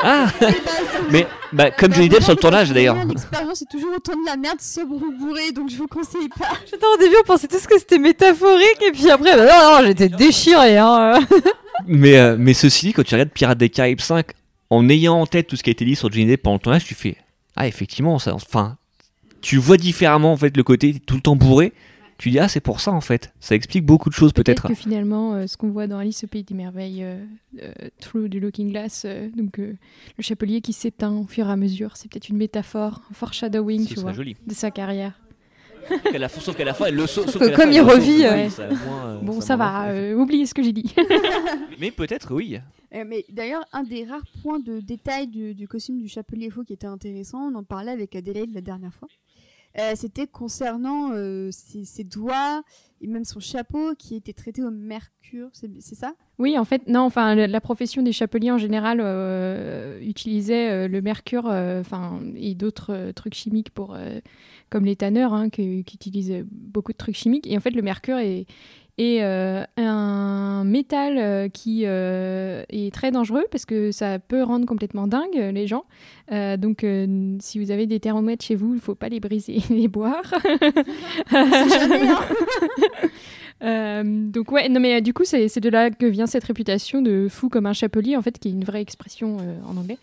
Ah 0.03 0.27
bah, 0.41 0.47
ça- 0.51 0.99
Mais 1.09 1.25
bah, 1.53 1.71
comme 1.71 1.91
Johnny 1.91 2.09
Depp 2.09 2.21
sur 2.21 2.33
le 2.33 2.37
tournage 2.37 2.71
d'ailleurs. 2.71 3.03
L'expérience 3.03 3.63
est 3.63 3.71
toujours 3.71 3.89
autant 3.95 4.13
de 4.13 4.27
la 4.27 4.37
merde, 4.37 4.61
sobre 4.61 4.93
ou 4.93 5.11
bourré, 5.17 5.51
donc 5.53 5.71
je 5.71 5.77
vous 5.77 5.87
conseille 5.87 6.29
pas. 6.37 6.49
J'attends, 6.69 6.93
au 6.93 6.99
début, 6.99 7.15
on 7.19 7.25
pensait 7.25 7.47
tous 7.47 7.65
que 7.65 7.79
c'était 7.79 7.97
métaphorique, 7.97 8.83
et 8.87 8.91
puis 8.91 9.09
après, 9.09 9.35
bah, 9.35 9.47
non, 9.47 9.81
non, 9.81 9.87
j'étais 9.87 10.09
déchiré. 10.09 10.77
Hein. 10.77 11.19
Mais, 11.87 12.19
euh, 12.19 12.35
mais 12.37 12.53
ceci 12.53 12.87
dit, 12.87 12.93
quand 12.93 13.03
tu 13.03 13.15
regardes 13.15 13.31
Pirates 13.31 13.57
des 13.57 13.69
Caraïbes 13.69 14.01
5, 14.01 14.27
en 14.69 14.87
ayant 14.89 15.19
en 15.21 15.25
tête 15.25 15.47
tout 15.47 15.55
ce 15.55 15.63
qui 15.63 15.69
a 15.69 15.71
été 15.71 15.85
dit 15.85 15.95
sur 15.95 16.11
Johnny 16.11 16.25
Depp 16.27 16.43
pendant 16.43 16.55
le 16.55 16.61
tournage, 16.61 16.85
tu 16.85 16.95
fais 16.95 17.17
Ah, 17.55 17.67
effectivement, 17.67 18.19
ça, 18.19 18.33
enfin, 18.33 18.77
tu 19.41 19.57
vois 19.57 19.77
différemment 19.77 20.33
en 20.33 20.37
fait 20.37 20.55
le 20.55 20.63
côté 20.63 20.93
tout 20.99 21.15
le 21.15 21.21
temps 21.21 21.35
bourré. 21.35 21.73
Tu 22.17 22.31
dis 22.31 22.39
Ah, 22.39 22.49
c'est 22.49 22.59
pour 22.59 22.81
ça 22.81 22.91
en 22.91 22.99
fait. 22.99 23.31
Ça 23.39 23.55
explique 23.55 23.85
beaucoup 23.85 24.09
de 24.09 24.13
choses 24.13 24.33
peut-être. 24.33 24.67
que 24.67 24.73
finalement, 24.75 25.35
euh, 25.35 25.47
ce 25.47 25.55
qu'on 25.55 25.69
voit 25.69 25.87
dans 25.87 25.97
Alice 25.99 26.25
au 26.25 26.27
pays 26.27 26.43
des 26.43 26.53
merveilles, 26.53 27.01
euh, 27.01 27.23
euh, 27.63 27.71
Through 28.01 28.29
the 28.29 28.35
Looking 28.35 28.71
Glass, 28.71 29.03
euh, 29.05 29.29
donc 29.37 29.57
euh, 29.57 29.77
le 30.17 30.21
chapelier 30.21 30.59
qui 30.59 30.73
s'éteint 30.73 31.13
au 31.13 31.25
fur 31.25 31.47
et 31.47 31.51
à 31.51 31.55
mesure, 31.55 31.95
c'est 31.95 32.11
peut-être 32.11 32.27
une 32.27 32.35
métaphore, 32.37 33.01
un 33.09 33.13
foreshadowing, 33.13 33.85
tu 33.87 33.95
vois, 34.01 34.11
joli. 34.11 34.35
de 34.45 34.53
sa 34.53 34.69
carrière. 34.69 35.13
Sauf 35.89 36.03
qu'à 36.11 36.17
la, 36.19 36.29
sauf 36.29 36.55
qu'à 36.57 36.65
la 36.65 36.73
fin, 36.73 36.85
elle 36.85 36.95
le 36.95 37.07
sauve. 37.07 37.29
sauf 37.29 37.41
que 37.41 37.55
comme 37.55 37.65
fin, 37.65 37.71
il 37.71 37.81
revit, 37.81 38.17
Oui, 38.19 38.25
euh, 38.25 38.49
ça, 38.49 38.67
moins, 38.69 39.07
euh, 39.07 39.19
Bon, 39.21 39.41
ça, 39.41 39.55
va, 39.55 39.89
euh, 39.89 40.13
oubliez 40.15 40.45
ce 40.45 40.53
que 40.53 40.63
j'ai 40.63 40.71
dit. 40.73 40.93
Mais 41.79 41.91
peut-être, 41.91 42.33
oui. 42.33 42.59
Euh, 42.95 43.03
mais 43.07 43.23
d'ailleurs, 43.29 43.63
un 43.71 43.83
des 43.83 44.03
rares 44.03 44.25
points 44.41 44.59
de 44.59 44.79
détail 44.79 45.27
du, 45.27 45.53
du 45.53 45.67
costume 45.67 45.99
du 45.99 46.07
chapelier 46.07 46.49
faux 46.49 46.63
qui 46.63 46.73
était 46.73 46.87
intéressant, 46.87 47.51
on 47.51 47.55
en 47.55 47.63
parlait 47.63 47.91
avec 47.91 48.15
Adélaïde 48.15 48.53
la 48.53 48.61
dernière 48.61 48.93
fois, 48.93 49.07
euh, 49.77 49.91
c'était 49.95 50.25
concernant 50.25 51.11
euh, 51.11 51.49
ses, 51.51 51.85
ses 51.85 52.03
doigts 52.03 52.63
et 53.01 53.07
même 53.07 53.23
son 53.25 53.39
chapeau 53.39 53.93
qui 53.95 54.15
était 54.15 54.33
traité 54.33 54.63
au 54.63 54.71
mercure, 54.71 55.49
c'est 55.53 55.95
ça? 55.95 56.13
Oui, 56.39 56.57
en 56.57 56.65
fait, 56.65 56.87
non, 56.87 57.01
enfin, 57.01 57.35
la, 57.35 57.45
la 57.45 57.61
profession 57.61 58.01
des 58.01 58.11
chapeliers 58.11 58.51
en 58.51 58.57
général 58.57 58.99
euh, 59.01 59.99
utilisait 60.01 60.69
euh, 60.71 60.87
le 60.87 61.01
mercure, 61.01 61.47
euh, 61.47 61.81
enfin, 61.81 62.19
et 62.35 62.55
d'autres 62.55 62.91
euh, 62.91 63.13
trucs 63.13 63.35
chimiques 63.35 63.69
pour, 63.69 63.93
euh, 63.93 64.19
comme 64.69 64.85
les 64.85 64.95
tanneurs, 64.95 65.33
hein, 65.33 65.49
qui, 65.49 65.83
qui 65.83 65.95
utilisent 65.95 66.45
beaucoup 66.51 66.91
de 66.91 66.97
trucs 66.97 67.15
chimiques. 67.15 67.47
Et 67.47 67.57
en 67.57 67.59
fait, 67.61 67.71
le 67.71 67.81
mercure 67.81 68.17
est, 68.17 68.45
est 68.99 69.23
euh, 69.23 69.63
un 69.77 70.63
métal 70.65 71.17
euh, 71.17 71.47
qui 71.47 71.83
euh, 71.85 72.63
est 72.69 72.93
très 72.93 73.11
dangereux 73.11 73.45
parce 73.49 73.65
que 73.65 73.91
ça 73.91 74.19
peut 74.19 74.43
rendre 74.43 74.65
complètement 74.65 75.07
dingue 75.07 75.35
les 75.35 75.67
gens. 75.67 75.85
Euh, 76.31 76.57
donc, 76.57 76.85
si 77.39 77.59
vous 77.59 77.71
avez 77.71 77.87
des 77.87 77.99
thermomètres 77.99 78.43
chez 78.45 78.55
vous, 78.55 78.73
il 78.73 78.77
ne 78.77 78.81
faut 78.81 78.95
pas 78.95 79.09
les 79.09 79.19
briser 79.19 79.57
et 79.57 79.63
les 79.73 79.87
boire. 79.87 80.33
hein. 81.31 82.23
Donc 84.31 84.51
ouais, 84.53 84.69
non 84.69 84.79
mais 84.79 85.01
du 85.01 85.13
coup 85.13 85.25
c'est 85.25 85.59
de 85.59 85.69
là 85.69 85.89
que 85.89 86.05
vient 86.05 86.27
cette 86.27 86.45
réputation 86.45 87.01
de 87.01 87.27
fou 87.29 87.49
comme 87.49 87.65
un 87.65 87.73
chapelier 87.73 88.15
en 88.15 88.21
fait, 88.21 88.39
qui 88.39 88.47
est 88.47 88.51
une 88.51 88.63
vraie 88.63 88.81
expression 88.81 89.35
en 89.67 89.75
anglais 89.75 89.97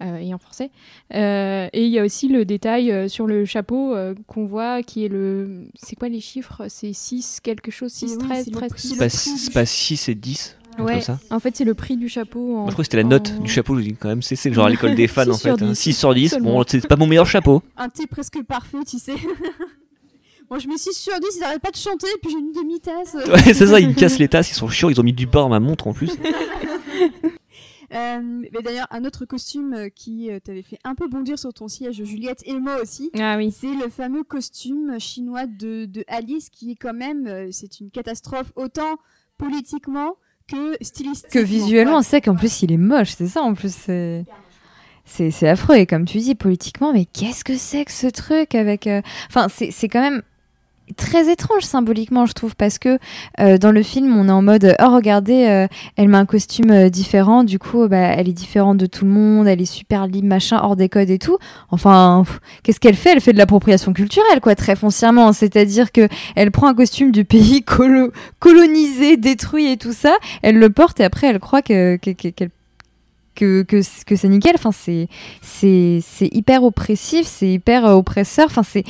et 0.00 0.32
en 0.34 0.38
français. 0.38 0.70
Euh, 1.14 1.68
et 1.72 1.84
il 1.84 1.90
y 1.90 1.98
a 1.98 2.04
aussi 2.04 2.28
le 2.28 2.44
détail 2.44 2.90
euh, 2.90 3.08
sur 3.08 3.26
le 3.26 3.44
chapeau 3.44 3.94
euh, 3.94 4.14
qu'on 4.26 4.46
voit, 4.46 4.82
qui 4.82 5.04
est 5.04 5.08
le, 5.08 5.66
c'est 5.74 5.96
quoi 5.96 6.08
les 6.08 6.20
chiffres? 6.20 6.62
C'est 6.68 6.92
6 6.92 7.40
quelque 7.42 7.70
chose, 7.70 7.92
6, 7.92 8.12
Oui, 8.12 8.18
13, 8.26 8.44
c'est 8.44 8.50
le 8.50 8.56
13, 8.56 8.70
prix. 8.70 8.80
C'est 8.80 8.96
pas, 8.96 9.08
prix 9.08 9.32
du- 9.32 9.38
c'est 9.38 9.52
pas 9.52 9.66
6 9.66 10.08
et 10.08 10.14
10. 10.14 10.56
un 10.56 10.72
truc 10.74 10.86
Ouais, 10.86 10.92
Comme 10.94 11.02
ça. 11.02 11.18
en 11.30 11.40
fait 11.40 11.56
c'est 11.56 11.64
le 11.64 11.74
prix 11.74 11.96
du 11.96 12.08
chapeau. 12.08 12.56
En, 12.56 12.60
Moi, 12.62 12.66
je 12.68 12.72
crois 12.72 12.82
que 12.82 12.86
c'était 12.86 12.96
la 12.96 13.02
note 13.04 13.34
en- 13.38 13.42
du 13.42 13.50
chapeau. 13.50 13.76
Je 13.76 13.82
dis 13.82 13.94
quand 13.94 14.08
même, 14.08 14.22
c'est 14.22 14.36
c'est 14.36 14.52
genre 14.52 14.66
à 14.66 14.70
l'école 14.70 14.94
des 14.94 15.08
fans 15.08 15.28
en 15.28 15.34
Six 15.34 15.40
sur 15.40 15.56
fait. 15.58 15.62
hein. 15.64 15.68
dix. 15.68 15.76
6 15.78 15.92
sur 15.92 16.14
10. 16.14 16.28
Seulement. 16.30 16.52
Bon, 16.54 16.64
c'est 16.66 16.86
pas 16.88 16.96
mon 16.96 17.06
meilleur 17.06 17.26
chapeau. 17.26 17.62
Un 17.76 17.88
thé 17.88 18.06
presque 18.06 18.42
parfait, 18.44 18.78
tu 18.88 18.98
sais. 18.98 19.14
Moi, 20.48 20.58
je 20.58 20.66
mets 20.66 20.78
6 20.78 20.92
sur 20.94 21.12
10, 21.20 21.26
ils 21.38 21.44
arrêtent 21.44 21.62
pas 21.62 21.70
de 21.70 21.76
chanter, 21.76 22.08
puis 22.20 22.32
j'ai 22.32 22.38
une 22.38 22.52
demi-tasse. 22.52 23.14
Ouais, 23.28 23.54
c'est 23.54 23.66
ça, 23.68 23.78
ils 23.78 23.88
me 23.88 23.92
cassent 23.94 24.18
les 24.18 24.26
tasses, 24.28 24.50
ils 24.50 24.54
sont 24.54 24.68
chiants, 24.68 24.88
ils 24.90 24.98
ont 24.98 25.04
mis 25.04 25.12
du 25.12 25.26
beurre 25.26 25.46
à 25.46 25.48
ma 25.48 25.60
montre 25.60 25.86
en 25.86 25.92
plus. 25.92 26.10
Euh, 27.92 28.20
mais 28.22 28.62
d'ailleurs, 28.62 28.86
un 28.90 29.04
autre 29.04 29.24
costume 29.24 29.74
euh, 29.74 29.88
qui 29.88 30.30
euh, 30.30 30.38
t'avait 30.38 30.62
fait 30.62 30.78
un 30.84 30.94
peu 30.94 31.08
bondir 31.08 31.38
sur 31.38 31.52
ton 31.52 31.66
siège, 31.68 32.02
Juliette, 32.04 32.42
et 32.46 32.54
moi 32.58 32.80
aussi, 32.80 33.10
Ah 33.18 33.36
oui. 33.36 33.50
c'est 33.50 33.74
le 33.74 33.88
fameux 33.88 34.22
costume 34.22 34.98
chinois 35.00 35.46
de, 35.46 35.86
de 35.86 36.04
Alice 36.06 36.50
qui 36.50 36.70
est 36.72 36.76
quand 36.76 36.94
même, 36.94 37.50
c'est 37.52 37.80
une 37.80 37.90
catastrophe 37.90 38.52
autant 38.56 38.96
politiquement 39.38 40.14
que 40.46 40.76
stylistiquement. 40.80 41.40
Que 41.40 41.44
visuellement, 41.44 41.96
Ouais. 41.98 42.02
c'est 42.04 42.20
qu'en 42.20 42.36
plus 42.36 42.62
il 42.62 42.72
est 42.72 42.76
moche, 42.76 43.14
c'est 43.16 43.26
ça 43.28 43.42
en 43.42 43.54
plus. 43.54 43.74
C'est. 43.74 44.24
C'est 45.06 45.48
affreux 45.48 45.74
et 45.74 45.86
comme 45.86 46.04
tu 46.04 46.18
dis 46.18 46.36
politiquement, 46.36 46.92
mais 46.92 47.04
qu'est-ce 47.04 47.42
que 47.42 47.56
c'est 47.56 47.84
que 47.84 47.90
ce 47.90 48.06
truc 48.06 48.54
avec. 48.54 48.86
euh, 48.86 49.02
Enfin, 49.28 49.48
c'est 49.48 49.88
quand 49.88 50.00
même 50.00 50.22
très 50.96 51.30
étrange 51.30 51.62
symboliquement, 51.62 52.26
je 52.26 52.32
trouve, 52.32 52.56
parce 52.56 52.78
que 52.78 52.98
euh, 53.40 53.58
dans 53.58 53.72
le 53.72 53.82
film, 53.82 54.16
on 54.16 54.28
est 54.28 54.32
en 54.32 54.42
mode 54.42 54.76
oh 54.80 54.94
regardez, 54.94 55.46
euh, 55.48 55.66
elle 55.96 56.08
met 56.08 56.18
un 56.18 56.26
costume 56.26 56.70
euh, 56.70 56.88
différent, 56.88 57.44
du 57.44 57.58
coup, 57.58 57.86
bah, 57.88 57.96
elle 57.98 58.28
est 58.28 58.32
différente 58.32 58.76
de 58.78 58.86
tout 58.86 59.04
le 59.04 59.10
monde, 59.10 59.46
elle 59.48 59.60
est 59.60 59.64
super 59.64 60.06
libre, 60.06 60.28
machin, 60.28 60.60
hors 60.62 60.76
des 60.76 60.88
codes 60.88 61.10
et 61.10 61.18
tout. 61.18 61.38
Enfin, 61.70 62.24
qu'est-ce 62.62 62.80
qu'elle 62.80 62.96
fait? 62.96 63.12
Elle 63.12 63.20
fait 63.20 63.32
de 63.32 63.38
l'appropriation 63.38 63.92
culturelle, 63.92 64.40
quoi, 64.40 64.54
très 64.54 64.76
foncièrement. 64.76 65.32
C'est-à-dire 65.32 65.92
que 65.92 66.08
elle 66.36 66.50
prend 66.50 66.68
un 66.68 66.74
costume 66.74 67.12
du 67.12 67.24
pays 67.24 67.62
colo- 67.66 68.12
colonisé, 68.38 69.16
détruit 69.16 69.70
et 69.70 69.76
tout 69.76 69.92
ça, 69.92 70.16
elle 70.42 70.58
le 70.58 70.70
porte 70.70 71.00
et 71.00 71.04
après 71.04 71.26
elle 71.28 71.38
croit 71.38 71.62
que 71.62 71.96
que- 71.96 72.10
que- 72.10 72.44
que, 73.36 73.62
que, 73.62 73.80
c'est 74.16 74.28
nickel. 74.28 74.52
Enfin, 74.54 74.70
c'est, 74.72 75.08
hyper 76.20 76.62
oppressif, 76.62 77.26
c'est 77.26 77.48
hyper 77.48 77.84
oppresseur. 77.84 78.46
Enfin, 78.50 78.62
c'est, 78.62 78.84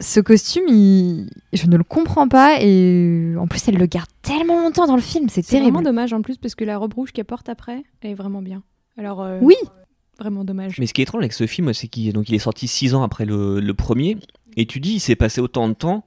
ce 0.00 0.20
costume, 0.20 0.64
il- 0.68 1.28
je 1.52 1.66
ne 1.66 1.76
le 1.76 1.84
comprends 1.84 2.28
pas. 2.28 2.58
Et 2.60 3.34
en 3.38 3.46
plus, 3.46 3.66
elle 3.68 3.76
le 3.76 3.86
garde 3.86 4.08
tellement 4.22 4.60
longtemps 4.62 4.86
dans 4.86 4.96
le 4.96 5.02
film, 5.02 5.28
c'est 5.28 5.42
C'est 5.44 5.56
vraiment 5.58 5.78
terrible. 5.80 5.84
dommage 5.84 6.12
en 6.12 6.22
plus 6.22 6.36
parce 6.38 6.54
que 6.54 6.64
la 6.64 6.78
robe 6.78 6.94
rouge 6.94 7.12
qu'elle 7.12 7.24
porte 7.24 7.48
après, 7.48 7.82
elle 8.02 8.10
est 8.10 8.14
vraiment 8.14 8.42
bien. 8.42 8.62
Alors 8.96 9.22
euh, 9.22 9.38
Oui. 9.42 9.54
vraiment 10.18 10.44
dommage. 10.44 10.78
Mais 10.78 10.86
ce 10.86 10.94
qui 10.94 11.00
est 11.00 11.04
étrange 11.04 11.22
avec 11.22 11.32
ce 11.32 11.46
film, 11.46 11.72
c'est 11.74 11.88
qu'il 11.88 12.12
donc 12.12 12.28
il 12.28 12.34
est 12.34 12.38
sorti 12.40 12.66
6 12.68 12.94
ans 12.94 13.02
après 13.02 13.24
le, 13.24 13.60
le 13.60 13.74
premier, 13.74 14.16
et 14.56 14.66
tu 14.66 14.80
dis 14.80 14.94
il 14.94 15.00
s'est 15.00 15.16
passé 15.16 15.40
autant 15.40 15.68
de 15.68 15.74
temps, 15.74 16.04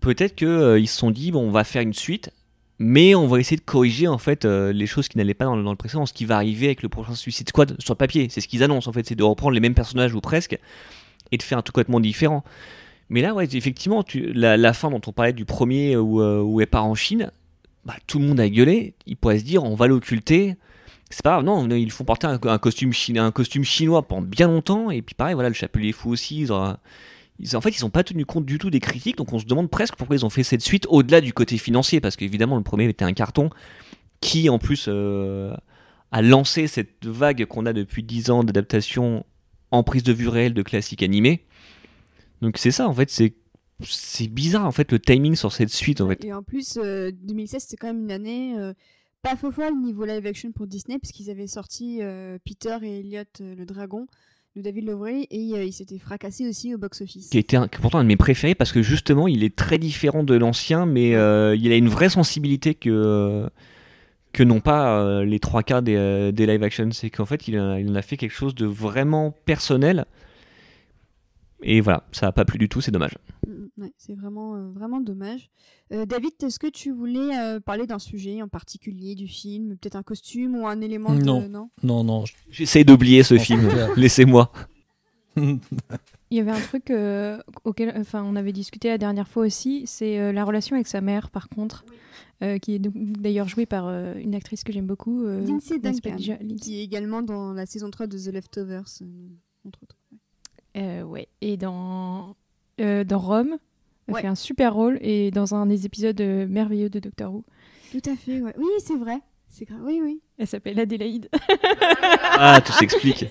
peut-être 0.00 0.34
qu'ils 0.34 0.88
se 0.88 0.96
sont 0.96 1.10
dit 1.10 1.30
bon 1.30 1.40
on 1.46 1.50
va 1.50 1.64
faire 1.64 1.82
une 1.82 1.92
suite, 1.94 2.30
mais 2.78 3.14
on 3.14 3.26
va 3.26 3.38
essayer 3.38 3.58
de 3.58 3.62
corriger 3.62 4.08
en 4.08 4.16
fait 4.18 4.44
euh, 4.46 4.72
les 4.72 4.86
choses 4.86 5.08
qui 5.08 5.18
n'allaient 5.18 5.34
pas 5.34 5.44
dans, 5.44 5.56
le- 5.56 5.62
dans 5.62 5.70
le 5.70 5.76
précédent, 5.76 6.06
ce 6.06 6.12
qui 6.14 6.24
va 6.24 6.36
arriver 6.36 6.66
avec 6.66 6.82
le 6.82 6.88
prochain 6.88 7.14
Suicide 7.14 7.48
Squad 7.48 7.76
sur 7.78 7.92
le 7.94 7.98
papier, 7.98 8.28
c'est 8.30 8.40
ce 8.40 8.48
qu'ils 8.48 8.62
annoncent 8.62 8.88
en 8.88 8.92
fait, 8.94 9.06
c'est 9.06 9.14
de 9.14 9.22
reprendre 9.22 9.52
les 9.52 9.60
mêmes 9.60 9.74
personnages 9.74 10.14
ou 10.14 10.20
presque, 10.22 10.58
et 11.32 11.36
de 11.36 11.42
faire 11.42 11.58
un 11.58 11.62
truc 11.62 11.74
complètement 11.74 12.00
différent. 12.00 12.42
Mais 13.10 13.22
là, 13.22 13.34
ouais, 13.34 13.48
effectivement, 13.54 14.04
la, 14.14 14.72
fin 14.72 14.88
dont 14.88 15.00
on 15.06 15.12
parlait 15.12 15.32
du 15.32 15.44
premier 15.44 15.96
où, 15.96 16.22
euh, 16.22 16.40
où 16.40 16.60
elle 16.60 16.68
part 16.68 16.86
en 16.86 16.94
Chine, 16.94 17.32
bah, 17.84 17.96
tout 18.06 18.20
le 18.20 18.26
monde 18.26 18.40
a 18.40 18.48
gueulé, 18.48 18.94
il 19.06 19.16
pourrait 19.16 19.40
se 19.40 19.44
dire 19.44 19.64
on 19.64 19.74
va 19.74 19.88
l'occulter, 19.88 20.56
c'est 21.10 21.22
pas 21.22 21.32
grave, 21.32 21.44
non, 21.44 21.68
ils 21.68 21.90
font 21.90 22.04
porter 22.04 22.28
un, 22.28 22.58
costume 22.58 22.92
chinois, 22.92 24.02
pendant 24.02 24.22
bien 24.22 24.46
longtemps, 24.46 24.90
et 24.90 25.02
puis 25.02 25.16
pareil, 25.16 25.34
voilà, 25.34 25.48
le 25.48 25.54
chapelier 25.54 25.92
fou 25.92 26.10
aussi. 26.10 26.42
Ils- 26.42 27.56
en 27.56 27.60
fait, 27.60 27.76
ils 27.76 27.82
n'ont 27.82 27.90
pas 27.90 28.04
tenu 28.04 28.24
compte 28.24 28.46
du 28.46 28.58
tout 28.58 28.70
des 28.70 28.80
critiques, 28.80 29.16
donc 29.16 29.32
on 29.32 29.40
se 29.40 29.46
demande 29.46 29.70
presque 29.70 29.96
pourquoi 29.96 30.14
ils 30.14 30.24
ont 30.24 30.30
fait 30.30 30.44
cette 30.44 30.62
suite 30.62 30.86
au-delà 30.88 31.20
du 31.20 31.32
côté 31.32 31.58
financier, 31.58 32.00
parce 32.00 32.14
qu'évidemment, 32.14 32.56
le 32.56 32.62
premier 32.62 32.84
était 32.88 33.04
un 33.04 33.12
carton 33.12 33.50
qui, 34.20 34.48
en 34.50 34.58
plus, 34.58 34.86
euh, 34.86 35.52
a 36.12 36.22
lancé 36.22 36.68
cette 36.68 37.04
vague 37.06 37.44
qu'on 37.46 37.66
a 37.66 37.72
depuis 37.72 38.04
10 38.04 38.30
ans 38.30 38.44
d'adaptation 38.44 39.24
en 39.72 39.82
prise 39.82 40.02
de 40.04 40.12
vue 40.12 40.28
réelle 40.28 40.54
de 40.54 40.62
classiques 40.62 41.02
animés. 41.02 41.44
Donc 42.42 42.58
c'est 42.58 42.70
ça, 42.70 42.88
en 42.88 42.94
fait, 42.94 43.10
c'est 43.10 43.34
c'est 43.82 44.28
bizarre 44.28 44.66
en 44.66 44.72
fait 44.72 44.92
le 44.92 44.98
timing 44.98 45.34
sur 45.36 45.52
cette 45.52 45.70
suite 45.70 46.00
en 46.02 46.08
fait. 46.08 46.22
Et 46.24 46.32
en 46.34 46.42
plus, 46.42 46.76
euh, 46.76 47.10
2016, 47.22 47.62
c'était 47.62 47.76
quand 47.78 47.86
même 47.86 48.02
une 48.04 48.10
année 48.12 48.54
euh, 48.58 48.74
pas 49.22 49.36
faux 49.36 49.50
folle 49.50 49.80
niveau 49.80 50.04
live 50.04 50.26
action 50.26 50.52
pour 50.52 50.66
Disney, 50.66 50.98
puisqu'ils 50.98 51.30
avaient 51.30 51.46
sorti 51.46 51.98
euh, 52.02 52.38
Peter 52.44 52.76
et 52.82 53.00
Elliot 53.00 53.22
euh, 53.40 53.54
le 53.54 53.64
dragon 53.64 54.06
de 54.56 54.60
David 54.62 54.84
Lowery 54.84 55.28
et 55.30 55.52
euh, 55.54 55.64
il 55.64 55.72
s'était 55.72 55.98
fracassé 55.98 56.46
aussi 56.48 56.74
au. 56.74 56.78
Qui 56.78 57.38
était 57.38 57.56
un- 57.56 57.68
qui 57.68 57.76
est 57.76 57.80
pourtant 57.80 57.98
un 58.00 58.02
de 58.02 58.08
mes 58.08 58.16
préférés 58.18 58.54
parce 58.54 58.72
que 58.72 58.82
justement 58.82 59.28
il 59.28 59.44
est 59.44 59.54
très 59.56 59.78
différent 59.78 60.24
de 60.24 60.34
l'ancien, 60.34 60.84
mais 60.86 61.14
euh, 61.14 61.56
il 61.56 61.70
a 61.72 61.76
une 61.76 61.88
vraie 61.88 62.10
sensibilité 62.10 62.74
que, 62.74 63.48
que 64.32 64.42
n'ont 64.42 64.60
pas 64.60 65.00
euh, 65.02 65.24
les 65.24 65.38
trois 65.40 65.62
quarts 65.62 65.82
des, 65.82 65.94
euh, 65.96 66.32
des 66.32 66.46
live 66.46 66.62
action. 66.64 66.90
C'est 66.92 67.08
qu'en 67.10 67.24
fait 67.26 67.48
il, 67.48 67.56
a- 67.56 67.78
il 67.80 67.90
en 67.90 67.94
a 67.94 68.02
fait 68.02 68.16
quelque 68.18 68.34
chose 68.34 68.54
de 68.54 68.66
vraiment 68.66 69.30
personnel. 69.46 70.04
Et 71.62 71.80
voilà, 71.80 72.04
ça 72.12 72.26
n'a 72.26 72.32
pas 72.32 72.44
plu 72.44 72.58
du 72.58 72.68
tout, 72.68 72.80
c'est 72.80 72.90
dommage. 72.90 73.16
Mm, 73.46 73.82
ouais, 73.82 73.92
c'est 73.98 74.14
vraiment, 74.14 74.54
euh, 74.56 74.70
vraiment 74.70 75.00
dommage. 75.00 75.50
Euh, 75.92 76.06
David, 76.06 76.32
est-ce 76.42 76.58
que 76.58 76.66
tu 76.68 76.90
voulais 76.90 77.36
euh, 77.38 77.60
parler 77.60 77.86
d'un 77.86 77.98
sujet 77.98 78.40
en 78.42 78.48
particulier 78.48 79.14
du 79.14 79.28
film 79.28 79.76
Peut-être 79.76 79.96
un 79.96 80.02
costume 80.02 80.56
ou 80.56 80.66
un 80.66 80.80
élément 80.80 81.14
de... 81.14 81.22
Non. 81.22 81.48
non? 81.48 81.70
Non, 81.82 82.04
non. 82.04 82.24
je- 82.24 82.34
J'essaye 82.50 82.84
d'oublier 82.84 83.22
ce 83.22 83.36
film, 83.38 83.68
laissez-moi. 83.96 84.52
Il 85.36 86.36
y 86.36 86.40
avait 86.40 86.50
un 86.50 86.60
truc 86.60 86.90
euh, 86.90 87.38
auquel 87.64 87.92
enfin, 87.96 88.22
on 88.24 88.36
avait 88.36 88.52
discuté 88.52 88.88
la 88.88 88.98
dernière 88.98 89.26
fois 89.28 89.44
aussi, 89.46 89.84
c'est 89.86 90.18
euh, 90.18 90.32
la 90.32 90.44
relation 90.44 90.74
avec 90.76 90.86
sa 90.86 91.00
mère, 91.00 91.30
par 91.30 91.48
contre, 91.48 91.84
euh, 92.42 92.58
qui 92.58 92.74
est 92.74 92.78
d'ailleurs 92.78 93.48
jouée 93.48 93.66
par 93.66 93.86
euh, 93.88 94.14
une 94.14 94.34
actrice 94.34 94.62
que 94.64 94.72
j'aime 94.72 94.86
beaucoup. 94.86 95.24
euh, 95.24 95.44
Lindsay 95.44 95.78
Duncan, 95.78 96.16
qui 96.60 96.80
est 96.80 96.84
également 96.84 97.22
dans 97.22 97.52
la 97.52 97.66
saison 97.66 97.90
3 97.90 98.06
de 98.06 98.18
The 98.18 98.32
Leftovers, 98.32 98.84
euh, 99.02 99.06
entre 99.66 99.82
autres. 99.82 99.96
Euh, 100.76 101.02
ouais. 101.02 101.28
Et 101.40 101.56
dans, 101.56 102.36
euh, 102.80 103.04
dans 103.04 103.18
Rome, 103.18 103.56
elle 104.06 104.14
Ouais. 104.14 104.20
fait 104.22 104.26
un 104.28 104.34
super 104.34 104.74
rôle, 104.74 104.98
et 105.02 105.30
dans 105.30 105.54
un 105.54 105.66
des 105.66 105.86
épisodes 105.86 106.20
euh, 106.20 106.46
merveilleux 106.48 106.88
de 106.90 106.98
Doctor 106.98 107.32
Who, 107.32 107.44
Tout 107.92 108.10
à 108.10 108.16
fait, 108.16 108.40
ouais. 108.40 108.54
Oui, 108.58 108.66
c'est 108.78 108.96
vrai. 108.96 109.18
C'est 109.48 109.64
grave. 109.64 109.80
Oui, 109.84 110.00
oui. 110.02 110.20
elle 110.38 110.46
s'appelle 110.46 110.78
Adélaïde. 110.78 111.28
Ah, 112.22 112.60
tout 112.64 112.72
s'explique. 112.72 113.26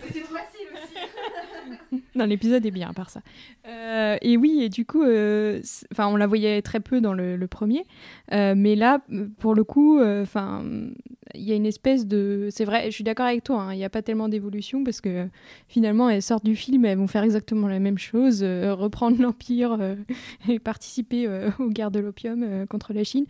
L'épisode 2.25 2.65
est 2.65 2.71
bien, 2.71 2.89
à 2.89 2.93
part 2.93 3.09
ça. 3.09 3.21
Euh, 3.67 4.17
et 4.21 4.37
oui, 4.37 4.61
et 4.61 4.69
du 4.69 4.85
coup, 4.85 5.03
euh, 5.03 5.61
enfin, 5.91 6.07
on 6.07 6.15
la 6.15 6.27
voyait 6.27 6.61
très 6.61 6.79
peu 6.79 7.01
dans 7.01 7.13
le, 7.13 7.47
premier, 7.47 7.85
Euh, 8.31 8.53
mais 8.55 8.75
là, 8.75 9.01
pour 9.39 9.55
le 9.55 9.63
coup, 9.63 9.99
enfin, 10.01 10.63
il 11.33 11.41
y 11.41 11.51
a 11.51 11.55
une 11.55 11.65
espèce 11.65 12.05
de, 12.07 12.47
c'est 12.51 12.65
vrai, 12.65 12.85
je 12.85 12.91
suis 12.91 13.03
d'accord 13.03 13.25
avec 13.25 13.43
toi, 13.43 13.61
hein, 13.61 13.73
il 13.73 13.77
n'y 13.77 13.85
a 13.85 13.89
pas 13.89 14.01
tellement 14.01 14.29
d'évolution 14.29 14.83
parce 14.83 15.01
que 15.01 15.27
finalement, 15.67 16.09
elles 16.09 16.21
sortent 16.21 16.45
du 16.45 16.55
film, 16.55 16.85
elles 16.85 16.97
vont 16.97 17.07
faire 17.07 17.23
exactement 17.23 17.67
la 17.67 17.79
même 17.79 17.97
chose, 17.97 18.43
reprendre 18.43 19.19
l'empire 19.21 19.77
et 20.47 20.59
participer 20.59 21.27
aux 21.59 21.69
guerres 21.69 21.91
de 21.91 21.99
l'opium 21.99 22.67
contre 22.67 22.93
la 22.93 23.03
Chine. 23.03 23.25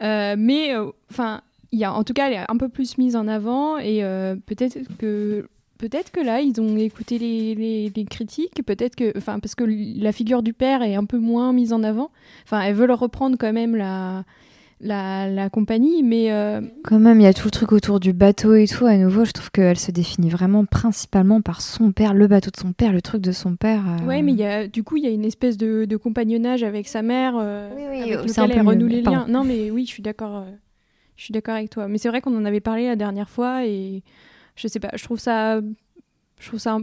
Mais, 0.00 0.74
enfin. 1.10 1.42
il 1.72 1.78
y 1.78 1.84
a, 1.84 1.92
en 1.92 2.04
tout 2.04 2.12
cas, 2.12 2.28
elle 2.28 2.34
est 2.34 2.44
un 2.50 2.56
peu 2.56 2.68
plus 2.68 2.98
mise 2.98 3.16
en 3.16 3.26
avant 3.26 3.78
et 3.78 4.02
peut-être 4.46 4.78
que 4.98 5.48
peut-être 5.82 6.10
que 6.12 6.20
là, 6.20 6.40
ils 6.40 6.58
ont 6.60 6.76
écouté 6.76 7.18
les, 7.18 7.54
les- 7.54 7.92
les 7.94 8.04
critiques, 8.04 8.62
peut-être 8.64 8.94
que, 8.96 9.12
enfin, 9.18 9.38
parce 9.40 9.54
que 9.54 9.64
la 10.00 10.12
figure 10.12 10.42
du 10.42 10.52
père 10.52 10.82
est 10.82 10.94
un 10.94 11.04
peu 11.04 11.18
moins 11.18 11.52
mise 11.52 11.72
en 11.72 11.82
avant. 11.82 12.10
Enfin, 12.44 12.60
elles 12.62 12.74
veulent 12.74 12.92
reprendre 12.92 13.36
quand 13.38 13.52
même 13.52 13.74
la, 13.76 14.24
la, 14.80 15.28
la 15.28 15.50
compagnie, 15.50 16.02
mais 16.02 16.32
euh, 16.32 16.60
Quand 16.84 16.98
même, 16.98 17.20
il 17.20 17.24
y 17.24 17.26
a 17.26 17.32
tout 17.34 17.46
le 17.46 17.50
truc 17.50 17.72
autour 17.72 18.00
du 18.00 18.12
bateau 18.12 18.54
et 18.54 18.66
tout. 18.66 18.86
À 18.86 18.96
nouveau, 18.96 19.24
je 19.24 19.32
trouve 19.32 19.50
qu'elle 19.50 19.78
se 19.78 19.90
définit 19.90 20.30
vraiment 20.30 20.64
principalement 20.64 21.40
par 21.40 21.60
son 21.60 21.92
père, 21.92 22.14
le 22.14 22.26
bateau 22.28 22.50
de 22.50 22.56
son 22.56 22.72
père, 22.72 22.92
le 22.92 23.02
truc 23.02 23.20
de 23.20 23.32
son 23.32 23.56
père. 23.56 23.82
euh. 24.02 24.06
ouais, 24.06 24.22
mais 24.22 24.32
y 24.32 24.44
a, 24.44 24.66
du 24.68 24.82
coup, 24.84 24.96
il 24.96 25.04
y 25.04 25.06
a 25.06 25.10
une 25.10 25.24
espèce 25.24 25.56
de, 25.56 25.84
de 25.84 25.96
compagnonnage 25.96 26.62
avec 26.62 26.86
sa 26.88 27.02
mère, 27.02 27.34
euh, 27.40 27.70
Oui, 27.76 27.82
oui, 27.90 28.28
c'est 28.28 28.40
un 28.40 28.46
peu 28.48 28.54
elle 28.54 28.66
renoue 28.66 28.86
les 28.86 29.02
liens. 29.02 29.26
Non, 29.28 29.44
mais 29.44 29.70
oui, 29.70 29.84
je 29.86 29.90
suis 29.90 30.02
d'accord. 30.02 30.44
je 31.16 31.24
suis 31.24 31.32
d'accord 31.32 31.54
avec 31.56 31.70
toi. 31.70 31.88
Mais 31.88 31.98
c'est 31.98 32.08
vrai 32.08 32.20
qu'on 32.20 32.36
en 32.36 32.44
avait 32.44 32.60
parlé 32.60 32.86
la 32.86 32.96
dernière 32.96 33.28
fois 33.28 33.66
et 33.66 34.02
je 34.56 34.68
sais 34.68 34.80
pas, 34.80 34.90
je 34.94 35.04
trouve 35.04 35.18
ça, 35.18 35.60
je 36.38 36.48
trouve 36.48 36.60
ça. 36.60 36.78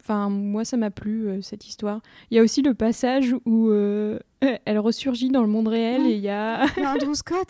Enfin, 0.00 0.28
moi, 0.28 0.64
ça 0.66 0.76
m'a 0.76 0.90
plu 0.90 1.28
euh, 1.28 1.40
cette 1.40 1.66
histoire. 1.66 2.00
Il 2.30 2.36
y 2.36 2.40
a 2.40 2.42
aussi 2.42 2.60
le 2.60 2.74
passage 2.74 3.34
où 3.46 3.70
euh, 3.70 4.18
elle 4.64 4.78
ressurgit 4.78 5.30
dans 5.30 5.40
le 5.42 5.48
monde 5.48 5.68
réel 5.68 6.06
et 6.06 6.14
il 6.14 6.20
y 6.20 6.28
a. 6.28 6.66
Et 6.76 6.86
Andrew 6.86 7.14
Scott. 7.14 7.48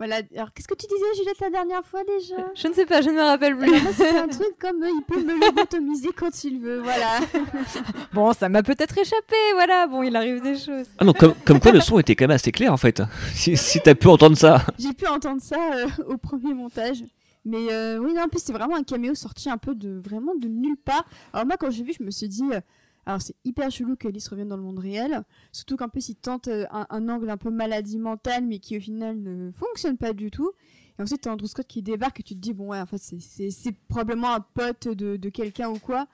Voilà. 0.00 0.22
Alors, 0.34 0.50
qu'est-ce 0.54 0.66
que 0.66 0.74
tu 0.74 0.86
disais, 0.86 1.04
Juliette, 1.14 1.40
la 1.42 1.50
dernière 1.50 1.84
fois 1.84 2.00
déjà 2.04 2.36
Je 2.54 2.68
ne 2.68 2.72
sais 2.72 2.86
pas, 2.86 3.02
je 3.02 3.10
ne 3.10 3.16
me 3.16 3.20
rappelle 3.20 3.54
plus. 3.54 3.68
Moi, 3.68 3.92
c'est 3.94 4.16
un 4.18 4.28
truc 4.28 4.56
comme 4.58 4.82
euh, 4.82 4.88
il 4.88 5.02
peut 5.06 5.22
me 5.22 5.38
lobotomiser 5.38 6.08
quand 6.16 6.42
il 6.42 6.58
veut, 6.58 6.78
voilà. 6.78 7.20
bon, 8.14 8.32
ça 8.32 8.48
m'a 8.48 8.62
peut-être 8.62 8.96
échappé, 8.96 9.36
voilà. 9.52 9.86
Bon, 9.88 10.02
il 10.02 10.16
arrive 10.16 10.40
des 10.40 10.56
choses. 10.56 10.86
Ah 10.96 11.04
non, 11.04 11.12
comme, 11.12 11.34
comme 11.44 11.60
quoi 11.60 11.72
le 11.72 11.80
son 11.80 11.98
était 11.98 12.16
quand 12.16 12.24
même 12.24 12.34
assez 12.34 12.50
clair 12.50 12.72
en 12.72 12.78
fait. 12.78 13.02
Si, 13.34 13.58
si 13.58 13.78
t'as 13.78 13.94
pu 13.94 14.06
entendre 14.06 14.38
ça. 14.38 14.64
J'ai 14.78 14.94
pu 14.94 15.06
entendre 15.06 15.42
ça 15.42 15.58
euh, 15.74 15.86
au 16.06 16.16
premier 16.16 16.54
montage. 16.54 17.04
Mais 17.44 17.72
euh, 17.72 17.98
oui, 17.98 18.12
non, 18.14 18.22
en 18.22 18.28
plus, 18.28 18.40
c'est 18.42 18.52
vraiment 18.52 18.76
un 18.76 18.82
caméo 18.82 19.14
sorti 19.14 19.48
un 19.48 19.56
peu 19.58 19.74
de 19.74 20.00
vraiment 20.04 20.34
de 20.34 20.46
nulle 20.48 20.76
part. 20.76 21.04
Alors, 21.32 21.46
moi, 21.46 21.56
quand 21.58 21.70
j'ai 21.70 21.82
vu, 21.84 21.92
je 21.98 22.04
me 22.04 22.10
suis 22.10 22.28
dit. 22.28 22.44
euh, 22.52 22.60
alors, 23.06 23.22
c'est 23.22 23.34
hyper 23.44 23.70
chelou 23.70 23.96
qu'Alice 23.96 24.28
revienne 24.28 24.48
dans 24.48 24.58
le 24.58 24.62
monde 24.62 24.78
réel. 24.78 25.22
Surtout 25.52 25.76
qu'en 25.76 25.88
plus, 25.88 26.10
il 26.10 26.16
tente 26.16 26.48
euh, 26.48 26.66
un, 26.70 26.86
un 26.90 27.08
angle 27.08 27.30
un 27.30 27.38
peu 27.38 27.50
maladie 27.50 27.98
mentale, 27.98 28.44
mais 28.46 28.58
qui 28.58 28.76
au 28.76 28.80
final 28.80 29.18
ne 29.20 29.50
fonctionne 29.52 29.96
pas 29.96 30.12
du 30.12 30.30
tout. 30.30 30.50
Et 30.98 31.02
ensuite, 31.02 31.22
t'as 31.22 31.32
Andrew 31.32 31.46
Scott 31.46 31.66
qui 31.66 31.80
débarque 31.82 32.20
et 32.20 32.22
tu 32.22 32.34
te 32.34 32.40
dis, 32.40 32.52
bon, 32.52 32.68
ouais, 32.68 32.80
en 32.80 32.84
fait, 32.86 32.98
c'est- 32.98 33.72
probablement 33.88 34.34
un 34.34 34.40
pote 34.40 34.86
de, 34.88 35.16
de 35.16 35.28
quelqu'un 35.30 35.70
ou 35.70 35.78
quoi. 35.78 36.06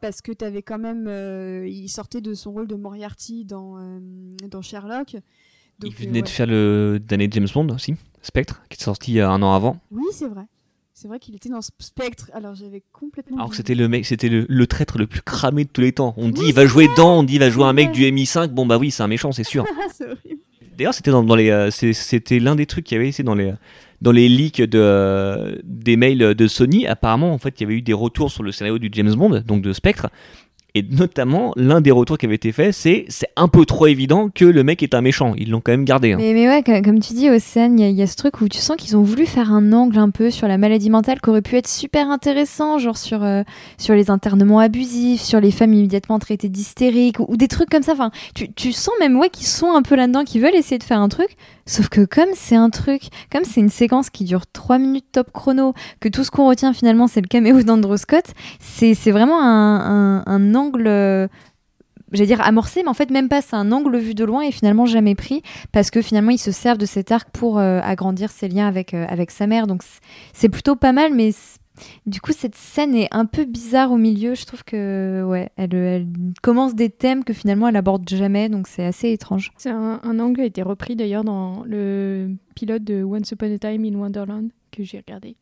Parce 0.00 0.22
que 0.22 0.30
t'avais 0.30 0.62
quand 0.62 0.78
même. 0.78 1.06
euh, 1.08 1.66
il 1.68 1.88
sortait 1.88 2.20
de 2.20 2.32
son 2.34 2.52
rôle 2.52 2.68
de 2.68 2.76
Moriarty 2.76 3.44
dans, 3.44 3.98
dans 4.48 4.62
Sherlock. 4.62 5.14
Il 5.14 5.20
Donc, 5.80 5.92
euh, 6.00 6.04
venait 6.04 6.22
de 6.22 6.28
faire 6.28 6.46
le 6.46 6.98
dernier 7.00 7.28
James 7.32 7.48
Bond 7.52 7.68
aussi, 7.74 7.96
Spectre, 8.22 8.62
qui 8.70 8.80
est 8.80 8.82
sorti 8.84 9.18
un 9.20 9.42
an 9.42 9.52
avant. 9.54 9.80
Oui, 9.90 10.04
c'est 10.12 10.28
vrai. 10.28 10.44
C'est 11.00 11.06
vrai 11.06 11.20
qu'il 11.20 11.36
était 11.36 11.48
dans 11.48 11.60
Spectre. 11.78 12.28
Alors 12.34 12.56
j'avais 12.56 12.82
complètement. 12.92 13.36
Alors 13.36 13.50
que 13.50 13.54
c'était 13.56 13.76
le 13.76 13.86
mec, 13.86 14.04
c'était 14.04 14.28
le, 14.28 14.46
le 14.48 14.66
traître 14.66 14.98
le 14.98 15.06
plus 15.06 15.22
cramé 15.22 15.62
de 15.64 15.68
tous 15.70 15.80
les 15.80 15.92
temps. 15.92 16.12
On 16.16 16.28
dit 16.28 16.40
il 16.48 16.52
va 16.52 16.62
c'est 16.62 16.66
jouer 16.68 16.86
vrai. 16.86 16.94
dedans, 16.94 17.18
on 17.20 17.22
dit 17.22 17.34
il 17.34 17.38
va 17.38 17.50
jouer 17.50 17.62
un 17.66 17.72
mec 17.72 17.92
du 17.92 18.02
MI5. 18.02 18.48
Bon 18.48 18.66
bah 18.66 18.78
oui, 18.78 18.90
c'est 18.90 19.04
un 19.04 19.06
méchant, 19.06 19.30
c'est 19.30 19.44
sûr. 19.44 19.64
c'est 19.94 20.06
horrible. 20.06 20.40
D'ailleurs, 20.76 20.94
c'était 20.94 21.12
dans, 21.12 21.22
dans 21.22 21.36
les, 21.36 21.50
euh, 21.50 21.70
c'est- 21.70 21.92
c'était 21.92 22.40
l'un 22.40 22.56
des 22.56 22.66
trucs 22.66 22.84
qu'il 22.84 22.96
y 22.96 22.98
avait 22.98 23.08
ici 23.10 23.22
dans 23.22 23.36
les, 23.36 23.52
dans 24.02 24.10
les 24.10 24.28
leaks 24.28 24.60
de, 24.60 24.76
euh, 24.80 25.56
des 25.62 25.96
mails 25.96 26.34
de 26.34 26.46
Sony. 26.48 26.84
Apparemment, 26.88 27.32
en 27.32 27.38
fait, 27.38 27.60
il 27.60 27.62
y 27.62 27.66
avait 27.66 27.74
eu 27.74 27.82
des 27.82 27.92
retours 27.92 28.32
sur 28.32 28.42
le 28.42 28.50
scénario 28.50 28.78
du 28.80 28.88
James 28.92 29.14
Bond, 29.14 29.42
donc 29.46 29.62
de 29.62 29.72
Spectre. 29.72 30.08
Et 30.74 30.84
notamment, 30.90 31.52
l'un 31.56 31.80
des 31.80 31.90
retours 31.90 32.18
qui 32.18 32.26
avait 32.26 32.34
été 32.34 32.52
fait, 32.52 32.72
c'est 32.72 33.06
c'est 33.08 33.28
un 33.36 33.48
peu 33.48 33.64
trop 33.64 33.86
évident 33.86 34.28
que 34.32 34.44
le 34.44 34.62
mec 34.62 34.82
est 34.82 34.94
un 34.94 35.00
méchant. 35.00 35.32
Ils 35.36 35.50
l'ont 35.50 35.60
quand 35.60 35.72
même 35.72 35.84
gardé. 35.84 36.12
hein. 36.12 36.16
Mais, 36.20 36.34
mais 36.34 36.46
ouais, 36.46 36.62
comme, 36.62 37.00
tu 37.00 37.14
dis, 37.14 37.30
Océane, 37.30 37.80
il 37.80 37.90
y 37.96 38.02
a 38.02 38.06
ce 38.06 38.16
truc 38.16 38.40
où 38.40 38.48
tu 38.48 38.58
sens 38.58 38.76
qu'ils 38.76 38.96
ont 38.96 39.02
voulu 39.02 39.24
faire 39.24 39.50
un 39.52 39.72
angle 39.72 39.98
un 39.98 40.10
peu 40.10 40.30
sur 40.30 40.46
la 40.46 40.58
maladie 40.58 40.90
mentale 40.90 41.20
qui 41.20 41.30
aurait 41.30 41.42
pu 41.42 41.56
être 41.56 41.66
super 41.68 42.10
intéressant, 42.10 42.78
genre 42.78 42.98
sur, 42.98 43.24
euh, 43.24 43.42
sur 43.78 43.94
les 43.94 44.10
internements 44.10 44.58
abusifs, 44.58 45.22
sur 45.22 45.40
les 45.40 45.50
femmes 45.50 45.72
immédiatement 45.72 46.18
traitées 46.18 46.48
d'hystériques, 46.50 47.18
ou, 47.20 47.26
ou 47.28 47.36
des 47.36 47.48
trucs 47.48 47.70
comme 47.70 47.82
ça. 47.82 47.92
Enfin, 47.92 48.10
tu, 48.34 48.52
tu 48.52 48.72
sens 48.72 48.94
même 49.00 49.18
ouais, 49.18 49.30
qu'ils 49.30 49.46
sont 49.46 49.72
un 49.72 49.82
peu 49.82 49.96
là-dedans, 49.96 50.24
qu'ils 50.24 50.42
veulent 50.42 50.54
essayer 50.54 50.78
de 50.78 50.84
faire 50.84 51.00
un 51.00 51.08
truc. 51.08 51.30
Sauf 51.68 51.88
que 51.90 52.04
comme 52.04 52.30
c'est 52.34 52.56
un 52.56 52.70
truc, 52.70 53.02
comme 53.30 53.44
c'est 53.44 53.60
une 53.60 53.68
séquence 53.68 54.08
qui 54.10 54.24
dure 54.24 54.46
3 54.46 54.78
minutes 54.78 55.04
top 55.12 55.30
chrono, 55.32 55.74
que 56.00 56.08
tout 56.08 56.24
ce 56.24 56.30
qu'on 56.30 56.48
retient 56.48 56.72
finalement 56.72 57.06
c'est 57.06 57.20
le 57.20 57.28
caméo 57.28 57.62
d'Andrew 57.62 57.96
Scott, 57.98 58.24
c'est 58.58 58.94
vraiment 59.10 59.40
un, 59.42 60.22
un- 60.26 60.54
angle, 60.54 60.86
euh, 60.86 61.28
j'allais 62.12 62.26
dire 62.26 62.40
amorcé, 62.40 62.82
mais 62.82 62.88
en 62.88 62.94
fait 62.94 63.10
même 63.10 63.28
pas, 63.28 63.42
c'est 63.42 63.54
un 63.56 63.70
angle 63.70 63.98
vu 63.98 64.14
de 64.14 64.24
loin 64.24 64.40
et 64.42 64.50
finalement 64.50 64.86
jamais 64.86 65.14
pris 65.14 65.42
parce 65.72 65.90
que 65.90 66.00
finalement 66.00 66.30
ils 66.30 66.38
se 66.38 66.52
servent 66.52 66.78
de 66.78 66.86
cet 66.86 67.12
arc 67.12 67.28
pour 67.32 67.58
euh, 67.58 67.80
agrandir 67.84 68.30
ses 68.30 68.48
liens 68.48 68.66
avec, 68.66 68.94
euh, 68.94 69.04
avec 69.08 69.30
sa 69.30 69.46
mère. 69.46 69.66
Donc 69.66 69.82
c'est- 70.32 70.48
plutôt 70.48 70.74
pas 70.74 70.92
mal, 70.92 71.12
mais 71.14 71.32
du 72.06 72.20
coup 72.20 72.32
cette 72.32 72.54
scène 72.54 72.94
est 72.94 73.08
un 73.10 73.26
peu 73.26 73.44
bizarre 73.44 73.92
au 73.92 73.96
milieu. 73.96 74.34
Je 74.34 74.44
trouve 74.46 74.64
que 74.64 75.24
ouais, 75.26 75.50
elle, 75.56 75.74
elle 75.74 76.06
commence 76.42 76.74
des 76.74 76.90
thèmes 76.90 77.24
que 77.24 77.32
finalement 77.32 77.68
elle 77.68 77.76
aborde 77.76 78.08
jamais, 78.08 78.48
donc 78.48 78.66
c'est 78.68 78.84
assez 78.84 79.10
étrange. 79.12 79.52
C'est 79.56 79.70
un, 79.70 80.00
un 80.02 80.18
angle 80.20 80.36
qui 80.36 80.42
a 80.42 80.46
été 80.46 80.62
repris 80.62 80.96
d'ailleurs 80.96 81.24
dans 81.24 81.62
le 81.64 82.30
pilote 82.54 82.84
de 82.84 83.02
Once 83.02 83.30
Upon 83.30 83.54
a 83.54 83.58
Time 83.58 83.84
in 83.84 83.94
Wonderland 83.98 84.50
que 84.70 84.82
j'ai 84.84 84.98
regardé 84.98 85.36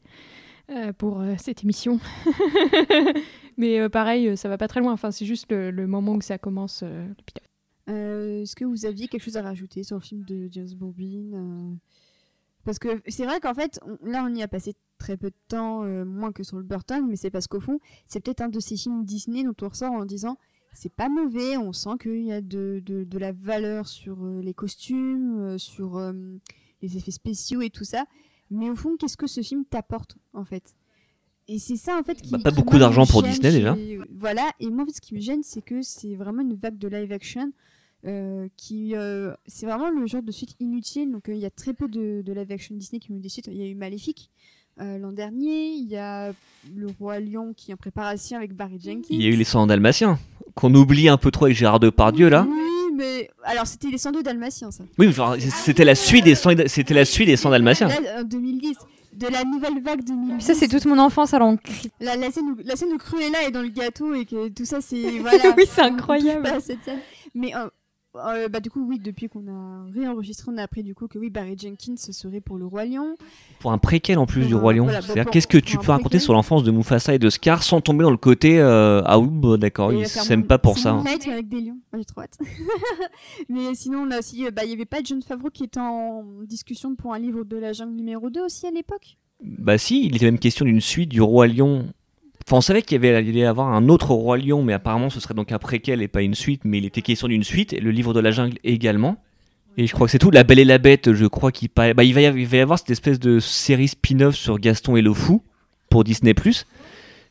euh, 0.70 0.92
pour 0.92 1.20
euh, 1.20 1.34
cette 1.38 1.62
émission. 1.64 1.98
Mais 3.56 3.78
euh, 3.80 3.88
pareil, 3.88 4.36
ça 4.36 4.48
va 4.48 4.58
pas 4.58 4.68
très 4.68 4.80
loin. 4.80 4.92
Enfin, 4.92 5.10
c'est 5.10 5.24
juste 5.24 5.50
le, 5.50 5.70
le 5.70 5.86
moment 5.86 6.12
où 6.14 6.20
ça 6.20 6.38
commence 6.38 6.80
euh, 6.82 7.06
le 7.08 7.14
pilote. 7.14 7.42
Euh, 7.88 8.42
Est-ce 8.42 8.56
que 8.56 8.64
vous 8.64 8.84
aviez 8.84 9.08
quelque 9.08 9.22
chose 9.22 9.36
à 9.36 9.42
rajouter 9.42 9.82
sur 9.84 9.96
le 9.96 10.02
film 10.02 10.24
de 10.24 10.48
James 10.50 10.68
Bobine 10.76 11.34
euh, 11.34 11.74
Parce 12.64 12.78
que 12.78 13.00
c'est 13.06 13.24
vrai 13.24 13.40
qu'en 13.40 13.54
fait, 13.54 13.78
on- 13.86 13.96
là, 14.10 14.26
on 14.28 14.34
y 14.34 14.42
a 14.42 14.48
passé 14.48 14.74
très 14.98 15.16
peu 15.16 15.30
de 15.30 15.36
temps, 15.48 15.84
euh, 15.84 16.04
moins 16.04 16.32
que 16.32 16.42
sur 16.42 16.56
le 16.56 16.62
Burton, 16.62 17.06
mais 17.08 17.16
c'est 17.16 17.30
parce 17.30 17.46
qu'au 17.46 17.60
fond, 17.60 17.78
c'est 18.06 18.20
peut-être 18.20 18.40
un 18.40 18.48
de 18.48 18.60
ces 18.60 18.76
films 18.76 19.04
Disney 19.04 19.44
dont 19.44 19.54
on 19.62 19.68
ressort 19.68 19.92
en 19.92 20.04
disant 20.04 20.36
c'est 20.72 20.92
pas 20.92 21.08
mauvais, 21.08 21.56
on 21.56 21.72
sent 21.72 21.96
qu'il 22.00 22.22
y 22.22 22.32
a 22.32 22.40
de, 22.40 22.82
de, 22.84 23.04
de 23.04 23.18
la 23.18 23.32
valeur 23.32 23.88
sur 23.88 24.22
euh, 24.22 24.40
les 24.42 24.52
costumes, 24.52 25.40
euh, 25.40 25.58
sur 25.58 25.96
euh, 25.96 26.12
les 26.82 26.96
effets 26.96 27.10
spéciaux 27.10 27.62
et 27.62 27.70
tout 27.70 27.84
ça. 27.84 28.04
Mais 28.50 28.68
au 28.70 28.76
fond, 28.76 28.96
qu'est-ce 28.98 29.16
que 29.16 29.26
ce 29.26 29.40
film 29.40 29.64
t'apporte 29.64 30.16
en 30.34 30.44
fait? 30.44 30.74
Et 31.48 31.58
c'est 31.58 31.76
ça 31.76 31.98
en 31.98 32.02
fait 32.02 32.20
qui. 32.20 32.30
Bah, 32.30 32.38
pas 32.44 32.50
qui, 32.50 32.56
beaucoup 32.56 32.78
d'argent 32.78 33.06
pour 33.06 33.22
Disney, 33.22 33.52
déjà. 33.52 33.76
Voilà, 34.10 34.50
et 34.60 34.68
moi 34.68 34.82
en 34.82 34.86
fait, 34.86 34.92
ce 34.92 35.00
qui 35.00 35.14
me 35.14 35.20
gêne, 35.20 35.42
c'est 35.42 35.62
que 35.62 35.80
c'est 35.82 36.14
vraiment 36.14 36.42
une 36.42 36.54
vague 36.54 36.78
de 36.78 36.88
live 36.88 37.12
action 37.12 37.52
euh, 38.04 38.48
qui 38.56 38.94
euh, 38.94 39.32
c'est 39.46 39.66
vraiment 39.66 39.90
le 39.90 40.06
genre 40.06 40.22
de 40.22 40.32
suite 40.32 40.54
inutile. 40.60 41.10
Donc 41.10 41.28
euh, 41.28 41.34
il 41.34 41.40
y 41.40 41.46
a 41.46 41.50
très 41.50 41.72
peu 41.72 41.88
de, 41.88 42.22
de 42.24 42.32
live 42.32 42.52
action 42.52 42.76
Disney 42.76 43.00
qui 43.00 43.10
ont 43.12 43.16
eu 43.16 43.20
des 43.20 43.28
suites. 43.28 43.46
Il 43.46 43.56
y 43.56 43.62
a 43.62 43.66
eu 43.66 43.74
Maléfique 43.74 44.30
euh, 44.80 44.98
l'an 44.98 45.12
dernier, 45.12 45.68
il 45.70 45.88
y 45.88 45.96
a 45.96 46.32
le 46.74 46.86
roi 46.98 47.20
lion 47.20 47.54
qui 47.56 47.70
est 47.70 47.74
en 47.74 47.78
préparation 47.78 48.36
avec 48.36 48.54
Barry 48.54 48.78
Jenkins. 48.82 49.06
Il 49.10 49.22
y 49.22 49.26
a 49.26 49.28
eu 49.30 49.36
les 49.36 49.44
100 49.44 49.68
dalmatiens, 49.68 50.18
qu'on 50.54 50.74
oublie 50.74 51.08
un 51.08 51.16
peu 51.16 51.30
trop 51.30 51.46
avec 51.46 51.56
Gérard 51.56 51.80
Depardieu 51.80 52.28
là. 52.28 52.46
Oui, 52.48 52.94
mais 52.96 53.30
alors 53.44 53.66
c'était 53.66 53.88
les 53.88 53.98
102 53.98 54.22
dalmatiens 54.22 54.70
ça. 54.70 54.84
Oui, 54.98 55.08
enfin, 55.08 55.36
c'était 55.38 55.84
la 55.84 55.94
suite 55.94 56.24
des 56.24 56.34
100, 56.34 56.66
c'était 56.68 56.94
la 56.94 57.04
suite 57.04 57.28
des 57.28 57.36
100 57.36 57.50
dalmatiens. 57.50 57.88
Là, 57.88 58.20
en 58.20 58.24
2010. 58.24 58.76
De 59.14 59.28
la 59.28 59.44
nouvelle 59.44 59.82
vague 59.82 60.04
2010. 60.04 60.44
Ça, 60.44 60.52
c'est 60.52 60.68
toute 60.68 60.84
mon 60.84 60.98
enfance, 60.98 61.32
alors 61.32 61.48
on 61.48 61.56
crie. 61.56 61.90
La, 62.00 62.16
la 62.16 62.30
scène 62.30 62.50
où, 62.50 62.56
la 62.62 62.76
scène 62.76 62.90
où 62.92 62.98
Cruella 62.98 63.44
est 63.46 63.50
dans 63.50 63.62
le 63.62 63.68
gâteau 63.68 64.12
et 64.12 64.26
que 64.26 64.48
tout 64.48 64.66
ça 64.66 64.82
c'est 64.82 65.20
voilà. 65.20 65.42
Oui, 65.56 65.64
c'est 65.66 65.80
incroyable. 65.80 66.46
cette 66.60 66.82
scène. 66.84 66.98
Mais 67.34 67.54
euh, 67.56 67.66
euh, 68.26 68.48
bah 68.48 68.60
du 68.60 68.70
coup 68.70 68.84
oui 68.88 68.98
depuis 68.98 69.28
qu'on 69.28 69.46
a 69.48 69.84
réenregistré 69.92 70.50
on 70.52 70.58
a 70.58 70.62
appris 70.62 70.82
du 70.82 70.94
coup 70.94 71.08
que 71.08 71.18
oui 71.18 71.30
Barry 71.30 71.56
Jenkins 71.58 71.96
ce 71.96 72.12
serait 72.12 72.40
pour 72.40 72.56
le 72.58 72.66
roi 72.66 72.84
lion. 72.84 73.16
Pour 73.60 73.72
un 73.72 73.78
préquel 73.78 74.18
en 74.18 74.26
plus 74.26 74.40
Pour 74.42 74.48
du 74.48 74.54
un- 74.54 74.58
Roi 74.58 74.72
Lion. 74.74 74.84
voilà, 74.84 75.00
C'est-à-dire, 75.02 75.24
pour- 75.24 75.32
qu'est-ce 75.32 75.46
que 75.46 75.58
tu 75.58 75.78
peux 75.78 75.90
raconter 75.92 76.18
sur 76.18 76.32
l'enfance 76.34 76.62
de 76.64 76.70
Mufasa 76.70 77.14
et 77.14 77.18
de 77.18 77.30
Scar 77.30 77.62
sans 77.62 77.80
tomber 77.80 78.02
dans 78.04 78.10
le 78.10 78.16
côté 78.16 78.58
euh, 78.60 79.02
Ah 79.06 79.18
oui, 79.18 79.28
bah, 79.30 79.56
d'accord, 79.56 79.92
ils 79.92 80.06
s'aiment 80.06 80.46
pas 80.46 80.58
pour 80.58 80.78
ça. 80.78 80.92
hein. 80.92 81.04
Avec 81.30 81.48
des 81.48 81.60
lions. 81.60 81.78
Moi, 81.92 81.98
j'ai 82.00 82.04
trop 82.04 82.20
hâte. 82.20 82.38
mais 83.48 83.74
sinon 83.74 84.00
on 84.06 84.10
a 84.10 84.18
aussi 84.18 84.46
euh, 84.46 84.50
bah 84.50 84.62
il 84.64 84.70
y 84.70 84.72
avait 84.74 84.84
pas 84.84 84.98
John 85.04 85.22
Favreau 85.22 85.50
qui 85.50 85.64
était 85.64 85.80
en 85.80 86.24
discussion 86.44 86.94
pour 86.94 87.12
un 87.14 87.18
livre 87.18 87.44
de 87.44 87.56
la 87.56 87.72
jungle 87.72 87.94
numéro 87.94 88.30
2 88.30 88.42
aussi 88.44 88.66
à 88.66 88.70
l'époque? 88.70 89.16
Bah 89.42 89.76
si, 89.78 90.04
il 90.06 90.16
était 90.16 90.24
même 90.24 90.38
question 90.38 90.64
d'une 90.64 90.80
suite 90.80 91.10
du 91.10 91.20
Roi 91.20 91.46
Lion. 91.46 91.86
Enfin, 92.46 92.58
on 92.58 92.60
savait 92.60 92.82
qu'il 92.82 92.94
y 92.94 92.98
avait, 92.98 93.08
il 93.24 93.28
allait 93.28 93.40
y 93.40 93.44
avoir 93.44 93.68
un 93.74 93.88
autre 93.88 94.12
Roi 94.12 94.38
Lion, 94.38 94.62
mais 94.62 94.72
apparemment 94.72 95.10
ce 95.10 95.18
serait 95.18 95.34
donc 95.34 95.50
un 95.50 95.58
préquel 95.58 96.00
et 96.00 96.06
pas 96.06 96.22
une 96.22 96.34
suite, 96.34 96.62
mais 96.64 96.78
il 96.78 96.84
était 96.84 97.02
question 97.02 97.26
d'une 97.26 97.42
suite, 97.42 97.72
et 97.72 97.80
le 97.80 97.90
livre 97.90 98.14
de 98.14 98.20
la 98.20 98.30
jungle 98.30 98.58
également. 98.62 99.16
Et 99.76 99.86
je 99.86 99.92
crois 99.92 100.06
que 100.06 100.12
c'est 100.12 100.18
tout. 100.18 100.30
La 100.30 100.44
Belle 100.44 100.60
et 100.60 100.64
la 100.64 100.78
Bête, 100.78 101.12
je 101.12 101.26
crois 101.26 101.50
qu'il 101.52 101.68
bah, 101.74 101.88
il, 101.88 102.14
va 102.14 102.20
y 102.20 102.26
avoir, 102.26 102.38
il 102.38 102.46
va 102.46 102.56
y 102.56 102.60
avoir 102.60 102.78
cette 102.78 102.90
espèce 102.90 103.18
de 103.18 103.40
série 103.40 103.88
spin-off 103.88 104.36
sur 104.36 104.58
Gaston 104.58 104.96
et 104.96 105.02
le 105.02 105.12
Fou 105.12 105.42
pour 105.90 106.04
Disney+. 106.04 106.34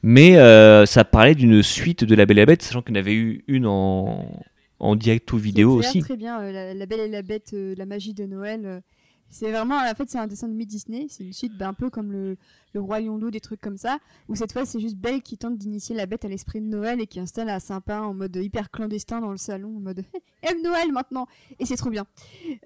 Mais 0.04 0.38
euh, 0.38 0.86
ça 0.86 1.04
parlait 1.06 1.34
d'une 1.34 1.64
suite 1.64 2.04
de 2.04 2.14
La 2.14 2.26
Belle 2.26 2.38
et 2.38 2.42
la 2.42 2.46
Bête, 2.46 2.62
sachant 2.62 2.84
en 2.88 2.96
avait 2.96 3.14
eu 3.14 3.44
une 3.48 3.66
en, 3.66 4.28
en 4.80 4.96
direct 4.96 5.32
ou 5.34 5.38
vidéo 5.38 5.74
aussi. 5.74 6.02
Très 6.02 6.18
bien 6.18 6.42
euh, 6.42 6.52
la, 6.52 6.74
La 6.74 6.86
Belle 6.86 7.00
et 7.00 7.08
la 7.08 7.22
Bête 7.22 7.52
euh, 7.54 7.74
la 7.78 7.86
magie 7.86 8.14
de 8.14 8.26
Noël. 8.26 8.84
C'est 9.36 9.52
vraiment 9.52 9.76
en 9.76 9.96
fait 9.96 10.10
c'est 10.10 10.18
un 10.18 10.28
dessin 10.28 10.48
animé 10.48 10.66
Disney, 10.66 11.08
c'est 11.10 11.26
une 11.26 11.34
suite 11.34 11.58
bah, 11.58 11.68
un 11.68 11.74
peu 11.74 11.90
comme 11.90 12.14
le, 12.14 12.38
le 12.74 12.80
roi 12.80 13.02
lion 13.02 13.18
des 13.18 13.42
trucs 13.42 13.60
comme 13.60 13.78
ça 13.78 14.00
où 14.30 14.36
cette 14.36 14.54
fois 14.54 14.66
c'est 14.66 14.80
juste 14.80 14.96
Belle 14.96 15.22
qui 15.22 15.38
tente 15.38 15.58
d'initier 15.58 15.94
la 15.94 16.06
bête 16.06 16.24
à 16.24 16.30
l'esprit 16.30 16.62
de 16.62 16.68
Noël 16.68 17.02
et 17.02 17.06
qui 17.06 17.20
installe 17.20 17.50
un 17.50 17.60
sapin 17.60 18.02
en 18.02 18.14
mode 18.14 18.34
hyper 18.38 18.72
clandestin 18.72 19.20
dans 19.20 19.32
le 19.32 19.38
salon 19.38 19.76
en 19.76 19.82
mode 19.82 20.06
aime 20.42 20.62
Noël 20.64 20.90
maintenant 20.94 21.28
et 21.60 21.66
c'est 21.66 21.76
trop 21.76 21.90
bien. 21.90 22.06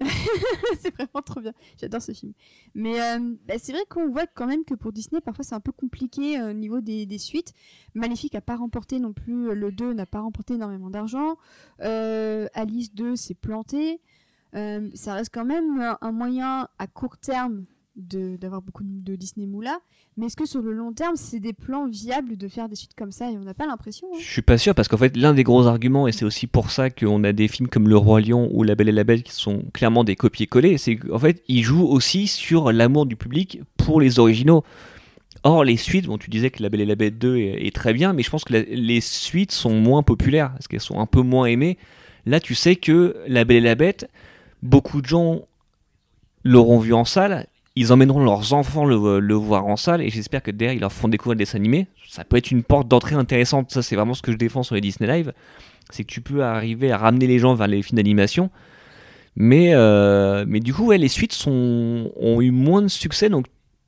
c'est 0.80 0.94
vraiment 0.94 1.22
trop 1.24 1.40
bien. 1.40 1.52
J'adore 1.80 2.02
ce 2.02 2.12
film. 2.12 2.34
Mais 2.76 3.00
euh, 3.00 3.34
bah, 3.48 3.54
c'est 3.58 3.72
vrai 3.72 3.82
qu'on 3.88 4.08
voit 4.08 4.28
quand 4.28 4.46
même 4.46 4.64
que 4.64 4.74
pour 4.74 4.92
Disney, 4.92 5.20
parfois 5.20 5.44
c'est 5.44 5.56
un 5.56 5.60
peu 5.60 5.72
compliqué 5.72 6.38
euh, 6.38 6.50
au 6.50 6.54
niveau 6.54 6.80
des, 6.80 7.04
des 7.04 7.18
suites. 7.18 7.52
Maléfique 7.94 8.34
n'a 8.34 8.42
pas 8.42 8.54
remporté 8.54 9.00
non 9.00 9.12
plus, 9.12 9.56
le 9.56 9.72
2 9.72 9.92
n'a 9.92 10.06
pas 10.06 10.20
remporté 10.20 10.54
énormément 10.54 10.90
d'argent. 10.90 11.36
Euh, 11.80 12.46
Alice 12.54 12.94
2 12.94 13.16
s'est 13.16 13.34
planté. 13.34 14.00
Euh, 14.54 14.88
ça 14.94 15.14
reste 15.14 15.30
quand 15.32 15.44
même 15.44 15.80
un, 15.80 15.98
un 16.00 16.12
moyen 16.12 16.68
à 16.78 16.86
court 16.86 17.16
terme 17.18 17.64
d'avoir 17.96 18.62
beaucoup 18.62 18.82
de 18.84 19.16
Disney 19.16 19.46
Moula. 19.46 19.78
Mais 20.16 20.26
est-ce 20.26 20.36
que 20.36 20.46
sur 20.46 20.62
le 20.62 20.72
long 20.72 20.92
terme, 20.92 21.16
c'est 21.16 21.40
des 21.40 21.52
plans 21.52 21.86
viables 21.88 22.36
de 22.36 22.48
faire 22.48 22.68
des 22.68 22.76
suites 22.76 22.94
comme 22.96 23.12
ça? 23.12 23.26
On 23.26 23.40
n'a 23.40 23.54
pas 23.54 23.66
l'impression. 23.66 24.06
hein. 24.12 24.18
Je 24.18 24.24
suis 24.24 24.42
pas 24.42 24.58
sûr 24.58 24.74
parce 24.74 24.88
qu'en 24.88 24.96
fait 24.96 25.16
l'un 25.16 25.34
des 25.34 25.44
gros 25.44 25.66
arguments 25.66 26.08
et 26.08 26.12
c'est 26.12 26.24
aussi 26.24 26.46
pour 26.46 26.70
ça 26.70 26.90
qu'on 26.90 27.24
a 27.24 27.32
des 27.32 27.48
films 27.48 27.68
comme 27.68 27.88
Le 27.88 27.96
Roi 27.96 28.20
Lion 28.20 28.48
ou 28.52 28.62
La 28.62 28.74
Belle 28.74 28.88
et 28.88 28.92
la 28.92 29.04
Bête 29.04 29.22
qui 29.22 29.32
sont 29.32 29.64
clairement 29.72 30.04
des 30.04 30.16
copier-coller, 30.16 30.78
c'est 30.78 30.96
qu'en 30.96 31.18
fait 31.18 31.42
ils 31.48 31.62
jouent 31.62 31.86
aussi 31.86 32.26
sur 32.26 32.72
l'amour 32.72 33.06
du 33.06 33.16
public 33.16 33.60
pour 33.76 34.00
les 34.00 34.18
originaux. 34.18 34.64
Or 35.42 35.64
les 35.64 35.76
suites, 35.76 36.06
bon 36.06 36.18
tu 36.18 36.30
disais 36.30 36.50
que 36.50 36.62
La 36.62 36.68
Belle 36.68 36.82
et 36.82 36.86
la 36.86 36.96
Bête 36.96 37.18
2 37.18 37.36
est, 37.36 37.74
très 37.74 37.92
bien, 37.92 38.12
mais 38.12 38.22
je 38.22 38.30
pense 38.30 38.44
que 38.44 38.52
les 38.52 39.00
suites 39.00 39.52
sont 39.52 39.74
moins 39.74 40.02
populaires 40.02 40.52
parce 40.52 40.68
qu'elles 40.68 40.80
sont 40.80 41.00
un 41.00 41.06
peu 41.06 41.22
moins 41.22 41.46
aimées. 41.46 41.78
Là 42.26 42.40
tu 42.40 42.54
sais 42.54 42.76
que 42.76 43.16
La 43.26 43.44
Belle 43.44 43.58
et 43.58 43.60
la 43.68 43.74
Bête, 43.74 44.08
beaucoup 44.62 45.00
de 45.00 45.06
gens 45.06 45.42
l'auront 46.44 46.78
vu 46.78 46.94
en 46.94 47.04
salle, 47.04 47.46
ils 47.76 47.92
emmèneront 47.92 48.22
leurs 48.22 48.52
enfants 48.52 48.84
le, 48.84 49.34
voir 49.34 49.66
en 49.66 49.76
salle 49.76 50.02
et 50.02 50.10
j'espère 50.10 50.42
que 50.42 50.50
derrière 50.50 50.74
ils 50.74 50.80
leur 50.80 50.92
feront 50.92 51.08
découvrir 51.08 51.36
des 51.36 51.54
animés. 51.56 51.86
Ça 52.08 52.24
peut 52.24 52.36
être 52.36 52.50
une 52.50 52.62
porte 52.62 52.88
d'entrée 52.88 53.14
intéressante, 53.14 53.70
ça 53.70 53.82
c'est 53.82 53.96
vraiment 53.96 54.14
ce 54.14 54.22
que 54.22 54.32
je 54.32 54.36
défends 54.36 54.62
sur 54.62 54.74
les 54.74 54.80
Disney 54.80 55.10
Live, 55.10 55.32
c'est 55.90 56.04
que 56.04 56.12
tu 56.12 56.20
peux 56.20 56.42
arriver 56.42 56.90
à 56.92 56.98
ramener 56.98 57.26
les 57.26 57.38
gens 57.38 57.54
vers 57.54 57.68
les 57.68 57.82
films 57.82 57.96
d'animation. 57.96 58.50
Mais, 59.36 59.74
euh, 59.74 60.44
mais 60.48 60.58
du 60.58 60.74
coup, 60.74 60.90
les 60.90 61.08
suites 61.08 61.46
ont 61.46 62.40
eu 62.40 62.50
moins 62.50 62.82
de 62.82 62.88
succès, 62.88 63.28
donc 63.28 63.46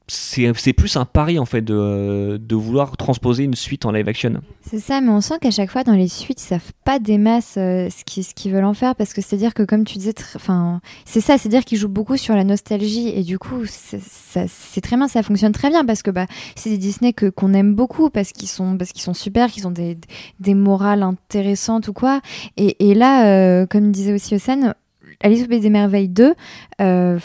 c'est 0.09 0.73
plus 0.73 0.97
un 0.97 1.05
pari 1.05 1.39
en 1.39 1.45
fait 1.45 1.63
de, 1.63 2.37
de 2.37 2.55
vouloir 2.57 2.97
transposer 2.97 3.45
une 3.45 3.55
suite 3.55 3.87
en 3.87 3.93
live 3.93 4.09
action. 4.09 4.43
C'est 4.61 4.79
ça, 4.79 5.01
mais 5.01 5.11
on 5.11 5.21
sent 5.21 5.35
qu'à 5.41 5.51
chaque 5.51 5.71
fois 5.71 5.85
dans 5.85 5.95
les 5.95 6.09
suites, 6.09 6.41
ils 6.43 6.47
savent 6.47 6.73
pas 6.85 6.99
des 6.99 7.19
masses 7.19 7.55
euh, 7.57 7.89
ce 7.91 8.05
qu'ils 8.05 8.25
ce 8.25 8.35
qu'ils 8.35 8.53
veulent 8.53 8.65
en 8.65 8.75
faire 8.75 8.95
parce 8.95 9.15
que 9.15 9.21
c'est-à-dire 9.21 9.55
que 9.55 9.63
comme 9.63 9.85
tu 9.85 9.99
disais, 9.99 10.15
enfin, 10.37 10.81
c'est 11.05 11.21
ça, 11.21 11.39
c'est-à-dire 11.39 11.65
qu'ils 11.65 11.79
jouent 11.79 11.89
beaucoup 11.89 12.17
sur 12.17 12.35
la 12.35 12.45
nostalgie 12.45 13.09
et 13.09 13.23
du 13.23 13.39
coup, 13.39 13.65
c'est 13.67 14.81
très 14.81 14.97
bien, 14.97 15.09
ça 15.09 15.23
fonctionne 15.23 15.53
très 15.53 15.71
bien 15.71 15.85
parce 15.85 16.03
que 16.03 16.11
bah, 16.11 16.27
c'est 16.57 16.71
des 16.71 16.79
Disney 16.79 17.13
que 17.13 17.27
qu'on 17.31 17.55
aime 17.55 17.75
beaucoup 17.75 18.11
parce 18.11 18.33
qu'ils 18.33 18.49
sont 18.49 18.77
parce 18.77 18.93
qu'ils 18.93 19.03
sont 19.03 19.15
super, 19.15 19.51
qu'ils 19.51 19.67
ont 19.67 19.71
des, 19.73 19.99
des 20.41 20.55
morales 20.55 21.03
intéressantes 21.03 21.89
ou 21.89 21.93
quoi. 21.93 22.21
Et, 22.57 22.91
et 22.91 22.95
là, 22.95 23.27
euh, 23.27 23.67
comme 23.67 23.93
disait 23.93 24.13
aussi 24.13 24.35
Océane, 24.35 24.75
Alice 25.21 25.45
au 25.45 25.47
pays 25.47 25.61
des 25.61 25.71
merveilles 25.71 26.09
2. 26.09 26.35
euh, 26.81 27.19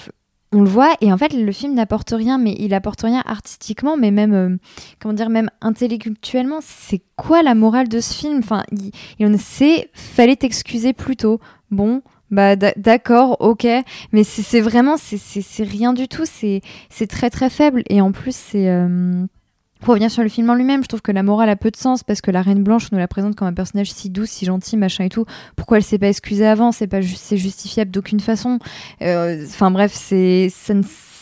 on 0.53 0.61
le 0.61 0.69
voit 0.69 0.93
et 1.01 1.11
en 1.11 1.17
fait 1.17 1.33
le 1.33 1.51
film 1.51 1.73
n'apporte 1.73 2.11
rien 2.11 2.37
mais 2.37 2.55
il 2.59 2.73
apporte 2.73 3.01
rien 3.01 3.21
artistiquement 3.25 3.97
mais 3.97 4.11
même 4.11 4.33
euh, 4.33 4.55
comment 4.99 5.13
dire 5.13 5.29
même 5.29 5.49
intellectuellement. 5.61 6.59
C'est 6.61 7.01
quoi 7.15 7.43
la 7.43 7.53
morale 7.55 7.89
de 7.89 7.99
ce 7.99 8.13
film? 8.13 8.39
Enfin 8.39 8.63
il, 8.71 8.91
il 9.19 9.39
c'est 9.39 9.89
fallait 9.93 10.35
t'excuser 10.37 10.93
plus 10.93 11.17
tôt. 11.17 11.39
Bon 11.71 12.01
bah 12.31 12.55
d'a- 12.55 12.73
d'accord 12.77 13.37
ok 13.39 13.65
mais 14.11 14.23
c'est 14.23 14.61
vraiment 14.61 14.97
c'est- 14.97 15.63
rien 15.63 15.93
du 15.93 16.07
tout 16.07 16.25
c'est 16.25 16.61
très 17.07 17.29
très 17.29 17.49
faible. 17.49 17.83
Et 17.89 17.99
en 18.01 18.11
plus 18.11 18.35
c'est 18.35 18.69
euh, 18.69 19.25
pour 19.79 19.89
revenir 19.89 20.11
sur 20.11 20.23
le 20.23 20.29
film 20.29 20.49
en 20.49 20.55
lui-même, 20.55 20.83
je 20.83 20.87
trouve 20.87 21.01
que 21.01 21.11
la 21.11 21.23
morale 21.23 21.49
a 21.49 21.55
peu 21.55 21.71
de 21.71 21.77
sens 21.77 22.03
parce 22.03 22.21
que 22.21 22.31
la 22.31 22.41
Reine 22.41 22.63
Blanche 22.63 22.91
nous 22.91 22.97
la 22.97 23.07
présente 23.07 23.35
comme 23.35 23.47
un 23.47 23.53
personnage 23.53 23.91
si 23.91 24.09
doux, 24.09 24.25
si 24.25 24.45
gentil, 24.45 24.77
machin 24.77 25.05
et 25.05 25.09
tout. 25.09 25.25
Pourquoi 25.55 25.77
elle 25.77 25.83
s'est 25.83 25.99
pas 25.99 26.09
excusée 26.09 26.47
avant? 26.47 26.71
C'est 26.71 26.87
pas 26.87 27.01
c'est 27.01 27.37
justifiable 27.37 27.91
d'aucune 27.91 28.19
façon. 28.19 28.59
Euh, 29.01 29.43
Enfin 29.45 29.71
bref, 29.71 29.91
c'est 29.93 30.49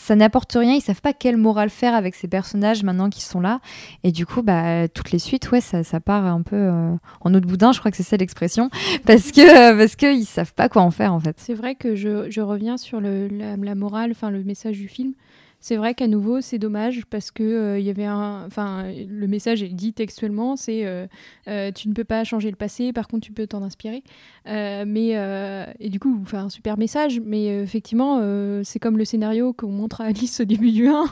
ça 0.06 0.14
n'apporte 0.14 0.52
rien. 0.52 0.74
Ils 0.74 0.80
savent 0.80 1.00
pas 1.00 1.12
quelle 1.12 1.36
morale 1.36 1.68
faire 1.70 1.94
avec 1.94 2.14
ces 2.14 2.28
personnages 2.28 2.84
maintenant 2.84 3.10
qui 3.10 3.22
sont 3.22 3.40
là. 3.40 3.60
Et 4.04 4.12
du 4.12 4.24
coup, 4.24 4.42
bah 4.42 4.86
toutes 4.88 5.10
les 5.10 5.18
suites, 5.18 5.50
ouais, 5.50 5.60
ça, 5.60 5.82
part 6.00 6.26
un 6.26 6.42
peu 6.42 6.56
euh, 6.56 6.94
en 7.20 7.34
eau 7.34 7.40
de 7.40 7.46
boudin. 7.46 7.72
Je 7.72 7.80
crois 7.80 7.90
que 7.90 7.96
c'est 7.96 8.04
ça 8.04 8.16
l'expression 8.16 8.70
parce 9.06 9.32
que 9.32 9.76
parce 9.76 9.96
que 9.96 10.14
ils 10.14 10.24
savent 10.24 10.54
pas 10.54 10.68
quoi 10.68 10.82
en 10.82 10.90
faire 10.92 11.12
en 11.12 11.20
fait. 11.20 11.36
C'est 11.38 11.54
vrai 11.54 11.74
que 11.74 11.96
je, 11.96 12.30
je 12.30 12.40
reviens 12.40 12.76
sur 12.76 13.00
la, 13.00 13.26
la 13.56 13.74
morale, 13.74 14.12
enfin 14.12 14.30
le 14.30 14.44
message 14.44 14.76
du 14.76 14.88
film. 14.88 15.12
C'est 15.66 15.76
vrai 15.76 15.94
qu'à 15.94 16.06
nouveau, 16.06 16.40
c'est 16.40 16.60
dommage 16.60 17.06
parce 17.06 17.32
que 17.32 17.42
euh, 17.42 17.80
y 17.80 17.90
avait 17.90 18.04
un, 18.04 18.46
le 18.56 19.26
message 19.26 19.64
est 19.64 19.68
dit 19.68 19.92
textuellement, 19.92 20.54
c'est 20.54 20.86
euh, 20.86 21.08
euh, 21.48 21.72
tu 21.72 21.88
ne 21.88 21.92
peux 21.92 22.04
pas 22.04 22.22
changer 22.22 22.52
le 22.52 22.56
passé, 22.56 22.92
par 22.92 23.08
contre 23.08 23.26
tu 23.26 23.32
peux 23.32 23.48
t'en 23.48 23.64
inspirer. 23.64 24.04
Mais 24.44 25.08
et 25.80 25.88
du 25.90 25.98
coup, 25.98 26.20
enfin 26.22 26.44
un 26.44 26.50
super 26.50 26.78
message, 26.78 27.18
mais 27.18 27.46
effectivement, 27.62 28.22
c'est 28.62 28.78
comme 28.78 28.96
le 28.96 29.04
scénario 29.04 29.52
qu'on 29.52 29.72
montre 29.72 30.02
à 30.02 30.04
Alice 30.04 30.38
au 30.38 30.44
début 30.44 30.70
du 30.70 30.86
1. 30.86 31.04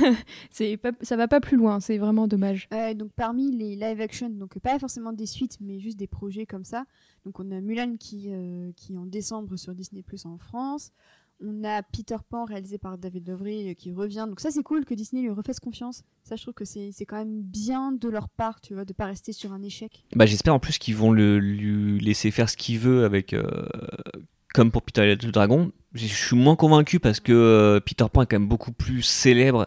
c'est 0.50 0.76
pas, 0.76 0.90
ça 1.00 1.16
va 1.16 1.26
pas 1.26 1.40
plus 1.40 1.56
loin, 1.56 1.80
c'est 1.80 1.96
vraiment 1.96 2.28
dommage. 2.28 2.68
Donc 2.94 3.12
parmi 3.16 3.50
les 3.50 3.76
live 3.76 4.02
action, 4.02 4.28
donc 4.28 4.58
pas 4.58 4.78
forcément 4.78 5.14
des 5.14 5.24
suites, 5.24 5.56
mais 5.62 5.78
juste 5.78 5.98
des 5.98 6.06
projets 6.06 6.44
comme 6.44 6.66
ça. 6.66 6.84
Donc 7.24 7.40
on 7.40 7.50
a 7.50 7.62
Mulan 7.62 7.96
qui, 7.98 8.30
qui 8.76 8.92
est 8.92 8.98
en 8.98 9.06
décembre 9.06 9.56
sur 9.56 9.74
Disney 9.74 10.02
Plus 10.02 10.26
en 10.26 10.36
France. 10.36 10.92
On 11.44 11.64
a 11.64 11.82
Peter 11.82 12.16
Pan 12.28 12.44
réalisé 12.44 12.78
par 12.78 12.98
David 12.98 13.28
Lovry 13.28 13.70
euh, 13.70 13.74
qui 13.74 13.92
revient. 13.92 14.26
Donc 14.28 14.40
ça 14.40 14.50
c'est 14.50 14.62
cool 14.62 14.84
que 14.84 14.94
Disney 14.94 15.22
lui 15.22 15.30
refasse 15.30 15.60
confiance. 15.60 16.04
Ça 16.22 16.36
je 16.36 16.42
trouve 16.42 16.54
que 16.54 16.64
c'est 16.64 16.92
quand 17.06 17.16
même 17.16 17.42
bien 17.42 17.92
de 17.92 18.08
leur 18.08 18.28
part, 18.28 18.60
tu 18.60 18.74
vois, 18.74 18.84
de 18.84 18.92
pas 18.92 19.06
rester 19.06 19.32
sur 19.32 19.52
un 19.52 19.62
échec. 19.62 20.04
Bah, 20.14 20.26
J'espère 20.26 20.54
en 20.54 20.58
plus 20.60 20.78
qu'ils 20.78 20.96
vont 20.96 21.10
le, 21.10 21.38
lui 21.38 21.98
laisser 22.00 22.30
faire 22.30 22.48
ce 22.48 22.56
qu'il 22.56 22.78
veut 22.78 23.04
avec. 23.04 23.32
euh, 23.32 23.42
comme 24.54 24.70
pour 24.70 24.82
Peter 24.82 25.02
et 25.10 25.16
le 25.16 25.32
Dragon. 25.32 25.72
Je 25.94 26.06
suis 26.06 26.36
moins 26.36 26.56
convaincu 26.56 27.00
parce 27.00 27.20
que 27.20 27.32
euh, 27.32 27.80
Peter 27.80 28.04
Pan 28.12 28.22
est 28.22 28.26
quand 28.26 28.38
même 28.38 28.48
beaucoup 28.48 28.72
plus 28.72 29.02
célèbre 29.02 29.66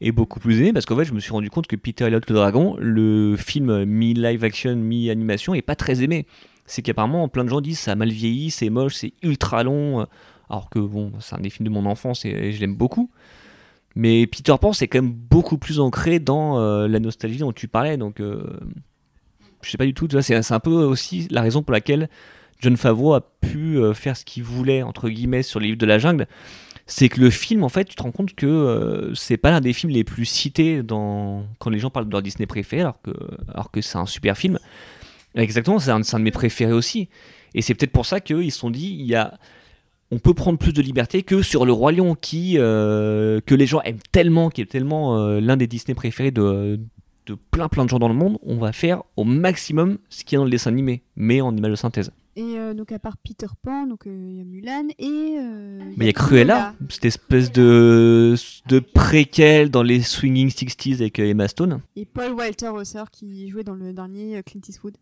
et 0.00 0.10
beaucoup 0.10 0.40
plus 0.40 0.58
aimé 0.60 0.72
parce 0.72 0.86
qu'en 0.86 0.96
fait 0.96 1.04
je 1.04 1.12
me 1.12 1.20
suis 1.20 1.32
rendu 1.32 1.50
compte 1.50 1.66
que 1.66 1.76
Peter 1.76 2.06
et 2.06 2.10
le 2.10 2.20
Dragon, 2.20 2.76
le 2.80 3.36
film 3.36 3.84
mi-live 3.84 4.42
action, 4.42 4.74
mi-animation, 4.74 5.54
est 5.54 5.62
pas 5.62 5.76
très 5.76 6.02
aimé. 6.02 6.26
C'est 6.64 6.82
qu'apparemment 6.82 7.28
plein 7.28 7.44
de 7.44 7.50
gens 7.50 7.60
disent 7.60 7.78
ça 7.78 7.92
a 7.92 7.94
mal 7.94 8.10
vieilli, 8.10 8.50
c'est 8.50 8.70
moche, 8.70 8.94
c'est 8.94 9.12
ultra 9.22 9.62
long. 9.64 10.06
Alors 10.52 10.70
que 10.70 10.78
bon, 10.78 11.12
c'est 11.18 11.34
un 11.34 11.40
des 11.40 11.50
films 11.50 11.66
de 11.66 11.72
mon 11.72 11.86
enfance 11.86 12.24
et, 12.24 12.52
je 12.52 12.60
l'aime 12.60 12.76
beaucoup. 12.76 13.10
Mais 13.96 14.26
Peter 14.26 14.54
Pan, 14.60 14.72
c'est 14.72 14.86
quand 14.86 15.02
même 15.02 15.12
beaucoup 15.12 15.58
plus 15.58 15.80
ancré 15.80 16.20
dans 16.20 16.58
euh, 16.58 16.86
la 16.86 17.00
nostalgie 17.00 17.38
dont 17.38 17.52
tu 17.52 17.68
parlais. 17.68 17.96
Donc, 17.96 18.20
euh, 18.20 18.44
je 19.62 19.70
sais 19.70 19.76
pas 19.76 19.84
du 19.84 19.94
tout. 19.94 20.06
C'est 20.20 20.52
un 20.52 20.60
peu 20.60 20.70
aussi 20.70 21.26
la 21.30 21.42
raison 21.42 21.62
pour 21.62 21.72
laquelle 21.72 22.08
John 22.62 22.76
Favreau 22.76 23.12
a 23.12 23.20
pu 23.40 23.78
euh, 23.78 23.92
faire 23.92 24.16
ce 24.16 24.24
qu'il 24.24 24.44
voulait 24.44 24.82
entre 24.82 25.08
guillemets 25.08 25.42
sur 25.42 25.58
les 25.58 25.66
livres 25.66 25.78
de 25.78 25.86
la 25.86 25.98
jungle, 25.98 26.28
c'est 26.86 27.08
que 27.08 27.20
le 27.20 27.28
film, 27.28 27.64
en 27.64 27.68
fait, 27.68 27.84
tu 27.84 27.96
te 27.96 28.02
rends 28.02 28.12
compte 28.12 28.34
que 28.34 28.46
euh, 28.46 29.14
c'est 29.14 29.36
pas 29.36 29.50
l'un 29.50 29.60
des 29.60 29.72
films 29.72 29.92
les 29.92 30.04
plus 30.04 30.24
cités 30.24 30.80
quand 30.86 31.70
les 31.70 31.80
gens 31.80 31.90
parlent 31.90 32.06
de 32.06 32.12
leur 32.12 32.22
Disney 32.22 32.46
préféré, 32.46 32.82
alors 32.82 33.00
que, 33.02 33.10
alors 33.48 33.70
que 33.70 33.80
c'est 33.80 33.98
un 33.98 34.06
super 34.06 34.36
film. 34.36 34.58
Exactement, 35.34 35.80
c'est 35.80 35.90
un, 35.90 36.00
un 36.00 36.18
de 36.18 36.24
mes 36.24 36.30
préférés 36.30 36.72
aussi. 36.72 37.08
Et 37.54 37.62
c'est 37.62 37.74
peut-être 37.74 37.92
pour 37.92 38.06
ça 38.06 38.20
qu'ils 38.20 38.52
se 38.52 38.58
sont 38.58 38.70
dit, 38.70 38.96
il 38.98 39.06
y 39.06 39.16
a, 39.16 39.38
on 40.12 40.18
peut 40.18 40.34
prendre 40.34 40.58
plus 40.58 40.74
de 40.74 40.82
liberté 40.82 41.22
que 41.22 41.40
sur 41.40 41.64
le 41.64 41.72
Roi 41.72 41.90
Lion, 41.90 42.14
qui, 42.14 42.56
euh, 42.58 43.40
que 43.46 43.54
les 43.54 43.64
gens 43.64 43.80
aiment 43.80 43.96
tellement, 44.12 44.50
qui 44.50 44.60
est 44.60 44.66
tellement 44.66 45.18
euh, 45.18 45.40
l'un 45.40 45.56
des 45.56 45.66
Disney 45.66 45.94
préférés 45.94 46.30
de, 46.30 46.78
de 47.26 47.34
plein 47.50 47.68
plein 47.68 47.84
de 47.86 47.88
gens 47.88 47.98
dans 47.98 48.08
le 48.08 48.14
monde. 48.14 48.36
On 48.42 48.58
va 48.58 48.72
faire 48.72 49.02
au 49.16 49.24
maximum 49.24 49.96
ce 50.10 50.22
qu'il 50.22 50.36
y 50.36 50.36
a 50.36 50.40
dans 50.40 50.44
le 50.44 50.50
dessin 50.50 50.70
animé, 50.70 51.02
mais 51.16 51.40
en 51.40 51.56
image 51.56 51.70
de 51.70 51.76
synthèse. 51.76 52.12
Et 52.36 52.58
euh, 52.58 52.74
donc 52.74 52.92
à 52.92 52.98
part 52.98 53.16
Peter 53.16 53.46
Pan, 53.62 53.86
donc 53.86 54.02
il 54.04 54.36
y 54.36 54.40
a 54.42 54.44
Mulan 54.44 54.88
et 54.98 55.38
Mais 55.96 56.04
il 56.04 56.06
y 56.06 56.10
a 56.10 56.12
Cruella, 56.12 56.74
cette 56.90 57.06
espèce 57.06 57.50
de, 57.50 58.34
de 58.68 58.78
préquel 58.80 59.70
dans 59.70 59.82
les 59.82 60.02
Swinging 60.02 60.48
60s 60.50 60.96
avec 60.96 61.18
Emma 61.20 61.48
Stone. 61.48 61.80
et 61.96 62.04
Paul 62.04 62.32
Walter 62.32 62.68
Hauser 62.68 63.04
qui 63.10 63.48
jouait 63.48 63.64
dans 63.64 63.74
le 63.74 63.94
dernier 63.94 64.42
Clint 64.44 64.60
Eastwood 64.68 64.96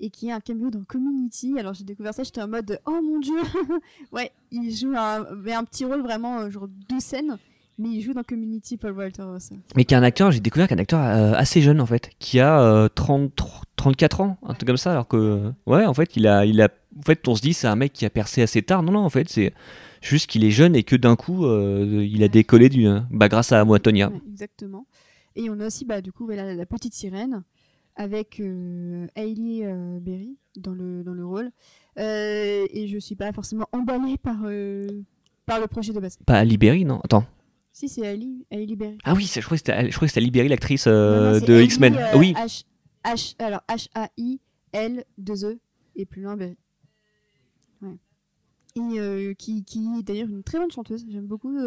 et 0.00 0.10
qui 0.10 0.30
a 0.30 0.36
un 0.36 0.40
cameo 0.40 0.70
dans 0.70 0.84
Community. 0.84 1.58
Alors 1.58 1.74
j'ai 1.74 1.84
découvert 1.84 2.14
ça, 2.14 2.22
j'étais 2.22 2.42
en 2.42 2.48
mode 2.48 2.80
oh 2.86 3.00
mon 3.02 3.18
dieu, 3.18 3.38
ouais, 4.12 4.30
il 4.50 4.74
joue 4.74 4.94
un, 4.96 5.26
mais 5.36 5.52
un 5.52 5.64
petit 5.64 5.84
rôle 5.84 6.02
vraiment 6.02 6.40
euh, 6.40 6.50
genre 6.50 6.68
deux 6.88 7.00
scènes, 7.00 7.38
mais 7.78 7.88
il 7.90 8.00
joue 8.00 8.14
dans 8.14 8.22
Community 8.22 8.76
Paul 8.76 8.92
Walter. 8.92 9.24
Mais 9.74 9.84
qui 9.84 9.94
est 9.94 9.96
un 9.96 10.02
acteur, 10.02 10.30
j'ai 10.30 10.40
découvert 10.40 10.68
qu'un 10.68 10.78
acteur 10.78 11.00
euh, 11.00 11.32
assez 11.34 11.60
jeune 11.60 11.80
en 11.80 11.86
fait, 11.86 12.10
qui 12.18 12.40
a 12.40 12.60
euh, 12.60 12.88
30, 12.88 13.32
34 13.76 14.20
ans, 14.20 14.38
un 14.42 14.54
truc 14.54 14.66
comme 14.66 14.76
ça, 14.76 14.92
alors 14.92 15.08
que, 15.08 15.16
euh, 15.16 15.50
ouais, 15.66 15.84
en 15.84 15.94
fait, 15.94 16.16
il 16.16 16.26
a, 16.26 16.46
il 16.46 16.60
a, 16.62 16.68
en 16.98 17.02
fait, 17.02 17.26
on 17.28 17.34
se 17.34 17.42
dit 17.42 17.52
c'est 17.52 17.66
un 17.66 17.76
mec 17.76 17.92
qui 17.92 18.06
a 18.06 18.10
percé 18.10 18.42
assez 18.42 18.62
tard. 18.62 18.82
Non, 18.82 18.92
non, 18.92 19.00
en 19.00 19.10
fait, 19.10 19.28
c'est 19.28 19.52
juste 20.00 20.30
qu'il 20.30 20.44
est 20.44 20.50
jeune 20.50 20.74
et 20.74 20.84
que 20.84 20.96
d'un 20.96 21.16
coup, 21.16 21.46
il 21.46 22.22
a 22.22 22.28
décollé 22.28 22.68
du, 22.68 22.86
bah, 23.10 23.28
grâce 23.28 23.52
à 23.52 23.64
Moitonia. 23.64 24.08
Ouais, 24.08 24.20
exactement. 24.30 24.86
Et 25.34 25.50
on 25.50 25.60
a 25.60 25.66
aussi 25.66 25.84
bah, 25.84 26.00
du 26.00 26.12
coup 26.12 26.24
voilà, 26.24 26.54
la 26.54 26.66
petite 26.66 26.94
sirène 26.94 27.42
avec 27.96 28.40
euh, 28.40 29.06
Hailey 29.16 29.64
euh, 29.64 29.98
Berry 30.00 30.36
dans 30.56 30.72
le, 30.72 31.02
dans 31.02 31.14
le 31.14 31.26
rôle. 31.26 31.50
Euh, 31.98 32.66
et 32.70 32.86
je 32.88 32.98
suis 32.98 33.16
pas 33.16 33.32
forcément 33.32 33.66
emballée 33.72 34.18
par, 34.18 34.36
euh, 34.44 35.02
par 35.46 35.58
le 35.60 35.66
projet 35.66 35.92
de 35.94 36.00
base. 36.00 36.18
Pas 36.26 36.44
Libéry, 36.44 36.84
non 36.84 37.00
Attends. 37.00 37.24
Si, 37.72 37.88
c'est 37.88 38.02
Hailey, 38.02 38.44
Hailey 38.50 38.76
Berry. 38.76 38.98
Ah 39.04 39.14
oui, 39.14 39.24
je 39.24 39.40
crois 39.40 39.56
que 39.56 39.64
c'était, 39.64 39.90
je 39.90 39.96
crois 39.96 40.06
que 40.06 40.12
c'était 40.12 40.24
Libéry, 40.24 40.48
l'actrice 40.48 40.86
de 40.86 41.40
Hailey, 41.42 41.64
X-Men. 41.64 41.96
Ah 41.98 42.16
oui, 42.16 42.32
H, 42.34 42.64
H, 43.04 43.34
alors 43.38 43.62
H-A-I-L-2-E 43.68 45.58
et 45.96 46.06
plus 46.06 46.22
loin 46.22 46.36
Berry. 46.36 46.56
Ouais. 47.82 47.98
Et 48.76 49.34
qui, 49.36 49.64
qui 49.64 49.86
est 49.98 50.02
d'ailleurs 50.02 50.28
une 50.28 50.42
très 50.42 50.58
bonne 50.58 50.70
chanteuse. 50.70 51.04
J'aime 51.10 51.26
beaucoup, 51.26 51.58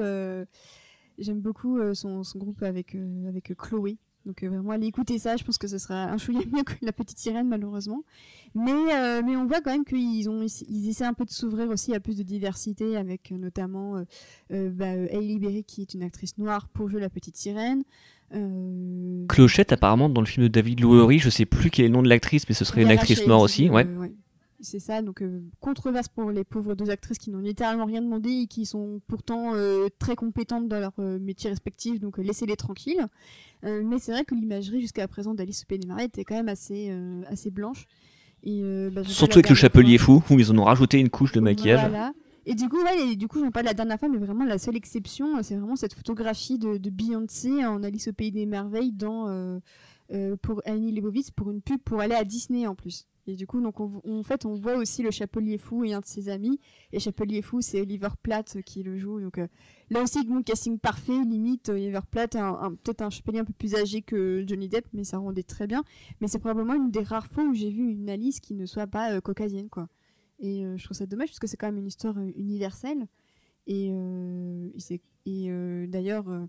j'aime 1.19 1.41
beaucoup 1.41 1.80
son, 1.93 2.23
son 2.23 2.39
groupe 2.39 2.64
avec, 2.64 2.95
avec 3.27 3.56
Chloé. 3.56 3.97
Donc 4.30 4.43
euh, 4.43 4.47
vraiment, 4.49 4.69
allez 4.69 4.85
écouter 4.85 5.18
ça. 5.18 5.38
Je 5.38 5.43
pense 5.43 5.57
que 5.57 5.68
ce 5.68 5.80
sera 5.80 6.03
un 6.03 6.18
chouïa 6.19 6.41
mieux 6.53 6.61
que 6.61 6.73
la 6.84 6.91
petite 6.91 7.18
sirène, 7.18 7.47
malheureusement. 7.47 8.03
Mais, 8.53 8.72
euh, 8.72 9.23
mais 9.26 9.35
on 9.35 9.47
voit 9.47 9.60
quand 9.60 9.72
même 9.72 9.84
qu'ils 9.85 10.30
ont, 10.30 10.45
ils 10.68 10.88
essaient 10.88 11.03
un 11.06 11.15
peu 11.15 11.26
de 11.26 11.31
s'ouvrir 11.31 11.68
aussi 11.69 11.95
à 11.95 11.99
plus 11.99 12.15
de 12.15 12.22
diversité, 12.22 12.95
avec 12.95 13.31
euh, 13.31 13.38
notamment 13.39 14.03
euh, 14.51 14.69
bah, 14.69 14.85
Hailey 14.85 15.39
Berry, 15.39 15.64
qui 15.64 15.81
est 15.81 15.95
une 15.95 16.03
actrice 16.03 16.38
noire 16.38 16.68
pour 16.69 16.91
jouer 16.91 17.01
la 17.01 17.10
petite 17.10 17.38
sirène. 17.38 17.81
Clochette, 19.27 19.72
apparemment, 19.72 20.10
dans 20.10 20.22
le 20.22 20.27
film 20.27 20.43
de 20.45 20.51
David 20.51 20.81
Lowery, 20.81 21.18
je 21.18 21.31
sais 21.31 21.45
plus 21.45 21.72
quel 21.72 21.85
est 21.85 21.88
le 21.88 21.95
nom 21.95 22.03
de 22.03 22.10
l'actrice, 22.10 22.47
mais 22.47 22.53
ce 22.53 22.65
serait 22.65 22.84
une 22.84 22.91
actrice 22.91 23.26
noire 23.26 23.41
aussi. 23.41 23.68
euh, 23.68 23.97
Ouais. 23.97 24.11
C'est 24.61 24.80
ça, 24.80 25.02
donc 25.02 25.22
euh, 25.22 25.41
controverse 25.61 26.10
pour 26.10 26.31
les 26.31 26.44
pauvres 26.44 26.76
deux 26.76 26.90
actrices 26.90 27.18
qui 27.18 27.30
n'ont 27.30 27.40
littéralement 27.40 27.86
rien 27.86 28.02
demandé 28.02 28.30
et 28.30 28.48
qui 28.48 28.65
sont 28.65 28.99
pourtant 29.07 29.53
euh, 29.53 29.88
très 29.99 30.18
compétentes 30.18 30.68
dans 30.68 30.80
leur 30.80 30.91
euh, 30.99 31.18
métier 31.18 31.49
respectif, 31.49 32.02
donc 32.02 32.19
euh, 32.19 32.23
laissez-les 32.23 32.57
tranquilles. 32.57 33.07
Euh, 33.64 33.81
mais 33.86 33.99
c'est 33.99 34.11
vrai 34.11 34.26
que 34.26 34.36
l'imagerie 34.36 34.81
jusqu'à 34.81 35.07
présent 35.07 35.34
d'Alice 35.34 35.64
au 35.64 35.65
Pays 35.65 35.80
des 35.80 35.88
Marais 35.88 36.06
était 36.06 36.26
quand 36.26 36.36
même 36.36 36.49
assez, 36.49 36.90
euh, 36.91 37.22
assez 37.27 37.52
blanche. 37.52 37.86
Et, 38.44 38.60
euh, 38.61 38.90
bah, 38.90 39.03
Surtout 39.06 39.38
avec 39.40 39.49
le 39.49 39.56
chapelier 39.56 39.98
fou, 39.98 40.22
où 40.30 40.40
ils 40.40 40.52
en 40.52 40.57
ont 40.57 40.65
rajouté 40.65 40.99
une 40.99 41.10
couche 41.10 41.31
de 41.31 41.40
maquillage. 41.40 41.90
Voilà. 41.90 42.14
Et 42.45 42.53
du 42.56 42.68
coup, 42.68 42.81
ouais, 42.84 43.11
et 43.11 43.15
du 43.15 43.27
coup, 43.30 43.40
j'en 43.40 43.52
parle 43.52 43.65
la 43.65 43.73
dernière 43.73 43.99
fois, 43.99 44.10
mais 44.10 44.18
vraiment 44.18 44.44
la 44.44 44.57
seule 44.57 44.76
exception, 44.76 45.41
c'est 45.44 45.56
vraiment 45.56 45.76
cette 45.77 45.94
photographie 45.94 46.57
de, 46.57 46.77
de 46.77 46.90
Beyoncé 46.90 47.65
en 47.65 47.84
Alice 47.84 48.07
au 48.10 48.14
pays 48.14 48.31
des 48.31 48.45
merveilles 48.45 48.91
dans 48.91 49.60
pour 50.41 50.61
Annie 50.65 50.91
Leibovitz 50.91 51.31
pour 51.31 51.52
une 51.52 51.61
pub 51.61 51.80
pour 51.81 52.02
aller 52.02 52.15
à 52.15 52.23
Disney 52.23 52.65
en 52.65 52.76
plus. 52.76 53.06
Et 53.27 53.35
du 53.35 53.45
coup, 53.45 53.61
donc 53.61 53.79
on, 53.79 54.23
fait, 54.23 54.45
on 54.45 54.55
voit 54.55 54.75
aussi 54.75 55.03
le 55.03 55.11
Chapelier 55.11 55.57
Fou 55.57 55.83
et 55.83 55.93
un 55.93 55.99
de 55.99 56.05
ses 56.05 56.29
amis. 56.29 56.59
Et 56.91 56.99
Chapelier 56.99 57.41
Fou, 57.41 57.61
c'est 57.61 57.81
Oliver 57.81 58.09
Platt 58.23 58.57
qui 58.65 58.81
le 58.81 58.97
joue. 58.97 59.19
Donc 59.19 59.37
euh, 59.37 59.47
là 59.89 60.01
aussi, 60.01 60.25
bon, 60.25 60.41
casting 60.41 60.79
parfait, 60.79 61.23
limite. 61.23 61.69
Oliver 61.69 61.99
Platt, 62.09 62.35
est 62.35 62.39
peut-être 62.83 63.01
un 63.01 63.09
chapelier 63.09 63.39
un 63.39 63.45
peu 63.45 63.53
plus 63.53 63.75
âgé 63.75 64.01
que 64.01 64.43
Johnny 64.47 64.67
Depp, 64.67 64.87
mais 64.93 65.03
ça 65.03 65.17
rendait 65.19 65.43
très 65.43 65.67
bien. 65.67 65.83
Mais 66.21 66.27
c'est 66.27 66.39
probablement 66.39 66.73
une 66.73 66.91
des 66.91 67.03
rares 67.03 67.27
fois 67.27 67.43
où 67.43 67.53
j'ai 67.53 67.69
vu 67.69 67.83
une 67.91 68.09
Alice 68.09 68.39
qui 68.39 68.55
ne 68.55 68.65
soit 68.65 68.87
pas 68.87 69.13
euh, 69.13 69.21
caucasienne, 69.21 69.69
quoi. 69.69 69.87
Et 70.39 70.65
euh, 70.65 70.77
je 70.77 70.83
trouve 70.85 70.97
ça 70.97 71.05
dommage 71.05 71.27
parce 71.29 71.39
que 71.39 71.47
c'est 71.47 71.57
quand 71.57 71.67
même 71.67 71.77
une 71.77 71.87
histoire 71.87 72.17
euh, 72.17 72.31
universelle. 72.35 73.07
Et, 73.67 73.89
euh, 73.91 74.69
et 75.25 75.51
euh, 75.51 75.85
d'ailleurs, 75.87 76.27
euh, 76.29 76.45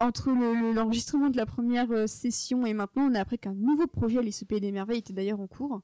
entre 0.00 0.30
le- 0.30 0.54
le- 0.60 0.72
l'enregistrement 0.72 1.28
de 1.30 1.36
la 1.36 1.46
première 1.46 1.90
euh, 1.90 2.06
session 2.06 2.64
et 2.66 2.72
maintenant, 2.74 3.08
on 3.10 3.14
a 3.14 3.20
appris 3.20 3.38
qu'un 3.38 3.54
nouveau 3.54 3.86
projet, 3.86 4.18
Alice 4.18 4.42
au 4.42 4.46
Pays 4.46 4.60
des 4.60 4.72
Merveilles, 4.72 4.98
était 4.98 5.12
d'ailleurs 5.12 5.40
en 5.40 5.46
cours. 5.46 5.80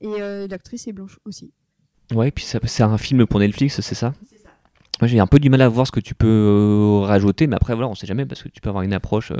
Et 0.00 0.08
euh, 0.20 0.46
l'actrice 0.48 0.88
est 0.88 0.92
blanche 0.92 1.18
aussi. 1.24 1.52
Ouais, 2.14 2.30
puis 2.30 2.44
ça- 2.44 2.58
c'est 2.64 2.82
un 2.82 2.98
film 2.98 3.26
pour 3.26 3.40
Netflix, 3.40 3.80
c'est 3.80 3.94
ça? 3.94 4.14
Moi, 5.00 5.08
j'ai 5.08 5.18
un 5.20 5.26
peu 5.26 5.38
du 5.38 5.50
mal 5.50 5.62
à 5.62 5.68
voir 5.68 5.86
ce 5.86 5.92
que 5.92 6.00
tu 6.00 6.14
peux 6.14 6.26
euh, 6.26 7.00
rajouter, 7.06 7.46
mais 7.46 7.56
après, 7.56 7.74
voilà, 7.74 7.88
on 7.88 7.94
sait 7.94 8.06
jamais 8.06 8.26
parce 8.26 8.42
que 8.42 8.48
tu 8.48 8.60
peux 8.60 8.68
avoir 8.68 8.84
une 8.84 8.92
approche, 8.92 9.32
euh, 9.32 9.36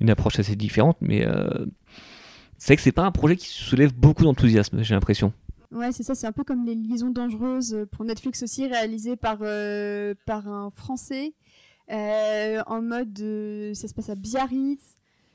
une 0.00 0.10
approche 0.10 0.38
assez 0.38 0.56
différente. 0.56 0.96
Mais 1.00 1.26
c'est 2.58 2.66
vrai 2.68 2.76
que 2.76 2.82
c'est 2.82 2.92
pas 2.92 3.04
un 3.04 3.10
projet 3.12 3.36
qui 3.36 3.46
soulève 3.48 3.92
beaucoup 3.94 4.22
d'enthousiasme, 4.24 4.82
j'ai 4.82 4.94
l'impression. 4.94 5.32
Ouais, 5.72 5.90
c'est 5.90 6.02
ça, 6.02 6.14
c'est 6.14 6.26
un 6.26 6.32
peu 6.32 6.44
comme 6.44 6.64
les 6.66 6.74
liaisons 6.74 7.10
dangereuses 7.10 7.86
pour 7.92 8.04
Netflix 8.04 8.42
aussi, 8.42 8.66
réalisé 8.66 9.16
par, 9.16 9.38
par 10.26 10.46
un 10.48 10.70
Français, 10.70 11.32
euh, 11.92 12.62
en 12.66 12.82
mode, 12.82 13.18
euh, 13.20 13.74
ça 13.74 13.88
se 13.88 13.94
passe 13.94 14.08
à 14.10 14.14
Biarritz. 14.14 14.80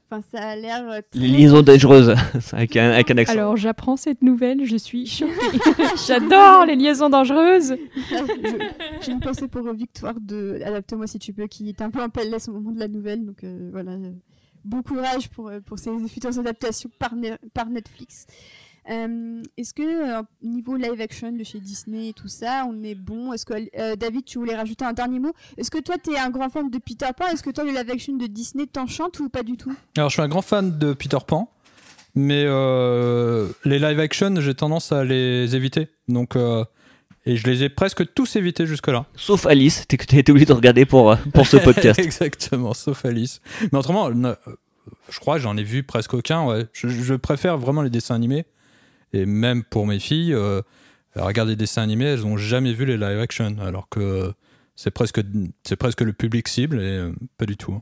Enfin, 0.09 0.23
ça 0.31 0.41
a 0.41 0.55
l'air 0.55 0.89
euh, 0.89 1.01
très... 1.11 1.19
Les 1.19 1.27
liaisons 1.27 1.61
dangereuses, 1.61 2.15
avec 2.53 2.77
un, 2.77 2.91
avec 2.91 3.11
un 3.11 3.17
accent. 3.17 3.33
Alors 3.33 3.57
j'apprends 3.57 3.97
cette 3.97 4.21
nouvelle, 4.21 4.63
je 4.65 4.77
suis 4.77 5.05
choquée. 5.05 5.33
J'adore 6.07 6.65
les 6.65 6.77
liaisons 6.77 7.09
dangereuses. 7.09 7.75
Je- 7.95 8.69
J'ai 9.01 9.11
une 9.11 9.19
pensée 9.19 9.49
pour 9.49 9.69
Victoire 9.73 10.13
de 10.21 10.61
Adapte-moi 10.63 11.07
si 11.07 11.19
tu 11.19 11.33
peux, 11.33 11.47
qui 11.47 11.67
est 11.69 11.81
un 11.81 11.89
peu 11.89 12.01
en 12.01 12.07
PLS 12.09 12.47
au 12.47 12.53
moment 12.53 12.71
de 12.71 12.79
la 12.79 12.87
nouvelle. 12.87 13.25
Donc 13.25 13.43
euh, 13.43 13.69
voilà, 13.73 13.97
bon 14.63 14.81
courage 14.81 15.29
pour, 15.29 15.51
pour 15.65 15.77
ces 15.77 15.89
futures 16.07 16.39
adaptations 16.39 16.89
par, 16.97 17.13
Ne- 17.13 17.35
par 17.53 17.69
Netflix. 17.69 18.27
Euh, 18.89 19.41
Est-ce 19.57 19.73
que 19.73 19.81
euh, 20.19 20.21
niveau 20.41 20.75
live 20.77 21.01
action 21.01 21.31
de 21.31 21.43
chez 21.43 21.59
Disney 21.59 22.09
et 22.09 22.13
tout 22.13 22.27
ça, 22.29 22.65
on 22.69 22.83
est 22.83 22.95
bon? 22.95 23.33
Est-ce 23.33 23.45
que 23.45 23.53
euh, 23.77 23.95
David, 23.95 24.23
tu 24.25 24.37
voulais 24.39 24.55
rajouter 24.55 24.85
un 24.85 24.93
dernier 24.93 25.19
mot? 25.19 25.33
Est-ce 25.57 25.69
que 25.69 25.79
toi, 25.79 25.95
tu 26.01 26.11
es 26.11 26.17
un 26.19 26.29
grand 26.29 26.49
fan 26.49 26.69
de 26.69 26.77
Peter 26.77 27.07
Pan? 27.17 27.25
Est-ce 27.27 27.43
que 27.43 27.49
toi, 27.49 27.63
le 27.65 27.71
live 27.71 27.89
action 27.89 28.15
de 28.15 28.27
Disney 28.27 28.65
t'enchante 28.65 29.19
ou 29.19 29.29
pas 29.29 29.43
du 29.43 29.57
tout? 29.57 29.73
Alors, 29.97 30.09
je 30.09 30.13
suis 30.13 30.21
un 30.21 30.29
grand 30.29 30.41
fan 30.41 30.77
de 30.77 30.93
Peter 30.93 31.17
Pan, 31.27 31.49
mais 32.15 32.43
euh, 32.47 33.49
les 33.65 33.79
live 33.79 33.99
action, 33.99 34.33
j'ai 34.39 34.55
tendance 34.55 34.91
à 34.91 35.03
les 35.03 35.55
éviter. 35.55 35.89
Donc, 36.07 36.35
euh, 36.35 36.63
et 37.25 37.35
je 37.35 37.45
les 37.45 37.63
ai 37.63 37.69
presque 37.69 38.13
tous 38.13 38.37
évités 38.37 38.65
jusque-là. 38.65 39.05
Sauf 39.17 39.45
Alice, 39.47 39.85
t'es- 39.87 39.97
t'as 39.97 40.17
été 40.17 40.31
obligé 40.31 40.45
de 40.45 40.53
regarder 40.53 40.85
pour, 40.85 41.17
pour 41.33 41.45
ce 41.45 41.57
podcast. 41.63 41.99
Exactement, 41.99 42.73
sauf 42.73 43.03
Alice. 43.03 43.41
Mais 43.73 43.77
autrement, 43.79 44.09
je 44.13 45.19
crois 45.19 45.35
que 45.35 45.41
j'en 45.41 45.57
ai 45.57 45.63
vu 45.63 45.83
presque 45.83 46.13
aucun. 46.13 46.45
Ouais. 46.45 46.67
Je, 46.71 46.87
je 46.87 47.13
préfère 47.15 47.57
vraiment 47.57 47.81
les 47.81 47.89
dessins 47.89 48.15
animés. 48.15 48.45
Et 49.13 49.25
même 49.25 49.63
pour 49.63 49.87
mes 49.87 49.99
filles, 49.99 50.33
euh, 50.33 50.61
elles 51.15 51.21
regardent 51.23 51.49
les 51.49 51.55
dessins 51.55 51.81
animés, 51.81 52.05
elles 52.05 52.21
n'ont 52.21 52.37
jamais 52.37 52.73
vu 52.73 52.85
les 52.85 52.97
live 52.97 53.19
action, 53.19 53.55
alors 53.61 53.87
que 53.89 54.33
c'est 54.75 54.91
presque, 54.91 55.21
c'est 55.63 55.75
presque 55.77 56.01
le 56.01 56.13
public 56.13 56.47
cible 56.47 56.79
et 56.79 56.83
euh, 56.97 57.11
pas 57.37 57.45
du 57.45 57.57
tout. 57.57 57.81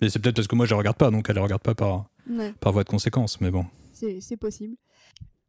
Et 0.00 0.10
c'est 0.10 0.18
peut-être 0.20 0.36
parce 0.36 0.46
que 0.48 0.54
moi 0.54 0.66
je 0.66 0.70
les 0.74 0.78
regarde 0.78 0.96
pas, 0.96 1.10
donc 1.10 1.28
elles 1.28 1.36
les 1.36 1.42
regardent 1.42 1.62
pas 1.62 1.74
par, 1.74 2.08
Ouais. 2.30 2.52
par 2.60 2.72
voie 2.72 2.84
de 2.84 2.88
conséquence. 2.88 3.40
Mais 3.40 3.50
bon. 3.50 3.64
C'est 3.92 4.36
possible. 4.36 4.76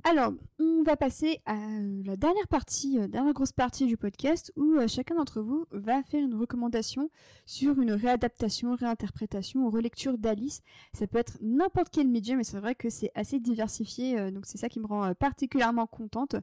Alors, 0.06 0.32
on 0.60 0.82
va 0.84 0.96
passer 0.96 1.42
à 1.46 1.56
euh, 1.56 2.02
la 2.06 2.16
dernière 2.16 2.48
partie, 2.48 2.98
euh, 2.98 3.08
dernière 3.10 3.34
grosse 3.34 3.52
partie 3.52 3.86
du 3.86 3.98
podcast 3.98 4.54
où 4.56 4.76
euh, 4.76 4.88
chacun 4.88 5.16
d'entre 5.16 5.42
vous 5.42 5.66
va 5.72 6.02
faire 6.04 6.24
une 6.24 6.36
recommandation 6.36 7.10
sur 7.46 7.82
une 7.82 7.92
réadaptation, 7.92 8.76
réinterprétation 8.76 9.66
ou 9.66 9.70
relecture 9.70 10.18
d'Alice. 10.18 10.62
Ça 10.94 11.06
peut 11.06 11.18
être 11.18 11.38
n'importe 11.42 11.90
quel 11.92 12.08
média, 12.08 12.38
mais 12.38 12.46
c'est 12.46 12.60
vrai 12.60 12.76
que 12.76 12.90
c'est 12.90 13.12
assez 13.14 13.42
diversifié, 13.42 14.18
euh, 14.18 14.32
donc 14.32 14.46
c'est 14.46 14.58
ça 14.58 14.70
qui 14.70 14.80
me 14.80 14.88
rend 14.88 15.14
particulièrement 15.16 15.86
contente. 15.86 16.38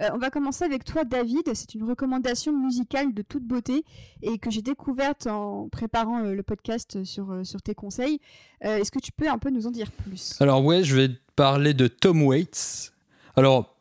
On 0.00 0.18
va 0.18 0.28
commencer 0.30 0.64
avec 0.64 0.84
toi, 0.84 1.04
David. 1.04 1.54
C'est 1.54 1.74
une 1.74 1.84
recommandation 1.84 2.52
musicale 2.52 3.14
de 3.14 3.22
toute 3.22 3.44
beauté 3.44 3.84
et 4.22 4.38
que 4.38 4.50
j'ai 4.50 4.62
découverte 4.62 5.26
en 5.26 5.68
préparant 5.70 6.20
le 6.20 6.42
podcast 6.42 7.04
sur, 7.04 7.40
sur 7.44 7.62
tes 7.62 7.74
conseils. 7.74 8.20
Est-ce 8.60 8.90
que 8.90 8.98
tu 8.98 9.12
peux 9.12 9.28
un 9.28 9.38
peu 9.38 9.50
nous 9.50 9.66
en 9.66 9.70
dire 9.70 9.90
plus? 9.90 10.40
Alors 10.40 10.64
ouais, 10.64 10.84
je 10.84 10.94
vais 10.94 11.08
parler 11.38 11.72
de 11.72 11.86
Tom 11.86 12.24
Waits. 12.24 12.92
Alors, 13.36 13.76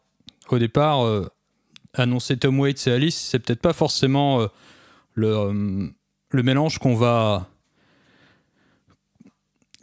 au 0.49 0.59
départ, 0.59 1.03
euh, 1.03 1.27
annoncer 1.95 2.37
Tom 2.37 2.59
Waits 2.59 2.85
et 2.85 2.91
Alice, 2.91 3.17
c'est 3.17 3.39
peut-être 3.39 3.61
pas 3.61 3.73
forcément 3.73 4.41
euh, 4.41 4.47
le, 5.15 5.27
euh, 5.27 5.87
le 6.29 6.43
mélange 6.43 6.77
qu'on 6.77 6.93
va. 6.93 7.49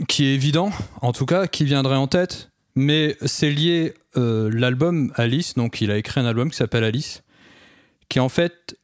qui 0.06 0.26
est 0.26 0.34
évident, 0.34 0.70
en 1.02 1.12
tout 1.12 1.26
cas, 1.26 1.48
qui 1.48 1.64
viendrait 1.64 1.96
en 1.96 2.06
tête, 2.06 2.52
mais 2.76 3.16
c'est 3.26 3.50
lié 3.50 3.94
l'album 4.14 5.12
Alice, 5.16 5.54
donc 5.54 5.80
il 5.80 5.90
a 5.90 5.96
écrit 5.96 6.20
un 6.20 6.26
album 6.26 6.50
qui 6.50 6.56
s'appelle 6.56 6.84
Alice, 6.84 7.24
qui 8.08 8.18
est 8.18 8.22
en 8.22 8.28
fait 8.28 8.76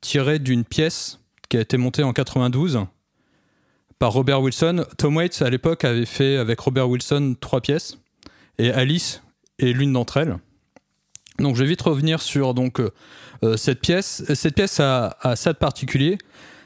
tiré 0.00 0.38
d'une 0.38 0.64
pièce 0.64 1.18
qui 1.48 1.56
a 1.56 1.60
été 1.60 1.78
montée 1.78 2.04
en 2.04 2.12
92 2.12 2.78
Robert 4.12 4.42
Wilson. 4.42 4.84
Tom 4.98 5.16
Waits, 5.16 5.42
à 5.42 5.50
l'époque, 5.50 5.84
avait 5.84 6.06
fait 6.06 6.36
avec 6.36 6.60
Robert 6.60 6.88
Wilson 6.88 7.36
trois 7.40 7.60
pièces, 7.60 7.98
et 8.58 8.70
Alice 8.70 9.22
est 9.58 9.72
l'une 9.72 9.92
d'entre 9.92 10.16
elles. 10.16 10.38
Donc 11.38 11.56
je 11.56 11.62
vais 11.62 11.68
vite 11.68 11.82
revenir 11.82 12.22
sur 12.22 12.54
donc, 12.54 12.80
euh, 12.80 12.90
euh, 13.42 13.56
cette 13.56 13.80
pièce. 13.80 14.24
Cette 14.34 14.54
pièce 14.54 14.80
a, 14.80 15.16
a 15.20 15.36
ça 15.36 15.52
de 15.52 15.58
particulier, 15.58 16.18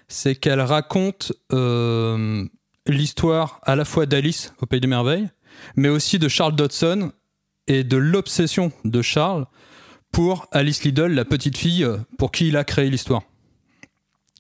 c'est 0.09 0.35
qu'elle 0.35 0.61
raconte 0.61 1.33
euh, 1.53 2.45
l'histoire 2.87 3.61
à 3.63 3.77
la 3.77 3.85
fois 3.85 4.07
d'Alice 4.07 4.53
au 4.61 4.67
Pays 4.67 4.81
des 4.81 4.87
Merveilles, 4.87 5.29
mais 5.77 5.89
aussi 5.89 6.19
de 6.19 6.29
Charles 6.29 6.57
Dodson 6.57 7.13
et 7.67 7.85
de 7.85 7.97
l'obsession 7.97 8.73
de 8.85 9.03
Charles 9.03 9.47
pour 10.13 10.47
Alice 10.53 10.85
Liddell, 10.85 11.15
la 11.15 11.25
petite 11.25 11.59
fille 11.59 11.87
pour 12.17 12.31
qui 12.31 12.49
il 12.49 12.57
a 12.57 12.65
créé 12.65 12.89
l'histoire. 12.89 13.23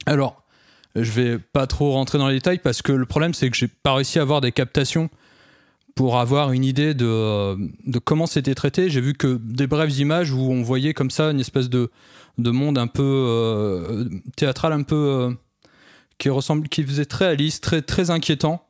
Alors, 0.06 0.42
je 1.02 1.12
vais 1.12 1.38
pas 1.38 1.66
trop 1.66 1.92
rentrer 1.92 2.18
dans 2.18 2.28
les 2.28 2.34
détails 2.34 2.58
parce 2.58 2.82
que 2.82 2.92
le 2.92 3.06
problème 3.06 3.34
c'est 3.34 3.50
que 3.50 3.56
j'ai 3.56 3.68
pas 3.68 3.94
réussi 3.94 4.18
à 4.18 4.22
avoir 4.22 4.40
des 4.40 4.52
captations 4.52 5.10
pour 5.98 6.20
avoir 6.20 6.52
une 6.52 6.62
idée 6.62 6.94
de, 6.94 7.06
euh, 7.06 7.56
comment 8.04 8.26
c'était 8.26 8.54
traité. 8.54 8.88
J'ai 8.88 9.00
vu 9.00 9.14
que 9.14 9.40
des 9.42 9.66
brèves 9.66 9.90
images 9.98 10.32
où 10.32 10.38
on 10.38 10.62
voyait 10.62 10.94
comme 10.94 11.10
ça 11.10 11.32
une 11.32 11.40
espèce 11.40 11.68
de, 11.68 11.90
de 12.38 12.50
monde 12.52 12.78
un 12.78 12.86
peu 12.86 13.02
euh, 13.02 14.08
théâtral, 14.36 14.72
un 14.72 14.84
peu 14.84 14.94
euh, 14.94 15.32
qui 16.18 16.28
ressemble, 16.28 16.68
qui 16.68 16.84
faisait 16.84 17.04
très 17.04 17.24
Alice, 17.24 17.60
très 17.60 17.82
très 17.82 18.10
inquiétant. 18.10 18.64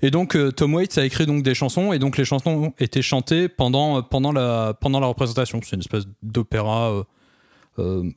Et 0.00 0.10
donc 0.10 0.34
Tom 0.56 0.72
Waits 0.72 0.96
a 0.96 1.04
écrit 1.04 1.26
donc 1.26 1.42
des 1.42 1.54
chansons 1.54 1.92
et 1.92 1.98
donc 1.98 2.16
les 2.16 2.24
chansons 2.24 2.72
étaient 2.78 3.02
chantées 3.02 3.50
pendant 3.50 4.02
pendant 4.02 4.32
la 4.32 4.72
pendant 4.80 4.98
la 4.98 5.08
représentation. 5.08 5.60
C'est 5.62 5.76
une 5.76 5.80
espèce 5.80 6.04
d'opéra 6.22 7.04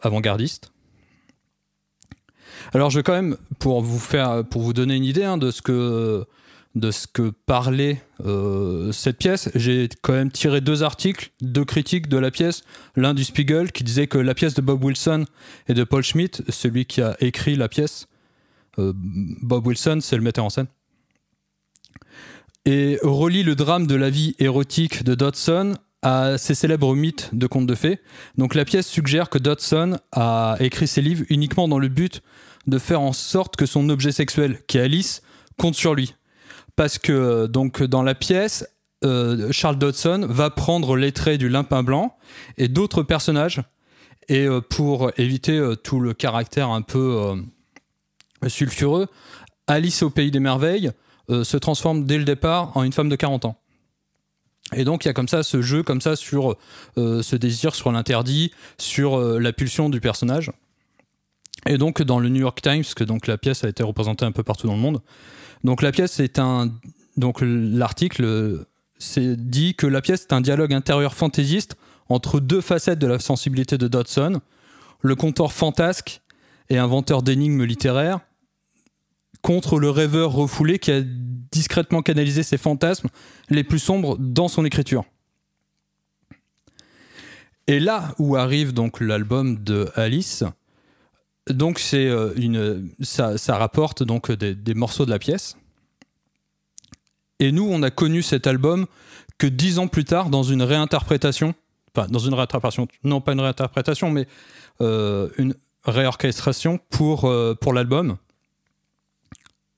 avant-gardiste. 0.02 0.73
Alors 2.76 2.90
je 2.90 2.98
vais 2.98 3.04
quand 3.04 3.14
même 3.14 3.38
pour 3.60 3.82
vous 3.82 4.00
faire 4.00 4.44
pour 4.50 4.64
vous 4.64 4.74
donner 4.74 4.96
une 4.96 5.06
idée 5.06 5.24
hein, 5.24 5.38
de 5.38 5.52
ce 5.52 5.62
que 5.62 6.26
de 6.74 6.90
ce 6.90 7.06
que 7.06 7.32
parlait 7.46 8.02
euh, 8.26 8.92
cette 8.92 9.20
pièce, 9.20 9.50
j'ai 9.54 9.90
quand 10.02 10.14
même 10.14 10.32
tiré 10.32 10.60
deux 10.60 10.82
articles, 10.82 11.30
deux 11.40 11.66
critiques 11.66 12.08
de 12.08 12.18
la 12.18 12.32
pièce. 12.32 12.64
L'un 12.96 13.14
du 13.14 13.24
Spiegel 13.24 13.72
qui 13.72 13.84
disait 13.84 14.08
que 14.08 14.18
la 14.18 14.34
pièce 14.34 14.56
de 14.56 14.62
Bob 14.62 14.84
Wilson 14.84 15.26
et 15.68 15.76
de 15.76 15.84
Paul 15.84 16.02
Schmidt, 16.02 16.42
celui 16.50 16.86
qui 16.86 17.02
a 17.04 17.16
écrit 17.20 17.56
la 17.56 17.70
pièce, 17.70 18.08
euh, 18.80 18.92
Bob 18.96 19.68
Wilson, 19.68 20.00
c'est 20.02 20.16
le 20.16 20.24
metteur 20.24 20.46
en 20.46 20.50
scène, 20.50 20.66
et 22.66 22.98
relie 23.04 23.44
le 23.44 23.54
drame 23.54 23.86
de 23.86 23.96
la 23.96 24.10
vie 24.10 24.36
érotique 24.40 25.04
de 25.04 25.14
Dodson 25.14 25.76
à 26.02 26.38
ses 26.38 26.56
célèbres 26.56 26.96
mythes 26.96 27.30
de 27.34 27.46
contes 27.46 27.68
de 27.68 27.76
fées. 27.76 28.00
Donc 28.38 28.56
la 28.56 28.66
pièce 28.66 28.88
suggère 28.88 29.30
que 29.30 29.38
Dodson 29.38 29.98
a 30.12 30.58
écrit 30.60 30.88
ses 30.88 31.02
livres 31.02 31.24
uniquement 31.30 31.68
dans 31.68 31.80
le 31.80 31.88
but 31.88 32.22
de 32.68 32.78
faire 32.78 33.02
en 33.02 33.14
sorte 33.14 33.56
que 33.56 33.66
son 33.66 33.90
objet 33.90 34.12
sexuel, 34.12 34.60
qui 34.68 34.78
est 34.78 34.82
Alice, 34.82 35.22
compte 35.58 35.76
sur 35.76 35.96
lui. 35.96 36.16
Parce 36.76 36.98
que 36.98 37.48
donc 37.48 37.84
dans 37.84 38.04
la 38.04 38.16
pièce, 38.16 38.68
euh, 39.04 39.52
Charles 39.52 39.78
Dodson 39.78 40.26
va 40.30 40.50
prendre 40.50 40.96
les 40.96 41.12
traits 41.12 41.40
du 41.40 41.50
limpin 41.50 41.84
blanc 41.84 42.16
et 42.58 42.68
d'autres 42.68 43.04
personnages. 43.04 43.62
Et 44.30 44.46
euh, 44.46 44.62
pour 44.62 45.12
éviter 45.18 45.58
euh, 45.58 45.76
tout 45.76 46.00
le 46.00 46.14
caractère 46.14 46.70
un 46.70 46.82
peu 46.82 47.36
euh, 48.44 48.50
sulfureux, 48.50 49.08
Alice 49.68 50.04
au 50.04 50.10
pays 50.10 50.32
des 50.32 50.40
merveilles 50.40 50.92
euh, 51.30 51.44
se 51.44 51.56
transforme 51.58 52.06
dès 52.06 52.18
le 52.18 52.26
départ 52.26 52.76
en 52.76 52.84
une 52.84 52.92
femme 52.92 53.10
de 53.10 53.16
40 53.16 53.46
ans. 53.46 53.56
Et 54.76 54.84
donc 54.84 55.06
il 55.06 55.08
y 55.08 55.12
a 55.12 55.14
comme 55.14 55.28
ça 55.28 55.44
ce 55.44 55.62
jeu 55.62 55.84
comme 55.84 56.02
ça 56.02 56.16
sur 56.16 56.56
euh, 56.98 57.22
ce 57.22 57.36
désir 57.36 57.76
sur 57.76 57.92
l'interdit, 57.92 58.52
sur 58.78 59.18
euh, 59.18 59.40
la 59.40 59.54
pulsion 59.54 59.90
du 59.90 60.02
personnage. 60.02 60.52
Et 61.66 61.78
donc 61.78 62.02
dans 62.02 62.20
le 62.20 62.30
New 62.30 62.42
York 62.42 62.62
Times, 62.62 62.84
que 62.96 63.04
donc 63.04 63.28
la 63.28 63.38
pièce 63.38 63.64
a 63.64 63.70
été 63.70 63.84
représentée 63.84 64.26
un 64.26 64.32
peu 64.32 64.44
partout 64.44 64.68
dans 64.68 64.76
le 64.76 64.82
monde. 64.82 65.02
Donc 65.64 65.82
la 65.82 65.92
pièce 65.92 66.20
est 66.20 66.40
un 66.40 66.72
donc 67.16 67.40
l'article 67.42 68.66
dit 69.18 69.76
que 69.76 69.88
la 69.88 70.02
pièce 70.02 70.24
est 70.24 70.34
un 70.34 70.42
dialogue 70.42 70.74
intérieur 70.74 71.14
fantaisiste 71.14 71.76
entre 72.10 72.40
deux 72.40 72.62
facettes 72.62 73.00
de 73.00 73.08
la 73.08 73.20
sensibilité 73.20 73.78
de 73.78 73.88
Dodson, 73.88 74.42
le 75.02 75.16
conteur 75.16 75.52
fantasque 75.52 76.22
et 76.70 76.78
inventeur 76.78 77.22
d'énigmes 77.22 77.64
littéraires, 77.64 78.20
contre 79.42 79.80
le 79.80 79.90
rêveur 79.90 80.32
refoulé 80.32 80.80
qui 80.80 80.92
a 80.92 81.02
discrètement 81.04 82.02
canalisé 82.02 82.44
ses 82.44 82.58
fantasmes 82.58 83.10
les 83.50 83.64
plus 83.64 83.80
sombres 83.80 84.18
dans 84.18 84.48
son 84.48 84.64
écriture. 84.64 85.04
Et 87.68 87.80
là 87.80 88.14
où 88.20 88.36
arrive 88.36 88.74
donc 88.74 89.00
l'album 89.00 89.64
de 89.64 89.90
Alice, 89.96 90.44
donc 91.50 91.80
c'est 91.80 92.08
euh, 92.08 92.34
une, 92.36 92.90
ça, 93.02 93.36
rapporte 93.50 94.04
donc 94.04 94.32
des, 94.32 94.74
morceaux 94.74 95.06
de 95.06 95.10
la 95.10 95.20
pièce. 95.20 95.58
Et 97.40 97.52
nous, 97.52 97.68
on 97.70 97.84
a 97.84 97.92
connu 97.92 98.22
cet 98.22 98.48
album 98.48 98.86
que 99.38 99.48
dix 99.48 99.80
ans 99.80 99.88
plus 99.88 100.06
tard 100.06 100.30
dans 100.30 100.44
une 100.44 100.62
réinterprétation, 100.62 101.54
enfin 101.94 102.08
dans 102.08 102.20
une 102.20 102.34
réinterprétation, 102.34 102.88
non 103.04 103.20
pas 103.20 103.34
une 103.34 103.42
réinterprétation, 103.42 104.10
mais 104.10 104.28
euh, 104.82 105.30
une 105.38 105.56
réorchestration 105.84 106.80
pour, 106.90 107.26
euh, 107.26 107.56
pour 107.56 107.74
l'album. 107.74 108.18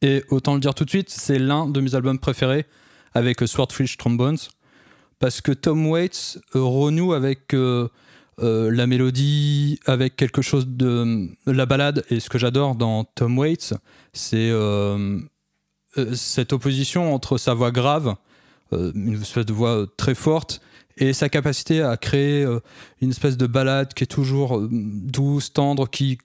Et 0.02 0.24
autant 0.30 0.54
le 0.54 0.60
dire 0.60 0.76
tout 0.76 0.86
de 0.86 0.90
suite, 0.90 1.10
c'est 1.10 1.40
l'un 1.40 1.68
de 1.68 1.82
mes 1.82 1.96
albums 1.96 2.20
préférés 2.20 2.66
avec 3.14 3.40
Swordfish 3.48 3.98
Trombones, 3.98 4.38
parce 5.18 5.42
que 5.42 5.52
Tom 5.54 5.88
Waits 5.88 6.38
renoue 6.54 7.14
avec 7.14 7.56
euh, 8.42 8.70
la 8.70 8.86
mélodie, 8.86 9.80
avec 9.86 10.18
quelque 10.18 10.42
chose 10.42 10.68
de 10.68 11.30
la 11.46 11.66
balade. 11.66 12.04
Et 12.10 12.20
ce 12.20 12.30
que 12.30 12.38
j'adore 12.38 12.76
dans 12.76 13.06
Tom 13.06 13.40
Waits, 13.40 13.74
c'est 14.12 14.50
euh, 14.50 15.20
euh, 15.98 16.14
cette 16.16 16.52
opposition 16.52 17.14
entre 17.14 17.38
sa 17.38 17.54
voix 17.54 17.72
grave, 17.72 18.16
une 18.74 19.22
espèce 19.22 19.46
de 19.46 19.54
voix 19.54 19.86
très 19.96 20.16
forte, 20.16 20.60
et 20.98 21.14
sa 21.14 21.30
capacité 21.30 21.82
à 21.82 21.96
créer 21.96 22.46
une 23.02 23.12
espèce 23.12 23.38
de 23.38 23.48
balade 23.48 23.94
qui 23.94 24.04
est 24.04 24.08
toujours 24.08 24.62
douce, 24.70 25.54
tendre, 25.54 25.90
qui 25.90 26.18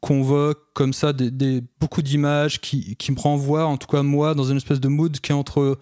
convoque 0.00 0.58
comme 0.74 0.92
ça 0.92 1.14
des, 1.14 1.62
beaucoup 1.80 2.02
d'images, 2.02 2.60
qui, 2.60 2.96
me 3.08 3.18
renvoie, 3.18 3.64
en 3.64 3.78
tout 3.78 3.86
cas 3.86 4.02
moi, 4.02 4.34
dans 4.34 4.44
une 4.44 4.58
espèce 4.58 4.80
de 4.80 4.88
mood 4.88 5.18
qui 5.20 5.32
est 5.32 5.34
entre 5.34 5.78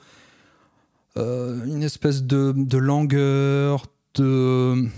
une 1.17 1.83
espèce 1.83 2.23
de, 2.23 2.53
de 2.55 2.79
langueur, 2.79 3.87
de 4.15 4.89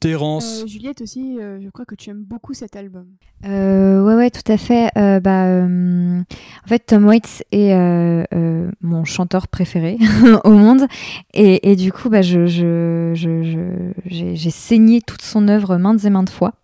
d'errance. 0.00 0.62
Euh, 0.62 0.66
Juliette 0.66 1.00
aussi, 1.02 1.38
euh, 1.40 1.58
je 1.62 1.68
crois 1.70 1.84
que 1.84 1.94
tu 1.94 2.10
aimes 2.10 2.22
beaucoup 2.22 2.54
cet 2.54 2.76
album. 2.76 3.06
Euh, 3.46 4.02
ouais, 4.04 4.14
ouais, 4.14 4.30
tout 4.30 4.50
à 4.50 4.56
fait. 4.56 4.88
Euh, 4.96 5.20
bah, 5.20 5.46
euh, 5.46 6.20
en 6.20 6.68
fait, 6.68 6.80
Tom 6.80 7.04
Waits 7.06 7.44
est 7.52 7.72
euh, 7.74 8.24
euh, 8.34 8.70
mon 8.80 9.04
chanteur 9.04 9.48
préféré 9.48 9.98
au 10.44 10.50
monde. 10.50 10.86
Et, 11.34 11.70
et 11.70 11.76
du 11.76 11.92
coup, 11.92 12.08
bah, 12.08 12.22
je, 12.22 12.46
je, 12.46 13.12
je, 13.14 13.42
je- 13.42 13.92
j'ai, 14.06 14.36
j'ai 14.36 14.50
saigné 14.50 15.00
toute 15.00 15.22
son 15.22 15.48
œuvre 15.48 15.76
maintes 15.76 16.04
et 16.04 16.10
maintes 16.10 16.30
fois. 16.30 16.54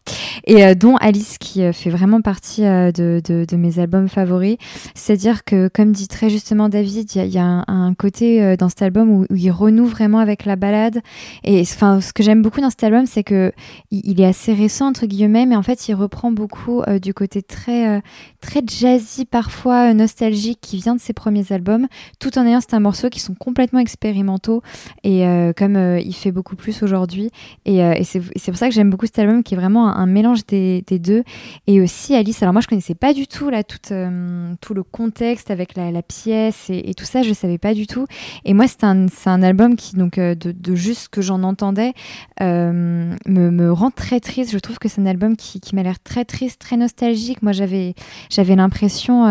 Et 0.44 0.64
euh, 0.64 0.74
dont 0.74 0.96
Alice, 0.96 1.38
qui 1.38 1.62
euh, 1.62 1.72
fait 1.72 1.90
vraiment 1.90 2.20
partie 2.20 2.64
euh, 2.64 2.90
de, 2.92 3.56
mes 3.56 3.78
albums 3.78 4.08
favoris. 4.08 4.56
C'est-à-dire 4.94 5.44
que, 5.44 5.68
comme 5.68 5.92
dit 5.92 6.08
très 6.08 6.30
justement 6.30 6.68
David, 6.68 7.14
il 7.14 7.26
y 7.26 7.38
a, 7.38 7.64
un, 7.66 7.94
côté 7.94 8.56
dans 8.56 8.68
cet 8.68 8.82
album 8.82 9.10
où, 9.10 9.26
il 9.30 9.50
renoue 9.50 9.86
vraiment 9.86 10.18
avec 10.18 10.44
la 10.44 10.56
balade. 10.56 11.00
Et 11.44 11.64
ce 11.64 12.12
que 12.12 12.22
j'aime 12.22 12.42
beaucoup 12.42 12.60
dans 12.60 12.70
cet 12.70 12.82
album, 12.84 13.06
c'est 13.06 13.22
que 13.22 13.52
il, 13.90 14.20
est 14.20 14.24
assez 14.24 14.52
récent 14.54 14.86
entre 14.86 15.06
guillemets, 15.06 15.46
mais 15.46 15.56
en 15.56 15.62
fait, 15.62 15.88
il 15.88 15.94
reprend 15.94 16.32
beaucoup 16.32 16.82
du 17.00 17.12
côté 17.12 17.42
très 17.42 18.02
très 18.40 18.62
jazzy, 18.66 19.24
parfois 19.24 19.92
nostalgique, 19.94 20.58
qui 20.60 20.78
vient 20.78 20.94
de 20.94 21.00
ses 21.00 21.12
premiers 21.12 21.52
albums, 21.52 21.86
tout 22.18 22.38
en 22.38 22.46
ayant 22.46 22.60
certains 22.60 22.80
morceaux 22.80 23.10
qui 23.10 23.20
sont 23.20 23.34
complètement 23.34 23.80
expérimentaux 23.80 24.62
et 25.04 25.24
comme 25.56 25.76
il 25.98 26.14
fait 26.14 26.32
beaucoup 26.32 26.56
plus 26.56 26.82
aujourd'hui. 26.82 27.30
Et, 27.64 27.78
et 27.78 28.04
c'est 28.04 28.20
pour 28.46 28.56
ça 28.56 28.68
que 28.68 28.74
j'aime 28.74 28.90
beaucoup 28.90 29.06
cet 29.06 29.18
album, 29.18 29.42
qui 29.42 29.54
est 29.54 29.58
vraiment 29.58 29.92
un, 29.96 30.01
un 30.02 30.06
mélange 30.06 30.46
des, 30.46 30.82
deux. 30.90 31.22
Et 31.66 31.80
aussi 31.80 32.14
Alice. 32.14 32.42
Alors 32.42 32.52
moi, 32.52 32.60
je 32.60 32.66
connaissais 32.66 32.94
pas 32.94 33.12
du 33.14 33.26
tout 33.26 33.50
là 33.50 33.64
tout, 33.64 33.78
euh, 33.92 34.54
tout 34.60 34.74
le 34.74 34.82
contexte 34.82 35.50
avec 35.50 35.74
la, 35.76 36.02
pièce 36.02 36.68
et, 36.68 36.94
tout 36.94 37.04
ça. 37.04 37.22
Je 37.22 37.32
savais 37.32 37.58
pas 37.58 37.74
du 37.74 37.86
tout. 37.86 38.06
Et 38.44 38.54
moi, 38.54 38.66
c'est 38.66 38.84
un, 38.84 39.06
un 39.26 39.42
album 39.42 39.76
qui 39.76 39.96
donc 39.96 40.18
de, 40.18 40.34
de, 40.34 40.74
juste 40.74 41.08
que 41.08 41.22
j'en 41.22 41.42
entendais 41.42 41.92
me, 42.40 43.14
me, 43.26 43.72
rend 43.72 43.90
très 43.90 44.20
triste. 44.20 44.52
Je 44.52 44.58
trouve 44.58 44.78
que 44.78 44.88
c'est 44.88 45.00
un 45.00 45.06
album 45.06 45.36
qui, 45.36 45.60
qui 45.60 45.74
m'a 45.74 45.82
l'air 45.82 46.00
très 46.00 46.24
triste, 46.24 46.60
très 46.60 46.76
nostalgique. 46.76 47.42
Moi, 47.42 47.52
j'avais 47.52 47.94
j'avais 48.30 48.56
l'impression 48.56 49.24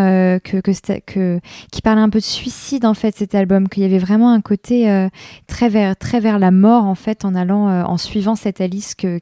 que 0.43 0.59
que, 0.59 0.99
que 1.05 1.39
qui 1.71 1.81
parlait 1.81 2.01
un 2.01 2.09
peu 2.09 2.19
de 2.19 2.23
suicide 2.23 2.85
en 2.85 2.93
fait 2.93 3.15
cet 3.15 3.35
album, 3.35 3.67
qu'il 3.67 3.83
y 3.83 3.85
avait 3.85 3.99
vraiment 3.99 4.31
un 4.31 4.41
côté 4.41 5.07
très 5.47 5.69
vers 5.69 5.95
très 5.95 6.19
vers 6.19 6.39
la 6.39 6.51
mort 6.51 6.85
en 6.85 6.95
fait 6.95 7.25
en 7.25 7.35
allant 7.35 7.67
en 7.83 7.97
suivant 7.97 8.35
cette 8.35 8.61
Alice 8.61 8.95
que, 8.95 9.19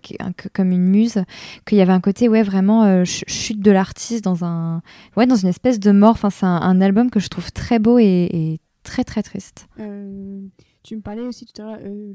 comme 0.54 0.72
une 0.72 0.86
muse, 0.86 1.24
qu'il 1.66 1.78
y 1.78 1.82
avait 1.82 1.94
un 1.94 2.00
côté 2.00 2.30
ouais 2.30 2.44
vraiment 2.44 2.84
euh, 2.84 3.04
chute 3.06 3.60
de 3.60 3.72
l'artiste 3.72 4.24
dans 4.24 4.44
un 4.44 4.82
ouais 5.18 5.26
dans 5.26 5.36
une 5.36 5.50
espèce 5.50 5.80
de 5.80 5.92
mort. 5.92 6.12
Enfin 6.12 6.30
c'est 6.30 6.46
un, 6.46 6.82
album 6.82 7.10
que 7.10 7.20
je 7.20 7.28
trouve 7.28 7.52
très 7.52 7.80
beau 7.80 8.00
et, 8.00 8.60
très 8.84 9.04
très 9.04 9.24
triste. 9.24 9.68
Euh, 9.80 10.42
tu 10.84 10.96
me 10.96 11.02
parlais 11.02 11.22
aussi 11.22 11.46
tout 11.46 11.62
à 11.62 11.66
l'heure 11.66 11.80
euh, 11.84 12.14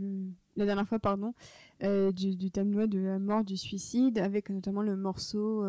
la 0.57 0.65
dernière 0.65 0.87
fois 0.87 0.99
pardon 0.99 1.35
du, 1.83 2.35
du, 2.35 2.51
thème 2.51 2.87
de 2.87 2.99
la 2.99 3.19
mort 3.19 3.45
du 3.45 3.59
suicide 3.59 4.19
avec 4.19 4.49
notamment 4.49 4.81
le 4.81 4.97
morceau 4.97 5.65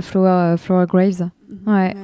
Flower, 0.00 0.56
Flower 0.56 0.86
Graves. 0.86 1.28
Mhm, 1.50 1.74
ouais. 1.74 1.94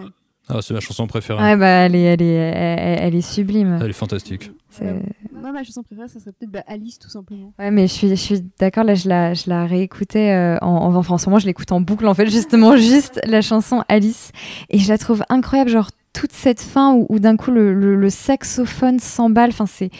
Ah, 0.48 0.60
c'est 0.62 0.72
ma 0.74 0.80
chanson 0.80 1.06
préférée. 1.06 1.42
Ouais, 1.42 1.56
bah, 1.56 1.66
elle, 1.66 1.94
est, 1.94 2.02
elle, 2.02 2.22
est, 2.22 2.98
elle, 3.02 3.14
est 3.14 3.20
sublime. 3.20 3.78
Elle 3.82 3.90
est 3.90 3.92
fantastique. 3.92 4.50
Moi, 4.80 5.52
ma 5.52 5.62
chanson 5.62 5.82
préférée, 5.82 6.08
ça 6.08 6.20
serait 6.20 6.32
peut-être 6.32 6.50
bah, 6.50 6.64
Alice, 6.66 6.98
tout 6.98 7.08
simplement. 7.08 7.52
Ouais, 7.58 7.70
mais 7.70 7.86
je 7.86 7.92
suis, 7.92 8.08
je 8.08 8.14
suis 8.14 8.44
d'accord, 8.58 8.84
là, 8.84 8.94
je 8.94 9.08
la, 9.08 9.34
je 9.34 9.44
la 9.48 9.66
réécoutais 9.66 10.32
euh, 10.32 10.58
en, 10.62 10.94
enfin, 10.94 11.14
en 11.14 11.18
ce 11.18 11.28
moment, 11.28 11.38
je 11.38 11.46
l'écoute 11.46 11.70
en 11.72 11.80
boucle, 11.80 12.06
en 12.06 12.14
fait, 12.14 12.30
justement, 12.30 12.76
juste 12.76 13.20
la 13.26 13.42
chanson 13.42 13.84
Alice. 13.88 14.32
Et 14.70 14.78
je 14.78 14.88
la 14.88 14.98
trouve 14.98 15.22
incroyable, 15.28 15.70
genre, 15.70 15.90
toute 16.12 16.32
cette 16.32 16.60
fin 16.60 16.94
où, 16.94 17.06
où 17.08 17.18
d'un 17.18 17.36
coup, 17.36 17.50
le, 17.50 17.74
le, 17.74 18.10
saxophone 18.10 18.98
s'emballe. 18.98 19.50
Enfin, 19.50 19.66
c'est 19.66 19.90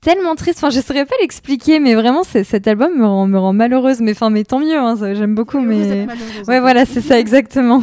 tellement 0.00 0.34
triste. 0.34 0.58
Enfin, 0.58 0.70
je 0.70 0.80
saurais 0.80 1.04
pas 1.04 1.14
l'expliquer, 1.20 1.78
mais 1.78 1.94
vraiment, 1.94 2.22
cet 2.24 2.66
album 2.66 2.98
me 2.98 3.06
rend, 3.06 3.26
me 3.26 3.38
rend 3.38 3.52
malheureuse. 3.52 4.00
Mais 4.00 4.12
enfin, 4.12 4.30
mais 4.30 4.44
tant 4.44 4.60
mieux. 4.60 4.78
Hein, 4.78 4.96
j'aime 5.14 5.34
beaucoup. 5.34 5.60
Mais 5.60 6.06
ouais, 6.48 6.60
voilà, 6.60 6.86
c'est 6.86 7.00
ça 7.00 7.18
exactement. 7.20 7.82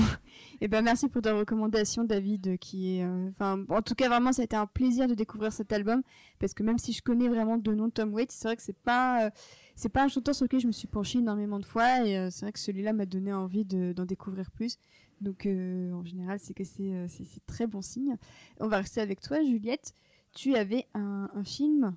Et 0.61 0.65
eh 0.65 0.67
ben 0.67 0.83
merci 0.83 1.09
pour 1.09 1.23
ta 1.23 1.33
recommandation, 1.33 2.03
David, 2.03 2.59
qui 2.59 2.99
est, 2.99 3.03
euh, 3.03 3.29
enfin, 3.29 3.65
en 3.67 3.81
tout 3.81 3.95
cas 3.95 4.07
vraiment, 4.07 4.31
ça 4.31 4.43
a 4.43 4.45
été 4.45 4.55
un 4.55 4.67
plaisir 4.67 5.07
de 5.07 5.15
découvrir 5.15 5.51
cet 5.51 5.73
album 5.73 6.03
parce 6.37 6.53
que 6.53 6.61
même 6.61 6.77
si 6.77 6.93
je 6.93 7.01
connais 7.01 7.27
vraiment 7.27 7.57
de 7.57 7.73
nom 7.73 7.89
Tom 7.89 8.13
Waits, 8.13 8.31
c'est 8.31 8.47
vrai 8.47 8.55
que 8.55 8.61
c'est 8.61 8.77
pas, 8.77 9.25
euh, 9.25 9.29
c'est 9.75 9.89
pas 9.89 10.03
un 10.03 10.07
chanteur 10.07 10.35
sur 10.35 10.45
lequel 10.45 10.59
je 10.59 10.67
me 10.67 10.71
suis 10.71 10.87
penchée 10.87 11.17
énormément 11.17 11.57
de 11.57 11.65
fois 11.65 12.05
et 12.05 12.15
euh, 12.15 12.29
c'est 12.29 12.45
vrai 12.45 12.51
que 12.51 12.59
celui-là 12.59 12.93
m'a 12.93 13.07
donné 13.07 13.33
envie 13.33 13.65
d'en 13.65 14.05
découvrir 14.05 14.51
plus. 14.51 14.77
Donc 15.19 15.47
en 15.47 16.05
général, 16.05 16.37
c'est 16.39 16.53
que 16.53 16.63
c'est, 16.63 17.07
c'est, 17.07 17.45
très 17.47 17.65
bon 17.65 17.81
signe. 17.81 18.15
On 18.59 18.67
va 18.67 18.77
rester 18.77 19.01
avec 19.01 19.19
toi, 19.19 19.43
Juliette. 19.43 19.95
Tu 20.35 20.53
avais 20.53 20.85
un, 20.93 21.27
un 21.33 21.43
film 21.43 21.95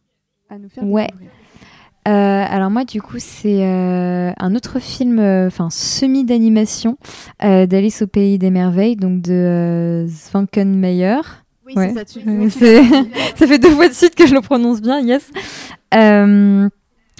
à 0.48 0.58
nous 0.58 0.70
faire 0.70 0.84
ouais. 0.84 1.08
Euh, 2.06 2.44
alors 2.46 2.70
moi 2.70 2.84
du 2.84 3.00
coup 3.00 3.16
c'est 3.18 3.64
euh, 3.66 4.30
un 4.36 4.54
autre 4.54 4.78
film, 4.78 5.18
euh, 5.18 5.46
enfin 5.46 5.70
semi 5.70 6.24
d'animation 6.24 6.98
d'Alice 7.40 8.02
au 8.02 8.06
pays 8.06 8.38
des 8.38 8.50
merveilles, 8.50 8.96
donc 8.96 9.22
de 9.22 10.06
Svankenmeyer. 10.08 11.20
Oui 11.66 11.72
c'est 11.76 11.94
ça. 11.94 12.04
Tu 12.04 12.20
ça 13.36 13.46
fait 13.46 13.58
deux 13.58 13.70
fois 13.70 13.88
de 13.88 13.94
suite 13.94 14.14
que 14.14 14.26
je 14.26 14.34
le 14.34 14.42
prononce 14.42 14.82
bien, 14.82 15.00
yes. 15.00 15.30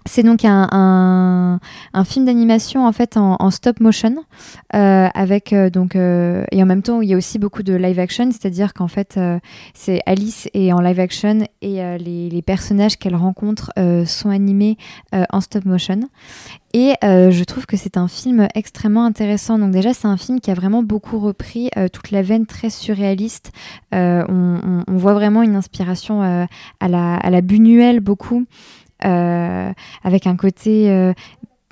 C'est 0.06 0.22
donc 0.22 0.44
un, 0.44 1.60
film 2.05 2.26
d'animation 2.26 2.86
en 2.86 2.93
fait 2.93 3.16
en, 3.16 3.51
stop 3.51 3.81
motion 3.81 4.16
euh, 4.74 5.09
avec 5.14 5.52
euh, 5.52 5.70
donc 5.70 5.97
euh, 5.97 6.44
et 6.52 6.62
en 6.62 6.66
même 6.66 6.82
temps 6.82 7.01
il 7.01 7.09
y 7.09 7.14
a 7.14 7.16
aussi 7.16 7.39
beaucoup 7.39 7.62
de 7.62 7.72
live 7.72 7.98
action, 7.98 8.31
c'est-à-dire 8.31 8.74
qu'en 8.74 8.89
fait 8.89 9.18
c'est 9.72 10.01
Alice 10.05 10.48
est 10.52 10.72
en 10.72 10.81
live 10.81 11.01
action 11.01 11.47
et 11.62 11.98
les, 11.98 12.43
personnages 12.43 12.98
qu'elle 12.98 13.16
rencontre 13.16 13.72
sont 14.06 14.28
animés 14.28 14.76
en 15.12 15.40
stop 15.40 15.64
motion. 15.64 16.01
Et 16.74 16.94
je 17.02 17.44
trouve 17.44 17.64
que 17.64 17.76
c'est 17.76 17.97
un 17.97 18.09
film 18.09 18.48
extrêmement 18.55 19.06
intéressant. 19.06 19.59
Donc 19.59 19.70
déjà 19.70 19.94
c'est 19.94 20.09
un 20.09 20.18
film 20.18 20.40
qui 20.40 20.51
a 20.51 20.55
vraiment 20.55 20.82
beaucoup 20.82 21.18
repris 21.18 21.70
toute 21.93 22.10
la 22.10 22.20
veine 22.20 22.44
très 22.44 22.68
surréaliste. 22.68 23.52
On, 23.93 24.24
on, 24.28 24.85
on, 24.86 24.97
voit 24.97 25.14
vraiment 25.14 25.43
une 25.43 25.56
inspiration 25.56 26.20
à 26.22 26.89
la 26.89 27.16
à 27.16 27.31
la 27.31 27.40
Buñuel 27.40 28.01
beaucoup. 28.01 28.44
Euh, 29.05 29.72
avec 30.02 30.26
un 30.26 30.36
côté 30.36 30.90
euh, 30.90 31.12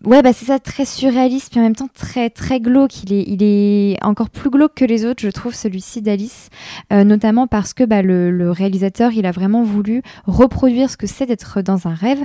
Ouais, 0.04 0.20
bah 0.20 0.32
c'est 0.32 0.46
ça, 0.46 0.58
très 0.58 0.84
surréaliste, 0.84 1.52
puis 1.52 1.60
en 1.60 1.62
même 1.62 1.76
temps 1.76 1.88
très 1.94 2.28
très 2.28 2.58
glauque. 2.58 3.04
Il 3.04 3.12
est, 3.12 3.22
il 3.22 3.40
est 3.40 4.02
encore 4.02 4.30
plus 4.30 4.50
glauque 4.50 4.74
que 4.74 4.84
les 4.84 5.04
autres, 5.06 5.22
je 5.22 5.28
trouve, 5.28 5.54
celui-ci 5.54 6.02
d'Alice, 6.02 6.50
euh, 6.92 7.04
notamment 7.04 7.46
parce 7.46 7.72
que 7.72 7.84
bah, 7.84 8.02
le, 8.02 8.50
réalisateur, 8.50 9.12
il 9.12 9.26
a 9.26 9.30
vraiment 9.30 9.62
voulu 9.62 10.02
reproduire 10.26 10.90
ce 10.90 10.96
que 10.96 11.06
c'est 11.06 11.26
d'être 11.26 11.62
dans 11.62 11.86
un 11.86 11.94
rêve. 11.94 12.24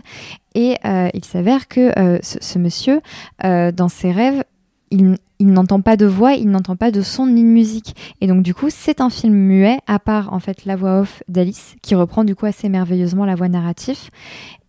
Et 0.56 0.78
il 1.14 1.24
s'avère 1.24 1.68
que 1.68 1.92
ce, 2.24 2.58
monsieur, 2.58 3.00
dans 3.44 3.90
ses 3.90 4.12
rêves, 4.12 4.44
il, 4.92 5.18
n'entend 5.40 5.82
pas 5.82 5.98
de 5.98 6.06
voix, 6.06 6.34
il 6.34 6.50
n'entend 6.50 6.76
pas 6.76 6.92
de 6.92 7.02
son 7.02 7.28
ni 7.28 7.44
de 7.44 7.48
musique. 7.48 7.96
Et 8.22 8.28
donc 8.28 8.44
du 8.44 8.54
coup, 8.54 8.68
c'est 8.70 9.02
un 9.02 9.10
film 9.10 9.34
muet, 9.34 9.80
à 9.88 10.00
part 10.00 10.34
en 10.34 10.40
fait 10.40 10.66
la 10.66 10.76
voix 10.76 11.02
off 11.02 11.24
d'Alice, 11.28 11.76
qui 11.82 11.96
reprend 11.96 12.24
du 12.24 12.36
coup 12.36 12.46
assez 12.46 12.70
merveilleusement 12.70 13.26
la 13.26 13.36
voix 13.36 13.50
narrative. 13.50 14.10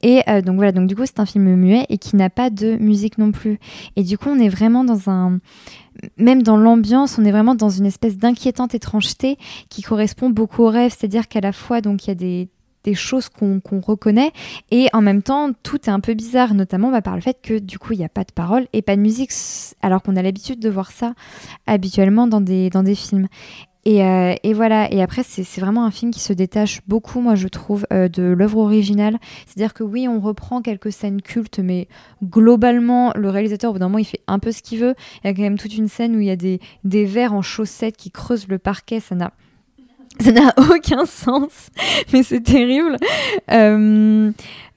Et 0.02 0.22
euh, 0.28 0.42
donc 0.42 0.56
voilà, 0.56 0.72
donc 0.72 0.88
du 0.88 0.94
coup, 0.94 1.04
c'est 1.06 1.20
un 1.20 1.26
film 1.26 1.54
muet 1.54 1.86
et 1.88 1.98
qui 1.98 2.16
n'a 2.16 2.30
pas 2.30 2.50
de 2.50 2.76
musique 2.76 3.18
non 3.18 3.32
plus. 3.32 3.58
Et 3.96 4.02
du 4.02 4.16
coup, 4.18 4.28
on 4.28 4.38
est 4.38 4.48
vraiment 4.48 4.84
dans 4.84 5.08
un 5.10 5.38
même 6.16 6.42
dans 6.44 6.56
l'ambiance, 6.56 7.18
on 7.18 7.24
est 7.24 7.32
vraiment 7.32 7.56
dans 7.56 7.70
une 7.70 7.86
espèce 7.86 8.16
d'inquiétante 8.16 8.74
étrangeté 8.74 9.36
qui 9.68 9.82
correspond 9.82 10.30
beaucoup 10.30 10.62
au 10.62 10.68
rêve, 10.68 10.94
c'est-à-dire 10.96 11.26
qu'à 11.26 11.40
la 11.40 11.52
fois 11.52 11.80
donc 11.80 12.04
il 12.04 12.08
y 12.08 12.10
a 12.12 12.14
des 12.14 12.48
des 12.88 12.94
choses 12.94 13.28
qu'on 13.28 13.60
reconnaît 13.80 14.32
et 14.70 14.88
en 14.92 15.02
même 15.02 15.22
temps 15.22 15.50
tout 15.62 15.78
est 15.86 15.90
un 15.90 16.00
peu 16.00 16.14
bizarre 16.14 16.54
notamment 16.54 16.90
bah, 16.90 17.02
par 17.02 17.16
le 17.16 17.20
fait 17.20 17.38
que 17.42 17.58
du 17.58 17.78
coup 17.78 17.92
il 17.92 17.98
n'y 17.98 18.04
a 18.04 18.08
pas 18.08 18.24
de 18.24 18.32
parole 18.32 18.66
et 18.72 18.80
pas 18.80 18.96
de 18.96 19.02
musique 19.02 19.32
alors 19.82 20.02
qu'on 20.02 20.16
a 20.16 20.22
l'habitude 20.22 20.58
de 20.58 20.70
voir 20.70 20.90
ça 20.90 21.14
habituellement 21.66 22.26
dans 22.26 22.40
des, 22.40 22.70
films 22.94 23.28
et, 23.84 24.02
euh, 24.04 24.34
et, 24.42 24.52
voilà, 24.52 24.92
et 24.92 25.00
après, 25.00 25.22
c'est 25.22 25.60
vraiment 25.60 25.84
un 25.86 25.90
film 25.90 26.10
qui 26.10 26.20
se 26.20 26.32
détache 26.32 26.80
beaucoup, 26.88 27.20
moi, 27.20 27.36
je 27.36 27.48
trouve, 27.48 27.86
euh, 27.92 28.08
de 28.08 28.22
l'œuvre 28.22 28.58
originale. 28.58 29.18
C'est-à-dire 29.46 29.72
que 29.72 29.82
oui, 29.82 30.06
on 30.08 30.20
reprend 30.20 30.60
quelques 30.60 30.92
scènes 30.92 31.22
cultes, 31.22 31.58
mais 31.58 31.88
globalement, 32.22 33.12
le 33.14 33.30
réalisateur, 33.30 33.70
au 33.70 33.74
bout 33.74 33.78
d'un 33.78 33.86
moment, 33.86 33.98
il 33.98 34.04
fait 34.04 34.20
un 34.26 34.40
peu 34.40 34.52
ce 34.52 34.62
qu'il 34.62 34.80
veut. 34.80 34.94
Il 35.22 35.28
y 35.28 35.30
a 35.30 35.34
quand 35.34 35.42
même 35.42 35.56
toute 35.56 35.74
une 35.74 35.88
scène 35.88 36.16
où 36.16 36.20
il 36.20 36.26
y 36.26 36.30
a 36.30 36.36
des, 36.36 36.60
des 36.84 37.06
vers 37.06 37.32
en 37.32 37.40
chaussettes 37.40 37.96
qui 37.96 38.10
creusent 38.10 38.48
le 38.48 38.58
parquet, 38.58 39.00
ça 39.00 39.14
n'a 39.14 39.32
ça 40.20 40.32
n'a 40.32 40.52
aucun 40.56 41.06
sens, 41.06 41.70
mais 42.12 42.22
c'est 42.22 42.40
terrible. 42.40 42.96
Euh, 43.50 44.32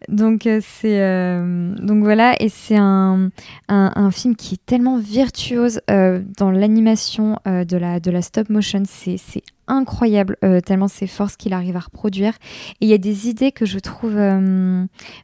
donc 0.07 0.47
euh, 0.47 0.59
c'est 0.63 0.99
euh, 0.99 1.75
donc 1.75 2.03
voilà 2.03 2.35
et 2.41 2.49
c'est 2.49 2.77
un, 2.77 3.29
un, 3.67 4.11
film 4.11 4.35
qui 4.35 4.55
est 4.55 4.65
tellement 4.65 4.97
virtuose 4.97 5.79
dans 5.87 6.51
l'animation 6.51 7.37
de 7.45 7.77
la 7.77 7.99
de 7.99 8.11
la 8.11 8.21
stop 8.21 8.49
motion. 8.49 8.83
C'est 8.85 9.43
incroyable 9.67 10.37
tellement 10.65 10.87
c'est 10.87 11.07
fort 11.07 11.29
ce 11.29 11.37
qu'il 11.37 11.53
arrive 11.53 11.77
à 11.77 11.81
reproduire. 11.81 12.33
Et 12.81 12.85
il 12.85 12.89
y 12.89 12.93
a 12.93 12.97
des 12.97 13.29
idées 13.29 13.51
que 13.51 13.65
je 13.65 13.79
trouve 13.79 14.15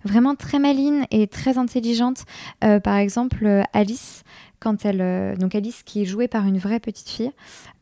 vraiment 0.04 0.36
très 0.36 0.60
malines 0.60 1.06
et 1.12 1.28
très 1.28 1.58
intelligentes. 1.58 2.24
Par 2.60 2.96
exemple 2.96 3.64
Alice 3.74 4.24
quand 4.60 4.86
elle, 4.86 5.02
euh, 5.02 5.36
donc 5.36 5.54
Alice 5.56 5.84
qui 5.84 6.02
est 6.02 6.06
jouée 6.06 6.28
par 6.28 6.46
une 6.46 6.58
vraie 6.58 6.80
petite 6.80 7.10
fille, 7.10 7.32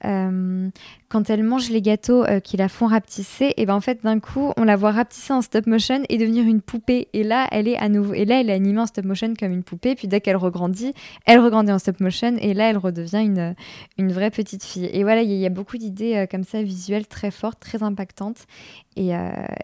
euh, 0.03 0.69
quand 1.09 1.29
elle 1.29 1.43
mange 1.43 1.69
les 1.69 1.81
gâteaux 1.81 2.23
euh, 2.25 2.39
qui 2.39 2.57
la 2.57 2.67
font 2.67 2.87
rapetisser, 2.87 3.53
et 3.55 3.65
ben 3.65 3.75
en 3.75 3.81
fait 3.81 4.03
d'un 4.03 4.19
coup 4.19 4.51
on 4.57 4.63
la 4.63 4.75
voit 4.75 4.91
rapetisser 4.91 5.33
en 5.33 5.41
stop 5.41 5.67
motion 5.67 6.03
et 6.09 6.17
devenir 6.17 6.45
une 6.45 6.61
poupée. 6.61 7.07
Et 7.13 7.23
là 7.23 7.47
elle 7.51 7.67
est 7.67 7.77
à 7.77 7.87
nouveau, 7.87 8.13
et 8.13 8.25
là 8.25 8.41
elle 8.41 8.49
est 8.49 8.53
animée 8.53 8.81
en 8.81 8.87
stop 8.87 9.05
motion 9.05 9.33
comme 9.39 9.53
une 9.53 9.63
poupée. 9.63 9.95
Puis 9.95 10.07
dès 10.07 10.19
qu'elle 10.19 10.35
regrandit, 10.35 10.93
elle 11.25 11.39
regrandit 11.39 11.71
en 11.71 11.79
stop 11.79 11.99
motion 12.01 12.35
et 12.39 12.53
là 12.53 12.69
elle 12.69 12.77
redevient 12.77 13.23
une 13.23 13.55
une 13.97 14.11
vraie 14.11 14.31
petite 14.31 14.63
fille. 14.63 14.89
Et 14.91 15.03
voilà 15.03 15.21
il 15.21 15.31
y, 15.31 15.45
a 15.45 15.49
beaucoup 15.49 15.77
d'idées 15.77 16.27
comme 16.29 16.43
ça 16.43 16.61
visuelles 16.61 17.07
très 17.07 17.31
fortes, 17.31 17.59
très 17.59 17.83
impactantes. 17.83 18.45
Et, 18.97 19.11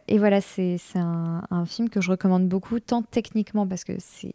et 0.07 0.17
voilà 0.17 0.41
c'est 0.41 0.77
un 0.95 1.65
film 1.65 1.89
que 1.89 2.01
je 2.01 2.11
recommande 2.11 2.47
beaucoup 2.47 2.79
tant 2.79 3.01
techniquement 3.01 3.67
parce 3.67 3.83
que 3.83 3.93
c'est 3.99 4.31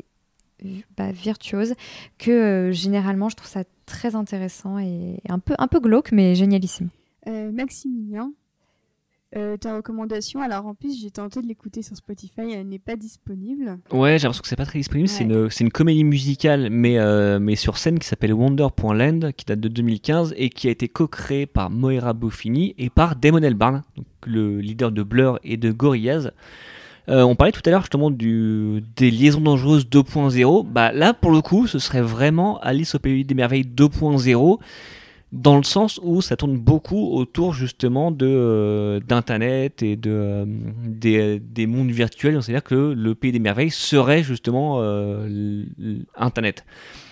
bah, 0.96 1.12
virtuose 1.12 1.74
que 2.18 2.30
euh, 2.30 2.72
généralement 2.72 3.28
je 3.28 3.36
trouve 3.36 3.48
ça 3.48 3.64
très 3.84 4.14
intéressant 4.14 4.78
et 4.78 5.20
un 5.28 5.38
peu, 5.38 5.54
un 5.58 5.68
peu 5.68 5.80
glauque 5.80 6.12
mais 6.12 6.34
génialissime. 6.34 6.88
Euh, 7.28 7.50
Maximilien, 7.50 8.32
euh, 9.36 9.56
ta 9.56 9.76
recommandation, 9.76 10.40
alors 10.40 10.66
en 10.66 10.74
plus 10.74 10.98
j'ai 10.98 11.10
tenté 11.10 11.42
de 11.42 11.46
l'écouter 11.46 11.82
sur 11.82 11.96
Spotify, 11.96 12.52
elle 12.52 12.68
n'est 12.68 12.78
pas 12.78 12.96
disponible. 12.96 13.78
Ouais, 13.90 14.18
j'ai 14.18 14.22
l'impression 14.22 14.42
que 14.42 14.48
c'est 14.48 14.56
pas 14.56 14.64
très 14.64 14.78
disponible. 14.78 15.08
Ouais. 15.08 15.14
C'est 15.14 15.24
une, 15.24 15.66
une, 15.66 15.72
comédie 15.72 16.04
musicale, 16.04 16.68
mais, 16.70 16.98
euh, 16.98 17.40
mais 17.40 17.56
sur 17.56 17.76
scène 17.76 17.98
qui 17.98 18.06
s'appelle 18.06 18.32
Wonder.land, 18.32 19.32
qui 19.36 19.44
date 19.44 19.60
de 19.60 19.68
2015 19.68 20.32
et 20.36 20.48
qui 20.48 20.68
a 20.68 20.70
été 20.70 20.88
co-créée 20.88 21.46
par 21.46 21.70
Moira 21.70 22.12
Boffini 22.12 22.74
et 22.78 22.88
par 22.88 23.16
Damon 23.16 23.42
Albarn, 23.42 23.82
donc 23.96 24.06
le 24.24 24.60
leader 24.60 24.92
de 24.92 25.02
Blur 25.02 25.40
et 25.42 25.56
de 25.56 25.70
Gorillaz. 25.72 26.30
Euh, 27.08 27.22
on 27.22 27.36
parlait 27.36 27.52
tout 27.52 27.62
à 27.66 27.70
l'heure 27.70 27.82
justement 27.82 28.10
du, 28.10 28.82
des 28.96 29.10
liaisons 29.10 29.40
dangereuses 29.40 29.86
2.0. 29.86 30.66
Bah, 30.66 30.92
là, 30.92 31.14
pour 31.14 31.30
le 31.30 31.40
coup, 31.40 31.66
ce 31.66 31.78
serait 31.78 32.02
vraiment 32.02 32.58
Alice 32.60 32.94
au 32.94 32.98
Pays 32.98 33.24
des 33.24 33.34
Merveilles 33.34 33.64
2.0 33.64 34.58
dans 35.32 35.56
le 35.56 35.64
sens 35.64 36.00
où 36.02 36.22
ça 36.22 36.36
tourne 36.36 36.56
beaucoup 36.56 37.12
autour 37.12 37.52
justement 37.52 38.10
de 38.10 38.26
euh, 38.26 39.00
d'internet 39.00 39.82
et 39.82 39.96
de 39.96 40.10
euh, 40.10 40.44
des, 40.46 41.40
des, 41.40 41.66
mondes 41.66 41.90
virtuels 41.90 42.40
c'est 42.42 42.52
à 42.52 42.54
dire 42.54 42.62
que 42.62 42.94
le 42.96 43.14
pays 43.16 43.32
des 43.32 43.40
merveilles 43.40 43.72
serait 43.72 44.22
justement 44.22 44.80
internet 46.16 46.64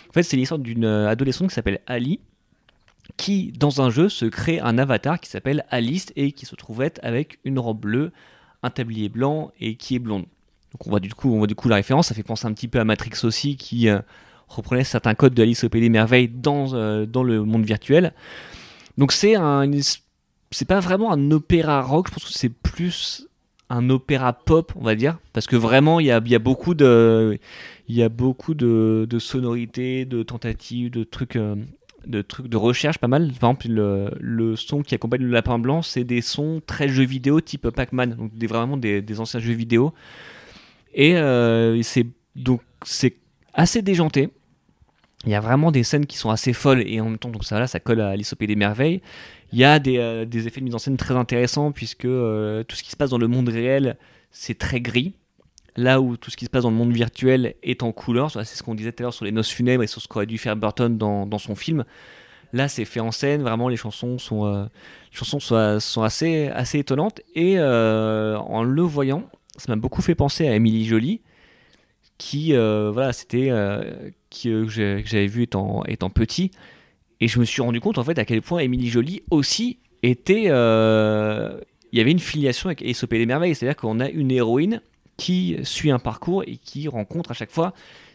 en 0.08 0.12
fait 0.12 0.22
c'est 0.22 0.36
l'histoire 0.36 0.60
d'une 0.60 0.84
adolescente 0.84 1.48
qui 1.48 1.54
s'appelle 1.54 1.80
Ali 1.88 2.20
qui 3.16 3.52
dans 3.52 3.82
un 3.82 3.90
jeu 3.90 4.08
se 4.08 4.26
crée 4.26 4.60
un 4.60 4.78
avatar 4.78 5.18
qui 5.18 5.28
s'appelle 5.28 5.64
Alice 5.70 6.12
et 6.14 6.30
qui 6.30 6.46
se 6.46 6.54
trouve 6.54 6.82
être 6.82 7.00
avec 7.02 7.40
une 7.44 7.58
robe 7.58 7.80
bleue 7.80 8.12
un 8.64 8.70
tablier 8.70 9.08
blanc 9.08 9.52
et 9.60 9.76
qui 9.76 9.94
est 9.94 10.00
blonde 10.00 10.24
donc 10.72 10.86
on 10.86 10.90
voit 10.90 11.00
du 11.00 11.14
coup 11.14 11.32
on 11.32 11.38
voit 11.38 11.46
du 11.46 11.54
coup 11.54 11.68
la 11.68 11.76
référence 11.76 12.08
ça 12.08 12.14
fait 12.14 12.22
penser 12.22 12.46
un 12.46 12.52
petit 12.52 12.68
peu 12.68 12.80
à 12.80 12.84
Matrix 12.84 13.24
aussi 13.24 13.56
qui 13.56 13.88
reprenait 14.48 14.84
certains 14.84 15.14
codes 15.14 15.34
de 15.34 15.42
Alice 15.42 15.64
au 15.64 15.68
Pays 15.68 15.80
des 15.80 15.88
Merveilles 15.88 16.28
dans, 16.28 16.74
euh, 16.74 17.06
dans 17.06 17.22
le 17.22 17.44
monde 17.44 17.64
virtuel. 17.64 18.12
Donc 18.98 19.12
c'est 19.12 19.34
un, 19.34 19.68
c'est 20.50 20.68
pas 20.68 20.80
vraiment 20.80 21.12
un 21.12 21.30
opéra 21.30 21.82
rock, 21.82 22.08
je 22.08 22.14
pense 22.14 22.24
que 22.24 22.32
c'est 22.32 22.52
plus 22.52 23.26
un 23.70 23.90
opéra 23.90 24.32
pop, 24.32 24.72
on 24.76 24.84
va 24.84 24.94
dire, 24.94 25.18
parce 25.32 25.46
que 25.46 25.56
vraiment 25.56 25.98
il 25.98 26.06
y 26.06 26.10
a, 26.10 26.22
y 26.24 26.34
a, 26.34 26.38
beaucoup 26.38 26.74
de, 26.74 27.38
il 27.88 27.96
y 27.96 28.02
a 28.02 28.08
beaucoup 28.08 28.54
de, 28.54 29.06
de 29.08 29.18
sonorités, 29.18 30.04
de 30.04 30.22
tentatives, 30.22 30.90
de 30.90 31.02
trucs. 31.02 31.36
Euh, 31.36 31.56
de 32.06 32.22
trucs 32.22 32.48
de 32.48 32.56
recherche 32.56 32.98
pas 32.98 33.08
mal. 33.08 33.28
Par 33.28 33.50
exemple, 33.50 33.68
le, 33.68 34.10
le 34.20 34.56
son 34.56 34.82
qui 34.82 34.94
accompagne 34.94 35.22
le 35.22 35.30
lapin 35.30 35.58
blanc, 35.58 35.82
c'est 35.82 36.04
des 36.04 36.20
sons 36.20 36.62
très 36.66 36.88
jeux 36.88 37.04
vidéo 37.04 37.40
type 37.40 37.70
Pac-Man, 37.70 38.14
donc 38.14 38.34
des, 38.34 38.46
vraiment 38.46 38.76
des, 38.76 39.20
anciens 39.20 39.40
jeux 39.40 39.54
vidéo. 39.54 39.92
Et 40.94 41.16
euh, 41.16 41.80
c'est 41.82 42.06
donc 42.36 42.60
c'est 42.84 43.16
assez 43.52 43.82
déjanté. 43.82 44.30
Il 45.24 45.30
y 45.30 45.34
a 45.34 45.40
vraiment 45.40 45.72
des 45.72 45.84
scènes 45.84 46.06
qui 46.06 46.18
sont 46.18 46.30
assez 46.30 46.52
folles 46.52 46.82
et 46.86 47.00
en 47.00 47.06
même 47.06 47.18
temps, 47.18 47.30
donc 47.30 47.44
ça, 47.44 47.58
là, 47.58 47.66
ça 47.66 47.80
colle 47.80 48.00
à 48.00 48.10
Alice 48.10 48.34
des 48.38 48.56
Merveilles. 48.56 49.00
Il 49.52 49.58
y 49.58 49.64
a 49.64 49.78
des, 49.78 49.96
euh, 49.98 50.24
des, 50.26 50.46
effets 50.46 50.60
de 50.60 50.66
mise 50.66 50.74
en 50.74 50.78
scène 50.78 50.96
très 50.96 51.14
intéressants 51.14 51.72
puisque 51.72 52.04
euh, 52.04 52.62
tout 52.64 52.76
ce 52.76 52.82
qui 52.82 52.90
se 52.90 52.96
passe 52.96 53.10
dans 53.10 53.18
le 53.18 53.28
monde 53.28 53.48
réel, 53.48 53.96
c'est 54.30 54.58
très 54.58 54.80
gris. 54.80 55.14
Là 55.76 56.00
où 56.00 56.16
tout 56.16 56.30
ce 56.30 56.36
qui 56.36 56.44
se 56.44 56.50
passe 56.50 56.62
dans 56.62 56.70
le 56.70 56.76
monde 56.76 56.92
virtuel 56.92 57.54
est 57.62 57.82
en 57.82 57.92
couleur, 57.92 58.30
c'est 58.30 58.44
ce 58.44 58.62
qu'on 58.62 58.74
disait 58.74 58.92
tout 58.92 59.02
à 59.02 59.04
l'heure 59.04 59.14
sur 59.14 59.24
les 59.24 59.32
noces 59.32 59.50
funèbres 59.50 59.82
et 59.82 59.86
sur 59.88 60.00
ce 60.00 60.08
qu'aurait 60.08 60.26
dû 60.26 60.38
faire 60.38 60.56
Burton 60.56 60.96
dans, 60.96 61.26
dans 61.26 61.38
son 61.38 61.54
film. 61.54 61.84
Là, 62.52 62.68
c'est 62.68 62.84
fait 62.84 63.00
en 63.00 63.10
scène, 63.10 63.42
vraiment, 63.42 63.68
les 63.68 63.76
chansons 63.76 64.18
sont, 64.18 64.46
euh, 64.46 64.66
chansons 65.10 65.40
sont, 65.40 66.02
assez, 66.02 66.46
assez 66.48 66.78
étonnantes. 66.78 67.20
Et 67.34 67.58
en 67.60 68.62
le 68.62 68.82
voyant, 68.82 69.28
ça 69.56 69.72
m'a 69.72 69.76
beaucoup 69.76 70.02
fait 70.02 70.14
penser 70.14 70.46
à 70.46 70.54
Émilie 70.54 70.84
Jolie, 70.86 71.20
qui, 72.18 72.52
voilà, 72.52 73.12
c'était 73.12 73.48
euh, 73.50 74.10
que 74.30 74.68
j'avais 74.68 75.26
vu 75.26 75.42
étant, 75.42 75.84
étant 75.86 76.10
petit. 76.10 76.50
Et 77.20 77.28
je 77.28 77.38
me 77.38 77.44
suis 77.44 77.62
rendu 77.62 77.80
compte 77.80 77.98
en 77.98 78.04
fait 78.04 78.18
à 78.18 78.24
quel 78.24 78.42
point 78.42 78.60
Émilie 78.60 78.88
Jolie 78.88 79.22
aussi 79.30 79.78
était. 80.02 80.44
Euh, 80.48 81.60
il 81.92 81.98
y 81.98 82.00
avait 82.00 82.10
une 82.10 82.18
filiation 82.18 82.68
avec 82.68 82.82
Aesop 82.82 83.10
des 83.10 83.24
Merveilles. 83.24 83.54
C'est-à-dire 83.54 83.76
qu'on 83.76 84.00
a 84.00 84.08
une 84.08 84.30
héroïne 84.30 84.80
qui 85.16 85.56
suit 85.62 85.90
un 85.90 85.98
parcours 85.98 86.42
et 86.46 86.56
qui 86.56 86.88
rencontre 86.88 87.30
à 87.30 87.34
chaque 87.34 87.50
fois 87.50 87.72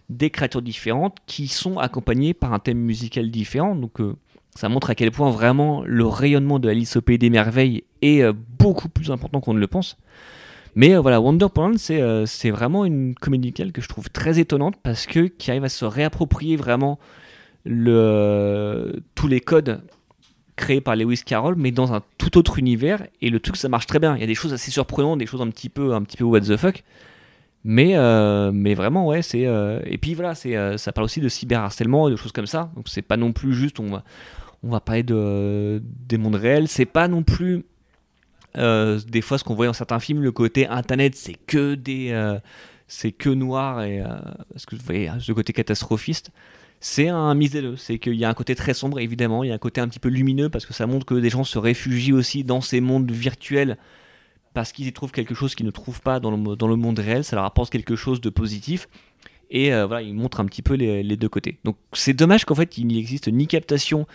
des 0.10 0.30
créatures 0.30 0.62
différentes 0.62 1.18
qui 1.28 1.48
sont 1.48 1.78
accompagnées 1.78 2.34
par 2.34 2.54
un 2.54 2.60
thème 2.60 2.80
musical 2.80 3.30
différent. 3.30 3.76
Donc 3.76 4.02
euh, 4.02 4.16
ça 4.56 4.70
montre 4.70 4.90
à 4.90 4.96
quel 4.96 5.12
point 5.12 5.30
vraiment 5.30 5.84
le 5.86 6.06
rayonnement 6.06 6.60
de 6.60 6.70
Alice 6.70 6.96
au 6.96 7.02
Pays 7.02 7.18
des 7.18 7.30
Merveilles 7.30 7.84
est 8.02 8.24
beaucoup 8.58 8.90
plus 8.90 9.12
important 9.12 9.40
qu'on 9.40 9.54
ne 9.54 9.60
le 9.60 9.68
pense. 9.68 9.98
Mais 10.76 10.96
euh, 10.96 11.02
voilà, 11.02 11.20
Wonderland, 11.20 11.78
c'est 11.78 12.02
euh, 12.02 12.26
c'est 12.26 12.52
vraiment 12.52 12.86
une 12.86 13.16
comédie 13.16 13.52
que 13.52 13.82
je 13.82 13.88
trouve 13.88 14.10
très 14.10 14.40
étonnante 14.40 14.76
parce 14.82 15.06
que 15.06 15.28
qui 15.28 15.52
arrive 15.52 15.64
à 15.64 15.70
se 15.70 15.86
réapproprier 15.86 16.56
vraiment 16.56 17.00
euh, 17.68 18.94
tous 19.16 19.28
les 19.28 19.42
codes 19.42 19.82
créés 20.60 20.82
par 20.82 20.96
Lewis 20.96 21.22
Carroll, 21.26 21.56
mais 21.58 21.72
dans 21.72 21.94
un 21.94 22.02
tout 22.18 22.38
autre 22.38 22.60
univers. 22.60 23.06
Et 23.22 23.30
le 23.30 23.40
truc, 23.40 23.56
ça 23.56 23.70
marche 23.70 23.88
très 23.88 24.00
bien. 24.00 24.16
Il 24.16 24.22
y 24.22 24.24
a 24.24 24.28
des 24.28 24.36
choses 24.36 24.54
assez 24.54 24.72
surprenantes, 24.72 25.20
des 25.20 25.26
choses 25.26 25.42
un 25.42 25.50
petit 25.50 25.70
peu, 25.70 25.94
un 25.94 26.04
petit 26.04 26.18
peu 26.18 26.24
what 26.24 26.42
the 26.42 26.58
fuck. 26.58 26.84
Mais, 27.64 27.96
mais 28.54 28.74
vraiment, 28.74 29.08
ouais, 29.08 29.22
c'est. 29.22 29.42
et 29.86 29.98
puis 29.98 30.14
voilà, 30.14 30.34
c'est 30.36 30.78
ça 30.78 30.92
parle 30.94 31.06
aussi 31.06 31.20
de 31.20 31.28
cyberharcèlement 31.28 32.08
et 32.08 32.12
de 32.12 32.16
choses 32.16 32.32
comme 32.32 32.48
ça. 32.48 32.72
Donc 32.76 32.88
c'est 32.88 33.02
pas 33.02 33.18
non 33.18 33.34
plus 33.34 33.54
juste, 33.54 33.80
on 33.80 33.90
va, 33.90 34.04
on 34.64 34.70
va 34.70 34.80
parler 34.80 35.04
de, 35.04 35.82
des 35.84 36.18
mondes 36.18 36.36
réels. 36.36 36.68
C'est 36.68 36.86
pas 36.86 37.08
non 37.08 37.24
plus 37.24 37.64
euh, 38.58 39.00
des 39.08 39.22
fois, 39.22 39.38
ce 39.38 39.44
qu'on 39.44 39.56
voit 39.56 39.68
dans 39.68 39.74
certains 39.74 40.00
films, 40.00 40.22
le 40.22 40.32
côté 40.32 40.68
internet, 40.68 41.16
c'est 41.16 41.36
que 41.48 41.76
des, 41.76 42.12
euh, 42.12 42.40
c'est 42.88 43.12
que 43.12 43.30
noir 43.30 43.84
et 43.84 44.02
euh, 44.02 44.06
parce 44.52 44.66
que 44.66 44.76
vous 44.76 44.82
voyez 44.84 45.12
ce 45.20 45.32
côté 45.32 45.54
catastrophiste. 45.54 46.32
C'est 46.80 47.10
un 47.10 47.34
misé 47.36 47.62
c'est 47.78 48.00
qu'il 48.00 48.16
y 48.16 48.26
a 48.26 48.30
un 48.30 48.34
côté 48.34 48.56
très 48.56 48.74
sombre 48.74 49.00
évidemment, 49.00 49.44
il 49.44 49.50
y 49.50 49.52
a 49.52 49.56
un 49.56 49.60
côté 49.60 49.82
un 49.82 49.88
petit 49.88 50.00
peu 50.00 50.10
lumineux 50.10 50.50
parce 50.50 50.66
que 50.66 50.74
ça 50.74 50.88
montre 50.88 51.06
que 51.06 51.16
des 51.16 51.30
gens 51.30 51.44
se 51.44 51.60
réfugient 51.60 52.14
aussi 52.14 52.44
dans 52.44 52.62
ces 52.62 52.80
mondes 52.80 53.12
virtuels 53.12 53.78
parce 54.54 54.72
qu'ils 54.72 54.88
y 54.88 54.94
trouvent 54.94 55.12
quelque 55.12 55.36
chose 55.36 55.56
qu'ils 55.56 55.66
ne 55.66 55.72
trouvent 55.72 56.02
pas 56.02 56.20
dans 56.20 56.32
le, 56.32 56.56
dans 56.56 56.68
le 56.68 56.76
monde 56.76 57.00
réel, 57.00 57.24
ça 57.24 57.36
leur 57.36 57.46
apporte 57.46 57.72
quelque 57.72 57.96
chose 57.96 58.22
de 58.22 58.30
positif. 58.30 58.88
Et 59.52 59.70
voilà, 59.72 60.02
il 60.04 60.14
montre 60.14 60.40
un 60.40 60.46
petit 60.46 60.62
peu 60.62 60.76
les, 60.76 61.18
deux 61.18 61.30
côtés. 61.30 61.58
Donc 61.64 61.76
c'est 61.94 62.14
dommage 62.14 62.46
qu'en 62.46 62.56
fait 62.56 62.78
il 62.78 62.88
n'y 62.88 63.00
existe 63.00 63.28
ni 63.28 63.48
captation 63.48 64.06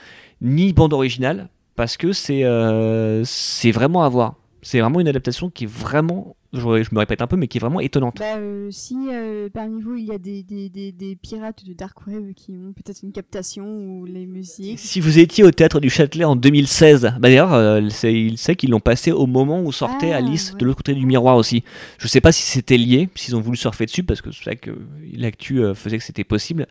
ni 0.40 0.72
bande 0.72 0.92
originale, 0.92 1.48
parce 1.76 1.96
que 1.96 2.12
c'est 2.12 2.44
euh, 2.44 3.24
c'est 3.24 3.72
vraiment 3.72 4.04
à 4.04 4.08
voir. 4.08 4.36
C'est 4.62 4.80
vraiment 4.80 5.00
une 5.00 5.08
adaptation 5.08 5.50
qui 5.50 5.64
est 5.64 5.70
vraiment, 5.70 6.36
je, 6.54 6.94
me 6.94 6.98
répète 6.98 7.22
un 7.22 7.26
peu, 7.26 7.36
mais 7.36 7.48
qui 7.48 7.58
est 7.58 7.60
vraiment 7.60 7.80
étonnante. 7.80 8.16
Bah, 8.18 8.36
euh, 8.38 8.68
si 8.70 8.96
euh, 9.12 9.48
parmi 9.52 9.82
vous 9.82 9.96
il 9.96 10.06
y 10.06 10.12
a 10.12 10.18
des, 10.18 10.42
des, 10.42 10.68
des, 10.68 10.92
des, 10.92 11.16
pirates 11.16 11.64
de 11.64 11.72
Dark 11.72 12.06
Web 12.06 12.32
qui 12.34 12.52
ont 12.52 12.72
peut-être 12.72 13.02
une 13.02 13.12
captation 13.12 13.66
ou 13.66 14.04
les 14.04 14.26
musiques. 14.26 14.78
Si 14.78 15.00
vous 15.00 15.18
étiez 15.18 15.44
au 15.44 15.50
théâtre 15.50 15.80
du 15.80 15.90
Châtelet 15.90 16.24
en 16.24 16.36
2016, 16.36 17.02
bah 17.02 17.28
d'ailleurs, 17.28 17.80
il 18.04 18.38
sait 18.38 18.56
qu'ils 18.56 18.70
l'ont 18.70 18.80
passé 18.80 19.12
au 19.12 19.26
moment 19.26 19.62
où 19.62 19.72
sortait 19.72 20.12
Ah, 20.12 20.18
Alice 20.18 20.52
ouais. 20.52 20.58
de 20.58 20.64
l'autre 20.64 20.78
côté 20.78 20.94
du 20.94 21.06
miroir 21.06 21.36
aussi. 21.36 21.64
Je 21.98 22.08
sais 22.08 22.20
pas 22.20 22.32
si 22.32 22.42
c'était 22.42 22.76
lié, 22.76 23.08
s'ils 23.14 23.36
ont 23.36 23.40
voulu 23.40 23.56
surfer 23.56 23.86
dessus, 23.86 24.04
parce 24.04 24.20
que 24.20 24.30
c'est 24.30 24.44
vrai 24.44 24.56
que 24.56 24.70
l'actu 25.12 25.62
faisait 25.74 25.98
que 25.98 26.04
c'était 26.04 26.24
possible. 26.24 26.66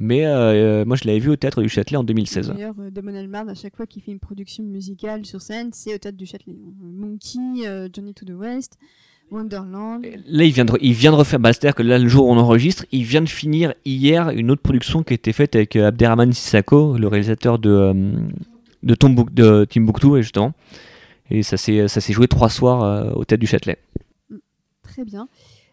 Mais 0.00 0.24
euh, 0.24 0.86
moi, 0.86 0.96
je 0.96 1.04
l'avais 1.04 1.18
vu 1.18 1.28
au 1.28 1.36
théâtre 1.36 1.60
du 1.60 1.68
Châtelet 1.68 1.98
en 1.98 2.02
2016. 2.04 2.48
D'ailleurs, 2.48 2.74
euh, 2.80 2.90
Damon 2.90 3.14
Albarn, 3.14 3.50
à 3.50 3.54
chaque 3.54 3.76
fois 3.76 3.86
qu'il 3.86 4.02
fait 4.02 4.10
une 4.10 4.18
production 4.18 4.64
musicale 4.64 5.26
sur 5.26 5.42
scène, 5.42 5.70
c'est 5.74 5.94
au 5.94 5.98
théâtre 5.98 6.16
du 6.16 6.24
Châtelet. 6.24 6.54
Euh, 6.54 6.72
Monkey, 6.82 7.68
euh, 7.68 7.86
Johnny 7.92 8.14
to 8.14 8.24
the 8.24 8.30
West, 8.30 8.78
Wonderland. 9.30 10.04
Là, 10.26 10.44
il 10.44 10.52
vient 10.52 10.64
de, 10.64 10.72
il 10.80 10.92
vient 10.92 11.12
de 11.12 11.16
refaire, 11.16 11.38
bah, 11.40 11.52
c'est-à-dire 11.52 11.74
que 11.74 11.82
là, 11.82 11.98
le 11.98 12.08
jour 12.08 12.26
où 12.26 12.30
on 12.32 12.36
enregistre, 12.38 12.84
il 12.92 13.04
vient 13.04 13.20
de 13.22 13.28
finir 13.28 13.74
hier 13.84 14.30
une 14.30 14.50
autre 14.50 14.62
production 14.62 15.02
qui 15.02 15.12
a 15.12 15.16
été 15.16 15.32
faite 15.32 15.54
avec 15.56 15.76
euh, 15.76 15.88
Abderrahmane 15.88 16.32
Sissako, 16.32 16.96
le 16.98 17.06
réalisateur 17.08 17.58
de, 17.58 17.70
euh, 17.70 18.12
de, 18.82 18.94
Tombouc- 18.94 19.32
de 19.32 19.64
Timbuktu, 19.64 20.16
et 20.18 20.22
justement. 20.22 20.52
Et 21.30 21.42
ça 21.44 21.56
s'est 21.56 21.86
ça 21.86 22.00
s'est 22.00 22.12
joué 22.12 22.26
trois 22.26 22.48
soirs 22.50 22.82
euh, 22.82 23.12
au 23.12 23.24
théâtre 23.24 23.40
du 23.40 23.46
Châtelet. 23.46 23.78
Très 24.82 25.04
bien. 25.04 25.28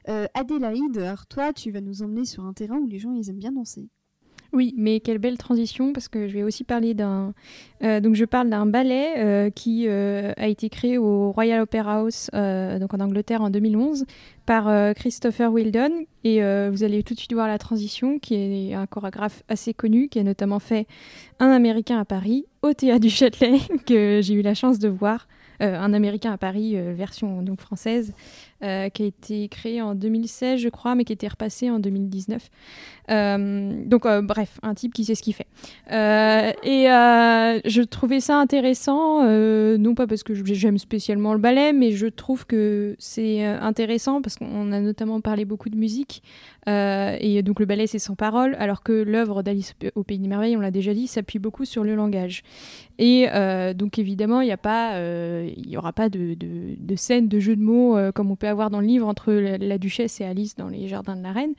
Euh, 0.08 0.28
Adélaïde, 0.36 0.98
alors 1.00 1.26
toi, 1.26 1.52
tu 1.52 1.72
vas 1.72 1.82
nous 1.82 2.04
emmener 2.04 2.26
sur 2.26 2.46
un 2.46 2.54
terrain 2.54 2.78
où 2.78 2.88
les 2.88 3.00
gens 3.00 3.12
ils 3.12 3.30
aiment 3.30 3.40
bien 3.40 3.52
danser. 3.52 3.90
Oui, 4.53 4.74
mais 4.78 4.99
quelle 4.99 5.18
belle 5.18 5.38
transition 5.38 5.94
parce 5.94 6.07
que 6.07 6.28
je 6.28 6.34
vais 6.34 6.44
aussi 6.44 6.64
parler 6.64 6.94
d'un. 6.94 7.34
euh, 7.84 7.99
donc 7.99 8.15
je 8.15 8.26
parle 8.26 8.49
d'un 8.49 8.65
ballet 8.65 9.15
euh, 9.18 9.49
qui 9.49 9.86
euh, 9.88 10.32
a 10.38 10.48
été 10.48 10.69
créé 10.69 10.98
au 10.98 11.32
Royal 11.32 11.61
Opera 11.61 11.98
House, 11.98 12.30
donc 12.34 12.94
en 12.94 12.99
Angleterre 12.99 13.41
en 13.41 13.49
2011, 13.49 14.06
par 14.45 14.94
Christopher 14.95 15.52
Wheeldon. 15.52 16.06
Et 16.24 16.41
vous 16.69 16.84
allez 16.84 17.03
tout 17.03 17.14
de 17.14 17.19
suite 17.19 17.34
voir 17.34 17.48
la 17.48 17.57
transition, 17.57 18.19
qui 18.19 18.36
est 18.36 18.74
un 18.74 18.86
chorégraphe 18.86 19.44
assez 19.49 19.74
connu, 19.74 20.10
qui 20.10 20.19
a 20.19 20.24
notamment 20.24 20.60
fait 20.60 20.88
un 21.40 21.49
Américain 21.49 21.99
à 21.99 22.06
Paris, 22.06 22.45
au 22.61 22.74
Théâtre 22.74 23.02
du 23.02 23.10
Châtelet, 23.10 23.60
que 23.86 24.22
j'ai 24.22 24.34
eu 24.34 24.41
la 24.41 24.53
chance 24.53 24.80
de 24.80 24.90
voir. 24.90 25.28
Un 25.60 25.91
Américain 25.91 26.32
à 26.32 26.38
Paris, 26.38 26.76
version 26.94 27.41
donc 27.41 27.61
française, 27.61 28.14
euh, 28.64 28.90
qui 28.90 29.04
a 29.04 29.06
été 29.06 29.48
créé 29.50 29.84
en 29.84 29.94
2016, 29.94 30.60
je 30.60 30.70
crois, 30.70 30.96
mais 30.96 31.04
qui 31.04 31.14
été 31.14 31.28
repassé 31.28 31.70
en 31.70 31.78
2019. 31.78 32.50
Euh, 33.12 33.84
donc, 33.86 34.08
euh, 34.08 34.24
bref, 34.24 34.60
un 34.64 34.74
type 34.74 34.96
qui 34.96 35.06
sait 35.06 35.14
ce 35.14 35.22
qu'il 35.22 35.36
fait. 35.36 35.46
Et 35.92 36.88
je 36.88 37.82
trouvais 37.84 38.20
ça 38.20 38.40
intéressant, 38.40 39.22
non 39.78 39.94
pas 39.94 40.08
parce 40.08 40.24
que 40.24 40.34
j'aime 40.34 40.80
spécialement 40.80 41.34
le 41.34 41.40
ballet, 41.40 41.72
mais 41.72 41.92
je 41.92 42.08
trouve 42.08 42.48
que 42.48 42.96
c'est 42.98 43.46
intéressant 43.46 44.24
parce 44.24 44.38
qu'on 44.38 44.72
a 44.72 44.80
notamment 44.80 45.22
parlé 45.22 45.46
beaucoup 45.46 45.70
de 45.70 45.78
musique. 45.78 46.24
et 46.66 47.44
donc, 47.44 47.60
le 47.60 47.68
ballet, 47.68 47.86
c'est 47.86 48.00
sans 48.00 48.16
parole, 48.16 48.56
alors 48.58 48.82
que 48.82 48.92
l'œuvre 48.92 49.44
d'Alice 49.44 49.76
au 49.94 50.04
Pays 50.04 50.18
des 50.18 50.28
Merveilles, 50.28 50.58
on 50.58 50.62
l'a 50.62 50.72
déjà 50.72 50.96
dit, 50.96 51.06
s'appuie 51.06 51.40
beaucoup 51.40 51.66
sur 51.66 51.84
le 51.84 51.94
langage. 51.94 52.42
Et 52.98 53.28
donc, 53.76 54.00
évidemment, 54.00 54.42
il 54.42 54.48
n'y 54.48 54.52
a 54.52 55.78
aura 55.78 55.94
pas 55.94 56.10
de, 56.10 56.34
de, 56.34 56.76
de 56.80 56.96
scène 56.96 57.28
de 57.28 57.40
jeu 57.40 57.56
de 57.56 57.62
mots 57.62 57.96
comme 58.14 58.32
on 58.32 58.36
peut 58.36 58.47
avoir 58.48 58.69
dans 58.69 58.80
le 58.80 58.88
livre 58.88 59.07
entre 59.07 59.32
la, 59.34 59.78
duchesse 59.78 60.22
et 60.22 60.26
Alice 60.26 60.56
dans 60.56 60.69
les 60.69 60.88
jardins 60.88 61.15
de 61.15 61.24
la 61.24 61.32
reine. 61.32 61.53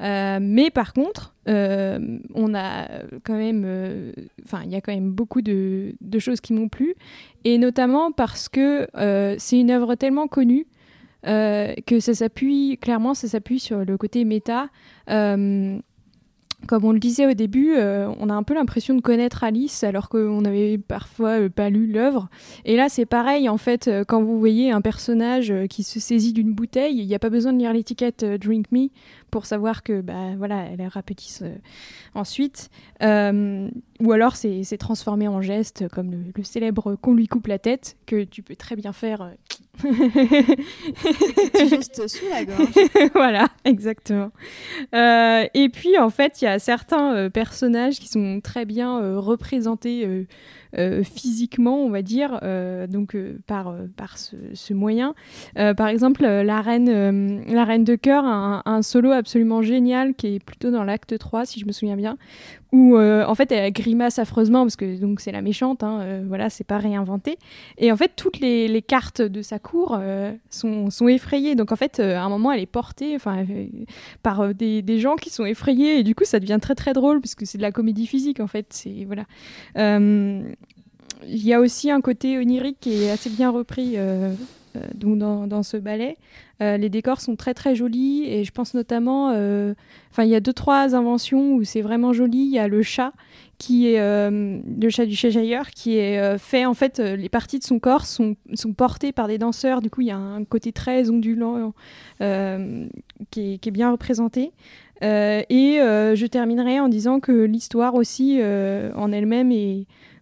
Euh, 0.00 0.38
mais 0.40 0.70
par 0.70 0.92
contre, 0.92 1.34
euh, 1.48 2.18
on 2.34 2.54
a 2.54 2.88
quand 3.24 3.36
même, 3.36 3.64
euh, 3.66 4.12
enfin, 4.44 4.62
il 4.64 4.70
y 4.70 4.76
a 4.76 4.80
quand 4.80 4.92
même 4.92 5.10
beaucoup 5.10 5.42
de, 5.42 5.94
de 6.00 6.18
choses 6.18 6.40
qui 6.40 6.52
m'ont 6.52 6.68
plu, 6.68 6.94
et 7.44 7.58
notamment 7.58 8.12
parce 8.12 8.48
que 8.48 8.86
c'est 9.38 9.58
une 9.58 9.70
œuvre 9.70 9.94
tellement 9.94 10.28
connue 10.28 10.66
que 11.24 12.00
ça 12.00 12.14
s'appuie, 12.14 12.78
clairement, 12.80 13.14
ça 13.14 13.28
s'appuie 13.28 13.58
sur 13.58 13.84
le 13.84 13.96
côté 13.96 14.24
méta 14.24 14.68
comme 16.66 16.84
on 16.84 16.92
le 16.92 16.98
disait 16.98 17.26
au 17.26 17.34
début, 17.34 17.74
euh, 17.76 18.12
on 18.18 18.28
a 18.28 18.34
un 18.34 18.42
peu 18.42 18.54
l'impression 18.54 18.94
de 18.94 19.00
connaître 19.00 19.44
Alice 19.44 19.84
alors 19.84 20.08
qu'on 20.08 20.40
n'avait 20.40 20.78
parfois 20.78 21.40
euh, 21.40 21.48
pas 21.48 21.70
lu 21.70 21.86
l'œuvre. 21.86 22.28
Et 22.64 22.76
là, 22.76 22.88
c'est 22.88 23.06
pareil, 23.06 23.48
en 23.48 23.58
fait, 23.58 23.88
euh, 23.88 24.04
quand 24.06 24.22
vous 24.22 24.38
voyez 24.38 24.70
un 24.70 24.80
personnage 24.80 25.52
qui 25.68 25.82
se 25.82 26.00
saisit 26.00 26.32
d'une 26.32 26.52
bouteille, 26.52 26.98
il 26.98 27.06
n'y 27.06 27.14
a 27.14 27.18
pas 27.18 27.30
besoin 27.30 27.52
de 27.52 27.58
lire 27.58 27.72
l'étiquette 27.72 28.24
Drink 28.24 28.70
Me 28.72 28.88
pour 29.30 29.46
savoir 29.46 29.82
que, 29.82 30.00
bah, 30.00 30.36
voilà, 30.36 30.64
elle 30.66 30.86
rapetisse 30.86 31.42
ensuite. 32.14 32.70
Ou 34.00 34.12
alors, 34.12 34.36
c'est 34.36 34.78
transformé 34.78 35.28
en 35.28 35.40
geste, 35.40 35.88
comme 35.88 36.10
le, 36.10 36.18
le 36.34 36.44
célèbre 36.44 36.96
qu'on 36.96 37.14
lui 37.14 37.28
coupe 37.28 37.46
la 37.46 37.58
tête, 37.58 37.96
que 38.06 38.24
tu 38.24 38.42
peux 38.42 38.56
très 38.56 38.76
bien 38.76 38.92
faire 38.92 39.30
juste 41.68 42.06
sous 42.08 42.28
la 42.30 42.44
gorge. 42.44 42.74
voilà, 43.14 43.48
exactement. 43.64 44.30
Euh, 44.94 45.44
et 45.54 45.68
puis, 45.68 45.98
en 45.98 46.10
fait, 46.10 46.40
il 46.40 46.44
y 46.44 46.48
a 46.48 46.58
certains 46.58 47.14
euh, 47.14 47.30
personnages 47.30 47.98
qui 47.98 48.08
sont 48.08 48.40
très 48.42 48.64
bien 48.64 49.00
euh, 49.00 49.18
représentés 49.18 50.26
physiquement, 51.04 51.84
on 51.84 51.88
va 51.88 52.02
dire, 52.02 52.40
donc 52.88 53.16
par, 53.46 53.76
par 53.96 54.18
ce, 54.18 54.74
moyen. 54.74 55.14
par 55.54 55.86
exemple, 55.86 56.22
la 56.24 56.60
reine, 56.62 57.44
la 57.46 57.64
reine 57.64 57.84
de 57.84 57.94
cœur 57.94 58.24
a 58.24 58.32
un, 58.34 58.62
un, 58.66 58.82
solo 58.82 59.12
absolument 59.12 59.62
génial 59.62 60.14
qui 60.14 60.34
est 60.34 60.44
plutôt 60.44 60.72
dans 60.72 60.82
l'acte 60.82 61.16
3, 61.16 61.46
si 61.46 61.60
je 61.60 61.66
me 61.66 61.70
souviens 61.70 61.94
bien, 61.94 62.18
où 62.74 62.96
euh, 62.96 63.24
en 63.24 63.36
fait 63.36 63.52
elle 63.52 63.72
grimace 63.72 64.18
affreusement 64.18 64.64
parce 64.64 64.74
que 64.74 64.98
donc 64.98 65.20
c'est 65.20 65.30
la 65.30 65.42
méchante, 65.42 65.84
hein, 65.84 66.00
euh, 66.00 66.24
voilà, 66.26 66.50
c'est 66.50 66.64
pas 66.64 66.78
réinventé. 66.78 67.38
Et 67.78 67.92
en 67.92 67.96
fait 67.96 68.10
toutes 68.16 68.40
les, 68.40 68.82
cartes 68.82 69.22
de 69.22 69.42
sa 69.42 69.60
cour 69.60 69.96
euh, 69.98 70.32
sont, 70.50 70.90
effrayées. 71.06 71.54
Donc 71.54 71.70
en 71.70 71.76
fait 71.76 72.00
à 72.00 72.24
un 72.24 72.28
moment 72.28 72.50
elle 72.50 72.58
est 72.58 72.66
portée, 72.66 73.14
enfin 73.14 73.46
par 74.24 74.52
des, 74.54 74.82
des, 74.82 74.98
gens 74.98 75.14
qui 75.14 75.30
sont 75.30 75.44
effrayés 75.44 76.00
et 76.00 76.02
du 76.02 76.16
coup 76.16 76.24
ça 76.24 76.40
devient 76.40 76.58
très 76.60 76.74
très 76.74 76.92
drôle 76.92 77.20
puisque 77.20 77.46
c'est 77.46 77.58
de 77.58 77.62
la 77.62 77.70
comédie 77.70 78.08
physique 78.08 78.40
en 78.40 78.48
fait. 78.48 78.66
C'est 78.70 79.06
voilà. 79.06 79.24
Il 81.26 81.46
y 81.46 81.54
a 81.54 81.60
aussi 81.60 81.92
un 81.92 82.00
côté 82.00 82.36
onirique 82.38 82.78
qui 82.80 83.04
est 83.04 83.10
assez 83.10 83.30
bien 83.30 83.50
repris 83.50 83.96
donc 84.94 85.18
dans, 85.18 85.62
ce 85.62 85.76
ballet. 85.76 86.16
Euh, 86.62 86.76
les 86.76 86.88
décors 86.88 87.20
sont 87.20 87.34
très 87.36 87.52
très 87.52 87.74
jolis 87.74 88.24
et 88.26 88.44
je 88.44 88.52
pense 88.52 88.74
notamment, 88.74 89.30
euh, 89.30 89.74
enfin 90.10 90.22
il 90.22 90.30
y 90.30 90.36
a 90.36 90.40
deux 90.40 90.52
trois 90.52 90.94
inventions 90.94 91.54
où 91.54 91.64
c'est 91.64 91.82
vraiment 91.82 92.12
joli. 92.12 92.38
Il 92.38 92.52
y 92.52 92.58
a 92.58 92.68
le 92.68 92.82
chat 92.82 93.12
qui 93.58 93.88
est 93.88 94.00
euh, 94.00 94.60
le 94.80 94.90
chat 94.90 95.06
du 95.06 95.16
Cheshire 95.16 95.70
qui 95.70 95.96
est 95.96 96.38
fait 96.38 96.64
en 96.64 96.74
fait 96.74 96.98
les 97.00 97.28
parties 97.28 97.58
de 97.58 97.64
son 97.64 97.78
corps 97.78 98.06
sont, 98.06 98.36
portées 98.76 99.12
par 99.12 99.26
des 99.26 99.38
danseurs. 99.38 99.80
Du 99.80 99.90
coup 99.90 100.02
il 100.02 100.08
y 100.08 100.12
a 100.12 100.16
un 100.16 100.44
côté 100.44 100.72
très 100.72 101.10
ondulant 101.10 101.72
qui 102.18 103.60
est, 103.64 103.70
bien 103.70 103.90
représenté. 103.90 104.52
et 105.02 105.78
je 105.80 106.26
terminerai 106.26 106.78
en 106.78 106.88
disant 106.88 107.18
que 107.18 107.32
l'histoire 107.32 107.94
aussi 107.96 108.40
en 108.40 109.10
elle-même 109.10 109.52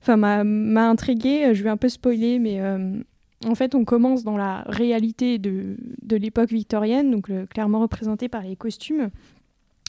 m'a 0.08 0.88
intriguée. 0.88 1.54
Je 1.54 1.62
vais 1.62 1.70
un 1.70 1.76
peu 1.76 1.90
spoiler 1.90 2.38
mais 2.38 2.58
en 3.46 3.54
fait, 3.54 3.74
on 3.74 3.84
commence 3.84 4.24
dans 4.24 4.36
la 4.36 4.62
réalité 4.66 5.38
de, 5.38 5.76
l'époque 6.10 6.50
victorienne, 6.50 7.10
donc 7.10 7.30
clairement 7.48 7.80
représentée 7.80 8.28
par 8.28 8.42
les 8.42 8.56
costumes, 8.56 9.10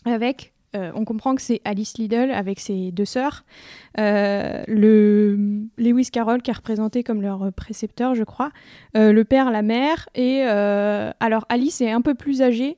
avec, 0.05 0.53
euh, 0.75 0.91
on 0.95 1.05
comprend 1.05 1.35
que 1.35 1.41
c'est 1.41 1.61
Alice 1.65 1.97
Liddell 1.97 2.31
avec 2.31 2.59
ses 2.59 2.91
deux 2.91 3.05
sœurs, 3.05 3.45
euh, 3.99 4.63
le 4.67 5.67
Lewis 5.77 6.09
Carroll 6.11 6.41
qui 6.41 6.51
est 6.51 6.53
représenté 6.53 7.03
comme 7.03 7.21
leur 7.21 7.51
précepteur, 7.53 8.15
je 8.15 8.23
crois, 8.23 8.51
euh, 8.97 9.11
le 9.11 9.23
père, 9.23 9.51
la 9.51 9.61
mère, 9.61 10.09
et 10.15 10.41
alors 10.41 11.45
Alice 11.49 11.81
est 11.81 11.91
un 11.91 12.01
peu 12.01 12.15
plus 12.15 12.41
âgée, 12.41 12.77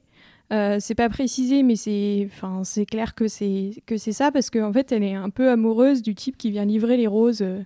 euh, 0.54 0.78
c'est 0.80 0.94
pas 0.94 1.10
précisé, 1.10 1.64
mais 1.64 1.76
c'est, 1.76 2.28
enfin, 2.32 2.62
c'est 2.64 2.86
clair 2.86 3.16
que 3.16 3.28
c'est 3.28 3.72
que 3.88 3.98
c'est 3.98 4.12
ça 4.12 4.32
parce 4.32 4.52
qu'en 4.52 4.72
fait, 4.72 4.92
elle 4.92 5.04
est 5.04 5.16
un 5.16 5.32
peu 5.32 5.50
amoureuse 5.50 6.04
du 6.04 6.14
type 6.14 6.38
qui 6.38 6.52
vient 6.52 6.66
livrer 6.66 6.98
les 6.98 7.08
roses, 7.08 7.42
euh, 7.42 7.64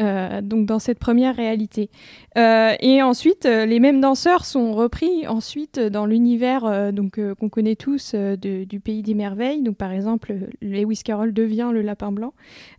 euh, 0.00 0.40
donc 0.40 0.64
dans 0.64 0.78
cette 0.78 0.98
première 0.98 1.36
réalité. 1.36 1.90
et 2.36 3.02
ensuite, 3.02 3.44
les 3.44 3.78
mêmes 3.78 4.00
danseurs 4.00 4.44
sont 4.44 4.72
repris 4.72 5.26
ensuite 5.26 5.78
dans 5.78 6.06
l'univers 6.06 6.92
donc 6.92 7.20
qu'on 7.34 7.48
connaît 7.48 7.76
tous 7.76 8.14
du 8.14 8.80
pays 8.80 9.02
des 9.02 9.14
merveilles. 9.14 9.62
Donc 9.62 9.76
par 9.76 9.92
exemple, 9.92 10.34
Lewis 10.62 11.02
Carroll 11.04 11.32
devient 11.32 11.70
le 11.72 11.82
lapin 11.82 12.10
blanc 12.12 12.32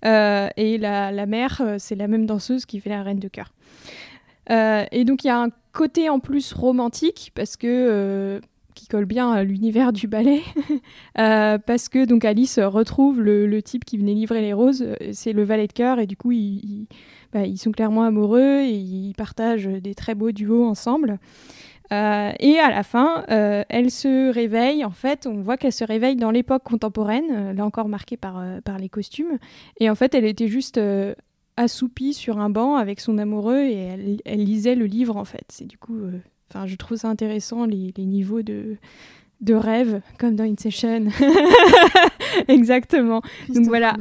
et 0.03 0.77
la, 0.77 1.11
la 1.11 1.25
mère, 1.25 1.61
c'est 1.77 1.95
la 1.95 2.07
même 2.07 2.25
danseuse 2.25 2.65
qui 2.65 2.79
fait 2.79 2.89
la 2.89 3.03
reine 3.03 3.19
de 3.19 3.27
cœur. 3.27 3.53
et 4.49 5.03
donc 5.05 5.23
il 5.23 5.27
y 5.27 5.29
a 5.29 5.39
un 5.39 5.49
côté 5.71 6.09
en 6.09 6.19
plus 6.19 6.53
romantique 6.53 7.31
parce 7.35 7.57
que 7.57 8.41
qui 8.75 8.87
colle 8.87 9.05
bien 9.05 9.31
à 9.31 9.43
l'univers 9.43 9.91
du 9.91 10.07
ballet, 10.07 10.41
euh, 11.19 11.57
parce 11.57 11.89
que 11.89 12.05
donc 12.05 12.25
Alice 12.25 12.59
retrouve 12.59 13.21
le, 13.21 13.61
type 13.63 13.85
qui 13.85 13.97
venait 13.97 14.13
livrer 14.13 14.41
les 14.41 14.53
roses, 14.53 14.83
euh, 14.83 14.95
c'est 15.13 15.33
le 15.33 15.43
valet 15.43 15.67
de 15.67 15.73
cœur, 15.73 15.99
et 15.99 16.05
du 16.05 16.15
coup 16.17 16.29
bah, 17.33 17.45
ils, 17.45 17.57
sont 17.57 17.71
clairement 17.71 18.03
amoureux 18.03 18.61
et 18.61 18.75
ils 18.75 19.13
partagent 19.13 19.67
des 19.67 19.95
très 19.95 20.13
beaux 20.13 20.31
duos 20.31 20.65
ensemble. 20.65 21.17
Euh, 21.91 22.31
et 22.39 22.57
à 22.57 22.71
la 22.71 22.81
fin, 22.81 23.23
elle 23.27 23.91
se 23.91 24.31
réveille. 24.31 24.83
En 24.83 24.91
fait, 24.91 25.27
on 25.27 25.41
voit 25.41 25.55
qu'elle 25.55 25.71
se 25.71 25.83
réveille 25.83 26.15
dans 26.15 26.31
l'époque 26.31 26.63
contemporaine, 26.63 27.55
là 27.55 27.63
encore 27.63 27.87
marquée 27.87 28.17
par, 28.17 28.43
par 28.63 28.79
les 28.79 28.89
costumes. 28.89 29.37
Et 29.79 29.89
en 29.89 29.95
fait, 29.95 30.15
elle 30.15 30.25
était 30.25 30.47
juste 30.47 30.79
assoupie 31.57 32.13
sur 32.13 32.39
un 32.39 32.49
banc 32.49 32.75
avec 32.75 32.99
son 32.99 33.19
amoureux 33.19 33.61
et 33.61 33.75
elle, 33.75 34.17
elle 34.25 34.43
lisait 34.43 34.75
le 34.75 34.85
livre 34.85 35.15
en 35.15 35.25
fait. 35.25 35.45
C'est 35.49 35.67
du 35.67 35.77
coup 35.77 36.01
Enfin, 36.49 36.67
je 36.67 36.75
trouve 36.75 36.97
ça 36.97 37.09
intéressant, 37.09 37.65
les, 37.65 37.93
niveaux 37.97 38.41
de, 38.41 38.77
de 39.41 39.53
rêve, 39.53 40.01
comme 40.19 40.35
dans 40.35 40.43
Inception. 40.43 41.05
Exactement. 42.47 43.21
donc 43.49 43.65
voilà. 43.65 43.95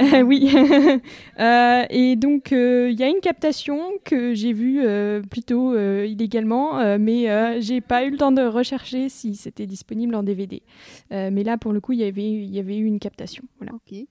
Euh, 0.00 0.22
oui. 0.22 0.50
Euh, 1.38 1.84
et 1.90 2.16
donc, 2.16 2.52
euh, 2.52 2.88
il 2.90 2.98
y 2.98 3.02
a 3.02 3.08
une 3.08 3.20
captation 3.20 3.78
que 4.04 4.32
j'ai 4.32 4.54
vue 4.54 4.80
plutôt 5.28 5.76
illégalement, 5.76 6.98
mais 6.98 7.60
j'ai 7.60 7.82
pas 7.82 8.04
eu 8.04 8.10
le 8.10 8.16
temps 8.16 8.32
de 8.32 8.42
rechercher 8.42 9.10
si 9.10 9.34
c'était 9.34 9.66
disponible 9.66 10.14
en 10.14 10.22
DVD. 10.22 10.62
mais 11.10 11.44
là, 11.44 11.58
pour 11.58 11.72
le 11.72 11.80
coup, 11.80 11.92
y 11.92 12.02
il 12.02 12.54
y 12.54 12.58
avait 12.58 12.78
eu 12.78 12.86
une 12.86 12.98
captation. 12.98 13.44
Voilà. 13.58 13.74
Ok. 13.74 13.92
Et 13.92 14.08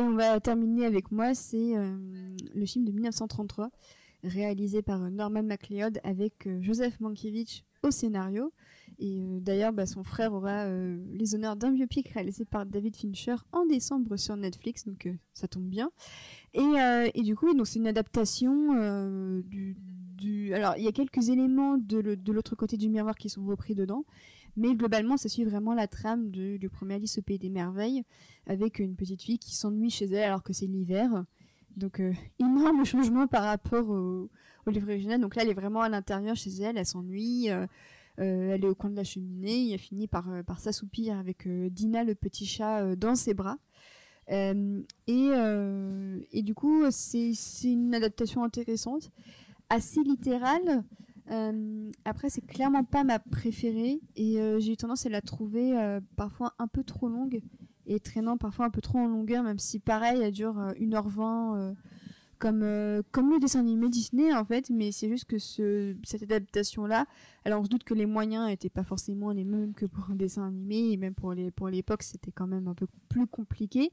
on 0.00 0.12
va 0.12 0.38
terminer 0.40 0.84
avec 0.84 1.10
moi, 1.10 1.34
c'est 1.34 1.72
le 2.54 2.66
film 2.66 2.84
de 2.84 2.92
1933 2.92 3.70
réalisé 4.24 4.82
par 4.82 5.02
euh, 5.02 5.10
Norman 5.10 5.42
MacLeod 5.42 6.00
avec 6.04 6.46
euh, 6.46 6.60
Joseph 6.60 6.98
Mankiewicz 7.00 7.64
au 7.82 7.90
scénario. 7.90 8.52
Et 8.98 9.20
euh, 9.20 9.40
d'ailleurs, 9.40 9.72
bah, 9.72 9.86
son 9.86 10.02
frère 10.02 10.32
aura 10.32 10.66
les 10.68 11.34
honneurs 11.34 11.56
d'un 11.56 11.70
biopic 11.70 12.08
réalisé 12.08 12.44
par 12.44 12.66
David 12.66 12.96
Fincher 12.96 13.36
en 13.52 13.64
décembre 13.66 14.16
sur 14.16 14.36
Netflix, 14.36 14.84
donc 14.86 15.08
ça 15.34 15.46
tombe 15.46 15.68
bien. 15.68 15.90
Et, 16.54 17.22
du 17.22 17.36
coup, 17.36 17.52
c'est 17.64 17.78
une 17.78 17.86
adaptation 17.86 19.40
du, 19.44 20.52
Alors, 20.52 20.74
il 20.76 20.82
y 20.82 20.88
a 20.88 20.92
quelques 20.92 21.28
éléments 21.28 21.78
de 21.78 22.32
l'autre 22.32 22.56
côté 22.56 22.76
du 22.76 22.88
miroir 22.88 23.14
qui 23.14 23.28
sont 23.28 23.44
repris 23.44 23.76
dedans, 23.76 24.04
mais 24.56 24.74
globalement, 24.74 25.16
ça 25.16 25.28
suit 25.28 25.44
vraiment 25.44 25.74
la 25.74 25.86
trame 25.86 26.30
du 26.30 26.68
premier 26.68 26.94
Alice 26.94 27.18
au 27.18 27.22
Pays 27.22 27.38
des 27.38 27.50
Merveilles, 27.50 28.02
avec 28.48 28.80
une 28.80 28.96
petite 28.96 29.22
fille 29.22 29.38
qui 29.38 29.54
s'ennuie 29.54 29.90
chez 29.90 30.06
elle 30.06 30.24
alors 30.24 30.42
que 30.42 30.52
c'est 30.52 30.66
l'hiver. 30.66 31.24
Donc, 31.78 32.00
euh, 32.00 32.12
énorme 32.38 32.84
changement 32.84 33.26
par 33.26 33.44
rapport 33.44 33.88
au, 33.88 34.28
livre 34.66 34.90
original. 34.90 35.18
Donc 35.18 35.34
là, 35.34 35.42
elle 35.42 35.48
est 35.48 35.54
vraiment 35.54 35.80
à 35.80 35.88
l'intérieur 35.88 36.36
chez 36.36 36.50
elle, 36.60 36.76
elle 36.76 36.84
s'ennuie, 36.84 37.48
euh, 37.48 37.66
euh, 38.18 38.54
elle 38.54 38.64
est 38.64 38.68
au 38.68 38.74
coin 38.74 38.90
de 38.90 38.96
la 38.96 39.04
cheminée, 39.04 39.72
elle 39.72 39.78
finit 39.78 40.06
par, 40.06 40.26
par 40.46 40.60
s'assoupir 40.60 41.16
avec 41.16 41.48
Dina, 41.72 42.04
le 42.04 42.14
petit 42.14 42.44
chat, 42.44 42.94
dans 42.94 43.14
ses 43.14 43.32
bras. 43.32 43.56
Et, 44.30 44.52
et, 45.06 46.42
du 46.42 46.54
coup, 46.54 46.82
c'est 46.90 47.32
une 47.64 47.94
adaptation 47.94 48.44
intéressante, 48.44 49.10
assez 49.70 50.02
littérale. 50.02 50.84
après, 52.04 52.28
c'est 52.28 52.44
clairement 52.44 52.84
pas 52.84 53.04
ma 53.04 53.20
préférée 53.20 54.02
et 54.16 54.38
j'ai 54.58 54.72
eu 54.72 54.76
tendance 54.76 55.06
à 55.06 55.08
la 55.08 55.22
trouver 55.22 55.98
parfois 56.16 56.52
un 56.58 56.66
peu 56.66 56.84
trop 56.84 57.08
longue 57.08 57.40
et 57.88 57.98
traînant 58.00 58.36
parfois 58.36 58.66
un 58.66 58.70
peu 58.70 58.80
trop 58.80 58.98
en 58.98 59.08
longueur, 59.08 59.42
même 59.42 59.58
si 59.58 59.80
pareil, 59.80 60.20
elle 60.20 60.32
dure 60.32 60.54
1h20 60.78 61.56
euh, 61.56 61.70
euh, 61.70 61.74
comme, 62.38 62.62
euh, 62.62 63.02
comme 63.10 63.30
le 63.32 63.40
dessin 63.40 63.60
animé 63.60 63.88
Disney 63.88 64.32
en 64.32 64.44
fait, 64.44 64.70
mais 64.70 64.92
c'est 64.92 65.08
juste 65.08 65.24
que 65.24 65.38
ce, 65.38 65.96
cette 66.04 66.22
adaptation-là, 66.22 67.06
alors 67.44 67.62
on 67.62 67.64
se 67.64 67.70
doute 67.70 67.84
que 67.84 67.94
les 67.94 68.06
moyens 68.06 68.46
n'étaient 68.46 68.68
pas 68.68 68.84
forcément 68.84 69.32
les 69.32 69.44
mêmes 69.44 69.72
que 69.72 69.86
pour 69.86 70.10
un 70.10 70.14
dessin 70.14 70.46
animé, 70.46 70.92
et 70.92 70.96
même 70.98 71.14
pour 71.14 71.32
l'époque 71.32 71.84
pour 71.86 72.02
c'était 72.02 72.30
quand 72.30 72.46
même 72.46 72.68
un 72.68 72.74
peu 72.74 72.86
plus 73.08 73.26
compliqué, 73.26 73.90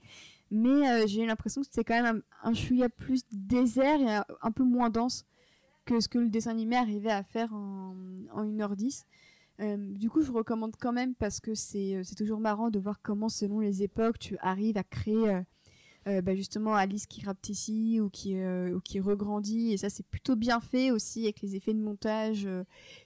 mais 0.51 1.07
j'ai 1.07 1.25
l'impression 1.25 1.61
que 1.61 1.67
c'était 1.67 1.85
quand 1.85 2.03
même 2.03 2.21
un, 2.43 2.49
un 2.49 2.53
chouïa 2.53 2.89
plus 2.89 3.23
désert 3.31 3.99
et 4.01 4.21
un, 4.41 4.51
peu 4.51 4.63
moins 4.63 4.89
dense 4.89 5.25
que 5.85 5.99
ce 5.99 6.07
que 6.07 6.19
le 6.19 6.29
dessin 6.29 6.51
animé 6.51 6.75
arrivait 6.75 7.11
à 7.11 7.23
faire 7.23 7.53
en, 7.53 7.95
en 8.31 8.45
1h10. 8.45 9.05
Du 9.59 10.09
coup, 10.09 10.21
je 10.21 10.31
recommande 10.31 10.75
quand 10.79 10.91
même 10.91 11.15
parce 11.15 11.39
que 11.39 11.55
c'est 11.55 12.03
toujours 12.17 12.39
marrant 12.39 12.69
de 12.69 12.79
voir 12.79 12.99
comment, 13.01 13.29
selon 13.29 13.59
les 13.59 13.83
époques, 13.83 14.19
tu 14.19 14.37
arrives 14.41 14.77
à 14.77 14.83
créer 14.83 15.41
bah, 16.05 16.35
justement 16.35 16.75
Alice 16.75 17.07
qui 17.07 17.25
rapetissait 17.25 17.99
ou 17.99 18.09
qui 18.09 18.35
ou 18.35 18.79
qui 18.81 18.99
regrandit. 18.99 19.73
Et 19.73 19.77
ça 19.77 19.89
c'est 19.89 20.05
plutôt 20.05 20.35
bien 20.35 20.59
fait 20.59 20.91
aussi 20.91 21.23
avec 21.23 21.41
les 21.41 21.55
effets 21.55 21.73
de 21.73 21.79
montage 21.79 22.47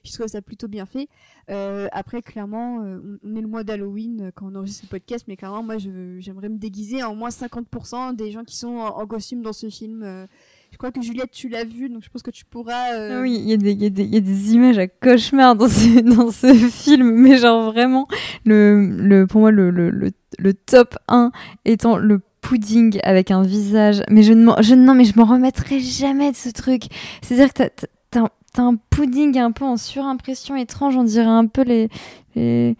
je 0.04 0.12
trouve 0.12 0.26
ça 0.26 0.42
plutôt 0.42 0.68
bien 0.68 0.84
fait. 0.84 1.08
Après 1.48 2.20
clairement 2.20 2.78
on, 3.22 3.36
est 3.36 3.40
le 3.40 3.46
mois 3.46 3.64
d'Halloween 3.64 4.32
quand 4.34 4.52
on 4.52 4.56
enregistre 4.56 4.84
ce 4.84 4.90
podcast 4.90 5.24
mais 5.28 5.36
clairement 5.36 5.62
moi 5.62 5.78
j'aimerais 5.78 6.50
me 6.50 6.58
déguiser 6.58 7.02
en 7.02 7.14
moins 7.14 7.30
50% 7.30 8.16
des 8.16 8.32
gens 8.32 8.44
qui 8.44 8.56
sont 8.56 8.76
en, 8.76 9.06
costume 9.06 9.40
dans 9.40 9.54
ce 9.54 9.70
film 9.70 10.26
je 10.72 10.76
crois 10.78 10.90
que 10.92 11.02
Juliette 11.02 11.30
tu 11.32 11.48
l'as 11.48 11.64
vu 11.64 11.88
donc 11.88 12.02
je 12.02 12.08
pense 12.08 12.22
que 12.22 12.30
tu 12.30 12.44
pourras 12.44 12.92
euh, 12.94 13.18
Ah 13.18 13.22
Oui, 13.22 13.36
il 13.38 13.48
y, 13.48 13.52
a 13.52 13.56
des- 13.56 13.72
il 13.72 13.82
y 13.82 13.86
a 13.86 13.90
des- 13.90 14.04
il 14.04 14.14
y 14.14 14.16
a 14.16 14.20
des 14.20 14.52
images 14.54 14.78
à 14.78 14.86
cauchemar 14.88 15.56
dans 15.56 15.68
ce, 15.68 16.00
dans 16.16 16.30
ce 16.30 16.54
film, 16.54 17.10
mais 17.12 17.36
genre 17.36 17.70
vraiment, 17.72 18.06
le, 18.44 18.86
le, 18.96 19.26
pour 19.26 19.40
moi, 19.40 19.50
le, 19.50 19.70
le, 19.70 19.90
le, 19.90 20.10
le 20.38 20.54
top 20.54 20.96
1 21.08 21.32
étant 21.64 21.96
le 21.96 22.20
pudding 22.40 22.98
avec 23.02 23.30
un 23.30 23.42
visage. 23.42 24.02
Mais 24.08 24.22
je 24.22 24.32
ne 24.32 24.44
m'en- 24.44 24.60
je, 24.62 24.74
non, 24.74 24.94
mais 24.94 25.04
je 25.04 25.12
m'en 25.18 25.24
remettrai 25.26 25.80
jamais 25.80 26.30
de 26.32 26.36
ce 26.36 26.48
truc. 26.48 26.84
C'est-à-dire 27.22 27.52
que 27.52 27.58
t'as- 27.64 27.86
t'as- 28.10 28.28
t'as 28.54 28.62
un- 28.62 28.76
pudding 28.90 29.38
un 29.38 29.52
peu 29.52 29.64
en 29.64 29.76
surimpression 29.76 30.56
étrange, 30.56 30.96
on 30.96 31.04
dirait 31.04 31.26
un 31.26 31.46
peu 31.46 31.62
les. 31.62 31.88
les- 32.34 32.76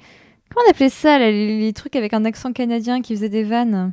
Comment 0.52 0.64
on 0.66 0.70
appelait 0.70 0.88
ça, 0.88 1.18
là, 1.18 1.30
les, 1.30 1.60
les 1.60 1.72
trucs 1.72 1.94
avec 1.94 2.12
un 2.12 2.24
accent 2.24 2.52
canadien 2.52 3.02
qui 3.02 3.14
faisaient 3.14 3.28
des 3.28 3.44
vannes? 3.44 3.92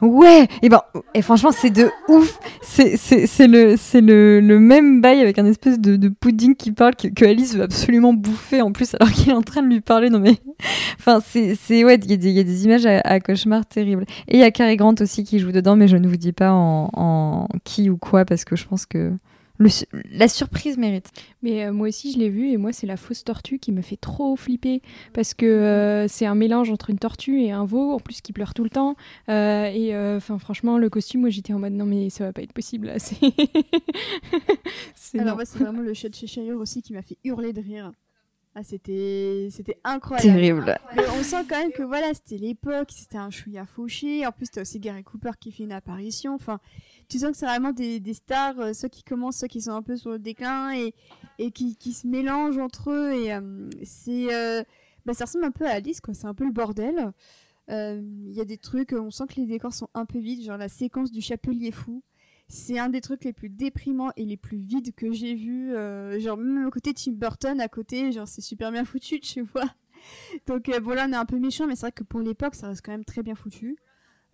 Ouais, 0.00 0.48
et 0.62 0.68
ben, 0.68 0.82
et 1.14 1.22
franchement, 1.22 1.52
c'est 1.52 1.70
de 1.70 1.88
ouf. 2.08 2.38
C'est 2.60 3.46
le, 3.46 3.76
le, 4.00 4.40
le 4.40 4.58
même 4.60 5.00
bail 5.00 5.20
avec 5.20 5.38
un 5.38 5.46
espèce 5.46 5.78
de, 5.78 5.96
de 5.96 6.08
pudding 6.08 6.56
qui 6.56 6.72
parle 6.72 6.94
que, 6.96 7.08
que 7.08 7.24
Alice 7.24 7.54
veut 7.54 7.62
absolument 7.62 8.12
bouffer 8.12 8.60
en 8.60 8.72
plus 8.72 8.94
alors 8.94 9.10
qu'il 9.12 9.30
est 9.30 9.34
en 9.34 9.42
train 9.42 9.62
de 9.62 9.68
lui 9.68 9.80
parler. 9.80 10.10
Non 10.10 10.18
mais, 10.18 10.36
enfin, 10.98 11.20
c'est, 11.24 11.84
ouais, 11.84 11.94
il 11.96 12.10
y, 12.24 12.30
y 12.32 12.40
a 12.40 12.42
des 12.42 12.64
images 12.64 12.86
à, 12.86 13.00
à 13.00 13.20
cauchemar 13.20 13.64
terribles. 13.66 14.04
Et 14.28 14.36
il 14.36 14.40
y 14.40 14.44
a 14.44 14.50
Cary 14.50 14.76
Grant 14.76 14.94
aussi 15.00 15.24
qui 15.24 15.38
joue 15.38 15.52
dedans, 15.52 15.76
mais 15.76 15.88
je 15.88 15.96
ne 15.96 16.08
vous 16.08 16.16
dis 16.16 16.32
pas 16.32 16.52
en, 16.52 16.90
en 16.92 17.48
qui 17.64 17.88
ou 17.88 17.96
quoi 17.96 18.24
parce 18.24 18.44
que 18.44 18.56
je 18.56 18.66
pense 18.66 18.86
que 18.86 19.12
le 19.58 19.68
su- 19.68 19.86
la 20.10 20.26
surprise 20.28 20.76
mérite. 20.78 21.10
Mais 21.42 21.64
euh, 21.66 21.72
moi 21.72 21.88
aussi, 21.88 22.12
je 22.12 22.18
l'ai 22.18 22.28
vu 22.28 22.50
et 22.50 22.56
moi, 22.56 22.72
c'est 22.72 22.86
la 22.86 22.96
fausse 22.96 23.22
tortue 23.24 23.58
qui 23.58 23.70
me 23.72 23.82
fait 23.82 23.96
trop 23.96 24.34
flipper 24.36 24.82
parce 25.12 25.32
que 25.34 25.46
euh, 25.46 26.08
c'est 26.08 26.26
un 26.26 26.34
mélange 26.34 26.70
entre 26.70 26.90
une 26.90 26.98
tortue 26.98 27.40
et 27.42 27.52
un 27.52 27.64
veau, 27.64 27.92
en 27.92 28.00
plus 28.00 28.20
qui 28.20 28.32
pleure 28.32 28.52
tout 28.54 28.64
le 28.64 28.70
temps. 28.70 28.96
Euh, 29.28 29.66
et 29.66 29.94
euh, 29.94 30.16
enfin, 30.16 30.38
franchement, 30.38 30.76
le 30.78 30.90
costume, 30.90 31.20
moi, 31.22 31.30
j'étais 31.30 31.52
en 31.52 31.58
mode 31.58 31.72
non, 31.74 31.86
mais 31.86 32.10
ça 32.10 32.24
va 32.24 32.32
pas 32.32 32.42
être 32.42 32.52
possible 32.52 32.88
là. 32.88 32.98
C'est. 32.98 33.16
C'est- 34.94 35.18
alors 35.18 35.34
moi 35.36 35.44
c'est 35.44 35.58
vraiment 35.58 35.80
le 35.82 35.94
chat 35.94 36.08
de 36.08 36.14
Cheshire 36.14 36.56
aussi 36.56 36.82
qui 36.82 36.92
m'a 36.92 37.02
fait 37.02 37.16
hurler 37.24 37.52
de 37.52 37.60
rire 37.60 37.92
ah 38.56 38.62
c'était 38.62 39.48
c'était 39.50 39.78
incroyable 39.82 40.30
Terrible. 40.32 40.78
Mais 40.96 41.02
on 41.18 41.22
sent 41.24 41.44
quand 41.48 41.58
même 41.58 41.72
que 41.72 41.82
voilà, 41.82 42.14
c'était 42.14 42.38
l'époque, 42.38 42.90
c'était 42.94 43.16
un 43.18 43.28
chouïa 43.30 43.64
fauché. 43.66 44.24
En 44.26 44.30
plus, 44.30 44.48
t'as 44.48 44.60
aussi 44.60 44.78
Gary 44.78 45.02
Cooper 45.02 45.32
qui 45.40 45.50
fait 45.50 45.64
une 45.64 45.72
apparition. 45.72 46.34
Enfin, 46.36 46.60
tu 47.14 47.20
sens 47.20 47.30
que 47.30 47.36
c'est 47.36 47.46
vraiment 47.46 47.70
des, 47.70 48.02
stars, 48.12 48.58
euh, 48.58 48.72
ceux 48.72 48.88
qui 48.88 49.04
commencent, 49.04 49.36
ceux 49.36 49.46
qui 49.46 49.60
sont 49.60 49.70
un 49.70 49.82
peu 49.82 49.96
sur 49.96 50.10
le 50.10 50.18
déclin 50.18 50.72
et, 50.72 51.50
qui, 51.52 51.92
se 51.92 52.08
mélangent 52.08 52.58
entre 52.58 52.90
eux. 52.90 53.12
Et 53.12 53.32
euh, 53.32 53.70
c'est, 53.84 54.34
euh, 54.34 54.64
bah, 55.06 55.14
ça 55.14 55.26
ressemble 55.26 55.44
un 55.44 55.52
peu 55.52 55.64
à 55.64 55.74
Alice, 55.74 56.00
quoi. 56.00 56.12
C'est 56.12 56.26
un 56.26 56.34
peu 56.34 56.44
le 56.44 56.50
bordel. 56.50 57.12
Euh, 57.70 58.02
Il 58.26 58.32
y 58.32 58.40
a 58.40 58.44
des 58.44 58.58
trucs, 58.58 58.92
on 58.92 59.12
sent 59.12 59.26
que 59.28 59.36
les 59.36 59.46
décors 59.46 59.72
sont 59.72 59.88
un 59.94 60.06
peu 60.06 60.18
vides, 60.18 60.42
genre 60.42 60.56
la 60.56 60.68
séquence 60.68 61.12
du 61.12 61.20
chapelier 61.20 61.70
fou. 61.70 62.02
C'est 62.48 62.80
un 62.80 62.88
des 62.88 63.00
trucs 63.00 63.22
les 63.22 63.32
plus 63.32 63.48
déprimants 63.48 64.10
et 64.16 64.24
les 64.24 64.36
plus 64.36 64.58
vides 64.58 64.92
que 64.96 65.12
j'ai 65.12 65.36
vu. 65.36 65.70
genre 66.18 66.36
même 66.36 66.66
au 66.66 66.70
côté 66.70 66.94
Tim 66.94 67.12
Burton, 67.12 67.60
à 67.60 67.68
côté, 67.68 68.10
genre 68.10 68.26
c'est 68.26 68.42
super 68.42 68.72
bien 68.72 68.84
foutu, 68.84 69.20
tu 69.20 69.42
vois. 69.42 69.70
Donc 70.46 70.68
euh, 70.68 70.80
on 70.84 71.12
est 71.12 71.16
un 71.16 71.24
peu 71.24 71.38
méchant, 71.38 71.66
mais 71.66 71.76
c'est 71.76 71.82
vrai 71.82 71.92
que 71.92 72.02
pour 72.02 72.20
l'époque 72.20 72.54
ça 72.54 72.68
reste 72.68 72.84
quand 72.84 72.92
même 72.92 73.04
très 73.04 73.22
bien 73.22 73.34
foutu. 73.34 73.76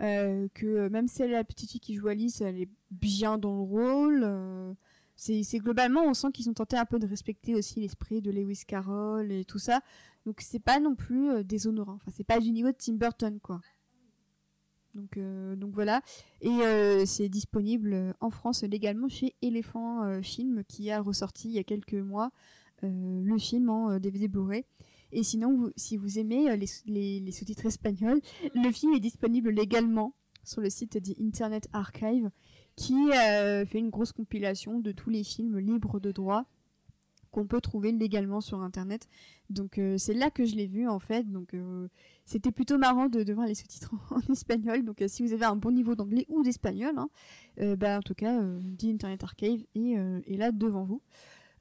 Euh, 0.00 0.48
que 0.54 0.66
euh, 0.66 0.88
même 0.88 1.08
celle 1.08 1.32
la 1.32 1.44
petite 1.44 1.70
fille 1.70 1.80
qui 1.80 1.94
joue 1.94 2.08
Alice, 2.08 2.40
elle 2.40 2.60
est 2.60 2.70
bien 2.90 3.38
dans 3.38 3.54
le 3.54 3.62
rôle. 3.62 4.20
euh, 4.24 4.72
c'est 5.16 5.58
globalement 5.58 6.02
on 6.04 6.14
sent 6.14 6.28
qu'ils 6.32 6.48
ont 6.48 6.54
tenté 6.54 6.78
un 6.78 6.86
peu 6.86 6.98
de 6.98 7.06
respecter 7.06 7.54
aussi 7.54 7.80
l'esprit 7.80 8.22
de 8.22 8.30
Lewis 8.30 8.62
Carroll 8.66 9.30
et 9.30 9.44
tout 9.44 9.58
ça. 9.58 9.80
Donc 10.24 10.40
c'est 10.40 10.60
pas 10.60 10.80
non 10.80 10.94
plus 10.94 11.44
déshonorant. 11.44 11.96
Enfin 11.96 12.10
c'est 12.16 12.24
pas 12.24 12.40
du 12.40 12.50
niveau 12.50 12.68
de 12.68 12.76
Tim 12.78 12.94
Burton 12.94 13.38
quoi. 13.42 13.60
Donc, 14.94 15.18
voilà. 15.72 16.02
Et 16.40 17.06
c'est 17.06 17.28
disponible 17.28 18.14
en 18.20 18.30
France 18.30 18.62
légalement 18.64 19.08
chez 19.08 19.34
Elephant 19.42 20.02
euh, 20.04 20.22
Film 20.22 20.64
qui 20.66 20.90
a 20.90 21.00
ressorti 21.00 21.48
il 21.48 21.54
y 21.54 21.58
a 21.58 21.64
quelques 21.64 21.94
mois 21.94 22.32
le 22.82 23.36
film 23.36 23.68
en 23.68 23.98
DVD 23.98 24.26
Blu-ray. 24.26 24.64
Et 25.12 25.22
sinon, 25.22 25.72
si 25.76 25.96
vous 25.96 26.18
aimez 26.18 26.50
euh, 26.50 26.56
les, 26.56 26.66
sous- 26.66 26.82
les- 26.86 27.20
les 27.20 27.32
sous-titres 27.32 27.66
espagnols, 27.66 28.20
le 28.54 28.70
film 28.70 28.94
est 28.94 29.00
disponible 29.00 29.50
légalement 29.50 30.14
sur 30.44 30.60
le 30.60 30.70
site 30.70 30.96
du 30.98 31.14
Internet 31.22 31.68
Archive 31.72 32.30
qui 32.76 32.94
euh, 33.12 33.66
fait 33.66 33.78
une 33.78 33.90
grosse 33.90 34.12
compilation 34.12 34.78
de 34.78 34.92
tous 34.92 35.10
les 35.10 35.22
films 35.24 35.58
libres 35.58 36.00
de 36.00 36.12
droit 36.12 36.46
qu'on 37.30 37.46
peut 37.46 37.60
trouver 37.60 37.92
légalement 37.92 38.40
sur 38.40 38.60
Internet. 38.60 39.08
Donc 39.50 39.78
euh, 39.78 39.98
c'est 39.98 40.14
là 40.14 40.30
que 40.30 40.44
je 40.44 40.56
l'ai 40.56 40.66
vu 40.66 40.88
en 40.88 40.98
fait. 40.98 41.30
Donc 41.30 41.54
c'était 42.24 42.50
plutôt 42.52 42.78
marrant 42.78 43.08
de, 43.08 43.32
voir 43.32 43.46
les 43.46 43.54
sous-titres 43.54 43.94
en, 44.10 44.32
espagnol. 44.32 44.84
Donc 44.84 45.02
si 45.06 45.22
vous 45.22 45.32
avez 45.32 45.44
un 45.44 45.56
bon 45.56 45.70
niveau 45.72 45.94
d'anglais 45.94 46.24
ou 46.28 46.42
d'espagnol, 46.42 46.94
hein, 46.96 47.08
bah, 47.76 47.98
en 47.98 48.02
tout 48.02 48.14
cas, 48.14 48.40
The 48.78 48.84
Internet 48.84 49.22
Archive 49.22 49.64
est 49.74 50.36
là 50.36 50.50
devant 50.52 50.84
vous. 50.84 51.02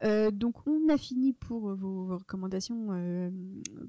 Euh, 0.03 0.31
donc 0.31 0.55
on 0.65 0.87
a 0.87 0.97
fini 0.97 1.33
pour 1.33 1.69
euh, 1.69 1.75
vos 1.75 2.17
recommandations 2.17 2.87
euh, 2.91 3.29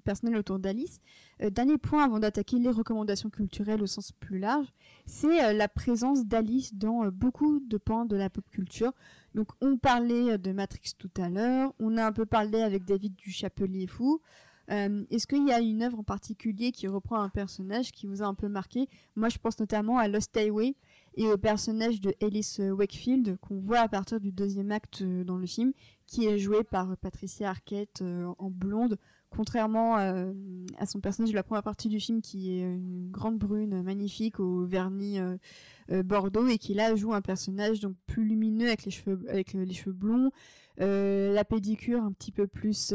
personnelles 0.05 0.37
autour 0.37 0.59
d'Alice. 0.59 1.01
Dernier 1.41 1.79
point 1.79 2.05
avant 2.05 2.19
d'attaquer 2.19 2.59
les 2.59 2.71
recommandations 2.71 3.31
culturelles 3.31 3.83
au 3.83 3.87
sens 3.87 4.13
plus 4.13 4.39
large, 4.39 4.67
c'est 5.07 5.55
la 5.55 5.69
présence 5.69 6.27
d'Alice 6.27 6.75
dans 6.75 7.09
beaucoup 7.09 7.61
de 7.61 7.79
pans 7.79 8.05
de 8.05 8.17
la 8.17 8.29
pop 8.29 8.45
culture. 8.51 8.93
Donc 9.35 9.49
on 9.63 9.79
parlait 9.79 10.37
de 10.37 10.53
Matrix 10.53 10.93
tout 10.99 11.11
à 11.17 11.31
l'heure, 11.31 11.73
on 11.79 11.97
a 11.97 12.05
un 12.05 12.13
peu 12.13 12.27
parlé 12.27 12.61
avec 12.61 12.85
David 12.85 13.15
du 13.15 13.31
Chapelier 13.31 13.87
Fou. 13.87 14.21
Est-ce 14.69 15.27
qu'il 15.27 15.49
y 15.49 15.53
a 15.53 15.61
une 15.61 15.83
œuvre 15.83 15.99
en 15.99 16.05
particulier 16.05 16.73
qui 16.73 16.87
reprend 16.87 17.21
un 17.21 17.31
personnage 17.31 17.91
qui 17.91 18.07
vous 18.07 18.23
a 18.23 18.27
un 18.27 18.35
peu 18.35 18.49
marqué? 18.49 18.87
Moi 19.17 19.31
je 19.31 19.39
pense 19.39 19.59
notamment 19.59 19.97
à 19.97 20.09
Lost 20.09 20.37
Highway 20.37 20.75
et 21.15 21.27
au 21.27 21.39
personnage 21.39 22.03
de 22.03 22.15
Alice 22.21 22.61
Wakefield 22.61 23.39
qu'on 23.39 23.61
voit 23.61 23.81
à 23.81 23.89
partir 23.89 24.21
du 24.21 24.31
deuxième 24.31 24.71
acte 24.73 25.03
dans 25.03 25.39
le 25.39 25.47
film, 25.47 25.73
qui 26.11 26.27
est 26.27 26.39
joué 26.39 26.65
par 26.65 26.97
Patricia 26.97 27.49
Arquette 27.49 28.03
euh, 28.03 28.27
en 28.39 28.51
blonde, 28.51 28.99
contrairement 29.31 29.97
euh, 29.99 30.33
à 30.77 30.85
son 30.85 31.01
personnage 31.01 31.31
de 31.31 31.37
la 31.37 31.45
première 31.45 31.63
partie 31.63 31.89
du 31.89 32.01
film 32.01 32.21
qui 32.21 32.51
est 32.51 32.63
une 32.63 33.13
grande 33.13 33.39
brune 33.39 33.81
magnifique 33.83 34.41
au 34.41 34.65
vernis 34.67 35.21
euh, 35.21 36.03
bordeaux 36.03 36.49
et 36.49 36.59
qui 36.59 36.75
là 36.75 36.97
joue 36.97 37.15
un 37.15 37.21
personnage 37.21 37.79
donc 37.79 37.95
plus 38.09 38.25
lumineux 38.25 38.67
avec 38.67 38.85
les 38.85 38.91
cheveux 38.91 39.21
avec 39.29 39.53
les 39.53 39.73
cheveux 39.73 39.93
blonds, 39.93 40.33
la 40.79 41.45
pédicure 41.45 42.03
un 42.03 42.11
petit 42.11 42.33
peu 42.33 42.49
plus 42.49 42.93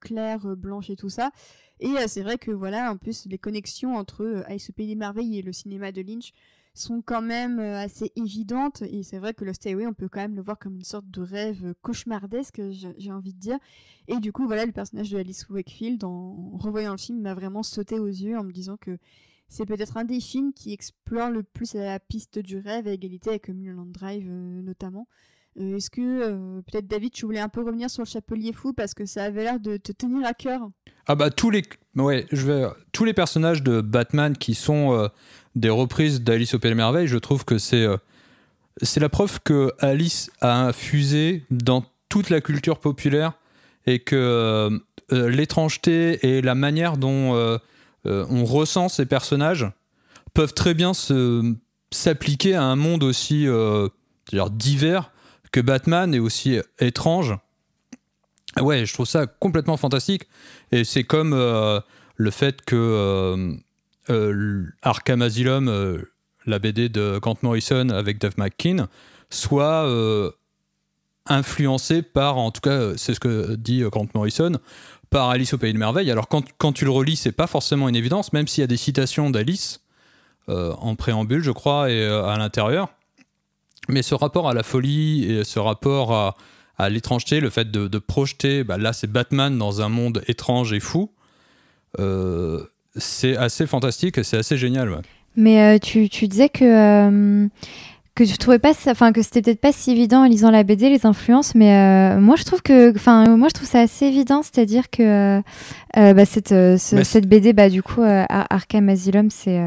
claire, 0.00 0.56
blanche 0.56 0.90
et 0.90 0.96
tout 0.96 1.08
ça. 1.08 1.30
Et 1.80 1.94
c'est 2.08 2.22
vrai 2.22 2.36
que 2.36 2.50
voilà, 2.50 2.92
en 2.92 2.98
plus 2.98 3.26
les 3.26 3.38
connexions 3.38 3.96
entre 3.96 4.42
Alice 4.46 4.68
au 4.68 4.74
pays 4.74 4.94
des 4.94 5.38
et 5.38 5.42
le 5.42 5.52
cinéma 5.52 5.92
de 5.92 6.02
Lynch 6.02 6.34
sont 6.74 7.02
quand 7.02 7.22
même 7.22 7.58
euh, 7.58 7.78
assez 7.78 8.12
évidentes. 8.16 8.82
Et 8.82 9.02
c'est 9.02 9.18
vrai 9.18 9.34
que 9.34 9.44
le 9.44 9.52
Stay 9.52 9.72
Away 9.72 9.86
on 9.86 9.94
peut 9.94 10.08
quand 10.08 10.20
même 10.20 10.36
le 10.36 10.42
voir 10.42 10.58
comme 10.58 10.76
une 10.76 10.84
sorte 10.84 11.08
de 11.10 11.20
rêve 11.20 11.64
euh, 11.64 11.74
cauchemardesque 11.82 12.60
j'ai 12.70 13.12
envie 13.12 13.34
de 13.34 13.38
dire. 13.38 13.58
Et 14.08 14.18
du 14.18 14.32
coup 14.32 14.46
voilà 14.46 14.66
le 14.66 14.72
personnage 14.72 15.10
de 15.10 15.18
Alice 15.18 15.48
Wakefield 15.48 16.04
en 16.04 16.56
revoyant 16.58 16.92
le 16.92 16.98
film 16.98 17.20
m'a 17.20 17.34
vraiment 17.34 17.62
sauté 17.62 17.98
aux 17.98 18.06
yeux 18.06 18.38
en 18.38 18.44
me 18.44 18.52
disant 18.52 18.76
que 18.76 18.98
c'est 19.48 19.66
peut-être 19.66 19.96
un 19.96 20.04
des 20.04 20.20
films 20.20 20.52
qui 20.52 20.72
explore 20.72 21.30
le 21.30 21.42
plus 21.42 21.74
la 21.74 21.98
piste 21.98 22.38
du 22.38 22.58
rêve 22.58 22.86
à 22.86 22.92
égalité 22.92 23.30
avec 23.30 23.48
Mulholland 23.48 23.90
Drive 23.90 24.26
euh, 24.28 24.62
notamment. 24.62 25.08
Est-ce 25.56 25.90
que 25.90 26.60
peut-être 26.60 26.86
David 26.86 27.12
tu 27.12 27.26
voulais 27.26 27.40
un 27.40 27.48
peu 27.48 27.60
revenir 27.60 27.90
sur 27.90 28.04
le 28.04 28.08
Chapelier 28.08 28.52
Fou 28.52 28.72
parce 28.72 28.94
que 28.94 29.04
ça 29.04 29.24
avait 29.24 29.42
l'air 29.42 29.58
de 29.58 29.78
te 29.78 29.90
tenir 29.90 30.24
à 30.24 30.32
cœur. 30.32 30.70
Ah 31.06 31.16
bah 31.16 31.30
tous 31.30 31.50
les 31.50 31.62
ouais, 31.96 32.28
je 32.30 32.46
vais 32.46 32.68
tous 32.92 33.04
les 33.04 33.12
personnages 33.12 33.64
de 33.64 33.80
Batman 33.80 34.36
qui 34.36 34.54
sont 34.54 35.10
des 35.54 35.70
reprises 35.70 36.22
d'Alice 36.22 36.54
au 36.54 36.58
Pays 36.58 36.70
des 36.70 36.76
merveilles, 36.76 37.06
je 37.06 37.18
trouve 37.18 37.44
que 37.44 37.58
c'est 37.58 37.84
euh, 37.84 37.96
c'est 38.82 39.00
la 39.00 39.08
preuve 39.08 39.40
que 39.42 39.72
Alice 39.78 40.30
a 40.40 40.62
infusé 40.66 41.44
dans 41.50 41.84
toute 42.08 42.30
la 42.30 42.40
culture 42.40 42.78
populaire 42.78 43.32
et 43.86 43.98
que 43.98 44.16
euh, 44.16 44.78
euh, 45.12 45.28
l'étrangeté 45.28 46.18
et 46.26 46.40
la 46.40 46.54
manière 46.54 46.96
dont 46.96 47.58
on 48.04 48.44
ressent 48.44 48.88
ces 48.88 49.04
personnages 49.04 49.70
peuvent 50.32 50.54
très 50.54 50.72
bien 50.72 50.92
s'appliquer 51.90 52.54
à 52.54 52.62
un 52.62 52.76
monde 52.76 53.02
aussi 53.02 53.46
divers 54.52 55.10
que 55.52 55.60
Batman 55.60 56.14
est 56.14 56.20
aussi 56.20 56.58
étrange. 56.78 57.36
Ouais, 58.60 58.86
je 58.86 58.94
trouve 58.94 59.06
ça 59.06 59.26
complètement 59.26 59.76
fantastique. 59.76 60.28
Et 60.72 60.84
c'est 60.84 61.04
comme 61.04 61.34
le 61.34 62.30
fait 62.30 62.62
que 62.62 63.58
euh, 64.10 64.64
Arkham 64.82 65.22
Asylum, 65.22 65.68
euh, 65.68 66.02
la 66.46 66.58
BD 66.58 66.88
de 66.88 67.18
Grant 67.18 67.36
Morrison 67.42 67.88
avec 67.90 68.18
Dave 68.18 68.34
McKean, 68.36 68.88
soit 69.30 69.86
euh, 69.86 70.30
influencé 71.26 72.02
par, 72.02 72.36
en 72.38 72.50
tout 72.50 72.60
cas, 72.60 72.70
euh, 72.70 72.94
c'est 72.96 73.14
ce 73.14 73.20
que 73.20 73.54
dit 73.54 73.82
Grant 73.82 74.08
Morrison, 74.14 74.58
par 75.10 75.30
Alice 75.30 75.54
au 75.54 75.58
Pays 75.58 75.72
de 75.72 75.78
Merveilles. 75.78 76.10
Alors 76.10 76.28
quand, 76.28 76.44
quand 76.58 76.72
tu 76.72 76.84
le 76.84 76.90
relis, 76.90 77.16
c'est 77.16 77.32
pas 77.32 77.46
forcément 77.46 77.88
une 77.88 77.96
évidence, 77.96 78.32
même 78.32 78.48
s'il 78.48 78.62
y 78.62 78.64
a 78.64 78.68
des 78.68 78.76
citations 78.76 79.30
d'Alice. 79.30 79.80
en 80.48 80.96
préambule, 80.96 81.44
je 81.44 81.52
crois, 81.52 81.90
et 81.90 82.04
à 82.04 82.36
l'intérieur. 82.36 82.88
Mais 83.88 84.02
ce 84.02 84.16
rapport 84.16 84.48
à 84.48 84.54
la 84.54 84.64
folie 84.64 85.24
et 85.24 85.44
ce 85.44 85.60
rapport 85.60 86.12
à, 86.78 86.88
l'étrangeté, 86.88 87.40
le 87.40 87.50
fait 87.50 87.70
de, 87.70 87.98
projeter, 87.98 88.64
bah, 88.64 88.78
là 88.78 88.92
c'est 88.92 89.06
Batman 89.06 89.56
dans 89.56 89.80
un 89.80 89.88
monde 89.88 90.22
étrange 90.26 90.72
et 90.72 90.80
fou, 90.80 91.12
c'est 93.00 93.36
assez 93.36 93.66
fantastique 93.66 94.18
et 94.18 94.22
c'est 94.24 94.36
assez 94.38 94.56
génial. 94.56 94.90
ouais. 94.90 94.98
Mais 95.36 95.62
euh, 95.62 95.78
tu, 95.78 96.08
tu 96.08 96.26
disais 96.28 96.48
que, 96.48 96.64
euh, 96.64 97.46
que 98.16 98.24
tu 98.24 98.36
trouvais 98.36 98.58
pas, 98.58 98.72
enfin 98.88 99.12
que 99.12 99.22
c'était 99.22 99.40
peut-être 99.42 99.60
pas 99.60 99.70
si 99.72 99.92
évident 99.92 100.24
en 100.24 100.28
lisant 100.28 100.50
la 100.50 100.64
BD 100.64 100.90
les 100.90 101.06
influences, 101.06 101.54
mais 101.54 101.72
euh, 101.72 102.20
moi 102.20 102.34
je 102.36 102.42
trouve 102.42 102.60
que, 102.62 102.90
enfin 102.96 103.36
moi 103.36 103.46
je 103.48 103.54
trouve 103.54 103.68
ça 103.68 103.78
assez 103.80 104.06
évident, 104.06 104.42
c'est-à-dire 104.42 104.90
que 104.90 105.38
euh, 105.96 106.12
bah, 106.14 106.24
cette, 106.24 106.48
ce- 106.48 106.76
cette 107.04 107.28
BD, 107.28 107.52
bah 107.52 107.70
du 107.70 107.80
coup 107.82 108.02
Ar- 108.02 108.26
Arkham 108.50 108.88
Asylum, 108.88 109.30
c'est 109.30 109.60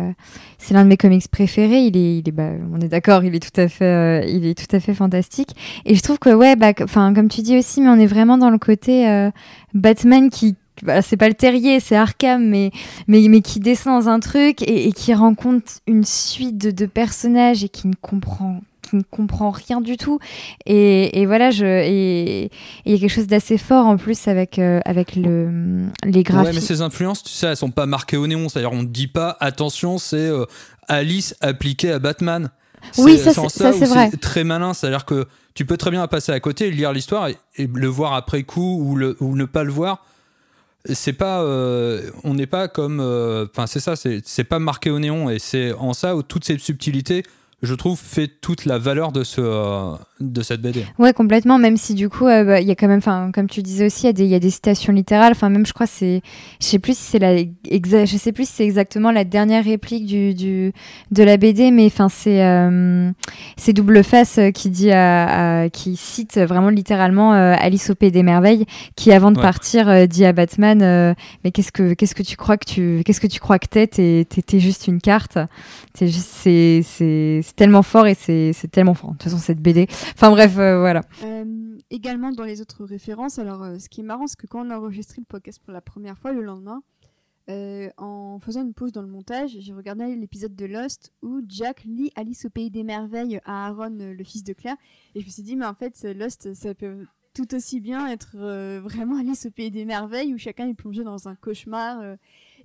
c'est 0.58 0.74
l'un 0.74 0.84
de 0.84 0.90
mes 0.90 0.98
comics 0.98 1.28
préférés. 1.30 1.80
Il 1.86 1.96
est, 1.98 2.18
il 2.20 2.28
est, 2.28 2.32
bah, 2.32 2.50
on 2.74 2.80
est 2.82 2.88
d'accord, 2.90 3.24
il 3.24 3.34
est 3.34 3.40
tout 3.40 3.60
à 3.60 3.70
fait, 3.70 4.30
il 4.30 4.46
est 4.46 4.56
tout 4.56 4.76
à 4.76 4.82
fait 4.82 4.94
fantastique. 4.94 5.56
Et 5.86 5.96
je 5.96 6.02
trouve 6.02 6.20
que 6.20 6.30
ouais, 6.34 6.58
bah, 6.58 6.74
enfin 6.84 7.14
comme 7.14 7.30
tu 7.30 7.42
dis 7.42 7.58
aussi, 7.58 7.80
mais 7.82 7.90
on 7.90 7.98
est 8.00 8.06
vraiment 8.06 8.38
dans 8.38 8.50
le 8.50 8.58
côté 8.58 9.30
Batman 9.74 10.30
qui 10.30 10.56
bah, 10.84 11.02
c'est 11.02 11.18
pas 11.18 11.28
le 11.28 11.34
terrier, 11.34 11.80
c'est 11.80 11.96
Arkham, 11.96 12.48
mais 12.48 12.72
mais, 13.08 13.28
mais 13.30 13.42
qui 13.42 13.60
descend 13.60 14.04
dans 14.04 14.10
un 14.10 14.20
truc 14.20 14.62
et, 14.62 14.88
et 14.88 14.92
qui 14.92 15.14
rencontre 15.14 15.72
une 15.88 16.04
suite 16.04 16.58
de, 16.58 16.72
de 16.72 16.86
personnages 16.86 17.64
et 17.64 17.70
qui 17.70 17.88
ne 17.88 17.94
comprend 18.02 18.60
qui 18.90 18.98
ne 18.98 19.02
comprend 19.10 19.50
rien 19.50 19.80
du 19.80 19.96
tout 19.96 20.20
et, 20.66 21.22
et 21.22 21.26
voilà 21.26 21.52
je 21.52 21.66
et 21.66 22.44
et 22.46 22.52
il 22.86 22.92
y 22.92 22.96
a 22.96 23.00
quelque 23.00 23.10
chose 23.10 23.28
d'assez 23.28 23.58
fort 23.58 23.88
en 23.88 23.96
plus 23.98 24.28
avec 24.28 24.60
euh, 24.60 24.82
avec 24.86 25.16
le 25.16 25.86
les 26.04 26.18
Ouais, 26.18 26.24
graphiques 26.24 26.56
mais 26.56 26.62
ces 26.62 26.82
influences, 26.82 27.24
tu 27.24 27.30
sais, 27.32 27.48
elles 27.48 27.56
sont 27.58 27.72
pas 27.72 27.86
marquées 27.86 28.18
au 28.18 28.28
néon. 28.28 28.50
C'est-à-dire, 28.50 28.74
on 28.74 28.84
ne 28.84 28.88
dit 28.88 29.08
pas, 29.08 29.38
attention, 29.40 29.98
c'est 29.98 30.18
euh, 30.18 30.46
Alice 30.90 31.34
appliquée 31.42 31.92
à 31.92 32.00
Batman. 32.00 32.50
Oui, 32.98 33.18
ça, 33.18 33.34
c'est- 33.34 33.50
ça, 33.50 33.72
vrai. 33.72 34.12
très 34.20 34.44
malin. 34.44 34.74
C'est-à-dire 34.74 35.06
que 35.06 35.28
tu 35.54 35.66
peux 35.66 35.78
très 35.78 35.90
bien 35.92 36.06
passer 36.08 36.34
à 36.34 36.40
côté, 36.42 36.70
lire 36.70 36.92
l'histoire 36.92 37.30
et, 37.30 37.38
et 37.56 37.68
le 37.74 37.88
voir 37.88 38.14
après 38.14 38.44
coup 38.44 38.80
ou, 38.84 38.96
le, 38.98 39.16
ou 39.22 39.36
ne 39.38 39.46
pas 39.46 39.64
le 39.64 39.72
voir. 39.72 40.06
C'est 40.86 41.14
pas, 41.14 41.42
euh, 41.44 42.12
on 42.26 42.34
n'est 42.34 42.48
pas 42.48 42.68
comme, 42.68 43.00
euh, 43.00 43.46
enfin 43.50 43.68
c'est 43.68 43.80
ça, 43.80 43.96
c'est 43.96 44.22
c'est 44.26 44.44
pas 44.44 44.60
marqué 44.60 44.90
au 44.90 45.00
néon 45.00 45.30
et 45.30 45.40
c'est 45.40 45.72
en 45.74 45.94
ça 45.94 46.16
où 46.16 46.24
toutes 46.24 46.44
ces 46.44 46.58
subtilités, 46.58 47.24
je 47.62 47.74
trouve, 47.74 47.98
fait 47.98 48.28
toute 48.28 48.66
la 48.66 48.78
valeur 48.78 49.14
de 49.14 49.24
ce, 49.24 49.40
euh, 49.40 49.96
de 50.32 50.42
cette 50.42 50.62
BD. 50.62 50.86
Ouais, 51.00 51.14
complètement. 51.14 51.58
Même 51.58 51.78
si 51.78 51.94
du 51.94 52.10
coup, 52.10 52.28
euh, 52.28 52.44
bah, 52.44 52.62
il 52.62 52.68
y 52.68 52.72
a 52.72 52.76
quand 52.76 52.88
même, 52.88 53.00
enfin, 53.00 53.32
comme 53.34 53.48
tu 53.50 53.62
disais 53.62 53.86
aussi, 53.88 54.04
il 54.04 54.06
y 54.08 54.10
a 54.10 54.14
des, 54.14 54.24
il 54.26 54.30
y 54.30 54.36
a 54.36 54.40
des 54.40 54.50
citations 54.50 54.94
littérales. 54.94 55.32
Enfin, 55.34 55.50
même, 55.50 55.66
je 55.66 55.74
crois, 55.74 55.88
c'est, 55.88 56.22
je 56.62 56.66
sais 56.66 56.80
plus 56.80 56.98
si 56.98 57.04
c'est 57.04 57.20
la, 57.20 57.36
exa- 57.36 58.06
je 58.06 58.18
sais 58.18 58.32
plus 58.32 58.48
si 58.48 58.54
c'est 58.56 58.64
exactement 58.64 59.12
la 59.12 59.24
dernière 59.24 59.64
réplique 59.66 60.06
du, 60.06 60.34
du 60.34 60.72
de 61.12 61.24
la 61.24 61.38
BD, 61.38 61.72
mais 61.72 61.86
enfin, 61.88 62.10
c'est, 62.10 62.44
euh, 62.44 63.12
c'est 63.58 63.74
Double 63.74 64.04
Face 64.04 64.38
euh, 64.38 64.52
qui 64.52 64.70
dit, 64.70 64.92
à, 64.92 65.62
à- 65.64 65.70
qui 65.70 65.96
cite 65.96 66.38
vraiment 66.40 66.70
littéralement 66.70 67.34
euh, 67.34 67.56
Alice 67.60 67.90
au 67.90 67.96
pays 67.96 68.12
des 68.12 68.24
merveilles, 68.24 68.66
qui 68.96 69.12
avant 69.12 69.32
de 69.32 69.38
Ouais. 69.38 69.42
partir 69.44 70.08
dit 70.08 70.26
à 70.26 70.34
Batman, 70.34 71.16
mais 71.44 71.52
qu'est-ce 71.52 71.72
que, 71.72 71.94
qu'est-ce 71.94 72.16
que 72.16 72.24
tu 72.24 72.38
crois 72.38 72.58
que 72.58 72.66
tu, 72.66 73.02
qu'est-ce 73.06 73.20
que 73.20 73.28
tu 73.28 73.40
crois 73.40 73.60
que 73.60 73.68
t'es? 73.68 73.88
T'es, 73.88 74.26
t'es, 74.26 74.60
juste 74.60 74.88
une 74.88 75.02
carte. 75.02 75.38
C'est 75.96 76.82
c'est, 76.84 77.42
tellement 77.56 77.84
fort 77.84 78.08
et 78.08 78.16
c'est, 78.16 78.52
c'est 78.54 78.70
tellement 78.70 78.94
fort. 78.94 79.12
De 79.12 79.16
toute 79.18 79.24
façon, 79.24 79.38
cette 79.38 79.60
BD. 79.60 79.88
Enfin 80.16 80.30
bref, 80.32 80.58
euh, 80.58 80.80
voilà. 80.80 81.02
Euh, 81.24 81.78
également 81.90 82.32
dans 82.32 82.44
les 82.44 82.62
autres 82.62 82.86
références, 82.86 83.40
alors 83.40 83.64
euh, 83.64 83.80
ce 83.80 83.90
qui 83.90 84.02
est 84.02 84.04
marrant, 84.04 84.28
c'est 84.28 84.38
que 84.38 84.48
quand 84.48 84.66
on 84.66 84.70
a 84.70 84.78
enregistré 84.78 85.18
le 85.20 85.26
podcast 85.26 85.60
pour 85.64 85.74
la 85.74 85.82
première 85.82 86.18
fois 86.18 86.34
le 86.34 86.42
lendemain, 86.42 86.82
en 87.98 88.40
faisant 88.40 88.62
une 88.62 88.74
pause 88.74 88.94
dans 88.94 89.02
le 89.02 89.08
montage, 89.10 89.58
j'ai 89.60 89.74
regardé 89.74 90.16
l'épisode 90.16 90.56
de 90.56 90.66
Lost 90.66 91.12
où 91.22 91.42
Jack 91.46 91.84
lit 91.84 92.10
Alice 92.16 92.46
au 92.46 92.50
pays 92.50 92.72
des 92.72 92.84
merveilles 92.84 93.42
à 93.44 93.68
Aaron, 93.68 93.98
le 94.00 94.24
fils 94.24 94.46
de 94.46 94.54
Claire, 94.54 94.78
et 95.14 95.20
je 95.20 95.26
me 95.26 95.30
suis 95.30 95.44
dit 95.44 95.58
mais 95.58 95.66
en 95.66 95.74
fait 95.74 96.06
Lost 96.18 96.54
ça 96.54 96.74
peut 96.74 97.06
tout 97.34 97.54
aussi 97.54 97.82
bien 97.82 98.08
être 98.08 98.38
vraiment 98.80 99.18
Alice 99.20 99.46
au 99.46 99.52
pays 99.52 99.72
des 99.72 99.84
merveilles 99.84 100.34
où 100.34 100.38
chacun 100.38 100.70
est 100.70 100.74
plongé 100.74 101.04
dans 101.04 101.28
un 101.28 101.36
cauchemar 101.36 102.16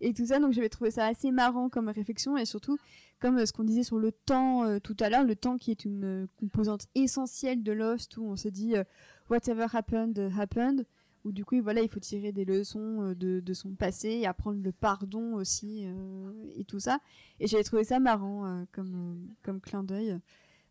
et 0.01 0.15
tout 0.15 0.27
ça, 0.27 0.39
donc 0.39 0.53
j'avais 0.53 0.69
trouvé 0.69 0.91
ça 0.91 1.07
assez 1.07 1.31
marrant 1.31 1.69
comme 1.69 1.89
réflexion 1.89 2.37
et 2.37 2.45
surtout 2.45 2.79
comme 3.21 3.39
euh, 3.39 3.47
ce 3.47 3.53
qu'on 3.53 3.65
disait 3.65 3.83
sur 3.83 3.99
le 3.99 4.13
temps 4.13 4.65
euh, 4.65 4.79
tout 4.79 4.97
à 5.01 5.09
l'heure, 5.09 5.25
le 5.25 5.37
temps 5.37 5.59
qui 5.59 5.71
est 5.71 5.85
une 5.85 6.05
euh, 6.05 6.27
composante 6.39 6.87
essentielle 6.95 7.63
de 7.63 7.73
Lost 7.73 8.17
où 8.17 8.25
on 8.25 8.37
se 8.37 8.49
dit 8.49 8.75
whatever 9.31 9.67
happened 9.73 10.31
happened. 10.37 10.87
Où 11.25 11.33
du 11.33 11.45
coup 11.45 11.61
voilà 11.61 11.83
il 11.83 11.89
faut 11.89 11.99
tirer 11.99 12.31
des 12.31 12.45
leçons 12.45 13.13
de, 13.19 13.53
son 13.53 13.75
passé 13.75 14.25
apprendre 14.25 14.63
le 14.63 14.71
pardon 14.71 15.35
aussi 15.35 15.85
et 16.57 16.63
tout 16.63 16.79
ça. 16.79 17.01
Et 17.41 17.49
j'avais 17.49 17.65
trouvé 17.65 17.83
ça 17.83 17.99
marrant 17.99 18.65
comme 18.71 19.29
comme 19.43 19.61
clin 19.61 19.83
d'œil 19.83 20.17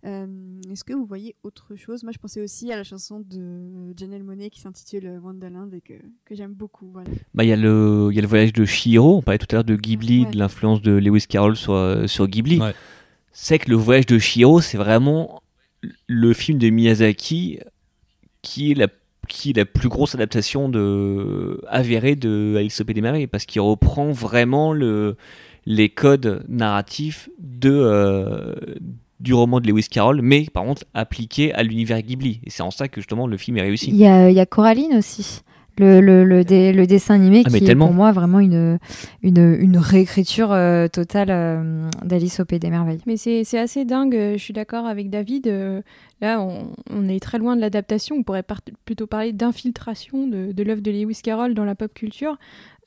Euh, 0.05 0.27
est-ce 0.71 0.83
que 0.83 0.93
vous 0.93 1.05
voyez 1.05 1.35
autre 1.43 1.75
chose? 1.75 2.03
Moi 2.03 2.11
je 2.13 2.19
pensais 2.19 2.41
aussi 2.41 2.71
à 2.71 2.75
la 2.77 2.83
chanson 2.83 3.19
de 3.27 3.93
Janelle 3.97 4.23
Monet 4.23 4.49
qui 4.51 4.61
s'intitule 4.61 5.19
Wonderland 5.23 5.73
et 5.73 5.81
que, 5.81 5.93
que 6.23 6.35
j'aime 6.35 6.53
beaucoup 6.53 6.89
voilà 6.91 7.09
Bah, 7.33 7.43
il 7.43 7.47
y, 7.49 7.51
a 7.51 7.55
le- 7.55 8.09
il 8.11 8.15
y 8.15 8.19
a 8.19 8.21
le 8.21 8.27
voyage 8.27 8.53
de 8.53 8.63
Shihiro, 8.63 9.17
on 9.17 9.21
parlait 9.23 9.39
tout 9.39 9.47
à 9.51 9.55
l'heure 9.55 9.63
de 9.63 9.75
Ghibli, 9.75 10.25
Ouais. 10.25 10.31
de 10.31 10.37
l'influence 10.37 10.81
de 10.83 10.91
Lewis 10.91 11.25
Carroll 11.27 11.55
sur, 11.55 11.73
euh, 11.73 12.05
sur 12.05 12.27
Ghibli. 12.27 12.59
Ouais. 12.59 12.73
C'est 13.31 13.57
que 13.57 13.69
le 13.71 13.75
voyage 13.75 14.05
de 14.05 14.19
Shihiro, 14.19 14.61
c'est 14.61 14.77
vraiment 14.77 15.41
le 16.07 16.33
film 16.33 16.59
de 16.59 16.69
Miyazaki 16.69 17.59
qui 18.43 18.71
est 18.71 18.75
la, 18.75 18.87
qui 19.27 19.49
est 19.49 19.57
la 19.57 19.65
plus 19.65 19.89
grosse 19.89 20.13
adaptation 20.15 20.69
de, 20.69 21.59
avérée 21.67 22.15
de 22.15 22.55
Alice 22.57 22.79
au 22.81 22.85
Pays 22.85 22.93
des 22.95 23.01
Merveilles, 23.01 23.27
parce 23.27 23.45
qu'il 23.45 23.61
reprend 23.61 24.11
vraiment 24.11 24.73
le, 24.73 25.17
les 25.65 25.89
codes 25.89 26.45
narratifs 26.47 27.29
de, 27.39 27.71
euh, 27.71 28.55
du 29.19 29.33
roman 29.33 29.59
de 29.59 29.67
Lewis 29.67 29.87
Carroll, 29.89 30.21
mais 30.21 30.45
par 30.53 30.63
contre 30.63 30.83
appliqué 30.93 31.53
à 31.53 31.63
l'univers 31.63 32.01
Ghibli. 32.01 32.39
Et 32.45 32.49
c'est 32.49 32.63
en 32.63 32.71
ça 32.71 32.87
que 32.87 33.01
justement 33.01 33.27
le 33.27 33.37
film 33.37 33.57
est 33.57 33.61
réussi. 33.61 33.89
Il 33.89 33.97
y 33.97 34.05
a, 34.07 34.29
il 34.29 34.35
y 34.35 34.39
a 34.39 34.45
Coraline 34.45 34.95
aussi. 34.95 35.41
Le, 35.79 36.01
le, 36.01 36.23
le, 36.25 36.43
dé- 36.43 36.73
le 36.73 36.87
dessin 36.87 37.13
animé 37.13 37.43
Ah, 37.45 37.49
qui 37.51 37.57
est 37.63 37.75
pour 37.75 37.93
moi 37.93 38.11
vraiment 38.11 38.39
une, 38.39 38.79
une, 39.21 39.57
une 39.59 39.77
réécriture 39.77 40.51
euh, 40.51 40.87
totale 40.87 41.27
euh, 41.29 41.87
d'Alice 42.03 42.39
au 42.39 42.45
Pays 42.45 42.57
des 42.57 42.71
Merveilles. 42.71 42.97
Mais 43.05 43.15
c'est 43.15 43.45
assez 43.59 43.85
dingue, 43.85 44.15
euh, 44.15 44.33
je 44.37 44.43
suis 44.43 44.53
d'accord 44.55 44.87
avec 44.87 45.11
David. 45.11 45.45
euh, 45.45 45.81
Là, 46.19 46.41
on, 46.41 46.69
on 46.89 47.07
est 47.07 47.19
très 47.19 47.37
loin 47.37 47.55
de 47.55 47.61
l'adaptation. 47.61 48.15
On 48.15 48.23
pourrait 48.23 48.41
par- 48.41 48.61
plutôt 48.85 49.05
parler 49.05 49.33
d'infiltration 49.33 50.25
de, 50.25 50.51
de 50.51 50.63
l'œuvre 50.63 50.81
de 50.81 50.89
Lewis 50.89 51.19
Carroll 51.23 51.53
dans 51.53 51.65
la 51.65 51.75
pop 51.75 51.93
culture. 51.93 52.37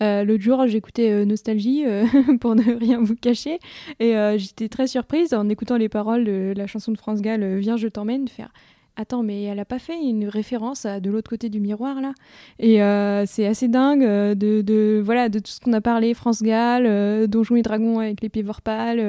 Euh, 0.02 0.24
L'autre 0.24 0.42
jour, 0.42 0.66
j'écoutais 0.66 1.10
euh, 1.10 1.24
Nostalgie, 1.24 1.84
euh, 1.86 2.04
pour 2.40 2.54
ne 2.54 2.74
rien 2.74 3.00
vous 3.00 3.16
cacher, 3.16 3.58
et 3.98 4.14
j'étais 4.38 4.68
très 4.68 4.86
surprise 4.86 5.34
en 5.34 5.48
écoutant 5.48 5.76
les 5.76 5.88
paroles 5.88 6.24
de 6.24 6.54
la 6.56 6.66
chanson 6.66 6.92
de 6.92 6.98
France 6.98 7.20
Gall, 7.20 7.58
Viens, 7.58 7.76
je 7.76 7.88
t'emmène, 7.88 8.28
faire 8.28 8.50
Attends, 8.96 9.22
mais 9.22 9.44
elle 9.44 9.58
a 9.60 9.64
pas 9.64 9.78
fait 9.78 9.98
une 9.98 10.26
référence 10.28 10.84
à 10.84 11.00
de 11.00 11.10
l'autre 11.10 11.30
côté 11.30 11.48
du 11.48 11.58
miroir 11.58 12.00
là? 12.02 12.12
Et 12.58 12.82
euh, 12.82 13.24
c'est 13.24 13.46
assez 13.46 13.66
dingue 13.68 14.04
euh, 14.04 14.34
de, 14.34 15.00
voilà, 15.02 15.28
de 15.30 15.38
tout 15.38 15.50
ce 15.50 15.60
qu'on 15.60 15.72
a 15.72 15.80
parlé, 15.80 16.12
France 16.12 16.42
Gall, 16.42 16.84
euh, 16.86 17.26
Donjons 17.26 17.56
et 17.56 17.62
Dragons 17.62 18.00
avec 18.00 18.20
les 18.20 18.28
pieds 18.28 18.42
vorpales, 18.42 19.00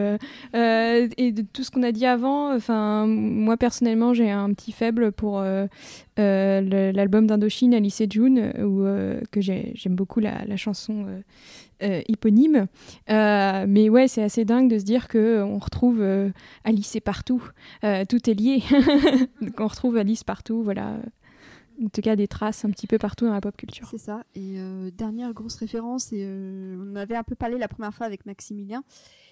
euh, 0.56 1.08
et 1.18 1.32
de 1.34 1.42
tout 1.42 1.64
ce 1.64 1.72
qu'on 1.72 1.84
a 1.84 1.92
dit 1.92 2.06
avant, 2.06 2.58
moi 3.06 3.58
personnellement, 3.58 4.14
j'ai 4.14 4.30
un 4.32 4.54
petit 4.54 4.72
faible 4.72 5.12
pour 5.12 5.44
l'album 6.18 7.28
d'Indochine, 7.28 7.74
Alice 7.74 8.00
et 8.02 8.08
June, 8.10 8.54
où, 8.64 8.86
que 9.32 9.42
j'ai- 9.42 9.72
j'aime 9.76 9.96
beaucoup 9.96 10.20
la 10.22 10.56
chanson 10.58 11.06
euh, 11.84 12.02
euh. 12.02 12.66
Euh, 13.10 13.66
mais 13.68 13.90
ouais, 13.90 14.08
c'est 14.08 14.24
assez 14.24 14.46
dingue 14.46 14.70
de 14.70 14.80
se 14.80 14.84
dire 14.84 15.08
que 15.08 15.42
on 15.42 15.58
retrouve 15.60 16.02
euh, 16.02 16.30
Alice 16.64 16.96
est 16.96 17.02
partout, 17.02 17.44
Euh, 17.84 18.06
tout 18.06 18.30
est 18.30 18.34
lié. 18.34 18.64
Donc 19.42 19.60
on 19.60 19.68
retrouve 19.68 19.98
Alice 19.98 20.24
partout, 20.24 20.64
voilà. 20.64 20.98
En 21.84 21.90
tout 21.90 22.02
cas, 22.02 22.16
des 22.16 22.28
traces 22.28 22.64
un 22.64 22.70
petit 22.70 22.86
peu 22.86 23.00
partout 23.00 23.26
dans 23.26 23.34
la 23.34 23.42
pop 23.42 23.58
culture. 23.58 23.88
C'est 23.90 23.98
ça. 23.98 24.24
Et 24.36 24.60
euh, 24.60 24.92
dernière 24.92 25.34
grosse 25.34 25.56
référence, 25.56 26.14
et 26.14 26.24
euh, 26.24 26.78
on 26.80 26.96
avait 26.96 27.16
un 27.16 27.24
peu 27.24 27.34
parlé 27.36 27.58
la 27.58 27.68
première 27.68 27.94
fois 27.94 28.06
avec 28.06 28.26
Maximilien, 28.28 28.84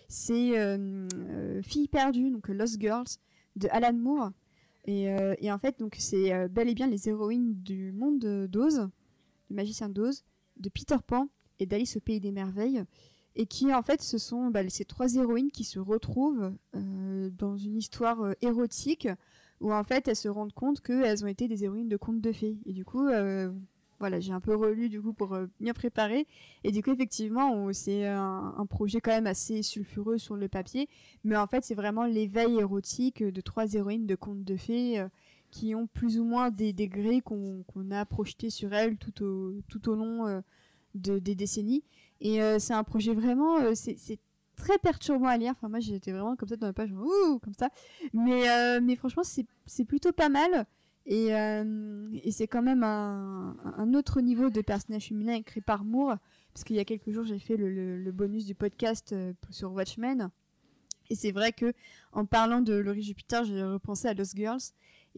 c'est 0.07 0.57
euh, 0.59 1.05
euh, 1.15 1.61
Fille 1.61 1.87
perdue, 1.87 2.31
donc 2.31 2.47
Lost 2.47 2.79
Girls, 2.81 3.05
de 3.55 3.67
Alan 3.71 3.93
Moore. 3.93 4.31
Et, 4.85 5.09
euh, 5.11 5.35
en 5.43 5.59
fait, 5.59 5.77
donc 5.79 5.95
c'est 5.99 6.33
euh, 6.33 6.47
bel 6.47 6.67
et 6.69 6.73
bien 6.73 6.87
les 6.87 7.07
héroïnes 7.07 7.53
du 7.61 7.91
monde 7.91 8.17
de- 8.17 8.47
d'Oz, 8.49 8.89
du 9.49 9.55
magicien 9.55 9.87
d'Oz, 9.89 10.23
de 10.57 10.69
Peter 10.69 10.95
Pan 11.05 11.27
et 11.59 11.65
d'Alice 11.65 11.97
au 11.97 11.99
pays 11.99 12.19
des 12.19 12.31
merveilles. 12.31 12.83
Et 13.35 13.45
qui 13.45 13.73
en 13.73 13.81
fait, 13.81 14.01
ce 14.01 14.17
sont 14.17 14.49
bah, 14.49 14.67
ces 14.69 14.85
trois 14.85 15.15
héroïnes 15.15 15.51
qui 15.51 15.63
se 15.63 15.79
retrouvent 15.79 16.51
euh, 16.75 17.29
dans 17.37 17.57
une 17.57 17.77
histoire 17.77 18.21
euh, 18.21 18.33
érotique 18.41 19.07
où 19.61 19.71
en 19.73 19.83
fait 19.83 20.07
elles 20.07 20.15
se 20.15 20.27
rendent 20.27 20.53
compte 20.53 20.81
qu'elles 20.81 21.23
ont 21.23 21.27
été 21.27 21.47
des 21.47 21.63
héroïnes 21.63 21.89
de 21.89 21.97
contes 21.97 22.21
de 22.21 22.31
fées. 22.31 22.57
Et 22.65 22.73
du 22.73 22.85
coup, 22.85 23.07
euh, 23.07 23.51
voilà, 23.99 24.19
j'ai 24.19 24.33
un 24.33 24.39
peu 24.39 24.55
relu 24.55 24.89
du 24.89 25.01
coup 25.01 25.13
pour 25.13 25.37
bien 25.59 25.73
préparer. 25.73 26.27
Et 26.63 26.71
du 26.71 26.81
coup, 26.81 26.91
effectivement, 26.91 27.71
c'est 27.73 28.07
un, 28.07 28.55
un 28.57 28.65
projet 28.65 29.01
quand 29.01 29.11
même 29.11 29.27
assez 29.27 29.61
sulfureux 29.61 30.17
sur 30.17 30.35
le 30.35 30.47
papier. 30.47 30.87
Mais 31.23 31.35
en 31.35 31.47
fait, 31.47 31.63
c'est 31.63 31.75
vraiment 31.75 32.05
l'éveil 32.05 32.59
érotique 32.59 33.21
de 33.21 33.41
trois 33.41 33.73
héroïnes 33.73 34.07
de 34.07 34.15
contes 34.15 34.43
de 34.43 34.55
fées 34.55 35.05
qui 35.51 35.75
ont 35.75 35.87
plus 35.87 36.19
ou 36.19 36.23
moins 36.23 36.51
des 36.51 36.71
degrés 36.71 37.21
qu'on 37.21 37.91
a 37.91 38.05
projetés 38.05 38.49
sur 38.49 38.73
elles 38.73 38.97
tout 38.97 39.23
au, 39.23 39.61
tout 39.67 39.89
au 39.89 39.95
long 39.95 40.41
de, 40.95 41.19
des 41.19 41.35
décennies. 41.35 41.83
Et 42.21 42.41
euh, 42.41 42.59
c'est 42.59 42.73
un 42.73 42.83
projet 42.83 43.13
vraiment, 43.13 43.59
euh, 43.59 43.73
c'est 43.75 44.19
très 44.55 44.77
perturbant 44.77 45.27
à 45.27 45.37
lire. 45.37 45.53
Enfin, 45.55 45.69
moi, 45.69 45.79
j'étais 45.79 46.11
vraiment 46.11 46.35
comme 46.35 46.49
ça 46.49 46.57
dans 46.57 46.67
la 46.67 46.73
page, 46.73 46.91
ouh, 46.91 47.39
comme 47.39 47.53
ça. 47.53 47.69
Mais, 48.13 48.49
euh, 48.49 48.79
mais 48.81 48.95
franchement, 48.95 49.23
c'est 49.23 49.85
plutôt 49.85 50.11
pas 50.11 50.29
mal. 50.29 50.65
Et, 51.05 51.29
et 51.29 52.31
c'est 52.31 52.45
quand 52.45 52.61
même 52.61 52.83
un, 52.83 53.93
autre 53.95 54.21
niveau 54.21 54.51
de 54.51 54.61
personnage 54.61 55.07
féminin 55.07 55.33
écrit 55.33 55.61
par 55.61 55.83
Moore. 55.83 56.17
Parce 56.53 56.63
qu'il 56.63 56.75
y 56.75 56.79
a 56.79 56.85
quelques 56.85 57.09
jours, 57.09 57.23
j'ai 57.23 57.39
fait 57.39 57.57
le, 57.57 57.97
le, 57.97 58.11
bonus 58.11 58.45
du 58.45 58.53
podcast 58.53 59.15
sur 59.49 59.71
Watchmen. 59.71 60.29
Et 61.09 61.15
c'est 61.15 61.31
vrai 61.31 61.51
que 61.51 61.73
en 62.11 62.25
parlant 62.25 62.61
de 62.61 62.73
Laurie 62.73 63.01
Jupiter, 63.01 63.43
j'ai 63.43 63.63
repensé 63.63 64.07
à 64.07 64.13
Lost 64.13 64.35
Girls. 64.35 64.61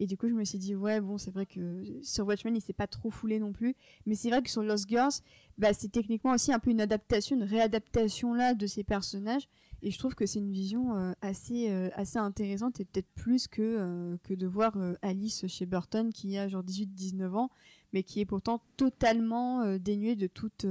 Et 0.02 0.06
du 0.06 0.16
coup, 0.16 0.28
je 0.28 0.34
me 0.34 0.42
suis 0.42 0.58
dit, 0.58 0.74
ouais, 0.74 1.00
bon, 1.00 1.16
c'est 1.16 1.30
vrai 1.30 1.46
que 1.46 2.00
sur 2.02 2.26
Watchmen, 2.26 2.56
il 2.56 2.60
s'est 2.60 2.72
pas 2.72 2.88
trop 2.88 3.08
foulé 3.08 3.38
non 3.38 3.52
plus. 3.52 3.76
Mais 4.04 4.16
c'est 4.16 4.30
vrai 4.30 4.42
que 4.42 4.50
sur 4.50 4.60
Lost 4.60 4.88
Girls, 4.88 5.12
bah, 5.58 5.72
c'est 5.72 5.90
techniquement 5.92 6.32
aussi 6.32 6.52
un 6.52 6.58
peu 6.58 6.72
une 6.72 6.80
adaptation, 6.80 7.36
une 7.36 7.44
réadaptation 7.44 8.34
là 8.34 8.54
de 8.54 8.66
ces 8.66 8.82
personnages. 8.82 9.46
Et 9.80 9.92
je 9.92 9.98
trouve 10.00 10.16
que 10.16 10.26
c'est 10.26 10.40
une 10.40 10.50
vision 10.50 10.96
euh, 10.96 11.12
assez, 11.20 11.70
euh, 11.70 11.88
assez 11.94 12.18
intéressante 12.18 12.80
et 12.80 12.84
peut-être 12.84 13.06
plus 13.14 13.46
que, 13.46 13.62
euh, 13.62 14.16
que 14.24 14.34
de 14.34 14.48
voir 14.48 14.76
Alice 15.02 15.46
chez 15.46 15.66
Burton 15.66 16.12
qui 16.12 16.36
a 16.36 16.48
genre 16.48 16.64
18-19 16.64 17.36
ans, 17.36 17.50
mais 17.92 18.02
qui 18.02 18.18
est 18.18 18.24
pourtant 18.24 18.60
totalement 18.76 19.76
dénuée 19.76 20.16
de 20.16 20.26
toute 20.26 20.66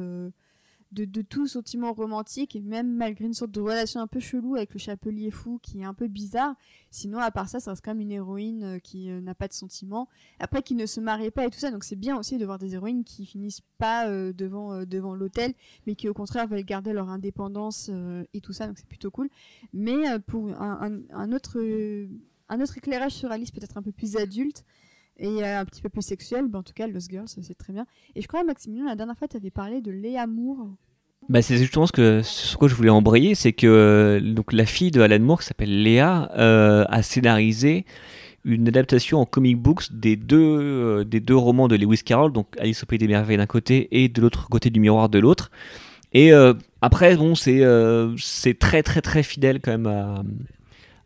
de, 0.91 1.21
tout 1.21 1.47
sentiment 1.47 1.93
romantique, 1.93 2.55
et 2.55 2.61
même 2.61 2.93
malgré 2.93 3.25
une 3.25 3.33
sorte 3.33 3.51
de 3.51 3.61
relation 3.61 4.01
un 4.01 4.07
peu 4.07 4.19
chelou 4.19 4.55
avec 4.55 4.73
le 4.73 4.79
chapelier 4.79 5.31
fou 5.31 5.59
qui 5.61 5.81
est 5.81 5.85
un 5.85 5.93
peu 5.93 6.07
bizarre. 6.07 6.55
Sinon, 6.89 7.19
à 7.19 7.31
part 7.31 7.47
ça, 7.47 7.59
ça 7.59 7.71
reste 7.71 7.83
quand 7.83 7.91
même 7.91 8.01
une 8.01 8.11
héroïne 8.11 8.63
euh, 8.63 8.79
qui 8.79 9.09
euh, 9.09 9.21
n'a 9.21 9.33
pas 9.33 9.47
de 9.47 9.53
sentiments. 9.53 10.09
Après, 10.39 10.61
qui 10.61 10.75
ne 10.75 10.85
se 10.85 10.99
marie 10.99 11.31
pas 11.31 11.45
et 11.45 11.49
tout 11.49 11.59
ça, 11.59 11.71
donc 11.71 11.83
c'est 11.83 11.95
bien 11.95 12.17
aussi 12.17 12.37
de 12.37 12.45
voir 12.45 12.57
des 12.57 12.73
héroïnes 12.73 13.03
qui 13.03 13.25
finissent 13.25 13.61
pas 13.77 14.09
euh, 14.09 14.33
devant, 14.33 14.85
devant 14.85 15.15
l'hôtel, 15.15 15.53
mais 15.87 15.95
qui 15.95 16.09
au 16.09 16.13
contraire 16.13 16.47
veulent 16.47 16.65
garder 16.65 16.91
leur 16.91 17.09
indépendance 17.09 17.89
et 18.33 18.41
tout 18.41 18.53
ça, 18.53 18.67
donc 18.67 18.77
c'est 18.77 18.87
plutôt 18.87 19.11
cool. 19.11 19.29
Mais 19.73 20.19
pour 20.27 20.49
un, 20.49 21.01
un, 21.11 21.31
autre, 21.31 21.59
un 22.49 22.61
autre 22.61 22.77
éclairage 22.77 23.13
sur 23.13 23.31
Alice, 23.31 23.51
peut-être 23.51 23.77
un 23.77 23.81
peu 23.81 23.91
plus 23.91 24.17
adulte, 24.17 24.65
et 25.17 25.43
un 25.43 25.65
petit 25.65 25.81
peu 25.81 25.89
plus 25.89 26.01
sexuel. 26.01 26.47
Ben, 26.47 26.59
en 26.59 26.63
tout 26.63 26.73
cas, 26.73 26.87
Lost 26.87 27.09
Girls, 27.09 27.27
c'est 27.27 27.57
très 27.57 27.73
bien. 27.73 27.85
Et 28.15 28.21
je 28.21 28.27
crois, 28.27 28.43
Maximilien, 28.43 28.85
la 28.85 28.95
dernière 28.95 29.17
fois, 29.17 29.27
tu 29.27 29.37
avais 29.37 29.51
parlé 29.51 29.81
de 29.81 29.91
Léa 29.91 30.27
Moore. 30.27 30.69
Bah, 31.29 31.41
c'est 31.41 31.57
justement 31.57 31.85
ce 31.85 31.91
que 31.91 32.21
sur 32.23 32.57
quoi 32.57 32.67
je 32.67 32.75
voulais 32.75 32.89
embrayer, 32.89 33.35
c'est 33.35 33.53
que 33.53 33.67
euh, 33.67 34.19
donc 34.19 34.53
la 34.53 34.65
fille 34.65 34.91
de 34.91 35.01
Alan 35.01 35.19
Moore, 35.19 35.39
qui 35.39 35.45
s'appelle 35.45 35.83
Léa, 35.83 36.31
euh, 36.37 36.83
a 36.89 37.03
scénarisé 37.03 37.85
une 38.43 38.67
adaptation 38.67 39.19
en 39.19 39.25
comic 39.25 39.57
books 39.57 39.93
des 39.93 40.15
deux, 40.15 40.39
euh, 40.39 41.03
des 41.03 41.19
deux 41.19 41.35
romans 41.35 41.67
de 41.67 41.75
Lewis 41.75 42.01
Carroll, 42.03 42.33
donc 42.33 42.47
Alice 42.59 42.81
au 42.83 42.85
Pays 42.87 42.97
des 42.97 43.07
Merveilles 43.07 43.37
d'un 43.37 43.45
côté 43.45 43.87
et 43.91 44.09
de 44.09 44.19
l'autre 44.19 44.49
côté 44.49 44.71
du 44.71 44.79
miroir 44.79 45.09
de 45.09 45.19
l'autre. 45.19 45.51
Et 46.13 46.33
après, 46.81 47.15
bon, 47.15 47.35
c'est 47.35 47.63
c'est 48.17 48.59
très 48.59 48.83
très 48.83 48.99
très 48.99 49.23
fidèle 49.23 49.61
quand 49.61 49.71
même 49.71 49.87
à, 49.87 50.23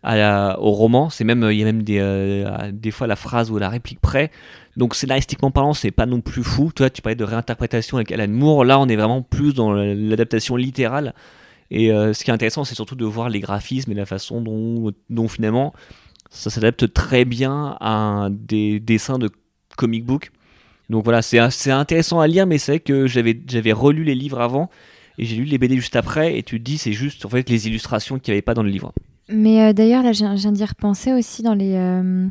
au 0.06 0.72
roman. 0.72 1.10
C'est 1.10 1.24
même, 1.24 1.48
il 1.52 1.58
y 1.58 1.62
a 1.62 1.66
même 1.66 1.84
des, 1.84 2.00
euh, 2.00 2.72
des 2.72 2.92
fois 2.92 3.08
la 3.08 3.16
phrase 3.16 3.52
ou 3.52 3.58
la 3.58 3.70
réplique 3.70 4.00
près. 4.00 4.32
Donc 4.78 4.96
scénaristiquement 4.96 5.52
parlant, 5.52 5.74
c'est 5.74 5.92
pas 5.92 6.06
non 6.06 6.22
plus 6.22 6.44
fou. 6.44 6.72
Toi, 6.74 6.90
tu 6.90 7.02
parlais 7.02 7.16
de 7.16 7.24
réinterprétation 7.24 7.98
avec 7.98 8.12
Alan 8.12 8.28
Moore. 8.28 8.66
Là, 8.66 8.80
on 8.80 8.88
est 8.88 8.96
vraiment 8.96 9.22
plus 9.22 9.54
dans 9.54 9.74
l'adaptation 9.74 10.56
littérale. 10.56 11.14
Et 11.72 11.92
euh, 11.92 12.14
ce 12.14 12.24
qui 12.24 12.30
est 12.30 12.34
intéressant, 12.34 12.64
c'est 12.64 12.76
surtout 12.76 12.96
de 12.96 13.06
voir 13.06 13.30
les 13.30 13.40
graphismes 13.40 13.92
et 13.92 13.96
la 13.96 14.06
façon 14.06 14.42
dont, 14.42 15.28
finalement 15.28 15.74
ça 16.30 16.50
s'adapte 16.50 16.92
très 16.92 17.24
bien 17.24 17.78
à 17.80 18.28
des 18.30 18.80
dessins 18.80 19.18
de 19.18 19.30
comic 19.78 20.06
book. 20.06 20.32
Donc 20.90 21.04
voilà, 21.04 21.22
c'est 21.22 21.40
intéressant 21.72 22.20
à 22.20 22.28
lire, 22.28 22.46
mais 22.46 22.58
c'est 22.58 22.80
que 22.80 23.08
j'avais 23.08 23.72
relu 23.72 24.04
les 24.04 24.16
livres 24.16 24.42
avant 24.42 24.70
et 25.18 25.26
j'ai 25.26 25.38
lu 25.38 25.46
les 25.46 25.58
BD 25.58 25.78
juste 25.78 25.96
après. 25.96 26.38
Et 26.38 26.44
tu 26.44 26.60
te 26.60 26.64
dis, 26.64 26.78
c'est 26.78 26.94
juste 26.94 27.26
en 27.26 27.30
fait 27.30 27.50
les 27.50 27.68
illustrations 27.68 28.20
qu'il 28.20 28.34
n'y 28.34 28.36
avait 28.36 28.42
pas 28.42 28.54
dans 28.54 28.64
le 28.64 28.70
livre. 28.70 28.94
Mais 29.30 29.62
euh, 29.62 29.74
d'ailleurs, 29.74 30.04
là, 30.04 30.12
je 30.14 30.26
viens 30.26 30.52
d'y 30.52 30.66
repenser 30.66 31.14
aussi 31.14 31.42
dans 31.42 31.54
les, 31.54 31.76
euh, 31.76 32.28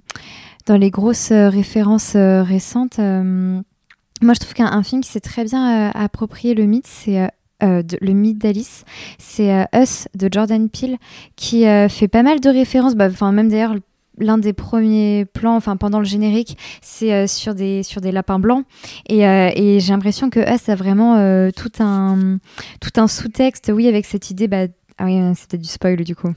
dans 0.66 0.76
les 0.76 0.90
grosses 0.90 1.32
euh, 1.32 1.48
références 1.48 2.14
récentes. 2.14 2.98
moi, 2.98 4.34
je 4.34 4.40
trouve 4.40 4.55
qu'un 4.55 4.82
film 4.82 5.02
qui 5.02 5.10
s'est 5.10 5.20
très 5.20 5.44
bien 5.44 5.90
approprié 5.90 6.55
le 6.55 6.64
mythe, 6.64 6.86
c'est 6.86 7.28
le 7.60 8.12
mythe 8.12 8.39
d'Alice, 8.39 8.84
c'est 9.18 9.66
Us 9.74 10.08
de 10.14 10.28
Jordan 10.31 10.68
Peele, 10.68 10.98
qui 11.36 11.64
fait 11.89 12.08
pas 12.08 12.23
mal 12.23 12.40
de 12.40 12.48
références, 12.48 12.94
bah, 12.94 13.08
même 13.32 13.48
d'ailleurs 13.48 13.74
l'un 14.18 14.39
des 14.39 14.52
premiers 14.52 15.24
plans, 15.24 15.56
enfin 15.56 15.76
pendant 15.76 15.98
le 15.98 16.05
générique, 16.05 16.56
c'est 16.81 17.26
sur 17.26 17.55
des 17.55 17.82
sur 17.82 18.00
des 18.00 18.12
lapins 18.12 18.39
blancs 18.39 18.64
et, 19.08 19.23
et 19.23 19.81
j'ai 19.81 19.92
l'impression 19.92 20.31
que 20.31 20.40
Us 20.40 20.68
a 20.68 20.74
vraiment 20.76 21.16
tout 21.52 21.73
un 21.81 22.39
tout 22.81 23.00
un 23.00 23.08
sous-texte, 23.08 23.73
oui, 23.74 23.89
avec 23.89 24.06
cette 24.06 24.31
idée, 24.31 24.47
bah, 24.47 24.66
ah 24.98 25.06
oui, 25.06 25.20
c'était 25.34 25.58
du 25.58 25.68
spoil 25.68 26.05
du 26.05 26.14
coup. 26.14 26.34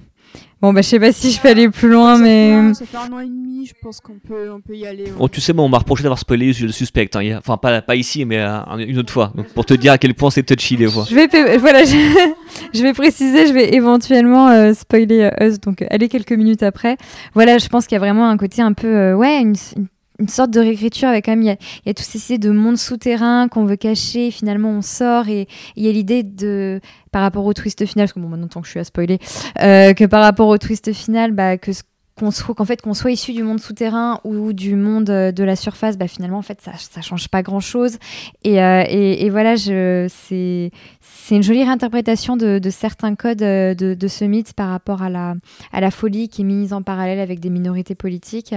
Bon, 0.59 0.73
bah, 0.73 0.81
je 0.81 0.87
sais 0.87 0.99
pas 0.99 1.11
si 1.11 1.31
je 1.31 1.39
peux 1.39 1.49
aller 1.49 1.69
plus 1.69 1.87
loin, 1.87 2.17
mais. 2.17 2.73
ça 2.73 2.85
fait 2.85 2.97
un 2.97 3.13
an 3.13 3.19
et 3.19 3.27
demi, 3.27 3.67
je 3.67 3.73
pense 3.79 3.99
qu'on 3.99 4.17
peut, 4.17 4.51
on 4.51 4.59
peut 4.59 4.75
y 4.75 4.87
aller. 4.87 5.05
Oh, 5.19 5.29
tu 5.29 5.39
sais, 5.39 5.53
moi, 5.53 5.63
on 5.63 5.69
m'a 5.69 5.77
reproché 5.77 6.01
d'avoir 6.01 6.17
spoilé 6.17 6.47
le 6.47 6.71
suspect. 6.71 7.07
Hein. 7.13 7.37
Enfin, 7.37 7.57
pas, 7.57 7.81
pas 7.83 7.95
ici, 7.95 8.25
mais 8.25 8.39
euh, 8.39 8.59
une 8.79 8.97
autre 8.97 9.13
fois. 9.13 9.31
Donc, 9.35 9.49
pour 9.49 9.65
te 9.65 9.75
dire 9.75 9.91
à 9.91 9.99
quel 9.99 10.15
point 10.15 10.31
c'est 10.31 10.41
touchy 10.41 10.75
des 10.75 10.87
fois. 10.87 11.05
Je 11.07 11.13
vais, 11.13 11.57
voilà, 11.57 11.83
je... 12.73 12.81
vais 12.81 12.93
préciser, 12.93 13.45
je 13.45 13.53
vais 13.53 13.75
éventuellement 13.75 14.49
euh, 14.49 14.73
spoiler 14.73 15.29
euh, 15.39 15.47
Us, 15.47 15.59
donc 15.59 15.85
aller 15.91 16.09
quelques 16.09 16.31
minutes 16.31 16.63
après. 16.63 16.97
Voilà, 17.35 17.59
je 17.59 17.67
pense 17.67 17.85
qu'il 17.85 17.95
y 17.95 17.97
a 17.97 17.99
vraiment 17.99 18.27
un 18.27 18.37
côté 18.37 18.63
un 18.63 18.73
peu, 18.73 19.13
ouais, 19.13 19.39
une, 19.41 19.55
une 19.75 19.87
sorte 20.27 20.51
de 20.51 20.59
réécriture 20.59 21.09
avec 21.09 21.25
quand 21.25 21.31
même 21.31 21.43
il 21.43 21.47
y 21.85 21.89
a, 21.89 21.93
ces 21.97 22.33
idées 22.33 22.47
de 22.47 22.51
monde 22.51 22.77
souterrain 22.77 23.47
qu'on 23.47 23.65
veut 23.65 23.75
cacher 23.75 24.31
finalement 24.31 24.69
on 24.69 24.81
sort 24.81 25.27
et 25.27 25.47
il 25.75 25.85
y 25.85 25.89
a 25.89 25.91
l'idée 25.91 26.23
de 26.23 26.79
par 27.11 27.21
rapport 27.21 27.45
au 27.45 27.53
twist 27.53 27.85
final 27.85 28.05
parce 28.05 28.13
que 28.13 28.19
bon 28.19 28.29
maintenant 28.29 28.47
tant 28.47 28.61
que 28.61 28.67
je 28.67 28.71
suis 28.71 28.79
à 28.79 28.83
spoiler 28.83 29.19
euh, 29.61 29.93
que 29.93 30.05
par 30.05 30.21
rapport 30.23 30.47
au 30.47 30.57
twist 30.57 30.91
final 30.93 31.31
bah 31.31 31.57
que 31.57 31.71
qu'on 32.17 32.31
soit 32.31 32.55
qu'en 32.55 32.65
fait 32.65 32.81
qu'on 32.81 32.93
soit 32.93 33.11
issu 33.11 33.33
du 33.33 33.43
monde 33.43 33.59
souterrain 33.59 34.19
ou 34.23 34.53
du 34.53 34.75
monde 34.75 35.09
euh, 35.09 35.31
de 35.31 35.43
la 35.43 35.55
surface 35.55 35.97
bah 35.97 36.07
finalement 36.07 36.39
en 36.39 36.43
fait 36.43 36.59
ça 36.61 36.71
ça 36.77 37.01
change 37.01 37.27
pas 37.29 37.43
grand 37.43 37.59
chose 37.59 37.97
et, 38.43 38.61
euh, 38.61 38.83
et, 38.87 39.25
et, 39.25 39.29
voilà 39.29 39.55
je 39.55 40.07
c'est 40.09 40.71
c'est 41.01 41.35
une 41.35 41.43
jolie 41.43 41.63
réinterprétation 41.63 42.37
de, 42.37 42.59
de 42.59 42.69
certains 42.69 43.15
codes 43.15 43.41
euh, 43.41 43.73
de, 43.75 43.93
de, 43.93 44.07
ce 44.07 44.25
mythe 44.25 44.53
par 44.53 44.69
rapport 44.69 45.01
à 45.01 45.09
la 45.09 45.35
à 45.71 45.81
la 45.81 45.91
folie 45.91 46.29
qui 46.29 46.41
est 46.41 46.45
mise 46.45 46.73
en 46.73 46.81
parallèle 46.81 47.19
avec 47.19 47.39
des 47.39 47.49
minorités 47.49 47.95
politiques 47.95 48.55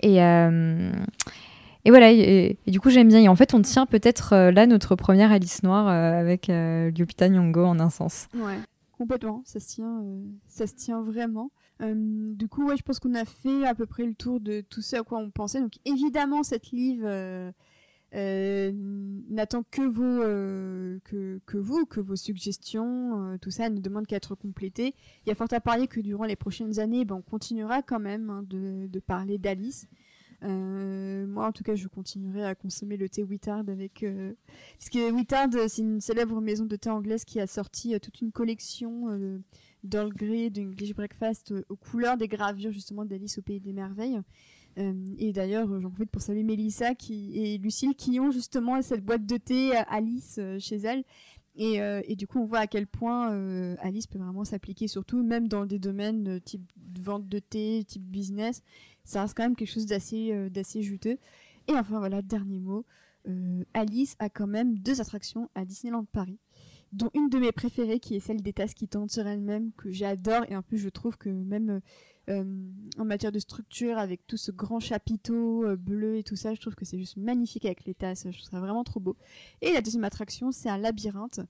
et 0.00 0.22
euh, 0.22 0.92
et 1.84 1.90
voilà, 1.90 2.10
et, 2.10 2.58
du 2.66 2.80
coup 2.80 2.90
j'aime 2.90 3.08
bien. 3.08 3.20
Et 3.20 3.28
en 3.28 3.36
fait, 3.36 3.54
on 3.54 3.62
tient 3.62 3.86
peut-être 3.86 4.50
là 4.50 4.66
notre 4.66 4.94
première 4.94 5.32
Alice 5.32 5.62
Noire 5.62 5.88
avec 5.88 6.50
euh, 6.50 6.90
Nyong'o 7.20 7.64
en 7.64 7.80
un 7.80 7.88
sens. 7.88 8.26
Ouais, 8.34 8.58
complètement. 8.98 9.40
Ça 9.46 9.58
se 9.58 9.68
tient, 9.68 10.02
ça 10.48 10.66
se 10.66 10.74
tient 10.74 11.00
vraiment. 11.00 11.50
Euh, 11.80 12.34
du 12.34 12.48
coup, 12.48 12.66
ouais, 12.66 12.76
je 12.76 12.82
pense 12.82 12.98
qu'on 12.98 13.14
a 13.14 13.24
fait 13.24 13.66
à 13.66 13.74
peu 13.74 13.86
près 13.86 14.04
le 14.04 14.14
tour 14.14 14.40
de 14.40 14.60
tout 14.62 14.82
ce 14.82 14.96
à 14.96 15.02
quoi 15.02 15.18
on 15.18 15.30
pensait. 15.30 15.60
Donc, 15.60 15.74
évidemment, 15.84 16.42
cette 16.42 16.70
livre 16.70 17.06
euh, 17.06 17.52
euh, 18.14 18.72
n'attend 19.28 19.62
que 19.70 19.82
vos, 19.82 20.22
vous, 21.60 21.86
que 21.86 22.00
vos 22.00 22.16
suggestions. 22.16 23.38
tout 23.40 23.50
ça 23.50 23.70
ne 23.70 23.80
demande 23.80 24.06
qu'à 24.06 24.16
être 24.16 24.34
complété. 24.34 24.94
Il 25.24 25.28
y 25.28 25.32
a 25.32 25.34
fort 25.34 25.48
à 25.52 25.60
parier 25.60 25.86
que 25.86 26.00
durant 26.00 26.24
les 26.24 26.36
prochaines 26.36 26.80
années, 26.80 27.04
ben, 27.04 27.16
on 27.16 27.22
continuera 27.22 27.82
quand 27.82 28.00
même 28.00 28.30
hein, 28.30 28.44
de, 28.48 28.98
parler 28.98 29.38
d'Alice. 29.38 29.86
moi, 30.42 31.46
en 31.46 31.52
tout 31.52 31.62
cas, 31.62 31.76
je 31.76 31.86
continuerai 31.86 32.44
à 32.44 32.56
consommer 32.56 32.96
le 32.96 33.08
thé 33.08 33.22
Wittard. 33.22 33.64
Parce 33.64 34.90
que 34.90 35.12
Wittard, 35.12 35.50
c'est 35.68 35.82
une 35.82 36.00
célèbre 36.00 36.40
maison 36.40 36.64
de 36.64 36.74
thé 36.74 36.90
anglaise 36.90 37.24
qui 37.24 37.38
a 37.38 37.46
sorti 37.46 37.98
toute 38.00 38.20
une 38.20 38.32
collection 38.32 39.40
D'Earl 39.84 40.12
Grey, 40.12 40.50
d'English 40.50 40.94
Breakfast 40.94 41.52
euh, 41.52 41.64
aux 41.68 41.76
couleurs 41.76 42.16
des 42.16 42.28
gravures 42.28 42.72
justement 42.72 43.04
d'Alice 43.04 43.38
au 43.38 43.42
Pays 43.42 43.60
des 43.60 43.72
Merveilles. 43.72 44.20
Euh, 44.78 44.92
et 45.18 45.32
d'ailleurs, 45.32 45.68
j'en 45.80 45.90
profite 45.90 46.10
pour 46.10 46.22
saluer 46.22 46.42
Mélissa 46.42 46.92
et 47.10 47.58
Lucille 47.58 47.94
qui 47.96 48.20
ont 48.20 48.30
justement 48.30 48.80
cette 48.82 49.04
boîte 49.04 49.26
de 49.26 49.36
thé 49.36 49.76
euh, 49.76 49.82
Alice 49.88 50.40
chez 50.58 50.76
elles. 50.76 51.04
Et, 51.60 52.14
du 52.14 52.28
coup, 52.28 52.38
on 52.38 52.44
voit 52.44 52.60
à 52.60 52.66
quel 52.68 52.86
point 52.86 53.30
Alice 53.80 54.06
peut 54.06 54.20
vraiment 54.20 54.44
s'appliquer, 54.44 54.86
surtout 54.86 55.24
même 55.24 55.48
dans 55.48 55.66
des 55.66 55.80
domaines 55.80 56.40
type 56.42 56.62
vente 57.00 57.28
de 57.28 57.40
thé, 57.40 57.82
type 57.84 58.04
business. 58.04 58.62
Ça 59.02 59.22
reste 59.22 59.36
quand 59.36 59.42
même 59.42 59.56
quelque 59.56 59.72
chose 59.72 59.86
d'assez 59.86 60.50
d'assez 60.50 60.82
juteux. 60.82 61.18
Et 61.66 61.72
enfin, 61.72 61.98
voilà, 61.98 62.22
dernier 62.22 62.60
mot. 62.60 62.84
Alice 63.74 64.14
a 64.20 64.28
quand 64.28 64.46
même 64.46 64.78
deux 64.78 65.00
attractions 65.00 65.50
à 65.56 65.64
Disneyland 65.64 66.04
Paris 66.04 66.38
dont 66.92 67.10
une 67.14 67.28
de 67.28 67.38
mes 67.38 67.52
préférées 67.52 68.00
qui 68.00 68.16
est 68.16 68.20
celle 68.20 68.42
des 68.42 68.52
tasses 68.52 68.74
qui 68.74 68.88
tendent 68.88 69.10
sur 69.10 69.26
elles-mêmes, 69.26 69.72
que 69.76 69.90
j'adore, 69.90 70.44
et 70.48 70.56
en 70.56 70.62
plus 70.62 70.78
je 70.78 70.88
trouve 70.88 71.16
que 71.18 71.28
même 71.28 71.80
euh, 72.28 72.44
en 72.98 73.04
matière 73.04 73.32
de 73.32 73.38
structure, 73.38 73.96
avec 73.96 74.26
tout 74.26 74.36
ce 74.36 74.50
grand 74.50 74.80
chapiteau 74.80 75.64
euh, 75.64 75.76
bleu 75.76 76.16
et 76.16 76.22
tout 76.22 76.36
ça, 76.36 76.52
je 76.52 76.60
trouve 76.60 76.74
que 76.74 76.84
c'est 76.84 76.98
juste 76.98 77.16
magnifique 77.16 77.64
avec 77.64 77.84
les 77.86 77.94
tasses, 77.94 78.26
je 78.30 78.36
trouve 78.38 78.50
ça 78.50 78.60
vraiment 78.60 78.84
trop 78.84 79.00
beau. 79.00 79.16
Et 79.62 79.72
la 79.72 79.80
deuxième 79.80 80.04
attraction, 80.04 80.52
c'est 80.52 80.68
un 80.68 80.78
labyrinthe. 80.78 81.40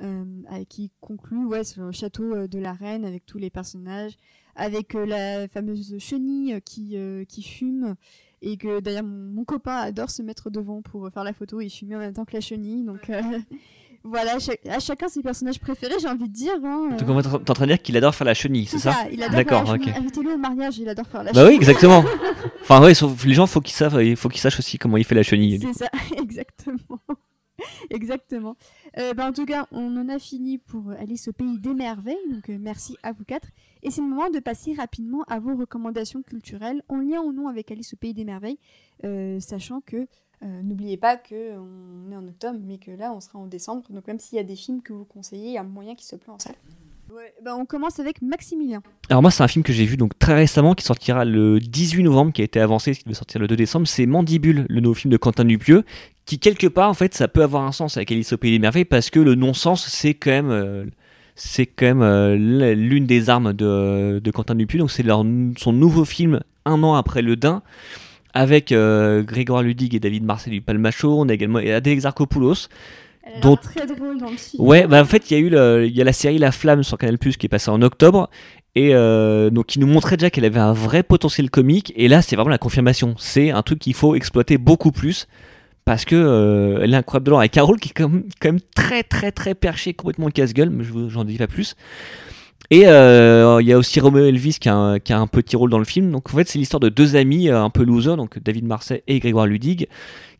Euh, 0.00 0.64
qui 0.68 0.90
conclut 1.00 1.44
ouais, 1.44 1.62
sur 1.62 1.84
le 1.84 1.92
château 1.92 2.48
de 2.48 2.58
la 2.58 2.72
reine 2.72 3.04
avec 3.04 3.24
tous 3.24 3.38
les 3.38 3.50
personnages, 3.50 4.16
avec 4.56 4.94
la 4.94 5.46
fameuse 5.46 5.96
chenille 5.98 6.60
qui, 6.64 6.96
qui 7.28 7.42
fume, 7.42 7.94
et 8.40 8.56
que 8.56 8.80
d'ailleurs 8.80 9.04
mon, 9.04 9.32
mon, 9.32 9.44
copain 9.44 9.76
adore 9.76 10.10
se 10.10 10.22
mettre 10.22 10.50
devant 10.50 10.82
pour 10.82 11.08
faire 11.12 11.22
la 11.22 11.32
photo 11.32 11.60
et 11.60 11.68
fumer 11.68 11.94
en 11.94 12.00
même 12.00 12.14
temps 12.14 12.24
que 12.24 12.32
la 12.32 12.40
chenille. 12.40 12.82
Donc 12.82 13.12
Voilà, 14.04 14.36
à 14.68 14.78
chacun 14.80 15.08
ses 15.08 15.22
personnages 15.22 15.60
préférés, 15.60 15.94
j'ai 16.00 16.08
envie 16.08 16.28
de 16.28 16.32
dire. 16.32 16.54
Hein. 16.64 16.96
Donc 16.98 17.22
t'es 17.44 17.50
en 17.50 17.54
train 17.54 17.66
de 17.66 17.70
dire 17.72 17.80
qu'il 17.82 17.96
adore 17.96 18.14
faire 18.14 18.26
la 18.26 18.34
chenille, 18.34 18.66
c'est 18.66 18.78
ça 18.78 18.94
Il 19.12 19.22
adore 19.22 19.36
D'accord, 19.36 19.64
faire 19.64 19.72
la 19.74 19.78
chenille. 19.78 19.92
ok. 19.92 19.98
Invitez-le 20.00 20.32
au 20.34 20.38
mariage, 20.38 20.78
il 20.78 20.88
adore 20.88 21.06
faire 21.06 21.22
la 21.22 21.32
Bah 21.32 21.46
oui, 21.46 21.54
exactement. 21.54 22.04
Enfin 22.62 22.82
ouais, 22.82 22.94
sauf- 22.94 23.24
les 23.24 23.34
gens 23.34 23.46
faut 23.46 23.60
qu'ils 23.60 23.74
savent, 23.74 24.02
il 24.02 24.16
faut 24.16 24.28
qu'ils 24.28 24.40
sachent 24.40 24.58
aussi 24.58 24.78
comment 24.78 24.96
il 24.96 25.04
fait 25.04 25.14
la 25.14 25.22
chenille. 25.22 25.60
C'est 25.60 25.84
ça, 25.84 25.90
exactement. 26.16 26.98
exactement. 27.90 28.56
Euh, 28.98 29.14
bah, 29.14 29.26
en 29.28 29.32
tout 29.32 29.44
cas, 29.46 29.66
on 29.72 29.96
en 29.96 30.08
a 30.08 30.18
fini 30.18 30.58
pour 30.58 30.90
Alice 30.98 31.28
au 31.28 31.32
pays 31.32 31.58
des 31.58 31.74
merveilles. 31.74 32.16
Donc 32.30 32.48
euh, 32.50 32.56
merci 32.60 32.96
à 33.02 33.12
vous 33.12 33.24
quatre. 33.24 33.48
Et 33.82 33.90
c'est 33.90 34.00
le 34.00 34.08
moment 34.08 34.30
de 34.30 34.38
passer 34.40 34.74
rapidement 34.74 35.22
à 35.28 35.38
vos 35.38 35.54
recommandations 35.56 36.22
culturelles 36.22 36.82
en 36.88 36.96
lien 36.96 37.20
ou 37.20 37.32
non 37.32 37.48
avec 37.48 37.70
Alice 37.70 37.92
au 37.94 37.96
pays 37.96 38.14
des 38.14 38.24
merveilles, 38.24 38.58
euh, 39.04 39.38
sachant 39.40 39.80
que 39.80 40.06
euh, 40.44 40.62
n'oubliez 40.62 40.96
pas 40.96 41.16
que 41.16 41.56
on 41.56 42.10
est 42.10 42.16
en 42.16 42.26
octobre, 42.26 42.58
mais 42.62 42.78
que 42.78 42.90
là 42.90 43.12
on 43.14 43.20
sera 43.20 43.38
en 43.38 43.46
décembre. 43.46 43.82
Donc 43.90 44.06
même 44.06 44.18
s'il 44.18 44.36
y 44.36 44.40
a 44.40 44.44
des 44.44 44.56
films 44.56 44.82
que 44.82 44.92
vous 44.92 45.04
conseillez, 45.04 45.48
il 45.48 45.54
y 45.54 45.58
a 45.58 45.62
moyen 45.62 45.94
qu'ils 45.94 46.06
se 46.06 46.16
plaît 46.16 46.32
en 46.32 46.38
salle. 46.38 46.56
Ouais, 47.14 47.34
bah, 47.44 47.54
on 47.56 47.66
commence 47.66 48.00
avec 48.00 48.22
Maximilien. 48.22 48.82
Alors 49.10 49.22
moi 49.22 49.30
c'est 49.30 49.42
un 49.42 49.48
film 49.48 49.62
que 49.62 49.72
j'ai 49.72 49.84
vu 49.84 49.96
donc 49.96 50.18
très 50.18 50.34
récemment 50.34 50.74
qui 50.74 50.84
sortira 50.84 51.24
le 51.24 51.60
18 51.60 52.02
novembre, 52.04 52.32
qui 52.32 52.40
a 52.40 52.44
été 52.44 52.58
avancé, 52.58 52.94
qui 52.94 53.04
devait 53.04 53.14
sortir 53.14 53.40
le 53.40 53.46
2 53.46 53.54
décembre, 53.54 53.86
c'est 53.86 54.06
Mandibule, 54.06 54.66
le 54.68 54.80
nouveau 54.80 54.94
film 54.94 55.12
de 55.12 55.16
Quentin 55.16 55.44
Dupieux, 55.44 55.84
qui 56.24 56.38
quelque 56.38 56.66
part 56.66 56.88
en 56.88 56.94
fait 56.94 57.14
ça 57.14 57.28
peut 57.28 57.42
avoir 57.42 57.64
un 57.64 57.72
sens 57.72 57.96
avec 57.96 58.10
Alice 58.10 58.32
au 58.32 58.38
pays 58.38 58.52
des 58.52 58.58
merveilles 58.58 58.86
parce 58.86 59.10
que 59.10 59.20
le 59.20 59.34
non-sens 59.34 59.86
c'est 59.86 60.14
quand 60.14 60.30
même 60.30 60.50
euh, 60.50 60.86
c'est 61.34 61.66
quand 61.66 61.86
même 61.86 62.02
euh, 62.02 62.74
l'une 62.74 63.06
des 63.06 63.28
armes 63.28 63.52
de, 63.52 64.18
de 64.18 64.30
Quentin 64.30 64.54
Dupieux, 64.54 64.78
donc 64.78 64.90
c'est 64.90 65.06
son 65.06 65.72
nouveau 65.72 66.04
film 66.04 66.40
un 66.64 66.82
an 66.82 66.94
après 66.94 67.22
le 67.22 67.36
Dain 67.36 67.62
avec 68.34 68.72
euh, 68.72 69.22
Grégoire 69.22 69.62
Ludig 69.62 69.94
et 69.94 70.00
David 70.00 70.24
Marseille 70.24 70.52
du 70.52 70.60
Palmacho, 70.60 71.20
on 71.20 71.28
a 71.28 71.34
également 71.34 71.58
Adèle 71.58 71.92
Exarchopoulos. 71.92 72.68
Elle 73.24 73.40
Dont- 73.40 73.56
très 73.56 73.86
drôle 73.86 74.18
dans 74.18 74.30
le 74.30 74.36
film. 74.36 74.62
Ouais, 74.64 74.86
bah 74.86 75.00
en 75.00 75.04
fait, 75.04 75.30
il 75.30 75.34
y 75.34 75.36
a 75.36 75.40
eu 75.40 75.48
le- 75.48 75.88
y 75.88 76.00
a 76.00 76.04
la 76.04 76.12
série 76.12 76.38
La 76.38 76.50
Flamme 76.50 76.82
sur 76.82 76.98
Canal 76.98 77.18
Plus 77.18 77.36
qui 77.36 77.46
est 77.46 77.48
passée 77.48 77.70
en 77.70 77.80
octobre 77.82 78.28
et 78.74 78.94
euh, 78.94 79.48
donc 79.50 79.66
qui 79.66 79.78
nous 79.78 79.86
montrait 79.86 80.16
déjà 80.16 80.30
qu'elle 80.30 80.44
avait 80.44 80.58
un 80.58 80.72
vrai 80.72 81.02
potentiel 81.04 81.48
comique 81.50 81.92
et 81.94 82.08
là 82.08 82.20
c'est 82.22 82.34
vraiment 82.36 82.50
la 82.50 82.58
confirmation. 82.58 83.14
C'est 83.18 83.50
un 83.50 83.62
truc 83.62 83.78
qu'il 83.78 83.94
faut 83.94 84.14
exploiter 84.16 84.58
beaucoup 84.58 84.90
plus 84.90 85.28
parce 85.84 86.04
que 86.04 86.16
euh, 86.16 86.80
elle 86.82 86.94
est 86.94 86.96
incroyable 86.96 87.26
dedans 87.26 87.38
avec 87.38 87.52
Carole 87.52 87.78
qui 87.78 87.90
est 87.90 87.92
quand 87.92 88.08
même, 88.08 88.24
quand 88.40 88.48
même 88.48 88.60
très 88.74 89.04
très 89.04 89.30
très 89.30 89.54
perché, 89.54 89.94
complètement 89.94 90.28
casse-gueule, 90.28 90.70
mais 90.70 90.82
je 90.82 90.92
vous- 90.92 91.08
j'en 91.10 91.22
dis 91.24 91.36
pas 91.38 91.46
plus. 91.46 91.76
Et 92.72 92.86
euh, 92.86 93.60
il 93.60 93.68
y 93.68 93.72
a 93.74 93.76
aussi 93.76 94.00
Romeo 94.00 94.24
Elvis 94.24 94.56
qui 94.58 94.70
a, 94.70 94.74
un, 94.74 95.26
petit 95.26 95.56
rôle 95.56 95.68
dans 95.68 95.78
le 95.78 95.84
film. 95.84 96.10
Donc 96.10 96.32
en 96.32 96.38
fait 96.38 96.48
c'est 96.48 96.58
l'histoire 96.58 96.80
de 96.80 96.88
deux 96.88 97.16
amis 97.16 97.50
euh, 97.50 97.62
un 97.62 97.68
peu 97.68 97.84
losers, 97.84 98.16
donc 98.16 98.38
David 98.38 98.64
Marseille 98.64 99.02
et 99.06 99.18
Grégoire 99.18 99.46
Ludig, 99.46 99.88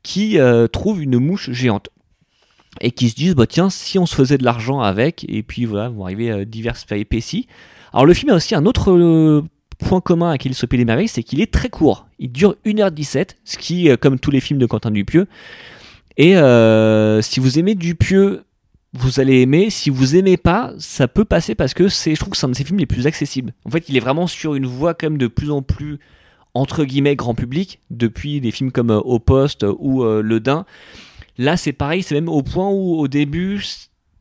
qui 0.03 0.39
euh, 0.39 0.67
trouvent 0.67 1.03
une 1.03 1.19
mouche 1.19 1.51
géante 1.51 1.91
et 2.81 2.91
qui 2.91 3.11
se 3.11 3.15
disent 3.17 3.35
bah 3.35 3.47
tiens 3.47 3.69
si 3.69 3.99
on 3.99 4.07
se 4.07 4.15
faisait 4.15 4.39
de 4.39 4.45
l'argent 4.45 4.81
avec 4.81 5.27
et 5.29 5.43
puis 5.43 5.67
voilà 5.67 5.91
vont 5.91 6.05
arriver 6.05 6.31
euh, 6.31 6.47
diverses 6.47 6.87
péripéties. 6.87 7.49
Alors 7.93 8.07
le 8.07 8.15
film 8.15 8.31
a 8.31 8.37
aussi 8.37 8.55
un 8.55 8.65
autre 8.65 9.45
point 9.79 10.01
commun 10.01 10.31
avec 10.31 10.47
au 10.47 10.67
Pays 10.67 10.79
des 10.79 10.87
Merveilles, 10.87 11.09
c'est 11.09 11.23
qu'il 11.23 11.43
est 11.43 11.53
très 11.53 11.69
court. 11.69 12.07
Il 12.19 12.33
dure 12.33 12.57
1h17, 12.65 13.33
ce 13.45 13.59
qui 13.59 13.91
comme 13.99 14.19
tous 14.19 14.31
les 14.31 14.41
films 14.41 14.59
de 14.59 14.65
Quentin 14.65 14.91
Dupieux. 14.91 15.27
Et 16.17 16.33
si 17.21 17.41
vous 17.41 17.59
aimez 17.59 17.75
Dupieux, 17.75 18.45
vous 18.95 19.21
allez 19.21 19.41
aimer. 19.41 19.71
Si 19.71 19.91
vous 19.91 20.17
aimez 20.17 20.37
pas, 20.37 20.75
ça 20.79 21.09
peut 21.09 21.25
passer 21.25 21.55
parce 21.55 21.75
que 21.75 21.89
c'est 21.89 22.15
je 22.15 22.21
trouve 22.21 22.33
que 22.33 22.37
c'est 22.37 22.47
un 22.47 22.51
de 22.51 22.57
ses 22.57 22.65
films 22.65 22.79
les 22.79 22.87
plus 22.87 23.07
accessibles. 23.07 23.53
En 23.65 23.71
fait, 23.71 23.89
il 23.89 23.97
est 23.97 24.01
vraiment 24.01 24.27
sur 24.27 24.55
une 24.55 24.67
voie 24.67 24.95
quand 24.95 25.07
même 25.07 25.19
de 25.19 25.27
plus 25.27 25.51
en 25.51 25.63
plus 25.63 25.99
entre 26.55 26.85
guillemets 26.85 27.17
grand 27.17 27.35
public 27.35 27.81
depuis 27.91 28.41
des 28.41 28.51
films 28.51 28.73
comme 28.73 28.91
euh, 28.91 28.99
Au 28.99 29.19
Poste 29.19 29.65
ou 29.79 30.05
euh, 30.05 30.23
Le 30.23 30.41
Dain. 30.41 30.67
Là, 31.39 31.57
c'est 31.57 31.73
pareil, 31.73 32.03
c'est 32.03 32.15
même 32.15 32.29
au 32.29 32.43
point 32.43 32.69
où 32.69 32.99
au 32.99 33.09
début, 33.09 33.65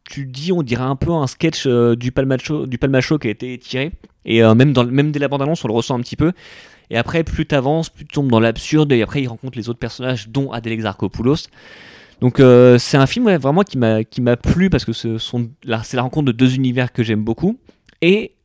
tu 0.09 0.25
dis, 0.25 0.53
on 0.53 0.63
dirait 0.63 0.83
un 0.83 0.95
peu 0.95 1.11
un 1.11 1.27
sketch 1.27 1.63
euh, 1.67 1.95
du 1.95 2.13
Palmacho, 2.13 2.65
du 2.67 2.77
Palmacho 2.77 3.19
qui 3.19 3.27
a 3.27 3.31
été 3.31 3.57
tiré. 3.57 3.91
Et 4.23 4.43
même, 4.43 4.71
dans, 4.71 4.85
même 4.85 5.11
dès 5.11 5.17
la 5.17 5.27
bande-annonce, 5.27 5.65
on 5.65 5.67
le 5.67 5.73
ressent 5.73 5.97
un 5.97 6.01
petit 6.01 6.15
peu. 6.15 6.31
Et 6.91 6.97
après, 6.97 7.23
plus 7.23 7.47
t'avances, 7.47 7.89
plus 7.89 8.05
tu 8.05 8.13
tombes 8.13 8.29
dans 8.29 8.39
l'absurde. 8.39 8.91
Et 8.91 9.01
après, 9.01 9.23
il 9.23 9.27
rencontre 9.27 9.57
les 9.57 9.67
autres 9.67 9.79
personnages, 9.79 10.29
dont 10.29 10.51
Adèle 10.51 10.73
Exarchopoulos. 10.73 11.47
Donc, 12.21 12.39
euh, 12.39 12.77
c'est 12.77 12.97
un 12.97 13.07
film 13.07 13.35
vraiment 13.35 13.63
qui 13.63 13.77
m'a 13.77 14.03
qui 14.03 14.21
m'a 14.21 14.37
plu 14.37 14.69
parce 14.69 14.85
que 14.85 14.93
c'est 14.93 15.09
la 15.63 16.01
rencontre 16.01 16.27
de 16.27 16.31
deux 16.31 16.55
univers 16.55 16.93
que 16.93 17.03
j'aime 17.03 17.23
beaucoup. 17.23 17.59
Et, 18.01 18.35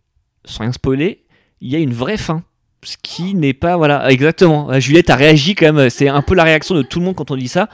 sans 0.45 0.65
rien 0.65 0.73
spoiler, 0.73 1.25
il 1.61 1.71
y 1.71 1.77
a 1.77 1.79
une 1.79 1.93
vraie 1.93 2.17
fin. 2.17 2.43
Ce 2.83 2.97
qui 3.03 3.35
n'est 3.35 3.55
pas. 3.55 3.77
Voilà, 3.77 4.11
exactement. 4.11 4.71
Euh, 4.71 4.81
Juliette 4.81 5.11
a 5.11 5.17
réagi 5.17 5.55
quand 5.55 5.73
même. 5.73 5.91
C'est 5.91 6.09
un 6.09 6.23
peu 6.23 6.35
la 6.35 6.45
réaction 6.45 6.75
de 6.75 6.83
tout 6.83 7.01
le 7.01 7.05
monde 7.05 7.17
quand 7.17 7.31
on 7.31 7.37
dit 7.37 7.49
ça 7.49 7.69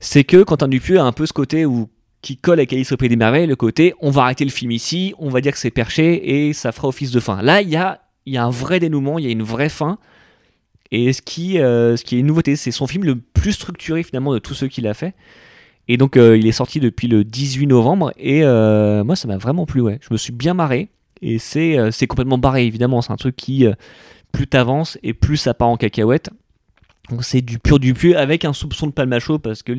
c'est 0.00 0.24
que 0.24 0.42
Quentin 0.42 0.66
Dupieux 0.66 0.98
a 0.98 1.04
un 1.04 1.12
peu 1.12 1.26
ce 1.26 1.32
côté 1.32 1.66
où 1.66 1.88
qui 2.22 2.36
colle 2.36 2.58
avec 2.58 2.72
Alice 2.72 2.92
au 2.92 2.96
Pays 2.96 3.08
des 3.08 3.16
Merveilles, 3.16 3.46
le 3.46 3.56
côté 3.56 3.94
on 4.00 4.10
va 4.10 4.22
arrêter 4.22 4.44
le 4.44 4.50
film 4.50 4.72
ici, 4.72 5.14
on 5.18 5.28
va 5.28 5.40
dire 5.40 5.52
que 5.52 5.58
c'est 5.58 5.70
perché 5.70 6.48
et 6.48 6.52
ça 6.52 6.72
fera 6.72 6.88
office 6.88 7.12
de 7.12 7.20
fin. 7.20 7.40
Là, 7.42 7.62
il 7.62 7.68
y 7.68 7.76
a, 7.76 8.00
il 8.26 8.34
y 8.34 8.36
a 8.36 8.44
un 8.44 8.50
vrai 8.50 8.80
dénouement, 8.80 9.18
il 9.18 9.26
y 9.26 9.28
a 9.28 9.30
une 9.30 9.42
vraie 9.42 9.68
fin. 9.68 9.98
Et 10.92 11.12
ce 11.12 11.22
qui, 11.22 11.58
euh, 11.58 11.96
ce 11.96 12.04
qui 12.04 12.16
est 12.16 12.18
une 12.20 12.26
nouveauté, 12.26 12.56
c'est 12.56 12.70
son 12.70 12.86
film 12.86 13.04
le 13.04 13.16
plus 13.16 13.52
structuré 13.52 14.02
finalement 14.02 14.32
de 14.32 14.38
tous 14.38 14.54
ceux 14.54 14.68
qu'il 14.68 14.86
a 14.86 14.94
fait. 14.94 15.14
Et 15.88 15.96
donc, 15.96 16.16
euh, 16.16 16.36
il 16.36 16.46
est 16.46 16.52
sorti 16.52 16.80
depuis 16.80 17.08
le 17.08 17.24
18 17.24 17.66
novembre 17.66 18.12
et 18.18 18.44
euh, 18.44 19.02
moi, 19.04 19.16
ça 19.16 19.28
m'a 19.28 19.38
vraiment 19.38 19.66
plu. 19.66 19.80
Ouais. 19.80 19.98
Je 20.02 20.08
me 20.12 20.18
suis 20.18 20.32
bien 20.32 20.54
marré 20.54 20.88
et 21.22 21.38
c'est 21.38 22.06
complètement 22.08 22.38
barré 22.38 22.66
évidemment. 22.66 23.02
C'est 23.02 23.12
un 23.12 23.16
truc 23.16 23.36
qui, 23.36 23.66
plus 24.32 24.46
t'avances 24.46 24.98
et 25.02 25.14
plus 25.14 25.36
ça 25.36 25.54
part 25.54 25.68
en 25.68 25.76
cacahuète. 25.76 26.30
Donc 27.10 27.24
c'est 27.24 27.40
du 27.40 27.58
pur 27.58 27.78
du 27.80 27.94
pur 27.94 28.16
avec 28.18 28.44
un 28.44 28.52
soupçon 28.52 28.86
de 28.86 28.92
palmacho 28.92 29.38
parce 29.38 29.62
que 29.62 29.72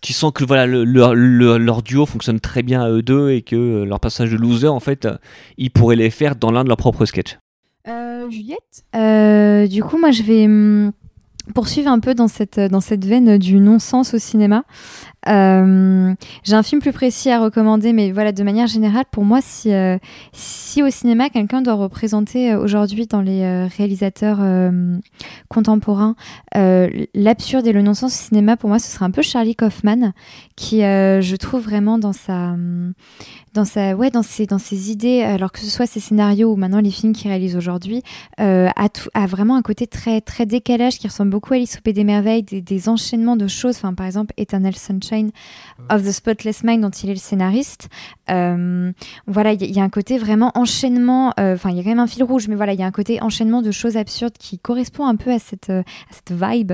tu 0.00 0.12
sens 0.12 0.32
que 0.32 0.44
voilà 0.44 0.66
le- 0.66 0.84
leur, 0.84 1.82
duo 1.82 2.06
fonctionne 2.06 2.40
très 2.40 2.62
bien 2.62 2.82
à 2.82 2.88
eux 2.90 3.02
deux 3.02 3.30
et 3.30 3.42
que 3.42 3.82
leur 3.82 4.00
passage 4.00 4.30
de 4.30 4.36
loser 4.36 4.68
en 4.68 4.80
fait 4.80 5.06
ils 5.58 5.70
pourraient 5.70 5.96
les 5.96 6.10
faire 6.10 6.36
dans 6.36 6.50
l'un 6.50 6.64
de 6.64 6.68
leurs 6.68 6.78
propres 6.78 7.04
sketchs. 7.04 7.36
Euh, 7.88 8.28
Juliette 8.30 8.84
Euh, 8.94 9.66
du 9.66 9.82
coup, 9.82 9.98
moi, 9.98 10.10
je 10.10 10.22
vais 10.22 10.44
hum, 10.44 10.92
poursuivre 11.54 11.90
un 11.90 12.00
peu 12.00 12.14
dans 12.14 12.28
cette, 12.28 12.60
dans 12.60 12.80
cette 12.80 13.04
veine 13.04 13.38
du 13.38 13.58
non-sens 13.58 14.14
au 14.14 14.18
cinéma. 14.18 14.64
Euh, 15.26 16.14
J'ai 16.44 16.54
un 16.54 16.62
film 16.62 16.80
plus 16.80 16.92
précis 16.92 17.30
à 17.30 17.40
recommander, 17.40 17.92
mais 17.92 18.12
voilà, 18.12 18.32
de 18.32 18.42
manière 18.42 18.68
générale, 18.68 19.04
pour 19.10 19.24
moi, 19.24 19.40
si, 19.42 19.72
euh, 19.72 19.98
si 20.32 20.82
au 20.82 20.90
cinéma, 20.90 21.28
quelqu'un 21.28 21.60
doit 21.60 21.74
représenter 21.74 22.52
euh, 22.52 22.62
aujourd'hui 22.62 23.06
dans 23.06 23.20
les 23.20 23.66
réalisateurs 23.66 24.38
contemporains 25.48 26.14
l'absurde 27.14 27.66
et 27.66 27.72
le 27.72 27.82
non-sens 27.82 28.12
au 28.12 28.28
cinéma, 28.28 28.56
pour 28.56 28.68
moi, 28.68 28.78
ce 28.78 28.90
serait 28.90 29.04
un 29.04 29.10
peu 29.10 29.22
Charlie 29.22 29.56
Kaufman, 29.56 30.12
qui, 30.56 30.80
je 30.80 31.36
trouve 31.36 31.62
vraiment 31.62 31.98
dans 31.98 32.12
sa, 32.12 32.54
dans 33.54 33.64
sa, 33.64 33.94
ouais, 33.96 34.10
dans 34.10 34.22
ses, 34.22 34.46
dans 34.46 34.58
ses 34.58 34.90
idées, 34.90 35.22
alors 35.22 35.52
que 35.52 35.58
ce 35.58 35.66
soit 35.66 35.86
ses 35.86 36.00
scénarios 36.00 36.52
ou 36.52 36.56
maintenant 36.56 36.80
les 36.80 36.90
films 36.90 37.12
qu'il 37.12 37.30
réalise 37.30 37.56
aujourd'hui, 37.56 38.02
a, 38.38 38.70
a 38.76 39.26
vraiment 39.26 39.56
un 39.56 39.62
côté 39.62 39.86
très, 39.86 40.20
très 40.20 40.46
décalage 40.46 40.98
qui 40.98 41.08
ressemble 41.08 41.30
beaucoup 41.30 41.54
à 41.54 41.56
Alice 41.56 41.76
au 41.78 41.80
Pays 41.80 41.94
des 41.94 42.04
Merveilles, 42.04 42.42
des, 42.42 42.60
des 42.60 42.88
enchaînements 42.88 43.36
de 43.36 43.46
choses. 43.48 43.76
Enfin, 43.76 43.94
par 43.94 44.06
exemple, 44.06 44.32
Eternal 44.36 44.74
Sunshine 44.74 45.17
of 45.90 46.02
the 46.04 46.10
Spotless 46.12 46.62
Mind, 46.64 46.82
dont 46.82 46.90
il 46.90 47.10
est 47.10 47.14
le 47.14 47.18
scénariste. 47.18 47.88
Euh, 48.30 48.92
voilà, 49.26 49.52
il 49.52 49.64
y, 49.74 49.80
a- 49.80 49.82
un 49.82 49.88
côté 49.88 50.18
vraiment 50.18 50.52
enchaînement. 50.54 51.32
euh, 51.38 51.54
Enfin, 51.54 51.70
il 51.70 51.76
y 51.76 51.80
a 51.80 51.82
quand 51.82 51.90
même 51.90 51.98
un 51.98 52.06
fil 52.06 52.22
rouge, 52.24 52.48
mais 52.48 52.54
voilà, 52.56 52.72
il 52.72 52.80
y 52.80 52.82
a 52.82 52.86
un 52.86 52.90
côté 52.90 53.22
enchaînement 53.22 53.62
de 53.62 53.70
choses 53.70 53.96
absurdes 53.96 54.36
qui 54.38 54.58
correspond 54.58 55.06
un 55.06 55.16
peu 55.16 55.30
à 55.32 55.38
cette, 55.38 55.70
euh, 55.70 55.82
à 56.10 56.14
cette 56.14 56.32
vibe 56.32 56.72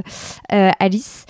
Alice. 0.50 1.26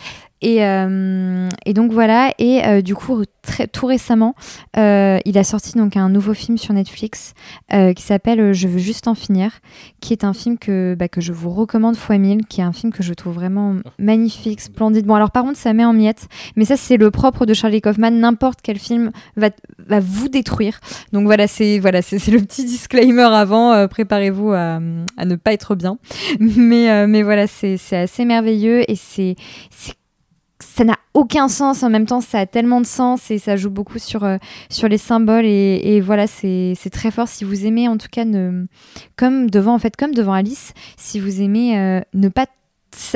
Et, 0.47 0.63
euh, 0.63 1.49
et 1.65 1.73
donc 1.73 1.91
voilà, 1.91 2.31
et 2.39 2.63
euh, 2.67 2.83
du 2.83 2.95
coup, 2.95 3.23
très, 3.41 3.67
tout 3.67 3.87
récemment, 3.87 4.35
euh, 4.77 5.19
il 5.25 5.39
a 5.39 5.43
sorti 5.45 5.73
donc 5.73 5.97
un 5.97 6.11
nouveau 6.11 6.35
film 6.35 6.59
sur 6.59 6.75
Netflix 6.75 7.33
qui 7.71 8.03
s'appelle 8.03 8.53
Je 8.53 8.69
veux 8.69 8.79
juste 8.79 9.09
en 9.09 9.15
finir, 9.15 9.51
qui 10.01 10.13
est 10.13 10.23
un 10.23 10.35
film 10.35 10.59
que, 10.59 10.95
bah, 10.99 11.09
que 11.09 11.23
je 11.23 11.33
vous 11.33 11.49
recommande 11.51 11.97
fois 11.97 12.19
mille, 12.19 12.45
qui 12.47 12.61
est 12.61 12.65
un 12.65 12.75
film 12.75 12.93
que 12.93 13.03
je 13.03 13.15
trouve 13.15 13.33
vraiment 13.35 13.77
magnifique, 13.99 14.61
splendide. 14.61 15.07
Bon, 15.07 15.15
alors 15.15 15.31
par 15.31 15.45
contre, 15.45 15.59
ça 15.59 15.73
met 15.73 15.85
en 15.85 15.95
miettes, 15.95 16.29
mais 16.57 16.67
ça, 16.67 16.77
c'est 16.77 16.99
le 16.99 17.11
propre 17.11 17.47
de 17.47 17.55
Charlie 17.55 17.81
Kaufman. 17.81 18.11
N'importe 18.11 18.59
quel 18.63 18.79
film 18.79 19.11
va, 19.37 19.49
va 19.79 20.01
vous 20.01 20.29
détruire. 20.29 20.79
Donc 21.13 21.25
voilà, 21.25 21.47
c'est 21.49 21.79
voilà, 21.79 22.03
c'est 22.03 22.29
le 22.29 22.39
petit 22.41 22.65
disclaimer 22.67 23.23
avant. 23.23 23.73
euh, 23.73 23.87
Préparez-vous 23.89 24.51
à, 24.53 24.79
à 25.17 25.25
ne 25.25 25.37
pas 25.37 25.55
être 25.55 25.75
bien. 25.75 25.97
Mais, 26.39 26.91
euh, 26.91 27.07
mais 27.07 27.23
voilà, 27.23 27.47
c'est 27.47 27.79
assez 27.93 28.25
merveilleux 28.27 28.89
et 28.91 28.95
c'est- 28.97 29.37
ça 30.75 30.83
n'a 30.83 30.99
aucun 31.15 31.49
sens. 31.49 31.85
En 31.85 31.91
même 31.91 32.07
temps, 32.07 32.21
ça 32.21 32.41
a 32.41 32.47
tellement 32.47 32.81
de 32.81 32.87
sens 32.87 33.31
et 33.31 33.39
ça 33.39 33.57
joue 33.57 33.71
beaucoup 33.71 34.01
sur, 34.01 34.25
euh, 34.25 34.39
les 34.83 34.99
symboles. 34.99 35.45
Et, 35.47 36.01
voilà, 36.01 36.27
c'est 36.27 36.75
très 36.91 37.13
fort. 37.13 37.29
Si 37.29 37.45
vous 37.45 37.65
aimez, 37.65 37.87
en 37.87 37.97
tout 37.97 38.09
cas, 38.11 38.25
ne, 38.25 38.67
comme 39.17 39.49
devant, 39.51 39.75
en 39.75 39.79
fait, 39.79 39.95
comme 39.95 40.15
devant 40.15 40.33
Alice, 40.33 40.73
si 40.97 41.21
vous 41.21 41.41
aimez 41.41 41.79
euh, 41.79 42.01
ne 42.13 42.29
pas, 42.29 42.47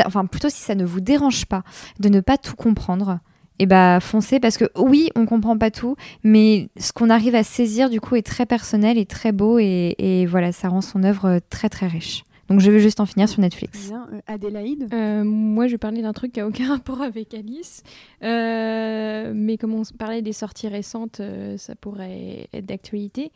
enfin 0.07 0.25
plutôt 0.27 0.49
si 0.49 0.61
ça 0.61 0.77
ne 0.77 0.85
vous 0.85 1.01
dérange 1.01 1.47
pas 1.47 1.65
de 1.99 2.09
ne 2.09 2.21
pas 2.21 2.39
tout 2.39 2.55
comprendre. 2.55 3.19
Et 3.61 3.67
bah 3.67 3.99
foncez 4.01 4.39
parce 4.39 4.57
que 4.57 4.67
oui, 4.77 5.11
on 5.17 5.27
comprend 5.27 5.59
pas 5.59 5.73
tout, 5.73 5.97
mais 6.23 6.69
ce 6.79 6.93
qu'on 6.93 7.11
arrive 7.11 7.35
à 7.35 7.43
saisir 7.43 7.91
du 7.91 8.01
coup 8.01 8.15
est 8.15 8.23
très 8.23 8.47
personnel 8.47 8.99
et 8.99 9.05
très 9.05 9.33
beau 9.33 9.59
et, 9.59 9.97
et 9.99 10.27
voilà, 10.27 10.53
ça 10.53 10.69
rend 10.69 10.81
son 10.81 11.03
œuvre 11.03 11.41
très 11.51 11.69
très 11.69 11.89
riche. 11.89 12.23
Donc 12.49 12.61
je 12.61 12.71
vais 12.71 12.81
juste 12.81 12.99
en 13.01 13.07
finir 13.07 13.29
sur 13.29 13.41
Netflix. 13.41 13.89
Bien, 13.89 14.09
euh, 14.13 14.21
Adélaïde? 14.27 14.89
Euh, 14.93 15.23
moi, 15.25 15.67
je 15.67 15.73
vais 15.73 15.79
parler 15.79 16.01
d'un 16.03 16.13
truc 16.13 16.33
qui 16.33 16.41
n'a 16.41 16.47
aucun 16.47 16.69
rapport 16.75 17.03
avec 17.03 17.35
Alice. 17.35 17.83
Euh, 18.23 19.33
mais 19.35 19.57
comme 19.59 19.75
on 19.75 19.83
parlait 19.99 20.23
des 20.23 20.33
sorties 20.33 20.69
récentes, 20.69 21.21
ça 21.57 21.75
pourrait 21.75 22.49
être 22.53 22.67
d'actualité. 22.67 23.31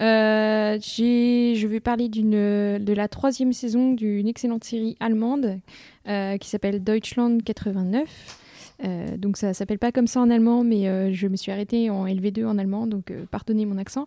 Euh, 0.00 0.78
j'ai- 0.80 1.54
je 1.54 1.66
vais 1.68 1.80
parler 1.80 2.08
de 2.08 2.92
la 2.94 3.08
troisième 3.08 3.52
saison 3.52 3.92
d'une 3.92 4.26
excellente 4.26 4.64
série 4.64 4.96
allemande 4.98 5.60
euh, 6.08 6.36
qui 6.38 6.48
s'appelle 6.48 6.82
Deutschland 6.82 7.38
89. 7.44 8.40
Euh, 8.82 9.16
donc 9.16 9.36
ça 9.36 9.54
s'appelle 9.54 9.78
pas 9.78 9.92
comme 9.92 10.06
ça 10.06 10.20
en 10.20 10.30
allemand, 10.30 10.64
mais 10.64 10.88
euh, 10.88 11.12
je 11.12 11.28
me 11.28 11.36
suis 11.36 11.52
arrêtée 11.52 11.90
en 11.90 12.06
LV2 12.06 12.44
en 12.44 12.58
allemand, 12.58 12.86
donc 12.86 13.10
euh, 13.10 13.24
pardonnez 13.30 13.66
mon 13.66 13.78
accent. 13.78 14.06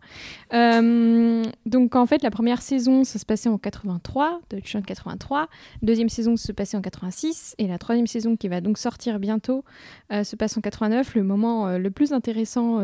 Donc 0.52 1.96
en 1.96 2.06
fait, 2.06 2.22
la 2.24 2.32
première 2.32 2.62
saison, 2.62 3.04
ça 3.04 3.20
se 3.20 3.26
passait 3.26 3.50
en 3.50 3.58
83, 3.58 4.42
Deutschland 4.50 4.82
83. 4.82 5.48
Deuxième 5.82 6.10
saison 6.10 6.36
se 6.36 6.52
passait 6.52 6.78
en 6.78 6.82
86 6.82 7.56
et 7.58 7.68
la 7.68 7.78
troisième 7.78 8.08
saison 8.08 8.36
qui 8.36 8.48
va 8.48 8.62
donc 8.62 8.78
sortir 8.78 9.20
bientôt 9.20 9.64
se 10.12 10.36
passe 10.36 10.58
en 10.58 10.62
89, 10.62 11.16
le 11.16 11.24
moment 11.24 11.78
le 11.78 11.92
plus 11.92 12.14
intéressant 12.14 12.82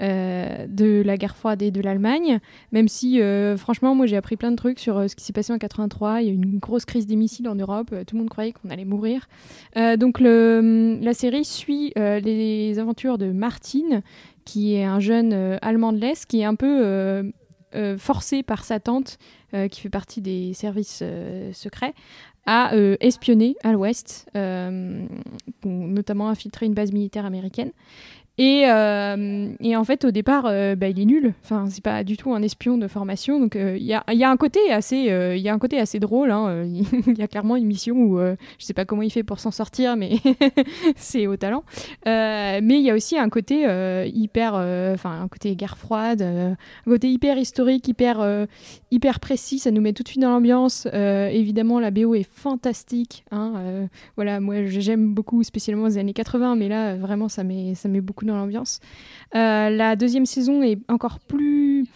euh, 0.00 0.66
de 0.66 1.02
la 1.04 1.18
guerre 1.18 1.36
froide 1.36 1.60
et 1.60 1.70
de 1.70 1.82
l'Allemagne, 1.82 2.38
même 2.72 2.88
si 2.88 3.20
euh, 3.20 3.58
franchement 3.58 3.94
moi 3.94 4.06
j'ai 4.06 4.16
appris 4.16 4.36
plein 4.36 4.50
de 4.50 4.56
trucs 4.56 4.78
sur 4.78 4.96
euh, 4.96 5.08
ce 5.08 5.14
qui 5.14 5.22
s'est 5.22 5.34
passé 5.34 5.52
en 5.52 5.58
83, 5.58 6.22
il 6.22 6.26
y 6.26 6.30
a 6.30 6.32
eu 6.32 6.36
une 6.36 6.58
grosse 6.58 6.86
crise 6.86 7.06
des 7.06 7.16
missiles 7.16 7.46
en 7.48 7.54
Europe, 7.54 7.94
tout 8.06 8.16
le 8.16 8.20
monde 8.20 8.30
croyait 8.30 8.52
qu'on 8.52 8.70
allait 8.70 8.86
mourir. 8.86 9.28
Donc 9.76 10.20
la 10.20 11.12
série 11.12 11.44
suit 11.44 11.92
les 11.96 12.78
aventures 12.78 13.18
de 13.18 13.30
Martin, 13.30 14.02
qui 14.44 14.74
est 14.74 14.84
un 14.84 15.00
jeune 15.00 15.58
allemand 15.60 15.92
de 15.92 15.98
l'Est, 15.98 16.26
qui 16.26 16.40
est 16.40 16.44
un 16.44 16.54
peu 16.54 17.32
forcé 17.98 18.42
par 18.42 18.64
sa 18.64 18.80
tante, 18.80 19.18
qui 19.70 19.80
fait 19.80 19.90
partie 19.90 20.20
des 20.20 20.54
services 20.54 21.02
secrets, 21.52 21.94
à 22.46 22.72
espionner 23.00 23.56
à 23.62 23.72
l'ouest, 23.72 24.30
notamment 25.64 26.28
infiltrer 26.28 26.66
une 26.66 26.74
base 26.74 26.92
militaire 26.92 27.26
américaine. 27.26 27.72
Et, 28.40 28.62
euh, 28.64 29.52
et 29.60 29.76
en 29.76 29.84
fait, 29.84 30.02
au 30.06 30.10
départ, 30.10 30.46
euh, 30.46 30.74
bah, 30.74 30.88
il 30.88 30.98
est 30.98 31.04
nul. 31.04 31.34
Enfin, 31.44 31.66
c'est 31.68 31.84
pas 31.84 32.02
du 32.04 32.16
tout 32.16 32.32
un 32.32 32.40
espion 32.40 32.78
de 32.78 32.88
formation. 32.88 33.38
Donc, 33.38 33.54
euh, 33.54 33.76
il 33.76 33.84
y, 33.84 33.92
a, 33.92 34.02
un 34.08 34.36
côté 34.38 34.72
assez, 34.72 34.96
y 34.96 35.48
a 35.50 35.52
un 35.52 35.58
côté 35.58 35.78
assez 35.78 36.00
drôle. 36.00 36.30
hein. 36.30 36.64
Il 37.06 37.18
y 37.18 37.22
a 37.22 37.28
clairement 37.28 37.56
une 37.56 37.66
mission 37.66 37.96
où 37.98 38.18
je 38.18 38.64
sais 38.64 38.72
pas 38.72 38.86
comment 38.86 39.02
il 39.02 39.10
fait 39.10 39.22
pour 39.24 39.40
s'en 39.40 39.50
sortir, 39.50 39.94
mais 39.96 40.12
c'est 40.96 41.26
au 41.26 41.36
talent. 41.36 41.64
Mais 42.06 42.60
il 42.62 42.82
y 42.82 42.90
a 42.90 42.94
aussi 42.94 43.18
un 43.18 43.28
côté 43.28 43.66
hyper, 44.06 44.54
enfin, 44.94 45.20
un 45.20 45.28
côté 45.28 45.54
guerre 45.54 45.76
froide, 45.76 46.22
un 46.22 46.56
côté 46.86 47.10
hyper 47.10 47.36
historique, 47.36 47.88
hyper, 47.88 48.46
hyper 48.90 49.20
précis. 49.20 49.58
Ça 49.58 49.70
nous 49.70 49.82
met 49.82 49.92
tout 49.92 50.02
de 50.02 50.08
suite 50.08 50.22
dans 50.22 50.30
l'ambiance. 50.30 50.86
Évidemment, 50.94 51.78
la 51.78 51.90
BO 51.90 52.14
est 52.14 52.28
fantastique. 52.30 53.24
hein. 53.32 53.88
Voilà, 54.16 54.40
moi 54.40 54.64
j'aime 54.66 55.12
beaucoup, 55.12 55.42
spécialement 55.42 55.86
les 55.86 55.98
années 55.98 56.14
80, 56.14 56.56
mais 56.56 56.68
là 56.68 56.96
vraiment 56.96 57.28
ça 57.28 57.44
met, 57.44 57.74
ça 57.74 57.88
met 57.88 58.00
beaucoup 58.00 58.24
l'ambiance. 58.36 58.80
Euh, 59.34 59.70
la 59.70 59.96
deuxième 59.96 60.26
saison 60.26 60.62
est 60.62 60.78
encore 60.88 61.20
plus 61.20 61.86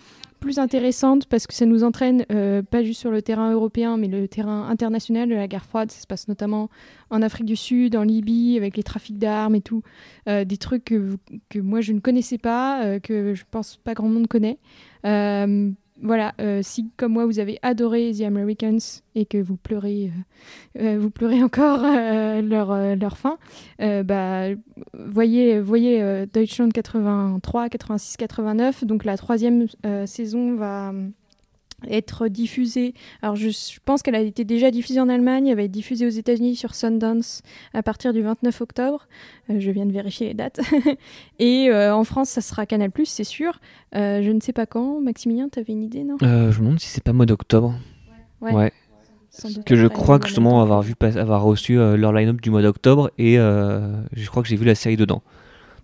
plus 0.41 0.59
intéressante 0.59 1.25
parce 1.25 1.47
que 1.47 1.55
ça 1.55 1.65
nous 1.65 1.85
entraîne 1.85 2.27
euh, 2.31 2.61
pas 2.61 2.83
juste 2.85 3.01
sur 3.01 3.11
le 3.11 3.23
terrain 3.23 3.51
européen 3.51 3.97
mais 3.97 4.09
le 4.09 4.29
terrain 4.29 4.69
international 4.69 5.27
de 5.27 5.35
la 5.35 5.49
guerre 5.49 5.65
froide. 5.65 5.91
Ça 5.91 6.03
se 6.03 6.07
passe 6.07 6.29
notamment 6.29 6.69
en 7.09 7.23
Afrique 7.23 7.47
du 7.47 7.57
Sud, 7.57 7.97
en 7.97 8.03
Libye, 8.03 8.59
avec 8.59 8.77
les 8.77 8.83
trafics 8.83 9.19
d'armes 9.19 9.55
et 9.55 9.63
tout. 9.63 9.83
Euh, 10.29 10.45
des 10.45 10.59
trucs 10.59 10.85
que, 10.85 11.17
moi 11.59 11.81
je 11.81 11.93
ne 11.95 12.01
connaissais 12.01 12.37
pas, 12.37 13.01
que 13.01 13.33
je 13.35 13.45
pense 13.51 13.79
pas 13.83 13.95
grand 13.95 14.09
monde 14.09 14.29
connaît. 14.29 14.59
Voilà, 16.03 16.35
euh, 16.41 16.61
si 16.63 16.91
comme 16.97 17.13
moi 17.13 17.25
vous 17.25 17.39
avez 17.39 17.59
adoré 17.63 18.13
The 18.13 18.23
Americans 18.23 18.79
et 19.15 19.27
que 19.27 19.39
vous 19.39 19.57
pleurez, 19.57 20.11
euh, 20.77 20.83
euh, 20.83 20.99
vous 20.99 21.11
pleurez 21.11 21.43
encore 21.43 21.83
leur, 21.83 22.97
leur 22.97 23.17
fin, 23.17 23.39
bah, 23.79 24.49
voyez, 24.93 25.61
voyez 25.61 26.27
Deutschland 26.33 26.71
83, 26.71 27.69
86, 27.69 28.17
89. 28.17 28.85
Donc 28.85 29.05
la 29.05 29.17
troisième 29.17 29.67
saison 30.07 30.57
va 30.57 30.93
être 31.89 32.29
diffusée. 32.29 32.95
Alors 33.23 33.37
je, 33.37 33.49
je 33.49 33.79
pense 33.85 34.03
qu'elle 34.03 34.15
a 34.15 34.21
été 34.21 34.45
déjà 34.45 34.71
diffusée 34.71 35.01
en 35.01 35.09
Allemagne, 35.09 35.49
elle 35.49 35.57
va 35.57 35.63
être 35.63 35.71
diffusée 35.71 36.07
aux 36.07 36.11
États-Unis 36.11 36.57
sur 36.57 36.75
Sundance 36.75 37.43
à 37.73 37.83
partir 37.83 38.13
du 38.13 38.23
29 38.23 38.61
octobre. 38.61 39.07
Euh, 39.51 39.61
je 39.61 39.71
viens 39.71 39.87
de 39.87 39.93
vérifier 39.93 40.29
les 40.29 40.35
dates. 40.35 40.61
Et 41.39 41.69
euh, 41.71 41.95
en 41.95 42.05
France, 42.05 42.31
ça 42.31 42.41
sera 42.41 42.67
Canal+, 42.67 42.91
c'est 43.05 43.25
sûr. 43.25 43.61
Euh, 43.95 44.23
je 44.23 44.31
ne 44.31 44.41
sais 44.41 44.53
pas 44.53 44.67
quand. 44.67 45.01
Maximilien, 45.01 45.49
tu 45.51 45.59
avais 45.59 45.73
une 45.73 45.83
idée, 45.83 46.05
non? 46.05 46.17
Je 46.21 46.27
me 46.27 46.53
demande 46.53 46.81
si 46.81 46.89
c'est 46.89 47.03
pas 47.03 47.13
mois 47.13 47.27
d'octobre. 47.27 47.75
Ouais. 48.41 48.53
Ouais. 48.53 48.73
Sans 49.31 49.49
doute 49.49 49.65
Que 49.65 49.75
je 49.75 49.87
crois 49.87 50.19
que 50.21 50.27
justement 50.27 50.63
avoir 50.63 50.81
vu 50.83 50.95
avoir 51.01 51.43
reçu 51.43 51.75
leur 51.75 52.13
line-up 52.13 52.41
du 52.41 52.51
mois 52.51 52.63
d'octobre 52.63 53.11
et 53.19 53.35
je 53.35 54.27
crois 54.29 54.43
que 54.43 54.49
j'ai 54.49 54.57
vu 54.57 54.65
la 54.65 54.77
série 54.77 54.97
dedans. 54.97 55.23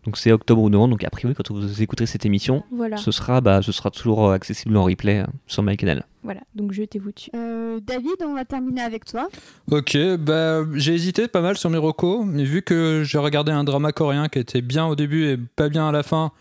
Donc 0.04 0.16
c'est 0.16 0.32
octobre 0.32 0.62
ou 0.62 0.70
novembre. 0.70 0.92
Donc 0.92 1.04
a 1.04 1.10
priori 1.10 1.34
quand 1.34 1.50
vous 1.50 1.82
écouterez 1.82 2.06
cette 2.06 2.24
émission, 2.24 2.64
Voilà, 2.72 2.96
ce 2.96 3.10
sera 3.10 3.40
bah 3.40 3.60
ce 3.62 3.72
sera 3.72 3.90
toujours 3.90 4.28
euh, 4.28 4.34
accessible 4.34 4.76
en 4.76 4.84
replay 4.84 5.20
euh, 5.20 5.26
sur 5.46 5.62
MyCanal. 5.62 6.04
voilà. 6.22 6.40
Donc 6.54 6.72
jetez-vous 6.72 7.12
dessus. 7.12 7.30
Euh, 7.34 7.80
David, 7.80 8.16
on 8.24 8.34
va 8.34 8.44
terminer 8.44 8.80
avec 8.82 9.04
toi. 9.04 9.28
Ok, 9.70 9.96
bah, 10.18 10.62
j'ai 10.74 10.94
hésité 10.94 11.28
pas 11.28 11.40
mal 11.42 11.56
sur 11.56 11.70
mes 11.70 11.78
recos, 11.78 12.24
mais 12.26 12.44
vu 12.44 12.62
que 12.62 13.02
j'ai 13.04 13.18
regardé 13.18 13.52
un 13.52 13.64
drama 13.64 13.92
coréen 13.92 14.28
qui 14.28 14.38
était 14.38 14.62
bien 14.62 14.86
au 14.86 14.96
début 14.96 15.26
et 15.26 15.36
pas 15.36 15.68
bien 15.68 15.88
à 15.88 15.92
la 15.92 16.02
fin, 16.02 16.32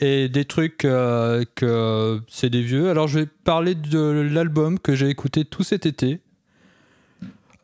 et 0.00 0.28
des 0.28 0.44
trucs 0.44 0.84
euh, 0.84 1.44
que 1.54 2.20
c'est 2.28 2.50
des 2.50 2.62
vieux, 2.62 2.90
alors 2.90 3.08
je 3.08 3.20
vais 3.20 3.26
parler 3.26 3.74
de 3.74 3.98
l'album 4.32 4.78
que 4.78 4.94
j'ai 4.94 5.08
écouté 5.08 5.44
tout 5.44 5.64
cet 5.64 5.84
été, 5.84 6.20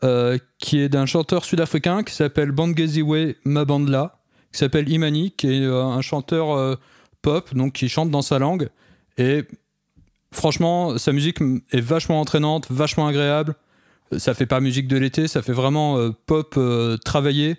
euh, 0.05 0.36
qui 0.59 0.81
est 0.81 0.89
d'un 0.89 1.07
chanteur 1.07 1.45
sud-africain 1.45 2.03
qui 2.03 2.15
s'appelle 2.15 2.51
Bangeziwe 2.51 3.35
Mabandla, 3.45 4.16
qui 4.57 4.60
s'appelle 4.60 4.89
Imani, 4.89 5.31
qui 5.31 5.47
est 5.49 5.62
euh, 5.62 5.85
un 5.85 6.01
chanteur 6.01 6.51
euh, 6.51 6.76
pop, 7.23 7.55
donc 7.55 7.75
qui 7.75 7.89
chante 7.89 8.10
dans 8.10 8.23
sa 8.23 8.39
langue, 8.39 8.68
et 9.18 9.44
franchement, 10.33 10.99
sa 10.99 11.12
musique 11.12 11.39
est 11.73 11.81
vachement 11.81 12.20
entraînante, 12.20 12.67
vachement 12.70 13.07
agréable 13.07 13.55
ça 14.18 14.35
fait 14.35 14.47
pas 14.47 14.60
musique 14.60 14.89
de 14.89 14.97
l'été, 14.97 15.28
ça 15.28 15.43
fait 15.43 15.52
vraiment 15.52 15.99
euh, 15.99 16.10
pop 16.26 16.55
euh, 16.57 16.97
travaillé. 16.99 17.57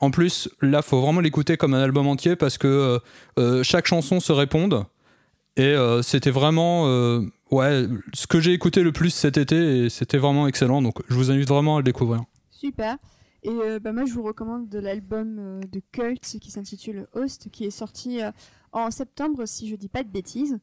En 0.00 0.10
plus, 0.10 0.48
là, 0.62 0.82
faut 0.82 1.00
vraiment 1.00 1.20
l'écouter 1.20 1.56
comme 1.56 1.74
un 1.74 1.82
album 1.82 2.06
entier 2.06 2.36
parce 2.36 2.56
que 2.56 2.66
euh, 2.66 2.98
euh, 3.38 3.62
chaque 3.62 3.86
chanson 3.86 4.18
se 4.18 4.32
répondent. 4.32 4.86
Et 5.56 5.62
euh, 5.62 6.00
c'était 6.00 6.30
vraiment 6.30 6.86
euh, 6.86 7.22
ouais, 7.50 7.86
ce 8.14 8.26
que 8.26 8.40
j'ai 8.40 8.52
écouté 8.52 8.82
le 8.82 8.92
plus 8.92 9.10
cet 9.10 9.36
été 9.36 9.84
et 9.84 9.90
c'était 9.90 10.16
vraiment 10.16 10.48
excellent. 10.48 10.80
Donc 10.80 11.02
je 11.08 11.14
vous 11.14 11.30
invite 11.30 11.48
vraiment 11.48 11.76
à 11.76 11.80
le 11.80 11.84
découvrir. 11.84 12.22
Super. 12.50 12.96
Et 13.42 13.48
euh, 13.48 13.78
bah, 13.78 13.92
moi, 13.92 14.04
je 14.04 14.12
vous 14.12 14.22
recommande 14.22 14.68
de 14.68 14.78
l'album 14.78 15.38
euh, 15.38 15.60
de 15.60 15.80
Cult 15.92 16.20
qui 16.20 16.50
s'intitule 16.50 17.06
Host, 17.14 17.48
qui 17.50 17.64
est 17.64 17.70
sorti 17.70 18.22
euh, 18.22 18.30
en 18.72 18.90
septembre, 18.90 19.46
si 19.46 19.68
je 19.68 19.76
dis 19.76 19.88
pas 19.88 20.02
de 20.02 20.08
bêtises. 20.08 20.58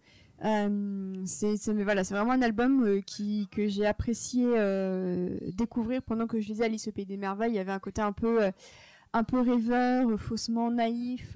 Euh, 0.46 1.16
c'est 1.26 1.56
voilà, 1.82 2.04
c'est 2.04 2.14
vraiment 2.14 2.34
un 2.34 2.44
album 2.44 3.02
qui, 3.04 3.48
que 3.52 3.68
j'ai 3.68 3.88
apprécié 3.88 4.46
découvrir 5.58 6.04
pendant 6.04 6.28
que 6.28 6.40
je 6.40 6.48
lisais 6.48 6.66
Alice 6.66 6.88
au 6.88 6.92
Pays 6.92 7.08
des 7.08 7.18
Merveilles. 7.18 7.54
Il 7.54 7.56
y 7.56 7.60
avait 7.60 7.72
un 7.72 7.80
côté 7.80 8.04
un 8.04 8.12
peu, 8.12 8.42
un 9.14 9.24
peu 9.24 9.40
rêveur, 9.40 10.08
faussement 10.20 10.70
naïf, 10.70 11.36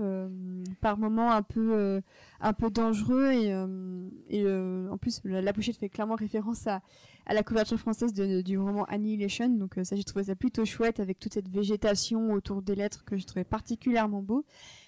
par 0.82 1.00
moments 1.00 1.32
un 1.32 1.42
peu, 1.42 2.00
un 2.42 2.54
peu 2.54 2.70
dangereux. 2.70 3.32
Et, 4.30 4.46
en 4.46 4.98
plus, 5.00 5.20
la, 5.24 5.42
la 5.42 5.52
pochette 5.52 5.78
fait 5.78 5.90
clairement 5.90 6.14
référence 6.14 6.68
à, 6.68 6.84
à 7.32 7.34
la 7.34 7.44
couverture 7.44 7.80
française 7.80 8.12
du 8.14 8.58
roman 8.58 8.84
Annihilation. 8.90 9.48
Donc 9.48 9.78
euh, 9.78 9.86
ça, 9.86 9.96
j'ai 9.96 10.04
trouvé 10.04 10.26
ça 10.26 10.36
plutôt 10.36 10.66
chouette 10.66 11.00
avec 11.00 11.18
toute 11.18 11.34
cette 11.34 11.48
végétation 11.48 12.34
autour 12.34 12.62
des 12.62 12.76
lettres 12.76 13.06
que 13.06 13.16
je 13.16 13.26
trouvais 13.26 13.46
particulièrement 13.46 14.22
beau. 14.22 14.44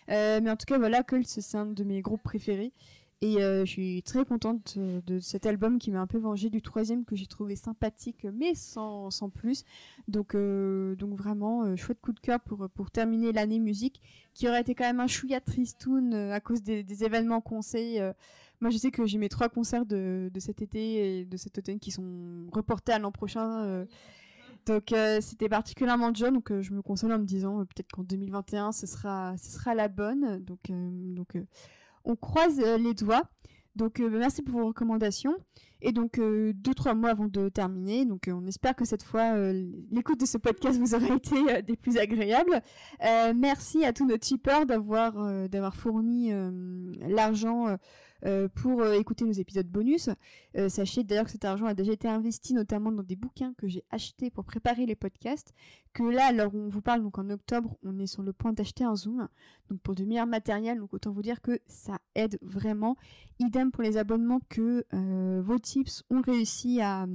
Euh, 0.10 0.42
mais 0.44 0.50
en 0.50 0.58
tout 0.58 0.66
cas, 0.66 0.78
voilà, 0.78 1.04
Cult, 1.04 1.26
c'est 1.26 1.58
un 1.58 1.66
de 1.66 1.84
mes 1.86 2.02
groupes 2.02 2.22
préférés. 2.22 2.74
Et 3.22 3.42
euh, 3.42 3.64
je 3.64 3.72
suis 3.72 4.04
très 4.04 4.26
contente 4.26 4.78
de 4.78 5.20
cet 5.20 5.46
album 5.46 5.80
qui 5.80 5.90
m'a 5.90 6.02
un 6.02 6.08
peu 6.08 6.18
vengé 6.18 6.50
du 6.50 6.62
troisième 6.62 7.06
que 7.06 7.16
j'ai 7.16 7.28
trouvé 7.28 7.56
sympathique, 7.56 8.28
mais 8.34 8.56
sans, 8.56 9.10
sans 9.10 9.30
plus. 9.30 9.64
Donc, 10.10 10.36
donc 10.36 11.16
vraiment, 11.16 11.74
chouette 11.78 12.02
coup 12.02 12.12
de 12.12 12.20
cœur 12.20 12.42
pour, 12.42 12.68
pour 12.76 12.92
terminer 12.92 13.32
l'année 13.32 13.60
musique, 13.60 14.02
qui 14.34 14.50
aurait 14.50 14.60
été 14.60 14.76
quand 14.76 14.84
même 14.84 15.00
un 15.00 15.08
chouïa 15.08 15.40
tristoun 15.40 16.14
à 16.14 16.42
cause 16.42 16.62
des, 16.62 16.84
des 16.84 17.06
événements 17.06 17.40
qu'on 17.40 17.62
sait. 17.62 18.02
Moi, 18.64 18.70
je 18.70 18.78
sais 18.78 18.92
que 18.92 19.06
j'ai 19.06 19.18
mes 19.18 19.28
trois 19.28 19.50
concerts 19.50 19.86
de, 19.86 20.32
de 20.34 20.40
cet 20.40 20.62
été 20.62 21.20
et 21.20 21.26
de 21.26 21.36
cet 21.36 21.58
automne 21.58 21.80
qui 21.80 21.92
sont 21.92 22.48
reportés 22.54 22.94
à 22.94 23.00
l'an 23.00 23.12
prochain. 23.12 23.66
euh. 23.66 23.86
donc, 24.66 24.94
euh, 24.94 25.20
c'était 25.20 25.50
particulièrement 25.50 26.12
dur. 26.12 26.32
Donc, 26.32 26.50
euh, 26.50 26.62
je 26.62 26.72
me 26.74 26.82
console 26.82 27.12
en 27.12 27.20
me 27.20 27.26
disant 27.26 27.58
peut-être 27.66 27.92
qu'en 27.92 28.04
2021, 28.04 28.72
ce 28.72 28.88
sera, 28.88 29.36
ce 29.38 29.52
sera 29.52 29.76
la 29.76 29.90
bonne. 29.90 30.40
Donc, 30.40 30.62
donc 30.70 31.38
on 32.06 32.16
croise 32.16 32.58
les 32.58 32.94
doigts. 32.94 33.24
Donc 33.76 34.00
merci 34.00 34.44
pour 34.44 34.60
vos 34.62 34.68
recommandations. 34.68 35.36
Et 35.82 35.92
donc 35.92 36.18
deux 36.20 36.74
trois 36.76 36.94
mois 36.94 37.10
avant 37.10 37.28
de 37.28 37.50
terminer. 37.50 38.06
Donc 38.06 38.30
on 38.32 38.46
espère 38.46 38.76
que 38.76 38.86
cette 38.86 39.04
fois 39.04 39.52
l'écoute 39.92 40.20
de 40.20 40.26
ce 40.26 40.38
podcast 40.38 40.80
vous 40.80 40.94
aura 40.94 41.16
été 41.16 41.62
des 41.64 41.76
plus 41.76 41.98
agréables. 41.98 42.62
Merci 43.36 43.84
à 43.84 43.92
tous 43.92 44.06
nos 44.06 44.18
tipeurs 44.18 44.66
d'avoir 44.68 45.50
d'avoir 45.50 45.76
fourni 45.76 46.32
l'argent 47.02 47.78
pour 48.56 48.82
euh, 48.82 48.94
écouter 48.94 49.26
nos 49.26 49.34
épisodes 49.34 49.68
bonus. 49.68 50.10
Euh, 50.58 50.70
sachez 50.70 51.04
d'ailleurs 51.04 51.26
que 51.26 51.32
cet 51.32 51.46
argent 51.46 51.66
a 51.66 51.74
déjà 51.74 51.92
été 51.92 52.08
investi 52.08 52.54
notamment 52.54 52.92
dans 52.92 53.04
des 53.04 53.16
bouquins 53.16 53.54
que 53.58 53.68
j'ai 53.68 53.84
achetés 53.90 54.30
pour 54.30 54.46
préparer 54.46 54.86
les 54.86 54.96
podcasts. 54.96 55.54
Que 55.94 56.04
là, 56.04 56.28
alors 56.28 56.54
on 56.56 56.70
vous 56.70 56.82
parle, 56.82 57.04
donc 57.04 57.18
en 57.18 57.30
octobre, 57.30 57.78
on 57.84 58.00
est 58.00 58.08
sur 58.08 58.24
le 58.24 58.34
point 58.34 58.54
d'acheter 58.54 58.84
un 58.84 58.96
Zoom, 58.96 59.28
donc 59.70 59.80
pour 59.82 59.94
du 59.96 60.06
meilleur 60.06 60.28
matériel. 60.28 60.80
Donc 60.80 60.94
autant 60.94 61.12
vous 61.12 61.22
dire 61.22 61.42
que 61.42 61.60
ça 61.68 62.00
aide 62.16 62.38
vraiment. 62.42 62.96
Idem 63.40 63.72
pour 63.72 63.84
les 63.84 63.98
abonnements 63.98 64.40
que 64.50 64.86
euh, 64.94 65.42
vos 65.44 65.60
tips 65.60 66.04
ont 66.10 66.22
réussi 66.22 66.82
à 66.82 67.06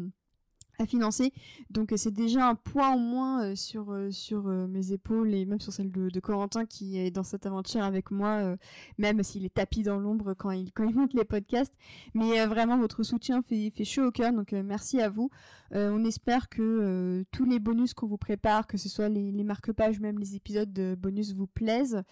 financer. 0.87 1.33
Donc 1.71 1.93
euh, 1.93 1.97
c'est 1.97 2.13
déjà 2.13 2.49
un 2.49 2.55
poids 2.55 2.89
en 2.89 2.99
moins 2.99 3.45
euh, 3.45 3.55
sur, 3.55 3.91
euh, 3.91 4.67
mes 4.69 4.93
épaules 4.93 5.35
et 5.35 5.45
même 5.45 5.61
sur 5.61 5.73
celle 5.73 5.91
de, 5.91 6.21
Corentin 6.21 6.67
qui 6.67 6.99
est 6.99 7.11
dans 7.11 7.23
cette 7.23 7.47
aventure 7.47 7.83
avec 7.83 8.11
moi, 8.11 8.57
même 8.99 9.23
s'il 9.23 9.45
est 9.45 9.55
tapis 9.55 9.83
dans 9.83 9.99
l'ombre 9.99 10.35
quand 10.35 10.51
il, 10.51 10.73
quand 10.73 10.85
il 10.85 10.95
monte 10.95 11.15
les 11.15 11.25
podcasts. 11.25 11.73
Mais 12.15 12.45
vraiment, 12.45 12.77
votre 12.77 13.03
soutien 13.03 13.41
fait, 13.41 13.71
fait 13.71 13.85
chaud 13.85 14.07
au 14.07 14.11
cœur, 14.11 14.33
donc 14.33 14.53
merci 14.53 15.01
à 15.01 15.09
vous. 15.09 15.31
Euh, 15.75 15.91
on 15.91 16.05
espère 16.05 16.49
que 16.49 16.63
euh, 16.63 17.25
tous 17.31 17.45
les 17.45 17.59
bonus 17.59 17.95
qu'on 17.95 18.07
vous 18.07 18.19
prépare, 18.19 18.67
que 18.67 18.77
ce 18.77 18.89
soit 18.89 19.09
les, 19.09 19.45
marque-pages, 19.45 20.01
même 20.01 20.19
les 20.19 20.35
épisodes 20.35 20.73
de 20.73 20.95
bonus 20.95 21.33
vous 21.33 21.47
plaisent. 21.47 22.03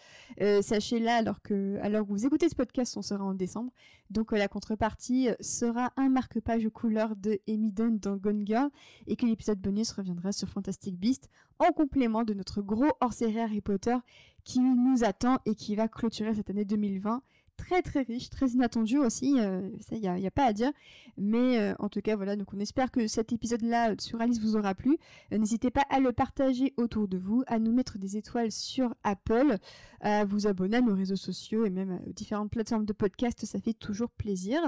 Euh, 0.41 0.63
sachez 0.63 0.99
là, 0.99 1.17
alors 1.17 1.41
que, 1.43 1.81
vous 2.07 2.27
écoutez 2.27 2.49
ce 2.49 2.55
podcast, 2.55 2.97
on 2.97 3.03
sera 3.03 3.25
en 3.25 3.35
décembre. 3.35 3.73
Donc 4.11 4.33
la 4.33 4.49
contrepartie 4.49 5.29
sera 5.41 5.93
un 5.97 6.09
marque-page 6.09 6.69
couleur 6.69 7.17
de 7.17 7.41
Amy 7.49 7.73
Dunn 7.73 7.99
dans 7.99 8.17
Gone 8.17 8.47
Girl 8.47 8.71
et 9.07 9.17
que 9.17 9.27
l'épisode 9.27 9.59
bonus 9.59 9.91
reviendra 9.93 10.33
sur 10.33 10.49
Fantastic 10.49 10.97
Beast 10.97 11.29
en 11.59 11.73
complément 11.73 12.23
de 12.23 12.35
notre 12.35 12.63
gros 12.63 12.91
hors-série 13.01 13.41
Harry 13.41 13.61
Potter 13.61 13.97
qui 14.45 14.61
nous 14.61 15.03
attend 15.03 15.39
et 15.45 15.55
qui 15.55 15.75
va 15.75 15.89
clôturer 15.89 16.35
cette 16.35 16.51
année 16.51 16.65
2020. 16.65 17.23
Très 17.57 17.81
très 17.81 18.03
riche, 18.03 18.29
très 18.29 18.49
inattendu 18.49 18.99
aussi, 18.99 19.41
euh, 19.41 19.71
ça 19.81 19.97
il 19.97 20.01
n'y 20.01 20.27
a, 20.27 20.31
pas 20.31 20.45
à 20.45 20.53
dire. 20.53 20.71
Mais 21.17 21.59
euh, 21.59 21.75
en 21.79 21.89
tout 21.89 22.01
cas 22.03 22.15
voilà, 22.15 22.37
donc 22.37 22.53
on 22.53 22.61
espère 22.61 22.91
que 22.91 23.07
cet 23.07 23.33
épisode-là 23.33 23.95
sur 23.99 24.21
Alice 24.21 24.41
vous 24.41 24.57
aura 24.57 24.75
plu. 24.75 24.99
Euh, 25.33 25.39
N'hésitez 25.39 25.71
pas 25.71 25.85
à 25.89 25.99
le 25.99 26.13
partager 26.13 26.75
autour 26.77 27.09
de 27.09 27.17
vous, 27.17 27.45
à 27.47 27.59
nous 27.59 27.73
mettre 27.73 27.99
des 27.99 28.17
étoiles 28.19 28.53
sur 28.53 28.95
Apple, 29.05 29.57
à 30.01 30.25
vous 30.25 30.47
abonner 30.47 30.77
à 30.77 30.81
nos 30.83 30.95
réseaux 30.95 31.17
sociaux 31.17 31.65
et 31.65 31.71
même 31.71 31.99
aux 32.07 32.13
différentes 32.13 32.51
plateformes 32.51 32.85
de 32.85 32.93
podcast, 32.93 33.45
ça 33.47 33.59
fait 33.59 33.75
toujours 33.75 34.11
plaisir. 34.11 34.61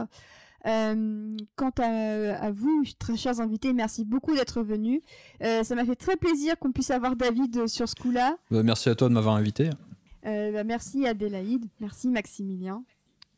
Quant 0.65 1.73
à, 1.78 2.50
vous, 2.50 2.84
très 2.99 3.17
chers 3.17 3.41
invités, 3.41 3.73
merci 3.73 4.05
beaucoup 4.05 4.34
d'être 4.34 4.62
venus. 4.62 5.00
Ça 5.41 5.75
m'a 5.75 5.84
fait 5.84 5.97
très 5.97 6.17
plaisir 6.17 6.58
qu'on 6.58 6.73
puisse 6.73 6.91
avoir 6.91 7.17
David 7.17 7.68
sur 7.68 7.89
ce 7.89 7.94
coup-là. 7.94 8.36
Bah, 8.50 8.62
merci 8.62 8.89
à 8.89 8.94
toi 8.94 9.08
de 9.08 9.15
m'avoir 9.15 9.36
invité. 9.36 9.70
Euh, 10.28 10.52
bah, 10.52 10.65
merci 10.65 11.07
Adélaïde, 11.07 11.66
merci 11.81 12.08
Maximilien, 12.08 12.84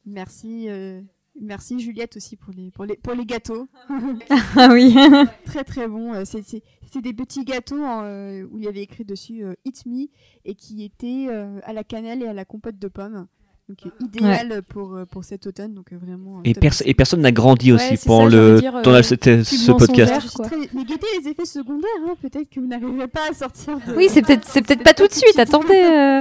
merci, 0.06 0.68
euh, 0.68 1.00
merci 1.40 1.78
Juliette 1.78 2.16
aussi 2.16 2.36
pour 2.36 2.52
les, 2.52 2.70
pour 2.72 2.84
les, 2.84 2.96
pour 2.96 3.14
les 3.14 3.24
gâteaux. 3.24 3.68
ah 4.56 4.68
oui. 4.72 4.94
très 5.44 5.62
très 5.62 5.86
bon. 5.86 6.14
Euh, 6.14 6.24
C'était 6.24 6.62
des 7.00 7.14
petits 7.14 7.44
gâteaux 7.44 7.84
en, 7.84 8.02
euh, 8.04 8.42
où 8.50 8.58
il 8.58 8.64
y 8.64 8.68
avait 8.68 8.82
écrit 8.82 9.04
dessus 9.04 9.44
It's 9.64 9.86
Me 9.86 10.08
et 10.44 10.54
qui 10.56 10.82
étaient 10.82 11.28
à 11.62 11.72
la 11.72 11.84
cannelle 11.84 12.22
et 12.22 12.26
à 12.26 12.32
la 12.32 12.44
compote 12.44 12.78
de 12.78 12.88
pommes. 12.88 13.28
Donc 13.70 13.86
euh, 13.86 14.04
idéal 14.04 14.50
ouais. 14.50 14.62
pour, 14.62 14.96
euh, 14.96 15.04
pour 15.04 15.22
cet 15.22 15.46
automne. 15.46 15.74
Donc 15.74 15.92
euh, 15.92 15.96
vraiment. 15.96 16.40
Et, 16.42 16.54
pers 16.54 16.74
et, 16.84 16.92
personne 16.92 17.20
n'a 17.20 17.30
grandi 17.30 17.70
aussi 17.70 17.92
ouais, 17.92 18.00
pendant 18.04 18.28
ça, 18.28 18.36
le 18.36 18.60
dire, 18.60 18.82
de 18.82 19.02
ce 19.44 19.70
podcast. 19.70 20.40
Mais 20.74 20.84
guettez 20.84 21.06
les 21.20 21.28
effets 21.28 21.44
secondaires. 21.44 21.88
Hein. 22.04 22.16
Peut-être 22.20 22.50
que 22.50 22.58
vous 22.58 22.66
n'arriverez 22.66 23.06
pas 23.06 23.30
à 23.30 23.32
sortir. 23.32 23.78
De... 23.86 23.94
Oui, 23.94 24.08
c'est 24.10 24.22
peut-être 24.22 24.44
c'est 24.48 24.62
peut-être 24.62 24.82
pas 24.82 24.94
tout 24.94 25.06
de 25.06 25.12
suite. 25.12 25.38
Attendez. 25.38 25.74
Euh... 25.74 26.20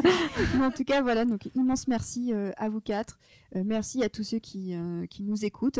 en 0.61 0.69
tout 0.69 0.83
cas, 0.83 1.01
voilà. 1.01 1.25
Donc 1.25 1.49
immense 1.55 1.87
merci 1.87 2.33
à 2.57 2.69
vous 2.69 2.81
quatre. 2.81 3.17
merci 3.65 4.03
à 4.03 4.09
tous 4.09 4.23
ceux 4.23 4.39
qui, 4.39 4.75
qui 5.09 5.23
nous 5.23 5.43
écoutent. 5.43 5.79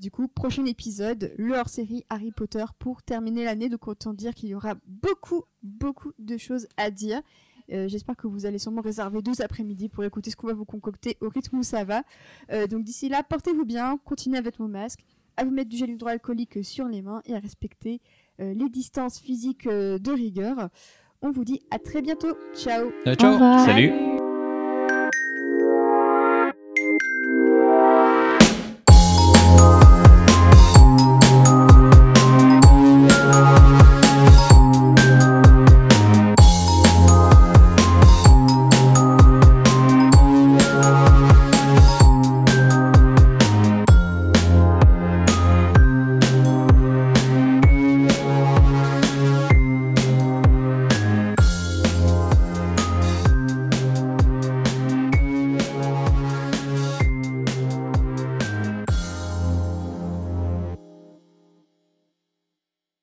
du 0.00 0.10
coup, 0.10 0.26
prochain 0.26 0.64
épisode, 0.64 1.32
le 1.38 1.54
hors-série 1.54 2.04
Harry 2.10 2.32
Potter 2.32 2.64
pour 2.80 3.02
terminer 3.02 3.44
l'année. 3.44 3.68
Donc 3.68 3.86
autant 3.86 4.14
dire 4.14 4.34
qu'il 4.34 4.48
y 4.48 4.54
aura 4.56 4.74
beaucoup, 4.86 5.44
beaucoup 5.62 6.10
de 6.18 6.36
choses 6.36 6.66
à 6.76 6.90
dire. 6.90 7.22
Euh, 7.72 7.88
J'espère 7.88 8.16
que 8.16 8.26
vous 8.26 8.46
allez 8.46 8.58
sûrement 8.58 8.82
réserver 8.82 9.22
12 9.22 9.40
après-midi 9.40 9.88
pour 9.88 10.04
écouter 10.04 10.30
ce 10.30 10.36
qu'on 10.36 10.46
va 10.46 10.54
vous 10.54 10.64
concocter 10.64 11.16
au 11.20 11.28
rythme 11.28 11.58
où 11.58 11.62
ça 11.62 11.84
va. 11.84 12.02
Euh, 12.50 12.66
donc 12.66 12.84
d'ici 12.84 13.08
là, 13.08 13.22
portez-vous 13.22 13.64
bien, 13.64 13.98
continuez 14.04 14.38
avec 14.38 14.58
vos 14.58 14.68
masques, 14.68 15.00
à 15.36 15.44
vous 15.44 15.50
mettre 15.50 15.70
du 15.70 15.76
gel 15.76 15.90
hydroalcoolique 15.90 16.64
sur 16.64 16.86
les 16.86 17.02
mains 17.02 17.22
et 17.24 17.34
à 17.34 17.38
respecter 17.38 18.00
euh, 18.40 18.54
les 18.54 18.68
distances 18.68 19.18
physiques 19.18 19.68
de 19.68 20.12
rigueur. 20.12 20.68
On 21.22 21.30
vous 21.30 21.44
dit 21.44 21.62
à 21.70 21.78
très 21.78 22.02
bientôt. 22.02 22.36
Ciao. 22.54 22.90
ciao. 23.16 23.38
Salut. 23.64 24.21